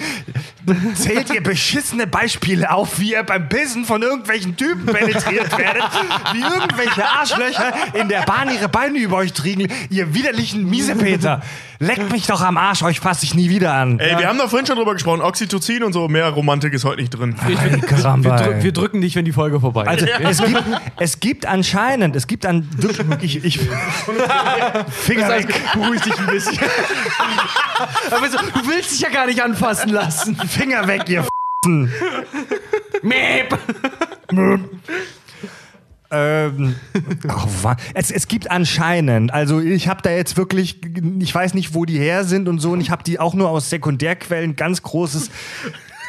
zählt 0.96 1.34
ihr 1.34 1.42
beschissene 1.42 2.08
Beispiele 2.08 2.72
auf, 2.72 3.00
wie 3.00 3.14
ihr 3.14 3.24
beim 3.24 3.48
Bissen 3.48 3.86
von 3.86 4.02
irgendwelchen 4.02 4.58
Typen 4.58 4.86
penetriert 4.86 5.58
werdet, 5.58 5.84
wie 6.34 6.42
irgendwelche 6.42 7.06
Arschlöcher 7.06 7.74
in 7.94 8.10
der 8.10 8.22
Bahn 8.24 8.54
ihre 8.54 8.70
Beine 8.70 9.00
über 9.00 9.18
euch 9.18 9.34
triegeln. 9.34 9.72
Ihr 9.90 10.14
widerlichen 10.14 10.70
Miesepeter. 10.70 11.42
Leckt 11.80 12.12
mich 12.12 12.26
doch 12.26 12.42
am 12.42 12.58
Arsch, 12.58 12.82
euch 12.82 13.00
fasse 13.00 13.24
ich 13.24 13.36
nie 13.36 13.50
wieder 13.50 13.74
an. 13.74 14.00
Ey, 14.00 14.18
wir 14.18 14.28
haben 14.28 14.40
da 14.40 14.48
vorhin 14.48 14.66
schon 14.66 14.78
drüber 14.78 14.94
gesprochen. 14.94 15.22
Oxytocin 15.22 15.84
und 15.84 15.94
so, 15.94 16.08
mehr 16.08 16.28
Romantik 16.30 16.74
ist 16.74 16.86
heute 16.86 17.02
nicht 17.02 17.12
drin. 17.12 17.36
Ey, 17.48 17.80
Karamba, 17.82 18.32
wir, 18.32 18.46
drück, 18.46 18.64
wir 18.64 18.72
drücken 18.72 19.02
dich, 19.02 19.16
wenn 19.16 19.26
die 19.26 19.32
Folge 19.32 19.60
vorbei 19.60 19.84
ist. 19.84 20.12
Also 20.26 20.44
es 20.44 20.44
gibt, 20.44 20.64
es 20.98 21.20
gibt 21.20 21.46
anscheinend, 21.46 22.16
es 22.16 22.26
gibt 22.26 22.48
an 22.48 22.68
wirklich, 22.78 23.38
ich, 23.38 23.58
ich 23.58 23.60
Finger 24.90 25.30
weg, 25.30 25.54
Beruhig 25.74 26.02
dich 26.02 26.18
ein 26.18 26.26
bisschen. 26.26 26.58
Aber 28.12 28.30
so, 28.30 28.38
du 28.38 28.68
willst 28.68 28.92
dich 28.92 29.02
ja 29.02 29.10
gar 29.10 29.28
nicht 29.28 29.44
anfassen 29.44 29.90
lassen. 29.90 30.36
Finger 30.58 30.88
weg, 30.88 31.08
ihr 31.08 31.26
Meep. 33.04 33.58
ähm, 36.12 36.76
oh, 37.30 37.74
es, 37.94 38.12
es 38.12 38.28
gibt 38.28 38.50
anscheinend, 38.50 39.34
also 39.34 39.60
ich 39.60 39.88
habe 39.88 40.02
da 40.02 40.10
jetzt 40.10 40.38
wirklich, 40.38 40.80
ich 41.20 41.36
weiß 41.36 41.54
nicht, 41.54 41.74
wo 41.74 41.86
die 41.86 42.00
her 42.00 42.24
sind 42.24 42.48
und 42.48 42.60
so, 42.60 42.72
und 42.72 42.82
ich 42.82 42.90
habe 42.90 43.04
die 43.04 43.20
auch 43.20 43.34
nur 43.34 43.50
aus 43.50 43.70
Sekundärquellen, 43.70 44.56
ganz 44.56 44.82
großes 44.82 45.30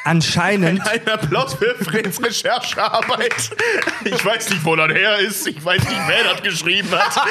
anscheinend. 0.04 0.86
Ein 0.88 1.08
Applaus 1.08 1.54
für 1.54 1.74
Freds 1.84 2.22
Recherchearbeit. 2.22 3.50
Ich 4.04 4.24
weiß 4.24 4.50
nicht, 4.50 4.64
wo 4.64 4.76
das 4.76 4.88
her 4.92 5.18
ist. 5.18 5.46
Ich 5.46 5.64
weiß 5.64 5.82
nicht, 5.82 6.00
wer 6.06 6.24
das 6.32 6.42
geschrieben 6.42 6.90
hat. 6.92 7.16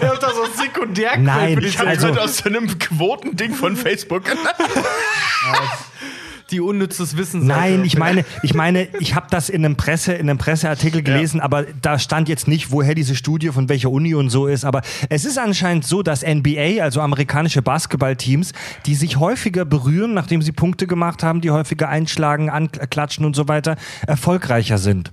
Er 0.00 0.10
hat 0.10 0.22
das 0.22 0.34
aus 0.34 0.56
Sekundärquellen. 0.56 1.24
Nein, 1.24 1.58
Ich 1.62 1.78
habe 1.78 1.88
Also- 1.90 2.08
das 2.08 2.18
aus 2.18 2.36
so 2.38 2.44
einem 2.44 2.78
Quotending 2.78 3.54
von 3.54 3.76
Facebook. 3.76 4.24
die 6.50 6.60
unnützes 6.60 7.16
Wissen 7.16 7.46
Nein, 7.46 7.84
ich 7.84 7.96
meine, 7.96 8.24
ich 8.42 8.54
meine, 8.54 8.88
ich 8.98 9.14
habe 9.14 9.26
das 9.30 9.48
in 9.48 9.64
einem 9.64 9.76
Presse, 9.76 10.12
in 10.12 10.28
einem 10.28 10.38
Presseartikel 10.38 11.02
gelesen, 11.02 11.40
aber 11.40 11.64
da 11.82 11.98
stand 11.98 12.28
jetzt 12.28 12.48
nicht, 12.48 12.70
woher 12.70 12.94
diese 12.94 13.14
Studie 13.14 13.48
von 13.48 13.68
welcher 13.68 13.90
Uni 13.90 14.14
und 14.14 14.30
so 14.30 14.46
ist. 14.46 14.64
Aber 14.64 14.82
es 15.08 15.24
ist 15.24 15.38
anscheinend 15.38 15.86
so, 15.86 16.02
dass 16.02 16.22
NBA, 16.22 16.82
also 16.82 17.00
amerikanische 17.00 17.62
Basketballteams, 17.62 18.52
die 18.86 18.94
sich 18.94 19.18
häufiger 19.18 19.64
berühren, 19.64 20.14
nachdem 20.14 20.42
sie 20.42 20.52
Punkte 20.52 20.86
gemacht 20.86 21.22
haben, 21.22 21.40
die 21.40 21.50
häufiger 21.50 21.88
einschlagen, 21.88 22.50
anklatschen 22.50 23.24
und 23.24 23.36
so 23.36 23.48
weiter, 23.48 23.76
erfolgreicher 24.06 24.78
sind. 24.78 25.12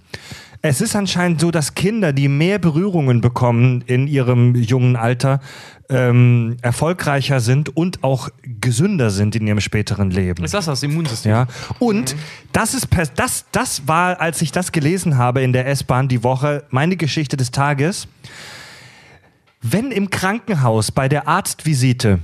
Es 0.67 0.81
ist 0.81 0.97
anscheinend 0.97 1.39
so, 1.39 1.49
dass 1.49 1.75
Kinder, 1.75 2.11
die 2.11 2.27
mehr 2.27 2.59
Berührungen 2.59 3.21
bekommen 3.21 3.85
in 3.87 4.05
ihrem 4.05 4.53
jungen 4.53 4.97
Alter, 4.97 5.39
ähm, 5.87 6.57
erfolgreicher 6.61 7.39
sind 7.39 7.77
und 7.77 8.03
auch 8.03 8.27
gesünder 8.43 9.09
sind 9.09 9.37
in 9.37 9.47
ihrem 9.47 9.61
späteren 9.61 10.11
Leben. 10.11 10.43
Ist 10.43 10.53
das 10.53 10.65
das 10.65 10.83
Immunsystem? 10.83 11.31
Ja. 11.31 11.47
Und 11.79 12.17
das 12.51 12.73
ist 12.73 12.89
das, 13.15 13.45
das 13.53 13.87
war, 13.87 14.19
als 14.19 14.41
ich 14.41 14.51
das 14.51 14.73
gelesen 14.73 15.17
habe 15.17 15.41
in 15.41 15.53
der 15.53 15.67
S-Bahn 15.67 16.09
die 16.09 16.21
Woche, 16.21 16.65
meine 16.69 16.97
Geschichte 16.97 17.37
des 17.37 17.51
Tages. 17.51 18.09
Wenn 19.61 19.91
im 19.91 20.09
Krankenhaus 20.09 20.91
bei 20.91 21.07
der 21.07 21.29
Arztvisite 21.29 22.19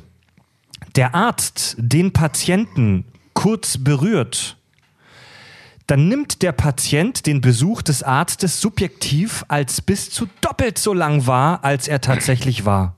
der 0.97 1.15
Arzt 1.15 1.77
den 1.79 2.11
Patienten 2.11 3.05
kurz 3.33 3.77
berührt, 3.77 4.57
dann 5.87 6.07
nimmt 6.07 6.41
der 6.41 6.51
Patient 6.53 7.25
den 7.25 7.41
Besuch 7.41 7.81
des 7.81 8.03
Arztes 8.03 8.61
subjektiv 8.61 9.43
als 9.47 9.81
bis 9.81 10.09
zu 10.09 10.27
doppelt 10.41 10.77
so 10.77 10.93
lang 10.93 11.27
wahr, 11.27 11.63
als 11.63 11.87
er 11.87 12.01
tatsächlich 12.01 12.65
war. 12.65 12.95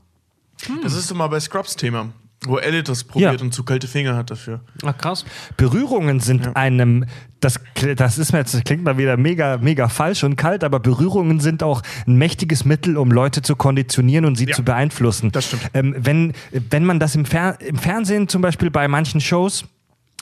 Das 0.83 0.93
ist 0.93 1.13
mal 1.13 1.27
bei 1.27 1.39
Scrubs 1.39 1.75
Thema. 1.75 2.09
Wo 2.47 2.57
Elliot 2.59 2.89
das 2.89 3.03
probiert 3.03 3.39
Ja. 3.39 3.41
und 3.43 3.53
zu 3.53 3.63
kalte 3.63 3.87
Finger 3.87 4.15
hat 4.15 4.29
dafür. 4.29 4.59
Ach, 4.85 4.95
krass. 4.95 5.25
Berührungen 5.57 6.19
sind 6.19 6.55
einem, 6.55 7.05
das, 7.39 7.59
das 7.95 8.19
ist 8.19 8.33
mir 8.33 8.39
jetzt, 8.39 8.53
das 8.53 8.63
klingt 8.63 8.83
mal 8.83 8.99
wieder 8.99 9.17
mega, 9.17 9.57
mega 9.57 9.87
falsch 9.87 10.23
und 10.23 10.35
kalt, 10.35 10.63
aber 10.63 10.79
Berührungen 10.79 11.39
sind 11.39 11.63
auch 11.63 11.81
ein 12.05 12.17
mächtiges 12.17 12.63
Mittel, 12.63 12.97
um 12.97 13.09
Leute 13.11 13.41
zu 13.41 13.55
konditionieren 13.55 14.25
und 14.25 14.35
sie 14.35 14.45
Ja, 14.47 14.53
zu 14.55 14.63
beeinflussen. 14.63 15.31
das 15.31 15.45
stimmt. 15.47 15.63
Ähm, 15.73 15.95
wenn, 15.97 16.33
wenn 16.51 16.85
man 16.85 16.99
das 16.99 17.15
im, 17.15 17.25
Fer 17.25 17.59
im 17.61 17.77
Fernsehen 17.77 18.27
zum 18.27 18.43
Beispiel 18.43 18.69
bei 18.69 18.87
manchen 18.87 19.21
Shows 19.21 19.65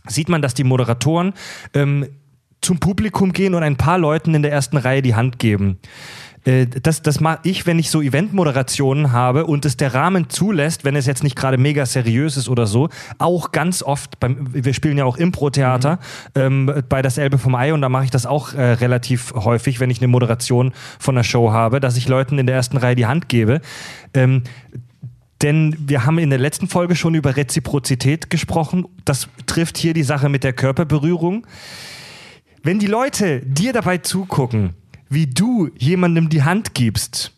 sieht 0.07 0.29
man, 0.29 0.41
dass 0.41 0.53
die 0.53 0.63
Moderatoren 0.63 1.33
ähm, 1.73 2.07
zum 2.63 2.79
Publikum 2.79 3.33
gehen 3.33 3.53
und 3.53 3.63
ein 3.63 3.77
paar 3.77 3.97
Leuten 3.97 4.33
in 4.33 4.41
der 4.41 4.51
ersten 4.51 4.77
Reihe 4.77 5.01
die 5.01 5.15
Hand 5.15 5.39
geben. 5.39 5.77
Äh, 6.45 6.65
Das, 6.67 7.01
das 7.01 7.19
mache 7.19 7.39
ich, 7.43 7.65
wenn 7.65 7.79
ich 7.79 7.89
so 7.89 8.01
Eventmoderationen 8.01 9.11
habe 9.11 9.45
und 9.45 9.65
es 9.65 9.77
der 9.77 9.93
Rahmen 9.93 10.29
zulässt, 10.29 10.83
wenn 10.83 10.95
es 10.95 11.05
jetzt 11.05 11.23
nicht 11.23 11.35
gerade 11.35 11.57
mega 11.57 11.85
seriös 11.85 12.37
ist 12.37 12.49
oder 12.49 12.65
so, 12.65 12.89
auch 13.17 13.51
ganz 13.51 13.83
oft, 13.83 14.19
beim, 14.19 14.47
wir 14.53 14.73
spielen 14.73 14.97
ja 14.97 15.05
auch 15.05 15.17
Impro-Theater 15.17 15.99
ähm, 16.35 16.71
bei 16.89 17.01
das 17.01 17.17
Elbe 17.17 17.37
vom 17.37 17.55
Ei 17.55 17.73
und 17.73 17.81
da 17.81 17.89
mache 17.89 18.05
ich 18.05 18.11
das 18.11 18.25
auch 18.25 18.53
äh, 18.53 18.61
relativ 18.73 19.33
häufig, 19.35 19.79
wenn 19.79 19.89
ich 19.89 19.99
eine 19.99 20.07
Moderation 20.07 20.73
von 20.99 21.15
einer 21.15 21.23
Show 21.23 21.51
habe, 21.51 21.79
dass 21.79 21.97
ich 21.97 22.07
Leuten 22.07 22.37
in 22.39 22.47
der 22.47 22.55
ersten 22.55 22.77
Reihe 22.77 22.95
die 22.95 23.05
Hand 23.05 23.29
gebe. 23.29 23.61
Ähm, 24.13 24.43
denn 25.41 25.75
wir 25.77 26.05
haben 26.05 26.19
in 26.19 26.29
der 26.29 26.39
letzten 26.39 26.69
Folge 26.69 26.95
schon 26.95 27.15
über 27.15 27.35
Reziprozität 27.35 28.29
gesprochen. 28.29 28.85
Das 29.03 29.27
trifft 29.45 29.77
hier 29.77 29.93
die 29.93 30.03
Sache 30.03 30.29
mit 30.29 30.43
der 30.45 30.53
Körperberührung. 30.53 31.45
Wenn 32.65 32.79
die 32.79 32.87
Leute 32.87 33.41
dir 33.45 33.73
dabei 33.73 33.97
zugucken, 33.97 34.73
wie 35.09 35.27
du 35.27 35.69
jemandem 35.77 36.29
die 36.29 36.43
Hand 36.43 36.73
gibst, 36.73 37.32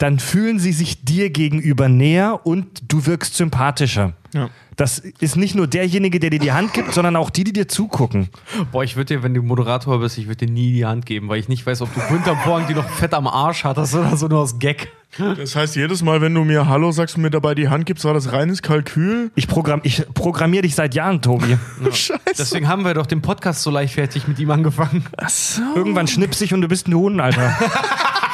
dann 0.00 0.18
fühlen 0.18 0.58
sie 0.58 0.72
sich 0.72 1.04
dir 1.04 1.28
gegenüber 1.28 1.90
näher 1.90 2.40
und 2.44 2.90
du 2.90 3.04
wirkst 3.04 3.36
sympathischer. 3.36 4.14
Ja. 4.32 4.48
Das 4.76 4.98
ist 4.98 5.36
nicht 5.36 5.54
nur 5.54 5.66
derjenige, 5.66 6.18
der 6.18 6.30
dir 6.30 6.38
die 6.38 6.52
Hand 6.52 6.72
gibt, 6.72 6.94
sondern 6.94 7.16
auch 7.16 7.28
die, 7.28 7.44
die 7.44 7.52
dir 7.52 7.68
zugucken. 7.68 8.30
Boah, 8.72 8.82
ich 8.82 8.96
würde 8.96 9.16
dir, 9.16 9.22
wenn 9.22 9.34
du 9.34 9.42
Moderator 9.42 10.00
bist, 10.00 10.16
ich 10.16 10.26
würde 10.26 10.46
dir 10.46 10.52
nie 10.52 10.72
die 10.72 10.86
Hand 10.86 11.04
geben, 11.04 11.28
weil 11.28 11.38
ich 11.38 11.50
nicht 11.50 11.66
weiß, 11.66 11.82
ob 11.82 11.92
du 11.94 12.00
hinterm 12.00 12.38
Vorhang 12.38 12.66
die 12.66 12.72
noch 12.72 12.88
fett 12.88 13.12
am 13.12 13.26
Arsch 13.26 13.64
hattest 13.64 13.94
oder 13.94 14.16
so 14.16 14.26
nur 14.26 14.38
aus 14.38 14.58
Gag. 14.58 14.88
Das 15.18 15.54
heißt, 15.54 15.76
jedes 15.76 16.02
Mal, 16.02 16.22
wenn 16.22 16.32
du 16.32 16.44
mir 16.44 16.66
Hallo 16.66 16.92
sagst 16.92 17.16
und 17.16 17.22
mir 17.22 17.30
dabei 17.30 17.54
die 17.54 17.68
Hand 17.68 17.84
gibst, 17.84 18.06
war 18.06 18.14
das 18.14 18.32
reines 18.32 18.62
Kalkül. 18.62 19.30
Ich, 19.34 19.48
programm, 19.48 19.80
ich 19.82 20.06
programmiere 20.14 20.62
dich 20.62 20.76
seit 20.76 20.94
Jahren, 20.94 21.20
Tobi. 21.20 21.58
Scheiße. 21.92 22.20
Deswegen 22.38 22.68
haben 22.68 22.86
wir 22.86 22.94
doch 22.94 23.06
den 23.06 23.20
Podcast 23.20 23.62
so 23.62 23.70
leichtfertig 23.70 24.28
mit 24.28 24.38
ihm 24.38 24.50
angefangen. 24.50 25.04
Achso. 25.18 25.60
Irgendwann 25.74 26.06
schnips 26.06 26.40
ich 26.40 26.54
und 26.54 26.62
du 26.62 26.68
bist 26.68 26.88
ein 26.88 26.94
Huhn, 26.94 27.20
Alter. 27.20 27.54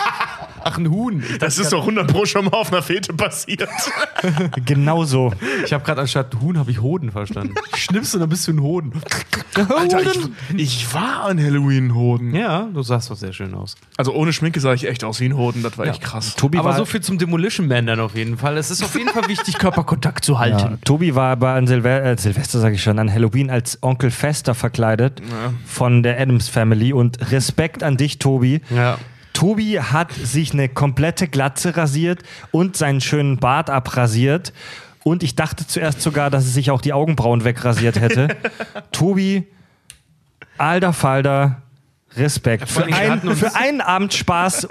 Ach, 0.67 0.79
ein 0.79 0.91
Huhn. 0.91 1.23
Ich, 1.23 1.39
Das 1.39 1.59
ist 1.59 1.73
doch 1.73 1.83
100 1.83 2.13
Pro 2.13 2.27
schon 2.27 2.47
mal 2.47 2.55
auf 2.55 2.73
einer 2.73 2.83
Fete 2.83 3.13
passiert. 3.13 3.69
genau 4.65 5.05
so. 5.05 5.33
ich 5.65 5.73
habe 5.73 5.85
gerade 5.85 6.01
anstatt 6.01 6.35
Huhn 6.41 6.59
habe 6.59 6.73
ich 6.73 6.81
Hoden 6.81 7.13
verstanden. 7.13 7.55
Schnippst 7.77 8.15
und 8.15 8.21
dann 8.21 8.29
bist 8.29 8.49
du 8.49 8.53
ein 8.53 8.61
Hoden. 8.61 8.93
Alter, 9.55 10.01
ich, 10.03 10.19
ich 10.57 10.95
war 10.95 11.25
an 11.25 11.39
Halloween-Hoden. 11.41 12.35
Ja, 12.35 12.69
du 12.73 12.83
sahst 12.83 13.11
doch 13.11 13.17
sehr 13.17 13.33
schön 13.33 13.55
aus. 13.55 13.77
Also 13.97 14.13
ohne 14.13 14.33
Schminke 14.33 14.59
sah 14.59 14.75
ich 14.75 14.89
echt 14.89 15.05
aus 15.05 15.21
wie 15.21 15.27
ein 15.27 15.37
Hoden. 15.37 15.63
Das 15.63 15.79
war 15.79 15.87
echt 15.87 16.03
krass. 16.03 16.35
Tobi 16.35 16.59
Aber 16.59 16.71
war, 16.71 16.77
so 16.77 16.85
viel 16.85 17.01
zum 17.01 17.19
Demolition 17.19 17.69
Man 17.69 17.87
dann 17.87 18.01
auf 18.01 18.17
jeden 18.17 18.37
Fall. 18.37 18.57
Es 18.57 18.73
ist 18.73 18.83
auf 18.83 18.97
jeden 18.99 19.11
Fall 19.11 19.29
wichtig, 19.29 19.59
Körperkontakt 19.59 20.25
zu 20.25 20.41
halten. 20.41 20.59
Ja, 20.59 20.79
Tobi 20.85 21.15
war 21.15 21.31
aber 21.31 21.51
an 21.51 21.69
Silve 21.69 22.01
äh, 22.01 22.19
Silvester, 22.19 22.59
sage 22.59 22.75
ich 22.75 22.83
schon, 22.83 22.99
an 22.99 23.13
Halloween 23.13 23.51
als 23.51 23.79
Onkel 23.83 24.11
Fester 24.11 24.57
verkleidet 24.57 25.23
von 25.65 26.03
der 26.03 26.21
Adams 26.21 26.49
Family. 26.49 26.93
Und 26.93 27.31
Respekt 27.31 27.85
an 27.85 27.97
dich, 27.97 28.19
Tobi. 28.19 28.63
Ja. 28.75 28.99
Tobi 29.37 29.79
hat 29.79 30.13
sich 30.13 30.55
eine 30.55 30.67
komplette 30.67 31.29
Glatze 31.29 31.77
rasiert 31.77 32.23
und 32.53 32.75
seinen 32.75 33.03
schönen 33.03 33.37
Bart 33.37 33.69
abrasiert. 33.69 34.55
Und 35.05 35.23
ich 35.23 35.35
dachte 35.37 35.67
zuerst 35.67 36.01
sogar, 36.01 36.31
dass 36.31 36.45
er 36.45 36.53
sich 36.53 36.71
auch 36.71 36.81
die 36.81 36.95
Augenbrauen 36.95 37.45
wegrasiert 37.45 38.01
hätte. 38.01 38.35
Tobi, 38.93 39.47
alter 40.57 40.95
Falter, 40.95 41.61
Respekt. 42.17 42.67
Für, 42.71 42.87
ein, 42.87 43.21
für 43.37 43.55
einen 43.55 43.83
Abend 43.83 44.15
Spaß 44.15 44.69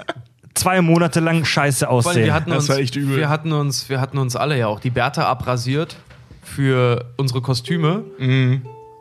zwei 0.54 0.80
Monate 0.82 1.20
lang 1.20 1.44
scheiße 1.44 1.88
aussehen. 1.88 2.24
wir 2.24 2.34
hatten, 2.34 2.50
Das 2.50 2.64
uns, 2.64 2.68
war 2.70 2.78
echt 2.78 2.96
übel. 2.96 3.18
wir, 3.18 3.28
hatten 3.28 3.52
uns, 3.52 3.88
wir 3.88 4.00
hatten 4.00 4.18
uns 4.18 4.34
alle 4.34 4.58
ja 4.58 4.66
auch 4.66 4.80
die 4.80 4.90
Bärte 4.90 5.26
abrasiert 5.26 5.94
für 6.42 7.12
unsere 7.16 7.40
Kostüme. 7.40 8.02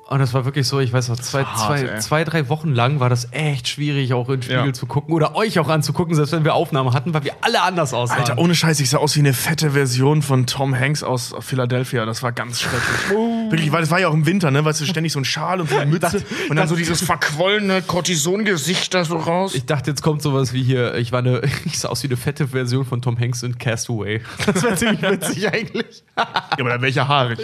Und 0.08 0.20
das 0.20 0.36
war 0.36 0.46
wirklich 0.46 0.68
so, 0.68 0.80
ich 0.80 0.94
weiß 0.94 1.10
noch, 1.10 1.18
zwei, 1.18 1.44
hart, 1.46 1.58
zwei, 1.82 1.98
zwei, 1.98 2.24
drei 2.24 2.48
Wochen 2.48 2.72
lang 2.76 3.00
war 3.00 3.10
das 3.10 3.30
echt 3.32 3.68
schwierig, 3.68 4.14
auch 4.14 4.30
in 4.30 4.36
den 4.36 4.42
Spiegel 4.44 4.68
Ja. 4.68 4.74
zu 4.74 4.86
gucken 4.86 5.16
oder 5.16 5.36
euch 5.36 5.58
auch 5.58 5.68
anzugucken, 5.68 6.14
selbst 6.14 6.32
wenn 6.32 6.44
wir 6.44 6.54
Aufnahmen 6.54 6.94
hatten, 6.94 7.16
weil 7.16 7.24
wir 7.24 7.34
alle 7.42 7.64
anders 7.64 7.92
aussahen. 7.92 8.20
Alter, 8.20 8.38
ohne 8.38 8.54
Scheiß, 8.54 8.80
ich 8.82 8.92
sah 8.92 9.00
aus 9.00 9.16
wie 9.16 9.22
eine 9.22 9.34
fette 9.34 9.72
Version 9.72 10.22
von 10.22 10.46
Tom 10.46 10.78
Hanks 10.80 11.02
aus 11.02 11.34
Philadelphia. 11.40 12.06
Das 12.06 12.22
war 12.22 12.32
ganz 12.34 12.62
schrecklich. 12.62 13.10
Wirklich, 13.50 13.72
weil 13.72 13.82
das 13.82 13.90
war 13.90 14.00
ja 14.00 14.08
auch 14.10 14.14
im 14.14 14.28
Winter, 14.28 14.52
ne? 14.52 14.64
Weißt 14.64 14.80
du, 14.82 14.86
ständig 14.86 15.12
so 15.12 15.20
ein 15.20 15.26
Schal 15.26 15.60
und 15.60 15.72
so 15.72 15.76
eine 15.78 15.90
Mütze 15.92 16.24
und 16.52 16.56
dann 16.56 16.68
so 16.68 16.76
dieses 16.76 17.02
verquollene 17.02 17.82
Cortison-Gesicht 17.82 18.94
da 18.94 19.06
so 19.06 19.18
raus. 19.18 19.56
Ich 19.56 19.66
dachte, 19.66 19.90
jetzt 19.90 20.04
kommt 20.04 20.22
sowas 20.22 20.54
wie 20.54 20.62
hier, 20.64 20.94
ich 20.96 21.12
war 21.14 21.20
eine, 21.20 21.42
ich 21.66 21.80
sah 21.80 21.90
aus 21.90 22.04
wie 22.04 22.08
eine 22.08 22.18
fette 22.18 22.50
Version 22.50 22.86
von 22.86 23.02
Tom 23.02 23.18
Hanks 23.20 23.42
in 23.42 23.58
Castaway. 23.58 24.22
Das 24.46 24.62
wäre 24.62 24.76
ziemlich 24.76 25.02
witzig 25.02 25.52
eigentlich. 25.52 26.04
Ja, 26.16 26.28
aber 26.60 26.70
dann 26.70 26.82
welche 26.84 27.08
Haare. 27.08 27.36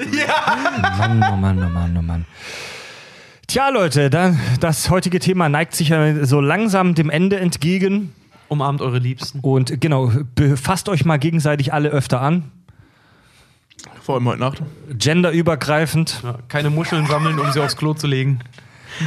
Mann, 0.98 1.26
oh 1.32 1.36
Mann, 1.36 1.58
oh 1.64 1.70
Mann, 1.70 1.98
oh 1.98 2.02
Mann. 2.04 2.26
Tja, 3.52 3.68
Leute, 3.68 4.10
dann, 4.10 4.40
das 4.62 4.90
heutige 4.90 5.20
Thema 5.20 5.50
neigt 5.50 5.76
sich 5.76 5.90
ja 5.90 6.26
so 6.26 6.40
langsam 6.40 6.96
dem 6.96 7.10
Ende 7.10 7.38
entgegen. 7.38 8.14
Umarmt 8.48 8.80
eure 8.80 8.98
Liebsten. 8.98 9.42
Und 9.42 9.82
genau, 9.82 10.10
befasst 10.36 10.88
euch 10.88 11.04
mal 11.04 11.18
gegenseitig 11.18 11.74
alle 11.74 11.90
öfter 11.90 12.22
an. 12.22 12.50
Vor 14.02 14.16
allem 14.16 14.26
heute 14.30 14.40
Nacht. 14.40 14.64
Genderübergreifend. 14.98 16.22
Ja, 16.24 16.38
keine 16.48 16.70
Muscheln 16.70 17.08
sammeln, 17.08 17.40
um 17.40 17.52
sie 17.52 17.60
aufs 17.60 17.76
Klo 17.76 17.94
zu 17.94 18.08
legen. 18.08 18.40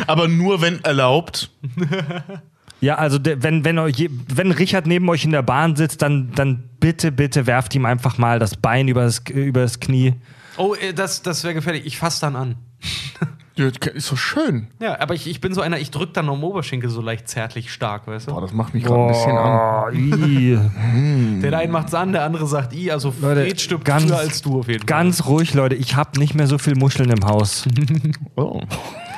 Aber 0.07 0.29
nur 0.29 0.61
wenn 0.61 0.85
erlaubt. 0.85 1.51
Ja, 2.83 2.97
also 2.97 3.19
wenn, 3.23 3.65
wenn, 3.65 3.79
euch, 3.79 4.11
wenn 4.29 4.53
Richard 4.53 4.87
neben 4.87 5.09
euch 5.09 5.25
in 5.25 5.31
der 5.31 5.41
Bahn 5.41 5.75
sitzt, 5.75 6.03
dann, 6.03 6.33
dann 6.33 6.65
bitte, 6.81 7.13
bitte 7.13 7.47
werft 7.47 7.75
ihm 7.75 7.87
einfach 7.87 8.19
mal 8.19 8.39
das 8.39 8.57
Bein 8.59 8.89
übers, 8.89 9.23
übers 9.31 9.81
Knie. 9.81 10.13
Oh, 10.59 10.75
äh, 10.75 10.93
das, 10.93 11.23
das 11.23 11.45
wäre 11.45 11.55
gefährlich. 11.55 11.87
Ich 11.87 11.97
fasse 11.97 12.21
dann 12.21 12.37
an. 12.37 12.57
Ja, 13.57 13.67
ist 13.67 14.07
so 14.07 14.17
schön. 14.17 14.67
Ja, 14.81 15.01
aber 15.01 15.15
ich, 15.15 15.29
ich 15.29 15.41
bin 15.41 15.55
so 15.55 15.61
einer, 15.61 15.79
ich 15.79 15.93
drück 15.93 16.13
dann 16.13 16.29
am 16.29 16.43
Oberschenkel 16.43 16.91
so 16.91 17.01
leicht 17.01 17.29
zärtlich 17.29 17.73
stark, 17.73 18.09
weißt 18.09 18.27
du? 18.27 18.33
Boah, 18.33 18.41
das 18.41 18.53
macht 18.53 18.75
mich 18.75 18.83
gerade 18.83 19.03
ein 19.03 19.09
bisschen 19.09 19.37
an. 19.37 19.85
Oh, 19.87 20.27
ii. 20.27 20.59
Der 21.41 21.57
eine 21.59 21.71
macht's 21.71 21.95
an, 21.95 22.13
der 22.13 22.25
andere 22.25 22.47
sagt 22.49 22.73
i, 22.73 22.91
also 22.91 23.15
Leute, 23.21 23.43
Fred 23.43 23.61
stirbt 23.61 23.85
ganz- 23.85 24.05
früher 24.05 24.19
als 24.19 24.43
du 24.43 24.59
auf 24.59 24.67
jeden 24.67 24.81
Fall. 24.81 24.87
Ganz 24.87 25.27
ruhig, 25.27 25.55
Leute. 25.55 25.77
Ich 25.77 25.95
habe 25.95 26.19
nicht 26.19 26.35
mehr 26.35 26.49
so 26.49 26.59
viel 26.59 26.75
Muscheln 26.75 27.11
im 27.11 27.25
Haus. 27.25 27.65
Oh. 28.35 28.61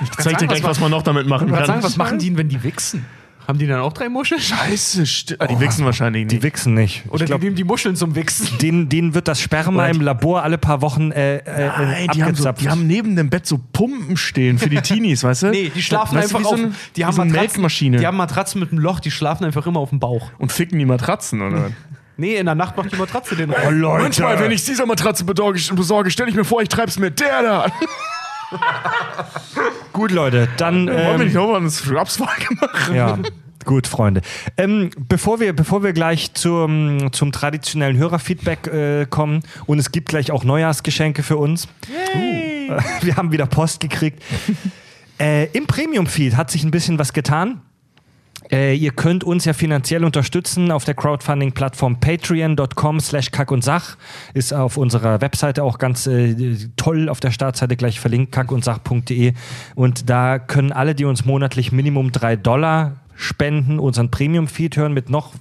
Ich 0.02 0.10
zeig 0.10 0.36
dir 0.38 0.46
gleich, 0.46 0.62
was 0.62 0.70
was 0.76 0.80
man 0.80 0.90
noch 0.90 1.02
damit 1.02 1.26
machen 1.26 1.50
kann. 1.50 1.64
sagen, 1.64 1.82
was 1.82 1.96
machen 1.96 2.18
die 2.18 2.26
denn, 2.26 2.36
wenn 2.36 2.48
die 2.50 2.62
wichsen? 2.62 3.06
Haben 3.46 3.58
die 3.60 3.66
dann 3.68 3.80
auch 3.80 3.92
drei 3.92 4.08
Muscheln? 4.08 4.40
Scheiße, 4.40 5.36
ah, 5.38 5.46
die 5.46 5.60
wichsen 5.60 5.84
wahrscheinlich 5.84 6.26
Die 6.26 6.34
nicht. 6.36 6.42
wichsen 6.42 6.74
nicht. 6.74 7.04
Oder 7.10 7.22
ich 7.22 7.26
glaub, 7.26 7.40
die 7.40 7.46
nehmen 7.46 7.56
die 7.56 7.64
Muscheln 7.64 7.94
zum 7.94 8.14
Wichsen? 8.16 8.58
denen, 8.58 8.88
denen 8.88 9.14
wird 9.14 9.28
das 9.28 9.40
Sperma 9.40 9.84
Oder- 9.84 9.90
im 9.94 10.00
Labor 10.00 10.42
alle 10.42 10.58
paar 10.58 10.82
Wochen 10.82 11.12
äh, 11.12 11.36
äh, 11.36 11.68
Nein, 11.78 12.08
die 12.14 12.24
haben, 12.24 12.34
so, 12.34 12.50
die 12.52 12.68
haben 12.68 12.86
neben 12.88 13.14
dem 13.14 13.30
Bett 13.30 13.46
so 13.46 13.60
Pumpen 13.72 14.16
stehen 14.16 14.58
für 14.58 14.68
die 14.68 14.80
Teenies, 14.80 15.22
weißt 15.22 15.44
du? 15.44 15.46
Nee, 15.50 15.70
die 15.74 15.82
schlafen 15.82 16.16
Weißt 16.18 16.34
einfach 16.34 16.50
auf. 16.50 16.56
so 16.58 16.64
eine, 16.64 16.74
die, 16.96 17.04
haben 17.04 17.12
so 17.14 17.22
eine 17.22 17.30
Matratzen, 17.30 17.52
Melkmaschine. 17.60 17.98
die 17.98 18.06
haben 18.06 18.16
Matratzen 18.16 18.60
mit 18.60 18.72
einem 18.72 18.80
Loch, 18.80 18.98
die 19.00 19.10
schlafen 19.12 19.44
einfach 19.44 19.66
immer 19.66 19.78
auf 19.80 19.90
dem 19.90 20.00
Bauch. 20.00 20.30
und 20.38 20.50
ficken 20.50 20.78
die 20.78 20.84
Matratzen, 20.86 21.40
oder? 21.42 21.70
Nee, 22.16 22.36
in 22.36 22.46
der 22.46 22.54
Nacht 22.54 22.76
macht 22.76 22.90
die 22.92 22.96
Matratze 22.96 23.36
den 23.36 23.50
Oh, 23.50 23.70
Leute. 23.70 24.02
Manchmal, 24.02 24.40
wenn 24.40 24.50
ich 24.50 24.64
dieser 24.64 24.86
Matratze 24.86 25.22
besorge, 25.24 25.60
besorge 25.74 26.10
stelle 26.10 26.30
ich 26.30 26.34
mir 26.34 26.44
vor, 26.44 26.62
ich 26.62 26.68
treib's 26.70 26.98
mit 26.98 27.20
der 27.20 27.42
da. 27.42 27.66
Gut, 29.92 30.10
Leute, 30.10 30.48
dann. 30.56 30.86
Wollen 30.86 30.96
wir 30.96 31.14
Ähm, 31.14 31.20
nicht 31.24 31.34
nochmal 31.34 31.56
eine 31.56 31.70
Scrubs-Folge 31.70 32.54
machen? 32.60 32.94
ja. 32.94 33.18
Gut, 33.64 33.88
Freunde. 33.88 34.20
Ähm, 34.56 34.90
bevor, 35.08 35.40
wir, 35.40 35.52
bevor 35.52 35.82
wir 35.82 35.92
gleich 35.92 36.32
zum, 36.34 37.08
zum 37.12 37.32
traditionellen 37.32 37.96
Hörerfeedback 37.96 38.68
äh, 38.68 39.06
kommen 39.06 39.42
und 39.66 39.80
es 39.80 39.90
gibt 39.90 40.08
gleich 40.08 40.30
auch 40.30 40.44
Neujahrsgeschenke 40.44 41.24
für 41.24 41.36
uns. 41.36 41.66
Uh, 42.14 42.78
wir 43.02 43.16
haben 43.16 43.32
wieder 43.32 43.46
Post 43.46 43.80
gekriegt. 43.80 44.22
äh, 45.18 45.46
Im 45.46 45.66
Premium-Feed 45.66 46.36
hat 46.36 46.52
sich 46.52 46.62
ein 46.62 46.70
bisschen 46.70 47.00
was 47.00 47.12
getan. 47.12 47.60
Äh, 48.50 48.74
ihr 48.74 48.92
könnt 48.92 49.24
uns 49.24 49.44
ja 49.44 49.52
finanziell 49.52 50.04
unterstützen 50.04 50.70
auf 50.70 50.84
der 50.84 50.94
Crowdfunding-Plattform 50.94 52.00
patreon.com 52.00 53.00
slash 53.00 53.30
kack 53.30 53.50
und 53.50 53.64
sach. 53.64 53.96
Ist 54.34 54.52
auf 54.52 54.76
unserer 54.76 55.20
Webseite 55.20 55.62
auch 55.62 55.78
ganz 55.78 56.06
äh, 56.06 56.56
toll 56.76 57.08
auf 57.08 57.20
der 57.20 57.30
Startseite 57.30 57.76
gleich 57.76 58.00
verlinkt, 58.00 58.32
kackundsach.de. 58.32 59.32
Und 59.74 60.10
da 60.10 60.38
können 60.38 60.72
alle, 60.72 60.94
die 60.94 61.04
uns 61.04 61.24
monatlich 61.24 61.72
Minimum 61.72 62.12
drei 62.12 62.36
Dollar 62.36 63.05
spenden, 63.16 63.78
unseren 63.78 64.10
Premium-Feed 64.10 64.76
hören 64.76 64.92
mit 64.92 65.10
noch, 65.10 65.34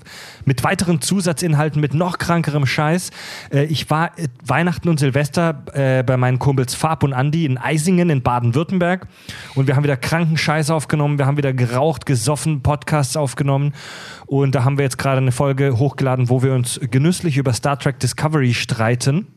mit 0.46 0.64
weiteren 0.64 1.02
Zusatzinhalten, 1.02 1.82
mit 1.82 1.94
noch 1.94 2.18
krankerem 2.18 2.66
Scheiß. 2.66 3.12
Äh, 3.52 3.66
ich 3.66 3.90
war 3.90 4.18
äh, 4.18 4.28
Weihnachten 4.46 4.90
und 4.90 5.00
Silvester 5.00 5.64
äh, 5.74 6.04
bei 6.04 6.18
meinen 6.18 6.40
Kumpels 6.40 6.74
Fab 6.76 7.04
und 7.04 7.14
Andi 7.14 7.46
in 7.46 7.58
Eisingen 7.58 8.10
in 8.10 8.22
Baden-Württemberg 8.24 9.08
und 9.56 9.68
wir 9.68 9.76
haben 9.76 9.84
wieder 9.84 9.98
kranken 9.98 10.38
Scheiß 10.38 10.70
aufgenommen, 10.70 11.18
wir 11.18 11.26
haben 11.26 11.38
wieder 11.38 11.54
geraucht, 11.54 12.06
gesoffen, 12.06 12.62
Podcasts 12.62 13.18
aufgenommen 13.18 13.74
und 14.26 14.56
da 14.56 14.64
haben 14.64 14.78
wir 14.78 14.84
jetzt 14.84 14.98
gerade 14.98 15.18
eine 15.18 15.32
Folge 15.32 15.78
hochgeladen, 15.78 16.30
wo 16.30 16.42
wir 16.42 16.54
uns 16.54 16.80
genüsslich 16.92 17.38
über 17.38 17.54
Star 17.54 17.78
Trek 17.78 18.00
Discovery 18.00 18.54
streiten. 18.54 19.28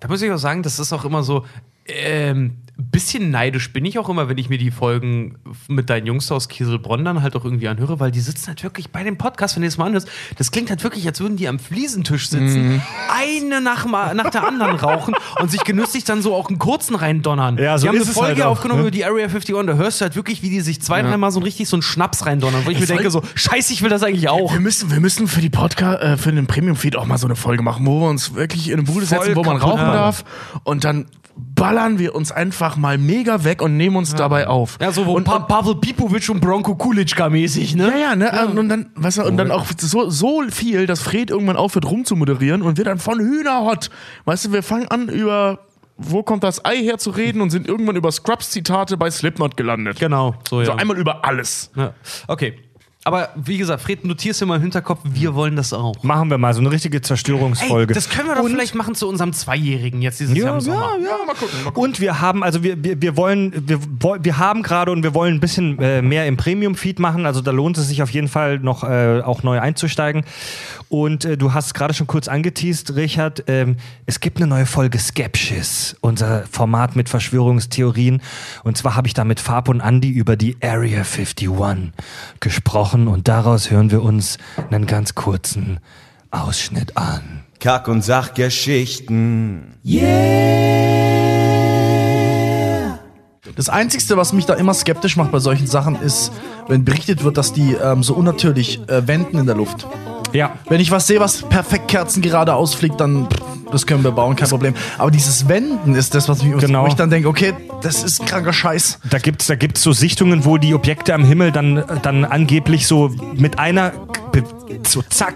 Da 0.00 0.08
muss 0.08 0.22
ich 0.22 0.30
auch 0.30 0.38
sagen, 0.38 0.62
das 0.62 0.78
ist 0.78 0.92
auch 0.92 1.04
immer 1.04 1.22
so. 1.22 1.44
Ähm, 1.88 2.58
bisschen 2.80 3.32
neidisch 3.32 3.72
bin 3.72 3.84
ich 3.84 3.98
auch 3.98 4.08
immer, 4.08 4.28
wenn 4.28 4.38
ich 4.38 4.48
mir 4.50 4.56
die 4.58 4.70
Folgen 4.70 5.34
mit 5.66 5.90
deinen 5.90 6.06
Jungs 6.06 6.30
aus 6.30 6.48
Kieselbronn 6.48 7.04
dann 7.04 7.22
halt 7.22 7.34
auch 7.34 7.44
irgendwie 7.44 7.66
anhöre, 7.66 7.98
weil 7.98 8.12
die 8.12 8.20
sitzen 8.20 8.46
halt 8.46 8.62
wirklich 8.62 8.90
bei 8.90 9.02
dem 9.02 9.18
Podcast, 9.18 9.56
wenn 9.56 9.62
du 9.62 9.68
das 9.68 9.78
mal 9.78 9.86
anhörst, 9.86 10.06
das 10.36 10.52
klingt 10.52 10.70
halt 10.70 10.84
wirklich, 10.84 11.04
als 11.08 11.18
würden 11.18 11.36
die 11.36 11.48
am 11.48 11.58
Fliesentisch 11.58 12.28
sitzen, 12.28 12.74
Mhm. 12.74 12.82
eine 13.12 13.60
nach, 13.60 13.84
nach 14.14 14.30
der 14.30 14.46
anderen 14.46 14.76
rauchen 14.76 15.14
und 15.40 15.50
sich 15.50 15.64
genüsslich 15.64 16.04
dann 16.04 16.22
so 16.22 16.36
auch 16.36 16.48
einen 16.50 16.60
kurzen 16.60 16.94
reindonnern. 16.94 17.58
Ja, 17.58 17.76
so 17.78 17.82
die 17.82 17.88
haben 17.88 17.96
eine 17.96 18.04
Folge 18.04 18.34
halt 18.36 18.42
auch, 18.44 18.50
aufgenommen 18.52 18.82
ne? 18.82 18.86
über 18.86 18.90
die 18.92 19.04
Area 19.04 19.24
51, 19.24 19.56
da 19.66 19.72
hörst 19.74 20.00
du 20.00 20.04
halt 20.04 20.14
wirklich, 20.14 20.42
wie 20.42 20.50
die 20.50 20.60
sich 20.60 20.80
zwei, 20.80 21.02
dreimal 21.02 21.32
so 21.32 21.40
richtig 21.40 21.68
so 21.68 21.74
einen 21.74 21.82
Schnaps 21.82 22.26
reindonnern, 22.26 22.64
wo 22.64 22.70
ich 22.70 22.78
mir 22.78 22.86
soll- 22.86 22.98
denke 22.98 23.10
so, 23.10 23.22
scheiße, 23.34 23.72
ich 23.72 23.82
will 23.82 23.90
das 23.90 24.04
eigentlich 24.04 24.28
auch. 24.28 24.52
Wir 24.52 24.60
müssen, 24.60 24.92
wir 24.92 25.00
müssen 25.00 25.26
für 25.26 25.40
die 25.40 25.50
Podcast, 25.50 26.00
äh, 26.00 26.16
für 26.16 26.30
den 26.30 26.46
Premium-Feed 26.46 26.94
auch 26.94 27.06
mal 27.06 27.18
so 27.18 27.26
eine 27.26 27.34
Folge 27.34 27.64
machen, 27.64 27.84
wo 27.86 28.00
wir 28.02 28.08
uns 28.08 28.34
wirklich 28.34 28.68
in 28.68 28.74
eine 28.74 28.82
Bude 28.84 29.04
setzen, 29.04 29.34
wo 29.34 29.42
man 29.42 29.56
rauchen 29.56 29.80
machen. 29.82 29.94
darf. 29.94 30.24
Und 30.62 30.84
dann 30.84 31.06
ballern 31.38 31.98
wir 31.98 32.14
uns 32.14 32.32
einfach 32.32 32.76
mal 32.76 32.98
mega 32.98 33.44
weg 33.44 33.62
und 33.62 33.76
nehmen 33.76 33.96
uns 33.96 34.14
dabei 34.14 34.46
auf. 34.46 34.78
Ja, 34.80 34.92
so 34.92 35.02
und, 35.02 35.24
pa 35.24 35.40
Pavel 35.40 35.76
Pipovic 35.76 36.28
und 36.28 36.40
Bronco 36.40 36.74
Kulitschka 36.74 37.28
mäßig, 37.28 37.74
ne? 37.74 37.90
Ja, 37.90 37.98
ja, 37.98 38.16
ne? 38.16 38.48
Und 38.54 38.68
dann, 38.68 38.90
weißt 38.94 39.18
du, 39.18 39.24
und 39.24 39.36
dann 39.36 39.50
auch 39.50 39.66
so, 39.78 40.08
so 40.10 40.42
viel, 40.50 40.86
dass 40.86 41.00
Fred 41.00 41.30
irgendwann 41.30 41.56
aufhört 41.56 41.86
rumzumoderieren 41.86 42.62
und 42.62 42.78
wir 42.78 42.84
dann 42.84 42.98
von 42.98 43.18
Hühnerhot, 43.18 43.90
weißt 44.24 44.46
du, 44.46 44.52
wir 44.52 44.62
fangen 44.62 44.88
an 44.88 45.08
über 45.08 45.60
wo 45.98 46.22
kommt 46.22 46.44
das 46.44 46.64
Ei 46.64 46.76
her 46.76 46.98
zu 46.98 47.10
reden 47.10 47.40
und 47.40 47.50
sind 47.50 47.66
irgendwann 47.66 47.96
über 47.96 48.12
Scrubs-Zitate 48.12 48.96
bei 48.96 49.10
Slipknot 49.10 49.56
gelandet. 49.56 49.98
Genau, 49.98 50.36
so 50.48 50.60
ja. 50.60 50.66
So 50.66 50.72
einmal 50.74 50.96
über 50.96 51.24
alles. 51.24 51.72
Ja. 51.74 51.92
Okay. 52.28 52.56
Aber 53.08 53.30
wie 53.36 53.58
gesagt, 53.58 53.82
Fred, 53.82 54.04
notierst 54.04 54.40
dir 54.40 54.46
mal 54.46 54.56
im 54.56 54.62
Hinterkopf, 54.62 55.00
wir 55.04 55.34
wollen 55.34 55.56
das 55.56 55.72
auch. 55.72 56.02
Machen 56.02 56.30
wir 56.30 56.38
mal 56.38 56.52
so 56.54 56.60
eine 56.60 56.70
richtige 56.70 57.00
Zerstörungsfolge. 57.00 57.92
Ey, 57.92 57.94
das 57.94 58.08
können 58.08 58.28
wir 58.28 58.34
doch 58.36 58.42
Und- 58.44 58.52
vielleicht 58.52 58.74
machen 58.74 58.94
zu 58.94 59.08
unserem 59.08 59.32
Zweijährigen 59.32 60.02
jetzt 60.02 60.20
dieses 60.20 60.36
Jahr 60.36 60.48
Ja, 60.48 60.54
im 60.54 60.60
Sommer. 60.60 60.90
ja, 61.00 61.04
ja. 61.18 61.24
mal 61.26 61.34
gucken, 61.34 61.58
mal 61.64 61.70
gucken. 61.72 61.82
Und 61.82 62.00
wir 62.00 62.20
haben, 62.20 62.44
also 62.44 62.62
wir, 62.62 62.82
wir, 62.84 63.00
wir 63.00 63.16
wollen, 63.16 63.52
wir, 63.66 63.78
wir 64.22 64.38
haben 64.38 64.62
gerade 64.62 64.92
und 64.92 65.02
wir 65.02 65.14
wollen 65.14 65.34
ein 65.36 65.40
bisschen 65.40 65.78
äh, 65.80 66.02
mehr 66.02 66.26
im 66.26 66.36
Premium-Feed 66.36 66.98
machen. 66.98 67.26
Also 67.26 67.40
da 67.40 67.50
lohnt 67.50 67.78
es 67.78 67.88
sich 67.88 68.02
auf 68.02 68.10
jeden 68.10 68.28
Fall 68.28 68.58
noch 68.58 68.84
äh, 68.84 69.20
auch 69.22 69.42
neu 69.42 69.58
einzusteigen. 69.60 70.24
Und 70.90 71.24
äh, 71.24 71.36
du 71.36 71.52
hast 71.54 71.66
es 71.66 71.74
gerade 71.74 71.92
schon 71.94 72.06
kurz 72.06 72.28
angeteased, 72.28 72.94
Richard. 72.96 73.44
Ähm, 73.46 73.76
es 74.06 74.20
gibt 74.20 74.38
eine 74.38 74.46
neue 74.46 74.66
Folge 74.66 74.98
Skepsis, 74.98 75.96
unser 76.00 76.44
Format 76.50 76.96
mit 76.96 77.08
Verschwörungstheorien. 77.08 78.22
Und 78.64 78.76
zwar 78.78 78.96
habe 78.96 79.06
ich 79.06 79.14
da 79.14 79.24
mit 79.24 79.38
Fab 79.40 79.68
und 79.68 79.80
Andy 79.80 80.08
über 80.10 80.36
die 80.36 80.56
Area 80.62 81.00
51 81.04 81.48
gesprochen 82.40 82.97
und 83.06 83.28
daraus 83.28 83.70
hören 83.70 83.90
wir 83.90 84.02
uns 84.02 84.38
einen 84.70 84.86
ganz 84.86 85.14
kurzen 85.14 85.78
Ausschnitt 86.30 86.96
an. 86.96 87.44
Kack- 87.60 87.88
und 87.88 88.02
Sachgeschichten. 88.02 89.74
Das 93.56 93.68
Einzige, 93.68 94.16
was 94.16 94.32
mich 94.32 94.46
da 94.46 94.54
immer 94.54 94.74
skeptisch 94.74 95.16
macht 95.16 95.32
bei 95.32 95.38
solchen 95.38 95.66
Sachen, 95.66 96.00
ist, 96.00 96.32
wenn 96.68 96.84
berichtet 96.84 97.24
wird, 97.24 97.36
dass 97.36 97.52
die 97.52 97.74
ähm, 97.74 98.02
so 98.02 98.14
unnatürlich 98.14 98.80
äh, 98.88 99.06
wenden 99.06 99.38
in 99.38 99.46
der 99.46 99.56
Luft. 99.56 99.86
Ja, 100.32 100.52
Wenn 100.68 100.80
ich 100.80 100.90
was 100.90 101.06
sehe, 101.06 101.20
was 101.20 101.42
perfekt 101.42 101.88
kerzengerade 101.88 102.54
ausfliegt, 102.54 103.00
dann 103.00 103.28
pff, 103.28 103.67
das 103.72 103.86
können 103.86 104.04
wir 104.04 104.12
bauen, 104.12 104.36
kein 104.36 104.48
Problem. 104.48 104.74
Aber 104.98 105.10
dieses 105.10 105.48
Wenden 105.48 105.94
ist 105.94 106.14
das, 106.14 106.28
was 106.28 106.42
mich 106.42 106.56
Genau. 106.58 106.84
wo 106.84 106.86
ich 106.88 106.94
dann 106.94 107.10
denke, 107.10 107.28
okay, 107.28 107.54
das 107.82 108.02
ist 108.02 108.26
kranker 108.26 108.52
Scheiß. 108.52 108.98
Da 109.10 109.18
gibt's 109.18 109.46
da 109.46 109.54
gibt's 109.54 109.82
so 109.82 109.92
Sichtungen, 109.92 110.44
wo 110.44 110.58
die 110.58 110.74
Objekte 110.74 111.14
am 111.14 111.24
Himmel 111.24 111.52
dann, 111.52 111.84
dann 112.02 112.24
angeblich 112.24 112.86
so 112.86 113.10
mit 113.34 113.58
einer 113.58 113.92
so 114.86 115.02
zack, 115.08 115.34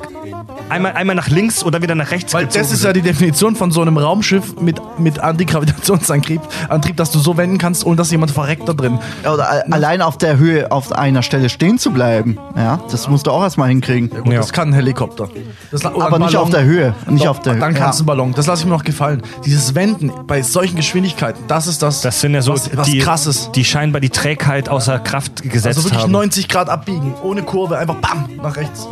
einmal, 0.69 0.93
einmal 0.93 1.17
nach 1.17 1.29
links 1.29 1.65
oder 1.65 1.83
wieder 1.83 1.95
nach 1.95 2.11
rechts 2.11 2.33
Weil 2.35 2.47
das 2.47 2.71
ist 2.71 2.85
ja 2.85 2.93
die 2.93 3.01
Definition 3.03 3.57
von 3.57 3.73
so 3.73 3.81
einem 3.81 3.97
Raumschiff 3.97 4.61
mit, 4.61 4.81
mit 4.99 5.19
Antigravitationsantrieb, 5.19 6.41
Antrieb, 6.69 6.97
dass 6.97 7.11
du 7.11 7.19
so 7.19 7.37
wenden 7.37 7.59
kannst, 7.59 7.85
ohne 7.85 7.97
dass 7.97 8.11
jemand 8.11 8.31
verreckt 8.31 8.69
da 8.69 8.73
drin. 8.73 8.99
Ja, 9.25 9.33
Oder 9.35 9.65
allein 9.73 10.03
auf 10.03 10.19
der 10.19 10.37
Höhe 10.39 10.71
auf 10.71 10.93
einer 10.93 11.23
Stelle 11.23 11.49
stehen 11.49 11.79
zu 11.79 11.91
bleiben. 11.93 12.39
Ja, 12.57 12.81
das 12.91 13.09
musst 13.09 13.27
du 13.27 13.31
auch 13.31 13.43
erstmal 13.43 13.69
hinkriegen. 13.71 14.11
Gut, 14.11 14.33
Ja. 14.33 14.41
Das 14.41 14.53
kann 14.53 14.69
ein 14.69 14.75
Helikopter. 14.75 15.29
Das, 15.71 15.85
Aber 15.85 16.19
nicht 16.19 16.33
Ballon. 16.33 16.37
auf 16.37 16.51
der 16.51 16.65
Höhe. 16.65 16.95
Nicht 17.09 17.25
Doch, 17.25 17.31
auf 17.31 17.41
der 17.41 17.55
Dann 17.55 17.73
Höhe. 17.73 17.79
kannst 17.81 18.01
du 18.01 18.05
Ja. 18.05 18.13
einen 18.13 18.19
Ballon. 18.19 18.22
Das 18.31 18.47
lasse 18.47 18.63
ich 18.63 18.67
mir 18.67 18.73
noch 18.73 18.85
gefallen. 18.85 19.23
Dieses 19.45 19.75
Wenden 19.75 20.13
bei 20.29 20.43
solchen 20.43 20.77
Geschwindigkeiten, 20.77 21.43
das 21.49 21.67
ist 21.67 21.83
das. 21.83 22.03
Das 22.03 22.21
sind 22.21 22.35
ja 22.35 22.43
so 22.43 22.53
was, 22.53 22.77
was 22.77 22.87
die, 22.87 23.01
krasses. 23.01 23.51
die 23.53 23.65
scheinbar 23.65 24.01
die 24.01 24.11
Trägheit 24.11 24.69
außer 24.69 25.01
Kraft 25.01 25.43
gesetzt 25.43 25.79
Also 25.79 25.85
wirklich 25.85 26.05
haben. 26.05 26.13
90 26.13 26.49
Grad 26.49 26.69
abbiegen, 26.69 27.15
ohne 27.25 27.43
Kurve, 27.43 27.79
einfach 27.79 27.97
bam, 27.97 28.29
nach 28.41 28.55
rechts. 28.57 28.87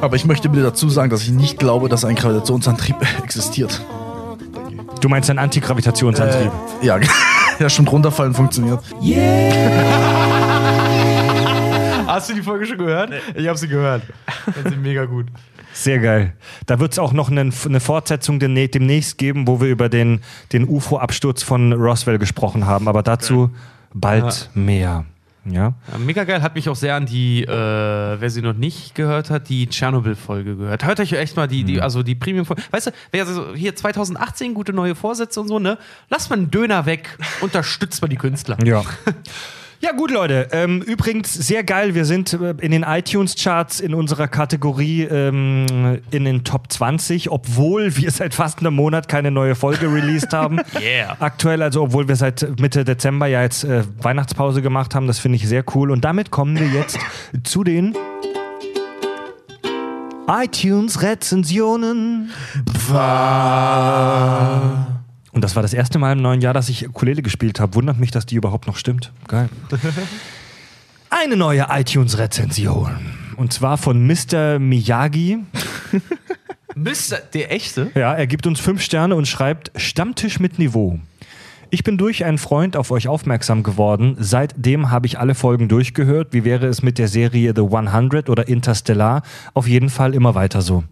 Aber 0.00 0.16
ich 0.16 0.24
möchte 0.24 0.48
bitte 0.48 0.62
dazu 0.62 0.88
sagen, 0.88 1.10
dass 1.10 1.22
ich 1.22 1.30
nicht 1.30 1.58
glaube, 1.58 1.88
dass 1.90 2.04
ein 2.06 2.14
Gravitationsantrieb 2.14 2.96
existiert. 3.22 3.82
Du 5.00 5.08
meinst 5.10 5.28
einen 5.28 5.38
Antigravitationsantrieb? 5.38 6.50
Ja, 6.80 6.98
ja, 7.58 7.68
stimmt, 7.68 7.92
runterfallen 7.92 8.34
funktioniert. 8.34 8.80
Hast 12.06 12.30
du 12.30 12.34
die 12.34 12.42
Folge 12.42 12.66
schon 12.66 12.78
gehört? 12.78 13.10
Ich 13.34 13.46
habe 13.46 13.58
sie 13.58 13.68
gehört. 13.68 14.02
Das 14.46 14.72
ist 14.72 14.78
mega 14.80 15.04
gut. 15.04 15.26
Sehr 15.76 15.98
geil. 15.98 16.32
Da 16.64 16.80
wird 16.80 16.92
es 16.92 16.98
auch 16.98 17.12
noch 17.12 17.30
eine, 17.30 17.50
eine 17.64 17.80
Fortsetzung 17.80 18.40
demnächst 18.40 19.18
geben, 19.18 19.46
wo 19.46 19.60
wir 19.60 19.68
über 19.68 19.90
den, 19.90 20.20
den 20.54 20.66
UFO-Absturz 20.66 21.42
von 21.42 21.74
Roswell 21.74 22.18
gesprochen 22.18 22.66
haben. 22.66 22.88
Aber 22.88 23.02
dazu 23.02 23.50
bald 23.92 24.48
mehr. 24.54 25.04
Ja. 25.44 25.74
Ja, 25.92 25.98
mega 25.98 26.24
geil, 26.24 26.42
hat 26.42 26.54
mich 26.54 26.68
auch 26.70 26.76
sehr 26.76 26.94
an 26.94 27.04
die, 27.06 27.44
äh, 27.44 27.46
wer 27.46 28.30
sie 28.30 28.40
noch 28.40 28.54
nicht 28.54 28.94
gehört 28.94 29.28
hat, 29.28 29.50
die 29.50 29.68
Tschernobyl-Folge 29.68 30.56
gehört. 30.56 30.84
Hört 30.84 30.98
euch 30.98 31.12
echt 31.12 31.36
mal 31.36 31.46
die, 31.46 31.62
die 31.62 31.80
also 31.80 32.02
die 32.02 32.14
Premium-Folge. 32.14 32.62
Weißt 32.70 32.88
du, 32.88 32.90
wer 33.12 33.26
so 33.26 33.54
hier 33.54 33.76
2018 33.76 34.54
gute 34.54 34.72
neue 34.72 34.94
Vorsätze 34.94 35.40
und 35.40 35.48
so, 35.48 35.58
ne? 35.58 35.78
Lasst 36.08 36.30
mal 36.30 36.36
einen 36.36 36.50
Döner 36.50 36.86
weg, 36.86 37.18
unterstützt 37.42 38.00
mal 38.00 38.08
die 38.08 38.16
Künstler. 38.16 38.56
Ja. 38.64 38.82
Ja, 39.80 39.92
gut, 39.92 40.10
Leute. 40.10 40.48
Ähm, 40.52 40.80
übrigens, 40.82 41.34
sehr 41.34 41.62
geil. 41.62 41.94
Wir 41.94 42.06
sind 42.06 42.32
äh, 42.32 42.54
in 42.60 42.70
den 42.70 42.82
iTunes-Charts 42.82 43.80
in 43.80 43.94
unserer 43.94 44.26
Kategorie 44.26 45.02
ähm, 45.02 46.00
in 46.10 46.24
den 46.24 46.44
Top 46.44 46.72
20, 46.72 47.30
obwohl 47.30 47.94
wir 47.96 48.10
seit 48.10 48.34
fast 48.34 48.60
einem 48.60 48.74
Monat 48.74 49.08
keine 49.08 49.30
neue 49.30 49.54
Folge 49.54 49.92
released 49.92 50.32
haben. 50.36 50.60
Yeah. 50.80 51.16
Aktuell, 51.20 51.62
also 51.62 51.82
obwohl 51.82 52.08
wir 52.08 52.16
seit 52.16 52.58
Mitte 52.58 52.84
Dezember 52.84 53.26
ja 53.26 53.42
jetzt 53.42 53.64
äh, 53.64 53.82
Weihnachtspause 54.00 54.62
gemacht 54.62 54.94
haben. 54.94 55.06
Das 55.06 55.18
finde 55.18 55.36
ich 55.36 55.46
sehr 55.46 55.64
cool. 55.74 55.90
Und 55.90 56.04
damit 56.04 56.30
kommen 56.30 56.58
wir 56.58 56.68
jetzt 56.68 56.98
zu 57.44 57.62
den 57.62 57.94
iTunes-Rezensionen. 60.28 62.30
Und 65.36 65.42
das 65.42 65.54
war 65.54 65.60
das 65.60 65.74
erste 65.74 65.98
Mal 65.98 66.12
im 66.12 66.22
neuen 66.22 66.40
Jahr, 66.40 66.54
dass 66.54 66.70
ich 66.70 66.88
Ukulele 66.88 67.20
gespielt 67.20 67.60
habe. 67.60 67.74
Wundert 67.74 67.98
mich, 67.98 68.10
dass 68.10 68.24
die 68.24 68.36
überhaupt 68.36 68.66
noch 68.66 68.78
stimmt. 68.78 69.12
Geil. 69.28 69.50
Eine 71.10 71.36
neue 71.36 71.66
iTunes-Rezension. 71.68 72.96
Und 73.36 73.52
zwar 73.52 73.76
von 73.76 74.06
Mr. 74.06 74.58
Miyagi. 74.58 75.40
Mister, 76.74 77.18
der 77.18 77.52
echte? 77.52 77.90
Ja, 77.94 78.14
er 78.14 78.26
gibt 78.26 78.46
uns 78.46 78.60
fünf 78.60 78.80
Sterne 78.80 79.14
und 79.14 79.28
schreibt 79.28 79.72
Stammtisch 79.78 80.40
mit 80.40 80.58
Niveau. 80.58 81.00
Ich 81.68 81.84
bin 81.84 81.98
durch 81.98 82.24
einen 82.24 82.38
Freund 82.38 82.74
auf 82.74 82.90
euch 82.90 83.06
aufmerksam 83.06 83.62
geworden. 83.62 84.16
Seitdem 84.18 84.90
habe 84.90 85.06
ich 85.06 85.18
alle 85.18 85.34
Folgen 85.34 85.68
durchgehört. 85.68 86.28
Wie 86.30 86.44
wäre 86.44 86.64
es 86.66 86.82
mit 86.82 86.96
der 86.96 87.08
Serie 87.08 87.52
The 87.54 87.60
100 87.60 88.30
oder 88.30 88.48
Interstellar? 88.48 89.20
Auf 89.52 89.68
jeden 89.68 89.90
Fall 89.90 90.14
immer 90.14 90.34
weiter 90.34 90.62
so. 90.62 90.84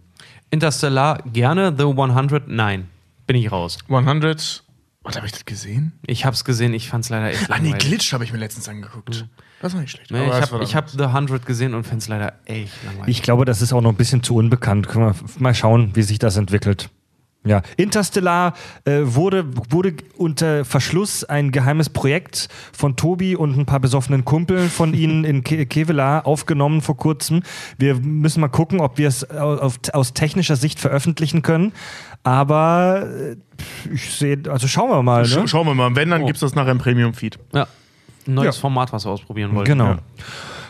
Interstellar 0.51 1.23
gerne, 1.33 1.73
The 1.75 1.85
100 1.85 2.47
nein. 2.47 2.89
Bin 3.27 3.35
ich 3.35 3.51
raus. 3.51 3.77
100. 3.89 4.63
Was 5.03 5.15
habe 5.17 5.27
ich 5.27 5.31
das 5.33 5.45
gesehen? 5.45 5.91
Ich 6.07 6.25
hab's 6.25 6.43
gesehen, 6.45 6.73
ich 6.73 6.89
fand's 6.89 7.09
leider 7.09 7.29
echt 7.29 7.43
Ah, 7.51 7.57
nee, 7.59 7.69
langweilig. 7.69 7.87
Glitch 7.87 8.11
habe 8.13 8.23
ich 8.23 8.31
mir 8.33 8.39
letztens 8.39 8.67
angeguckt. 8.67 9.27
Das 9.61 9.73
war 9.73 9.81
nicht 9.81 9.91
schlecht. 9.91 10.09
Nee, 10.09 10.17
Aber 10.17 10.25
ich 10.27 10.31
war 10.33 10.51
habe 10.51 10.63
ich 10.63 10.75
hab 10.75 10.89
The 10.89 11.03
100 11.03 11.45
gesehen 11.45 11.75
und 11.75 11.83
fand's 11.85 12.07
leider 12.07 12.33
echt 12.45 12.71
langweilig. 12.83 13.15
Ich 13.17 13.21
glaube, 13.21 13.45
das 13.45 13.61
ist 13.61 13.71
auch 13.71 13.81
noch 13.81 13.91
ein 13.91 13.97
bisschen 13.97 14.23
zu 14.23 14.35
unbekannt. 14.35 14.87
Können 14.87 15.05
wir 15.05 15.15
mal 15.37 15.53
schauen, 15.53 15.91
wie 15.95 16.01
sich 16.01 16.17
das 16.17 16.37
entwickelt. 16.37 16.89
Ja, 17.47 17.61
Interstellar 17.77 18.55
äh, 18.85 19.01
wurde, 19.03 19.45
wurde 19.69 19.93
unter 20.17 20.65
Verschluss 20.65 21.23
ein 21.23 21.51
geheimes 21.51 21.89
Projekt 21.91 22.49
von 22.73 22.95
Tobi 22.95 23.35
und 23.35 23.55
ein 23.55 23.67
paar 23.67 23.79
besoffenen 23.79 24.25
Kumpeln 24.25 24.67
von 24.71 24.93
ihnen 24.95 25.23
in 25.23 25.43
Ke 25.43 25.67
Kevelaar 25.67 26.25
aufgenommen 26.25 26.81
vor 26.81 26.97
kurzem. 26.97 27.43
Wir 27.77 27.93
müssen 27.93 28.41
mal 28.41 28.47
gucken, 28.47 28.79
ob 28.79 28.97
wir 28.97 29.07
es 29.07 29.29
au- 29.29 29.57
auf, 29.57 29.77
aus 29.93 30.13
technischer 30.13 30.55
Sicht 30.55 30.79
veröffentlichen 30.79 31.43
können. 31.43 31.71
Aber 32.25 33.05
äh, 33.07 33.35
ich 33.93 34.09
sehe, 34.11 34.37
also 34.49 34.67
schauen 34.67 34.89
wir 34.89 35.01
mal. 35.03 35.23
Sch 35.25 35.37
Ne? 35.37 35.47
Schauen 35.47 35.67
wir 35.67 35.75
mal. 35.75 35.95
Wenn, 35.95 36.09
dann 36.09 36.23
Oh. 36.23 36.25
gibt 36.25 36.37
es 36.37 36.41
das 36.41 36.55
nachher 36.55 36.71
im 36.71 36.79
Premium-Feed. 36.79 37.37
ja. 37.53 37.67
Ein 38.27 38.33
neues 38.33 38.55
Ja. 38.55 38.61
Format, 38.61 38.91
was 38.91 39.05
wir 39.05 39.11
ausprobieren 39.11 39.53
wollten. 39.53 39.69
Genau. 39.69 39.85
Ja. 39.91 39.97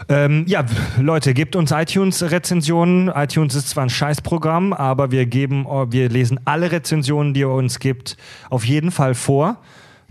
Ähm, 0.09 0.43
ja, 0.45 0.65
Leute, 0.99 1.33
gebt 1.33 1.55
uns 1.55 1.71
iTunes-Rezensionen. 1.71 3.07
iTunes 3.15 3.55
ist 3.55 3.69
zwar 3.69 3.83
ein 3.83 3.89
Scheißprogramm, 3.89 4.73
aber 4.73 5.09
wir 5.11 5.25
geben, 5.25 5.65
wir 5.65 6.09
lesen 6.09 6.37
alle 6.43 6.71
Rezensionen, 6.73 7.33
die 7.33 7.39
ihr 7.39 7.49
uns 7.49 7.79
gibt, 7.79 8.17
auf 8.49 8.65
jeden 8.65 8.91
Fall 8.91 9.15
vor. 9.15 9.55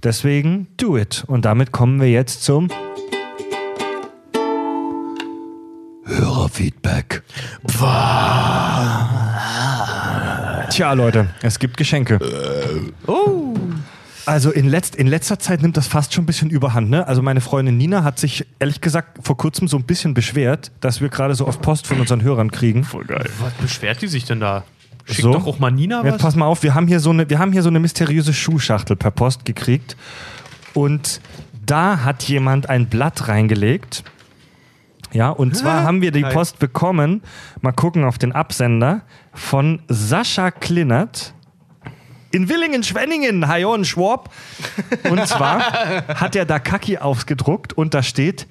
Deswegen 0.03 0.69
do 0.79 0.97
it. 0.97 1.23
Und 1.27 1.45
damit 1.45 1.71
kommen 1.71 2.01
wir 2.01 2.11
jetzt 2.11 2.43
zum 2.45 2.69
Hörerfeedback. 6.07 7.23
Tja, 10.71 10.93
Leute, 10.93 11.29
es 11.43 11.59
gibt 11.59 11.77
Geschenke. 11.77 12.19
Also 14.27 14.51
in, 14.51 14.67
letzt, 14.69 14.97
in 14.97 15.07
letzter 15.07 15.39
Zeit 15.39 15.61
nimmt 15.61 15.77
das 15.77 15.87
fast 15.87 16.15
schon 16.15 16.25
ein 16.25 16.27
bisschen 16.27 16.49
überhand. 16.49 16.89
Ne? 16.89 17.07
Also 17.07 17.21
meine 17.21 17.43
Freundin 17.43 17.77
Nina 17.77 18.05
hat 18.05 18.19
sich 18.19 18.47
ehrlich 18.59 18.81
gesagt 18.81 19.19
vor 19.23 19.37
kurzem 19.37 19.69
so 19.69 19.77
ein 19.77 19.85
bisschen 19.85 20.15
beschwert, 20.15 20.71
dass 20.81 21.03
wir 21.03 21.11
gerade 21.11 21.35
so 21.35 21.47
oft 21.47 21.61
Post 21.61 21.87
von 21.87 22.01
unseren 22.01 22.23
Hörern 22.23 22.51
kriegen. 22.51 22.85
Voll 22.85 23.05
geil. 23.05 23.29
Was 23.41 23.53
beschwert 23.55 24.01
die 24.01 24.07
sich 24.09 24.25
denn 24.25 24.41
da? 24.41 24.65
Schickt 25.05 25.21
So. 25.21 25.33
doch 25.35 25.47
auch 25.47 25.59
mal 25.59 25.71
Nina 25.71 26.03
Jetzt 26.03 26.15
was. 26.15 26.23
pass 26.23 26.37
mal 26.37 26.47
auf, 26.47 26.63
wir 26.63 26.75
haben 26.75 26.87
hier 26.87 27.01
so 27.01 27.11
eine, 27.11 27.29
wir 27.29 27.39
haben 27.39 27.53
hier 27.53 27.63
so 27.63 27.69
eine 27.69 27.81
mysteriöse 27.81 28.33
Schuhschachtel 28.33 28.97
per 28.97 29.11
Post 29.11 29.45
gekriegt 29.45 29.95
und 30.73 31.21
da 31.67 32.03
hat 32.05 32.23
jemand 32.25 32.71
ein 32.71 32.87
Blatt 32.87 33.29
reingelegt. 33.29 34.05
Ja, 35.15 35.31
und 35.31 35.57
zwar 35.57 35.85
haben 35.85 36.03
wir 36.03 36.11
die. 36.11 36.23
Post 36.23 36.59
bekommen, 36.59 37.23
mal 37.61 37.71
gucken 37.71 38.05
auf 38.05 38.19
den 38.19 38.33
Absender, 38.33 39.03
von 39.33 39.81
Sascha 39.89 40.51
Klinnert 40.51 41.35
in 42.33 42.49
Willingen-Schwenningen, 42.49 43.47
Hayon 43.47 43.85
Schwab. 43.85 44.31
Und 45.09 45.25
zwar 45.29 45.61
hat 46.09 46.35
er 46.35 46.45
da 46.45 46.59
Kaki 46.59 46.99
ausgedruckt 46.99 47.73
und 47.73 47.95
da 47.95 48.03
steht, 48.03 48.49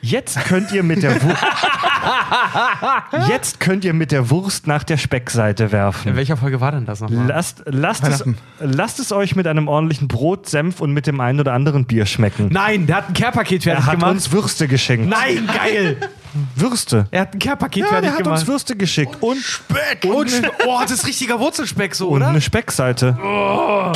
jetzt 0.00 0.42
könnt 0.46 0.72
ihr 0.72 0.82
mit 0.82 1.02
der 1.02 1.22
Wurst, 1.22 1.42
jetzt 3.28 3.60
könnt 3.60 3.84
ihr 3.84 3.92
mit 3.92 4.12
der 4.12 4.30
Wurst 4.30 4.66
nach 4.66 4.84
der 4.84 4.96
Speckseite 4.96 5.72
werfen. 5.72 6.08
In 6.10 6.16
welcher 6.16 6.36
Folge 6.36 6.60
war 6.60 6.72
denn 6.72 6.86
das 6.86 7.00
nochmal? 7.00 7.26
Lasst, 7.26 7.62
lasst, 7.66 8.04
es, 8.06 8.24
lasst 8.60 8.98
es 9.00 9.12
euch 9.12 9.36
mit 9.36 9.46
einem 9.46 9.68
ordentlichen 9.68 10.08
Brot, 10.08 10.48
Senf 10.48 10.80
und 10.80 10.92
mit 10.92 11.06
dem 11.06 11.20
einen 11.20 11.40
oder 11.40 11.52
anderen 11.52 11.84
Bier 11.86 12.06
schmecken. 12.06 12.48
Nein, 12.52 12.86
der 12.86 12.96
hat 12.96 13.08
ein 13.08 13.14
Care-Paket 13.14 13.62
fertig 13.64 13.82
er 13.84 13.86
hat 13.86 13.92
gemacht. 13.94 14.10
uns 14.12 14.32
Würste 14.32 14.68
geschenkt. 14.68 15.08
Nein, 15.08 15.48
geil! 15.52 15.96
Würste. 16.54 17.06
Er 17.10 17.22
hat 17.22 17.34
ein 17.34 17.38
Care-Paket 17.38 17.82
Ja, 17.84 17.88
fertig 17.88 18.10
der 18.10 18.12
hat 18.18 18.24
gemacht. 18.24 18.40
uns 18.40 18.46
Würste 18.48 18.76
geschickt. 18.76 19.16
Und 19.20 19.38
Speck! 19.38 20.04
Und, 20.04 20.30
Spe- 20.30 20.50
oh, 20.66 20.78
das 20.82 20.90
ist 20.92 21.06
richtiger 21.06 21.40
Wurzelspeck 21.40 21.94
so, 21.94 22.08
und 22.08 22.16
oder? 22.18 22.28
eine 22.28 22.40
Speckseite. 22.40 23.16
Oh. 23.22 23.92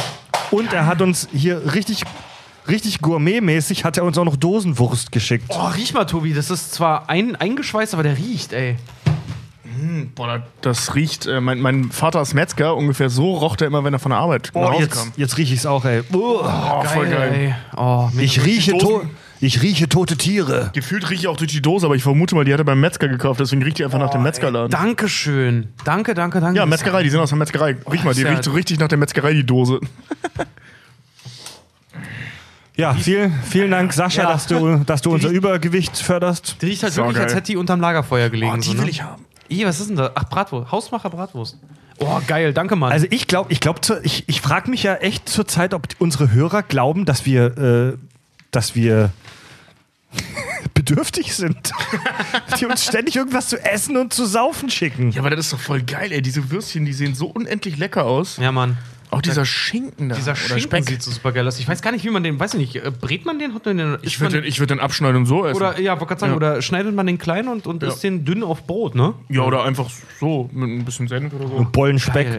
Und 0.50 0.72
er 0.72 0.86
hat 0.86 1.02
uns 1.02 1.28
hier 1.32 1.74
richtig, 1.74 2.02
richtig 2.68 3.00
gourmetmäßig 3.00 3.84
hat 3.84 3.96
er 3.96 4.04
uns 4.04 4.16
auch 4.18 4.24
noch 4.24 4.36
Dosenwurst 4.36 5.12
geschickt. 5.12 5.44
Oh, 5.48 5.66
riech 5.76 5.92
mal, 5.94 6.04
Tobi. 6.04 6.32
Das 6.34 6.50
ist 6.50 6.72
zwar 6.74 7.08
ein, 7.08 7.36
eingeschweißt, 7.36 7.94
aber 7.94 8.02
der 8.02 8.16
riecht, 8.16 8.52
ey. 8.52 8.76
Boah, 10.14 10.42
das 10.60 10.94
riecht. 10.94 11.26
Äh, 11.26 11.40
mein, 11.40 11.60
mein 11.60 11.90
Vater 11.90 12.20
ist 12.20 12.34
Metzger, 12.34 12.76
ungefähr 12.76 13.08
so 13.08 13.34
roch 13.34 13.56
der 13.56 13.68
immer, 13.68 13.82
wenn 13.82 13.94
er 13.94 13.98
von 13.98 14.10
der 14.10 14.18
Arbeit 14.18 14.50
Oh, 14.52 14.72
jetzt, 14.78 14.94
kam. 14.94 15.12
jetzt 15.16 15.38
rieche 15.38 15.54
ich 15.54 15.60
es 15.60 15.66
auch, 15.66 15.84
ey. 15.86 16.02
Oh, 16.12 16.44
voll 16.84 17.08
geil. 17.08 17.32
ey. 17.34 17.54
Oh, 17.76 18.08
mega 18.12 18.22
Ich 18.22 18.44
rieche, 18.44 18.72
to 18.72 18.78
Dosen. 18.78 19.10
ich 19.40 19.62
rieche 19.62 19.88
tote 19.88 20.16
Tiere. 20.18 20.70
Gefühlt 20.74 21.08
rieche 21.08 21.20
ich 21.22 21.28
auch 21.28 21.36
durch 21.38 21.50
die 21.52 21.62
Dose, 21.62 21.86
aber 21.86 21.94
ich 21.94 22.02
vermute 22.02 22.34
mal, 22.34 22.44
die 22.44 22.52
hat 22.52 22.60
er 22.60 22.64
beim 22.64 22.80
Metzger 22.80 23.08
gekauft, 23.08 23.40
deswegen 23.40 23.62
riecht 23.62 23.78
die 23.78 23.84
einfach 23.84 23.98
nach 23.98 24.10
dem 24.10 24.22
Metzgerladen. 24.22 24.70
Dankeschön. 24.70 25.68
Danke, 25.84 26.12
danke, 26.14 26.40
danke. 26.40 26.58
Ja, 26.58 26.66
Metzgerei, 26.66 27.02
die 27.02 27.10
sind 27.10 27.20
aus 27.20 27.30
der 27.30 27.38
Metzgerei. 27.38 27.76
Riech 27.90 28.04
mal, 28.04 28.12
die 28.12 28.22
riecht 28.24 28.44
so 28.44 28.50
richtig 28.50 28.78
nach 28.80 28.88
der 28.88 28.98
Metzgerei, 28.98 29.32
die 29.32 29.46
Dose. 29.46 29.80
Ja, 32.80 32.94
viel, 32.94 33.30
vielen 33.48 33.70
Dank, 33.70 33.92
Sascha, 33.92 34.22
Ja. 34.22 34.32
dass 34.32 34.46
du, 34.46 34.76
dass 34.78 35.02
du 35.02 35.12
unser 35.12 35.28
Übergewicht 35.28 35.96
förderst. 35.98 36.56
Die 36.62 36.66
riecht 36.66 36.82
halt 36.82 36.92
So 36.94 37.02
wirklich, 37.02 37.18
als 37.18 37.32
geil. 37.32 37.36
hätte 37.36 37.52
die 37.52 37.56
unterm 37.56 37.80
Lagerfeuer 37.80 38.30
gelegen. 38.30 38.52
Oh, 38.52 38.56
die 38.56 38.62
so, 38.68 38.78
will 38.78 38.84
ne? 38.84 38.90
ich 38.90 39.02
haben. 39.02 39.24
Ih, 39.50 39.66
was 39.66 39.80
ist 39.80 39.88
denn 39.90 39.96
da? 39.96 40.10
Ach, 40.14 40.24
Bratwurst. 40.24 40.72
Hausmacher 40.72 41.10
Bratwurst. 41.10 41.58
Oh, 41.98 42.18
geil. 42.26 42.54
Danke, 42.54 42.76
Mann. 42.76 42.90
Also 42.92 43.06
ich 43.10 43.26
glaube, 43.26 43.52
ich 43.52 43.60
glaube, 43.60 43.80
ich, 44.04 44.24
ich 44.26 44.40
frage 44.40 44.70
mich 44.70 44.82
ja 44.82 44.94
echt 44.94 45.28
zurzeit, 45.28 45.74
ob 45.74 45.88
unsere 45.98 46.32
Hörer 46.32 46.62
glauben, 46.62 47.04
dass 47.04 47.26
wir, 47.26 47.58
äh, 47.58 47.98
dass 48.52 48.74
wir 48.74 49.10
bedürftig 50.74 51.34
sind. 51.34 51.72
die 52.58 52.64
uns 52.66 52.84
ständig 52.86 53.16
irgendwas 53.16 53.48
zu 53.48 53.62
essen 53.62 53.96
und 53.98 54.14
zu 54.14 54.24
saufen 54.24 54.70
schicken. 54.70 55.10
Ja, 55.10 55.20
aber 55.20 55.30
das 55.30 55.40
ist 55.46 55.52
doch 55.52 55.60
voll 55.60 55.82
geil, 55.82 56.12
ey. 56.12 56.22
Diese 56.22 56.50
Würstchen, 56.50 56.86
die 56.86 56.92
sehen 56.94 57.14
so 57.14 57.26
unendlich 57.26 57.76
lecker 57.76 58.04
aus. 58.04 58.38
Ja, 58.38 58.52
Mann. 58.52 58.78
Auch 59.12 59.22
dieser 59.22 59.44
Schinken 59.44 60.08
da. 60.08 60.14
Dieser 60.14 60.36
Schinken 60.36 60.60
Speck. 60.62 60.84
sieht 60.88 61.02
so 61.02 61.10
super 61.10 61.32
geil 61.32 61.46
aus. 61.48 61.58
Ich 61.58 61.66
weiß 61.66 61.82
gar 61.82 61.90
nicht, 61.90 62.04
wie 62.04 62.10
man 62.10 62.22
den, 62.22 62.38
weiß 62.38 62.54
ich 62.54 62.60
nicht, 62.60 62.76
äh, 62.76 62.90
brät 62.90 63.24
man 63.26 63.38
den? 63.38 63.54
Hat 63.54 63.66
man 63.66 63.76
den 63.76 63.98
Ich 64.02 64.20
würde 64.20 64.40
den, 64.40 64.44
ich 64.48 64.60
würd 64.60 64.70
den 64.70 64.78
abschneiden 64.80 65.16
und 65.16 65.26
so 65.26 65.44
essen. 65.46 65.56
oder, 65.56 65.80
ja, 65.80 65.98
wollte 66.00 66.18
sagen, 66.18 66.32
Ja. 66.32 66.36
oder 66.36 66.62
schneidet 66.62 66.94
man 66.94 67.06
den 67.06 67.18
klein 67.18 67.48
und, 67.48 67.66
und 67.66 67.82
Ja. 67.82 67.88
isst 67.88 68.04
den 68.04 68.24
dünn 68.24 68.42
auf 68.44 68.66
Brot, 68.66 68.94
ne? 68.94 69.14
ja, 69.28 69.42
oder 69.42 69.64
einfach 69.64 69.90
so, 70.20 70.48
mit 70.52 70.70
ein 70.70 70.84
bisschen 70.84 71.08
Senf 71.08 71.32
oder 71.34 71.48
so. 71.48 71.66
Bollenspeck. 71.72 72.28
Geil, 72.28 72.38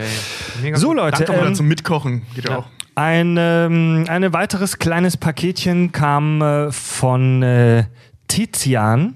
ey. 0.64 0.76
So 0.76 0.88
gut. 0.88 0.98
Leute, 0.98 1.26
Danke, 1.26 1.45
ähm, 1.45 1.56
zum 1.56 1.68
Mitkochen. 1.68 2.22
Geht 2.35 2.45
ja, 2.45 2.52
ja. 2.52 2.57
auch. 2.60 2.68
ein, 2.95 3.35
ähm, 3.38 4.06
ein 4.07 4.31
weiteres 4.34 4.80
kleines 4.80 5.18
Paketchen 5.18 5.91
kam 5.91 6.41
äh, 6.41 6.72
von 6.72 7.43
äh, 7.43 7.85
Tizian. 8.30 9.15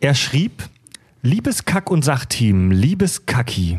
Er 0.00 0.14
schrieb, 0.14 0.62
liebes 1.22 1.64
Kack- 1.64 1.90
und 1.90 2.04
Sachteam, 2.04 2.70
liebes 2.70 3.24
Kacki. 3.26 3.78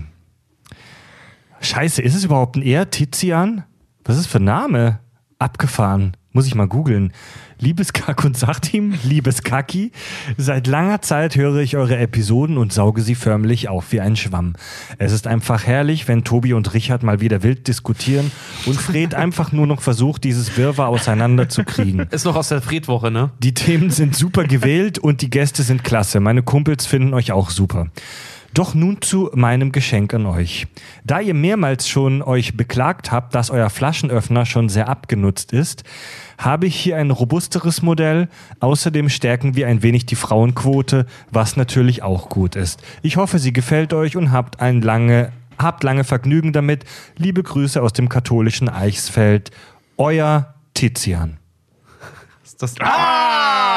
Scheiße, 1.62 2.02
ist 2.02 2.16
es 2.16 2.24
überhaupt 2.24 2.56
ein 2.56 2.62
Er, 2.62 2.90
Tizian? 2.90 3.64
Was 4.04 4.16
ist 4.16 4.26
das 4.26 4.32
für 4.32 4.40
ein 4.40 4.46
Name? 4.46 5.00
Abgefahren. 5.40 6.16
Muss 6.32 6.46
ich 6.46 6.54
mal 6.54 6.68
googeln. 6.68 7.12
Liebes 7.58 7.92
Kack- 7.92 8.24
und 8.24 8.38
Sachteam, 8.38 8.94
liebes 9.04 9.44
Kaki, 9.44 9.92
seit 10.38 10.68
langer 10.68 11.02
Zeit 11.02 11.36
höre 11.36 11.58
ich 11.58 11.76
eure 11.76 11.98
Episoden 11.98 12.58
und 12.58 12.72
sauge 12.72 13.02
sie 13.02 13.16
förmlich 13.16 13.68
auf 13.68 13.92
wie 13.92 14.00
ein 14.00 14.16
Schwamm. 14.16 14.54
Es 15.00 15.12
ist 15.12 15.28
einfach 15.28 15.66
herrlich, 15.66 16.08
wenn 16.08 16.24
Tobi 16.24 16.54
und 16.54 16.74
Richard 16.74 17.04
mal 17.04 17.20
wieder 17.20 17.44
wild 17.44 17.68
diskutieren 17.68 18.32
und 18.66 18.80
Fred 18.80 19.16
einfach 19.16 19.52
nur 19.52 19.68
noch 19.68 19.82
versucht, 19.82 20.24
dieses 20.24 20.56
Wirrwarr 20.56 20.88
auseinanderzukriegen. 20.90 22.08
Ist 22.12 22.26
noch 22.26 22.36
aus 22.36 22.50
der 22.50 22.62
Fredwoche, 22.62 23.12
ne? 23.12 23.32
Die 23.40 23.54
Themen 23.54 23.90
sind 23.90 24.16
super 24.16 24.46
gewählt 24.46 25.00
und 25.00 25.22
die 25.22 25.30
Gäste 25.30 25.64
sind 25.64 25.84
klasse. 25.84 26.20
Meine 26.20 26.44
Kumpels 26.44 26.86
finden 26.86 27.14
euch 27.14 27.32
auch 27.32 27.50
super. 27.50 27.88
Doch 28.54 28.74
nun 28.74 29.02
zu 29.02 29.30
meinem 29.34 29.72
Geschenk 29.72 30.14
an 30.14 30.26
euch. 30.26 30.68
Da 31.04 31.20
ihr 31.20 31.34
mehrmals 31.34 31.88
schon 31.88 32.22
euch 32.22 32.58
beklagt 32.58 33.12
habt, 33.12 33.36
dass 33.36 33.52
euer 33.52 33.70
Flaschenöffner 33.70 34.46
schon 34.46 34.70
sehr 34.70 34.90
abgenutzt 34.90 35.54
ist, 35.54 35.84
habe 36.38 36.66
ich 36.66 36.76
hier 36.76 36.98
ein 36.98 37.12
robusteres 37.12 37.82
Modell. 37.82 38.28
Außerdem 38.60 39.10
stärken 39.10 39.56
wir 39.56 39.68
ein 39.68 39.84
wenig 39.84 40.06
die 40.06 40.16
Frauenquote, 40.16 41.06
was 41.32 41.58
natürlich 41.58 42.02
auch 42.02 42.30
gut 42.30 42.56
ist. 42.56 42.82
Ich 43.02 43.18
hoffe, 43.18 43.40
sie 43.40 43.54
gefällt 43.54 43.94
euch 43.94 44.18
und 44.18 44.32
habt 44.32 44.60
ein 44.62 44.82
lange, 44.82 45.32
habt 45.58 45.84
lange 45.84 46.04
Vergnügen 46.04 46.54
damit. 46.54 46.86
Liebe 47.18 47.44
Grüße 47.44 47.82
aus 47.82 47.94
dem 47.94 48.10
katholischen 48.10 48.70
Eichsfeld. 48.70 49.52
Euer 49.98 50.56
Tizian. 50.74 51.38
Ist 52.44 52.64
das 52.64 52.76
ah, 52.80 53.69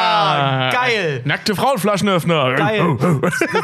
geil! 0.72 1.20
Nackte 1.24 1.54
Frauenflaschenöffner. 1.54 2.54
Geil. 2.54 2.96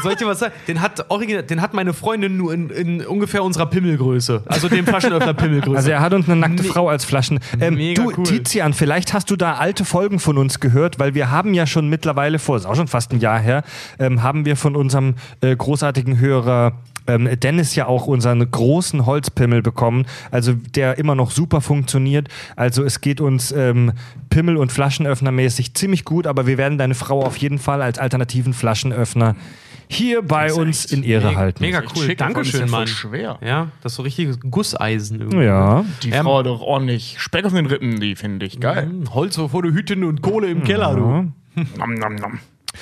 Soll 0.03 0.13
ich 0.13 0.19
dir 0.19 0.27
was 0.27 0.39
sagen? 0.41 0.53
Den 0.67 0.81
hat, 0.81 1.07
original, 1.11 1.43
den 1.43 1.61
hat 1.63 1.75
meine 1.75 1.93
Freundin 1.93 2.37
nur 2.37 2.53
in, 2.53 2.71
in 2.71 3.07
ungefähr 3.07 3.43
unserer 3.43 3.67
Pimmelgröße. 3.67 4.43
Also 4.47 4.69
dem 4.69 4.87
Flaschenöffner 4.87 5.35
Pimmelgröße. 5.35 5.77
Also 5.77 5.91
er 5.91 6.01
hat 6.01 6.13
uns 6.13 6.29
eine 6.29 6.37
nackte 6.41 6.63
Me- 6.63 6.69
Frau 6.69 6.89
als 6.89 7.05
Flaschen. 7.05 7.41
Ähm, 7.61 7.75
Mega 7.75 8.03
du, 8.03 8.13
cool. 8.17 8.25
Tizian, 8.25 8.73
vielleicht 8.73 9.15
hast 9.15 9.31
du 9.31 9.37
da 9.37 9.55
alte 9.55 9.85
Folgen 9.85 10.19
von 10.19 10.39
uns 10.39 10.61
gehört, 10.61 10.99
weil 10.99 11.15
wir 11.15 11.31
haben 11.31 11.55
ja 11.55 11.67
schon 11.67 11.89
mittlerweile 11.89 12.39
vor, 12.39 12.57
ist 12.57 12.67
auch 12.67 12.77
schon 12.77 12.89
fast 12.89 13.13
ein 13.13 13.21
Jahr 13.21 13.39
her, 13.39 13.63
ähm, 13.99 14.23
haben 14.23 14.45
wir 14.45 14.57
von 14.57 14.77
unserem 14.77 15.15
äh, 15.41 15.55
großartigen 15.55 16.19
Hörer 16.19 16.73
ähm, 17.09 17.29
Dennis 17.41 17.75
ja 17.75 17.87
auch 17.87 18.07
unseren 18.07 18.49
großen 18.51 19.07
Holzpimmel 19.07 19.63
bekommen, 19.63 20.07
also 20.31 20.53
der 20.53 20.99
immer 20.99 21.15
noch 21.15 21.31
super 21.31 21.61
funktioniert. 21.61 22.29
Also 22.57 22.85
es 22.85 23.01
geht 23.01 23.21
uns 23.21 23.51
ähm, 23.53 23.93
Pimmel- 24.31 24.57
und 24.57 24.71
Flaschenöffner-mäßig 24.73 25.75
ziemlich 25.75 26.05
gut, 26.05 26.27
aber 26.27 26.47
wir 26.47 26.59
werden 26.59 26.79
deine 26.79 26.95
Frau 26.95 27.23
auf 27.25 27.37
jeden 27.39 27.59
Fall 27.59 27.83
als 27.83 27.99
alternativen 27.99 28.53
Flaschenöffner 28.53 29.35
hier 29.91 30.21
bei 30.21 30.53
uns 30.53 30.85
in 30.85 31.03
Ehre 31.03 31.35
halten. 31.37 31.63
Mega 31.65 31.81
cool. 31.81 32.03
schick, 32.05 32.21
ja 32.21 32.27
Dankeschön, 32.27 32.69
voll 32.69 32.81
Mann. 32.81 32.87
schwer. 32.87 33.39
Ja, 33.41 33.69
das 33.83 33.93
ist 33.93 33.97
so 33.97 34.03
richtiges 34.03 34.39
Gusseisen 34.41 35.19
irgendwie. 35.21 35.45
Ja. 35.45 35.85
Die 36.03 36.11
Ähm, 36.11 36.25
Frau 36.25 36.41
hat 36.41 36.47
doch 36.47 36.61
ordentlich 36.61 37.17
Speck 37.19 37.47
auf 37.47 37.55
den 37.55 37.65
Rippen, 37.65 37.99
die 37.99 38.15
finde 38.15 38.45
ich 38.45 38.61
geil. 38.61 38.85
Hm, 38.85 39.15
Holz 39.15 39.37
vor 39.37 39.63
der 39.63 39.73
Hütte 39.73 39.95
und 40.07 40.21
Kohle 40.21 40.49
im 40.49 40.63
Keller, 40.63 40.95
du. 40.95 41.01
Nom, 41.79 41.95
nom, 41.95 42.15
nom. 42.17 42.39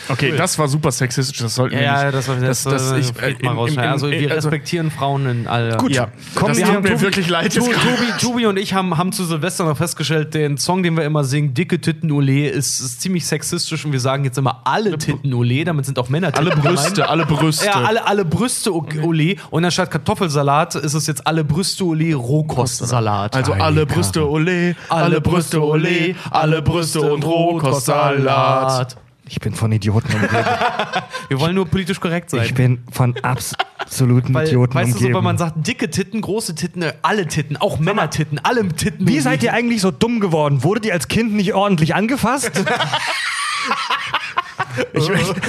Okay, 0.08 0.34
das 0.36 0.58
war 0.58 0.68
super 0.68 0.90
sexistisch, 0.92 1.38
das 1.38 1.54
sollten 1.54 1.74
Ja, 1.74 1.80
wir 1.80 1.86
ja, 1.86 2.02
nicht. 2.04 2.14
das 2.14 2.28
war 2.28 2.36
das, 2.36 2.62
das, 2.64 2.92
ich, 2.92 3.10
ich, 3.10 3.22
äh, 3.40 3.44
mal 3.44 3.52
rausschneiden. 3.54 3.84
in- 3.84 3.90
Also 3.92 4.10
wir 4.10 4.30
also- 4.30 4.48
respektieren 4.48 4.90
Frauen 4.90 5.26
in 5.28 5.46
aller. 5.46 5.76
Gut, 5.76 5.92
Ja, 5.92 6.08
kommen 6.34 6.48
das 6.48 6.58
wir- 6.58 6.66
tut 6.66 6.82
mir 6.82 7.00
wirklich 7.00 7.28
leid. 7.28 7.52
Jetzt 7.54 7.56
Tobi, 7.56 7.72
Tobi 8.20 8.46
und 8.46 8.56
ich 8.58 8.74
haben, 8.74 8.96
haben 8.98 9.12
zu 9.12 9.24
Silvester 9.24 9.64
noch 9.64 9.76
festgestellt, 9.76 10.34
den 10.34 10.58
Song, 10.58 10.82
den 10.82 10.96
wir 10.96 11.04
immer 11.04 11.24
singen, 11.24 11.54
Dicke 11.54 11.80
Titten 11.80 12.10
Ole, 12.12 12.48
ist, 12.48 12.80
ist 12.80 13.00
ziemlich 13.00 13.26
sexistisch 13.26 13.84
und 13.84 13.92
wir 13.92 14.00
sagen 14.00 14.24
jetzt 14.24 14.38
immer 14.38 14.62
alle 14.64 14.96
Titten 14.98 15.32
Ole, 15.34 15.64
damit 15.64 15.86
sind 15.86 15.98
auch 15.98 16.08
Männer 16.08 16.30
alle 16.36 16.50
Brüste, 16.50 17.08
alle 17.08 17.26
Brüste. 17.26 17.66
Ja, 17.66 17.82
alle, 17.84 18.06
alle 18.06 18.24
Brüste 18.24 18.72
Ole. 18.74 19.36
Und 19.50 19.64
anstatt 19.64 19.90
Kartoffelsalat 19.90 20.74
ist 20.76 20.94
es 20.94 21.06
jetzt 21.06 21.26
alle 21.26 21.44
Brüste 21.44 21.84
Ole 21.84 22.14
Rohkostsalat. 22.14 23.34
Also 23.36 23.52
alle 23.52 23.86
Brüste 23.86 24.28
ole, 24.28 24.76
alle 24.88 25.20
Brüste 25.20 25.62
ole, 25.62 26.14
alle 26.30 26.62
Brüste 26.62 27.00
und 27.00 27.24
Rohkostsalat. 27.24 28.96
Ich 29.28 29.40
bin 29.40 29.54
von 29.54 29.72
Idioten 29.72 30.12
umgeben. 30.14 30.32
Wir 31.28 31.40
wollen 31.40 31.54
nur 31.56 31.66
politisch 31.66 31.98
korrekt 32.00 32.30
sein. 32.30 32.44
Ich 32.44 32.54
bin 32.54 32.84
von 32.92 33.14
absoluten 33.22 34.32
weil, 34.32 34.46
Idioten 34.46 34.74
weißt 34.74 34.88
du, 34.88 34.92
so, 34.92 34.98
umgeben. 34.98 35.14
wenn 35.16 35.24
man 35.24 35.38
sagt, 35.38 35.66
dicke 35.66 35.90
Titten, 35.90 36.20
große 36.20 36.54
Titten, 36.54 36.82
äh, 36.82 36.92
alle 37.02 37.26
Titten, 37.26 37.56
auch 37.56 37.78
Männertitten, 37.80 38.38
alle 38.42 38.66
Titten. 38.68 39.08
Wie 39.08 39.18
seid 39.20 39.42
ihr 39.42 39.52
eigentlich 39.52 39.80
so 39.80 39.90
dumm 39.90 40.20
geworden? 40.20 40.62
Wurde 40.62 40.88
ihr 40.88 40.94
als 40.94 41.08
Kind 41.08 41.34
nicht 41.34 41.54
ordentlich 41.54 41.94
angefasst? 41.94 42.52
Ich, 44.92 45.08
möchte- 45.08 45.40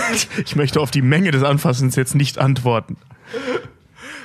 ich 0.46 0.56
möchte 0.56 0.80
auf 0.80 0.90
die 0.92 1.02
Menge 1.02 1.32
des 1.32 1.44
Anfassens 1.44 1.96
jetzt 1.96 2.16
nicht 2.16 2.38
antworten. 2.38 2.98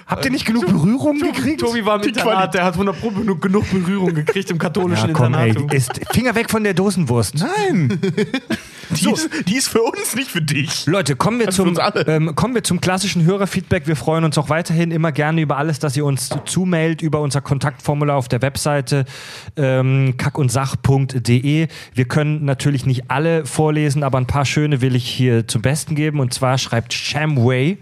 Habt 0.06 0.24
ihr 0.24 0.30
nicht 0.30 0.44
genug 0.44 0.66
Berührung 0.66 1.18
gekriegt? 1.18 1.60
Tobi 1.60 1.84
war 1.84 2.02
im 2.02 2.08
Internat, 2.08 2.54
der 2.54 2.64
hat 2.64 2.74
100 2.74 3.00
Pro 3.00 3.10
genug, 3.10 3.70
Berührung 3.70 4.14
gekriegt 4.14 4.50
im 4.50 4.58
katholischen 4.58 5.08
ja, 5.08 5.14
komm, 5.14 5.34
ey, 5.34 5.50
Internat. 5.50 5.74
ist, 5.74 6.00
Finger 6.12 6.34
weg 6.34 6.50
von 6.50 6.64
der 6.64 6.74
Dosenwurst. 6.74 7.36
Nein! 7.36 8.00
Die, 8.90 9.10
ist, 9.10 9.30
die 9.48 9.56
ist 9.56 9.68
für 9.68 9.80
uns, 9.80 10.14
nicht 10.14 10.30
für 10.30 10.42
dich. 10.42 10.84
Leute, 10.84 11.16
kommen 11.16 11.38
wir, 11.38 11.46
Also 11.46 11.64
zum, 11.64 11.78
ähm, 12.06 12.34
kommen 12.34 12.54
wir 12.54 12.62
zum 12.62 12.80
klassischen 12.80 13.24
Hörerfeedback. 13.24 13.86
Wir 13.86 13.96
freuen 13.96 14.24
uns 14.24 14.36
auch 14.36 14.50
weiterhin 14.50 14.90
immer 14.90 15.12
gerne 15.12 15.40
über 15.40 15.56
alles, 15.56 15.78
das 15.78 15.96
ihr 15.96 16.04
uns 16.04 16.28
zumailt, 16.44 17.00
über 17.00 17.20
unser 17.20 17.40
Kontaktformular 17.40 18.16
auf 18.16 18.28
der 18.28 18.42
Webseite 18.42 19.06
ähm, 19.56 20.14
kackundsach.de. 20.18 21.68
Wir 21.94 22.04
können 22.04 22.44
natürlich 22.44 22.84
nicht 22.84 23.10
alle 23.10 23.46
vorlesen, 23.46 24.02
aber 24.02 24.18
ein 24.18 24.26
paar 24.26 24.44
schöne 24.44 24.82
will 24.82 24.94
ich 24.94 25.08
hier 25.08 25.48
zum 25.48 25.62
Besten 25.62 25.94
geben. 25.94 26.20
Und 26.20 26.34
zwar 26.34 26.58
schreibt 26.58 26.92
Shamway. 26.92 27.78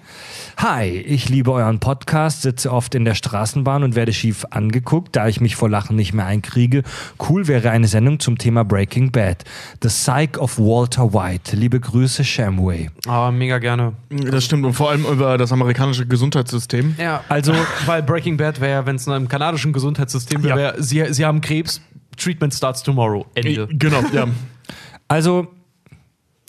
Hi, 0.59 0.87
ich 0.87 1.29
liebe 1.29 1.51
euren 1.53 1.81
Podcast, 1.81 2.10
sitze 2.43 2.73
oft 2.73 2.95
in 2.95 3.05
der 3.05 3.15
Straßenbahn 3.15 3.83
und 3.83 3.95
werde 3.95 4.13
schief 4.13 4.45
angeguckt, 4.51 5.15
da 5.17 5.29
ich 5.29 5.41
mich 5.41 5.57
vor 5.57 5.69
Lachen 5.69 5.97
nicht 5.97 6.13
mehr 6.13 6.27
einkriege. 6.27 6.83
Cool 7.29 7.47
wäre 7.49 7.71
eine 7.71 7.87
Sendung 7.87 8.21
zum 8.21 8.37
Thema 8.39 8.65
Breaking 8.65 9.11
Bad. 9.13 9.45
The 9.83 9.89
Psych 9.89 10.39
of 10.39 10.59
Walter 10.59 11.13
White. 11.15 11.57
Liebe 11.57 11.79
Grüße, 11.81 12.25
Shamway. 12.25 12.91
Aber 13.07 13.31
mega 13.33 13.59
gerne. 13.59 13.93
Das 14.11 14.45
stimmt 14.45 14.65
und 14.67 14.73
vor 14.75 14.91
allem 14.91 15.05
über 15.05 15.39
das 15.39 15.53
amerikanische 15.53 16.07
Gesundheitssystem. 16.07 16.97
Ja, 16.99 17.23
Also- 17.29 17.55
weil 17.87 18.03
Breaking 18.03 18.37
Bad 18.37 18.61
wäre 18.61 18.73
ja, 18.73 18.87
wenn 18.87 18.97
es 18.97 19.07
in 19.07 19.13
einem 19.13 19.29
kanadischen 19.29 19.73
Gesundheitssystem 19.73 20.43
wäre, 20.43 20.61
Ja. 20.61 20.83
sie, 20.83 21.05
sie 21.13 21.25
haben 21.25 21.41
Krebs, 21.41 21.81
Treatment 22.17 22.53
starts 22.53 22.83
tomorrow. 22.83 23.25
Ende. 23.35 23.67
Genau, 23.71 24.03
ja. 24.13 24.27
Also, 25.09 25.49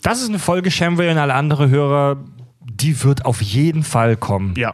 das 0.02 0.22
ist 0.22 0.30
eine 0.30 0.40
Folge 0.40 0.72
Shamway 0.72 1.12
und 1.12 1.18
alle 1.18 1.34
andere 1.34 1.70
Hörer, 1.70 2.18
die 2.62 3.04
wird 3.04 3.26
auf 3.26 3.42
jeden 3.42 3.84
Fall 3.84 4.16
kommen. 4.18 4.54
ja. 4.58 4.74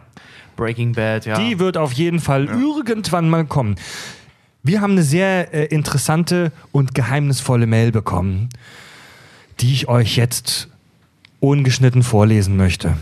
Breaking 0.58 0.92
Bad, 0.92 1.26
ja. 1.26 1.40
Die 1.40 1.60
wird 1.60 1.78
auf 1.78 1.94
jeden 1.94 2.20
Fall 2.20 2.46
irgendwann 2.46 3.30
mal 3.30 3.46
kommen. 3.46 3.76
Wir 4.64 4.82
haben 4.82 4.92
eine 4.92 5.04
sehr 5.04 5.54
äh, 5.54 5.66
interessante 5.68 6.52
und 6.74 6.94
geheimnisvolle 6.94 7.68
Mail 7.68 7.94
bekommen, 7.94 8.50
die 9.62 9.72
ich 9.72 9.88
euch 9.88 10.18
jetzt 10.18 10.68
ungeschnitten 11.40 12.04
vorlesen 12.04 12.58
möchte. 12.58 12.98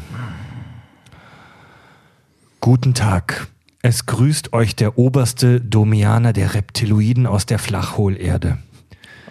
Guten 2.60 2.94
Tag. 2.94 3.48
Es 3.82 4.06
grüßt 4.06 4.53
euch 4.53 4.76
der 4.76 4.98
oberste 4.98 5.61
Domianer 5.61 6.34
der 6.34 6.53
Reptiloiden 6.53 7.27
aus 7.27 7.45
der 7.45 7.60
Flachhohlerde. 7.60 8.57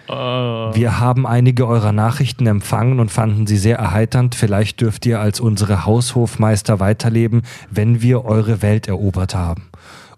Wir 0.07 0.99
haben 0.99 1.25
einige 1.25 1.67
eurer 1.67 1.91
Nachrichten 1.91 2.47
empfangen 2.47 2.99
und 2.99 3.11
fanden 3.11 3.47
sie 3.47 3.57
sehr 3.57 3.77
erheiternd. 3.77 4.35
Vielleicht 4.35 4.81
dürft 4.81 5.05
ihr 5.05 5.19
als 5.19 5.39
unsere 5.39 5.85
Haushofmeister 5.85 6.79
weiterleben, 6.79 7.41
wenn 7.71 8.01
wir 8.01 8.25
eure 8.25 8.61
Welt 8.61 8.87
erobert 8.87 9.35
haben. 9.35 9.69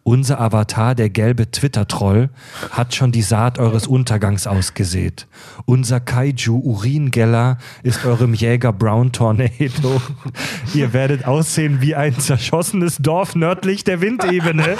Unser 0.07 0.39
Avatar, 0.39 0.95
der 0.95 1.09
gelbe 1.09 1.51
Twitter-Troll, 1.51 2.29
hat 2.71 2.95
schon 2.95 3.11
die 3.11 3.21
Saat 3.21 3.59
eures 3.59 3.87
Untergangs 3.87 4.47
ausgesät. 4.47 5.27
Unser 5.65 5.99
Kaiju 5.99 6.55
Uringeller 6.59 7.57
ist 7.83 8.05
eurem 8.05 8.33
Jäger 8.33 8.71
Brown 8.71 9.11
Tornado. 9.11 10.01
ihr 10.73 10.93
werdet 10.93 11.25
aussehen 11.25 11.81
wie 11.81 11.93
ein 11.93 12.17
zerschossenes 12.17 12.99
Dorf 12.99 13.35
nördlich 13.35 13.83
der 13.83 13.99
Windebene. 13.99 14.77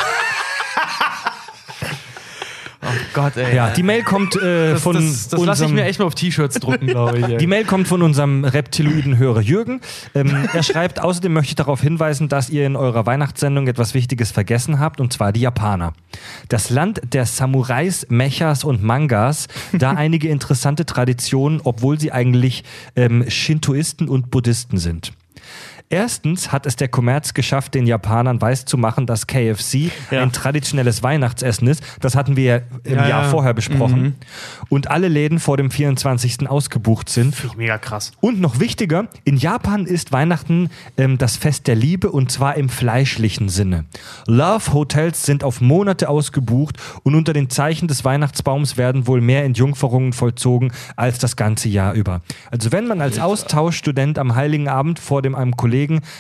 Gott, 3.14 3.38
ey. 3.38 3.56
Ja, 3.56 3.70
die 3.72 3.84
Mail 3.84 4.04
kommt 4.04 4.36
äh, 4.36 4.72
das, 4.74 4.82
von 4.82 4.96
das, 4.96 5.28
das 5.30 5.40
lasse 5.46 5.64
ich 5.64 5.70
unserem- 5.70 5.76
mir 5.76 5.86
echt 5.86 6.00
mal 6.00 6.06
auf 6.06 6.16
T-Shirts 6.16 6.60
drucken, 6.60 6.88
glaube 6.88 7.18
ich. 7.20 7.26
ey. 7.28 7.38
Die 7.38 7.48
Mail 7.48 7.66
kommt 7.66 7.88
von 7.88 8.02
unserem 8.02 8.44
reptiloiden 8.46 9.18
Hörer 9.18 9.42
Jürgen. 9.42 9.82
Ähm, 10.16 10.48
er 10.54 10.64
schreibt, 10.64 11.00
außerdem 11.00 11.34
möchte 11.34 11.50
ich 11.52 11.56
darauf 11.56 11.82
hinweisen, 11.82 12.30
dass 12.30 12.50
ihr 12.50 12.66
in 12.66 12.76
eurer 12.76 13.06
Weihnachtssendung 13.06 13.68
etwas 13.68 13.94
Wichtiges 13.94 14.32
vergessen 14.32 14.80
habt, 14.80 15.00
und 15.02 15.14
zwar 15.14 15.32
die 15.32 15.42
Japaner. 15.42 15.94
Das 16.50 16.70
Land 16.70 17.02
der 17.14 17.26
Samurais, 17.26 18.06
Mechas 18.10 18.64
und 18.64 18.84
Mangas, 18.84 19.48
da 19.74 19.92
einige 19.96 20.30
interessante 20.30 20.86
Traditionen, 20.86 21.62
obwohl 21.64 22.00
sie 22.00 22.12
eigentlich 22.12 22.64
ähm, 22.96 23.26
Shintoisten 23.30 24.08
und 24.08 24.32
Buddhisten 24.32 24.78
sind. 24.78 25.14
Erstens 25.90 26.52
hat 26.52 26.66
es 26.66 26.76
der 26.76 26.90
Kommerz 26.90 27.34
geschafft, 27.34 27.74
den 27.74 27.88
Japanern 27.88 28.42
weiszumachen, 28.42 29.06
dass 29.06 29.26
KFC 29.26 29.90
Ja. 30.12 30.22
ein 30.22 30.34
traditionelles 30.34 31.02
Weihnachtsessen 31.02 31.66
ist. 31.70 31.82
Das 32.02 32.14
hatten 32.14 32.36
wir 32.36 32.44
ja 32.44 32.60
im 32.84 32.96
Ja, 32.98 33.08
Jahr 33.08 33.24
ja. 33.24 33.30
vorher 33.30 33.54
besprochen. 33.54 34.16
Und 34.68 34.92
alle 34.92 35.08
Läden 35.08 35.40
vor 35.40 35.56
dem 35.56 35.72
24. 35.72 36.50
ausgebucht 36.50 37.08
sind. 37.08 37.36
Mega 37.56 37.78
krass. 37.78 38.12
Und 38.20 38.42
noch 38.42 38.60
wichtiger, 38.60 39.08
in 39.24 39.38
Japan 39.38 39.86
ist 39.86 40.12
Weihnachten 40.12 40.70
ähm, 40.98 41.18
das 41.18 41.38
Fest 41.38 41.68
der 41.68 41.76
Liebe 41.76 42.12
und 42.12 42.34
zwar 42.34 42.56
im 42.56 42.68
fleischlichen 42.68 43.48
Sinne. 43.48 43.86
Love 44.28 44.74
Hotels 44.74 45.24
sind 45.24 45.46
auf 45.46 45.62
Monate 45.62 46.10
ausgebucht 46.10 46.76
und 47.04 47.16
unter 47.16 47.32
den 47.32 47.50
Zeichen 47.50 47.88
des 47.88 48.04
Weihnachtsbaums 48.04 48.76
werden 48.76 49.08
wohl 49.08 49.22
mehr 49.22 49.46
Entjungferungen 49.46 50.12
vollzogen 50.12 50.74
als 50.98 51.18
das 51.18 51.38
ganze 51.38 51.70
Jahr 51.70 51.94
über. 51.94 52.20
Also 52.52 52.74
wenn 52.74 52.88
man 52.88 53.00
als 53.00 53.20
Austauschstudent 53.20 54.20
am 54.20 54.36
Heiligen 54.36 54.68
Abend 54.68 55.00
vor 55.00 55.22
dem 55.22 55.34
einem 55.34 55.56
Kollegen 55.56 55.77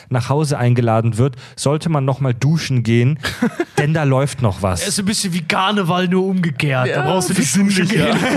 nach 0.09 0.29
Hause 0.29 0.57
eingeladen 0.57 1.17
wird, 1.17 1.35
sollte 1.55 1.89
man 1.89 2.05
noch 2.05 2.19
mal 2.19 2.33
duschen 2.33 2.83
gehen, 2.83 3.19
denn 3.77 3.93
da 3.93 4.03
läuft 4.03 4.41
noch 4.41 4.61
was. 4.61 4.87
ist 4.87 4.99
ein 4.99 5.05
bisschen 5.05 5.33
wie 5.33 5.41
Karneval, 5.41 6.07
nur 6.07 6.25
umgekehrt. 6.25 6.89
da 6.89 7.01
brauchst 7.01 7.29
du 7.29 7.33
nicht 7.33 7.55
duschen 7.55 7.87
gehen. 7.87 8.17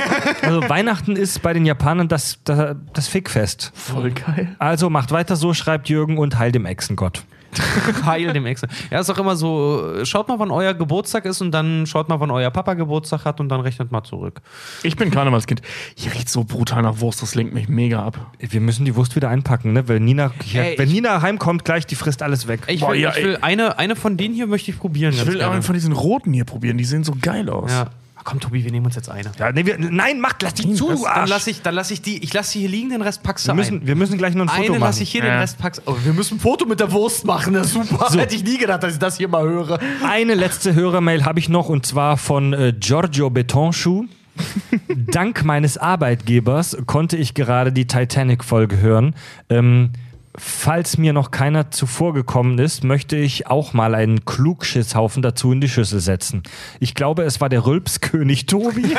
Also 0.43 0.69
Weihnachten 0.69 1.17
ist 1.17 1.43
bei 1.43 1.53
den 1.53 1.67
Japanern 1.67 2.09
das, 2.09 2.39
das, 2.45 2.77
das 2.93 3.09
Fickfest. 3.09 3.73
Voll 3.75 4.11
geil. 4.11 4.57
Also 4.59 4.91
macht 4.91 5.11
weiter 5.13 5.37
so, 5.37 5.55
schreibt 5.55 5.89
Jürgen 5.89 6.19
und 6.19 6.39
heil 6.39 6.51
dem 6.53 6.67
Echsengott. 6.67 7.25
Heil 8.07 8.33
dem 8.33 8.47
Ex. 8.47 8.63
Ja, 8.91 9.01
ist 9.01 9.11
auch 9.11 9.19
immer 9.19 9.37
so, 9.37 10.05
schaut 10.05 10.29
mal, 10.29 10.39
wann 10.39 10.51
euer 10.51 10.75
Geburtstag 10.75 11.25
ist 11.25 11.41
und 11.41 11.51
dann 11.53 11.87
schaut 11.87 12.09
mal, 12.09 12.21
wann 12.21 12.31
euer 12.31 12.51
Papa 12.51 12.75
Geburtstag 12.75 13.25
hat 13.25 13.41
und 13.41 13.49
dann 13.49 13.61
rechnet 13.61 13.91
mal 13.93 14.03
zurück. 14.03 14.41
Ich 14.83 14.97
bin 14.97 15.11
Karnevalskind. 15.11 15.63
Hier 15.95 16.13
riecht 16.15 16.29
so 16.29 16.45
brutal 16.45 16.83
nach 16.83 17.01
Wurst, 17.01 17.23
das 17.23 17.35
lenkt 17.35 17.55
mich 17.55 17.69
mega 17.69 18.05
ab. 18.05 18.19
Wir 18.39 18.61
müssen 18.61 18.85
die 18.85 18.95
Wurst 18.97 19.17
wieder 19.17 19.29
einpacken, 19.29 19.73
ne? 19.73 19.89
Weil 19.89 20.01
Nina, 20.01 20.31
Ey, 20.55 20.79
wenn 20.79 20.89
ich- 20.89 20.95
Nina 20.95 21.23
heimkommt, 21.23 21.65
gleich, 21.65 21.87
die 21.87 21.95
frisst 21.95 22.23
alles 22.23 22.47
weg. 22.47 22.61
Ich 22.69 22.81
Boah, 22.81 22.93
will, 22.93 23.01
ja, 23.01 23.11
ich 23.17 23.25
will 23.25 23.39
eine, 23.41 23.79
eine 23.79 23.97
von 23.97 24.17
denen 24.17 24.35
hier 24.35 24.47
möchte 24.47 24.71
ich 24.71 24.79
probieren. 24.79 25.13
Ich 25.13 25.27
will 25.27 25.39
gerne. 25.39 25.53
einen 25.53 25.63
von 25.63 25.75
diesen 25.75 25.93
roten 25.93 26.33
hier 26.33 26.45
probieren, 26.45 26.79
die 26.79 26.85
sehen 26.85 27.05
so 27.05 27.15
geil 27.21 27.49
aus. 27.51 27.71
Ja. 27.71 27.87
Ach, 28.21 28.25
komm, 28.25 28.39
Tobi, 28.39 28.63
wir 28.63 28.71
nehmen 28.71 28.85
uns 28.85 28.97
jetzt 28.97 29.09
eine. 29.09 29.33
Ja, 29.39 29.51
nee, 29.51 29.65
wir, 29.65 29.79
nein, 29.79 30.21
mach, 30.21 30.35
lass 30.43 30.53
die 30.53 30.75
zu, 30.75 30.91
du 30.91 31.05
Dann 31.05 31.07
Arsch. 31.07 31.31
lass 31.31 31.47
ich, 31.47 31.63
dann 31.63 31.75
lass 31.75 31.91
ich 31.91 32.03
die, 32.03 32.23
ich 32.23 32.35
lasse 32.35 32.53
die 32.53 32.59
hier 32.61 32.69
liegen, 32.69 32.91
den 32.91 33.01
Rest 33.01 33.23
packst 33.23 33.47
du 33.47 33.51
wir, 33.53 33.55
müssen, 33.55 33.81
ein. 33.81 33.87
wir 33.87 33.97
müssen 33.97 34.19
gleich 34.19 34.35
noch 34.35 34.43
ein 34.43 34.49
Foto 34.51 34.61
Eine 34.61 34.71
machen. 34.73 34.81
lasse 34.81 35.03
ich 35.03 35.11
hier, 35.11 35.23
den 35.23 35.29
Ja. 35.33 35.41
Rest 35.41 35.59
packst 35.59 35.81
Oh, 35.87 35.97
wir 36.05 36.13
müssen 36.13 36.37
ein 36.37 36.41
Foto 36.41 36.67
mit 36.67 36.81
der 36.81 36.93
Wurst 36.93 37.25
machen, 37.25 37.55
das 37.55 37.69
ist 37.69 37.73
super. 37.91 38.11
Hätte 38.13 38.35
ich 38.37 38.45
nie 38.45 38.59
gedacht, 38.59 38.83
dass 38.83 38.93
ich 38.93 38.99
das 38.99 39.17
hier 39.17 39.29
mal 39.29 39.43
höre. 39.45 39.79
Eine 40.07 40.35
letzte 40.35 40.75
Hörermail 40.75 41.25
habe 41.25 41.39
ich 41.39 41.49
noch 41.49 41.71
und 41.71 41.87
zwar 41.87 42.19
von 42.19 42.53
äh, 42.53 42.75
Giorgio 42.79 43.31
Betonschuh. 43.31 44.05
Dank 44.97 45.45
meines 45.45 45.79
Arbeitgebers 45.79 46.77
konnte 46.87 47.17
ich 47.17 47.35
gerade 47.35 47.73
die 47.73 47.87
Titanic-Folge 47.87 48.79
hören. 48.79 49.15
Ähm, 49.49 49.91
falls 50.37 50.97
mir 50.97 51.13
noch 51.13 51.31
keiner 51.31 51.71
zuvor 51.71 52.15
gekommen 52.15 52.59
ist, 52.59 52.85
möchte 52.85 53.17
ich 53.17 53.49
auch 53.49 53.73
mal 53.73 53.95
einen 53.95 54.25
Klugschisshaufen 54.25 55.23
dazu 55.23 55.53
in 55.53 55.61
die 55.61 55.69
Schüssel 55.69 56.01
setzen. 56.01 56.43
Ich 56.79 56.95
glaube, 56.95 57.25
es 57.25 57.41
war 57.41 57.49
der 57.49 57.67
Rülpskönig 57.67 58.47
Tobi, 58.47 58.95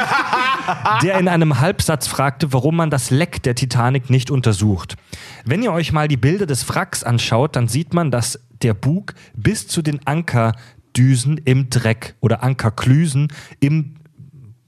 der 1.03 1.19
in 1.19 1.27
einem 1.27 1.59
Halbsatz 1.59 2.07
fragte, 2.07 2.51
warum 2.53 2.75
man 2.75 2.89
das 2.89 3.11
Leck 3.11 3.41
der 3.43 3.55
Titanic 3.55 4.09
nicht 4.09 4.29
untersucht. 4.29 4.97
Wenn 5.45 5.63
ihr 5.63 5.71
euch 5.71 5.91
mal 5.91 6.07
die 6.07 6.17
Bilder 6.17 6.45
des 6.45 6.67
Wracks 6.69 7.03
anschaut, 7.03 7.55
dann 7.55 7.67
sieht 7.67 7.93
man, 7.93 8.11
dass 8.11 8.39
der 8.61 8.73
Bug 8.73 9.13
bis 9.33 9.67
zu 9.67 9.81
den 9.81 10.05
Ankerdüsen 10.05 11.37
im 11.37 11.69
Dreck 11.69 12.15
oder 12.19 12.43
Ankerklüsen 12.43 13.29
im, 13.59 13.95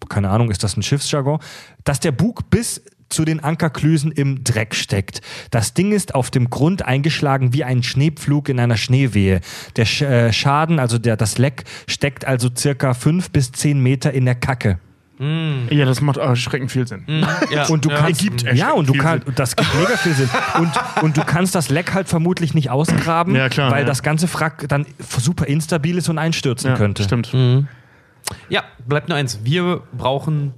keine 0.07 0.30
Ahnung, 0.30 0.49
ist 0.49 0.64
das 0.64 0.77
ein 0.77 0.84
Schiffsjargon, 0.84 1.40
dass 1.84 1.99
der 1.99 2.14
Bug 2.14 2.49
bis 2.49 2.81
zu 3.14 3.26
den 3.26 3.40
Ankerklüsen 3.40 4.11
im 4.11 4.44
Dreck 4.44 4.76
steckt. 4.76 5.22
Das 5.52 5.73
Ding 5.73 5.91
ist 5.91 6.15
auf 6.15 6.31
dem 6.31 6.49
Grund 6.49 6.84
eingeschlagen 6.85 7.53
wie 7.53 7.64
ein 7.64 7.84
Schneepflug 7.84 8.49
in 8.49 8.60
einer 8.60 8.77
Schneewehe. 8.77 9.41
Der 9.76 9.85
Sch 9.85 10.02
äh, 10.02 10.34
Schaden, 10.34 10.80
also 10.80 10.98
der, 10.98 11.15
das 11.15 11.38
Leck, 11.38 11.64
steckt 11.88 12.26
also 12.26 12.49
circa 12.56 12.94
fünf 12.94 13.31
bis 13.31 13.52
zehn 13.52 13.80
Meter 13.80 14.11
in 14.11 14.26
der 14.26 14.35
Kacke. 14.35 14.80
Ja, 15.69 15.85
das 15.85 16.02
macht 16.02 16.18
erschreckend 16.18 16.72
viel 16.72 16.88
Sinn. 16.88 17.06
Ja. 17.07 17.68
Und 17.68 17.85
du 17.85 17.90
ja. 17.90 17.98
kannst, 17.98 18.23
ja, 18.53 18.72
und 18.72 18.90
du 18.90 18.94
kannst, 18.94 19.27
das 19.35 19.56
gibt 19.56 19.73
mega 19.76 19.95
viel 19.95 20.14
Sinn. 20.14 20.30
Und, 20.60 20.72
und 21.03 21.18
du 21.18 21.23
kannst 21.23 21.56
das 21.56 21.69
Leck 21.69 21.94
halt 21.94 22.10
vermutlich 22.10 22.53
nicht 22.53 22.69
ausgraben, 22.72 23.35
Ja, 23.35 23.48
klar, 23.48 23.72
weil 23.72 23.81
ja. 23.81 23.85
das 23.85 24.03
ganze 24.03 24.27
Frack 24.27 24.68
dann 24.68 24.85
super 24.99 25.45
instabil 25.45 25.98
ist 25.98 26.10
und 26.10 26.18
einstürzen 26.18 26.72
Ja, 26.72 26.77
könnte. 26.77 27.03
Stimmt. 27.03 27.31
ja, 28.49 28.64
bleibt 28.85 29.07
nur 29.07 29.18
eins. 29.18 29.40
Wir 29.44 29.84
brauchen 29.95 30.56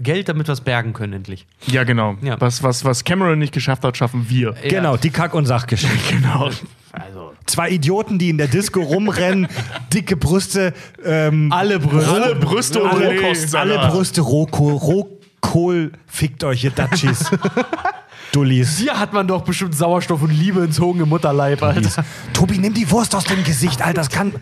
Geld, 0.00 0.28
damit 0.28 0.46
wir 0.46 0.52
es 0.52 0.60
bergen 0.60 0.92
können, 0.92 1.12
endlich. 1.12 1.46
Ja, 1.66 1.84
genau. 1.84 2.16
Ja. 2.22 2.40
Was, 2.40 2.62
was, 2.62 2.84
was 2.84 3.04
Cameron 3.04 3.38
nicht 3.38 3.52
geschafft 3.52 3.84
hat, 3.84 3.96
schaffen 3.96 4.26
wir. 4.28 4.54
Genau, 4.62 4.96
die 4.96 5.10
Kack- 5.10 5.34
und 5.34 5.46
Sachgeschichte. 5.46 5.98
Genau. 6.18 6.50
Zwei 7.46 7.70
Idioten, 7.70 8.18
die 8.18 8.30
in 8.30 8.38
der 8.38 8.48
Disco 8.48 8.80
rumrennen, 8.80 9.46
dicke 9.92 10.16
Brüste, 10.16 10.72
ähm, 11.04 11.52
Alle 11.52 11.78
Brüste. 11.78 12.10
Alle 12.10 12.34
Brüste 12.34 12.82
und 12.82 12.90
alle, 12.90 13.14
Rohkostsalat. 13.14 13.78
alle 13.78 13.92
Brüste 13.92 14.20
Rohkohl, 14.22 14.72
Rohkohl, 14.72 15.92
fickt 16.06 16.42
euch, 16.44 16.64
ihr 16.64 16.70
Dutchies. 16.70 17.30
Dullis. 18.32 18.78
Hier 18.78 18.98
hat 18.98 19.12
man 19.12 19.28
doch 19.28 19.42
bestimmt 19.42 19.74
Sauerstoff 19.74 20.22
und 20.22 20.30
Liebe 20.30 20.62
entzogen 20.62 21.00
im 21.00 21.08
Mutterleib, 21.08 21.62
Alter. 21.62 22.04
Tobi, 22.32 22.58
nimm 22.58 22.74
die 22.74 22.90
Wurst 22.90 23.14
aus 23.14 23.24
dem 23.24 23.44
Gesicht, 23.44 23.80
Alter, 23.82 23.94
das 23.94 24.08
kann... 24.10 24.32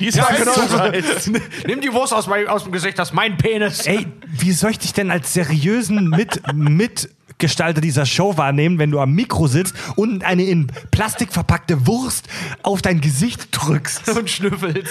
Die 0.00 0.06
ist 0.06 0.16
ja, 0.16 0.28
genau. 0.30 0.90
Nimm 1.66 1.80
die 1.80 1.92
Wurst 1.92 2.12
aus, 2.12 2.26
mein, 2.26 2.48
aus 2.48 2.64
dem 2.64 2.72
Gesicht, 2.72 2.98
das 2.98 3.08
ist 3.08 3.14
mein 3.14 3.36
Penis. 3.36 3.86
Ey, 3.86 4.06
wie 4.26 4.52
soll 4.52 4.72
ich 4.72 4.78
dich 4.78 4.92
denn 4.92 5.10
als 5.10 5.32
seriösen 5.32 6.10
Mit 6.10 7.10
Mitgestalter 7.40 7.82
dieser 7.82 8.06
Show 8.06 8.38
wahrnehmen, 8.38 8.78
wenn 8.78 8.90
du 8.90 8.98
am 8.98 9.12
Mikro 9.12 9.46
sitzt 9.46 9.74
und 9.96 10.24
eine 10.24 10.44
in 10.44 10.68
Plastik 10.90 11.30
verpackte 11.34 11.86
Wurst 11.86 12.28
auf 12.62 12.80
dein 12.80 13.02
Gesicht 13.02 13.48
drückst? 13.52 14.08
Und 14.08 14.30
schnüffelst. 14.30 14.90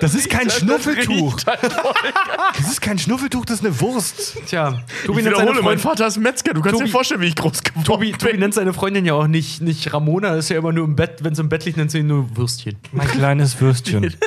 Das 0.00 0.14
ist 0.14 0.30
kein 0.30 0.48
Schnuffeltuch. 0.50 1.38
halt 1.48 1.60
Das 2.56 2.68
ist 2.70 2.80
kein 2.80 2.96
Schnuffeltuch, 2.96 3.44
das 3.44 3.58
ist 3.58 3.66
eine 3.66 3.80
Wurst. 3.80 4.36
Tja, 4.46 4.78
Tobi 5.04 5.18
Ich 5.18 5.24
nennt, 5.24 5.36
seine 5.36 5.48
wiederhole, 5.48 5.62
mein 5.62 5.78
Vater 5.80 6.06
ist 6.06 6.16
Metzger. 6.18 6.54
Du 6.54 6.60
kannst 6.60 6.74
Tobi- 6.78 6.84
dir 6.86 6.92
vorstellen, 6.92 7.20
wie 7.22 7.26
ich 7.26 7.34
groß 7.34 7.60
geworden 7.64 7.84
Tobi, 7.84 8.12
Tobi 8.12 8.38
nennt 8.38 8.54
seine 8.54 8.72
Freundin 8.72 9.04
ja 9.04 9.14
auch 9.14 9.26
nicht, 9.26 9.60
nicht 9.60 9.92
Ramona, 9.92 10.36
das 10.36 10.44
ist 10.44 10.50
ja 10.50 10.58
immer 10.58 10.70
nur 10.72 10.84
im 10.84 10.94
Bett, 10.94 11.24
wenn 11.24 11.34
sie 11.34 11.42
im 11.42 11.48
Bett 11.48 11.64
liegt, 11.64 11.76
nennt 11.76 11.90
sie 11.90 11.98
ihn 11.98 12.06
nur 12.06 12.36
Würstchen. 12.36 12.76
Mein 12.92 13.08
kleines 13.08 13.60
Würstchen. 13.60 14.14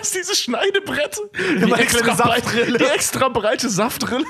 Das, 0.00 0.12
dieses 0.12 0.40
Schneidebrett? 0.40 1.16
Die, 1.38 1.66
meine 1.66 1.82
extra, 1.82 2.14
Saftrille. 2.14 2.78
die 2.78 2.84
extra 2.84 3.28
breite 3.28 3.68
Saftrille. 3.68 4.24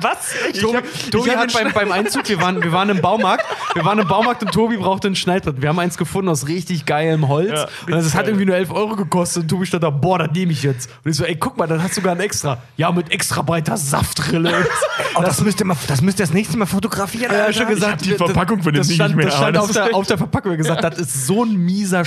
Was? 0.00 0.34
Tobi, 0.60 0.76
hab- 0.78 1.10
Tobi 1.10 1.28
ich 1.28 1.36
hat 1.36 1.52
beim, 1.52 1.72
beim 1.72 1.92
Einzug, 1.92 2.28
wir 2.28 2.40
waren, 2.40 2.62
wir 2.62 2.72
waren 2.72 2.88
im 2.88 3.00
Baumarkt, 3.00 3.44
wir 3.74 3.84
waren 3.84 3.98
im 3.98 4.08
Baumarkt 4.08 4.42
und 4.42 4.52
Tobi 4.52 4.76
brauchte 4.78 5.08
ein 5.08 5.16
Schneidbrett. 5.16 5.60
Wir 5.60 5.68
haben 5.68 5.78
eins 5.78 5.98
gefunden 5.98 6.28
aus 6.30 6.48
richtig 6.48 6.86
geilem 6.86 7.28
Holz. 7.28 7.50
Ja, 7.50 7.68
und 7.86 7.90
das 7.92 8.14
hat 8.14 8.26
irgendwie 8.26 8.46
nur 8.46 8.56
11 8.56 8.70
Euro 8.70 8.96
gekostet. 8.96 9.42
Und 9.42 9.48
Tobi 9.48 9.66
stand 9.66 9.82
da, 9.84 9.90
boah, 9.90 10.18
das 10.18 10.30
nehme 10.32 10.52
ich 10.52 10.62
jetzt. 10.62 10.90
Und 11.04 11.10
ich 11.10 11.16
so, 11.16 11.24
ey, 11.24 11.36
guck 11.36 11.56
mal, 11.58 11.66
das 11.66 11.82
hast 11.82 11.96
du 11.96 12.00
sogar 12.00 12.14
ein 12.14 12.20
extra. 12.20 12.58
Ja, 12.76 12.90
mit 12.92 13.12
extra 13.12 13.42
breiter 13.42 13.76
Saftrille. 13.76 14.66
Oh, 15.16 15.22
das, 15.22 15.40
müsst 15.40 15.58
ihr 15.60 15.66
mal, 15.66 15.76
das 15.88 16.02
müsst 16.02 16.20
ihr 16.20 16.24
das 16.26 16.32
nächste 16.32 16.56
Mal 16.56 16.66
fotografieren. 16.66 17.32
Ja, 17.34 17.52
schon 17.52 17.66
gesagt, 17.66 18.04
die 18.04 18.12
Verpackung 18.12 18.62
das 18.72 18.86
nicht 18.86 19.16
mehr, 19.16 19.26
Das 19.26 19.36
stand 19.36 19.56
das 19.56 19.62
auf, 19.64 19.70
ist 19.70 19.76
der, 19.76 19.94
auf 19.94 20.06
der 20.06 20.18
Verpackung 20.18 20.56
gesagt, 20.56 20.84
das 20.84 20.98
ist 20.98 21.26
so 21.26 21.42
ein 21.42 21.56
mieser 21.56 22.04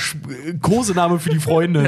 Kosename 0.62 1.20
für 1.20 1.30
die 1.30 1.40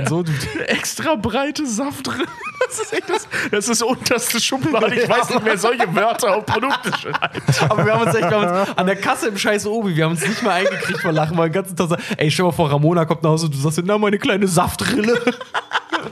So, 0.07 0.23
du- 0.23 0.31
extra 0.67 1.15
breite 1.15 1.65
Saftrille. 1.65 2.25
Das 2.67 2.79
ist 2.79 2.93
echt 2.93 3.09
das, 3.09 3.27
das 3.51 3.69
ist 3.69 3.83
unterste 3.83 4.41
Schublade. 4.41 4.95
Ich 4.95 5.07
weiß 5.07 5.29
nicht, 5.29 5.41
wer 5.45 5.55
solche 5.57 5.93
Wörter 5.95 6.35
auf 6.37 6.45
Produkte 6.47 6.91
schreibt. 6.97 7.61
Aber 7.69 7.85
wir 7.85 7.93
haben 7.93 8.07
uns 8.07 8.15
echt 8.15 8.27
wir 8.29 8.39
haben 8.41 8.59
uns 8.61 8.77
an 8.77 8.87
der 8.87 8.95
Kasse 8.95 9.27
im 9.27 9.37
scheiß 9.37 9.67
Obi, 9.67 9.95
wir 9.95 10.05
haben 10.05 10.13
uns 10.13 10.27
nicht 10.27 10.41
mal 10.41 10.51
eingekriegt 10.51 10.99
vor 11.01 11.11
Lachen, 11.11 11.37
weil 11.37 11.49
den 11.49 11.53
ganzen 11.53 11.75
Tag 11.75 11.89
so, 11.89 11.95
ey, 12.17 12.31
stell 12.31 12.43
mal 12.45 12.51
vor, 12.53 12.71
Ramona 12.71 13.05
kommt 13.05 13.21
nach 13.21 13.29
Hause 13.31 13.45
und 13.45 13.53
du 13.53 13.59
sagst, 13.59 13.79
na, 13.85 13.97
meine 13.99 14.17
kleine 14.17 14.47
Saftrille. 14.47 15.13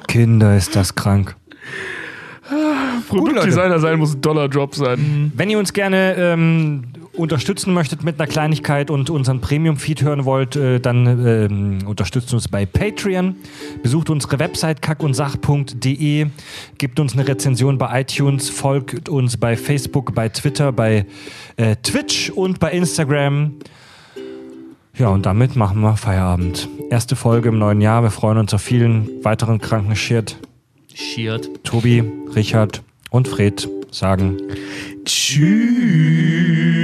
Kinder, 0.08 0.56
ist 0.56 0.76
das 0.76 0.94
krank. 0.94 1.36
Produktdesigner 3.10 3.80
sein 3.80 3.98
muss 3.98 4.14
ein 4.14 4.22
Dollar-Drop 4.22 4.76
sein. 4.76 5.32
Wenn 5.36 5.50
ihr 5.50 5.58
uns 5.58 5.74
gerne 5.74 6.14
ähm, 6.18 6.84
unterstützen 7.16 7.74
möchtet 7.74 8.04
mit 8.04 8.20
einer 8.20 8.28
Kleinigkeit 8.28 8.90
und 8.90 9.10
unseren 9.10 9.40
Premium-Feed 9.42 10.02
hören 10.02 10.26
wollt, 10.26 10.56
äh, 10.56 10.80
dann 10.80 11.06
ähm, 11.26 11.88
unterstützt 11.88 12.34
uns 12.34 12.48
bei 12.48 12.66
Patreon. 12.66 13.36
Besucht 13.82 14.10
unsere 14.10 14.40
Website 14.40 14.82
kackundsach.de. 14.82 16.28
Gebt 16.78 17.00
uns 17.00 17.14
eine 17.14 17.28
Rezension 17.28 17.78
bei 17.78 18.02
iTunes. 18.02 18.50
Folgt 18.50 19.10
uns 19.10 19.38
bei 19.38 19.56
Facebook, 19.56 20.16
bei 20.16 20.30
Twitter, 20.30 20.72
bei 20.72 21.06
äh, 21.58 21.76
Twitch 21.84 22.30
und 22.32 22.60
bei 22.60 22.72
Instagram. 22.72 23.54
Ja, 24.98 25.10
und 25.10 25.26
damit 25.26 25.56
machen 25.56 25.82
wir 25.82 25.98
Feierabend. 25.98 26.70
Erste 26.90 27.16
Folge 27.16 27.50
im 27.50 27.58
neuen 27.58 27.82
Jahr. 27.82 28.04
Wir 28.04 28.12
freuen 28.12 28.38
uns 28.38 28.54
auf 28.54 28.62
vielen 28.62 29.24
weiteren 29.24 29.60
kranken 29.60 29.96
Shit. 29.96 30.38
Schiert. 30.94 31.50
Tobi, 31.64 32.04
Richard 32.36 32.84
und 33.10 33.28
Fred 33.28 33.68
sagen 33.92 34.38
Tschüss. 35.06 36.83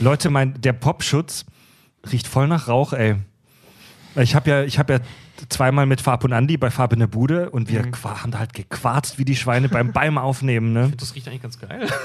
Leute, 0.00 0.30
mein, 0.30 0.60
der 0.60 0.72
Popschutz 0.72 1.44
riecht 2.10 2.26
voll 2.28 2.48
nach 2.48 2.68
Rauch, 2.68 2.92
ey. 2.92 3.16
Ich 4.16 4.34
habe 4.34 4.50
ja, 4.50 4.62
ich 4.62 4.78
hab 4.78 4.88
ja 4.90 4.98
zweimal 5.48 5.86
mit 5.86 6.00
Farb 6.00 6.24
und 6.24 6.32
Andi 6.32 6.56
bei 6.56 6.70
Farb 6.70 6.92
in 6.92 7.00
der 7.00 7.06
Bude 7.06 7.50
und 7.50 7.68
wir 7.70 7.82
qua- 7.90 8.22
haben 8.22 8.30
da 8.30 8.38
halt 8.38 8.52
gequarzt 8.54 9.18
wie 9.18 9.24
die 9.24 9.36
Schweine 9.36 9.68
beim, 9.68 9.92
beim 9.92 10.16
Aufnehmen, 10.26 10.72
ne? 10.72 10.92
Das 10.96 11.14
riecht 11.14 11.28
eigentlich 11.28 11.42
ganz 11.42 11.58
geil. 11.58 11.86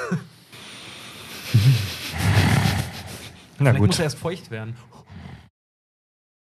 Na 3.59 3.71
Vielleicht 3.71 3.79
muss 3.79 3.89
gut. 3.89 3.99
er 3.99 4.03
erst 4.05 4.17
feucht 4.19 4.51
werden. 4.51 4.75